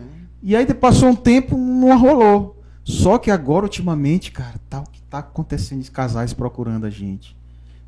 E 0.44 0.56
aí 0.56 0.66
passou 0.74 1.10
um 1.10 1.16
tempo, 1.16 1.58
não 1.58 1.98
rolou. 2.00 2.62
Só 2.84 3.18
que 3.18 3.30
agora, 3.30 3.66
ultimamente, 3.66 4.32
cara, 4.32 4.56
tá 4.70 4.80
o 4.82 4.84
que 4.84 5.02
tá 5.04 5.20
acontecendo 5.20 5.82
de 5.82 5.92
casais 5.92 6.34
procurando 6.34 6.86
a 6.86 6.90
gente. 6.90 7.36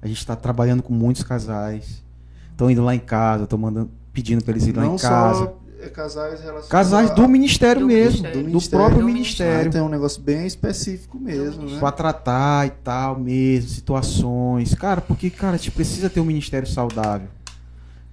A 0.01 0.07
gente 0.07 0.25
tá 0.25 0.35
trabalhando 0.35 0.83
com 0.83 0.93
muitos 0.93 1.23
casais. 1.23 2.03
Estão 2.51 2.69
indo 2.69 2.83
lá 2.83 2.93
em 2.93 2.99
casa, 2.99 3.45
estão 3.45 3.57
mandando, 3.57 3.89
pedindo 4.11 4.43
para 4.43 4.51
eles 4.53 4.67
irem 4.67 4.83
lá 4.83 4.93
em 4.93 4.97
casa. 4.97 5.53
é, 5.79 5.89
casais 5.89 6.33
relacionados 6.39 6.67
Casais 6.69 7.09
do 7.11 7.27
ministério 7.27 7.81
Do 7.81 7.87
mesmo, 7.87 8.21
ministério. 8.21 8.43
do, 8.51 8.59
Do 8.59 8.69
próprio 8.69 9.03
ministério. 9.03 9.53
ministério. 9.53 9.69
Ah, 9.69 9.71
tem 9.71 9.81
um 9.81 9.89
negócio 9.89 10.21
bem 10.21 10.45
específico 10.45 11.19
mesmo, 11.19 11.63
né? 11.67 11.79
Pra 11.79 11.91
tratar 11.91 12.67
e 12.67 12.69
tal 12.69 13.19
mesmo, 13.19 13.69
situações. 13.69 14.75
Cara, 14.75 15.01
porque, 15.01 15.29
cara, 15.29 15.55
a 15.55 15.57
gente 15.57 15.71
precisa 15.71 16.09
ter 16.09 16.19
um 16.19 16.25
ministério 16.25 16.67
saudável. 16.67 17.27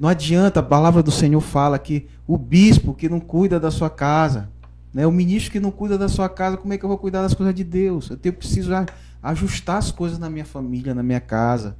Não 0.01 0.09
adianta, 0.09 0.61
a 0.61 0.63
palavra 0.63 1.03
do 1.03 1.11
Senhor 1.11 1.43
fala 1.43 1.79
que 1.79 2.09
o 2.27 2.39
bispo 2.39 2.95
que 2.95 3.07
não 3.07 3.21
cuida 3.21 3.61
da 3.61 3.71
sua 3.71 3.91
casa, 3.91 4.49
né, 4.95 5.07
o 5.07 5.13
ministro 5.13 5.53
que 5.53 5.61
não 5.61 5.71
cuida 5.71 5.99
da 5.99 6.09
sua 6.09 6.27
casa, 6.27 6.57
como 6.57 6.73
é 6.73 6.79
que 6.79 6.85
eu 6.85 6.89
vou 6.89 6.97
cuidar 6.97 7.21
das 7.21 7.35
coisas 7.35 7.55
de 7.55 7.63
Deus? 7.63 8.09
Eu 8.09 8.17
tenho 8.17 8.33
preciso 8.35 8.71
ajustar 9.23 9.77
as 9.77 9.93
coisas 9.93 10.19
na 10.19 10.31
minha 10.31 10.47
família, 10.47 10.95
na 10.95 11.03
minha 11.03 11.21
casa. 11.21 11.77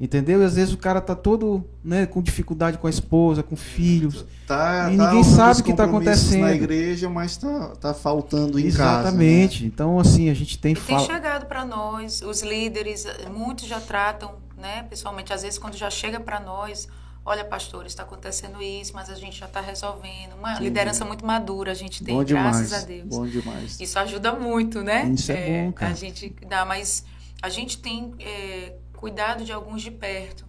Entendeu? 0.00 0.40
E 0.40 0.44
às 0.44 0.54
vezes 0.54 0.72
o 0.72 0.78
cara 0.78 1.00
tá 1.00 1.16
todo, 1.16 1.64
né, 1.82 2.06
com 2.06 2.22
dificuldade 2.22 2.78
com 2.78 2.86
a 2.86 2.90
esposa, 2.90 3.42
com 3.42 3.56
filhos. 3.56 4.24
Tá, 4.46 4.88
E 4.92 4.96
tá 4.96 5.02
ninguém 5.02 5.06
honrando 5.18 5.24
sabe 5.24 5.60
o 5.60 5.64
que 5.64 5.74
tá 5.74 5.88
compromissos 5.88 6.26
acontecendo. 6.28 6.42
na 6.42 6.52
igreja, 6.54 7.10
mas 7.10 7.36
tá, 7.36 7.72
tá 7.80 7.92
faltando 7.92 8.60
em 8.60 8.70
casa. 8.70 9.00
Exatamente. 9.08 9.66
Então, 9.66 9.98
assim, 9.98 10.30
a 10.30 10.34
gente 10.34 10.56
tem 10.56 10.74
E 10.74 10.76
tem 10.76 11.00
chegado 11.00 11.46
para 11.46 11.64
nós, 11.64 12.22
os 12.22 12.42
líderes, 12.42 13.04
muitos 13.34 13.66
já 13.66 13.80
tratam, 13.80 14.36
né, 14.56 14.84
pessoalmente, 14.88 15.32
às 15.32 15.42
vezes 15.42 15.58
quando 15.58 15.74
já 15.76 15.90
chega 15.90 16.20
para 16.20 16.38
nós, 16.38 16.86
olha, 17.28 17.44
pastor, 17.44 17.84
está 17.84 18.02
acontecendo 18.04 18.62
isso, 18.62 18.92
mas 18.94 19.10
a 19.10 19.14
gente 19.14 19.38
já 19.38 19.44
está 19.46 19.60
resolvendo. 19.60 20.32
Uma 20.38 20.58
liderança 20.58 21.04
muito 21.04 21.24
madura 21.26 21.72
a 21.72 21.74
gente 21.74 22.02
tem, 22.02 22.14
Bom 22.14 22.24
graças 22.24 22.68
demais. 22.68 22.82
a 22.84 22.86
Deus. 22.86 23.08
Bom 23.08 23.26
demais. 23.26 23.78
Isso 23.78 23.98
ajuda 23.98 24.32
muito, 24.32 24.82
né? 24.82 25.06
Isso 25.08 25.30
é 25.30 25.64
bom, 25.64 25.72
cara. 25.72 25.92
A 25.92 25.94
gente 25.94 26.34
dá, 26.48 26.64
mas 26.64 27.04
a 27.42 27.50
gente 27.50 27.78
tem 27.78 28.14
é, 28.18 28.72
cuidado 28.96 29.44
de 29.44 29.52
alguns 29.52 29.82
de 29.82 29.90
perto. 29.90 30.46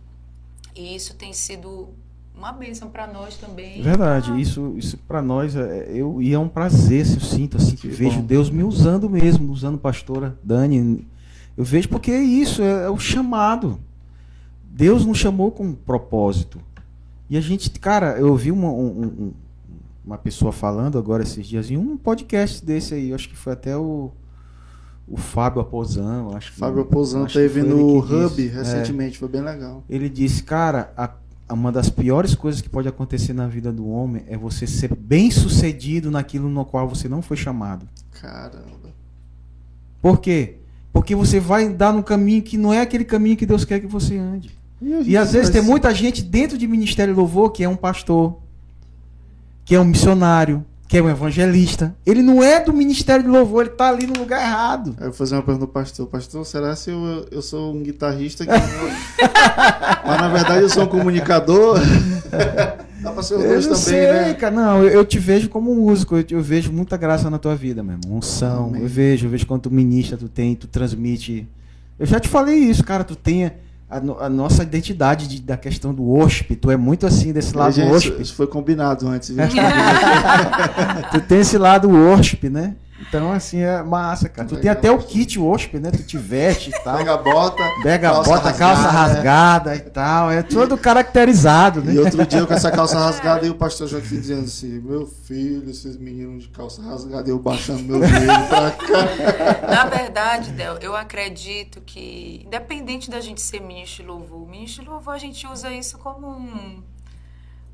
E 0.74 0.96
isso 0.96 1.16
tem 1.16 1.34
sido 1.34 1.90
uma 2.34 2.54
bênção 2.54 2.90
para 2.90 3.06
nós 3.06 3.36
também. 3.36 3.82
Verdade, 3.82 4.32
Ah, 4.32 4.40
isso, 4.40 4.74
isso 4.78 4.98
para 5.00 5.22
nós 5.22 5.58
é, 5.58 5.92
eu, 5.94 6.22
e 6.22 6.34
é 6.34 6.40
um 6.40 6.48
prazer, 6.48 7.06
se 7.06 7.16
eu 7.16 7.22
sinto 7.22 7.58
assim, 7.58 7.76
que, 7.76 7.82
Que 7.82 7.88
vejo 7.90 8.20
bom. 8.22 8.26
Deus 8.26 8.50
me 8.50 8.64
usando 8.64 9.10
mesmo, 9.10 9.52
usando 9.52 9.78
pastora 9.78 10.40
Dani. 10.42 11.06
Eu 11.58 11.66
vejo 11.66 11.90
porque 11.90 12.12
é 12.12 12.22
isso, 12.22 12.62
é, 12.62 12.86
é 12.86 12.90
o 12.90 12.98
chamado. 12.98 13.78
Deus 14.64 15.06
nos 15.06 15.18
chamou 15.18 15.52
com 15.52 15.66
um 15.66 15.74
propósito. 15.74 16.62
E 17.30 17.38
a 17.38 17.42
gente, 17.42 17.70
cara, 17.72 18.18
eu 18.18 18.30
ouvi 18.30 18.52
uma, 18.52 18.70
um- 18.70 19.04
um- 19.04 19.32
uma 20.06 20.18
pessoa 20.18 20.52
falando 20.52 20.98
agora 20.98 21.22
esses 21.24 21.46
dias 21.46 21.70
em 21.70 21.78
um 21.78 21.96
podcast 21.96 22.66
desse 22.66 22.94
aí, 22.96 23.10
eu 23.10 23.16
acho 23.16 23.30
que 23.30 23.36
foi 23.38 23.54
até 23.54 23.78
o, 23.78 24.10
o 25.08 25.18
Fábio 25.18 25.62
Aposan, 25.62 26.24
eu 26.30 26.36
acho 26.38 26.52
que 26.52 26.58
Fábio 26.58 26.84
que 27.28 27.34
teve 27.34 27.62
no 27.62 28.00
Hub 28.00 28.36
disse. 28.36 28.48
É. 28.48 28.52
recentemente, 28.52 29.20
foi 29.20 29.28
bem 29.30 29.42
legal. 29.42 29.84
Ele 29.88 30.10
disse, 30.10 30.42
cara, 30.44 30.92
a- 30.98 31.14
uma 31.52 31.72
das 31.72 31.90
piores 31.90 32.34
coisas 32.36 32.62
que 32.62 32.70
pode 32.70 32.88
acontecer 32.88 33.34
na 33.34 33.48
vida 33.48 33.72
do 33.72 33.88
homem 33.88 34.24
é 34.28 34.38
você 34.38 34.66
ser 34.68 34.96
bem 34.96 35.30
sucedido 35.32 36.10
naquilo 36.12 36.48
no 36.50 36.64
qual 36.66 36.88
você 36.88 37.08
não 37.10 37.22
foi 37.24 37.38
chamado. 37.38 37.88
Caramba. 38.22 38.90
Por 40.02 40.20
quê? 40.20 40.58
Porque 40.94 41.16
você 41.16 41.40
vai 41.40 41.66
andar 41.66 41.92
num 41.94 42.02
caminho 42.04 42.42
que 42.42 42.58
não 42.58 42.72
é 42.74 42.82
aquele 42.82 43.04
caminho 43.06 43.36
que 43.38 43.46
Deus 43.46 43.66
quer 43.66 43.80
que 43.80 43.88
você 43.88 44.18
ande. 44.18 44.58
E 44.82 45.18
às 45.18 45.32
vezes 45.34 45.50
tem 45.50 45.62
muita 45.62 45.94
gente 45.94 46.22
dentro 46.22 46.58
de 46.58 46.68
Ministério 46.68 47.14
Louvor 47.14 47.52
que 47.52 47.64
é 47.64 47.70
um 47.70 47.76
pastor, 47.76 48.38
que 49.66 49.76
é 49.76 49.80
um 49.80 49.84
missionário, 49.86 50.64
que 50.88 50.98
é 50.98 51.02
um 51.04 51.10
evangelista. 51.10 51.94
Ele 52.06 52.22
não 52.24 52.42
é 52.42 52.60
do 52.64 52.74
Ministério 52.74 53.24
de 53.24 53.30
Louvor, 53.30 53.62
ele 53.66 53.70
tá 53.72 53.90
ali 53.90 54.08
no 54.08 54.18
lugar 54.18 54.42
errado. 54.42 54.96
Aí 54.98 55.04
eu 55.06 55.10
vou 55.10 55.14
fazer 55.14 55.36
uma 55.36 55.44
pergunta 55.44 55.66
ao 55.66 55.70
pastor. 55.72 56.08
Pastor, 56.08 56.46
será 56.46 56.76
se 56.76 56.90
eu, 56.92 57.28
eu 57.30 57.42
sou 57.42 57.76
um 57.76 57.84
guitarrista 57.84 58.46
que. 58.46 58.52
Mas 60.06 60.22
na 60.22 60.30
verdade 60.30 60.62
eu 60.64 60.70
sou 60.70 60.84
um 60.84 60.88
comunicador? 60.88 61.78
Dá 63.02 63.12
pra 63.12 63.24
ser 63.24 63.36
os 63.36 63.44
dois 63.44 63.64
também, 63.66 63.78
sei, 63.82 64.02
né? 64.12 64.34
cara. 64.34 64.54
Não, 64.56 64.84
eu, 64.84 64.90
eu 64.90 65.06
te 65.06 65.20
vejo 65.20 65.48
como 65.50 65.74
músico. 65.76 66.18
Eu, 66.18 66.24
te- 66.24 66.34
eu 66.34 66.42
vejo 66.42 66.72
muita 66.72 66.98
graça 66.98 67.30
na 67.30 67.38
tua 67.38 67.56
vida, 67.56 67.82
meu 67.84 67.98
irmão. 67.98 68.18
Unção. 68.18 68.68
Amém. 68.68 68.82
Eu 68.82 68.88
vejo, 68.88 69.26
eu 69.28 69.30
vejo 69.30 69.46
quando 69.46 69.62
tu 69.62 69.72
ministra, 69.72 70.18
tu 70.18 70.28
tem, 70.28 70.56
tu 70.56 70.68
transmite. 70.68 71.48
Eu 71.98 72.06
já 72.06 72.20
te 72.20 72.28
falei 72.28 72.58
isso, 72.58 72.84
cara. 72.84 73.04
Tu 73.04 73.16
tem 73.16 73.52
a, 73.90 74.00
no- 74.00 74.20
a 74.20 74.30
nossa 74.30 74.64
identidade 74.64 75.28
de- 75.28 75.42
da 75.42 75.58
questão 75.58 75.94
do 75.94 76.04
worship. 76.04 76.56
Tu 76.56 76.70
é 76.72 76.78
muito 76.78 77.08
assim 77.08 77.34
desse 77.34 77.56
lado 77.56 77.74
Gente, 77.74 77.90
worship. 77.90 78.22
isso 78.22 78.36
foi 78.36 78.46
combinado 78.48 79.08
antes, 79.08 79.30
tu 81.12 81.22
tem 81.22 81.40
esse 81.40 81.58
lado 81.58 81.90
worship, 81.90 82.50
né? 82.50 82.76
Então, 83.02 83.32
assim, 83.32 83.62
é 83.62 83.82
massa, 83.82 84.28
cara. 84.28 84.48
Tu 84.48 84.56
tem 84.56 84.70
Legal. 84.70 84.74
até 84.74 84.92
o 84.92 85.00
kit 85.00 85.40
worship, 85.40 85.80
né? 85.80 85.92
Tu 85.92 86.04
te 86.04 86.18
veste 86.18 86.70
e 86.70 86.84
tal. 86.84 86.98
Pega 86.98 87.14
a 87.14 87.18
bota. 87.18 87.64
Pega 87.82 88.10
a 88.10 88.14
calça 88.14 88.30
bota, 88.30 88.54
calça 88.54 88.82
rasgada. 88.90 89.70
rasgada 89.72 89.76
e 89.76 89.80
tal. 89.80 90.32
É 90.32 90.44
tudo 90.44 90.78
caracterizado, 90.78 91.82
né? 91.82 91.94
E 91.94 92.00
outro 92.00 92.26
dia 92.26 92.40
eu 92.40 92.48
com 92.48 92.54
essa 92.54 92.72
calça 92.72 93.00
rasgada 93.00 93.46
e 93.46 93.50
o 93.50 93.56
pastor 93.56 93.88
Joaquim 93.88 94.20
dizendo 94.20 94.44
assim: 94.44 94.80
Meu 94.80 95.06
filho, 95.06 95.70
esses 95.70 95.98
meninos 95.98 96.44
de 96.44 96.50
calça 96.50 96.82
rasgada, 96.82 97.30
eu 97.30 97.40
baixando 97.40 97.84
meu 97.84 98.06
joelho 98.06 98.48
pra 98.50 98.72
cá. 98.72 99.68
Na 99.68 99.86
verdade, 99.86 100.52
Del, 100.52 100.78
eu 100.78 100.96
acredito 100.96 101.82
que, 101.82 102.44
independente 102.46 103.10
da 103.10 103.22
gente 103.22 103.42
ser 103.42 103.62
ministro 103.62 104.04
de 104.04 104.10
louvor, 104.10 104.48
ministro 104.48 104.84
de 104.84 104.90
louvor 104.90 105.14
a 105.14 105.18
gente 105.18 105.48
usa 105.48 105.72
isso 105.72 105.98
como 105.98 106.28
um, 106.28 106.84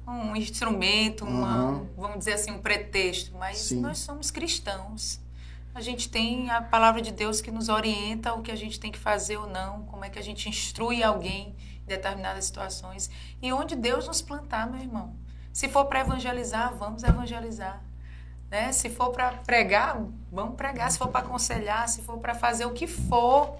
um 0.07 0.35
instrumento, 0.35 1.25
uma, 1.25 1.71
Uhum. 1.71 1.89
vamos 1.97 2.19
dizer 2.19 2.33
assim, 2.33 2.51
um 2.51 2.59
pretexto, 2.59 3.35
mas 3.37 3.57
Sim. 3.57 3.81
nós 3.81 3.97
somos 3.99 4.31
cristãos. 4.31 5.19
A 5.73 5.81
gente 5.81 6.07
tem 6.09 6.49
a 6.49 6.61
palavra 6.61 7.01
de 7.01 7.11
Deus 7.11 7.41
que 7.41 7.51
nos 7.51 7.67
orienta 7.67 8.33
o 8.33 8.41
que 8.41 8.51
a 8.51 8.55
gente 8.55 8.79
tem 8.79 8.91
que 8.91 8.99
fazer 8.99 9.37
ou 9.37 9.47
não, 9.47 9.83
como 9.83 10.05
é 10.05 10.09
que 10.09 10.17
a 10.17 10.21
gente 10.23 10.47
instrui 10.47 11.03
alguém 11.03 11.55
em 11.83 11.85
determinadas 11.85 12.45
situações. 12.45 13.09
E 13.41 13.51
onde 13.51 13.75
Deus 13.75 14.07
nos 14.07 14.21
plantar, 14.21 14.69
meu 14.69 14.79
irmão. 14.79 15.15
Se 15.51 15.67
for 15.67 15.85
para 15.85 15.99
evangelizar, 15.99 16.73
vamos 16.75 17.03
evangelizar. 17.03 17.81
Né? 18.49 18.71
Se 18.71 18.89
for 18.89 19.09
para 19.11 19.31
pregar, 19.31 20.01
vamos 20.31 20.55
pregar. 20.55 20.89
Se 20.91 20.97
for 20.97 21.09
para 21.09 21.25
aconselhar, 21.25 21.89
se 21.89 22.01
for 22.03 22.19
para 22.19 22.33
fazer 22.35 22.65
o 22.65 22.71
que 22.71 22.87
for. 22.87 23.57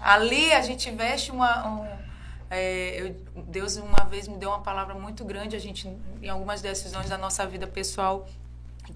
Ali 0.00 0.52
a 0.52 0.60
gente 0.60 0.90
veste 0.90 1.30
uma. 1.30 1.68
Um, 1.68 2.03
é, 2.50 3.00
eu, 3.00 3.42
Deus 3.44 3.76
uma 3.76 4.04
vez 4.04 4.28
me 4.28 4.36
deu 4.36 4.50
uma 4.50 4.60
palavra 4.60 4.94
muito 4.94 5.24
grande, 5.24 5.56
a 5.56 5.58
gente, 5.58 5.88
em 6.22 6.28
algumas 6.28 6.60
decisões 6.60 7.08
da 7.08 7.18
nossa 7.18 7.46
vida 7.46 7.66
pessoal, 7.66 8.26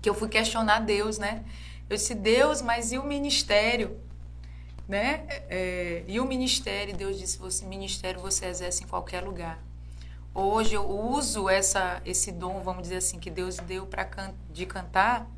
que 0.00 0.08
eu 0.08 0.14
fui 0.14 0.28
questionar 0.28 0.80
Deus, 0.80 1.18
né? 1.18 1.44
Eu 1.88 1.96
disse, 1.96 2.14
Deus, 2.14 2.60
mas 2.60 2.92
e 2.92 2.98
o 2.98 3.04
ministério? 3.04 3.98
Né? 4.86 5.24
É, 5.48 6.02
e 6.06 6.18
o 6.20 6.24
ministério, 6.24 6.96
Deus 6.96 7.18
disse, 7.18 7.38
você 7.38 7.64
ministério 7.64 8.20
você 8.20 8.46
exerce 8.46 8.84
em 8.84 8.86
qualquer 8.86 9.22
lugar. 9.22 9.62
Hoje 10.34 10.74
eu 10.74 10.88
uso 10.88 11.48
essa, 11.48 12.00
esse 12.04 12.30
dom, 12.30 12.60
vamos 12.62 12.82
dizer 12.82 12.96
assim, 12.96 13.18
que 13.18 13.30
Deus 13.30 13.56
deu 13.58 13.86
para 13.86 14.04
can, 14.04 14.32
de 14.52 14.64
cantar, 14.66 15.28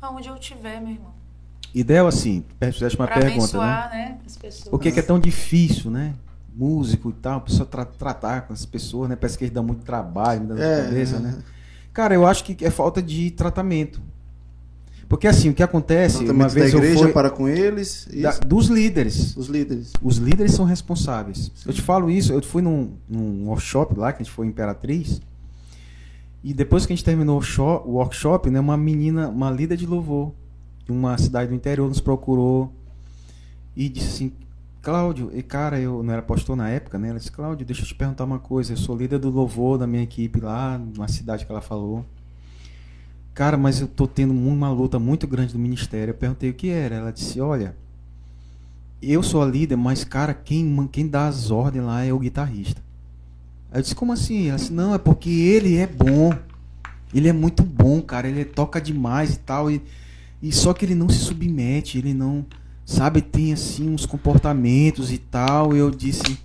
aonde 0.00 0.28
eu 0.28 0.36
estiver, 0.36 0.80
meu 0.80 0.92
irmão. 0.92 1.14
E 1.74 1.82
Del, 1.82 2.06
assim, 2.06 2.44
fizeste 2.72 2.98
uma 2.98 3.06
pra 3.06 3.20
pergunta, 3.20 3.58
né? 3.58 3.88
né? 3.92 4.20
as 4.24 4.36
pessoas. 4.36 4.68
Por 4.68 4.80
que, 4.80 4.92
que 4.92 5.00
é 5.00 5.02
tão 5.02 5.18
difícil, 5.18 5.90
né? 5.90 6.14
Músico 6.56 7.10
e 7.10 7.12
tal, 7.12 7.36
a 7.38 7.40
pessoa 7.42 7.66
tra 7.66 7.84
tratar 7.84 8.46
com 8.46 8.52
as 8.54 8.64
pessoas, 8.64 9.10
né? 9.10 9.16
Parece 9.16 9.36
que 9.36 9.44
eles 9.44 9.52
dão 9.54 9.62
muito 9.62 9.84
trabalho, 9.84 10.40
me 10.40 10.46
dando 10.46 10.62
É, 10.62 10.84
cabeça, 10.84 11.16
é. 11.16 11.18
né? 11.20 11.38
Cara, 11.92 12.14
eu 12.14 12.26
acho 12.26 12.42
que 12.44 12.64
é 12.64 12.70
falta 12.70 13.02
de 13.02 13.30
tratamento. 13.30 14.00
Porque 15.08 15.28
assim, 15.28 15.50
o 15.50 15.54
que 15.54 15.62
acontece, 15.62 16.16
uma 16.16 16.24
Tratamento 16.24 16.48
da 16.48 16.54
vez 16.54 16.72
eu 16.72 16.78
igreja 16.80 17.02
fui 17.04 17.12
para 17.12 17.30
com 17.30 17.46
eles, 17.46 18.08
da- 18.22 18.38
dos 18.38 18.66
líderes. 18.68 19.36
os 19.36 19.46
líderes. 19.46 19.92
Os 20.02 20.16
líderes 20.16 20.52
são 20.52 20.64
responsáveis. 20.64 21.52
Eu 21.64 21.72
te 21.72 21.80
falo 21.82 22.10
isso, 22.10 22.32
eu 22.32 22.42
fui 22.42 22.60
num, 22.62 22.94
num 23.08 23.46
workshop 23.48 23.94
lá, 23.96 24.12
que 24.12 24.22
a 24.22 24.24
gente 24.24 24.32
foi 24.34 24.46
em 24.46 24.48
Imperatriz, 24.48 25.20
e 26.42 26.52
depois 26.54 26.84
que 26.86 26.92
a 26.92 26.96
gente 26.96 27.04
terminou 27.04 27.40
o 27.84 27.90
workshop, 27.92 28.50
né, 28.50 28.58
uma 28.58 28.76
menina, 28.76 29.28
uma 29.28 29.50
líder 29.50 29.76
de 29.76 29.86
louvor, 29.86 30.32
de 30.84 30.90
uma 30.90 31.16
cidade 31.18 31.50
do 31.50 31.54
interior, 31.54 31.88
nos 31.88 32.00
procurou 32.00 32.72
e 33.76 33.88
disse 33.88 34.08
assim, 34.08 34.32
Cláudio, 34.86 35.32
e 35.34 35.42
cara, 35.42 35.80
eu 35.80 36.00
não 36.00 36.12
era 36.12 36.22
pastor 36.22 36.56
na 36.56 36.68
época, 36.68 36.96
né? 36.96 37.08
Ela 37.08 37.18
disse, 37.18 37.32
Cláudio, 37.32 37.66
deixa 37.66 37.82
eu 37.82 37.86
te 37.88 37.92
perguntar 37.92 38.22
uma 38.22 38.38
coisa, 38.38 38.72
eu 38.72 38.76
sou 38.76 38.96
líder 38.96 39.18
do 39.18 39.30
louvor 39.30 39.76
da 39.76 39.84
minha 39.84 40.04
equipe 40.04 40.38
lá, 40.38 40.78
numa 40.78 41.08
cidade 41.08 41.44
que 41.44 41.50
ela 41.50 41.60
falou. 41.60 42.06
Cara, 43.34 43.56
mas 43.56 43.80
eu 43.80 43.88
tô 43.88 44.06
tendo 44.06 44.32
uma 44.32 44.70
luta 44.70 44.96
muito 45.00 45.26
grande 45.26 45.52
do 45.52 45.58
ministério. 45.58 46.12
Eu 46.12 46.14
perguntei 46.14 46.50
o 46.50 46.54
que 46.54 46.68
era. 46.68 46.94
Ela 46.94 47.10
disse, 47.10 47.40
olha, 47.40 47.74
eu 49.02 49.24
sou 49.24 49.42
a 49.42 49.44
líder, 49.44 49.74
mas, 49.74 50.04
cara, 50.04 50.32
quem, 50.32 50.88
quem 50.92 51.08
dá 51.08 51.26
as 51.26 51.50
ordens 51.50 51.84
lá 51.84 52.04
é 52.04 52.12
o 52.12 52.20
guitarrista. 52.20 52.80
Aí 53.72 53.80
eu 53.80 53.82
disse, 53.82 53.94
como 53.96 54.12
assim? 54.12 54.50
Ela 54.50 54.56
disse, 54.56 54.72
não, 54.72 54.94
é 54.94 54.98
porque 54.98 55.28
ele 55.28 55.78
é 55.78 55.86
bom. 55.88 56.32
Ele 57.12 57.26
é 57.26 57.32
muito 57.32 57.64
bom, 57.64 58.00
cara. 58.00 58.28
Ele 58.28 58.44
toca 58.44 58.80
demais 58.80 59.34
e 59.34 59.38
tal. 59.40 59.68
E, 59.68 59.82
e 60.40 60.52
só 60.52 60.72
que 60.72 60.84
ele 60.84 60.94
não 60.94 61.08
se 61.08 61.18
submete, 61.18 61.98
ele 61.98 62.14
não, 62.14 62.46
sabe, 62.86 63.20
tem 63.20 63.52
assim 63.52 63.90
uns 63.90 64.06
comportamentos 64.06 65.12
e 65.12 65.18
tal. 65.18 65.76
Eu 65.76 65.90
disse, 65.90 66.38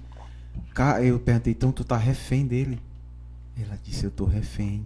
cara, 0.74 1.02
eu 1.03 1.20
perguntei, 1.20 1.53
então 1.53 1.72
tu 1.72 1.86
tá 1.86 1.95
refém 1.95 2.45
dele? 2.45 2.82
Ela 3.56 3.80
disse, 3.82 4.03
eu 4.03 4.11
tô 4.11 4.26
refém. 4.26 4.86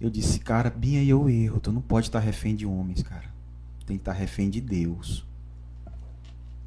Eu 0.00 0.08
disse, 0.08 0.38
cara, 0.38 0.70
bem 0.70 0.98
aí 0.98 1.12
o 1.12 1.28
erro. 1.28 1.60
Tu 1.60 1.70
não 1.70 1.82
pode 1.82 2.06
estar 2.06 2.20
refém 2.20 2.56
de 2.56 2.64
homens, 2.64 3.02
cara. 3.02 3.26
Tem 3.84 3.96
que 3.96 4.02
estar 4.02 4.12
refém 4.12 4.48
de 4.48 4.60
Deus. 4.60 5.26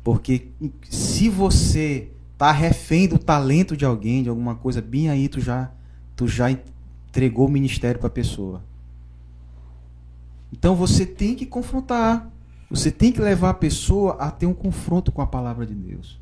Porque 0.03 0.50
se 0.90 1.30
você 1.30 2.11
tá 2.38 2.52
refém 2.52 3.08
do 3.08 3.18
talento 3.18 3.78
de 3.78 3.86
alguém, 3.86 4.24
de 4.24 4.30
alguma 4.30 4.56
coisa, 4.56 4.82
bem 4.82 5.10
aí 5.10 5.30
tu 5.30 5.40
já, 5.40 5.72
tu 6.16 6.28
já 6.28 6.52
entregou 6.52 7.48
o 7.48 7.52
ministério 7.52 8.00
para 8.00 8.08
a 8.08 8.11
pessoa. 8.11 8.64
Então 10.52 10.76
você 10.76 11.06
tem 11.06 11.36
que 11.36 11.45
confrontar. 11.45 12.31
Você 12.72 12.90
tem 12.90 13.11
que 13.11 13.19
levar 13.19 13.50
a 13.50 13.53
pessoa 13.53 14.14
a 14.14 14.32
ter 14.32 14.45
um 14.45 14.53
confronto 14.53 15.11
com 15.11 15.22
a 15.22 15.27
palavra 15.27 15.66
de 15.66 15.74
Deus. 15.74 16.17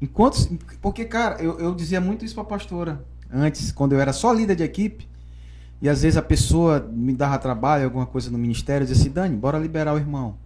Enquanto, 0.00 0.56
porque, 0.80 1.04
cara, 1.04 1.42
eu, 1.42 1.58
eu 1.58 1.74
dizia 1.74 2.00
muito 2.00 2.24
isso 2.24 2.34
para 2.34 2.44
a 2.44 2.46
pastora 2.46 3.04
antes, 3.32 3.72
quando 3.72 3.92
eu 3.92 4.00
era 4.00 4.12
só 4.12 4.32
líder 4.32 4.54
de 4.54 4.62
equipe. 4.62 5.08
E 5.82 5.88
às 5.88 6.02
vezes 6.02 6.16
a 6.16 6.22
pessoa 6.22 6.88
me 6.92 7.12
dava 7.12 7.38
trabalho, 7.38 7.84
alguma 7.84 8.06
coisa 8.06 8.30
no 8.30 8.38
ministério, 8.38 8.84
eu 8.84 8.88
dizia 8.88 9.02
assim, 9.02 9.12
Dani, 9.12 9.36
bora 9.36 9.58
liberar 9.58 9.94
o 9.94 9.98
irmão. 9.98 10.36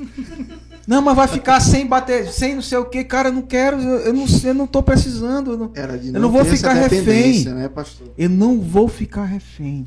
não, 0.88 1.02
mas 1.02 1.14
vai 1.14 1.28
ficar 1.28 1.60
sem 1.60 1.86
bater, 1.86 2.32
sem 2.32 2.54
não 2.54 2.62
sei 2.62 2.78
o 2.78 2.86
que, 2.86 3.04
cara, 3.04 3.28
eu 3.28 3.32
não 3.32 3.42
quero, 3.42 3.78
eu, 3.78 3.98
eu 4.00 4.14
não 4.14 4.24
eu 4.42 4.54
não 4.54 4.66
tô 4.66 4.82
precisando. 4.82 5.52
Eu 5.52 5.58
não, 5.58 5.70
Era 5.74 5.98
de 5.98 6.08
Eu 6.08 6.20
não 6.20 6.30
vou 6.30 6.44
ficar 6.46 6.72
refém. 6.72 7.44
Né, 7.44 7.68
pastor? 7.68 8.08
eu 8.16 8.30
não 8.30 8.58
vou 8.58 8.88
ficar 8.88 9.24
refém 9.24 9.86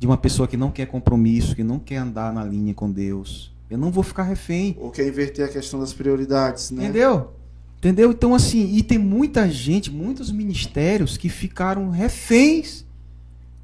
de 0.00 0.06
uma 0.06 0.16
pessoa 0.16 0.48
que 0.48 0.56
não 0.56 0.70
quer 0.70 0.86
compromisso, 0.86 1.54
que 1.54 1.62
não 1.62 1.78
quer 1.78 1.98
andar 1.98 2.32
na 2.32 2.44
linha 2.44 2.72
com 2.72 2.90
Deus. 2.90 3.52
Eu 3.70 3.78
não 3.78 3.90
vou 3.90 4.02
ficar 4.02 4.22
refém. 4.22 4.76
Ou 4.78 4.90
quer 4.90 5.06
inverter 5.06 5.44
a 5.44 5.48
questão 5.48 5.80
das 5.80 5.92
prioridades, 5.92 6.70
né? 6.70 6.84
Entendeu? 6.84 7.32
Entendeu? 7.78 8.10
Então, 8.10 8.34
assim, 8.34 8.74
e 8.74 8.82
tem 8.82 8.98
muita 8.98 9.48
gente, 9.48 9.90
muitos 9.90 10.32
ministérios 10.32 11.16
que 11.16 11.28
ficaram 11.28 11.90
reféns 11.90 12.84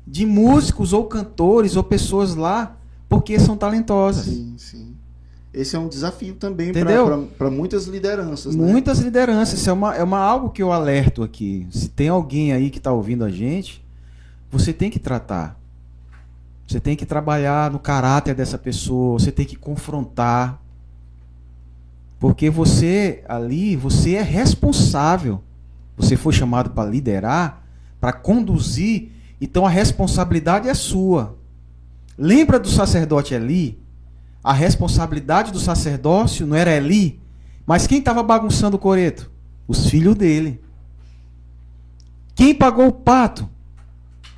de 0.06 0.24
músicos 0.26 0.92
ou 0.92 1.04
cantores 1.04 1.74
ou 1.74 1.82
pessoas 1.82 2.34
lá 2.34 2.76
porque 3.08 3.38
são 3.38 3.56
talentosas. 3.56 4.26
Sim, 4.26 4.54
sim. 4.56 4.94
Esse 5.52 5.76
é 5.76 5.78
um 5.78 5.88
desafio 5.88 6.34
também 6.34 6.72
para 7.38 7.48
muitas 7.48 7.86
lideranças, 7.86 8.56
né? 8.56 8.66
Muitas 8.70 8.98
lideranças. 8.98 9.60
Isso 9.60 9.70
é 9.70 9.72
uma, 9.72 9.94
é 9.94 10.02
uma 10.02 10.18
algo 10.18 10.50
que 10.50 10.60
eu 10.60 10.72
alerto 10.72 11.22
aqui. 11.22 11.66
Se 11.70 11.88
tem 11.88 12.08
alguém 12.08 12.52
aí 12.52 12.70
que 12.70 12.78
está 12.78 12.92
ouvindo 12.92 13.24
a 13.24 13.30
gente, 13.30 13.84
você 14.50 14.72
tem 14.72 14.90
que 14.90 14.98
tratar. 14.98 15.58
Você 16.66 16.80
tem 16.80 16.96
que 16.96 17.06
trabalhar 17.06 17.70
no 17.70 17.78
caráter 17.78 18.34
dessa 18.34 18.58
pessoa, 18.58 19.18
você 19.18 19.30
tem 19.30 19.44
que 19.44 19.56
confrontar. 19.56 20.60
Porque 22.18 22.48
você 22.48 23.22
ali, 23.28 23.76
você 23.76 24.14
é 24.14 24.22
responsável. 24.22 25.42
Você 25.96 26.16
foi 26.16 26.32
chamado 26.32 26.70
para 26.70 26.88
liderar, 26.88 27.62
para 28.00 28.12
conduzir, 28.12 29.10
então 29.40 29.64
a 29.64 29.70
responsabilidade 29.70 30.68
é 30.68 30.74
sua. 30.74 31.36
Lembra 32.18 32.58
do 32.58 32.68
sacerdote 32.68 33.34
Eli? 33.34 33.78
A 34.42 34.52
responsabilidade 34.52 35.52
do 35.52 35.60
sacerdócio 35.60 36.46
não 36.46 36.56
era 36.56 36.74
Eli, 36.74 37.20
mas 37.66 37.86
quem 37.86 37.98
estava 37.98 38.22
bagunçando 38.22 38.76
o 38.76 38.80
coreto? 38.80 39.30
Os 39.66 39.88
filhos 39.88 40.14
dele. 40.14 40.60
Quem 42.34 42.54
pagou 42.54 42.88
o 42.88 42.92
pato? 42.92 43.48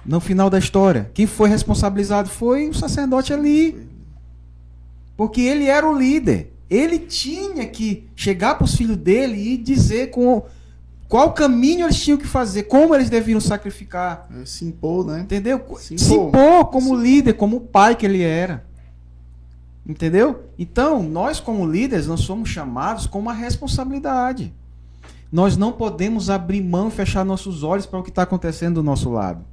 No 0.06 0.20
final 0.20 0.48
da 0.48 0.58
história, 0.58 1.10
quem 1.12 1.26
foi 1.26 1.48
responsabilizado 1.48 2.28
foi 2.28 2.68
o 2.68 2.74
sacerdote 2.74 3.32
Eli. 3.32 3.86
Porque 5.16 5.40
ele 5.40 5.64
era 5.64 5.88
o 5.88 5.96
líder. 5.96 6.52
Ele 6.68 6.98
tinha 6.98 7.66
que 7.66 8.08
chegar 8.14 8.54
para 8.56 8.64
os 8.64 8.74
filhos 8.74 8.96
dele 8.96 9.36
e 9.36 9.56
dizer 9.56 10.10
com 10.10 10.42
qual 11.08 11.32
caminho 11.32 11.86
eles 11.86 12.00
tinham 12.02 12.18
que 12.18 12.26
fazer, 12.26 12.64
como 12.64 12.94
eles 12.94 13.08
deviam 13.08 13.40
sacrificar. 13.40 14.28
É, 14.40 14.44
Se 14.44 14.64
impor, 14.64 15.06
né? 15.06 15.20
Entendeu? 15.20 15.64
Se 15.78 15.96
Se 15.98 16.14
impor. 16.14 16.28
impor 16.28 16.64
como 16.66 16.86
Se 16.86 16.92
impor. 16.92 17.02
líder, 17.02 17.32
como 17.34 17.60
pai 17.60 17.94
que 17.96 18.04
ele 18.04 18.22
era. 18.22 18.64
Entendeu? 19.88 20.44
Então, 20.58 21.02
nós 21.02 21.38
como 21.38 21.64
líderes, 21.68 22.06
nós 22.08 22.20
somos 22.20 22.48
chamados 22.48 23.06
com 23.06 23.20
uma 23.20 23.32
responsabilidade. 23.32 24.52
Nós 25.30 25.56
não 25.56 25.72
podemos 25.72 26.28
abrir 26.28 26.60
mão 26.62 26.88
e 26.88 26.90
fechar 26.90 27.24
nossos 27.24 27.62
olhos 27.62 27.86
para 27.86 27.98
o 28.00 28.02
que 28.02 28.10
está 28.10 28.22
acontecendo 28.22 28.74
do 28.76 28.82
nosso 28.82 29.10
lado. 29.10 29.44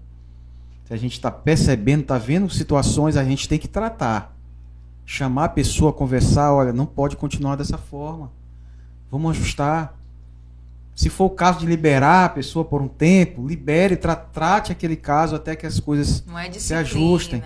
Se 0.85 0.93
a 0.93 0.97
gente 0.97 1.13
está 1.13 1.31
percebendo, 1.31 2.01
está 2.01 2.17
vendo 2.17 2.49
situações, 2.49 3.15
a 3.15 3.23
gente 3.23 3.47
tem 3.47 3.57
que 3.57 3.67
tratar. 3.67 4.35
Chamar 5.05 5.45
a 5.45 5.49
pessoa, 5.49 5.93
conversar, 5.93 6.53
olha, 6.53 6.73
não 6.73 6.85
pode 6.85 7.15
continuar 7.15 7.55
dessa 7.55 7.77
forma. 7.77 8.31
Vamos 9.11 9.37
ajustar. 9.37 9.97
Se 10.95 11.09
for 11.09 11.25
o 11.25 11.29
caso 11.29 11.59
de 11.59 11.65
liberar 11.65 12.25
a 12.25 12.29
pessoa 12.29 12.63
por 12.63 12.81
um 12.81 12.87
tempo, 12.87 13.45
libere, 13.45 13.95
tra 13.95 14.15
trate 14.15 14.71
aquele 14.71 14.95
caso 14.95 15.35
até 15.35 15.55
que 15.55 15.65
as 15.65 15.79
coisas 15.79 16.23
Não 16.25 16.37
é 16.37 16.51
se 16.51 16.73
ajustem. 16.73 17.43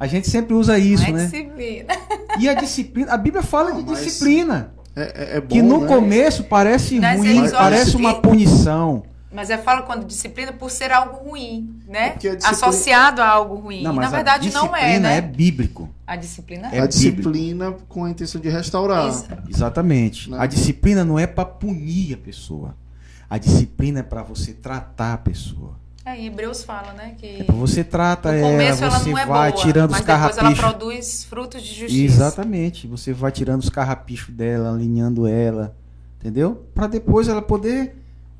A 0.00 0.06
gente 0.06 0.28
sempre 0.28 0.54
usa 0.54 0.78
isso, 0.78 1.02
não 1.04 1.10
é 1.10 1.12
né? 1.12 1.24
disciplina. 1.24 1.94
E 2.38 2.48
a 2.48 2.54
disciplina, 2.54 3.12
a 3.12 3.16
Bíblia 3.16 3.42
fala 3.42 3.70
Não, 3.70 3.82
de 3.82 3.94
disciplina, 3.94 4.72
É, 4.94 5.02
é, 5.02 5.36
é 5.36 5.40
bom, 5.40 5.48
que 5.48 5.62
no 5.62 5.80
né? 5.80 5.86
começo 5.88 6.44
parece 6.44 6.98
Nas 6.98 7.18
ruim, 7.18 7.50
parece 7.50 7.96
uma 7.96 8.20
punição. 8.20 9.02
Mas 9.30 9.50
eu 9.50 9.58
falo 9.58 9.82
quando 9.82 10.06
disciplina 10.06 10.52
por 10.52 10.70
ser 10.70 10.90
algo 10.90 11.28
ruim, 11.28 11.78
né? 11.86 12.12
A 12.12 12.14
disciplina- 12.14 12.48
Associado 12.50 13.20
a 13.20 13.28
algo 13.28 13.56
ruim. 13.56 13.82
Não, 13.82 13.92
Na 13.92 14.00
mas 14.02 14.10
verdade 14.10 14.48
a 14.48 14.52
não 14.52 14.74
é, 14.74 14.80
disciplina 14.80 15.08
né? 15.10 15.16
é 15.18 15.20
bíblico. 15.20 15.88
A 16.06 16.16
disciplina 16.16 16.62
É 16.62 16.66
a 16.66 16.70
bíblico. 16.70 16.88
disciplina 16.88 17.72
com 17.88 18.04
a 18.04 18.10
intenção 18.10 18.40
de 18.40 18.48
restaurar. 18.48 19.06
Isso. 19.08 19.26
Exatamente. 19.48 20.30
Né? 20.30 20.38
A 20.40 20.46
disciplina 20.46 21.04
não 21.04 21.18
é 21.18 21.26
para 21.26 21.44
punir 21.44 22.14
a 22.14 22.16
pessoa. 22.16 22.74
A 23.28 23.36
disciplina 23.36 24.00
é 24.00 24.02
para 24.02 24.22
você 24.22 24.54
tratar 24.54 25.12
a 25.12 25.18
pessoa. 25.18 25.76
É, 26.06 26.16
em 26.18 26.24
Hebreus 26.28 26.64
fala, 26.64 26.94
né? 26.94 27.14
Que 27.18 27.42
É 27.46 27.52
você 27.52 27.84
trata 27.84 28.32
no 28.32 28.38
ela, 28.38 28.50
começo 28.52 28.82
ela 28.84 28.98
você 28.98 29.10
não 29.10 29.18
é 29.18 29.26
vai 29.26 29.52
boa, 29.52 29.62
tirando 29.62 29.90
mas 29.90 30.00
os 30.00 30.06
depois 30.06 30.22
ela 30.22 30.32
carrapichos. 30.36 30.58
produz 30.64 31.24
frutos 31.24 31.62
de 31.62 31.74
justiça. 31.80 32.14
Exatamente. 32.14 32.86
Você 32.86 33.12
vai 33.12 33.30
tirando 33.30 33.60
os 33.60 33.68
carrapichos 33.68 34.34
dela, 34.34 34.70
alinhando 34.72 35.26
ela, 35.26 35.76
entendeu? 36.18 36.66
Para 36.74 36.86
depois 36.86 37.28
ela 37.28 37.42
poder 37.42 37.94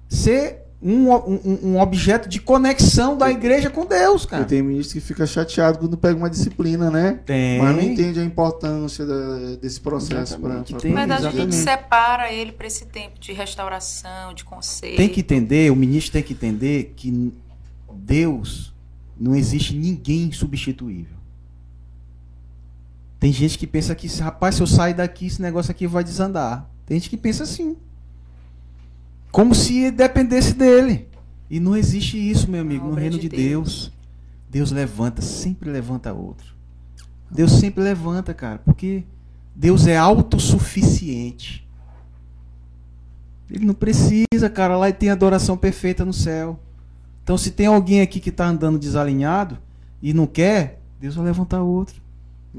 ser 0.08 0.64
um, 0.80 1.10
um, 1.12 1.58
um 1.72 1.80
objeto 1.80 2.28
de 2.28 2.40
conexão 2.40 3.16
da 3.18 3.28
igreja 3.30 3.68
com 3.68 3.84
Deus, 3.84 4.22
E 4.22 4.28
cara. 4.28 4.44
tem 4.44 4.62
ministro 4.62 4.94
que 4.94 5.00
fica 5.04 5.26
chateado 5.26 5.78
quando 5.80 5.96
pega 5.98 6.16
uma 6.16 6.30
disciplina, 6.30 6.88
né? 6.90 7.18
Tem. 7.26 7.60
Mas 7.60 7.74
não 7.76 7.82
entende 7.82 8.20
a 8.20 8.24
importância 8.24 9.04
da- 9.04 9.56
desse 9.60 9.80
processo. 9.80 10.38
Pra- 10.38 10.62
tem. 10.62 10.92
pra- 10.92 11.06
Na 11.06 11.16
verdade, 11.16 11.26
a 11.26 11.30
gente 11.32 11.54
separa 11.56 12.32
ele 12.32 12.52
para 12.52 12.66
esse 12.68 12.86
tempo 12.86 13.18
de 13.18 13.32
restauração, 13.32 14.32
de 14.34 14.44
conceito. 14.44 14.96
Tem 14.96 15.08
que 15.08 15.20
entender, 15.20 15.72
o 15.72 15.76
ministro 15.76 16.12
tem 16.12 16.22
que 16.22 16.32
entender 16.32 16.92
que 16.96 17.32
Deus 17.92 18.72
não 19.18 19.34
existe 19.34 19.74
ninguém 19.74 20.30
substituível. 20.30 21.18
Tem 23.18 23.32
gente 23.32 23.58
que 23.58 23.66
pensa 23.66 23.94
que, 23.96 24.06
rapaz, 24.20 24.54
se 24.54 24.60
eu 24.62 24.66
sair 24.66 24.94
daqui, 24.94 25.26
esse 25.26 25.42
negócio 25.42 25.72
aqui 25.72 25.88
vai 25.88 26.04
desandar. 26.04 26.70
Tem 26.86 26.96
gente 26.98 27.10
que 27.10 27.16
pensa 27.16 27.42
assim. 27.42 27.76
Como 29.38 29.54
se 29.54 29.92
dependesse 29.92 30.52
dele. 30.52 31.06
E 31.48 31.60
não 31.60 31.76
existe 31.76 32.18
isso, 32.18 32.50
meu 32.50 32.60
amigo, 32.60 32.88
no 32.88 32.94
reino 32.94 33.16
de 33.16 33.28
de 33.28 33.36
Deus. 33.36 33.92
Deus 34.50 34.72
levanta, 34.72 35.22
sempre 35.22 35.70
levanta 35.70 36.12
outro. 36.12 36.56
Deus 37.30 37.52
sempre 37.52 37.84
levanta, 37.84 38.34
cara, 38.34 38.58
porque 38.58 39.04
Deus 39.54 39.86
é 39.86 39.96
autossuficiente. 39.96 41.64
Ele 43.48 43.64
não 43.64 43.74
precisa, 43.74 44.50
cara. 44.52 44.76
Lá 44.76 44.90
tem 44.90 45.08
adoração 45.08 45.56
perfeita 45.56 46.04
no 46.04 46.12
céu. 46.12 46.58
Então, 47.22 47.38
se 47.38 47.52
tem 47.52 47.66
alguém 47.66 48.00
aqui 48.00 48.18
que 48.18 48.30
está 48.30 48.48
andando 48.48 48.76
desalinhado 48.76 49.56
e 50.02 50.12
não 50.12 50.26
quer, 50.26 50.80
Deus 50.98 51.14
vai 51.14 51.26
levantar 51.26 51.62
outro. 51.62 52.02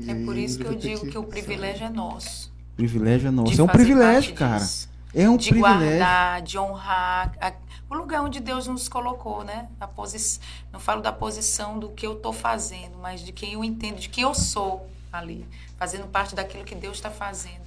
É 0.08 0.16
por 0.24 0.38
isso 0.38 0.58
que 0.58 0.66
eu 0.66 0.76
digo 0.76 1.08
que 1.08 1.18
o 1.18 1.24
privilégio 1.26 1.88
é 1.88 1.90
nosso. 1.90 2.54
O 2.72 2.76
privilégio 2.78 3.28
é 3.28 3.32
nosso. 3.32 3.60
É 3.60 3.64
um 3.66 3.68
privilégio, 3.68 4.34
cara. 4.34 4.60
disso. 4.60 4.89
É 5.14 5.30
um 5.30 5.38
de 5.38 5.50
privilégio. 5.50 5.80
guardar, 5.80 6.42
de 6.42 6.58
honrar 6.58 7.34
a- 7.42 7.54
o 7.90 7.96
lugar 7.96 8.22
onde 8.22 8.40
Deus 8.40 8.68
nos 8.68 8.88
colocou, 8.88 9.44
né? 9.44 9.68
A 9.80 9.88
posi... 9.88 10.40
Não 10.72 10.80
falo 10.80 11.02
da 11.02 11.12
posição 11.12 11.80
do 11.80 11.90
que 11.90 12.06
eu 12.06 12.14
estou 12.14 12.32
fazendo, 12.32 12.98
mas 13.02 13.22
de 13.22 13.32
quem 13.32 13.54
eu 13.54 13.64
entendo, 13.64 13.98
de 14.00 14.08
quem 14.10 14.24
eu 14.24 14.36
sou 14.36 14.88
ali, 15.12 15.46
fazendo 15.78 16.06
parte 16.08 16.36
daquilo 16.36 16.64
que 16.64 16.76
Deus 16.76 16.98
está 16.98 17.10
fazendo. 17.10 17.62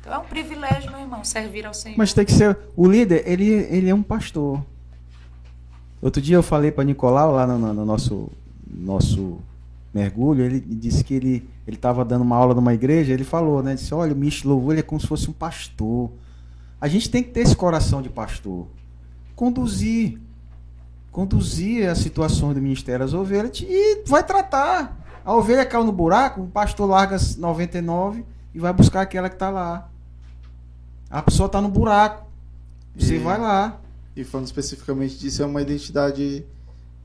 Então 0.00 0.12
é 0.12 0.18
um 0.18 0.24
privilégio, 0.24 0.90
meu 0.90 1.00
irmão, 1.00 1.24
servir 1.24 1.64
ao 1.64 1.72
Senhor. 1.72 1.96
Mas 1.96 2.12
tem 2.12 2.26
que 2.26 2.32
ser. 2.32 2.58
O 2.76 2.86
líder, 2.86 3.22
ele, 3.26 3.46
ele 3.48 3.88
é 3.88 3.94
um 3.94 4.02
pastor. 4.02 4.60
Outro 6.02 6.20
dia 6.20 6.36
eu 6.36 6.42
falei 6.42 6.70
para 6.70 6.84
Nicolau 6.84 7.32
lá 7.32 7.46
no, 7.46 7.58
no- 7.58 7.72
no 7.72 7.84
nosso, 7.86 8.30
nosso 8.66 9.38
mergulho, 9.94 10.44
ele 10.44 10.60
disse 10.60 11.02
que 11.02 11.14
ele 11.14 11.48
ele 11.66 11.76
estava 11.76 12.04
dando 12.04 12.20
uma 12.20 12.36
aula 12.36 12.52
numa 12.54 12.74
igreja, 12.74 13.14
ele 13.14 13.24
falou, 13.24 13.62
né? 13.62 13.74
Disse, 13.74 13.94
olha, 13.94 14.12
o 14.12 14.16
Mish 14.16 14.42
louvor 14.42 14.72
ele 14.74 14.80
é 14.80 14.82
como 14.82 15.00
se 15.00 15.06
fosse 15.06 15.30
um 15.30 15.32
pastor. 15.32 16.10
A 16.84 16.88
gente 16.88 17.08
tem 17.08 17.22
que 17.22 17.30
ter 17.30 17.40
esse 17.40 17.56
coração 17.56 18.02
de 18.02 18.10
pastor. 18.10 18.66
Conduzir. 19.34 20.20
Conduzir 21.10 21.88
as 21.88 21.96
situações 21.96 22.54
do 22.54 22.60
ministério 22.60 23.02
às 23.02 23.14
ovelhas 23.14 23.58
e 23.66 24.02
vai 24.06 24.22
tratar. 24.22 25.00
A 25.24 25.34
ovelha 25.34 25.64
caiu 25.64 25.82
no 25.82 25.92
buraco, 25.92 26.42
o 26.42 26.46
pastor 26.46 26.86
larga 26.86 27.16
as 27.16 27.36
99 27.36 28.22
e 28.54 28.58
vai 28.58 28.70
buscar 28.70 29.00
aquela 29.00 29.30
que 29.30 29.36
está 29.36 29.48
lá. 29.48 29.88
A 31.08 31.22
pessoa 31.22 31.46
está 31.46 31.58
no 31.58 31.70
buraco. 31.70 32.26
Você 32.98 33.14
E- 33.16 33.18
vai 33.18 33.40
lá. 33.40 33.80
E 34.14 34.22
falando 34.22 34.44
especificamente 34.46 35.16
disso, 35.18 35.42
é 35.42 35.46
uma 35.46 35.62
identidade 35.62 36.44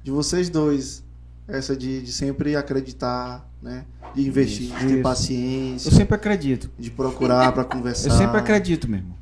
de 0.03 0.11
vocês 0.11 0.49
dois. 0.49 1.01
Essa 1.47 1.73
de, 1.73 2.01
de 2.01 2.11
sempre 2.11 2.53
acreditar, 2.53 3.47
né? 3.61 3.85
De 4.13 4.27
investir, 4.27 4.65
Isso, 4.75 4.77
de 4.79 4.87
ter 4.95 5.01
paciência, 5.01 5.87
Eu 5.87 5.93
sempre 5.93 6.15
acredito. 6.15 6.69
de 6.77 6.91
procurar 6.91 7.53
para 7.53 7.63
conversar. 7.63 8.09
Eu 8.09 8.17
sempre 8.17 8.37
acredito 8.37 8.89
mesmo. 8.91 9.17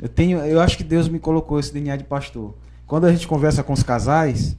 Eu 0.00 0.08
tenho, 0.08 0.38
eu 0.38 0.60
acho 0.60 0.76
que 0.76 0.84
Deus 0.84 1.08
me 1.08 1.18
colocou 1.18 1.58
esse 1.60 1.72
DNA 1.72 1.96
de 1.96 2.04
pastor. 2.04 2.54
Quando 2.86 3.04
a 3.06 3.12
gente 3.12 3.28
conversa 3.28 3.62
com 3.62 3.72
os 3.72 3.82
casais, 3.82 4.56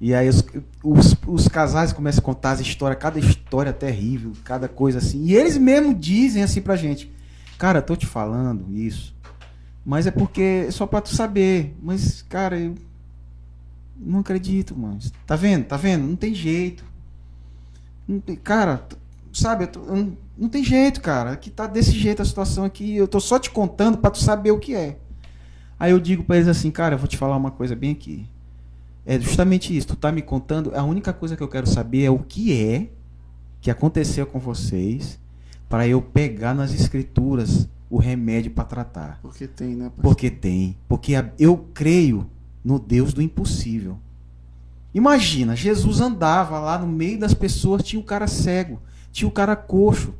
e 0.00 0.12
aí 0.14 0.28
os, 0.28 0.44
os, 0.82 1.16
os 1.26 1.48
casais 1.48 1.92
começam 1.92 2.20
a 2.20 2.24
contar 2.24 2.52
as 2.52 2.60
histórias, 2.60 3.00
cada 3.00 3.18
história 3.18 3.72
terrível, 3.72 4.32
cada 4.44 4.68
coisa 4.68 4.98
assim. 4.98 5.24
E 5.24 5.34
eles 5.34 5.56
mesmo 5.56 5.94
dizem 5.94 6.42
assim 6.42 6.60
pra 6.60 6.76
gente: 6.76 7.10
Cara, 7.58 7.80
tô 7.80 7.96
te 7.96 8.06
falando 8.06 8.66
isso, 8.76 9.14
mas 9.84 10.06
é 10.06 10.10
porque 10.10 10.68
só 10.70 10.86
pra 10.86 11.00
tu 11.00 11.14
saber. 11.14 11.74
Mas, 11.82 12.22
cara, 12.22 12.58
eu 12.58 12.74
não 13.96 14.20
acredito, 14.20 14.76
mano. 14.76 14.98
Tá 15.26 15.34
vendo? 15.36 15.64
Tá 15.64 15.76
vendo? 15.76 16.06
Não 16.06 16.16
tem 16.16 16.34
jeito. 16.34 16.84
Não 18.06 18.20
tem- 18.20 18.36
cara, 18.36 18.86
sabe? 19.32 19.64
eu 19.64 19.68
tô- 19.68 19.84
eu 19.86 19.96
não, 19.96 20.16
não 20.36 20.48
tem 20.48 20.64
jeito, 20.64 21.00
cara. 21.00 21.32
Aqui 21.32 21.50
tá 21.50 21.66
desse 21.66 21.92
jeito 21.92 22.22
a 22.22 22.24
situação 22.24 22.64
aqui. 22.64 22.96
Eu 22.96 23.06
tô 23.06 23.20
só 23.20 23.38
te 23.38 23.50
contando 23.50 23.98
pra 23.98 24.10
tu 24.10 24.18
saber 24.18 24.50
o 24.50 24.58
que 24.58 24.74
é. 24.74 24.98
Aí 25.78 25.90
eu 25.90 26.00
digo 26.00 26.24
pra 26.24 26.36
eles 26.36 26.48
assim, 26.48 26.70
cara, 26.70 26.94
eu 26.94 26.98
vou 26.98 27.08
te 27.08 27.16
falar 27.16 27.36
uma 27.36 27.50
coisa 27.50 27.76
bem 27.76 27.92
aqui. 27.92 28.26
É 29.06 29.18
justamente 29.20 29.76
isso. 29.76 29.88
Tu 29.88 29.96
tá 29.96 30.10
me 30.10 30.22
contando. 30.22 30.72
A 30.74 30.82
única 30.82 31.12
coisa 31.12 31.36
que 31.36 31.42
eu 31.42 31.48
quero 31.48 31.66
saber 31.66 32.04
é 32.04 32.10
o 32.10 32.18
que 32.18 32.52
é 32.52 32.90
que 33.60 33.70
aconteceu 33.70 34.26
com 34.26 34.38
vocês 34.38 35.18
para 35.68 35.86
eu 35.86 36.00
pegar 36.02 36.54
nas 36.54 36.72
escrituras 36.74 37.68
o 37.88 37.98
remédio 37.98 38.50
pra 38.50 38.64
tratar. 38.64 39.18
Porque 39.22 39.46
tem, 39.46 39.74
né? 39.74 39.84
pastor? 39.84 40.02
Porque 40.02 40.30
tem. 40.30 40.76
Porque 40.88 41.12
eu 41.38 41.56
creio 41.72 42.28
no 42.64 42.78
Deus 42.78 43.12
do 43.12 43.22
impossível. 43.22 43.98
Imagina, 44.92 45.56
Jesus 45.56 46.00
andava 46.00 46.58
lá 46.60 46.78
no 46.78 46.86
meio 46.86 47.18
das 47.18 47.34
pessoas, 47.34 47.82
tinha 47.82 48.00
o 48.00 48.04
cara 48.04 48.26
cego, 48.26 48.80
tinha 49.10 49.28
o 49.28 49.32
cara 49.32 49.56
coxo. 49.56 50.14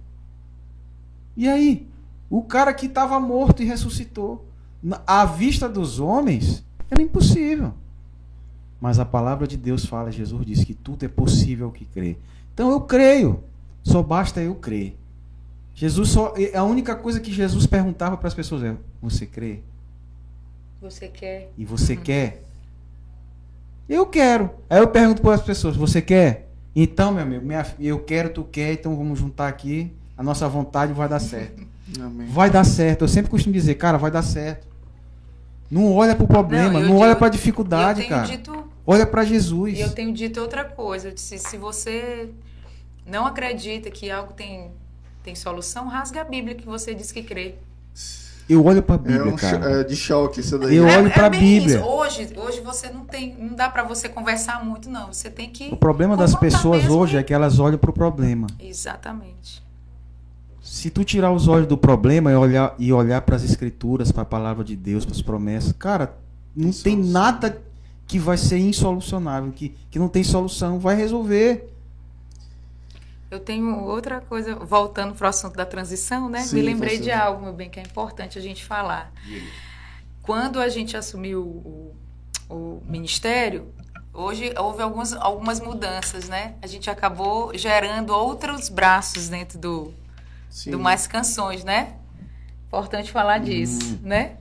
E 1.36 1.48
aí? 1.48 1.86
O 2.30 2.42
cara 2.42 2.72
que 2.72 2.86
estava 2.86 3.18
morto 3.20 3.62
e 3.62 3.66
ressuscitou. 3.66 4.44
À 5.06 5.24
vista 5.24 5.68
dos 5.68 5.98
homens, 5.98 6.64
era 6.90 7.00
impossível. 7.02 7.72
Mas 8.80 8.98
a 8.98 9.04
palavra 9.04 9.46
de 9.46 9.56
Deus 9.56 9.86
fala, 9.86 10.10
Jesus 10.12 10.44
diz 10.44 10.62
que 10.64 10.74
tudo 10.74 11.04
é 11.04 11.08
possível 11.08 11.66
ao 11.66 11.72
que 11.72 11.84
crê. 11.86 12.16
Então 12.52 12.70
eu 12.70 12.80
creio. 12.82 13.42
Só 13.82 14.02
basta 14.02 14.40
eu 14.40 14.54
crer. 14.54 14.96
Jesus 15.74 16.10
só 16.10 16.34
a 16.54 16.62
única 16.62 16.94
coisa 16.94 17.18
que 17.18 17.32
Jesus 17.32 17.66
perguntava 17.66 18.16
para 18.16 18.28
as 18.28 18.34
pessoas 18.34 18.62
é: 18.62 18.76
você 19.02 19.26
crê? 19.26 19.60
Você 20.80 21.08
quer? 21.08 21.50
E 21.56 21.64
você 21.64 21.96
quer? 21.96 22.42
Eu 23.88 24.06
quero. 24.06 24.50
Aí 24.68 24.78
eu 24.78 24.88
pergunto 24.88 25.20
para 25.22 25.34
as 25.34 25.42
pessoas: 25.42 25.76
você 25.76 26.00
quer? 26.00 26.48
Então, 26.76 27.12
meu 27.12 27.22
amigo, 27.22 27.44
minha- 27.44 27.66
eu 27.80 28.00
quero, 28.00 28.30
tu 28.30 28.44
quer, 28.44 28.72
então 28.74 28.96
vamos 28.96 29.18
juntar 29.18 29.48
aqui. 29.48 29.92
A 30.16 30.22
nossa 30.22 30.48
vontade 30.48 30.92
vai 30.92 31.08
dar 31.08 31.20
certo. 31.20 31.62
Amém. 32.00 32.26
Vai 32.28 32.50
dar 32.50 32.64
certo. 32.64 33.02
Eu 33.02 33.08
sempre 33.08 33.30
costumo 33.30 33.52
dizer, 33.52 33.74
cara, 33.74 33.98
vai 33.98 34.10
dar 34.10 34.22
certo. 34.22 34.66
Não 35.70 35.92
olha 35.92 36.14
pro 36.14 36.26
problema, 36.26 36.74
Não, 36.74 36.80
não, 36.80 36.88
eu 36.88 36.96
olha 36.96 37.08
digo- 37.08 37.18
pra 37.18 37.26
E 37.26 37.28
eu 37.28 37.32
dificuldade, 37.32 38.00
tenho 38.00 38.10
cara. 38.10 38.26
dito 38.26 38.64
Olha 38.86 39.06
pra 39.06 39.24
Jesus. 39.24 39.78
E 39.78 39.80
eu 39.80 39.90
tenho 39.92 40.12
dito 40.12 40.38
outra 40.40 40.62
coisa. 40.62 41.08
Eu 41.08 41.14
disse, 41.14 41.38
se 41.38 41.56
você 41.56 42.28
não 43.06 43.24
acredita 43.26 43.90
que 43.90 44.10
algo 44.10 44.34
tem, 44.34 44.70
tem 45.22 45.34
solução, 45.34 45.88
rasga 45.88 46.20
a 46.20 46.24
Bíblia 46.24 46.54
que 46.54 46.66
você 46.66 46.94
diz 46.94 47.10
que 47.10 47.22
crê. 47.22 47.54
Eu 48.46 48.62
olho 48.62 48.82
pra 48.82 48.96
É, 48.96 48.98
Bíblia, 48.98 49.24
um 49.32 49.38
cho- 49.38 49.50
cara. 49.58 49.80
é 49.80 49.84
de 49.84 49.96
choque 49.96 50.40
isso 50.40 50.58
daí. 50.58 50.76
Eu 50.76 50.86
é, 50.86 50.98
olho 50.98 51.10
pra 51.10 51.30
bem 51.30 51.40
Bíblia. 51.40 51.76
isso. 51.78 51.84
Hoje, 51.86 52.28
hoje 52.36 52.60
você 52.60 52.90
não 52.90 53.06
tem, 53.06 53.34
não 53.38 53.54
dá 53.54 53.70
pra 53.70 53.82
você 53.84 54.06
conversar 54.06 54.62
muito, 54.62 54.90
não. 54.90 55.10
Você 55.10 55.30
tem 55.30 55.48
que 55.48 55.70
O 55.72 55.76
problema 55.78 56.14
das 56.14 56.34
pessoas 56.34 56.82
mesmo 56.82 56.98
hoje 56.98 57.16
e- 57.16 57.18
é 57.18 57.22
que 57.22 57.32
elas 57.32 57.58
olham 57.58 57.78
pro 57.78 57.90
problema. 57.90 58.46
Exatamente. 58.60 59.64
Se 60.64 60.90
tu 60.90 61.04
tirar 61.04 61.30
os 61.30 61.46
olhos 61.46 61.66
do 61.68 61.76
problema 61.76 62.32
e 62.32 62.34
olhar 62.34 62.74
e 62.78 62.90
olhar 62.92 63.20
para 63.20 63.36
as 63.36 63.44
escrituras, 63.44 64.10
para 64.10 64.22
a 64.22 64.26
palavra 64.26 64.64
de 64.64 64.74
Deus, 64.74 65.04
para 65.04 65.14
as 65.14 65.20
promessas, 65.20 65.72
cara, 65.72 66.16
não 66.56 66.72
Tem 66.72 66.82
tem 66.82 67.04
solução. 67.04 67.12
nada 67.12 67.62
que 68.06 68.18
vai 68.18 68.38
ser 68.38 68.58
insolucionável, 68.58 69.52
que, 69.52 69.76
que 69.90 69.98
não 69.98 70.08
tem 70.08 70.24
solução, 70.24 70.78
vai 70.78 70.96
resolver. 70.96 71.70
Eu 73.30 73.40
tenho 73.40 73.82
outra 73.84 74.20
coisa, 74.20 74.54
voltando 74.54 75.14
para 75.14 75.26
o 75.26 75.28
assunto 75.28 75.54
da 75.56 75.66
transição, 75.66 76.28
né? 76.30 76.48
Sim, 76.48 76.56
Me 76.56 76.62
lembrei 76.62 76.98
de 76.98 77.10
algo, 77.10 77.42
meu 77.42 77.52
bem, 77.52 77.68
que 77.68 77.80
é 77.80 77.82
importante 77.82 78.38
a 78.38 78.42
gente 78.42 78.64
falar. 78.64 79.12
Quando 80.22 80.60
a 80.60 80.68
gente 80.68 80.96
assumiu 80.96 81.42
o, 81.42 81.94
o 82.48 82.82
ministério, 82.86 83.66
hoje 84.12 84.54
houve 84.56 84.82
algumas, 84.82 85.12
algumas 85.14 85.60
mudanças, 85.60 86.28
né? 86.28 86.54
A 86.62 86.66
gente 86.66 86.88
acabou 86.88 87.56
gerando 87.56 88.10
outros 88.14 88.68
braços 88.68 89.28
dentro 89.28 89.58
do, 89.58 89.94
Sim. 90.54 90.70
do 90.70 90.78
Mais 90.78 91.08
Canções, 91.08 91.64
né? 91.64 91.94
Importante 92.68 93.10
falar 93.10 93.38
disso, 93.38 93.98
né? 94.04 94.36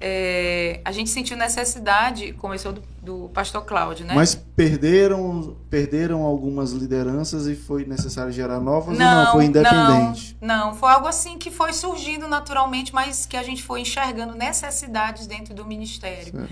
É, 0.00 0.80
a 0.84 0.90
gente 0.90 1.08
sentiu 1.08 1.36
necessidade, 1.36 2.32
começou 2.32 2.72
do, 2.72 2.82
do 3.00 3.28
pastor 3.28 3.64
Cláudio, 3.64 4.04
né? 4.04 4.12
Mas 4.12 4.34
perderam, 4.34 5.56
perderam 5.70 6.22
algumas 6.22 6.72
lideranças 6.72 7.46
e 7.46 7.54
foi 7.54 7.84
necessário 7.84 8.32
gerar 8.32 8.58
novas 8.58 8.98
ou 8.98 9.04
não? 9.04 9.32
Foi 9.32 9.44
independente? 9.44 10.36
Não, 10.40 10.70
não, 10.70 10.74
foi 10.74 10.90
algo 10.90 11.06
assim 11.06 11.38
que 11.38 11.48
foi 11.48 11.72
surgindo 11.72 12.26
naturalmente, 12.26 12.92
mas 12.92 13.24
que 13.24 13.36
a 13.36 13.42
gente 13.44 13.62
foi 13.62 13.82
enxergando 13.82 14.34
necessidades 14.34 15.28
dentro 15.28 15.54
do 15.54 15.64
ministério. 15.64 16.32
Sério. 16.32 16.48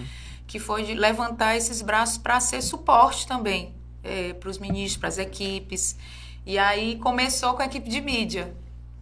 Que 0.47 0.60
foi 0.60 0.84
de 0.84 0.94
levantar 0.94 1.57
esses 1.57 1.82
braços 1.82 2.16
para 2.16 2.39
ser 2.39 2.62
suporte 2.62 3.26
também 3.26 3.74
para 4.39 4.48
os 4.48 4.58
ministros, 4.58 4.97
para 4.97 5.08
as 5.08 5.18
equipes. 5.18 5.97
E 6.47 6.57
aí 6.58 6.97
começou 6.97 7.55
com 7.55 7.62
a 7.62 7.66
equipe 7.66 7.90
de 7.90 8.00
mídia. 8.00 8.55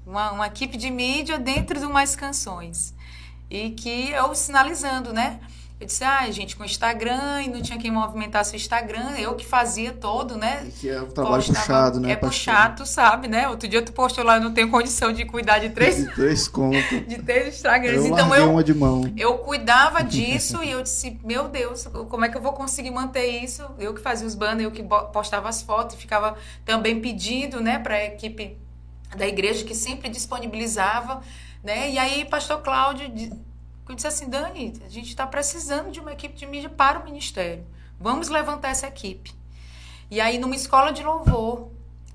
Uma, 0.06 0.30
uma 0.30 0.46
equipe 0.46 0.76
de 0.76 0.88
mídia 0.88 1.38
dentro 1.38 1.80
do 1.80 1.90
Mais 1.90 2.14
Canções. 2.14 2.94
E 3.50 3.70
que 3.70 4.10
eu 4.10 4.34
sinalizando, 4.34 5.12
né? 5.12 5.40
Eu 5.78 5.86
disse, 5.86 6.02
ah, 6.04 6.30
gente, 6.30 6.56
com 6.56 6.64
Instagram 6.64 7.42
e 7.42 7.50
não 7.50 7.60
tinha 7.60 7.78
quem 7.78 7.90
movimentasse 7.90 8.54
o 8.54 8.56
Instagram, 8.56 9.10
eu 9.18 9.34
que 9.34 9.44
fazia 9.44 9.92
todo, 9.92 10.34
né? 10.34 10.66
Que 10.80 10.88
é 10.88 11.02
um 11.02 11.10
trabalho 11.10 11.36
Postava, 11.36 11.60
puxado, 11.60 12.00
né? 12.00 12.12
É 12.12 12.16
puxado, 12.16 12.76
tu 12.76 12.86
sabe, 12.86 13.28
né? 13.28 13.46
Outro 13.46 13.68
dia 13.68 13.82
tu 13.82 13.92
postou 13.92 14.24
lá, 14.24 14.36
eu 14.36 14.40
não 14.40 14.54
tenho 14.54 14.70
condição 14.70 15.12
de 15.12 15.26
cuidar 15.26 15.58
de 15.58 15.68
três... 15.70 15.96
De 15.96 16.14
três 16.14 16.48
contos. 16.48 16.80
de 17.06 17.22
três 17.22 17.56
Instagrams. 17.56 18.06
Eu 18.06 18.06
então 18.06 18.34
eu... 18.34 18.50
uma 18.52 18.64
de 18.64 18.72
mão. 18.72 19.12
Eu 19.18 19.36
cuidava 19.38 20.00
disso 20.02 20.64
e 20.64 20.70
eu 20.70 20.82
disse, 20.82 21.20
meu 21.22 21.46
Deus, 21.46 21.86
como 22.08 22.24
é 22.24 22.30
que 22.30 22.38
eu 22.38 22.42
vou 22.42 22.54
conseguir 22.54 22.90
manter 22.90 23.26
isso? 23.26 23.62
Eu 23.78 23.92
que 23.92 24.00
fazia 24.00 24.26
os 24.26 24.34
banners, 24.34 24.62
eu 24.62 24.70
que 24.70 24.82
postava 25.12 25.50
as 25.50 25.60
fotos, 25.60 25.96
ficava 25.96 26.36
também 26.64 27.02
pedindo, 27.02 27.60
né, 27.60 27.78
para 27.78 27.96
a 27.96 28.04
equipe 28.04 28.56
da 29.14 29.26
igreja 29.26 29.64
que 29.64 29.74
sempre 29.74 30.08
disponibilizava, 30.08 31.22
né? 31.62 31.90
E 31.90 31.98
aí 31.98 32.24
pastor 32.24 32.62
Cláudio 32.62 33.08
disse 33.94 34.06
assim, 34.06 34.28
Dani, 34.28 34.72
a 34.84 34.88
gente 34.88 35.08
está 35.08 35.26
precisando 35.26 35.90
de 35.90 36.00
uma 36.00 36.12
equipe 36.12 36.34
de 36.34 36.46
mídia 36.46 36.68
para 36.68 36.98
o 36.98 37.04
ministério. 37.04 37.64
Vamos 38.00 38.28
levantar 38.28 38.70
essa 38.70 38.86
equipe. 38.86 39.34
E 40.10 40.20
aí, 40.20 40.38
numa 40.38 40.54
escola 40.54 40.92
de 40.92 41.02
louvor, 41.02 41.70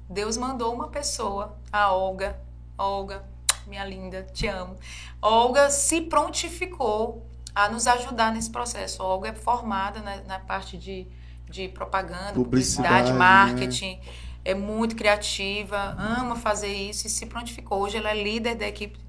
Deus 0.09 0.37
mandou 0.37 0.73
uma 0.73 0.87
pessoa, 0.87 1.57
a 1.71 1.91
Olga. 1.91 2.39
Olga, 2.77 3.23
minha 3.67 3.83
linda, 3.83 4.23
te 4.33 4.47
amo. 4.47 4.75
Olga 5.21 5.69
se 5.69 6.01
prontificou 6.01 7.27
a 7.53 7.69
nos 7.69 7.87
ajudar 7.87 8.33
nesse 8.33 8.49
processo. 8.49 9.01
A 9.01 9.05
Olga 9.05 9.29
é 9.29 9.33
formada 9.33 10.01
na, 10.01 10.17
na 10.21 10.39
parte 10.39 10.77
de, 10.77 11.07
de 11.49 11.67
propaganda, 11.67 12.33
publicidade, 12.33 13.11
publicidade 13.11 13.13
marketing. 13.13 13.97
Né? 13.97 14.01
É 14.43 14.55
muito 14.55 14.95
criativa, 14.95 15.95
ama 15.97 16.35
fazer 16.35 16.73
isso 16.73 17.07
e 17.07 17.09
se 17.09 17.25
prontificou. 17.25 17.81
Hoje 17.81 17.97
ela 17.97 18.09
é 18.09 18.23
líder 18.23 18.55
da 18.55 18.67
equipe 18.67 18.99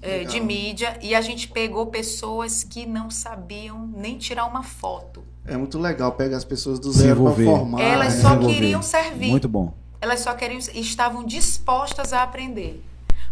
é, 0.00 0.24
de 0.24 0.40
mídia 0.40 0.98
e 1.02 1.14
a 1.14 1.20
gente 1.20 1.48
pegou 1.48 1.86
pessoas 1.86 2.64
que 2.64 2.86
não 2.86 3.10
sabiam 3.10 3.86
nem 3.94 4.16
tirar 4.16 4.46
uma 4.46 4.62
foto. 4.62 5.22
É 5.44 5.56
muito 5.56 5.78
legal 5.78 6.12
pegar 6.12 6.36
as 6.36 6.44
pessoas 6.44 6.78
do 6.78 6.92
zero 6.92 7.24
para 7.24 7.34
formar. 7.44 7.80
Elas 7.80 8.16
né? 8.16 8.20
só 8.20 8.38
queriam 8.38 8.82
servir. 8.82 9.30
Muito 9.30 9.48
bom. 9.48 9.72
Elas 10.00 10.20
só 10.20 10.34
queriam 10.34 10.58
estavam 10.58 11.24
dispostas 11.24 12.12
a 12.12 12.22
aprender. 12.22 12.82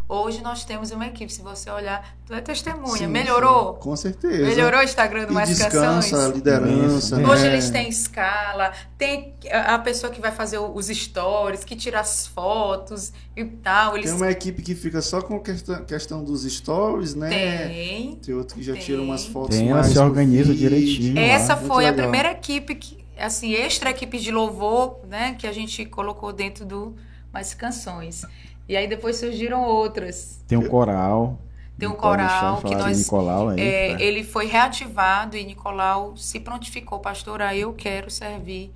Hoje 0.09 0.41
nós 0.41 0.65
temos 0.65 0.93
uma 0.93 1.05
equipe, 1.09 1.33
se 1.33 1.43
você 1.43 1.69
olhar, 1.69 2.17
tu 2.25 2.33
é 2.33 2.41
testemunha. 2.41 2.97
Sim, 2.97 3.07
Melhorou? 3.09 3.75
Sim, 3.75 3.81
com 3.81 3.97
certeza. 3.97 4.45
Melhorou 4.45 4.79
o 4.79 4.83
Instagram 4.85 5.27
do 5.27 5.35
Mais 5.35 5.49
descansa, 5.49 6.11
Canções? 6.11 6.35
liderança. 6.37 7.17
Hoje 7.17 7.43
né? 7.43 7.53
eles 7.53 7.71
têm 7.71 7.89
escala, 7.89 8.73
tem 8.97 9.35
a 9.51 9.77
pessoa 9.81 10.13
que 10.13 10.21
vai 10.21 10.31
fazer 10.31 10.59
os 10.59 10.87
stories, 10.87 11.65
que 11.65 11.75
tira 11.75 11.99
as 11.99 12.25
fotos 12.25 13.13
e 13.35 13.45
tal. 13.45 13.97
Eles... 13.97 14.11
Tem 14.11 14.15
uma 14.15 14.31
equipe 14.31 14.63
que 14.63 14.77
fica 14.77 15.03
só 15.03 15.21
com 15.21 15.37
a 15.37 15.41
questão, 15.41 15.85
questão 15.85 16.23
dos 16.23 16.45
stories, 16.45 17.17
né? 17.17 17.29
Tem. 17.29 18.15
Tem 18.17 18.33
outro 18.33 18.55
que 18.55 18.63
já 18.63 18.75
tem. 18.75 18.83
tira 18.83 19.03
umas 19.03 19.27
fotos 19.27 19.57
tem, 19.57 19.71
mais. 19.71 19.89
se 19.89 19.99
organiza 19.99 20.55
direitinho. 20.55 21.19
Essa 21.19 21.55
lá. 21.55 21.63
foi 21.63 21.89
a 21.89 21.93
primeira 21.93 22.31
equipe 22.31 22.77
que, 22.77 23.05
assim, 23.19 23.55
extra 23.55 23.91
equipe 23.91 24.21
de 24.21 24.31
louvor, 24.31 25.01
né? 25.09 25.35
Que 25.37 25.49
a 25.49 25.53
gente 25.53 25.85
colocou 25.85 26.33
dentro 26.33 26.65
do 26.65 26.95
Mais 27.33 27.55
Canções. 27.55 28.23
E 28.69 28.77
aí 28.77 28.89
depois 28.89 29.17
surgiram 29.17 29.63
outras. 29.63 30.43
Tem 30.47 30.59
um 30.59 30.69
coral. 30.69 31.39
Tem 31.79 31.89
um 31.89 31.95
coral 31.95 32.63
que 32.63 32.75
nós. 32.75 32.99
Nicolau 32.99 33.51
aí, 33.51 33.61
é, 33.61 33.93
é. 33.93 34.03
Ele 34.03 34.25
foi 34.25 34.47
reativado 34.47 35.37
e 35.37 35.45
Nicolau 35.45 36.17
se 36.17 36.41
prontificou, 36.41 36.99
pastora, 37.01 37.55
eu 37.55 37.73
quero 37.75 38.11
servir 38.11 38.73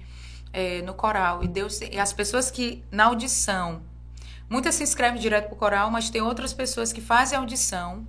é, 0.53 0.83
no 0.83 0.93
coral. 0.93 1.43
E 1.43 1.49
Deus, 1.49 1.81
e 1.81 1.99
as 1.99 2.13
pessoas 2.13 2.51
que 2.51 2.85
na 2.91 3.07
audição, 3.07 3.81
muitas 4.51 4.75
se 4.75 4.83
inscrevem 4.83 5.19
direto 5.19 5.47
para 5.47 5.55
o 5.55 5.59
coral, 5.59 5.91
mas 5.91 6.11
tem 6.11 6.21
outras 6.21 6.53
pessoas 6.53 6.93
que 6.93 7.01
fazem 7.01 7.39
audição 7.39 8.07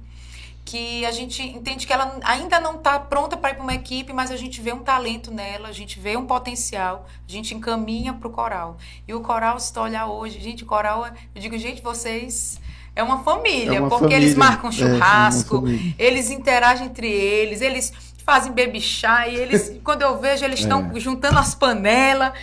que 0.64 1.06
a 1.06 1.12
gente 1.12 1.42
entende 1.42 1.88
que 1.88 1.94
ela 1.94 2.20
ainda 2.24 2.60
não 2.60 2.76
está 2.76 3.00
pronta 3.00 3.36
para 3.36 3.52
ir 3.52 3.54
para 3.56 3.64
uma 3.64 3.74
equipe, 3.74 4.14
mas 4.14 4.32
a 4.32 4.38
gente 4.38 4.62
vê 4.62 4.72
um 4.72 4.80
talento 4.80 5.32
nela, 5.32 5.68
a 5.68 5.72
gente 5.72 6.00
vê 6.00 6.16
um 6.16 6.26
potencial, 6.26 7.08
a 7.28 7.32
gente 7.32 7.54
encaminha 7.56 8.14
para 8.14 8.28
o 8.28 8.32
coral. 8.32 8.78
E 9.08 9.14
o 9.14 9.22
coral, 9.22 9.60
se 9.60 9.74
tu 9.74 9.80
olhar 9.80 10.08
hoje, 10.08 10.40
gente, 10.40 10.64
o 10.64 10.68
coral, 10.68 11.08
eu 11.36 11.42
digo, 11.42 11.58
gente, 11.58 11.82
vocês 11.82 12.60
é 12.96 13.02
uma 13.02 13.24
família, 13.24 13.78
é 13.78 13.80
uma 13.80 13.90
porque 13.90 14.06
família. 14.06 14.26
eles 14.26 14.36
marcam 14.36 14.70
é, 14.70 14.74
churrasco, 14.74 15.64
é 15.68 15.94
eles 15.98 16.30
interagem 16.30 16.88
entre 16.88 17.08
eles, 17.10 17.62
eles 17.62 17.92
fazem 18.26 18.52
baby 18.52 18.80
chá, 18.80 19.28
e 19.28 19.36
eles, 19.36 19.74
quando 19.84 20.04
eu 20.04 20.20
vejo, 20.20 20.46
eles 20.46 20.60
estão 20.60 20.92
é. 20.94 21.00
juntando 21.00 21.40
as 21.40 21.56
panelas. 21.56 22.34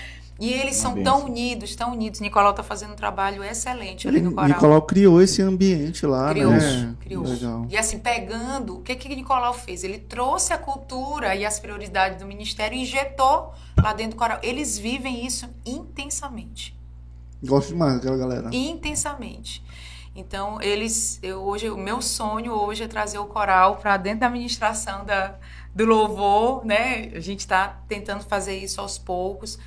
E 0.40 0.52
eles 0.52 0.76
são 0.76 1.02
tão 1.02 1.24
unidos, 1.24 1.74
tão 1.74 1.92
unidos. 1.92 2.20
Nicolau 2.20 2.52
está 2.52 2.62
fazendo 2.62 2.92
um 2.92 2.96
trabalho 2.96 3.42
excelente 3.42 4.06
ali 4.06 4.20
no 4.20 4.32
coral. 4.32 4.48
Nicolau 4.48 4.82
criou 4.82 5.20
esse 5.20 5.42
ambiente 5.42 6.06
lá, 6.06 6.30
criou, 6.30 6.52
né? 6.52 6.94
Criou. 7.00 7.24
Legal. 7.24 7.66
E 7.68 7.76
assim, 7.76 7.98
pegando, 7.98 8.76
o 8.76 8.82
que 8.82 8.94
que 8.94 9.08
Nicolau 9.08 9.52
fez? 9.52 9.82
Ele 9.82 9.98
trouxe 9.98 10.52
a 10.52 10.58
cultura 10.58 11.34
e 11.34 11.44
as 11.44 11.58
prioridades 11.58 12.20
do 12.20 12.26
ministério 12.26 12.78
e 12.78 12.82
injetou 12.82 13.52
lá 13.82 13.92
dentro 13.92 14.12
do 14.12 14.18
coral. 14.18 14.38
Eles 14.40 14.78
vivem 14.78 15.26
isso 15.26 15.48
intensamente. 15.66 16.78
Gosto 17.44 17.68
demais 17.68 17.94
daquela 17.94 18.16
galera. 18.16 18.48
Intensamente. 18.52 19.64
Então, 20.14 20.60
eles, 20.62 21.18
eu 21.22 21.42
hoje, 21.42 21.68
o 21.68 21.76
meu 21.76 22.00
sonho 22.02 22.52
hoje 22.52 22.84
é 22.84 22.88
trazer 22.88 23.18
o 23.18 23.26
coral 23.26 23.76
para 23.76 23.96
dentro 23.96 24.20
da 24.20 24.26
administração 24.26 25.04
da, 25.04 25.34
do 25.74 25.84
louvor, 25.84 26.64
né? 26.64 27.10
A 27.14 27.20
gente 27.20 27.40
está 27.40 27.80
tentando 27.88 28.24
fazer 28.24 28.56
isso 28.56 28.80
aos 28.80 28.98
poucos. 28.98 29.58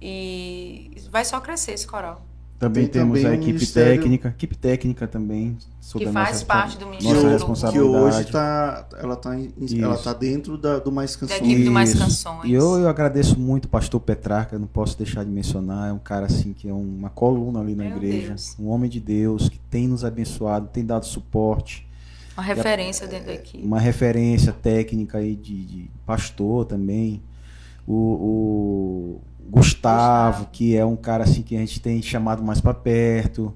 E 0.00 0.90
vai 1.10 1.24
só 1.24 1.40
crescer 1.40 1.72
esse 1.72 1.86
coral. 1.86 2.22
Também 2.58 2.84
Tem 2.84 3.02
temos 3.02 3.18
também 3.20 3.32
a 3.32 3.34
equipe 3.34 3.52
ministério... 3.52 4.00
técnica, 4.00 4.28
equipe 4.28 4.56
técnica 4.56 5.06
também. 5.06 5.58
Que 5.92 6.06
faz 6.10 6.42
parte 6.42 6.78
do 6.78 6.86
Ministério 6.86 7.22
nossa 7.22 7.32
responsabilidade. 7.34 7.92
Que 7.92 7.98
hoje 7.98 8.24
tá, 8.32 8.86
ela 8.98 9.14
está 9.14 9.78
ela 9.78 9.98
tá 9.98 10.12
dentro 10.14 10.56
da, 10.56 10.78
do 10.78 10.90
Mais 10.90 11.14
Canções. 11.14 11.38
Da 11.38 11.46
equipe 11.46 11.64
do 11.64 11.70
Mais 11.70 11.94
Canções. 11.94 12.44
E 12.44 12.54
eu, 12.54 12.78
eu 12.78 12.88
agradeço 12.88 13.38
muito 13.38 13.66
o 13.66 13.68
pastor 13.68 14.00
Petrarca, 14.00 14.58
não 14.58 14.66
posso 14.66 14.96
deixar 14.96 15.22
de 15.22 15.30
mencionar, 15.30 15.90
é 15.90 15.92
um 15.92 15.98
cara 15.98 16.26
assim 16.26 16.54
que 16.54 16.66
é 16.66 16.72
uma 16.72 17.10
coluna 17.10 17.60
ali 17.60 17.74
na 17.74 17.84
Meu 17.84 17.96
igreja, 17.98 18.28
Deus. 18.28 18.56
um 18.58 18.68
homem 18.68 18.88
de 18.88 19.00
Deus 19.00 19.50
que 19.50 19.58
tem 19.58 19.86
nos 19.86 20.02
abençoado, 20.02 20.68
tem 20.72 20.84
dado 20.84 21.04
suporte. 21.04 21.86
Uma 22.36 22.42
referência 22.42 23.06
dentro 23.06 23.26
da 23.26 23.34
equipe. 23.34 23.64
Uma 23.64 23.78
referência 23.78 24.52
técnica 24.52 25.18
aí 25.18 25.36
de, 25.36 25.64
de 25.64 25.90
pastor 26.06 26.64
também. 26.64 27.22
o, 27.86 27.94
o 27.94 29.20
Gustavo, 29.50 30.48
que 30.52 30.76
é 30.76 30.84
um 30.84 30.96
cara 30.96 31.24
assim 31.24 31.42
que 31.42 31.56
a 31.56 31.60
gente 31.60 31.80
tem 31.80 32.02
chamado 32.02 32.42
mais 32.42 32.60
para 32.60 32.74
perto, 32.74 33.52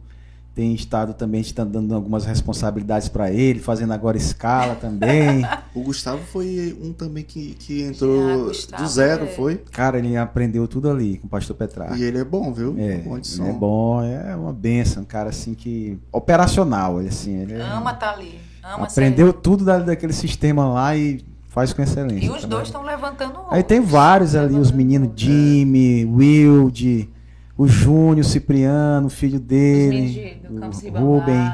tem 0.55 0.75
estado 0.75 1.15
também 1.15 1.41
está 1.41 1.65
dando 1.65 1.95
algumas 1.95 2.25
responsabilidades 2.27 3.09
para 3.09 3.31
ele, 3.31 3.61
fazendo 3.61 3.93
agora 3.93 4.17
escala 4.17 4.75
também. 4.75 5.43
o 5.75 5.83
Gustavo 5.83 6.23
foi 6.25 6.77
um 6.83 6.93
também 6.93 7.25
que, 7.25 7.55
que 7.55 7.83
entrou 7.83 8.49
do 8.51 8.87
zero, 8.87 9.25
é. 9.25 9.29
foi? 9.29 9.57
Cara, 9.71 9.99
ele 9.99 10.17
aprendeu 10.17 10.67
tudo 10.67 10.91
ali 10.91 11.19
com 11.19 11.27
o 11.29 11.31
pastor 11.31 11.57
Petrarca. 11.57 11.97
E 11.97 12.03
ele 12.03 12.19
é 12.19 12.25
bom, 12.25 12.53
viu? 12.53 12.75
É, 12.77 12.97
ele 12.97 13.49
é 13.49 13.53
bom, 13.53 14.03
é 14.03 14.35
uma 14.35 14.53
benção, 14.53 15.03
um 15.03 15.07
cara 15.07 15.31
assim 15.31 15.55
que 15.55 15.99
operacional, 16.13 17.01
ele 17.01 17.09
assim, 17.09 17.37
ele 17.37 17.55
é, 17.55 17.63
ama 17.63 17.95
tá 17.95 18.13
ali. 18.13 18.39
Ama 18.63 18.85
aprendeu 18.85 19.29
ser... 19.29 19.33
tudo 19.35 19.65
da, 19.65 19.79
daquele 19.79 20.13
sistema 20.13 20.67
lá 20.69 20.97
e 20.97 21.25
faz 21.51 21.73
com 21.73 21.83
excelência. 21.83 22.27
E 22.27 22.31
os 22.31 22.43
tá 22.43 22.47
dois 22.47 22.69
estão 22.69 22.83
levantando 22.83 23.35
outros. 23.37 23.53
Aí 23.53 23.63
tem 23.63 23.81
vários 23.81 24.35
ali, 24.35 24.55
os 24.55 24.71
meninos 24.71 25.11
Jimmy, 25.15 26.07
Wilde, 26.07 27.11
o 27.59 27.67
Júnior, 27.67 28.25
Cipriano, 28.25 29.11
filho 29.11 29.39
dele, 29.39 30.41
os 30.49 30.83
o 30.83 30.91
Rubem, 30.91 31.53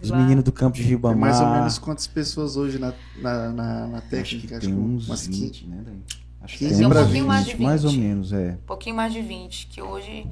os 0.00 0.10
meninos 0.10 0.44
do 0.44 0.52
campo 0.52 0.76
de 0.76 0.82
Ribamar. 0.82 1.14
Tem 1.14 1.20
mais 1.20 1.40
ou 1.40 1.48
menos 1.48 1.78
quantas 1.78 2.06
pessoas 2.06 2.56
hoje 2.56 2.78
na, 2.78 2.92
na, 3.20 3.48
na, 3.48 3.86
na 3.86 4.00
técnica? 4.02 4.58
Acho 4.58 4.66
que 4.68 4.72
tem 4.72 4.74
uns 4.74 5.08
umas 5.08 5.26
20, 5.26 5.66
né? 5.66 5.84
Acho 6.42 6.58
que 6.58 6.68
tem 6.68 6.86
um 6.86 6.90
pouquinho 6.90 7.24
20, 7.24 7.26
mais 7.26 7.44
de 7.46 7.52
20. 7.52 7.62
Mais 7.62 7.84
ou 7.84 7.92
menos, 7.92 8.32
é. 8.32 8.58
Um 8.62 8.66
pouquinho 8.66 8.96
mais 8.96 9.12
de 9.12 9.22
20, 9.22 9.66
que 9.68 9.80
hoje 9.80 10.26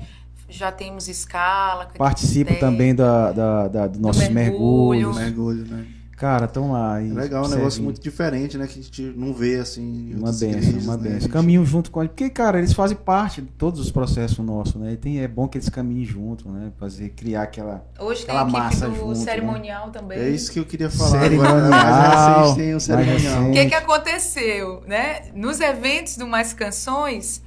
já 0.51 0.71
temos 0.71 1.09
escala. 1.09 1.89
Participo 1.97 2.55
também 2.61 2.95
da, 2.95 3.33
da, 3.33 3.69
da, 3.69 3.87
do 3.87 3.99
nossos 3.99 4.29
do 4.29 4.35
mergulho. 4.35 5.15
mergulhos. 5.15 5.17
Mergulho, 5.17 5.67
né? 5.67 5.87
Cara, 6.19 6.47
estão 6.47 6.73
lá. 6.73 7.01
É 7.01 7.05
legal, 7.05 7.45
um 7.45 7.49
negócio 7.49 7.81
muito 7.81 8.01
diferente, 8.01 8.59
né? 8.59 8.67
Que 8.67 8.81
a 8.81 8.83
gente 8.83 9.03
não 9.17 9.33
vê 9.33 9.61
assim. 9.61 10.13
Uma 10.15 10.33
benção, 10.33 10.81
uma 10.81 10.97
né? 10.97 11.11
benção. 11.11 11.31
Caminham 11.31 11.65
junto 11.65 11.93
com 11.93 12.01
eles. 12.01 12.11
Porque, 12.11 12.29
cara, 12.29 12.59
eles 12.59 12.73
fazem 12.73 12.97
parte 12.97 13.41
de 13.41 13.47
todos 13.53 13.79
os 13.79 13.93
processos 13.93 14.39
nossos, 14.39 14.75
né? 14.75 14.95
E 14.95 14.97
tem, 14.97 15.21
é 15.21 15.29
bom 15.29 15.47
que 15.47 15.57
eles 15.57 15.69
caminhem 15.69 16.05
junto, 16.05 16.49
né? 16.49 16.73
Fazer, 16.77 17.11
criar 17.11 17.45
aquela. 17.45 17.87
Hoje 18.01 18.25
aquela 18.25 18.45
tem 18.47 18.61
a 18.61 18.67
equipe 18.67 18.87
do 18.87 18.97
junto, 18.97 19.15
cerimonial 19.15 19.87
né? 19.87 19.93
também. 19.93 20.19
É 20.19 20.29
isso 20.29 20.51
que 20.51 20.59
eu 20.59 20.65
queria 20.65 20.91
falar. 20.91 21.21
Cerimonial. 21.21 21.73
Agora, 21.73 22.77
o 22.77 22.81
cerimonial. 22.81 23.51
O 23.51 23.53
que, 23.53 23.67
que 23.67 23.75
aconteceu, 23.75 24.83
né? 24.89 25.31
Nos 25.33 25.61
eventos 25.61 26.17
do 26.17 26.27
Mais 26.27 26.53
Canções, 26.53 27.41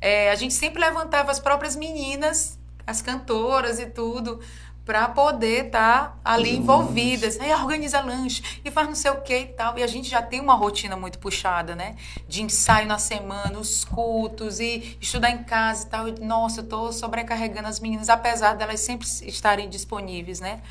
é, 0.00 0.30
a 0.30 0.34
gente 0.34 0.54
sempre 0.54 0.80
levantava 0.80 1.30
as 1.30 1.38
próprias 1.38 1.76
meninas, 1.76 2.58
as 2.86 3.02
cantoras 3.02 3.78
e 3.78 3.84
tudo 3.84 4.40
para 4.88 5.06
poder 5.06 5.66
estar 5.66 6.12
tá 6.12 6.18
ali 6.24 6.56
envolvidas. 6.56 7.38
Aí 7.38 7.52
organiza 7.52 8.00
lanche 8.00 8.42
e 8.64 8.70
faz 8.70 8.88
não 8.88 8.94
sei 8.94 9.10
o 9.10 9.20
que 9.20 9.38
e 9.38 9.46
tal. 9.48 9.78
E 9.78 9.82
a 9.82 9.86
gente 9.86 10.08
já 10.08 10.22
tem 10.22 10.40
uma 10.40 10.54
rotina 10.54 10.96
muito 10.96 11.18
puxada, 11.18 11.76
né? 11.76 11.94
De 12.26 12.42
ensaio 12.42 12.86
na 12.86 12.98
semana, 12.98 13.58
os 13.58 13.84
cultos 13.84 14.60
e 14.60 14.96
estudar 14.98 15.30
em 15.30 15.44
casa 15.44 15.86
e 15.86 15.90
tal. 15.90 16.08
E, 16.08 16.12
nossa, 16.20 16.62
eu 16.62 16.66
tô 16.66 16.90
sobrecarregando 16.90 17.68
as 17.68 17.80
meninas, 17.80 18.08
apesar 18.08 18.54
delas 18.54 18.80
sempre 18.80 19.06
estarem 19.26 19.68
disponíveis, 19.68 20.40
né? 20.40 20.62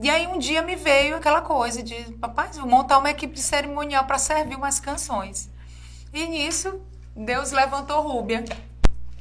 E 0.00 0.10
aí 0.10 0.26
um 0.26 0.36
dia 0.36 0.62
me 0.62 0.74
veio 0.74 1.14
aquela 1.14 1.40
coisa 1.40 1.80
de, 1.80 1.94
papai, 2.14 2.48
vou 2.54 2.66
montar 2.66 2.98
uma 2.98 3.10
equipe 3.10 3.34
de 3.34 3.40
cerimonial 3.40 4.04
para 4.04 4.18
servir 4.18 4.56
umas 4.56 4.80
canções. 4.80 5.48
E 6.12 6.26
nisso, 6.26 6.80
Deus 7.14 7.52
levantou 7.52 8.00
Rúbia, 8.00 8.44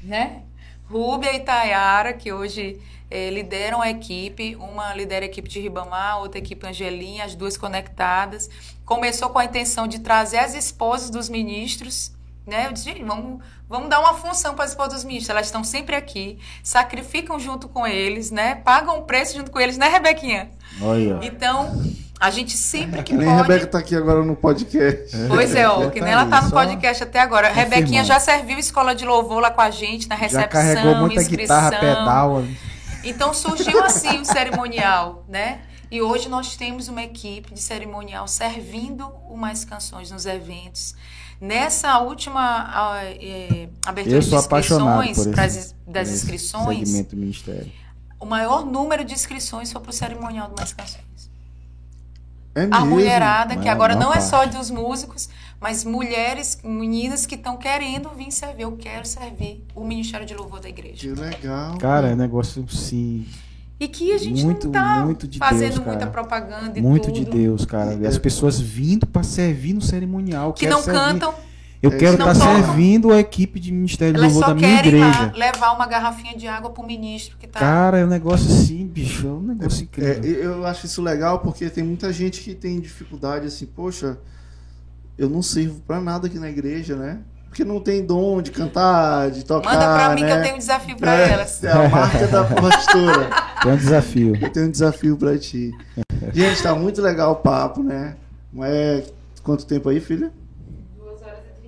né? 0.02 0.42
Rúbia 0.90 1.36
e 1.36 1.40
Tayara, 1.40 2.14
que 2.14 2.34
hoje 2.34 2.82
eh, 3.10 3.30
lideram 3.30 3.82
a 3.82 3.90
equipe. 3.90 4.56
Uma 4.56 4.94
lidera 4.94 5.26
a 5.26 5.28
equipe 5.28 5.50
de 5.50 5.60
Ribamar, 5.60 6.20
outra 6.20 6.40
equipe 6.40 6.66
Angelinha, 6.68 7.26
as 7.26 7.36
duas 7.36 7.58
conectadas. 7.58 8.50
Começou 8.86 9.30
com 9.30 9.40
a 9.40 9.46
intenção 9.46 9.88
de 9.88 10.00
trazer 10.00 10.38
as 10.38 10.54
esposas 10.56 11.10
dos 11.10 11.30
ministros. 11.30 12.12
Né? 12.46 12.66
Eu 12.66 12.74
disse, 12.74 12.92
vamos, 13.04 13.44
vamos 13.68 13.90
dar 13.90 14.00
uma 14.00 14.16
função 14.16 14.56
para 14.56 14.66
as 14.66 14.72
esposas 14.72 14.94
dos 14.96 15.04
ministros. 15.04 15.30
Elas 15.30 15.46
estão 15.46 15.64
sempre 15.64 15.96
aqui, 15.96 16.40
sacrificam 16.64 17.40
junto 17.40 17.68
com 17.70 17.86
eles, 17.86 18.32
né? 18.32 18.56
pagam 18.56 18.98
o 18.98 19.04
preço 19.04 19.38
junto 19.38 19.52
com 19.52 19.60
eles, 19.60 19.78
né, 19.78 19.88
Rebequinha? 19.88 20.50
Olha. 20.82 21.20
Então, 21.22 21.80
a 22.20 22.32
gente 22.32 22.58
sempre 22.58 23.04
que 23.04 23.14
Nem 23.16 23.28
pode. 23.28 23.40
a 23.40 23.44
Rebeca 23.44 23.68
tá 23.68 23.78
aqui 23.78 23.96
agora 23.96 24.24
no 24.24 24.36
podcast. 24.36 25.16
Pois 25.28 25.54
é, 25.54 25.68
ó, 25.70 25.90
que 25.92 26.02
nem 26.02 26.12
ela 26.12 26.26
tá 26.26 26.42
no 26.42 26.50
podcast 26.50 27.04
até 27.04 27.20
agora. 27.20 27.50
Rebequinha 27.50 28.02
confirmando. 28.02 28.08
já 28.08 28.20
serviu 28.20 28.58
escola 28.58 28.96
de 28.96 29.06
louvor 29.06 29.40
lá 29.40 29.52
com 29.52 29.62
a 29.62 29.70
gente, 29.70 30.10
na 30.10 30.16
Já 30.16 30.22
recepção, 30.24 30.50
carregou 30.50 30.96
muita 30.96 31.22
inscrição. 31.22 31.70
guitarra 31.70 31.80
pedal. 31.80 32.44
Então 33.04 33.34
surgiu 33.34 33.84
assim 33.84 34.20
o 34.20 34.26
cerimonial, 34.26 35.24
né? 35.28 35.62
E 35.92 36.02
hoje 36.02 36.30
nós 36.30 36.56
temos 36.56 36.88
uma 36.88 37.02
equipe 37.02 37.54
de 37.54 37.60
cerimonial 37.62 38.28
servindo 38.28 39.08
o 39.28 39.36
Mais 39.36 39.66
Canções 39.66 40.12
nos 40.12 40.26
eventos. 40.26 40.94
Nessa 41.42 41.98
última 42.00 42.70
eh, 43.20 43.70
abertura 43.86 44.18
de 44.20 44.36
inscrições, 45.06 45.18
pras- 45.36 45.76
das 45.88 46.10
inscrições, 46.10 46.90
o 48.20 48.26
maior 48.26 48.66
número 48.66 49.04
de 49.06 49.14
inscrições 49.14 49.72
foi 49.72 49.82
para 49.82 49.90
o 49.90 49.94
cerimonial 49.94 50.50
do 50.50 50.56
Mais 50.58 50.74
Canções. 50.74 51.32
É 52.54 52.64
A 52.64 52.68
mesmo? 52.68 52.86
mulherada, 52.88 53.56
que 53.56 53.70
agora 53.70 53.96
não 53.96 54.12
é 54.12 54.18
maior 54.18 54.22
só 54.30 54.46
dos 54.46 54.70
músicos, 54.70 55.30
mas 55.62 55.84
mulheres, 55.84 56.60
meninas 56.64 57.26
que 57.26 57.36
estão 57.36 57.58
querendo 57.58 58.10
vir 58.10 58.32
servir. 58.32 58.64
Eu 58.64 58.72
quero 58.78 59.06
servir 59.06 59.64
o 59.76 59.84
Ministério 59.84 60.26
de 60.26 60.34
Louvor 60.34 60.60
da 60.60 60.70
igreja. 60.70 60.96
Que 60.96 61.10
legal. 61.20 61.78
Cara, 61.78 62.10
é 62.10 62.16
negócio 62.16 62.66
sim, 62.70 63.26
E 63.80 63.88
que 63.88 64.12
a 64.12 64.18
gente 64.18 64.44
Muito, 64.44 64.66
não 64.68 64.72
tá 64.74 65.06
muito 65.06 65.28
de 65.28 65.38
fazendo 65.40 65.76
Deus, 65.76 65.86
muita 65.86 66.08
propaganda 66.08 66.78
e 66.78 66.82
muito 66.82 67.06
tudo. 67.12 67.14
de 67.14 67.26
Deus, 67.26 67.66
cara. 67.66 67.94
E 67.96 68.06
as 68.06 68.18
pessoas 68.18 68.60
vindo 68.60 69.06
pra 69.08 69.24
servir 69.24 69.74
no 69.74 69.82
cerimonial. 69.82 70.54
Que 70.54 70.68
não 70.68 70.82
servir. 70.82 71.00
cantam, 71.00 71.34
Eu 71.82 71.92
É 71.92 71.96
quero 71.98 72.14
estar 72.18 72.36
falo. 72.36 72.56
servindo 72.58 73.14
a 73.14 73.20
equipe 73.22 73.58
de 73.58 73.72
ministério 73.72 74.14
de 74.14 74.20
elas 74.20 74.34
louvor 74.34 74.50
só 74.50 74.54
da 74.54 74.60
minha 74.60 74.80
igreja. 74.80 75.32
levar 75.34 75.72
uma 75.72 75.88
garrafinha 75.88 76.36
de 76.36 76.46
água 76.46 76.72
pro 76.72 76.86
ministro 76.86 77.38
que 77.38 77.48
tá. 77.48 77.58
Cara, 77.60 78.00
é 78.00 78.04
um 78.06 78.10
negócio 78.10 78.48
assim, 78.52 78.86
bicho. 78.86 79.26
É 79.28 79.32
um 79.32 79.40
negócio 79.42 79.84
É, 79.98 80.12
incrível. 80.18 80.42
eu 80.44 80.66
acho 80.66 80.86
isso 80.86 81.02
legal 81.02 81.40
porque 81.40 81.70
tem 81.70 81.82
muita 81.86 82.12
gente 82.12 82.42
que 82.42 82.54
tem 82.54 82.82
dificuldade 82.82 83.46
assim, 83.48 83.66
poxa, 83.66 84.18
eu 85.20 85.30
não 85.30 85.42
sirvo 85.42 85.82
pra 85.82 86.00
nada 86.02 86.28
aqui 86.28 86.40
na 86.40 86.50
igreja, 86.50 86.96
né? 86.96 87.20
Porque 87.50 87.64
não 87.64 87.80
tem 87.80 88.06
dom 88.06 88.42
de 88.42 88.52
cantar, 88.52 89.32
de 89.32 89.44
tocar, 89.44 89.74
Manda 89.74 89.86
pra 89.86 90.16
mim 90.16 90.22
né? 90.22 90.28
que 90.28 90.38
eu 90.38 90.42
tenho 90.44 90.56
um 90.56 90.60
desafio 90.60 90.96
pra 90.98 91.16
é, 91.16 91.32
elas. 91.34 91.64
É 91.64 91.72
a 91.72 91.90
marca 91.90 92.28
da 92.28 92.44
pastora. 92.56 93.30
É 93.66 93.68
um 93.68 93.76
desafio. 93.76 94.36
Eu 94.40 94.50
tenho 94.52 94.68
um 94.68 94.72
desafio 94.72 95.18
pra 95.18 95.38
ti. 95.38 95.72
Gente, 96.34 96.62
tá 96.62 96.76
muito 96.76 97.02
legal 97.02 97.32
o 97.34 97.36
papo, 97.38 97.82
né? 97.84 98.16
Não 98.54 98.64
é 98.64 99.04
quanto 99.44 99.66
tempo 99.66 99.90
aí, 99.90 100.00
filha? 100.00 100.32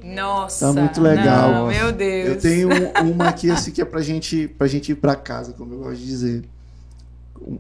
Nossa. 0.03 0.67
Tá 0.73 0.81
muito 0.81 1.01
legal. 1.01 1.51
Não, 1.51 1.67
meu 1.67 1.91
Deus. 1.91 2.29
Eu 2.29 2.39
tenho 2.39 2.69
um- 2.69 3.11
uma 3.11 3.29
aqui 3.29 3.49
assim 3.51 3.71
que 3.71 3.81
é 3.81 3.85
pra 3.85 4.01
gente, 4.01 4.47
pra 4.47 4.67
gente 4.67 4.91
ir 4.91 4.95
pra 4.95 5.15
casa, 5.15 5.53
como 5.53 5.73
eu 5.73 5.79
gosto 5.79 5.97
de 5.99 6.05
dizer. 6.05 6.43
Um- 7.41 7.57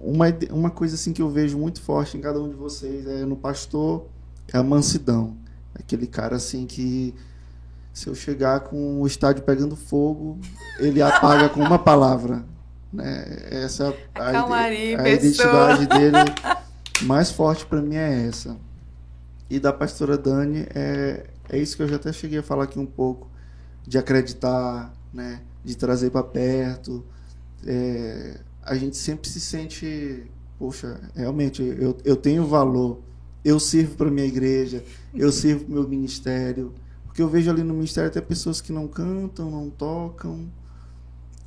Uma, 0.00 0.26
uma 0.52 0.70
coisa 0.70 0.94
assim 0.94 1.12
que 1.12 1.20
eu 1.20 1.28
vejo 1.28 1.58
muito 1.58 1.82
forte 1.82 2.16
em 2.16 2.20
cada 2.20 2.40
um 2.40 2.48
de 2.48 2.54
vocês 2.54 3.04
é 3.06 3.24
no 3.24 3.34
pastor 3.36 4.06
a 4.52 4.62
mansidão. 4.62 5.36
Aquele 5.74 6.06
cara 6.06 6.36
assim 6.36 6.66
que 6.66 7.14
se 7.92 8.06
eu 8.08 8.14
chegar 8.14 8.60
com 8.60 9.00
o 9.00 9.06
estádio 9.06 9.42
pegando 9.42 9.74
fogo, 9.74 10.38
ele 10.78 11.02
apaga 11.02 11.48
com 11.48 11.60
uma 11.60 11.78
palavra. 11.78 12.44
Né? 12.92 13.24
Essa 13.50 13.94
A 14.14 14.32
calmaria, 14.32 14.98
a 14.98 15.02
pessoa. 15.02 15.16
identidade 15.18 15.86
dele 15.86 16.18
mais 17.02 17.30
forte 17.30 17.66
pra 17.66 17.82
mim 17.82 17.96
é 17.96 18.26
essa. 18.26 18.56
E 19.50 19.58
da 19.58 19.72
pastora 19.72 20.16
Dani 20.16 20.66
é, 20.74 21.26
é 21.48 21.58
isso 21.58 21.76
que 21.76 21.82
eu 21.82 21.88
já 21.88 21.96
até 21.96 22.12
cheguei 22.12 22.38
a 22.38 22.42
falar 22.42 22.64
aqui 22.64 22.78
um 22.78 22.86
pouco 22.86 23.28
de 23.86 23.98
acreditar, 23.98 24.92
né? 25.12 25.40
De 25.64 25.76
trazer 25.76 26.10
para 26.10 26.22
perto. 26.22 27.04
É, 27.66 28.40
a 28.62 28.74
gente 28.74 28.96
sempre 28.96 29.28
se 29.28 29.40
sente, 29.40 30.30
poxa, 30.58 31.00
realmente 31.16 31.62
eu, 31.62 31.96
eu 32.04 32.16
tenho 32.16 32.46
valor. 32.46 33.00
Eu 33.44 33.58
sirvo 33.60 33.96
para 33.96 34.10
minha 34.10 34.26
igreja, 34.26 34.84
eu 35.14 35.30
sirvo 35.32 35.64
para 35.64 35.74
meu 35.74 35.88
ministério. 35.88 36.72
Porque 37.06 37.22
eu 37.22 37.28
vejo 37.28 37.50
ali 37.50 37.62
no 37.62 37.74
ministério 37.74 38.10
até 38.10 38.20
pessoas 38.20 38.60
que 38.60 38.72
não 38.72 38.86
cantam, 38.86 39.50
não 39.50 39.70
tocam, 39.70 40.48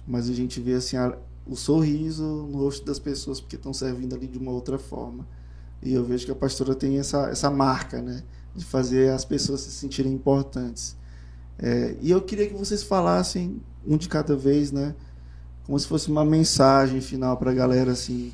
mas 0.07 0.29
a 0.29 0.33
gente 0.33 0.59
vê 0.59 0.73
assim 0.73 0.97
a- 0.97 1.17
o 1.45 1.55
sorriso 1.55 2.23
no 2.23 2.57
rosto 2.59 2.85
das 2.85 2.99
pessoas 2.99 3.39
porque 3.39 3.55
estão 3.55 3.73
servindo 3.73 4.15
ali 4.15 4.27
de 4.27 4.37
uma 4.37 4.51
outra 4.51 4.77
forma. 4.77 5.25
E 5.81 5.93
eu 5.93 6.03
vejo 6.03 6.25
que 6.25 6.31
a 6.31 6.35
pastora 6.35 6.75
tem 6.75 6.99
essa, 6.99 7.29
essa 7.29 7.49
marca, 7.49 8.01
né? 8.01 8.23
De 8.55 8.65
fazer 8.65 9.11
as 9.11 9.25
pessoas 9.25 9.61
se 9.61 9.71
sentirem 9.71 10.13
importantes. 10.13 10.95
É, 11.59 11.95
e 12.01 12.11
eu 12.11 12.21
queria 12.21 12.47
que 12.47 12.53
vocês 12.55 12.83
falassem 12.83 13.61
um 13.85 13.97
de 13.97 14.09
cada 14.09 14.35
vez, 14.35 14.71
né? 14.71 14.95
Como 15.65 15.79
se 15.79 15.87
fosse 15.87 16.09
uma 16.11 16.25
mensagem 16.25 17.01
final 17.01 17.37
para 17.37 17.51
a 17.51 17.53
galera, 17.53 17.91
assim, 17.91 18.33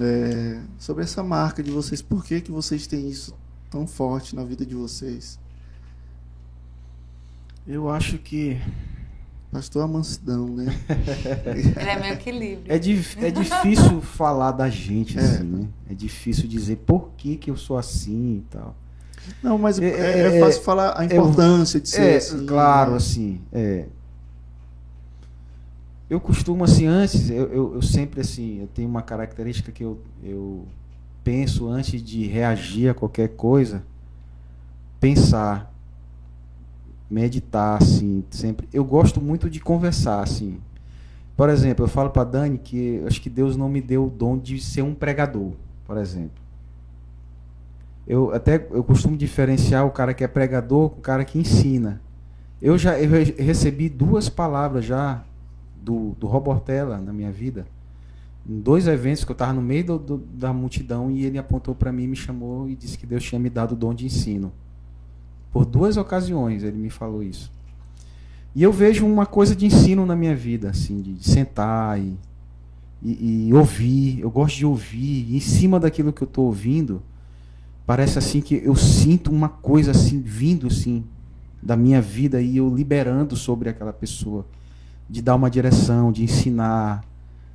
é, 0.00 0.60
sobre 0.78 1.04
essa 1.04 1.22
marca 1.22 1.62
de 1.62 1.70
vocês. 1.70 2.00
Por 2.02 2.24
que, 2.24 2.40
que 2.40 2.50
vocês 2.50 2.86
têm 2.86 3.08
isso 3.08 3.34
tão 3.70 3.86
forte 3.86 4.34
na 4.36 4.44
vida 4.44 4.64
de 4.66 4.74
vocês? 4.74 5.38
Eu 7.66 7.90
acho 7.90 8.18
que 8.18 8.60
Pastor 9.50 9.84
a 9.84 9.86
mansidão, 9.88 10.46
né? 10.48 10.66
Ele 11.46 11.88
é 11.88 11.98
meu 12.00 12.12
equilíbrio. 12.12 12.64
é, 12.72 12.78
dif- 12.78 13.16
é 13.24 13.30
difícil 13.30 14.02
falar 14.02 14.52
da 14.52 14.68
gente, 14.68 15.18
É. 15.18 15.22
assim, 15.22 15.44
né? 15.44 15.68
É 15.88 15.94
difícil 15.94 16.46
dizer 16.46 16.76
por 16.84 17.10
que, 17.16 17.36
que 17.36 17.50
eu 17.50 17.56
sou 17.56 17.78
assim 17.78 18.38
e 18.38 18.44
tal. 18.50 18.76
Não, 19.42 19.56
mas 19.56 19.78
é, 19.78 19.86
É, 19.88 20.18
é 20.20 20.36
é, 20.36 20.40
fácil 20.40 20.62
falar 20.62 20.98
a 21.00 21.04
importância 21.04 21.80
de 21.80 21.88
ser 21.88 22.02
É, 22.02 22.16
assim. 22.16 22.44
claro, 22.44 22.90
né? 22.92 22.96
assim, 22.98 23.40
é. 23.52 23.86
Eu 26.08 26.20
costumo, 26.20 26.62
assim, 26.62 26.86
antes, 26.86 27.30
eu, 27.30 27.46
eu, 27.52 27.74
eu 27.74 27.82
sempre, 27.82 28.20
assim, 28.20 28.60
eu 28.60 28.68
tenho 28.68 28.88
uma 28.88 29.02
característica 29.02 29.72
que 29.72 29.82
eu, 29.82 29.98
eu 30.22 30.64
penso 31.24 31.68
antes 31.68 32.00
de 32.00 32.26
reagir 32.26 32.88
a 32.90 32.94
qualquer 32.94 33.30
coisa, 33.30 33.82
pensar, 35.00 35.72
meditar, 37.10 37.82
assim, 37.82 38.24
sempre. 38.30 38.68
Eu 38.72 38.84
gosto 38.84 39.20
muito 39.20 39.48
de 39.50 39.60
conversar, 39.60 40.22
assim. 40.22 40.58
Por 41.36 41.48
exemplo, 41.48 41.84
eu 41.84 41.88
falo 41.88 42.10
para 42.10 42.24
Dani 42.24 42.58
que 42.58 43.02
acho 43.06 43.20
que 43.20 43.30
Deus 43.30 43.56
não 43.56 43.68
me 43.68 43.80
deu 43.80 44.06
o 44.06 44.10
dom 44.10 44.38
de 44.38 44.60
ser 44.60 44.82
um 44.82 44.94
pregador, 44.94 45.52
por 45.86 45.98
exemplo. 45.98 46.42
Eu 48.06 48.32
até 48.32 48.66
eu 48.70 48.84
costumo 48.84 49.16
diferenciar 49.16 49.84
o 49.84 49.90
cara 49.90 50.14
que 50.14 50.22
é 50.22 50.28
pregador 50.28 50.90
com 50.90 50.98
o 50.98 51.02
cara 51.02 51.24
que 51.24 51.38
ensina. 51.38 52.00
Eu 52.62 52.78
já 52.78 52.98
eu 52.98 53.10
re- 53.10 53.34
recebi 53.38 53.88
duas 53.88 54.28
palavras 54.28 54.84
já 54.84 55.22
do, 55.86 56.16
do 56.18 56.26
Robortella 56.26 56.98
na 56.98 57.12
minha 57.12 57.30
vida. 57.30 57.64
Em 58.48 58.58
dois 58.60 58.88
eventos 58.88 59.24
que 59.24 59.30
eu 59.30 59.34
estava 59.34 59.52
no 59.52 59.62
meio 59.62 59.84
do- 59.84 59.98
do- 59.98 60.18
da 60.18 60.52
multidão 60.52 61.10
e 61.12 61.24
ele 61.24 61.38
apontou 61.38 61.74
para 61.76 61.92
mim, 61.92 62.08
me 62.08 62.16
chamou 62.16 62.68
e 62.68 62.74
disse 62.74 62.98
que 62.98 63.06
Deus 63.06 63.22
tinha 63.22 63.38
me 63.38 63.48
dado 63.48 63.72
o 63.72 63.76
dom 63.76 63.94
de 63.94 64.04
ensino. 64.04 64.52
Por 65.52 65.64
duas 65.64 65.96
ocasiões 65.96 66.64
ele 66.64 66.76
me 66.76 66.90
falou 66.90 67.22
isso. 67.22 67.52
E 68.54 68.62
eu 68.62 68.72
vejo 68.72 69.06
uma 69.06 69.26
coisa 69.26 69.54
de 69.54 69.64
ensino 69.66 70.04
na 70.04 70.16
minha 70.16 70.34
vida, 70.34 70.70
assim, 70.70 71.00
de, 71.00 71.14
de 71.14 71.28
sentar 71.28 72.00
e, 72.00 72.16
e, 73.02 73.48
e 73.48 73.54
ouvir. 73.54 74.18
Eu 74.20 74.30
gosto 74.30 74.56
de 74.56 74.66
ouvir. 74.66 75.26
E 75.30 75.36
em 75.36 75.40
cima 75.40 75.78
daquilo 75.78 76.12
que 76.12 76.22
eu 76.22 76.26
estou 76.26 76.46
ouvindo, 76.46 77.02
parece 77.86 78.18
assim 78.18 78.40
que 78.40 78.60
eu 78.64 78.74
sinto 78.74 79.30
uma 79.30 79.48
coisa 79.48 79.90
assim 79.92 80.20
vindo 80.20 80.66
assim 80.66 81.04
da 81.62 81.76
minha 81.76 82.00
vida 82.00 82.40
e 82.40 82.56
eu 82.56 82.72
liberando 82.74 83.36
sobre 83.36 83.68
aquela 83.68 83.92
pessoa, 83.92 84.46
de 85.08 85.22
dar 85.22 85.34
uma 85.34 85.50
direção, 85.50 86.10
de 86.12 86.24
ensinar, 86.24 87.04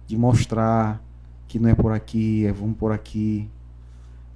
de 0.08 0.18
mostrar 0.18 1.02
que 1.48 1.60
não 1.60 1.70
é 1.70 1.76
por 1.76 1.92
aqui, 1.92 2.46
é 2.46 2.52
vamos 2.52 2.78
por 2.78 2.92
aqui. 2.92 3.50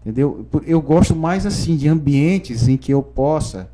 Entendeu? 0.01 0.45
Eu 0.65 0.81
gosto 0.81 1.15
mais 1.15 1.45
assim 1.45 1.75
de 1.75 1.87
ambientes 1.87 2.67
em 2.67 2.77
que 2.77 2.93
eu 2.93 3.01
possa 3.01 3.69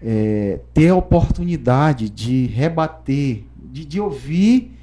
é, 0.00 0.60
ter 0.72 0.88
a 0.90 0.94
oportunidade 0.94 2.08
de 2.08 2.46
rebater, 2.46 3.44
de, 3.72 3.84
de 3.84 4.00
ouvir, 4.00 4.76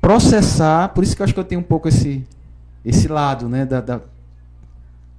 processar. 0.00 0.88
Por 0.90 1.02
isso 1.02 1.16
que 1.16 1.22
eu 1.22 1.24
acho 1.24 1.34
que 1.34 1.40
eu 1.40 1.44
tenho 1.44 1.60
um 1.60 1.64
pouco 1.64 1.88
esse, 1.88 2.24
esse 2.84 3.08
lado, 3.08 3.48
né? 3.48 3.64
Da, 3.66 3.80
da- 3.80 4.00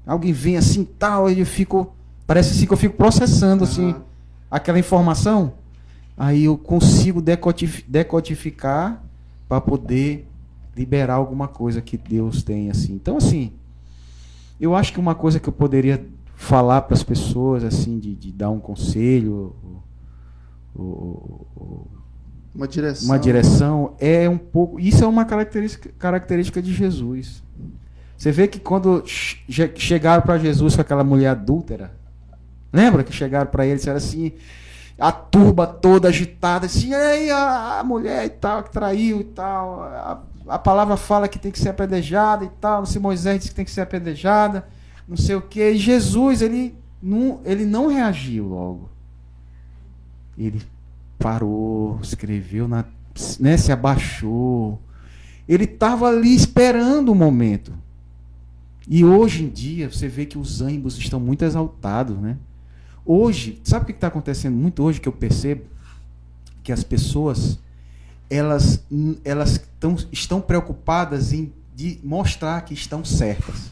Alguém 0.05 0.33
vem 0.33 0.57
assim 0.57 0.83
tal, 0.83 1.29
e 1.29 1.39
eu 1.39 1.45
fico. 1.45 1.93
Parece 2.27 2.51
assim 2.51 2.65
que 2.65 2.73
eu 2.73 2.77
fico 2.77 2.95
processando 2.97 3.63
assim, 3.63 3.91
Aham. 3.91 4.01
aquela 4.51 4.77
informação. 4.79 5.53
Aí 6.17 6.45
eu 6.45 6.57
consigo 6.57 7.21
decodificar 7.21 9.03
para 9.47 9.59
poder 9.59 10.27
liberar 10.75 11.15
alguma 11.15 11.47
coisa 11.47 11.81
que 11.81 11.97
Deus 11.97 12.43
tem 12.43 12.69
assim. 12.69 12.93
Então 12.93 13.17
assim, 13.17 13.51
eu 14.59 14.75
acho 14.75 14.93
que 14.93 14.99
uma 14.99 15.15
coisa 15.15 15.39
que 15.39 15.49
eu 15.49 15.53
poderia 15.53 16.05
falar 16.35 16.81
para 16.81 16.93
as 16.93 17.03
pessoas, 17.03 17.63
assim, 17.63 17.99
de, 17.99 18.15
de, 18.15 18.31
dar 18.31 18.49
um 18.49 18.59
conselho, 18.59 19.55
ou, 20.75 21.47
ou, 21.55 21.87
uma 22.53 22.67
direção. 22.67 23.05
Uma 23.07 23.17
direção 23.17 23.95
é 23.99 24.29
um 24.29 24.37
pouco. 24.37 24.79
Isso 24.79 25.03
é 25.03 25.07
uma 25.07 25.25
característica, 25.25 25.89
característica 25.97 26.61
de 26.61 26.73
Jesus. 26.73 27.41
Você 28.15 28.31
vê 28.31 28.47
que 28.47 28.59
quando 28.59 29.03
chegaram 29.05 30.21
para 30.21 30.37
Jesus 30.37 30.75
com 30.75 30.81
aquela 30.81 31.03
mulher 31.03 31.29
adúltera, 31.29 31.91
lembra 32.71 33.03
que 33.03 33.11
chegaram 33.11 33.49
para 33.49 33.65
ele 33.65 33.73
e 33.73 33.77
disseram 33.77 33.97
assim, 33.97 34.33
a 34.97 35.11
turba 35.11 35.65
toda 35.65 36.07
agitada, 36.07 36.65
assim, 36.65 36.93
ei, 36.93 37.31
a, 37.31 37.83
mulher 37.83 38.25
e 38.25 38.29
tal, 38.29 38.63
que 38.63 38.71
traiu 38.71 39.21
e 39.21 39.23
tal. 39.23 39.83
A, 39.83 40.21
a, 40.47 40.59
palavra 40.59 40.95
fala 40.95 41.27
que 41.27 41.39
tem 41.39 41.51
que 41.51 41.59
ser 41.59 41.69
apedrejada 41.69 42.45
e 42.45 42.49
tal. 42.61 42.79
Não 42.79 42.85
sei, 42.85 43.01
Moisés 43.01 43.39
disse 43.39 43.49
que 43.49 43.55
tem 43.55 43.65
que 43.65 43.71
ser 43.71 43.81
apedrejada, 43.81 44.67
não 45.07 45.17
sei 45.17 45.35
o 45.35 45.41
que. 45.41 45.71
E 45.71 45.77
Jesus, 45.77 46.41
ele 46.41 46.75
não, 47.01 47.41
ele 47.43 47.65
não 47.65 47.87
reagiu 47.87 48.47
logo. 48.47 48.89
Ele 50.37 50.61
parou, 51.17 51.99
escreveu, 52.01 52.67
na, 52.67 52.85
né, 53.39 53.57
se 53.57 53.71
abaixou. 53.71 54.79
Ele 55.47 55.65
estava 55.65 56.07
ali 56.07 56.35
esperando 56.35 57.11
o 57.11 57.15
momento. 57.15 57.73
E 58.87 59.03
hoje 59.03 59.43
em 59.43 59.49
dia, 59.49 59.89
você 59.89 60.07
vê 60.07 60.25
que 60.25 60.37
os 60.37 60.61
ânimos 60.61 60.97
estão 60.97 61.19
muito 61.19 61.43
exaltados, 61.43 62.17
né? 62.17 62.37
Hoje, 63.05 63.59
sabe 63.63 63.83
o 63.83 63.85
que 63.85 63.91
está 63.91 64.07
acontecendo 64.07 64.55
muito 64.55 64.81
hoje 64.83 65.01
que 65.01 65.07
eu 65.07 65.13
percebo? 65.13 65.63
Que 66.63 66.71
as 66.71 66.83
pessoas 66.83 67.59
elas, 68.29 68.83
elas 69.23 69.63
tão, 69.79 69.95
estão 70.11 70.41
preocupadas 70.41 71.33
em 71.33 71.51
de 71.75 71.99
mostrar 72.03 72.61
que 72.61 72.73
estão 72.73 73.03
certas. 73.03 73.71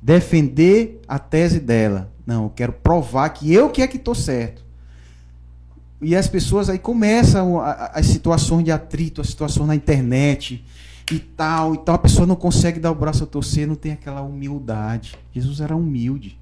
Defender 0.00 1.00
a 1.08 1.18
tese 1.18 1.58
dela. 1.58 2.10
Não, 2.26 2.44
eu 2.44 2.50
quero 2.50 2.72
provar 2.72 3.28
que 3.30 3.52
eu 3.52 3.70
que 3.70 3.82
é 3.82 3.86
que 3.86 3.96
estou 3.96 4.14
certo. 4.14 4.62
E 6.00 6.14
as 6.14 6.28
pessoas 6.28 6.68
aí 6.68 6.78
começam 6.78 7.60
as 7.60 8.06
situações 8.06 8.64
de 8.64 8.70
atrito, 8.70 9.20
as 9.20 9.28
situações 9.28 9.66
na 9.66 9.74
internet 9.74 10.64
e 11.10 11.18
tal, 11.18 11.74
e 11.74 11.78
tal. 11.78 11.94
A 11.94 11.98
pessoa 11.98 12.26
não 12.26 12.36
consegue 12.36 12.78
dar 12.78 12.92
o 12.92 12.94
braço 12.94 13.24
a 13.24 13.26
torcer, 13.26 13.66
não 13.66 13.74
tem 13.74 13.92
aquela 13.92 14.22
humildade. 14.22 15.18
Jesus 15.32 15.60
era 15.60 15.74
humilde. 15.74 16.38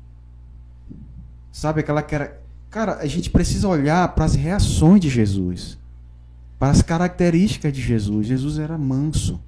Sabe 1.53 1.81
aquela 1.81 2.03
que 2.03 2.15
era. 2.15 2.41
Cara, 2.71 2.97
a 2.97 3.07
gente 3.07 3.29
precisa 3.29 3.69
olhar 3.69 4.09
para 4.15 4.25
as 4.25 4.35
reações 4.35 5.01
de 5.03 5.11
Jesus, 5.11 5.79
para 6.59 6.71
as 6.71 6.81
características 6.81 7.71
de 7.71 7.83
Jesus. 7.83 8.27
Jesus 8.27 8.59
era 8.59 8.79
manso. 8.79 9.39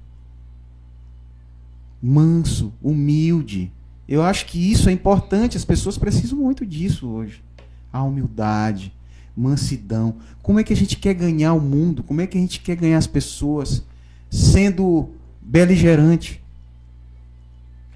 Manso, 1.99 2.71
humilde. 2.83 3.71
Eu 4.07 4.21
acho 4.21 4.45
que 4.45 4.71
isso 4.71 4.87
é 4.87 4.91
importante, 4.91 5.57
as 5.57 5.65
pessoas 5.65 5.97
precisam 5.97 6.37
muito 6.37 6.63
disso 6.63 7.09
hoje. 7.09 7.43
A 7.91 8.03
humildade, 8.03 8.93
mansidão. 9.35 10.17
Como 10.43 10.59
é 10.59 10.63
que 10.63 10.73
a 10.73 10.75
gente 10.75 10.97
quer 10.97 11.15
ganhar 11.15 11.53
o 11.53 11.59
mundo? 11.59 12.03
Como 12.03 12.21
é 12.21 12.27
que 12.27 12.37
a 12.37 12.41
gente 12.41 12.59
quer 12.59 12.75
ganhar 12.75 12.99
as 12.99 13.07
pessoas 13.07 13.83
sendo 14.29 15.09
beligerante? 15.41 16.43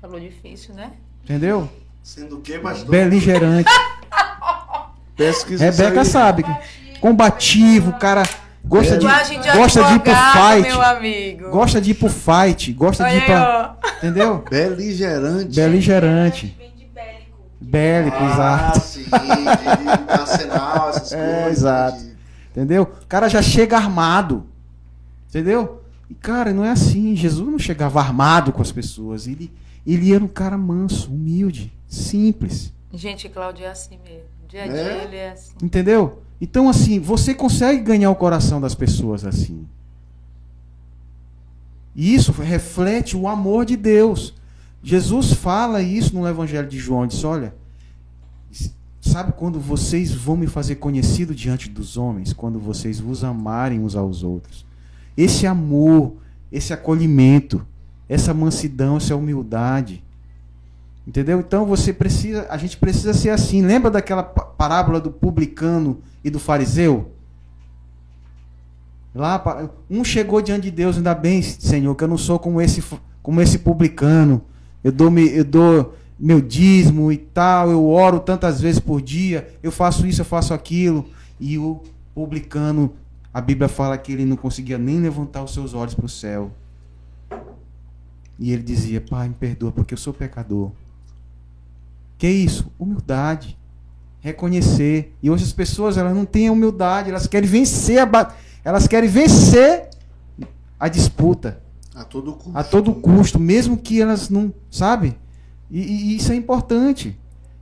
Falou 0.01 0.19
difícil, 0.19 0.73
né? 0.73 0.93
Entendeu? 1.23 1.69
Sendo 2.03 2.37
o 2.37 2.41
quê, 2.41 2.59
pastor? 2.59 2.89
Beligerante. 2.89 3.69
Rebeca 5.59 6.05
sabe. 6.05 6.45
Combativo, 7.01 7.93
cara 7.93 8.23
gosta 8.63 8.97
de, 8.97 9.07
de 9.07 9.57
gosta 9.57 9.83
de 9.83 9.93
ir 9.95 9.99
pro 9.99 10.13
fight. 10.13 10.67
Meu 10.67 10.81
amigo. 10.81 11.49
Gosta 11.49 11.81
de 11.81 11.91
ir 11.91 11.93
pro 11.95 12.09
fight, 12.09 12.73
gosta 12.73 13.03
Olha 13.03 13.11
de 13.11 13.17
ir 13.17 13.25
pra, 13.25 13.77
entendeu? 13.97 14.43
Beligerante. 14.49 15.55
Beligerante. 15.55 16.57
Bélico, 17.61 18.17
ah, 18.19 18.31
exato. 18.31 18.79
sim, 18.79 19.03
de 19.03 20.11
arsenal, 20.11 20.89
essas 20.89 21.11
é, 21.13 21.43
coisas. 21.43 21.57
Exato. 21.57 21.99
De... 21.99 22.15
Entendeu? 22.51 22.83
O 22.83 23.05
cara 23.05 23.27
já 23.27 23.41
chega 23.41 23.77
armado. 23.77 24.45
Entendeu? 25.29 25.83
E, 26.09 26.15
cara, 26.15 26.53
não 26.53 26.63
é 26.63 26.71
assim. 26.71 27.15
Jesus 27.15 27.47
não 27.47 27.59
chegava 27.59 27.99
armado 27.99 28.51
com 28.51 28.61
as 28.61 28.71
pessoas. 28.71 29.27
Ele, 29.27 29.51
ele 29.85 30.13
era 30.13 30.23
um 30.23 30.27
cara 30.27 30.57
manso, 30.57 31.11
humilde, 31.11 31.71
simples. 31.89 32.71
Gente, 32.93 33.27
Cláudio 33.27 33.65
é 33.65 33.69
assim 33.69 33.99
mesmo. 34.03 34.29
Dia 34.47 34.63
a 34.63 34.67
dia 34.67 34.77
é? 34.77 35.03
ele 35.03 35.15
é 35.17 35.31
assim. 35.31 35.53
Entendeu? 35.61 36.21
Então, 36.39 36.69
assim, 36.69 36.99
você 36.99 37.33
consegue 37.33 37.81
ganhar 37.81 38.09
o 38.09 38.15
coração 38.15 38.61
das 38.61 38.73
pessoas 38.73 39.25
assim. 39.25 39.67
E 41.95 42.15
isso 42.15 42.31
reflete 42.31 43.17
o 43.17 43.27
amor 43.27 43.65
de 43.65 43.75
Deus. 43.75 44.33
Jesus 44.81 45.33
fala 45.33 45.81
isso 45.81 46.15
no 46.15 46.25
Evangelho 46.25 46.67
de 46.67 46.79
João, 46.79 47.05
diz: 47.05 47.23
"Olha, 47.25 47.53
sabe 49.01 49.33
quando 49.33 49.59
vocês 49.59 50.13
vão 50.13 50.37
me 50.37 50.47
fazer 50.47 50.75
conhecido 50.75 51.33
diante 51.35 51.69
dos 51.69 51.97
homens, 51.97 52.31
quando 52.31 52.59
vocês 52.59 52.99
vos 52.99 53.23
amarem 53.23 53.79
uns 53.79 53.95
aos 53.95 54.23
outros. 54.23 54.65
Esse 55.17 55.45
amor, 55.45 56.13
esse 56.51 56.71
acolhimento, 56.71 57.65
essa 58.07 58.33
mansidão, 58.33 58.97
essa 58.97 59.15
humildade. 59.15 60.03
Entendeu? 61.09 61.39
Então 61.39 61.65
você 61.65 61.91
precisa, 61.91 62.45
a 62.51 62.55
gente 62.55 62.77
precisa 62.77 63.15
ser 63.15 63.31
assim. 63.31 63.63
Lembra 63.63 63.89
daquela 63.89 64.21
parábola 64.21 65.01
do 65.01 65.09
publicano 65.09 66.03
e 66.23 66.29
do 66.29 66.37
fariseu? 66.37 67.09
Lá, 69.15 69.71
um 69.89 70.03
chegou 70.03 70.39
diante 70.39 70.65
de 70.65 70.71
Deus, 70.71 70.97
ainda 70.97 71.15
bem, 71.15 71.41
Senhor, 71.41 71.95
que 71.95 72.03
eu 72.03 72.07
não 72.07 72.15
sou 72.15 72.37
como 72.37 72.61
esse, 72.61 72.83
como 73.23 73.41
esse 73.41 73.57
publicano 73.57 74.43
eu 74.83 74.91
dou, 74.91 75.17
eu 75.17 75.43
dou 75.43 75.95
meu 76.19 76.39
dízimo 76.39 77.11
e 77.11 77.17
tal, 77.17 77.71
eu 77.71 77.87
oro 77.87 78.19
tantas 78.19 78.61
vezes 78.61 78.79
por 78.79 79.01
dia, 79.01 79.49
eu 79.63 79.71
faço 79.71 80.05
isso, 80.05 80.21
eu 80.21 80.25
faço 80.25 80.53
aquilo. 80.53 81.09
E 81.39 81.57
o 81.57 81.81
publicano, 82.13 82.93
a 83.33 83.41
Bíblia 83.41 83.67
fala 83.67 83.97
que 83.97 84.11
ele 84.11 84.25
não 84.25 84.37
conseguia 84.37 84.77
nem 84.77 84.99
levantar 84.99 85.41
os 85.43 85.55
seus 85.55 85.73
olhos 85.73 85.95
para 85.95 86.05
o 86.05 86.09
céu. 86.09 86.51
E 88.37 88.53
ele 88.53 88.61
dizia: 88.61 89.01
Pai, 89.01 89.27
me 89.27 89.33
perdoa 89.33 89.71
porque 89.71 89.95
eu 89.95 89.97
sou 89.97 90.13
pecador. 90.13 90.71
Que 92.19 92.27
é 92.27 92.31
isso? 92.31 92.69
Humildade. 92.77 93.57
Reconhecer. 94.19 95.15
E 95.23 95.31
hoje 95.31 95.45
as 95.45 95.53
pessoas 95.53 95.97
elas 95.97 96.13
não 96.13 96.25
têm 96.25 96.49
humildade, 96.49 97.09
elas 97.09 97.25
querem 97.25 97.49
vencer 97.49 97.99
a, 97.99 98.33
elas 98.63 98.87
querem 98.87 99.09
vencer 99.09 99.89
a 100.77 100.89
disputa. 100.89 101.63
A 101.95 102.03
todo 102.03 102.33
custo. 102.33 102.57
A 102.57 102.63
todo 102.63 102.93
custo, 102.93 103.39
mesmo 103.39 103.77
que 103.77 104.01
elas 104.01 104.29
não. 104.29 104.53
Sabe? 104.69 105.17
E, 105.71 105.79
e 105.79 106.15
isso 106.17 106.33
é 106.33 106.35
importante. 106.35 107.17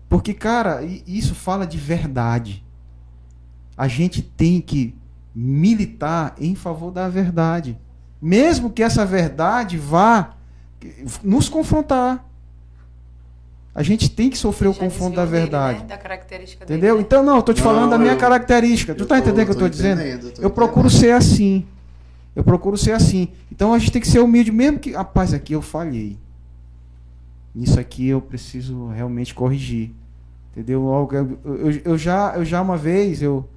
Porque, 0.09 0.33
cara, 0.33 0.83
isso 1.05 1.35
fala 1.35 1.67
de 1.67 1.77
verdade. 1.77 2.65
A 3.77 3.87
gente 3.87 4.23
tem 4.23 4.59
que 4.59 4.95
militar 5.35 6.33
em 6.39 6.55
favor 6.55 6.89
da 6.89 7.07
verdade. 7.07 7.77
Mesmo 8.19 8.71
que 8.71 8.81
essa 8.81 9.05
verdade 9.05 9.77
vá 9.77 10.33
nos 11.23 11.47
confrontar. 11.47 12.26
A 13.77 13.83
gente 13.83 14.09
tem 14.09 14.27
que 14.27 14.37
sofrer 14.39 14.69
o 14.69 14.73
confronto 14.73 15.15
da 15.15 15.23
verdade. 15.23 15.83
Dele, 15.83 15.89
né? 15.91 15.95
da 15.95 15.97
Entendeu? 16.65 16.95
Dele, 16.95 16.97
né? 16.97 17.01
Então, 17.01 17.21
não, 17.23 17.35
eu 17.35 17.43
tô 17.43 17.53
te 17.53 17.61
falando 17.61 17.91
da 17.91 17.97
minha 17.99 18.13
eu, 18.13 18.17
característica. 18.17 18.95
Tu 18.95 19.05
tá 19.05 19.19
entendendo 19.19 19.43
o 19.43 19.45
que 19.45 19.51
eu 19.51 19.55
tô, 19.55 19.69
dizendo? 19.69 20.01
Eu 20.39 20.49
procuro 20.49 20.89
ser 20.89 21.11
assim. 21.11 21.63
Eu 22.35 22.43
procuro 22.43 22.75
ser 22.75 22.93
assim. 22.93 23.27
Então 23.51 23.75
a 23.75 23.77
gente 23.77 23.91
tem 23.91 24.01
que 24.01 24.07
ser 24.07 24.17
humilde, 24.17 24.51
mesmo 24.51 24.79
que, 24.79 24.93
rapaz, 24.93 25.31
aqui 25.31 25.53
eu 25.53 25.61
falhei. 25.61 26.17
Isso 27.55 27.79
aqui 27.79 28.07
eu 28.07 28.19
preciso 28.19 28.87
realmente 28.87 29.35
corrigir. 29.35 29.91
Entendeu? 30.53 31.07
Eu, 31.11 31.39
eu, 31.45 31.81
eu 31.85 31.97
já, 31.99 32.33
eu 32.35 32.43
já 32.43 32.63
uma 32.63 32.77
vez, 32.77 33.21
eu, 33.21 33.47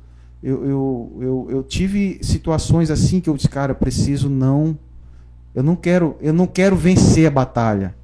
eu, 0.43 0.67
eu, 0.67 1.19
eu, 1.19 1.47
eu 1.49 1.63
tive 1.63 2.19
situações 2.21 2.91
assim 2.91 3.23
que 3.23 3.31
eu 3.31 3.37
disse, 3.39 3.49
cara, 3.49 3.73
eu 3.73 3.77
preciso 3.77 4.29
não. 4.29 4.79
Eu 5.55 5.63
não 5.63 5.77
quero, 5.77 6.19
eu 6.21 6.35
não 6.35 6.47
quero 6.47 6.77
vencer 6.77 7.27
a 7.27 7.31
batalha. 7.31 7.95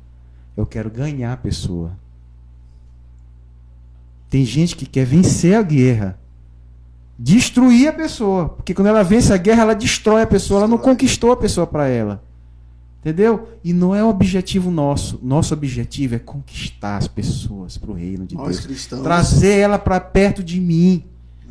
Eu 0.56 0.64
quero 0.64 0.88
ganhar 0.88 1.34
a 1.34 1.36
pessoa. 1.36 1.92
Tem 4.28 4.44
gente 4.44 4.76
que 4.76 4.86
quer 4.86 5.05
vencer 5.05 5.55
a 5.55 5.62
guerra 5.62 6.18
destruir 7.18 7.88
a 7.88 7.92
pessoa. 7.92 8.50
Porque 8.50 8.74
quando 8.74 8.88
ela 8.88 9.02
vence 9.02 9.32
a 9.32 9.36
guerra, 9.36 9.62
ela 9.62 9.74
destrói 9.74 10.22
a 10.22 10.26
pessoa, 10.26 10.60
ela 10.60 10.68
não 10.68 10.78
conquistou 10.78 11.32
a 11.32 11.36
pessoa 11.36 11.66
para 11.66 11.88
ela. 11.88 12.22
Entendeu? 13.00 13.48
E 13.62 13.72
não 13.72 13.94
é 13.94 14.02
o 14.02 14.08
objetivo 14.08 14.70
nosso. 14.70 15.18
Nosso 15.22 15.55
objetivo 15.55 16.16
é 16.16 16.18
conquistar 16.18 16.96
as 16.96 17.06
pessoas 17.06 17.78
para 17.78 17.90
o 17.90 17.94
reino 17.94 18.26
de 18.26 18.34
Nós 18.34 18.56
Deus. 18.56 18.66
Cristãos. 18.66 19.02
Trazer 19.02 19.58
ela 19.58 19.78
para 19.78 20.00
perto 20.00 20.42
de 20.42 20.60
mim. 20.60 21.05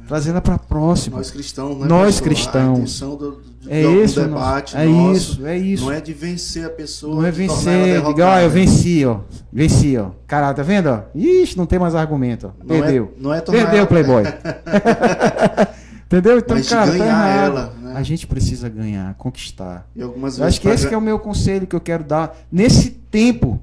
Trazer 0.07 0.29
ela 0.31 0.41
para 0.41 0.57
próxima. 0.57 1.17
Nós 1.17 1.31
cristãos, 1.31 1.79
né, 1.79 1.87
Nós 1.87 2.19
cristãos. 2.19 3.01
A 3.01 3.05
do, 3.07 3.41
de, 3.59 3.71
é 3.71 3.81
de 3.81 4.03
isso, 4.03 4.21
debate 4.21 4.77
é 4.77 4.85
nosso, 4.85 5.17
isso, 5.17 5.45
é 5.47 5.57
isso. 5.57 5.85
Não 5.85 5.91
é 5.91 5.99
de 5.99 6.13
vencer 6.13 6.65
a 6.65 6.69
pessoa. 6.69 7.15
Não 7.15 7.25
é 7.25 7.31
vencer, 7.31 8.03
diga, 8.03 8.27
ó, 8.27 8.39
eu 8.39 8.49
venci, 8.49 9.03
ó. 9.05 9.19
Venci, 9.51 9.97
ó. 9.97 10.11
Caralho, 10.27 10.55
tá 10.55 10.61
vendo, 10.61 10.89
ó? 10.89 11.01
Ixi, 11.15 11.57
não 11.57 11.65
tem 11.65 11.79
mais 11.79 11.95
argumento, 11.95 12.47
ó. 12.47 12.63
Não 12.63 12.75
é- 12.75 12.81
Perdeu. 12.81 13.13
É, 13.17 13.21
não 13.21 13.33
é 13.33 13.41
Perdeu. 13.41 13.87
Playboy. 13.87 14.23
Entendeu? 16.05 16.37
Então, 16.37 16.55
Mas 16.55 16.69
cara, 16.69 16.91
tá 16.91 16.97
ganhar 16.97 17.23
tá 17.23 17.29
ela, 17.29 17.73
né? 17.81 17.93
A 17.95 18.03
gente 18.03 18.27
precisa 18.27 18.69
ganhar, 18.69 19.15
conquistar. 19.15 19.87
E 19.95 20.03
algumas 20.03 20.37
eu 20.37 20.45
acho 20.45 20.61
que 20.61 20.67
esse 20.67 20.87
que 20.87 20.93
é 20.93 20.97
o 20.97 21.01
meu 21.01 21.17
conselho 21.17 21.65
que 21.65 21.75
eu 21.75 21.81
quero 21.81 22.03
dar 22.03 22.37
nesse 22.51 22.91
tempo 22.91 23.59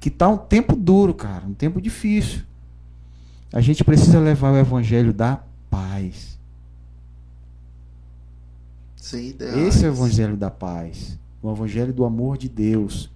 que 0.00 0.08
tá 0.08 0.26
um 0.26 0.38
tempo 0.38 0.74
duro, 0.74 1.12
cara, 1.12 1.42
um 1.46 1.52
tempo 1.52 1.80
difícil. 1.80 2.40
A 3.52 3.60
gente 3.60 3.84
precisa 3.84 4.18
levar 4.18 4.52
o 4.52 4.56
evangelho 4.56 5.12
da 5.12 5.40
paz. 5.76 6.38
Sem 8.96 9.36
Esse 9.66 9.84
é 9.84 9.88
o 9.88 9.92
evangelho 9.92 10.36
da 10.36 10.50
paz. 10.50 11.18
O 11.42 11.52
evangelho 11.52 11.92
do 11.92 12.04
amor 12.04 12.38
de 12.38 12.48
Deus. 12.48 13.10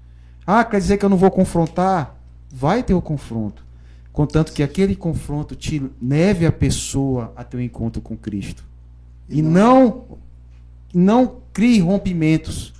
Ah, 0.47 0.65
quer 0.65 0.79
dizer 0.79 0.99
que 0.99 1.05
eu 1.05 1.09
não 1.09 1.17
vou 1.17 1.31
confrontar? 1.31 2.17
Vai 2.53 2.83
ter 2.83 2.93
o 2.93 3.01
confronto. 3.01 3.65
Contanto 4.13 4.53
que 4.53 4.63
aquele 4.63 4.95
confronto 4.95 5.57
te 5.57 5.91
leve 6.03 6.45
a 6.45 6.53
pessoa 6.53 7.33
a 7.35 7.43
teu 7.43 7.61
encontro 7.61 8.03
com 8.03 8.17
Cristo. 8.17 8.65
E 9.29 9.41
não 9.41 10.19
não 10.93 11.37
crie 11.53 11.81
rompimentos, 11.81 12.75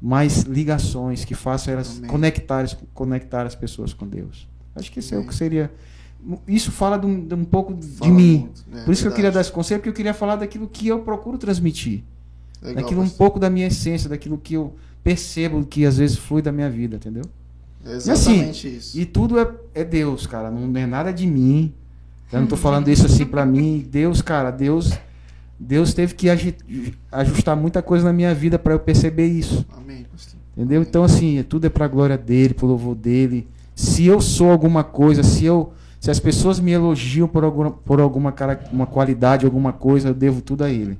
mas 0.00 0.42
ligações 0.42 1.24
que 1.24 1.34
façam 1.34 1.74
elas 1.74 2.00
conectar, 2.06 2.64
conectar 2.94 3.44
as 3.44 3.56
pessoas 3.56 3.92
com 3.92 4.06
Deus. 4.06 4.48
Acho 4.74 4.90
que 4.90 5.00
isso 5.00 5.14
é 5.14 5.18
o 5.18 5.26
que 5.26 5.34
seria 5.34 5.70
isso 6.46 6.72
fala 6.72 6.96
de 6.96 7.06
um, 7.06 7.26
de 7.26 7.34
um 7.34 7.44
pouco 7.44 7.72
fala 7.72 8.10
de 8.10 8.16
mim. 8.16 8.38
Muito, 8.38 8.64
é, 8.72 8.84
Por 8.84 8.92
isso 8.92 9.02
verdade. 9.02 9.02
que 9.02 9.06
eu 9.08 9.12
queria 9.12 9.32
dar 9.32 9.40
esse 9.40 9.52
conselho, 9.52 9.80
porque 9.80 9.88
eu 9.88 9.94
queria 9.94 10.14
falar 10.14 10.36
daquilo 10.36 10.68
que 10.68 10.88
eu 10.88 11.00
procuro 11.00 11.38
transmitir. 11.38 12.02
Legal, 12.62 12.82
daquilo 12.82 13.02
um 13.02 13.08
pouco 13.08 13.38
da 13.38 13.50
minha 13.50 13.66
essência, 13.66 14.08
daquilo 14.08 14.38
que 14.38 14.54
eu 14.54 14.74
percebo 15.02 15.64
que 15.66 15.84
às 15.84 15.98
vezes 15.98 16.16
flui 16.16 16.40
da 16.40 16.50
minha 16.50 16.70
vida, 16.70 16.96
entendeu? 16.96 17.24
exatamente 17.86 18.66
e 18.66 18.70
assim, 18.70 18.76
isso. 18.78 18.98
E 18.98 19.04
tudo 19.04 19.38
é, 19.38 19.46
é 19.74 19.84
Deus, 19.84 20.26
cara. 20.26 20.50
Não 20.50 20.80
é 20.80 20.86
nada 20.86 21.12
de 21.12 21.26
mim. 21.26 21.72
Eu 22.32 22.38
não 22.38 22.44
estou 22.44 22.56
falando 22.58 22.88
isso 22.88 23.04
assim 23.04 23.26
para 23.26 23.44
mim. 23.44 23.86
Deus, 23.90 24.22
cara, 24.22 24.50
Deus 24.50 24.92
Deus 25.58 25.94
teve 25.94 26.14
que 26.14 26.28
ajustar 27.10 27.56
muita 27.56 27.80
coisa 27.80 28.04
na 28.04 28.12
minha 28.12 28.34
vida 28.34 28.58
para 28.58 28.72
eu 28.72 28.78
perceber 28.78 29.26
isso. 29.26 29.64
Amém, 29.76 30.04
pastor. 30.10 30.38
Entendeu? 30.56 30.78
Amém. 30.78 30.88
Então 30.88 31.04
assim, 31.04 31.42
tudo 31.48 31.66
é 31.66 31.70
para 31.70 31.84
a 31.84 31.88
glória 31.88 32.18
dele, 32.18 32.54
para 32.54 32.66
o 32.66 32.68
louvor 32.68 32.94
dele. 32.94 33.46
Se 33.74 34.06
eu 34.06 34.20
sou 34.20 34.50
alguma 34.50 34.84
coisa, 34.84 35.22
se 35.22 35.44
eu 35.44 35.72
se 36.04 36.10
as 36.10 36.20
pessoas 36.20 36.60
me 36.60 36.70
elogiam 36.70 37.26
por 37.26 37.44
alguma, 37.44 37.70
por 37.70 37.98
alguma 37.98 38.30
cara, 38.30 38.62
uma 38.70 38.86
qualidade, 38.86 39.46
alguma 39.46 39.72
coisa, 39.72 40.08
eu 40.08 40.14
devo 40.14 40.42
tudo 40.42 40.62
a 40.62 40.68
ele. 40.68 40.98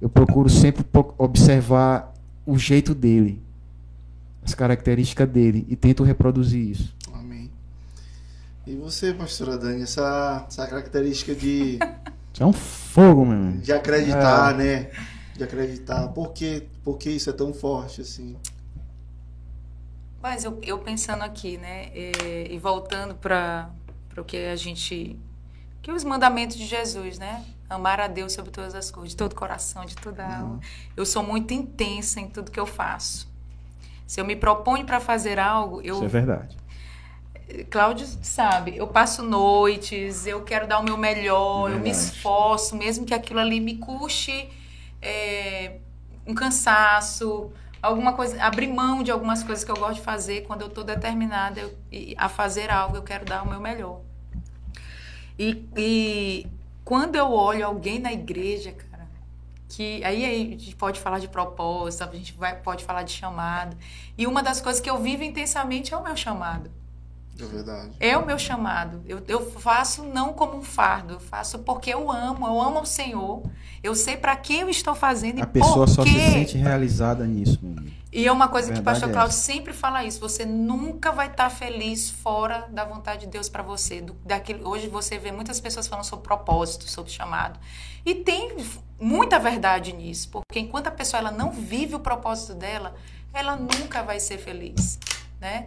Eu 0.00 0.08
procuro 0.08 0.48
sempre 0.48 0.82
observar 1.18 2.10
o 2.46 2.56
jeito 2.56 2.94
dele, 2.94 3.38
as 4.42 4.54
características 4.54 5.28
dele 5.28 5.66
e 5.68 5.76
tento 5.76 6.02
reproduzir 6.02 6.70
isso. 6.70 6.94
Amém. 7.12 7.50
E 8.66 8.74
você, 8.76 9.12
pastora 9.12 9.58
Dani, 9.58 9.82
essa, 9.82 10.46
essa 10.48 10.66
característica 10.68 11.34
de. 11.34 11.78
Isso 12.32 12.42
é 12.42 12.46
um 12.46 12.52
fogo, 12.54 13.26
meu 13.26 13.34
irmão. 13.34 13.58
De 13.58 13.74
acreditar, 13.74 14.54
é. 14.54 14.56
né? 14.56 14.90
De 15.36 15.44
acreditar. 15.44 16.08
Por 16.08 16.32
que, 16.32 16.66
por 16.82 16.96
que 16.96 17.10
isso 17.10 17.28
é 17.28 17.32
tão 17.34 17.52
forte 17.52 18.00
assim? 18.00 18.34
Mas 20.22 20.44
eu, 20.44 20.58
eu 20.62 20.78
pensando 20.78 21.22
aqui, 21.22 21.58
né? 21.58 21.90
E, 21.94 22.54
e 22.54 22.58
voltando 22.58 23.14
para 23.14 23.70
para 24.14 24.22
o 24.22 24.24
que 24.24 24.36
a 24.36 24.54
gente 24.54 25.18
que 25.82 25.90
os 25.92 26.04
mandamentos 26.04 26.56
de 26.56 26.64
Jesus, 26.64 27.18
né? 27.18 27.44
Amar 27.68 28.00
a 28.00 28.06
Deus 28.06 28.32
sobre 28.32 28.50
todas 28.50 28.74
as 28.74 28.90
coisas, 28.90 29.10
de 29.10 29.16
todo 29.16 29.34
coração, 29.34 29.84
de 29.84 29.94
toda 29.96 30.24
alma. 30.24 30.54
Uhum. 30.54 30.60
Eu 30.96 31.04
sou 31.04 31.22
muito 31.22 31.52
intensa 31.52 32.20
em 32.20 32.28
tudo 32.28 32.50
que 32.50 32.58
eu 32.58 32.64
faço. 32.64 33.28
Se 34.06 34.18
eu 34.18 34.24
me 34.24 34.36
proponho 34.36 34.86
para 34.86 35.00
fazer 35.00 35.38
algo, 35.38 35.82
eu 35.82 35.96
Isso 35.96 36.04
é 36.04 36.08
verdade. 36.08 36.56
Cláudio 37.68 38.06
sabe, 38.22 38.76
eu 38.76 38.86
passo 38.86 39.22
noites, 39.22 40.26
eu 40.26 40.42
quero 40.42 40.66
dar 40.66 40.78
o 40.78 40.82
meu 40.82 40.96
melhor, 40.96 41.70
é 41.70 41.74
eu 41.74 41.80
me 41.80 41.90
esforço, 41.90 42.74
mesmo 42.74 43.04
que 43.04 43.12
aquilo 43.12 43.40
ali 43.40 43.60
me 43.60 43.76
custe 43.76 44.48
é, 45.02 45.76
um 46.26 46.34
cansaço, 46.34 47.52
alguma 47.84 48.14
coisa, 48.14 48.42
abrir 48.42 48.68
mão 48.68 49.02
de 49.02 49.10
algumas 49.10 49.42
coisas 49.42 49.62
que 49.62 49.70
eu 49.70 49.76
gosto 49.76 49.96
de 49.96 50.00
fazer 50.00 50.46
quando 50.46 50.62
eu 50.62 50.68
estou 50.68 50.82
determinada 50.82 51.70
a 52.16 52.28
fazer 52.28 52.70
algo, 52.70 52.96
eu 52.96 53.02
quero 53.02 53.24
dar 53.24 53.42
o 53.42 53.48
meu 53.48 53.60
melhor. 53.60 54.00
E, 55.38 55.68
e 55.76 56.46
quando 56.84 57.16
eu 57.16 57.30
olho 57.30 57.66
alguém 57.66 57.98
na 57.98 58.12
igreja, 58.12 58.72
cara, 58.72 59.06
que 59.68 60.02
aí 60.04 60.24
a 60.24 60.28
gente 60.28 60.74
pode 60.76 60.98
falar 60.98 61.18
de 61.18 61.28
propósito, 61.28 62.04
a 62.04 62.12
gente 62.12 62.32
vai, 62.32 62.56
pode 62.56 62.84
falar 62.84 63.02
de 63.02 63.12
chamado. 63.12 63.76
E 64.16 64.26
uma 64.26 64.42
das 64.42 64.60
coisas 64.60 64.80
que 64.80 64.88
eu 64.88 64.98
vivo 64.98 65.22
intensamente 65.22 65.92
é 65.92 65.96
o 65.96 66.02
meu 66.02 66.16
chamado. 66.16 66.70
É 67.38 67.44
verdade. 67.44 67.90
É 67.98 68.16
o 68.16 68.24
meu 68.24 68.38
chamado. 68.38 69.02
Eu, 69.06 69.22
eu 69.26 69.50
faço 69.50 70.04
não 70.04 70.32
como 70.32 70.56
um 70.56 70.62
fardo, 70.62 71.14
eu 71.14 71.20
faço 71.20 71.58
porque 71.60 71.90
eu 71.90 72.10
amo, 72.10 72.46
eu 72.46 72.60
amo 72.60 72.82
o 72.82 72.86
Senhor. 72.86 73.42
Eu 73.82 73.94
sei 73.94 74.16
para 74.16 74.34
que 74.36 74.60
eu 74.60 74.68
estou 74.68 74.94
fazendo 74.94 75.40
a 75.40 75.44
e 75.44 75.46
pessoa 75.46 75.86
só 75.86 76.04
se 76.04 76.12
sente 76.12 76.56
realizada 76.56 77.26
nisso. 77.26 77.58
E 78.12 78.28
é 78.28 78.30
uma 78.30 78.46
coisa 78.46 78.72
que 78.72 78.78
o 78.78 78.82
pastor 78.82 79.08
é 79.08 79.12
Cláudio 79.12 79.36
sempre 79.36 79.72
fala 79.72 80.04
isso, 80.04 80.20
você 80.20 80.44
nunca 80.44 81.10
vai 81.10 81.26
estar 81.26 81.50
feliz 81.50 82.08
fora 82.08 82.68
da 82.70 82.84
vontade 82.84 83.22
de 83.22 83.26
Deus 83.26 83.48
para 83.48 83.60
você. 83.60 84.00
Do, 84.00 84.14
daquilo, 84.24 84.68
hoje 84.68 84.86
você 84.86 85.18
vê 85.18 85.32
muitas 85.32 85.58
pessoas 85.58 85.88
falando 85.88 86.04
sobre 86.04 86.24
propósito, 86.24 86.88
sobre 86.88 87.10
chamado. 87.10 87.58
E 88.06 88.14
tem 88.14 88.56
muita 89.00 89.40
verdade 89.40 89.92
nisso, 89.92 90.28
porque 90.30 90.60
enquanto 90.60 90.86
a 90.86 90.92
pessoa 90.92 91.18
ela 91.18 91.32
não 91.32 91.50
vive 91.50 91.96
o 91.96 92.00
propósito 92.00 92.54
dela, 92.54 92.94
ela 93.32 93.56
nunca 93.56 94.04
vai 94.04 94.20
ser 94.20 94.38
feliz, 94.38 94.96
né? 95.40 95.66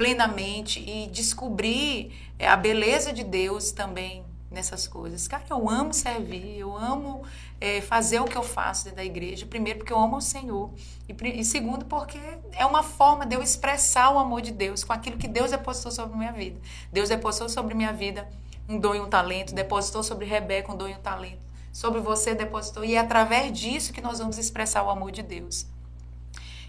Plenamente 0.00 0.80
e 0.80 1.08
descobrir 1.08 2.10
é, 2.38 2.48
a 2.48 2.56
beleza 2.56 3.12
de 3.12 3.22
Deus 3.22 3.70
também 3.70 4.24
nessas 4.50 4.88
coisas. 4.88 5.28
Cara, 5.28 5.44
eu 5.50 5.68
amo 5.68 5.92
servir, 5.92 6.58
eu 6.58 6.74
amo 6.74 7.22
é, 7.60 7.82
fazer 7.82 8.18
o 8.18 8.24
que 8.24 8.34
eu 8.34 8.42
faço 8.42 8.84
dentro 8.84 8.96
da 8.96 9.04
igreja. 9.04 9.44
Primeiro, 9.44 9.80
porque 9.80 9.92
eu 9.92 9.98
amo 9.98 10.16
o 10.16 10.20
Senhor. 10.22 10.70
E, 11.06 11.40
e, 11.40 11.44
segundo, 11.44 11.84
porque 11.84 12.18
é 12.52 12.64
uma 12.64 12.82
forma 12.82 13.26
de 13.26 13.36
eu 13.36 13.42
expressar 13.42 14.10
o 14.10 14.18
amor 14.18 14.40
de 14.40 14.52
Deus 14.52 14.82
com 14.82 14.94
aquilo 14.94 15.18
que 15.18 15.28
Deus 15.28 15.50
depositou 15.50 15.92
sobre 15.92 16.16
minha 16.16 16.32
vida. 16.32 16.58
Deus 16.90 17.10
depositou 17.10 17.50
sobre 17.50 17.74
minha 17.74 17.92
vida 17.92 18.26
um 18.66 18.78
dom 18.78 18.94
e 18.94 19.00
um 19.00 19.06
talento, 19.06 19.54
depositou 19.54 20.02
sobre 20.02 20.24
Rebeca 20.24 20.72
um 20.72 20.76
dom 20.78 20.88
e 20.88 20.94
um 20.94 21.00
talento. 21.00 21.42
Sobre 21.74 22.00
você 22.00 22.34
depositou. 22.34 22.86
E 22.86 22.94
é 22.94 22.98
através 22.98 23.52
disso 23.52 23.92
que 23.92 24.00
nós 24.00 24.18
vamos 24.18 24.38
expressar 24.38 24.82
o 24.82 24.88
amor 24.88 25.12
de 25.12 25.22
Deus. 25.22 25.66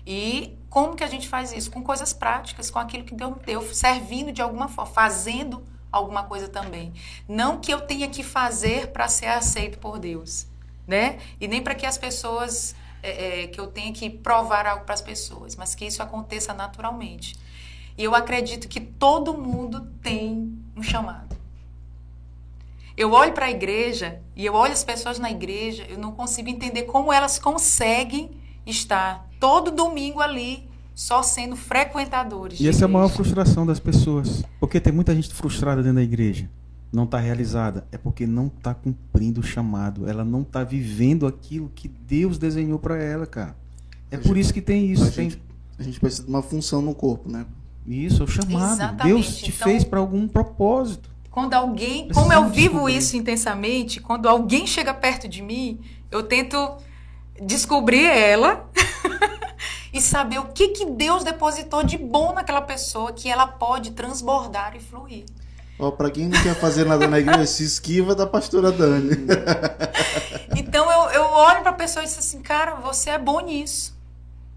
E 0.06 0.58
como 0.70 0.96
que 0.96 1.04
a 1.04 1.08
gente 1.08 1.28
faz 1.28 1.52
isso? 1.52 1.70
Com 1.70 1.84
coisas 1.84 2.14
práticas, 2.14 2.70
com 2.70 2.80
aquilo 2.80 3.04
que 3.04 3.14
Deus 3.14 3.36
me 3.36 3.44
deu, 3.44 3.62
servindo 3.74 4.32
de 4.32 4.42
alguma 4.42 4.68
forma, 4.68 4.92
fazendo 4.92 5.64
alguma 5.92 6.24
coisa 6.24 6.48
também. 6.48 6.94
Não 7.28 7.60
que 7.60 7.74
eu 7.74 7.82
tenha 7.82 8.08
que 8.08 8.24
fazer 8.24 8.88
para 8.88 9.08
ser 9.08 9.28
aceito 9.28 9.78
por 9.78 10.00
Deus, 10.00 10.48
né? 10.88 11.20
E 11.40 11.48
nem 11.48 11.62
para 11.62 11.76
que 11.76 11.86
as 11.86 11.98
pessoas, 11.98 12.74
é, 13.04 13.44
é, 13.44 13.48
que 13.48 13.60
eu 13.60 13.68
tenha 13.68 13.92
que 13.92 14.10
provar 14.10 14.66
algo 14.66 14.86
para 14.86 14.94
as 14.94 15.02
pessoas, 15.02 15.56
mas 15.56 15.76
que 15.76 15.86
isso 15.86 16.02
aconteça 16.02 16.54
naturalmente. 16.54 17.36
E 17.98 18.04
eu 18.04 18.16
acredito 18.16 18.68
que 18.68 18.80
todo 18.80 19.34
mundo 19.38 19.92
tem 20.02 20.58
um 20.76 20.82
chamado. 20.82 21.36
Eu 22.96 23.12
olho 23.12 23.34
para 23.34 23.48
a 23.48 23.52
igreja 23.52 24.22
e 24.36 24.46
eu 24.46 24.54
olho 24.54 24.74
as 24.74 24.84
pessoas 24.84 25.20
na 25.20 25.32
igreja, 25.32 25.86
eu 25.90 25.98
não 25.98 26.12
consigo 26.12 26.50
entender 26.50 26.84
como 26.84 27.12
elas 27.12 27.40
conseguem 27.40 28.32
estar 28.66 29.28
todo 29.42 29.72
domingo 29.72 30.22
ali 30.22 30.70
só 30.94 31.24
sendo 31.24 31.56
frequentadores. 31.56 32.60
E 32.60 32.68
essa 32.70 32.84
é 32.84 32.86
a 32.86 32.88
maior 32.88 33.10
frustração 33.10 33.66
das 33.66 33.80
pessoas. 33.80 34.44
Porque 34.60 34.80
tem 34.80 34.94
muita 34.94 35.16
gente 35.16 35.34
frustrada 35.34 35.82
dentro 35.82 35.96
da 35.96 36.04
igreja. 36.04 36.48
Não 36.94 37.06
está 37.06 37.18
realizada. 37.18 37.88
É 37.92 37.98
porque 37.98 38.28
não 38.28 38.48
está 38.48 38.76
cumprindo 38.76 39.42
o 39.42 39.44
chamado. 39.44 40.08
Ela 40.08 40.24
não 40.24 40.44
está 40.44 40.64
vivendo 40.64 41.26
aquilo 41.26 41.72
que 41.74 41.88
Deus 41.88 42.38
desenhou 42.38 42.78
para 42.78 43.02
ela, 43.02 43.26
cara. 43.26 43.56
É 44.12 44.18
a 44.18 44.20
por 44.20 44.28
gente, 44.28 44.42
isso 44.42 44.54
que 44.54 44.62
tem 44.62 44.92
isso. 44.92 45.06
A, 45.06 45.12
tem... 45.12 45.32
Gente, 45.32 45.42
a 45.80 45.84
gente 45.84 46.00
precisa 46.00 46.24
de 46.24 46.30
uma 46.30 46.44
função 46.44 46.82
no 46.82 46.94
corpo, 46.94 47.28
né? 47.28 47.48
Isso, 47.88 48.22
é 48.22 48.26
o 48.26 48.28
chamado. 48.28 48.74
Exatamente. 48.74 49.08
Deus 49.08 49.38
te 49.38 49.50
então, 49.50 49.68
fez 49.68 49.84
para 49.84 49.98
algum 49.98 50.28
propósito. 50.28 51.10
Quando 51.32 51.56
alguém, 51.56 52.10
como 52.10 52.32
eu 52.32 52.50
vivo 52.50 52.88
isso 52.88 53.18
intensamente, 53.18 54.00
quando 54.00 54.28
alguém 54.28 54.68
chega 54.68 54.94
perto 54.94 55.28
de 55.28 55.42
mim, 55.42 55.80
eu 56.12 56.22
tento 56.22 56.78
descobrir 57.42 58.06
ela 58.06 58.70
e 59.92 60.00
saber 60.00 60.40
o 60.40 60.46
que, 60.46 60.70
que 60.70 60.86
Deus 60.86 61.24
depositou 61.24 61.84
de 61.84 61.98
bom 61.98 62.34
naquela 62.34 62.62
pessoa 62.62 63.12
que 63.12 63.28
ela 63.28 63.48
pode 63.48 63.92
transbordar 63.92 64.76
e 64.76 64.80
fluir. 64.80 65.26
Ó, 65.80 65.90
para 65.90 66.12
quem 66.12 66.28
não 66.28 66.42
quer 66.44 66.54
fazer 66.54 66.86
nada 66.86 67.08
na 67.08 67.20
igreja, 67.20 67.48
se 67.48 67.64
esquiva 67.64 68.14
da 68.14 68.28
pastora 68.28 68.72
Dani. 68.72 69.18
então 70.56 70.92
eu, 70.92 71.10
eu 71.10 71.24
olho 71.24 71.62
para 71.62 71.72
a 71.72 71.74
pessoa 71.76 72.04
e 72.04 72.08
digo 72.08 72.20
assim, 72.20 72.42
cara, 72.42 72.76
você 72.76 73.10
é 73.10 73.18
bom 73.18 73.40
nisso. 73.40 74.00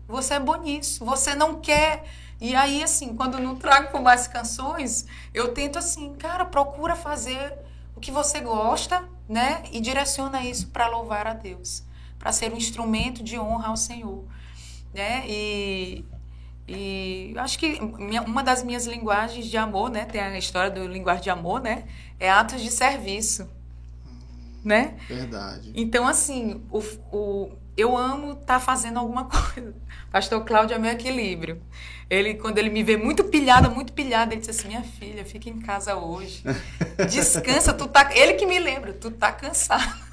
Você 0.07 0.35
é 0.35 0.41
bom 0.41 0.57
nisso. 0.57 1.03
Você 1.03 1.35
não 1.35 1.61
quer. 1.61 2.05
E 2.39 2.55
aí, 2.55 2.83
assim, 2.83 3.17
quando 3.17 3.39
não 3.39 3.57
trago 3.57 3.91
por 3.91 4.03
mais 4.03 4.27
canções, 4.27 5.07
eu 5.33 5.55
tento 5.55 5.79
assim, 5.79 6.13
cara, 6.15 6.45
procura 6.45 6.95
fazer 6.95 7.55
o 7.97 8.01
que 8.01 8.11
você 8.11 8.41
gosta, 8.41 9.03
né? 9.27 9.63
E 9.73 9.81
direciona 9.81 10.43
isso 10.43 10.67
para 10.67 10.89
louvar 10.89 11.27
a 11.27 11.33
Deus 11.33 11.84
para 12.25 12.33
ser 12.33 12.51
um 12.51 12.57
instrumento 12.57 13.23
de 13.23 13.39
honra 13.39 13.69
ao 13.69 13.77
Senhor. 13.77 14.25
Né? 14.95 15.25
E, 15.29 16.07
e 16.67 17.35
acho 17.37 17.59
que 17.59 17.79
minha, 17.99 18.23
uma 18.23 18.43
das 18.43 18.65
minhas 18.65 18.87
linguagens 18.87 19.45
de 19.45 19.59
amor, 19.59 19.91
né? 19.91 20.07
Tem 20.07 20.23
a 20.23 20.39
história 20.39 20.71
do 20.71 20.89
linguagem 20.89 21.25
de 21.25 21.29
amor, 21.29 21.61
né? 21.61 21.85
É 22.19 22.31
atos 22.31 22.63
de 22.63 22.71
serviço. 22.71 23.47
né? 24.65 24.95
Verdade. 25.07 25.71
Então, 25.75 26.09
assim, 26.09 26.63
o, 26.71 26.79
o, 27.13 27.53
eu 27.77 27.95
amo 27.95 28.33
estar 28.33 28.55
tá 28.55 28.61
fazendo 28.61 28.99
alguma 28.99 29.27
coisa. 29.29 29.75
Pastor 30.11 30.43
Cláudio 30.47 30.77
é 30.77 30.79
meu 30.79 30.93
equilíbrio. 30.93 31.61
Ele, 32.09 32.37
quando 32.37 32.57
ele 32.57 32.71
me 32.71 32.83
vê 32.83 32.97
muito 32.97 33.25
pilhada, 33.25 33.69
muito 33.69 33.93
pilhada, 33.93 34.33
ele 34.33 34.41
disse 34.41 34.51
assim: 34.51 34.69
Minha 34.69 34.83
filha, 34.83 35.27
fica 35.27 35.51
em 35.51 35.61
casa 35.61 35.95
hoje. 35.95 36.43
Descansa, 37.11 37.75
tu 37.75 37.87
tá. 37.87 38.17
Ele 38.17 38.33
que 38.35 38.47
me 38.47 38.59
lembra, 38.59 38.95
tu 38.95 39.11
tá 39.11 39.31
cansado. 39.31 40.04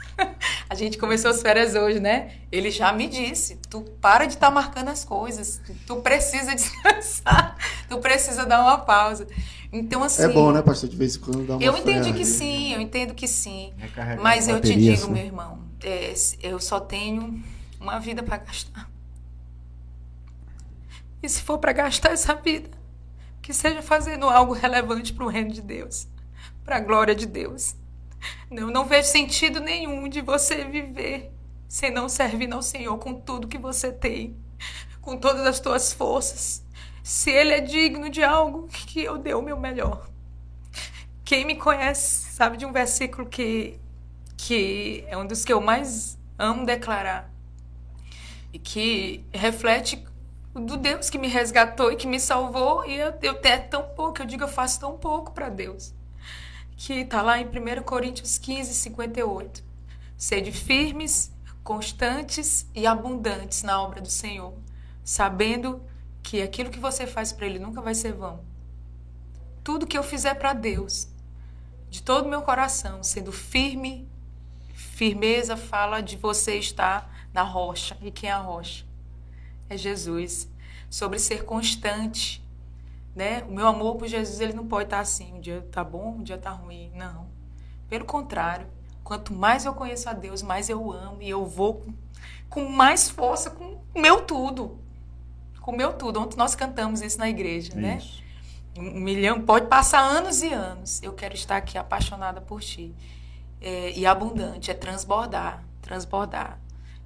A 0.69 0.75
gente 0.75 0.97
começou 0.97 1.31
as 1.31 1.41
férias 1.41 1.75
hoje, 1.75 1.99
né? 1.99 2.31
Ele 2.51 2.71
já 2.71 2.93
me 2.93 3.07
disse: 3.07 3.57
tu 3.69 3.81
para 3.99 4.25
de 4.25 4.35
estar 4.35 4.47
tá 4.47 4.53
marcando 4.53 4.89
as 4.89 5.03
coisas, 5.03 5.61
tu 5.85 5.97
precisa 5.97 6.53
descansar, 6.55 7.57
tu 7.89 7.97
precisa 7.99 8.45
dar 8.45 8.61
uma 8.61 8.77
pausa. 8.77 9.27
Então, 9.71 10.03
assim. 10.03 10.23
É 10.23 10.27
bom, 10.29 10.51
né, 10.51 10.61
pastor? 10.61 10.89
De 10.89 10.95
vez 10.95 11.15
em 11.15 11.19
quando 11.19 11.45
dar 11.45 11.55
uma 11.55 11.63
Eu 11.63 11.75
entendi 11.77 12.13
que 12.13 12.25
sim, 12.25 12.73
eu 12.73 12.81
entendo 12.81 13.13
que 13.13 13.27
sim. 13.27 13.73
Mas 14.21 14.47
eu 14.47 14.59
te 14.61 14.75
digo, 14.75 15.09
meu 15.09 15.23
irmão, 15.23 15.59
é, 15.83 16.13
eu 16.41 16.59
só 16.59 16.79
tenho 16.79 17.41
uma 17.79 17.99
vida 17.99 18.21
para 18.23 18.37
gastar. 18.37 18.89
E 21.23 21.29
se 21.29 21.41
for 21.41 21.57
para 21.57 21.71
gastar 21.71 22.11
essa 22.11 22.33
vida, 22.33 22.69
que 23.41 23.53
seja 23.53 23.81
fazendo 23.81 24.27
algo 24.27 24.53
relevante 24.53 25.13
para 25.13 25.25
o 25.25 25.27
reino 25.27 25.51
de 25.51 25.61
Deus, 25.61 26.07
para 26.63 26.77
a 26.77 26.79
glória 26.79 27.13
de 27.13 27.25
Deus. 27.25 27.75
Eu 28.51 28.69
não 28.69 28.85
vejo 28.85 29.07
sentido 29.07 29.59
nenhum 29.59 30.07
de 30.09 30.21
você 30.21 30.63
viver 30.65 31.31
sem 31.67 31.89
não 31.89 32.09
servir 32.09 32.51
ao 32.51 32.61
Senhor 32.61 32.97
com 32.97 33.13
tudo 33.13 33.47
que 33.47 33.57
você 33.57 33.93
tem, 33.93 34.35
com 34.99 35.15
todas 35.17 35.47
as 35.47 35.59
tuas 35.59 35.93
forças. 35.93 36.65
Se 37.01 37.31
Ele 37.31 37.53
é 37.53 37.61
digno 37.61 38.09
de 38.09 38.21
algo, 38.21 38.67
que 38.67 39.01
eu 39.01 39.17
dê 39.17 39.33
o 39.33 39.41
meu 39.41 39.57
melhor. 39.57 40.09
Quem 41.23 41.45
me 41.45 41.55
conhece 41.55 42.29
sabe 42.33 42.57
de 42.57 42.65
um 42.65 42.73
versículo 42.73 43.25
que, 43.25 43.79
que 44.35 45.05
é 45.07 45.17
um 45.17 45.25
dos 45.25 45.45
que 45.45 45.53
eu 45.53 45.61
mais 45.61 46.19
amo 46.37 46.65
declarar 46.65 47.31
e 48.51 48.59
que 48.59 49.23
reflete 49.31 50.05
do 50.53 50.75
Deus 50.75 51.09
que 51.09 51.17
me 51.17 51.29
resgatou 51.29 51.89
e 51.89 51.95
que 51.95 52.05
me 52.05 52.19
salvou 52.19 52.83
e 52.85 52.95
eu, 52.95 53.13
eu 53.21 53.35
tenho 53.35 53.69
tão 53.69 53.83
pouco, 53.95 54.21
eu 54.21 54.25
digo 54.25 54.43
eu 54.43 54.49
faço 54.49 54.81
tão 54.81 54.97
pouco 54.97 55.31
para 55.31 55.47
Deus 55.47 55.93
que 56.83 56.93
está 56.93 57.21
lá 57.21 57.39
em 57.39 57.45
1 57.45 57.83
Coríntios 57.83 58.39
15, 58.39 58.73
58. 58.73 59.63
Sede 60.17 60.51
firmes, 60.51 61.31
constantes 61.63 62.67
e 62.73 62.87
abundantes 62.87 63.61
na 63.61 63.79
obra 63.79 64.01
do 64.01 64.09
Senhor, 64.09 64.55
sabendo 65.03 65.79
que 66.23 66.41
aquilo 66.41 66.71
que 66.71 66.79
você 66.79 67.05
faz 67.05 67.31
para 67.31 67.45
Ele 67.45 67.59
nunca 67.59 67.81
vai 67.81 67.93
ser 67.93 68.13
vão. 68.13 68.43
Tudo 69.63 69.85
que 69.85 69.95
eu 69.95 70.01
fizer 70.01 70.33
para 70.33 70.53
Deus, 70.53 71.07
de 71.87 72.01
todo 72.01 72.25
o 72.25 72.29
meu 72.29 72.41
coração, 72.41 73.03
sendo 73.03 73.31
firme, 73.31 74.09
firmeza 74.73 75.55
fala 75.55 76.01
de 76.01 76.17
você 76.17 76.57
estar 76.57 77.27
na 77.31 77.43
rocha. 77.43 77.95
E 78.01 78.09
quem 78.09 78.27
é 78.27 78.33
a 78.33 78.39
rocha? 78.39 78.85
É 79.69 79.77
Jesus. 79.77 80.49
Sobre 80.89 81.19
ser 81.19 81.45
constante, 81.45 82.40
né? 83.15 83.43
O 83.43 83.51
meu 83.51 83.67
amor 83.67 83.97
por 83.97 84.07
Jesus, 84.07 84.39
ele 84.39 84.53
não 84.53 84.67
pode 84.67 84.85
estar 84.85 84.99
assim, 84.99 85.33
um 85.33 85.39
dia 85.39 85.65
tá 85.71 85.83
bom, 85.83 86.15
um 86.17 86.23
dia 86.23 86.37
tá 86.37 86.51
ruim, 86.51 86.91
não. 86.95 87.27
Pelo 87.89 88.05
contrário, 88.05 88.67
quanto 89.03 89.33
mais 89.33 89.65
eu 89.65 89.73
conheço 89.73 90.09
a 90.09 90.13
Deus, 90.13 90.41
mais 90.41 90.69
eu 90.69 90.91
amo 90.91 91.21
e 91.21 91.29
eu 91.29 91.45
vou 91.45 91.75
com, 91.75 91.93
com 92.49 92.69
mais 92.69 93.09
força 93.09 93.49
com 93.49 93.81
o 93.93 94.01
meu 94.01 94.21
tudo. 94.21 94.79
Com 95.59 95.71
o 95.71 95.77
meu 95.77 95.93
tudo. 95.93 96.19
Ontem 96.19 96.37
nós 96.37 96.55
cantamos 96.55 97.01
isso 97.01 97.19
na 97.19 97.29
igreja, 97.29 97.75
né? 97.75 97.97
isso. 97.97 98.21
né? 98.21 98.21
Um 98.77 99.01
milhão, 99.01 99.41
pode 99.41 99.67
passar 99.67 99.99
anos 99.99 100.41
e 100.41 100.53
anos. 100.53 101.03
Eu 101.03 101.11
quero 101.11 101.33
estar 101.33 101.57
aqui 101.57 101.77
apaixonada 101.77 102.39
por 102.39 102.61
ti. 102.61 102.95
É, 103.59 103.91
e 103.91 104.07
abundante, 104.07 104.71
é 104.71 104.73
transbordar, 104.73 105.63
transbordar. 105.81 106.59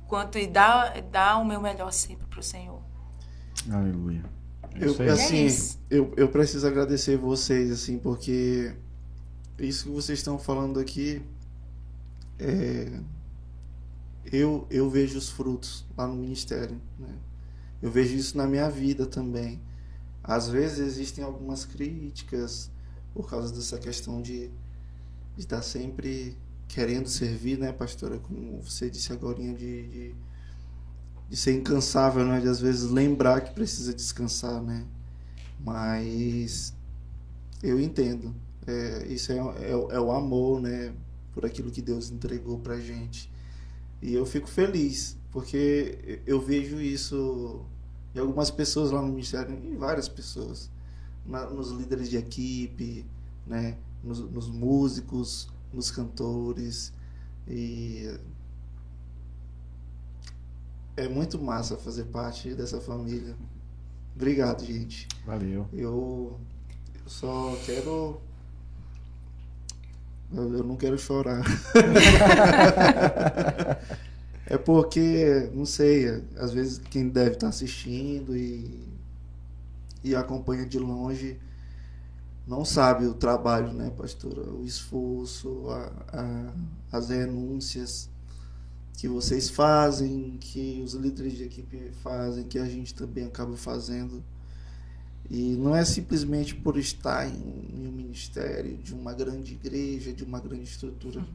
Quanto 0.07 0.37
e 0.37 0.47
dar, 0.47 1.01
dar 1.01 1.37
o 1.37 1.43
meu 1.43 1.59
melhor 1.59 1.91
sempre 1.91 2.27
para 2.27 2.39
o 2.39 2.43
Senhor. 2.43 2.79
Aleluia. 3.69 4.34
Eu, 4.79 4.95
é 5.01 5.09
assim, 5.09 5.47
eu, 5.89 6.13
eu 6.17 6.27
preciso 6.27 6.67
agradecer 6.67 7.17
vocês, 7.17 7.71
assim, 7.71 7.97
porque 7.97 8.73
isso 9.59 9.85
que 9.85 9.91
vocês 9.91 10.19
estão 10.19 10.37
falando 10.37 10.79
aqui, 10.79 11.21
é, 12.37 12.99
eu, 14.31 14.67
eu 14.69 14.89
vejo 14.89 15.17
os 15.17 15.29
frutos 15.29 15.85
lá 15.97 16.07
no 16.07 16.15
ministério, 16.15 16.79
né? 16.99 17.15
Eu 17.81 17.91
vejo 17.91 18.15
isso 18.15 18.37
na 18.37 18.47
minha 18.47 18.69
vida 18.69 19.05
também. 19.05 19.61
Às 20.23 20.49
vezes 20.49 20.79
existem 20.79 21.23
algumas 21.23 21.65
críticas 21.65 22.71
por 23.13 23.29
causa 23.29 23.53
dessa 23.53 23.77
questão 23.77 24.21
de, 24.21 24.49
de 25.35 25.41
estar 25.43 25.61
sempre 25.61 26.35
querendo 26.67 27.07
servir, 27.07 27.57
né, 27.57 27.71
pastora? 27.71 28.17
Como 28.19 28.61
você 28.61 28.89
disse 28.89 29.13
agora, 29.13 29.37
de, 29.37 29.53
de 29.53 30.15
de 31.29 31.35
ser 31.35 31.53
incansável, 31.53 32.25
né? 32.25 32.39
De 32.39 32.47
às 32.47 32.59
vezes 32.59 32.89
lembrar 32.89 33.41
que 33.41 33.53
precisa 33.53 33.93
descansar, 33.93 34.61
né? 34.61 34.85
Mas 35.59 36.73
eu 37.63 37.79
entendo. 37.79 38.33
É, 38.67 39.05
isso 39.07 39.31
é, 39.31 39.37
é, 39.37 39.71
é, 39.71 39.99
o 39.99 40.11
amor, 40.11 40.61
né? 40.61 40.93
Por 41.33 41.45
aquilo 41.45 41.71
que 41.71 41.81
Deus 41.81 42.11
entregou 42.11 42.59
pra 42.59 42.79
gente. 42.79 43.31
E 44.01 44.13
eu 44.13 44.25
fico 44.25 44.47
feliz, 44.47 45.17
porque 45.31 46.21
eu 46.25 46.39
vejo 46.39 46.79
isso 46.79 47.65
em 48.13 48.19
algumas 48.19 48.51
pessoas 48.51 48.91
lá 48.91 49.01
no 49.01 49.09
ministério, 49.09 49.53
em 49.53 49.75
várias 49.75 50.07
pessoas. 50.07 50.69
Na, 51.25 51.49
nos 51.49 51.71
líderes 51.71 52.09
de 52.09 52.17
equipe, 52.17 53.05
né? 53.47 53.77
Nos, 54.03 54.19
nos 54.19 54.47
músicos, 54.47 55.49
nos 55.73 55.89
cantores. 55.89 56.93
E 57.47 58.17
é 60.97 61.07
muito 61.07 61.41
massa 61.41 61.77
fazer 61.77 62.03
parte 62.05 62.53
dessa 62.53 62.79
família. 62.79 63.35
Obrigado, 64.15 64.63
gente. 64.63 65.07
Valeu. 65.25 65.67
Eu, 65.73 66.39
eu 67.03 67.09
só 67.09 67.57
quero. 67.65 68.21
Eu, 70.33 70.57
eu 70.57 70.63
não 70.63 70.77
quero 70.77 70.97
chorar. 70.97 71.43
é 74.47 74.57
porque, 74.57 75.49
não 75.53 75.65
sei, 75.65 76.23
às 76.37 76.53
vezes 76.53 76.77
quem 76.77 77.09
deve 77.09 77.31
estar 77.31 77.49
assistindo 77.49 78.35
e, 78.35 78.87
e 80.03 80.15
acompanha 80.15 80.65
de 80.65 80.79
longe 80.79 81.37
não 82.47 82.63
sabe 82.63 83.05
o 83.05 83.13
trabalho, 83.13 83.73
né, 83.73 83.91
pastora? 83.97 84.41
O 84.41 84.63
esforço, 84.63 85.67
a, 85.69 85.91
a, 86.13 86.97
as 86.97 87.09
renúncias 87.09 88.09
que 88.95 89.07
vocês 89.07 89.49
fazem, 89.49 90.37
que 90.39 90.81
os 90.83 90.93
líderes 90.93 91.33
de 91.33 91.43
equipe 91.43 91.91
fazem, 92.01 92.45
que 92.45 92.57
a 92.57 92.65
gente 92.65 92.93
também 92.93 93.25
acaba 93.25 93.55
fazendo. 93.57 94.23
E 95.29 95.55
não 95.55 95.75
é 95.75 95.83
simplesmente 95.83 96.55
por 96.55 96.77
estar 96.77 97.27
em, 97.27 97.87
um 97.87 97.91
ministério, 97.91 98.77
de 98.77 98.93
uma 98.93 99.13
grande 99.13 99.53
igreja, 99.53 100.13
de 100.13 100.23
uma 100.23 100.39
grande 100.39 100.63
estrutura. 100.63 101.25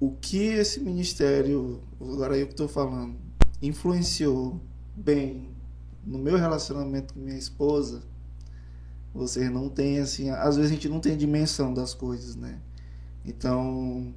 O 0.00 0.12
que 0.12 0.44
esse 0.44 0.80
ministério, 0.80 1.80
agora 2.00 2.36
eu 2.36 2.46
que 2.46 2.52
estou 2.52 2.68
falando, 2.68 3.16
influenciou 3.60 4.60
bem 4.96 5.50
no 6.04 6.18
meu 6.18 6.36
relacionamento 6.36 7.14
com 7.14 7.20
minha 7.20 7.38
esposa, 7.38 8.02
vocês 9.14 9.50
não 9.50 9.68
têm 9.68 9.98
assim, 9.98 10.30
às 10.30 10.56
vezes 10.56 10.70
a 10.70 10.74
gente 10.74 10.88
não 10.88 10.98
tem 10.98 11.16
dimensão 11.16 11.72
das 11.74 11.94
coisas, 11.94 12.34
né? 12.34 12.58
Então, 13.24 14.12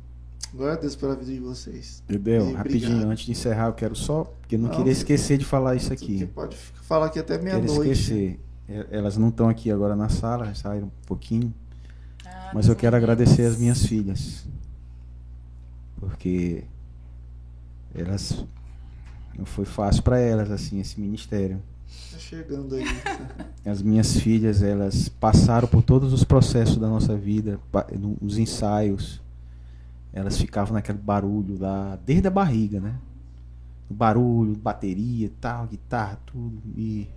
Glória 0.55 0.75
a 0.75 0.77
Deus 0.77 0.95
pela 0.95 1.15
vida 1.15 1.33
de 1.33 1.39
vocês. 1.41 2.01
Edel, 2.07 2.53
rapidinho, 2.53 3.09
antes 3.09 3.25
de 3.25 3.31
encerrar, 3.31 3.67
eu 3.67 3.73
quero 3.73 3.93
só, 3.93 4.23
porque 4.23 4.55
eu 4.55 4.59
não, 4.59 4.69
não 4.69 4.75
queria 4.75 4.93
esquecer 4.93 5.37
de 5.37 5.43
falar 5.43 5.75
isso 5.75 5.91
aqui. 5.91 6.25
pode 6.27 6.55
falar 6.55 7.07
aqui 7.07 7.19
até 7.19 7.37
meia-noite. 7.37 7.73
Quero 7.73 7.91
esquecer. 7.91 8.39
É, 8.69 8.87
elas 8.91 9.17
não 9.17 9.27
estão 9.27 9.49
aqui 9.49 9.69
agora 9.69 9.97
na 9.97 10.07
sala, 10.07 10.55
saíram 10.55 10.87
um 10.87 11.05
pouquinho. 11.05 11.53
Ah, 12.25 12.51
mas 12.53 12.69
eu 12.69 12.75
quero 12.75 12.95
agradecer 12.95 13.41
as 13.41 13.57
minhas 13.57 13.85
filhas. 13.85 14.47
Porque 15.99 16.63
elas 17.93 18.45
não 19.37 19.45
foi 19.45 19.65
fácil 19.65 20.03
para 20.03 20.19
elas 20.19 20.49
assim 20.51 20.79
esse 20.79 21.01
ministério. 21.01 21.61
Tá 22.13 22.17
chegando 22.17 22.75
aí. 22.75 22.85
As 23.65 23.81
minhas 23.81 24.15
filhas, 24.17 24.61
elas 24.61 25.09
passaram 25.09 25.67
por 25.67 25.81
todos 25.81 26.13
os 26.13 26.23
processos 26.23 26.77
da 26.77 26.87
nossa 26.87 27.17
vida, 27.17 27.59
nos 28.21 28.37
ensaios, 28.37 29.19
elas 30.15 30.37
ficavam 30.37 30.73
naquele 30.73 30.97
barulho 30.97 31.59
lá, 31.59 31.99
desde 32.05 32.25
a 32.27 32.31
barriga, 32.31 32.79
né? 32.79 32.95
O 33.89 33.93
barulho, 33.93 34.55
bateria, 34.55 35.29
tal, 35.41 35.67
guitarra, 35.67 36.17
tudo. 36.25 36.61
E 36.75 37.07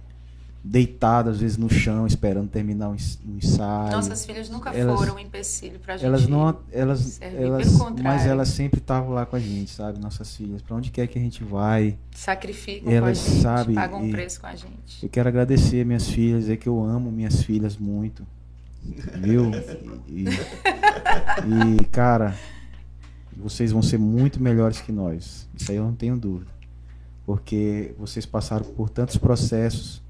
deitadas 0.63 1.37
às 1.37 1.41
vezes 1.41 1.57
no 1.57 1.71
chão, 1.71 2.09
esperando 2.09 2.49
terminar 2.49 2.91
o 2.91 2.97
ensaio. 2.97 3.93
Nossas 3.93 4.27
filhas 4.27 4.51
nunca 4.51 4.71
elas, 4.71 4.99
foram 4.99 5.15
um 5.15 5.19
empecilho 5.21 5.79
pra 5.79 5.97
gente. 5.97 6.07
Elas 6.07 6.27
não, 6.27 6.59
elas, 6.73 7.21
elas 7.23 7.79
mas 8.03 8.27
elas 8.27 8.49
sempre 8.49 8.81
estavam 8.81 9.11
lá 9.11 9.25
com 9.25 9.37
a 9.37 9.41
gente, 9.41 9.71
sabe? 9.71 10.01
Nossas 10.01 10.35
filhas, 10.35 10.61
para 10.61 10.77
onde 10.77 10.91
quer 10.91 11.07
que 11.07 11.19
a 11.19 11.23
gente 11.23 11.45
vai, 11.45 11.97
sacrificam 12.11 12.93
elas, 12.93 13.19
com 13.21 13.25
a 13.25 13.31
gente, 13.31 13.43
sabe, 13.43 13.75
pagam 13.75 14.03
um 14.03 14.11
preço 14.11 14.41
com 14.41 14.49
a 14.49 14.57
gente. 14.57 15.05
Eu 15.05 15.09
quero 15.09 15.29
agradecer 15.29 15.87
minhas 15.87 16.09
filhas, 16.09 16.41
dizer 16.41 16.57
que 16.57 16.69
eu 16.69 16.83
amo 16.83 17.13
minhas 17.13 17.43
filhas 17.45 17.77
muito. 17.77 18.27
Viu? 19.21 19.53
E, 20.09 20.25
e, 20.25 21.83
e 21.83 21.85
cara, 21.87 22.35
Vocês 23.39 23.73
vão 23.73 23.83
ser 23.83 23.99
muito 23.99 24.43
melhores 24.43 24.81
que 24.81 24.91
nós. 24.91 25.49
Isso 25.55 25.71
aí 25.71 25.77
eu 25.77 25.85
não 25.85 25.95
tenho 25.95 26.17
dúvida. 26.17 26.51
Porque 27.25 27.95
vocês 27.99 28.27
passaram 28.27 28.65
por 28.65 28.91
tantos 28.91 29.17
processos 29.17 30.03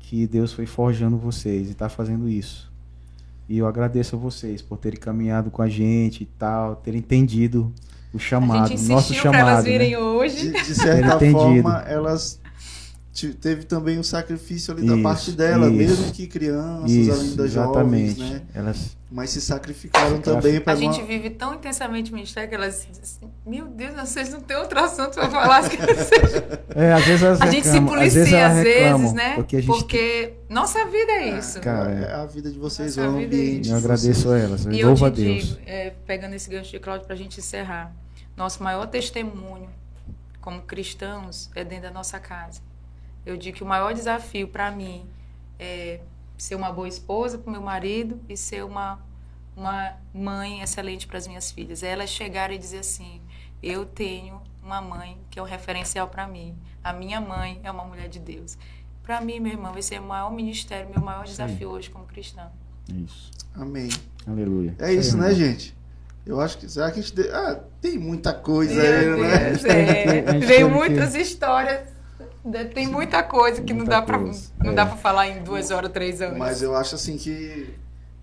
que 0.00 0.26
Deus 0.26 0.52
foi 0.52 0.66
forjando 0.66 1.16
vocês 1.16 1.68
e 1.68 1.72
está 1.72 1.88
fazendo 1.88 2.28
isso. 2.28 2.72
E 3.48 3.58
eu 3.58 3.66
agradeço 3.66 4.16
a 4.16 4.18
vocês 4.18 4.60
por 4.60 4.76
terem 4.76 4.98
caminhado 4.98 5.50
com 5.50 5.62
a 5.62 5.68
gente 5.68 6.22
e 6.22 6.26
tal, 6.26 6.76
terem 6.76 7.00
entendido 7.00 7.72
o 8.12 8.18
chamado, 8.18 8.64
a 8.64 8.76
gente 8.76 8.88
nosso 8.88 9.12
pra 9.12 9.22
chamado. 9.22 9.40
elas 9.40 9.64
virem 9.64 9.90
né? 9.92 9.98
hoje. 9.98 10.50
De, 10.50 10.64
de 10.64 10.74
certa 10.74 11.16
Entendido. 11.16 11.62
forma, 11.62 11.82
elas 11.86 12.40
teve 13.26 13.64
também 13.64 13.98
um 13.98 14.02
sacrifício 14.02 14.72
ali 14.72 14.86
da 14.86 14.94
Isso, 14.94 15.02
parte 15.02 15.32
dela, 15.32 15.66
isso. 15.66 15.76
mesmo 15.76 16.12
que 16.12 16.26
crianças, 16.26 16.90
Isso, 16.90 17.12
ainda 17.12 17.44
exatamente. 17.44 18.14
jovens, 18.20 18.32
né? 18.32 18.42
Elas 18.54 18.96
Mas 19.10 19.30
se 19.30 19.40
sacrificaram 19.40 20.20
também 20.20 20.60
para 20.60 20.74
A 20.74 20.76
gente 20.76 21.02
vive 21.02 21.30
tão 21.30 21.54
intensamente 21.54 22.10
o 22.10 22.14
ministério 22.14 22.48
que 22.48 22.54
elas 22.54 22.86
dizem 22.86 23.02
assim, 23.02 23.30
meu 23.46 23.66
Deus, 23.66 23.94
vocês 23.94 24.30
não 24.30 24.40
têm 24.40 24.56
outro 24.56 24.78
assunto 24.78 25.14
pra 25.14 25.28
falar. 25.30 25.68
que 25.68 25.76
seja." 25.76 26.60
É, 26.78 26.92
às 26.92 27.04
vezes 27.04 27.22
elas 27.22 27.40
a 27.40 27.46
gente 27.50 27.66
se 27.66 27.72
reclamam, 27.72 27.94
às 27.94 28.14
vezes 28.14 28.30
policia 28.30 28.46
às 28.46 28.56
reclamam, 28.56 28.98
vezes, 28.98 29.12
né? 29.14 29.34
Porque 29.34 29.56
a 29.56 29.60
gente 29.62 30.34
nossa 30.48 30.84
vida 30.86 31.12
é 31.12 31.38
isso. 31.38 31.60
Cara, 31.60 31.90
é 31.90 32.14
a 32.14 32.26
vida 32.26 32.50
de 32.50 32.58
vocês, 32.58 32.96
é 32.96 33.00
Nossa 33.02 33.16
o 33.16 33.20
é 33.20 33.24
ambiente. 33.24 33.68
eu 33.70 33.74
de 33.78 33.84
agradeço 33.84 34.30
a 34.30 34.38
elas. 34.38 34.64
E 34.66 34.78
eu 34.80 34.86
Louvo 34.88 35.04
te 35.04 35.06
a 35.06 35.08
Deus. 35.24 35.44
digo, 35.48 35.60
é, 35.66 35.90
pegando 36.06 36.34
esse 36.34 36.48
gancho 36.48 36.70
de 36.70 36.78
Cláudio 36.78 37.06
para 37.06 37.14
a 37.14 37.18
gente 37.18 37.40
encerrar, 37.40 37.92
nosso 38.36 38.62
maior 38.62 38.86
testemunho 38.86 39.68
como 40.40 40.62
cristãos 40.62 41.50
é 41.54 41.64
dentro 41.64 41.84
da 41.84 41.90
nossa 41.90 42.18
casa. 42.20 42.60
Eu 43.28 43.36
digo 43.36 43.58
que 43.58 43.62
o 43.62 43.66
maior 43.66 43.92
desafio 43.92 44.48
para 44.48 44.70
mim 44.70 45.06
é 45.58 46.00
ser 46.38 46.54
uma 46.54 46.72
boa 46.72 46.88
esposa 46.88 47.36
para 47.36 47.50
o 47.50 47.52
meu 47.52 47.60
marido 47.60 48.18
e 48.26 48.34
ser 48.38 48.64
uma, 48.64 48.98
uma 49.54 49.96
mãe 50.14 50.62
excelente 50.62 51.06
para 51.06 51.18
as 51.18 51.26
minhas 51.26 51.50
filhas. 51.50 51.82
É 51.82 51.88
elas 51.88 52.08
chegarem 52.08 52.56
e 52.56 52.58
dizer 52.58 52.78
assim: 52.78 53.20
eu 53.62 53.84
tenho 53.84 54.40
uma 54.62 54.80
mãe 54.80 55.18
que 55.28 55.38
é 55.38 55.42
um 55.42 55.44
referencial 55.44 56.08
para 56.08 56.26
mim. 56.26 56.56
A 56.82 56.90
minha 56.90 57.20
mãe 57.20 57.60
é 57.62 57.70
uma 57.70 57.84
mulher 57.84 58.08
de 58.08 58.18
Deus. 58.18 58.56
Para 59.02 59.20
mim, 59.20 59.40
meu 59.40 59.52
irmão, 59.52 59.76
esse 59.76 59.94
é 59.94 60.00
o 60.00 60.04
maior 60.04 60.32
ministério, 60.32 60.88
meu 60.88 61.04
maior 61.04 61.24
desafio 61.26 61.68
hoje 61.68 61.90
como 61.90 62.06
cristã. 62.06 62.50
Isso. 62.88 63.30
Amém. 63.54 63.90
Aleluia. 64.26 64.74
É 64.78 64.90
isso, 64.90 65.16
aí, 65.16 65.20
né, 65.20 65.34
gente? 65.34 65.76
Eu 66.24 66.40
acho 66.40 66.56
que. 66.56 66.66
Será 66.66 66.90
que 66.90 67.00
a 67.00 67.02
gente. 67.02 67.20
Ah, 67.28 67.60
tem 67.82 67.98
muita 67.98 68.32
coisa 68.32 68.74
Meu 68.74 69.16
aí, 69.16 69.20
né? 69.20 69.50
Deus, 69.50 69.64
é. 69.66 70.32
gente 70.32 70.46
Veio 70.46 70.46
teve 70.46 70.64
muitas 70.64 71.14
histórias. 71.14 71.97
Né? 72.50 72.64
Tem 72.64 72.86
muita 72.86 73.22
coisa 73.22 73.62
que 73.62 73.72
não 73.72 73.80
Muita 73.80 73.90
dá 74.00 74.02
para 74.02 74.18
não 74.18 74.72
é. 74.72 74.74
dá 74.74 74.86
para 74.86 74.96
falar 74.96 75.28
em 75.28 75.42
duas 75.42 75.70
horas, 75.70 75.90
três 75.92 76.20
horas. 76.20 76.36
Mas 76.36 76.62
eu 76.62 76.74
acho 76.76 76.94
assim 76.94 77.16
que. 77.16 77.74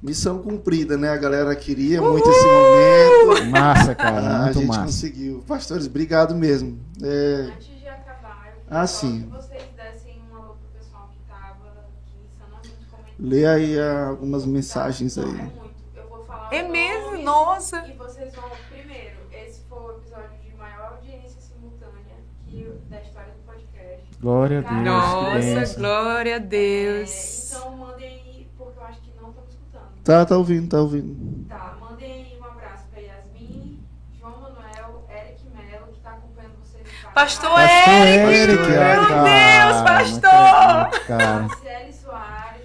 Missão 0.03 0.39
cumprida, 0.43 0.97
né? 0.97 1.09
A 1.09 1.17
galera 1.17 1.55
queria 1.55 1.99
muito 1.99 2.29
esse 2.29 2.45
momento. 2.45 3.49
Massa, 3.49 3.95
cara. 3.95 4.17
Ah, 4.27 4.37
a 4.37 4.43
muito 4.43 4.59
gente 4.59 4.67
massa. 4.67 4.81
conseguiu. 4.83 5.43
Pastores, 5.47 5.87
obrigado 5.87 6.35
mesmo. 6.35 6.77
É, 7.01 7.49
Antes 7.55 7.67
de 7.79 7.87
acabar, 7.87 8.53
eu 8.55 8.61
Ah, 8.69 8.85
queria 8.85 8.87
sim. 8.87 9.21
que 9.23 9.27
vocês 9.31 9.63
dessem 9.75 10.21
um 10.31 10.35
alô 10.35 10.53
pro 10.55 10.79
pessoal 10.79 11.09
que 11.11 11.19
tava 11.27 11.69
aqui 11.87 12.13
insanamente 12.23 12.85
comentando. 12.91 13.29
lê 13.29 13.45
aí 13.47 13.79
ah, 13.79 14.07
algumas 14.09 14.45
mensagens 14.45 15.15
Não, 15.17 15.23
é 15.23 15.27
aí. 15.27 15.33
muito. 15.33 15.73
Eu 15.95 16.07
vou 16.07 16.23
falar 16.25 16.53
É 16.53 16.63
os 16.63 16.69
mesmo? 16.69 17.17
Nossa! 17.23 17.87
E 17.87 17.93
vocês 17.93 18.35
vão. 18.35 18.43
Primeiro, 18.69 19.15
esse 19.33 19.61
foi 19.67 19.79
o 19.79 19.91
episódio 19.97 20.37
de 20.43 20.55
maior 20.55 20.91
audiência 20.97 21.41
simultânea 21.41 22.17
que, 22.45 22.69
da 22.91 23.01
história 23.01 23.33
do 23.33 23.51
podcast. 23.51 24.04
Glória 24.21 24.59
a 24.59 24.61
Deus. 24.61 24.83
Nossa, 24.83 25.79
glória 25.79 26.33
a 26.33 26.37
É, 26.37 26.39
Deus. 26.39 27.51
então 27.53 27.75
mandem 27.77 28.07
aí, 28.07 28.49
porque 28.57 28.79
eu 28.79 28.83
acho 28.85 28.99
que 29.01 29.11
não 29.21 29.29
estão 29.29 29.43
escutando. 29.49 29.83
Tá, 30.03 30.25
tá 30.25 30.37
ouvindo, 30.37 30.69
tá 30.69 30.79
ouvindo. 30.79 31.45
Tá, 31.47 31.77
mandem 31.79 32.11
aí 32.11 32.37
um 32.39 32.45
abraço 32.45 32.85
pra 32.91 33.01
Yasmin, 33.01 33.83
João 34.19 34.31
Manuel, 34.41 35.05
Eric 35.09 35.41
Melo, 35.53 35.87
que 35.93 35.99
tá 35.99 36.11
acompanhando 36.11 36.53
vocês. 36.63 36.83
Pastor 37.13 37.49
Pastor 37.51 37.93
Eric, 37.93 38.33
Eric, 38.33 38.63
meu 38.69 38.81
ah, 38.81 38.95
cara, 38.95 39.23
Deus, 39.23 39.81
pastor! 39.83 41.01
Cara. 41.07 41.47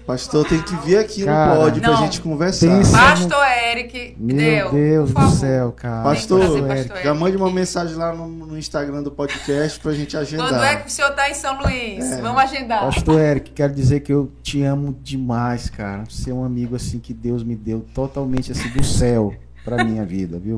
Pastor 0.05 0.45
tem 0.47 0.61
que 0.61 0.75
vir 0.77 0.97
aqui 0.97 1.23
Cara, 1.23 1.55
no 1.55 1.61
pódio 1.61 1.81
pra 1.81 1.95
gente 1.95 2.21
conversar. 2.21 2.81
Pastor 2.91 3.43
Eric, 3.71 4.15
meu 4.17 4.35
deu. 4.35 4.71
Deus 4.71 5.13
do 5.13 5.29
céu, 5.31 5.71
cara. 5.71 6.03
Pastor, 6.03 6.39
trazer 6.39 6.57
Eric. 6.59 6.89
pastor 6.89 7.03
Já 7.03 7.13
mande 7.13 7.37
uma 7.37 7.51
mensagem 7.51 7.95
lá 7.95 8.13
no, 8.13 8.27
no 8.27 8.57
Instagram 8.57 9.03
do 9.03 9.11
podcast 9.11 9.79
pra 9.79 9.93
gente 9.93 10.17
agendar. 10.17 10.49
Quando 10.49 10.63
é 10.63 10.75
que 10.77 10.87
o 10.87 10.91
senhor 10.91 11.11
tá 11.11 11.29
em 11.29 11.33
São 11.33 11.61
Luís? 11.61 12.11
É. 12.11 12.21
Vamos 12.21 12.41
agendar. 12.41 12.81
Pastor 12.81 13.19
Eric, 13.19 13.51
quero 13.51 13.73
dizer 13.73 13.99
que 14.01 14.11
eu 14.11 14.31
te 14.41 14.63
amo 14.63 14.97
demais, 15.01 15.69
cara. 15.69 16.03
Você 16.09 16.31
é 16.31 16.33
um 16.33 16.43
amigo 16.43 16.75
assim 16.75 16.99
que 16.99 17.13
Deus 17.13 17.43
me 17.43 17.55
deu 17.55 17.85
totalmente 17.93 18.51
assim 18.51 18.69
do 18.69 18.83
céu 18.83 19.33
pra 19.63 19.83
minha 19.83 20.05
vida, 20.05 20.39
viu? 20.39 20.57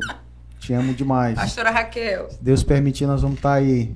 Te 0.59 0.73
amo 0.73 0.93
demais. 0.93 1.35
Pastora 1.35 1.69
Raquel. 1.69 2.29
Se 2.29 2.41
Deus 2.41 2.63
permitir, 2.63 3.05
nós 3.05 3.21
vamos 3.21 3.37
estar 3.37 3.53
aí. 3.53 3.93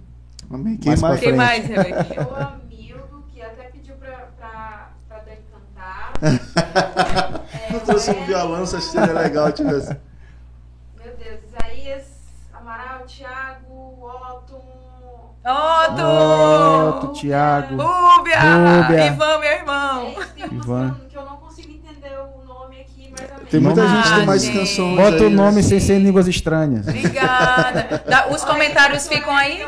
Amém. 0.51 0.75
Quem 0.77 0.95
Mais? 0.97 1.19
Quem 1.19 1.29
frente. 1.29 1.37
mais, 1.37 1.65
Rebeca? 1.65 2.07
E 2.13 2.19
o 2.19 2.35
Amildo, 2.35 3.23
que 3.33 3.41
até 3.41 3.63
pediu 3.63 3.95
pra, 3.95 4.29
pra, 4.37 4.91
pra 5.07 5.17
Dani 5.19 5.37
cantar. 5.51 6.06
É, 6.21 7.73
Eu 7.75 7.79
trouxe 7.81 8.11
um 8.11 8.21
o 8.21 8.25
violão, 8.25 8.65
se 8.65 8.81
seria 8.81 9.13
legal 9.13 9.51
tivesse. 9.51 9.95
Meu 11.03 11.13
Deus, 11.15 11.39
Isaías, 11.47 12.03
Amaral, 12.53 13.01
Thiago, 13.05 13.97
Otton. 14.01 14.63
Otto! 15.45 16.97
Otto, 17.07 17.13
Thiago. 17.13 17.75
Rúbia! 17.81 18.39
Rúbia. 18.39 19.07
Ivan, 19.07 19.39
meu 19.39 19.51
irmão! 19.51 20.07
É, 20.37 20.47
tem 20.47 20.57
Ivan. 20.57 20.95
que 21.09 21.15
eu- 21.17 21.23
não 21.25 21.37
consigo 21.37 21.71
entender 21.71 22.17
o 22.19 22.43
nome 22.45 22.81
aqui, 22.81 23.13
mas 23.17 23.31
amém. 23.31 23.45
Tem 23.49 23.59
muita 23.61 23.83
Nome 23.83 23.95
gente 23.95 24.09
que 24.09 24.15
tem 24.15 24.25
mais 24.25 24.43
gente. 24.43 24.57
canções 24.59 24.95
Bota 24.97 25.23
o 25.23 25.29
nome 25.29 25.55
né? 25.57 25.61
sem 25.61 25.79
ser 25.79 25.93
em 25.95 26.03
línguas 26.03 26.27
estranhas. 26.27 26.85
Obrigada. 26.87 28.03
Os 28.31 28.43
comentários 28.43 29.07
ficam 29.07 29.33
aí? 29.35 29.63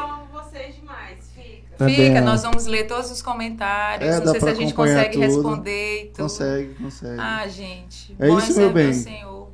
Também 1.80 1.96
Fica, 1.96 2.18
amo. 2.20 2.28
nós 2.28 2.42
vamos 2.44 2.66
ler 2.66 2.88
todos 2.88 3.10
os 3.10 3.22
comentários. 3.22 4.10
É, 4.10 4.20
não 4.20 4.34
sei 4.34 4.42
se 4.42 4.50
a 4.50 4.54
gente 4.54 4.74
consegue 4.74 5.14
tudo. 5.14 5.22
responder. 5.22 6.02
e 6.02 6.06
tudo. 6.08 6.24
Consegue, 6.24 6.74
consegue. 6.74 7.18
Ah, 7.18 7.48
gente. 7.48 8.14
É 8.20 8.28
bom 8.28 8.38
isso, 8.38 8.52
é 8.52 8.56
meu 8.64 8.74
bem. 8.74 8.94
Senhor. 8.94 9.48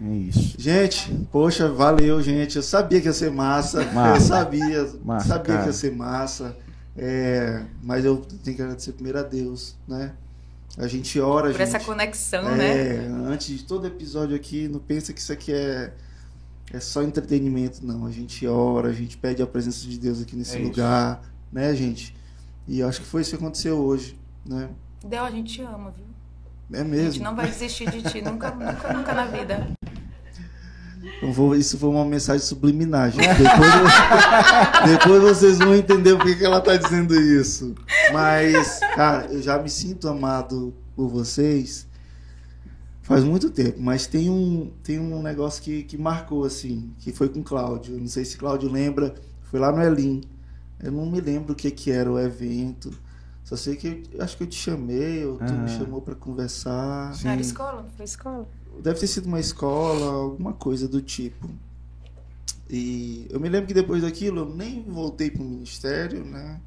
É 0.00 0.14
isso. 0.14 0.54
Gente, 0.56 1.12
poxa, 1.32 1.68
valeu, 1.68 2.22
gente. 2.22 2.54
Eu 2.54 2.62
sabia 2.62 3.00
que 3.00 3.08
ia 3.08 3.12
ser 3.12 3.32
massa. 3.32 3.84
Massa. 3.92 4.16
Eu 4.16 4.20
sabia, 4.20 4.92
Massa, 5.04 5.26
sabia 5.26 5.44
cara. 5.44 5.62
que 5.62 5.66
ia 5.70 5.72
ser 5.72 5.92
massa. 5.92 6.56
É, 6.96 7.62
mas 7.82 8.04
eu 8.04 8.18
tenho 8.44 8.56
que 8.56 8.62
agradecer 8.62 8.92
primeiro 8.92 9.18
a 9.18 9.22
Deus, 9.22 9.74
né? 9.88 10.12
A 10.78 10.86
gente 10.86 11.18
ora, 11.20 11.48
Por 11.50 11.58
gente. 11.58 11.62
essa 11.62 11.80
conexão, 11.80 12.44
né? 12.56 12.96
É, 12.96 13.06
antes 13.26 13.58
de 13.58 13.64
todo 13.64 13.88
episódio 13.88 14.36
aqui, 14.36 14.68
não 14.68 14.78
pensa 14.78 15.12
que 15.12 15.20
isso 15.20 15.32
aqui 15.32 15.52
é, 15.52 15.92
é 16.70 16.80
só 16.80 17.02
entretenimento, 17.02 17.84
não. 17.84 18.06
A 18.06 18.10
gente 18.10 18.46
ora, 18.46 18.88
a 18.88 18.92
gente 18.92 19.16
pede 19.16 19.42
a 19.42 19.46
presença 19.46 19.86
de 19.86 19.98
Deus 19.98 20.20
aqui 20.22 20.36
nesse 20.36 20.56
É 20.56 20.60
isso. 20.60 20.68
lugar, 20.70 21.22
né, 21.52 21.74
gente? 21.74 22.14
E 22.68 22.80
eu 22.80 22.88
acho 22.88 23.00
que 23.00 23.06
foi 23.06 23.22
isso 23.22 23.30
que 23.30 23.36
aconteceu 23.36 23.76
hoje, 23.78 24.18
né? 24.46 24.68
Del, 25.04 25.24
a 25.24 25.30
gente 25.30 25.54
te 25.54 25.62
ama, 25.62 25.90
viu? 25.90 26.04
É 26.72 26.80
A 26.80 26.84
gente 26.84 26.90
mesmo. 26.90 27.24
não 27.24 27.34
vai 27.36 27.46
desistir 27.48 27.90
de 27.90 28.02
ti, 28.02 28.22
nunca, 28.22 28.50
nunca, 28.54 28.92
nunca 28.94 29.12
na 29.12 29.26
vida. 29.26 29.68
Eu 31.20 31.32
vou- 31.32 31.54
isso 31.56 31.76
foi 31.76 31.88
uma 31.88 32.04
mensagem 32.04 32.40
subliminar, 32.46 33.10
gente. 33.10 33.26
Depois, 33.26 33.92
depois 34.86 35.22
vocês 35.22 35.58
vão 35.58 35.74
entender 35.74 36.16
por 36.16 36.26
que 36.26 36.36
que 36.36 36.44
ela 36.44 36.60
tá 36.60 36.76
dizendo 36.76 37.14
isso. 37.14 37.74
Mas, 38.12 38.78
cara, 38.94 39.26
eu 39.26 39.42
já 39.42 39.58
me 39.60 39.68
sinto 39.68 40.08
amado 40.08 40.72
por 40.94 41.08
vocês 41.08 41.86
faz 43.02 43.24
muito 43.24 43.50
tempo. 43.50 43.78
Mas 43.80 44.06
tem 44.06 44.30
um, 44.30 44.70
tem 44.82 44.98
um 44.98 45.22
negócio 45.22 45.62
que, 45.62 45.82
que 45.82 45.98
marcou, 45.98 46.44
assim, 46.44 46.92
que 46.98 47.12
foi 47.12 47.28
com 47.28 47.40
o 47.40 47.44
Cláudio. 47.44 47.98
Não 47.98 48.08
sei 48.08 48.24
se 48.24 48.36
Cláudio 48.36 48.70
lembra. 48.70 49.14
Foi 49.42 49.60
lá 49.60 49.70
no 49.70 49.82
Elim. 49.82 50.22
Eu 50.80 50.90
não 50.90 51.06
me 51.06 51.20
lembro 51.20 51.52
o 51.52 51.56
que, 51.56 51.70
que 51.70 51.90
era 51.90 52.10
o 52.10 52.18
evento. 52.18 52.90
Só 53.44 53.56
sei 53.56 53.76
que 53.76 54.02
eu, 54.12 54.22
acho 54.22 54.36
que 54.36 54.44
eu 54.44 54.46
te 54.46 54.56
chamei, 54.56 55.26
ou 55.26 55.36
tu 55.38 55.52
me 55.52 55.68
chamou 55.68 56.00
para 56.00 56.14
conversar. 56.14 57.12
Não 57.22 57.30
era 57.30 57.40
escola? 57.40 57.86
Foi 57.96 58.04
escola? 58.04 58.48
Deve 58.82 58.98
ter 58.98 59.06
sido 59.06 59.26
uma 59.26 59.40
escola, 59.40 60.22
alguma 60.22 60.52
coisa 60.52 60.88
do 60.88 61.02
tipo. 61.02 61.50
E 62.70 63.26
eu 63.28 63.38
me 63.38 63.48
lembro 63.48 63.66
que 63.66 63.74
depois 63.74 64.02
daquilo 64.02 64.40
eu 64.40 64.48
nem 64.48 64.82
voltei 64.82 65.30
para 65.30 65.42
o 65.42 65.44
ministério, 65.44 66.24
né? 66.24 66.60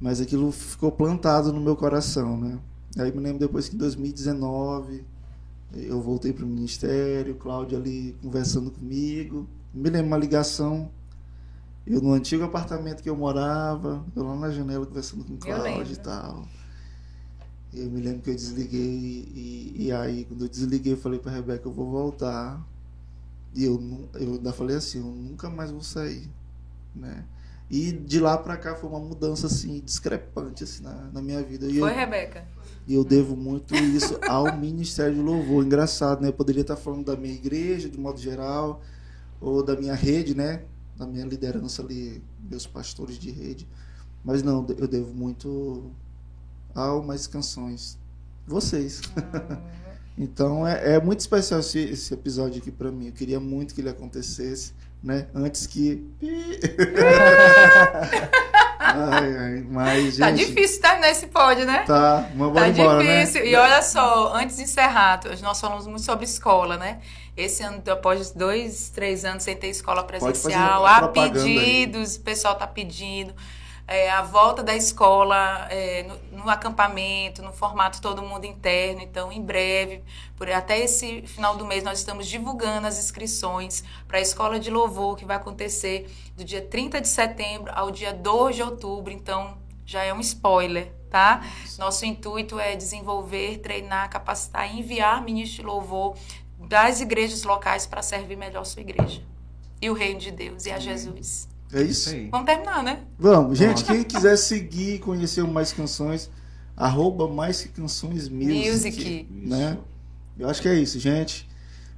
Mas 0.00 0.20
aquilo 0.20 0.50
ficou 0.50 0.90
plantado 0.90 1.52
no 1.52 1.60
meu 1.60 1.76
coração, 1.76 2.38
né? 2.38 2.58
Aí 2.96 3.12
me 3.12 3.20
lembro 3.20 3.40
depois 3.40 3.68
que 3.68 3.74
em 3.74 3.78
2019 3.78 5.04
eu 5.74 6.00
voltei 6.00 6.32
para 6.32 6.44
o 6.44 6.48
ministério, 6.48 7.34
Cláudio 7.34 7.78
ali 7.78 8.16
conversando 8.22 8.70
comigo. 8.70 9.48
Me 9.72 9.90
lembro 9.90 10.08
uma 10.08 10.16
ligação, 10.16 10.90
eu 11.86 12.00
no 12.00 12.12
antigo 12.12 12.44
apartamento 12.44 13.02
que 13.02 13.10
eu 13.10 13.16
morava, 13.16 14.04
eu 14.14 14.24
lá 14.24 14.34
na 14.36 14.50
janela 14.50 14.86
conversando 14.86 15.24
com 15.24 15.36
Cláudio 15.36 15.92
e 15.92 15.96
tal. 15.96 16.46
Eu 17.74 17.90
me 17.90 18.00
lembro 18.00 18.22
que 18.22 18.30
eu 18.30 18.34
desliguei 18.34 19.28
e, 19.34 19.74
e 19.76 19.92
aí 19.92 20.24
quando 20.24 20.44
eu 20.44 20.48
desliguei 20.48 20.94
eu 20.94 20.96
falei 20.96 21.18
para 21.18 21.32
Rebeca, 21.32 21.68
eu 21.68 21.72
vou 21.72 21.90
voltar. 21.90 22.60
E 23.54 23.64
eu, 23.64 24.08
eu 24.14 24.34
ainda 24.34 24.52
falei 24.52 24.76
assim, 24.76 24.98
eu 24.98 25.06
nunca 25.06 25.48
mais 25.48 25.70
vou 25.70 25.82
sair, 25.82 26.28
né? 26.94 27.24
E 27.70 27.90
de 27.92 28.20
lá 28.20 28.38
pra 28.38 28.56
cá 28.56 28.76
foi 28.76 28.88
uma 28.88 29.00
mudança 29.00 29.46
assim 29.46 29.80
discrepante 29.80 30.62
assim 30.64 30.82
na, 30.82 31.10
na 31.12 31.22
minha 31.22 31.42
vida. 31.42 31.66
E 31.66 31.80
Foi, 31.80 31.90
eu, 31.90 31.96
Rebeca? 31.96 32.44
E 32.86 32.94
eu 32.94 33.04
devo 33.04 33.36
muito 33.36 33.74
isso 33.74 34.18
ao 34.28 34.56
Ministério 34.56 35.14
de 35.14 35.20
Louvor. 35.20 35.64
Engraçado, 35.64 36.22
né? 36.22 36.28
Eu 36.28 36.32
poderia 36.32 36.60
estar 36.60 36.76
falando 36.76 37.06
da 37.06 37.16
minha 37.16 37.34
igreja, 37.34 37.88
de 37.88 37.98
modo 37.98 38.20
geral, 38.20 38.80
ou 39.40 39.62
da 39.62 39.74
minha 39.74 39.94
rede, 39.94 40.36
né? 40.36 40.62
Da 40.96 41.04
minha 41.04 41.26
liderança 41.26 41.82
ali, 41.82 42.22
meus 42.48 42.66
pastores 42.66 43.18
de 43.18 43.30
rede. 43.30 43.66
Mas 44.24 44.42
não, 44.42 44.64
eu 44.78 44.86
devo 44.86 45.12
muito 45.12 45.90
ao 46.74 47.02
Mais 47.02 47.26
Canções. 47.26 47.98
Vocês. 48.46 49.00
então 50.16 50.64
é, 50.64 50.94
é 50.94 51.00
muito 51.00 51.20
especial 51.20 51.58
esse, 51.58 51.80
esse 51.80 52.14
episódio 52.14 52.60
aqui 52.60 52.70
pra 52.70 52.92
mim. 52.92 53.06
Eu 53.06 53.12
queria 53.12 53.40
muito 53.40 53.74
que 53.74 53.80
ele 53.80 53.90
acontecesse, 53.90 54.72
né? 55.02 55.26
Antes 55.34 55.66
que. 55.66 56.06
ai, 58.94 59.36
ai, 59.36 59.64
mas, 59.68 60.16
Tá 60.18 60.30
gente, 60.30 60.46
difícil 60.46 60.80
terminar 60.80 61.10
esse 61.10 61.26
pódio, 61.26 61.64
né? 61.66 61.84
Tá, 61.86 62.28
mas 62.34 62.52
Tá 62.52 62.68
embora, 62.68 63.02
né? 63.02 63.20
difícil. 63.20 63.44
E 63.46 63.54
olha 63.56 63.82
só, 63.82 64.34
antes 64.34 64.56
de 64.56 64.62
encerrar, 64.62 65.20
nós 65.42 65.60
falamos 65.60 65.86
muito 65.86 66.02
sobre 66.02 66.24
escola, 66.24 66.76
né? 66.76 66.98
Esse 67.36 67.62
ano, 67.62 67.82
após 67.90 68.30
dois, 68.30 68.88
três 68.88 69.24
anos 69.24 69.42
sem 69.42 69.54
ter 69.56 69.68
escola 69.68 70.02
presencial, 70.04 70.86
há 70.86 70.98
propaganda 70.98 71.42
aí. 71.44 71.54
pedidos, 71.58 72.16
o 72.16 72.20
pessoal 72.20 72.54
tá 72.54 72.66
pedindo. 72.66 73.34
É, 73.88 74.10
a 74.10 74.22
volta 74.22 74.62
da 74.62 74.74
escola 74.74 75.66
é, 75.70 76.02
no, 76.02 76.42
no 76.42 76.50
acampamento, 76.50 77.40
no 77.40 77.52
formato 77.52 78.00
todo 78.00 78.20
mundo 78.20 78.44
interno. 78.44 79.00
Então, 79.00 79.30
em 79.30 79.40
breve, 79.40 80.02
por 80.36 80.50
até 80.50 80.78
esse 80.80 81.22
final 81.22 81.56
do 81.56 81.64
mês, 81.64 81.84
nós 81.84 81.98
estamos 81.98 82.26
divulgando 82.26 82.86
as 82.86 82.98
inscrições 82.98 83.84
para 84.08 84.18
a 84.18 84.20
escola 84.20 84.58
de 84.58 84.70
louvor 84.70 85.16
que 85.16 85.24
vai 85.24 85.36
acontecer 85.36 86.10
do 86.36 86.44
dia 86.44 86.62
30 86.62 87.00
de 87.00 87.08
setembro 87.08 87.70
ao 87.74 87.90
dia 87.90 88.12
2 88.12 88.56
de 88.56 88.62
outubro. 88.62 89.12
Então, 89.12 89.56
já 89.84 90.02
é 90.02 90.12
um 90.12 90.20
spoiler, 90.20 90.92
tá? 91.08 91.44
Nosso 91.78 92.04
intuito 92.04 92.58
é 92.58 92.74
desenvolver, 92.74 93.58
treinar, 93.58 94.10
capacitar 94.10 94.68
e 94.68 94.80
enviar 94.80 95.22
ministros 95.22 95.60
de 95.60 95.62
louvor 95.62 96.16
das 96.58 97.00
igrejas 97.00 97.44
locais 97.44 97.86
para 97.86 98.02
servir 98.02 98.36
melhor 98.36 98.64
sua 98.64 98.82
igreja. 98.82 99.22
E 99.80 99.88
o 99.88 99.94
reino 99.94 100.18
de 100.18 100.32
Deus 100.32 100.66
e 100.66 100.72
a 100.72 100.78
Jesus. 100.80 101.55
É 101.72 101.82
isso? 101.82 102.10
aí. 102.10 102.28
Vamos 102.30 102.46
terminar, 102.46 102.82
né? 102.82 103.00
Vamos, 103.18 103.58
gente, 103.58 103.84
quem 103.84 104.02
quiser 104.04 104.36
seguir 104.36 104.94
e 104.94 104.98
conhecer 104.98 105.42
o 105.42 105.48
Mais 105.48 105.72
Canções, 105.72 106.30
arroba 106.76 107.28
Mais 107.28 107.62
Que 107.62 107.68
Canções 107.68 108.28
Music, 108.28 108.70
Music. 108.70 109.28
né? 109.30 109.78
Eu 110.38 110.48
acho 110.48 110.62
que 110.62 110.68
é 110.68 110.74
isso, 110.74 110.98
gente. 110.98 111.48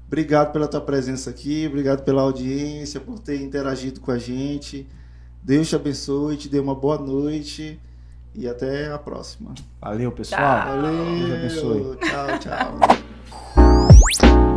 Obrigado 0.07 0.53
pela 0.53 0.67
tua 0.67 0.81
presença 0.81 1.29
aqui, 1.29 1.67
obrigado 1.67 2.03
pela 2.03 2.23
audiência, 2.23 2.99
por 2.99 3.19
ter 3.19 3.43
interagido 3.43 4.01
com 4.01 4.11
a 4.11 4.19
gente. 4.19 4.89
Deus 5.43 5.69
te 5.69 5.77
abençoe, 5.77 6.37
te 6.37 6.49
dê 6.49 6.59
uma 6.59 6.75
boa 6.75 6.99
noite 6.99 7.79
e 8.35 8.49
até 8.49 8.91
a 8.91 8.99
próxima. 8.99 9.55
Valeu, 9.81 10.11
pessoal. 10.13 10.41
Tchau. 10.41 10.81
Valeu, 10.81 11.05
Deus 11.05 11.33
abençoe. 11.33 11.97
Tchau, 11.99 12.39
tchau. 12.39 14.48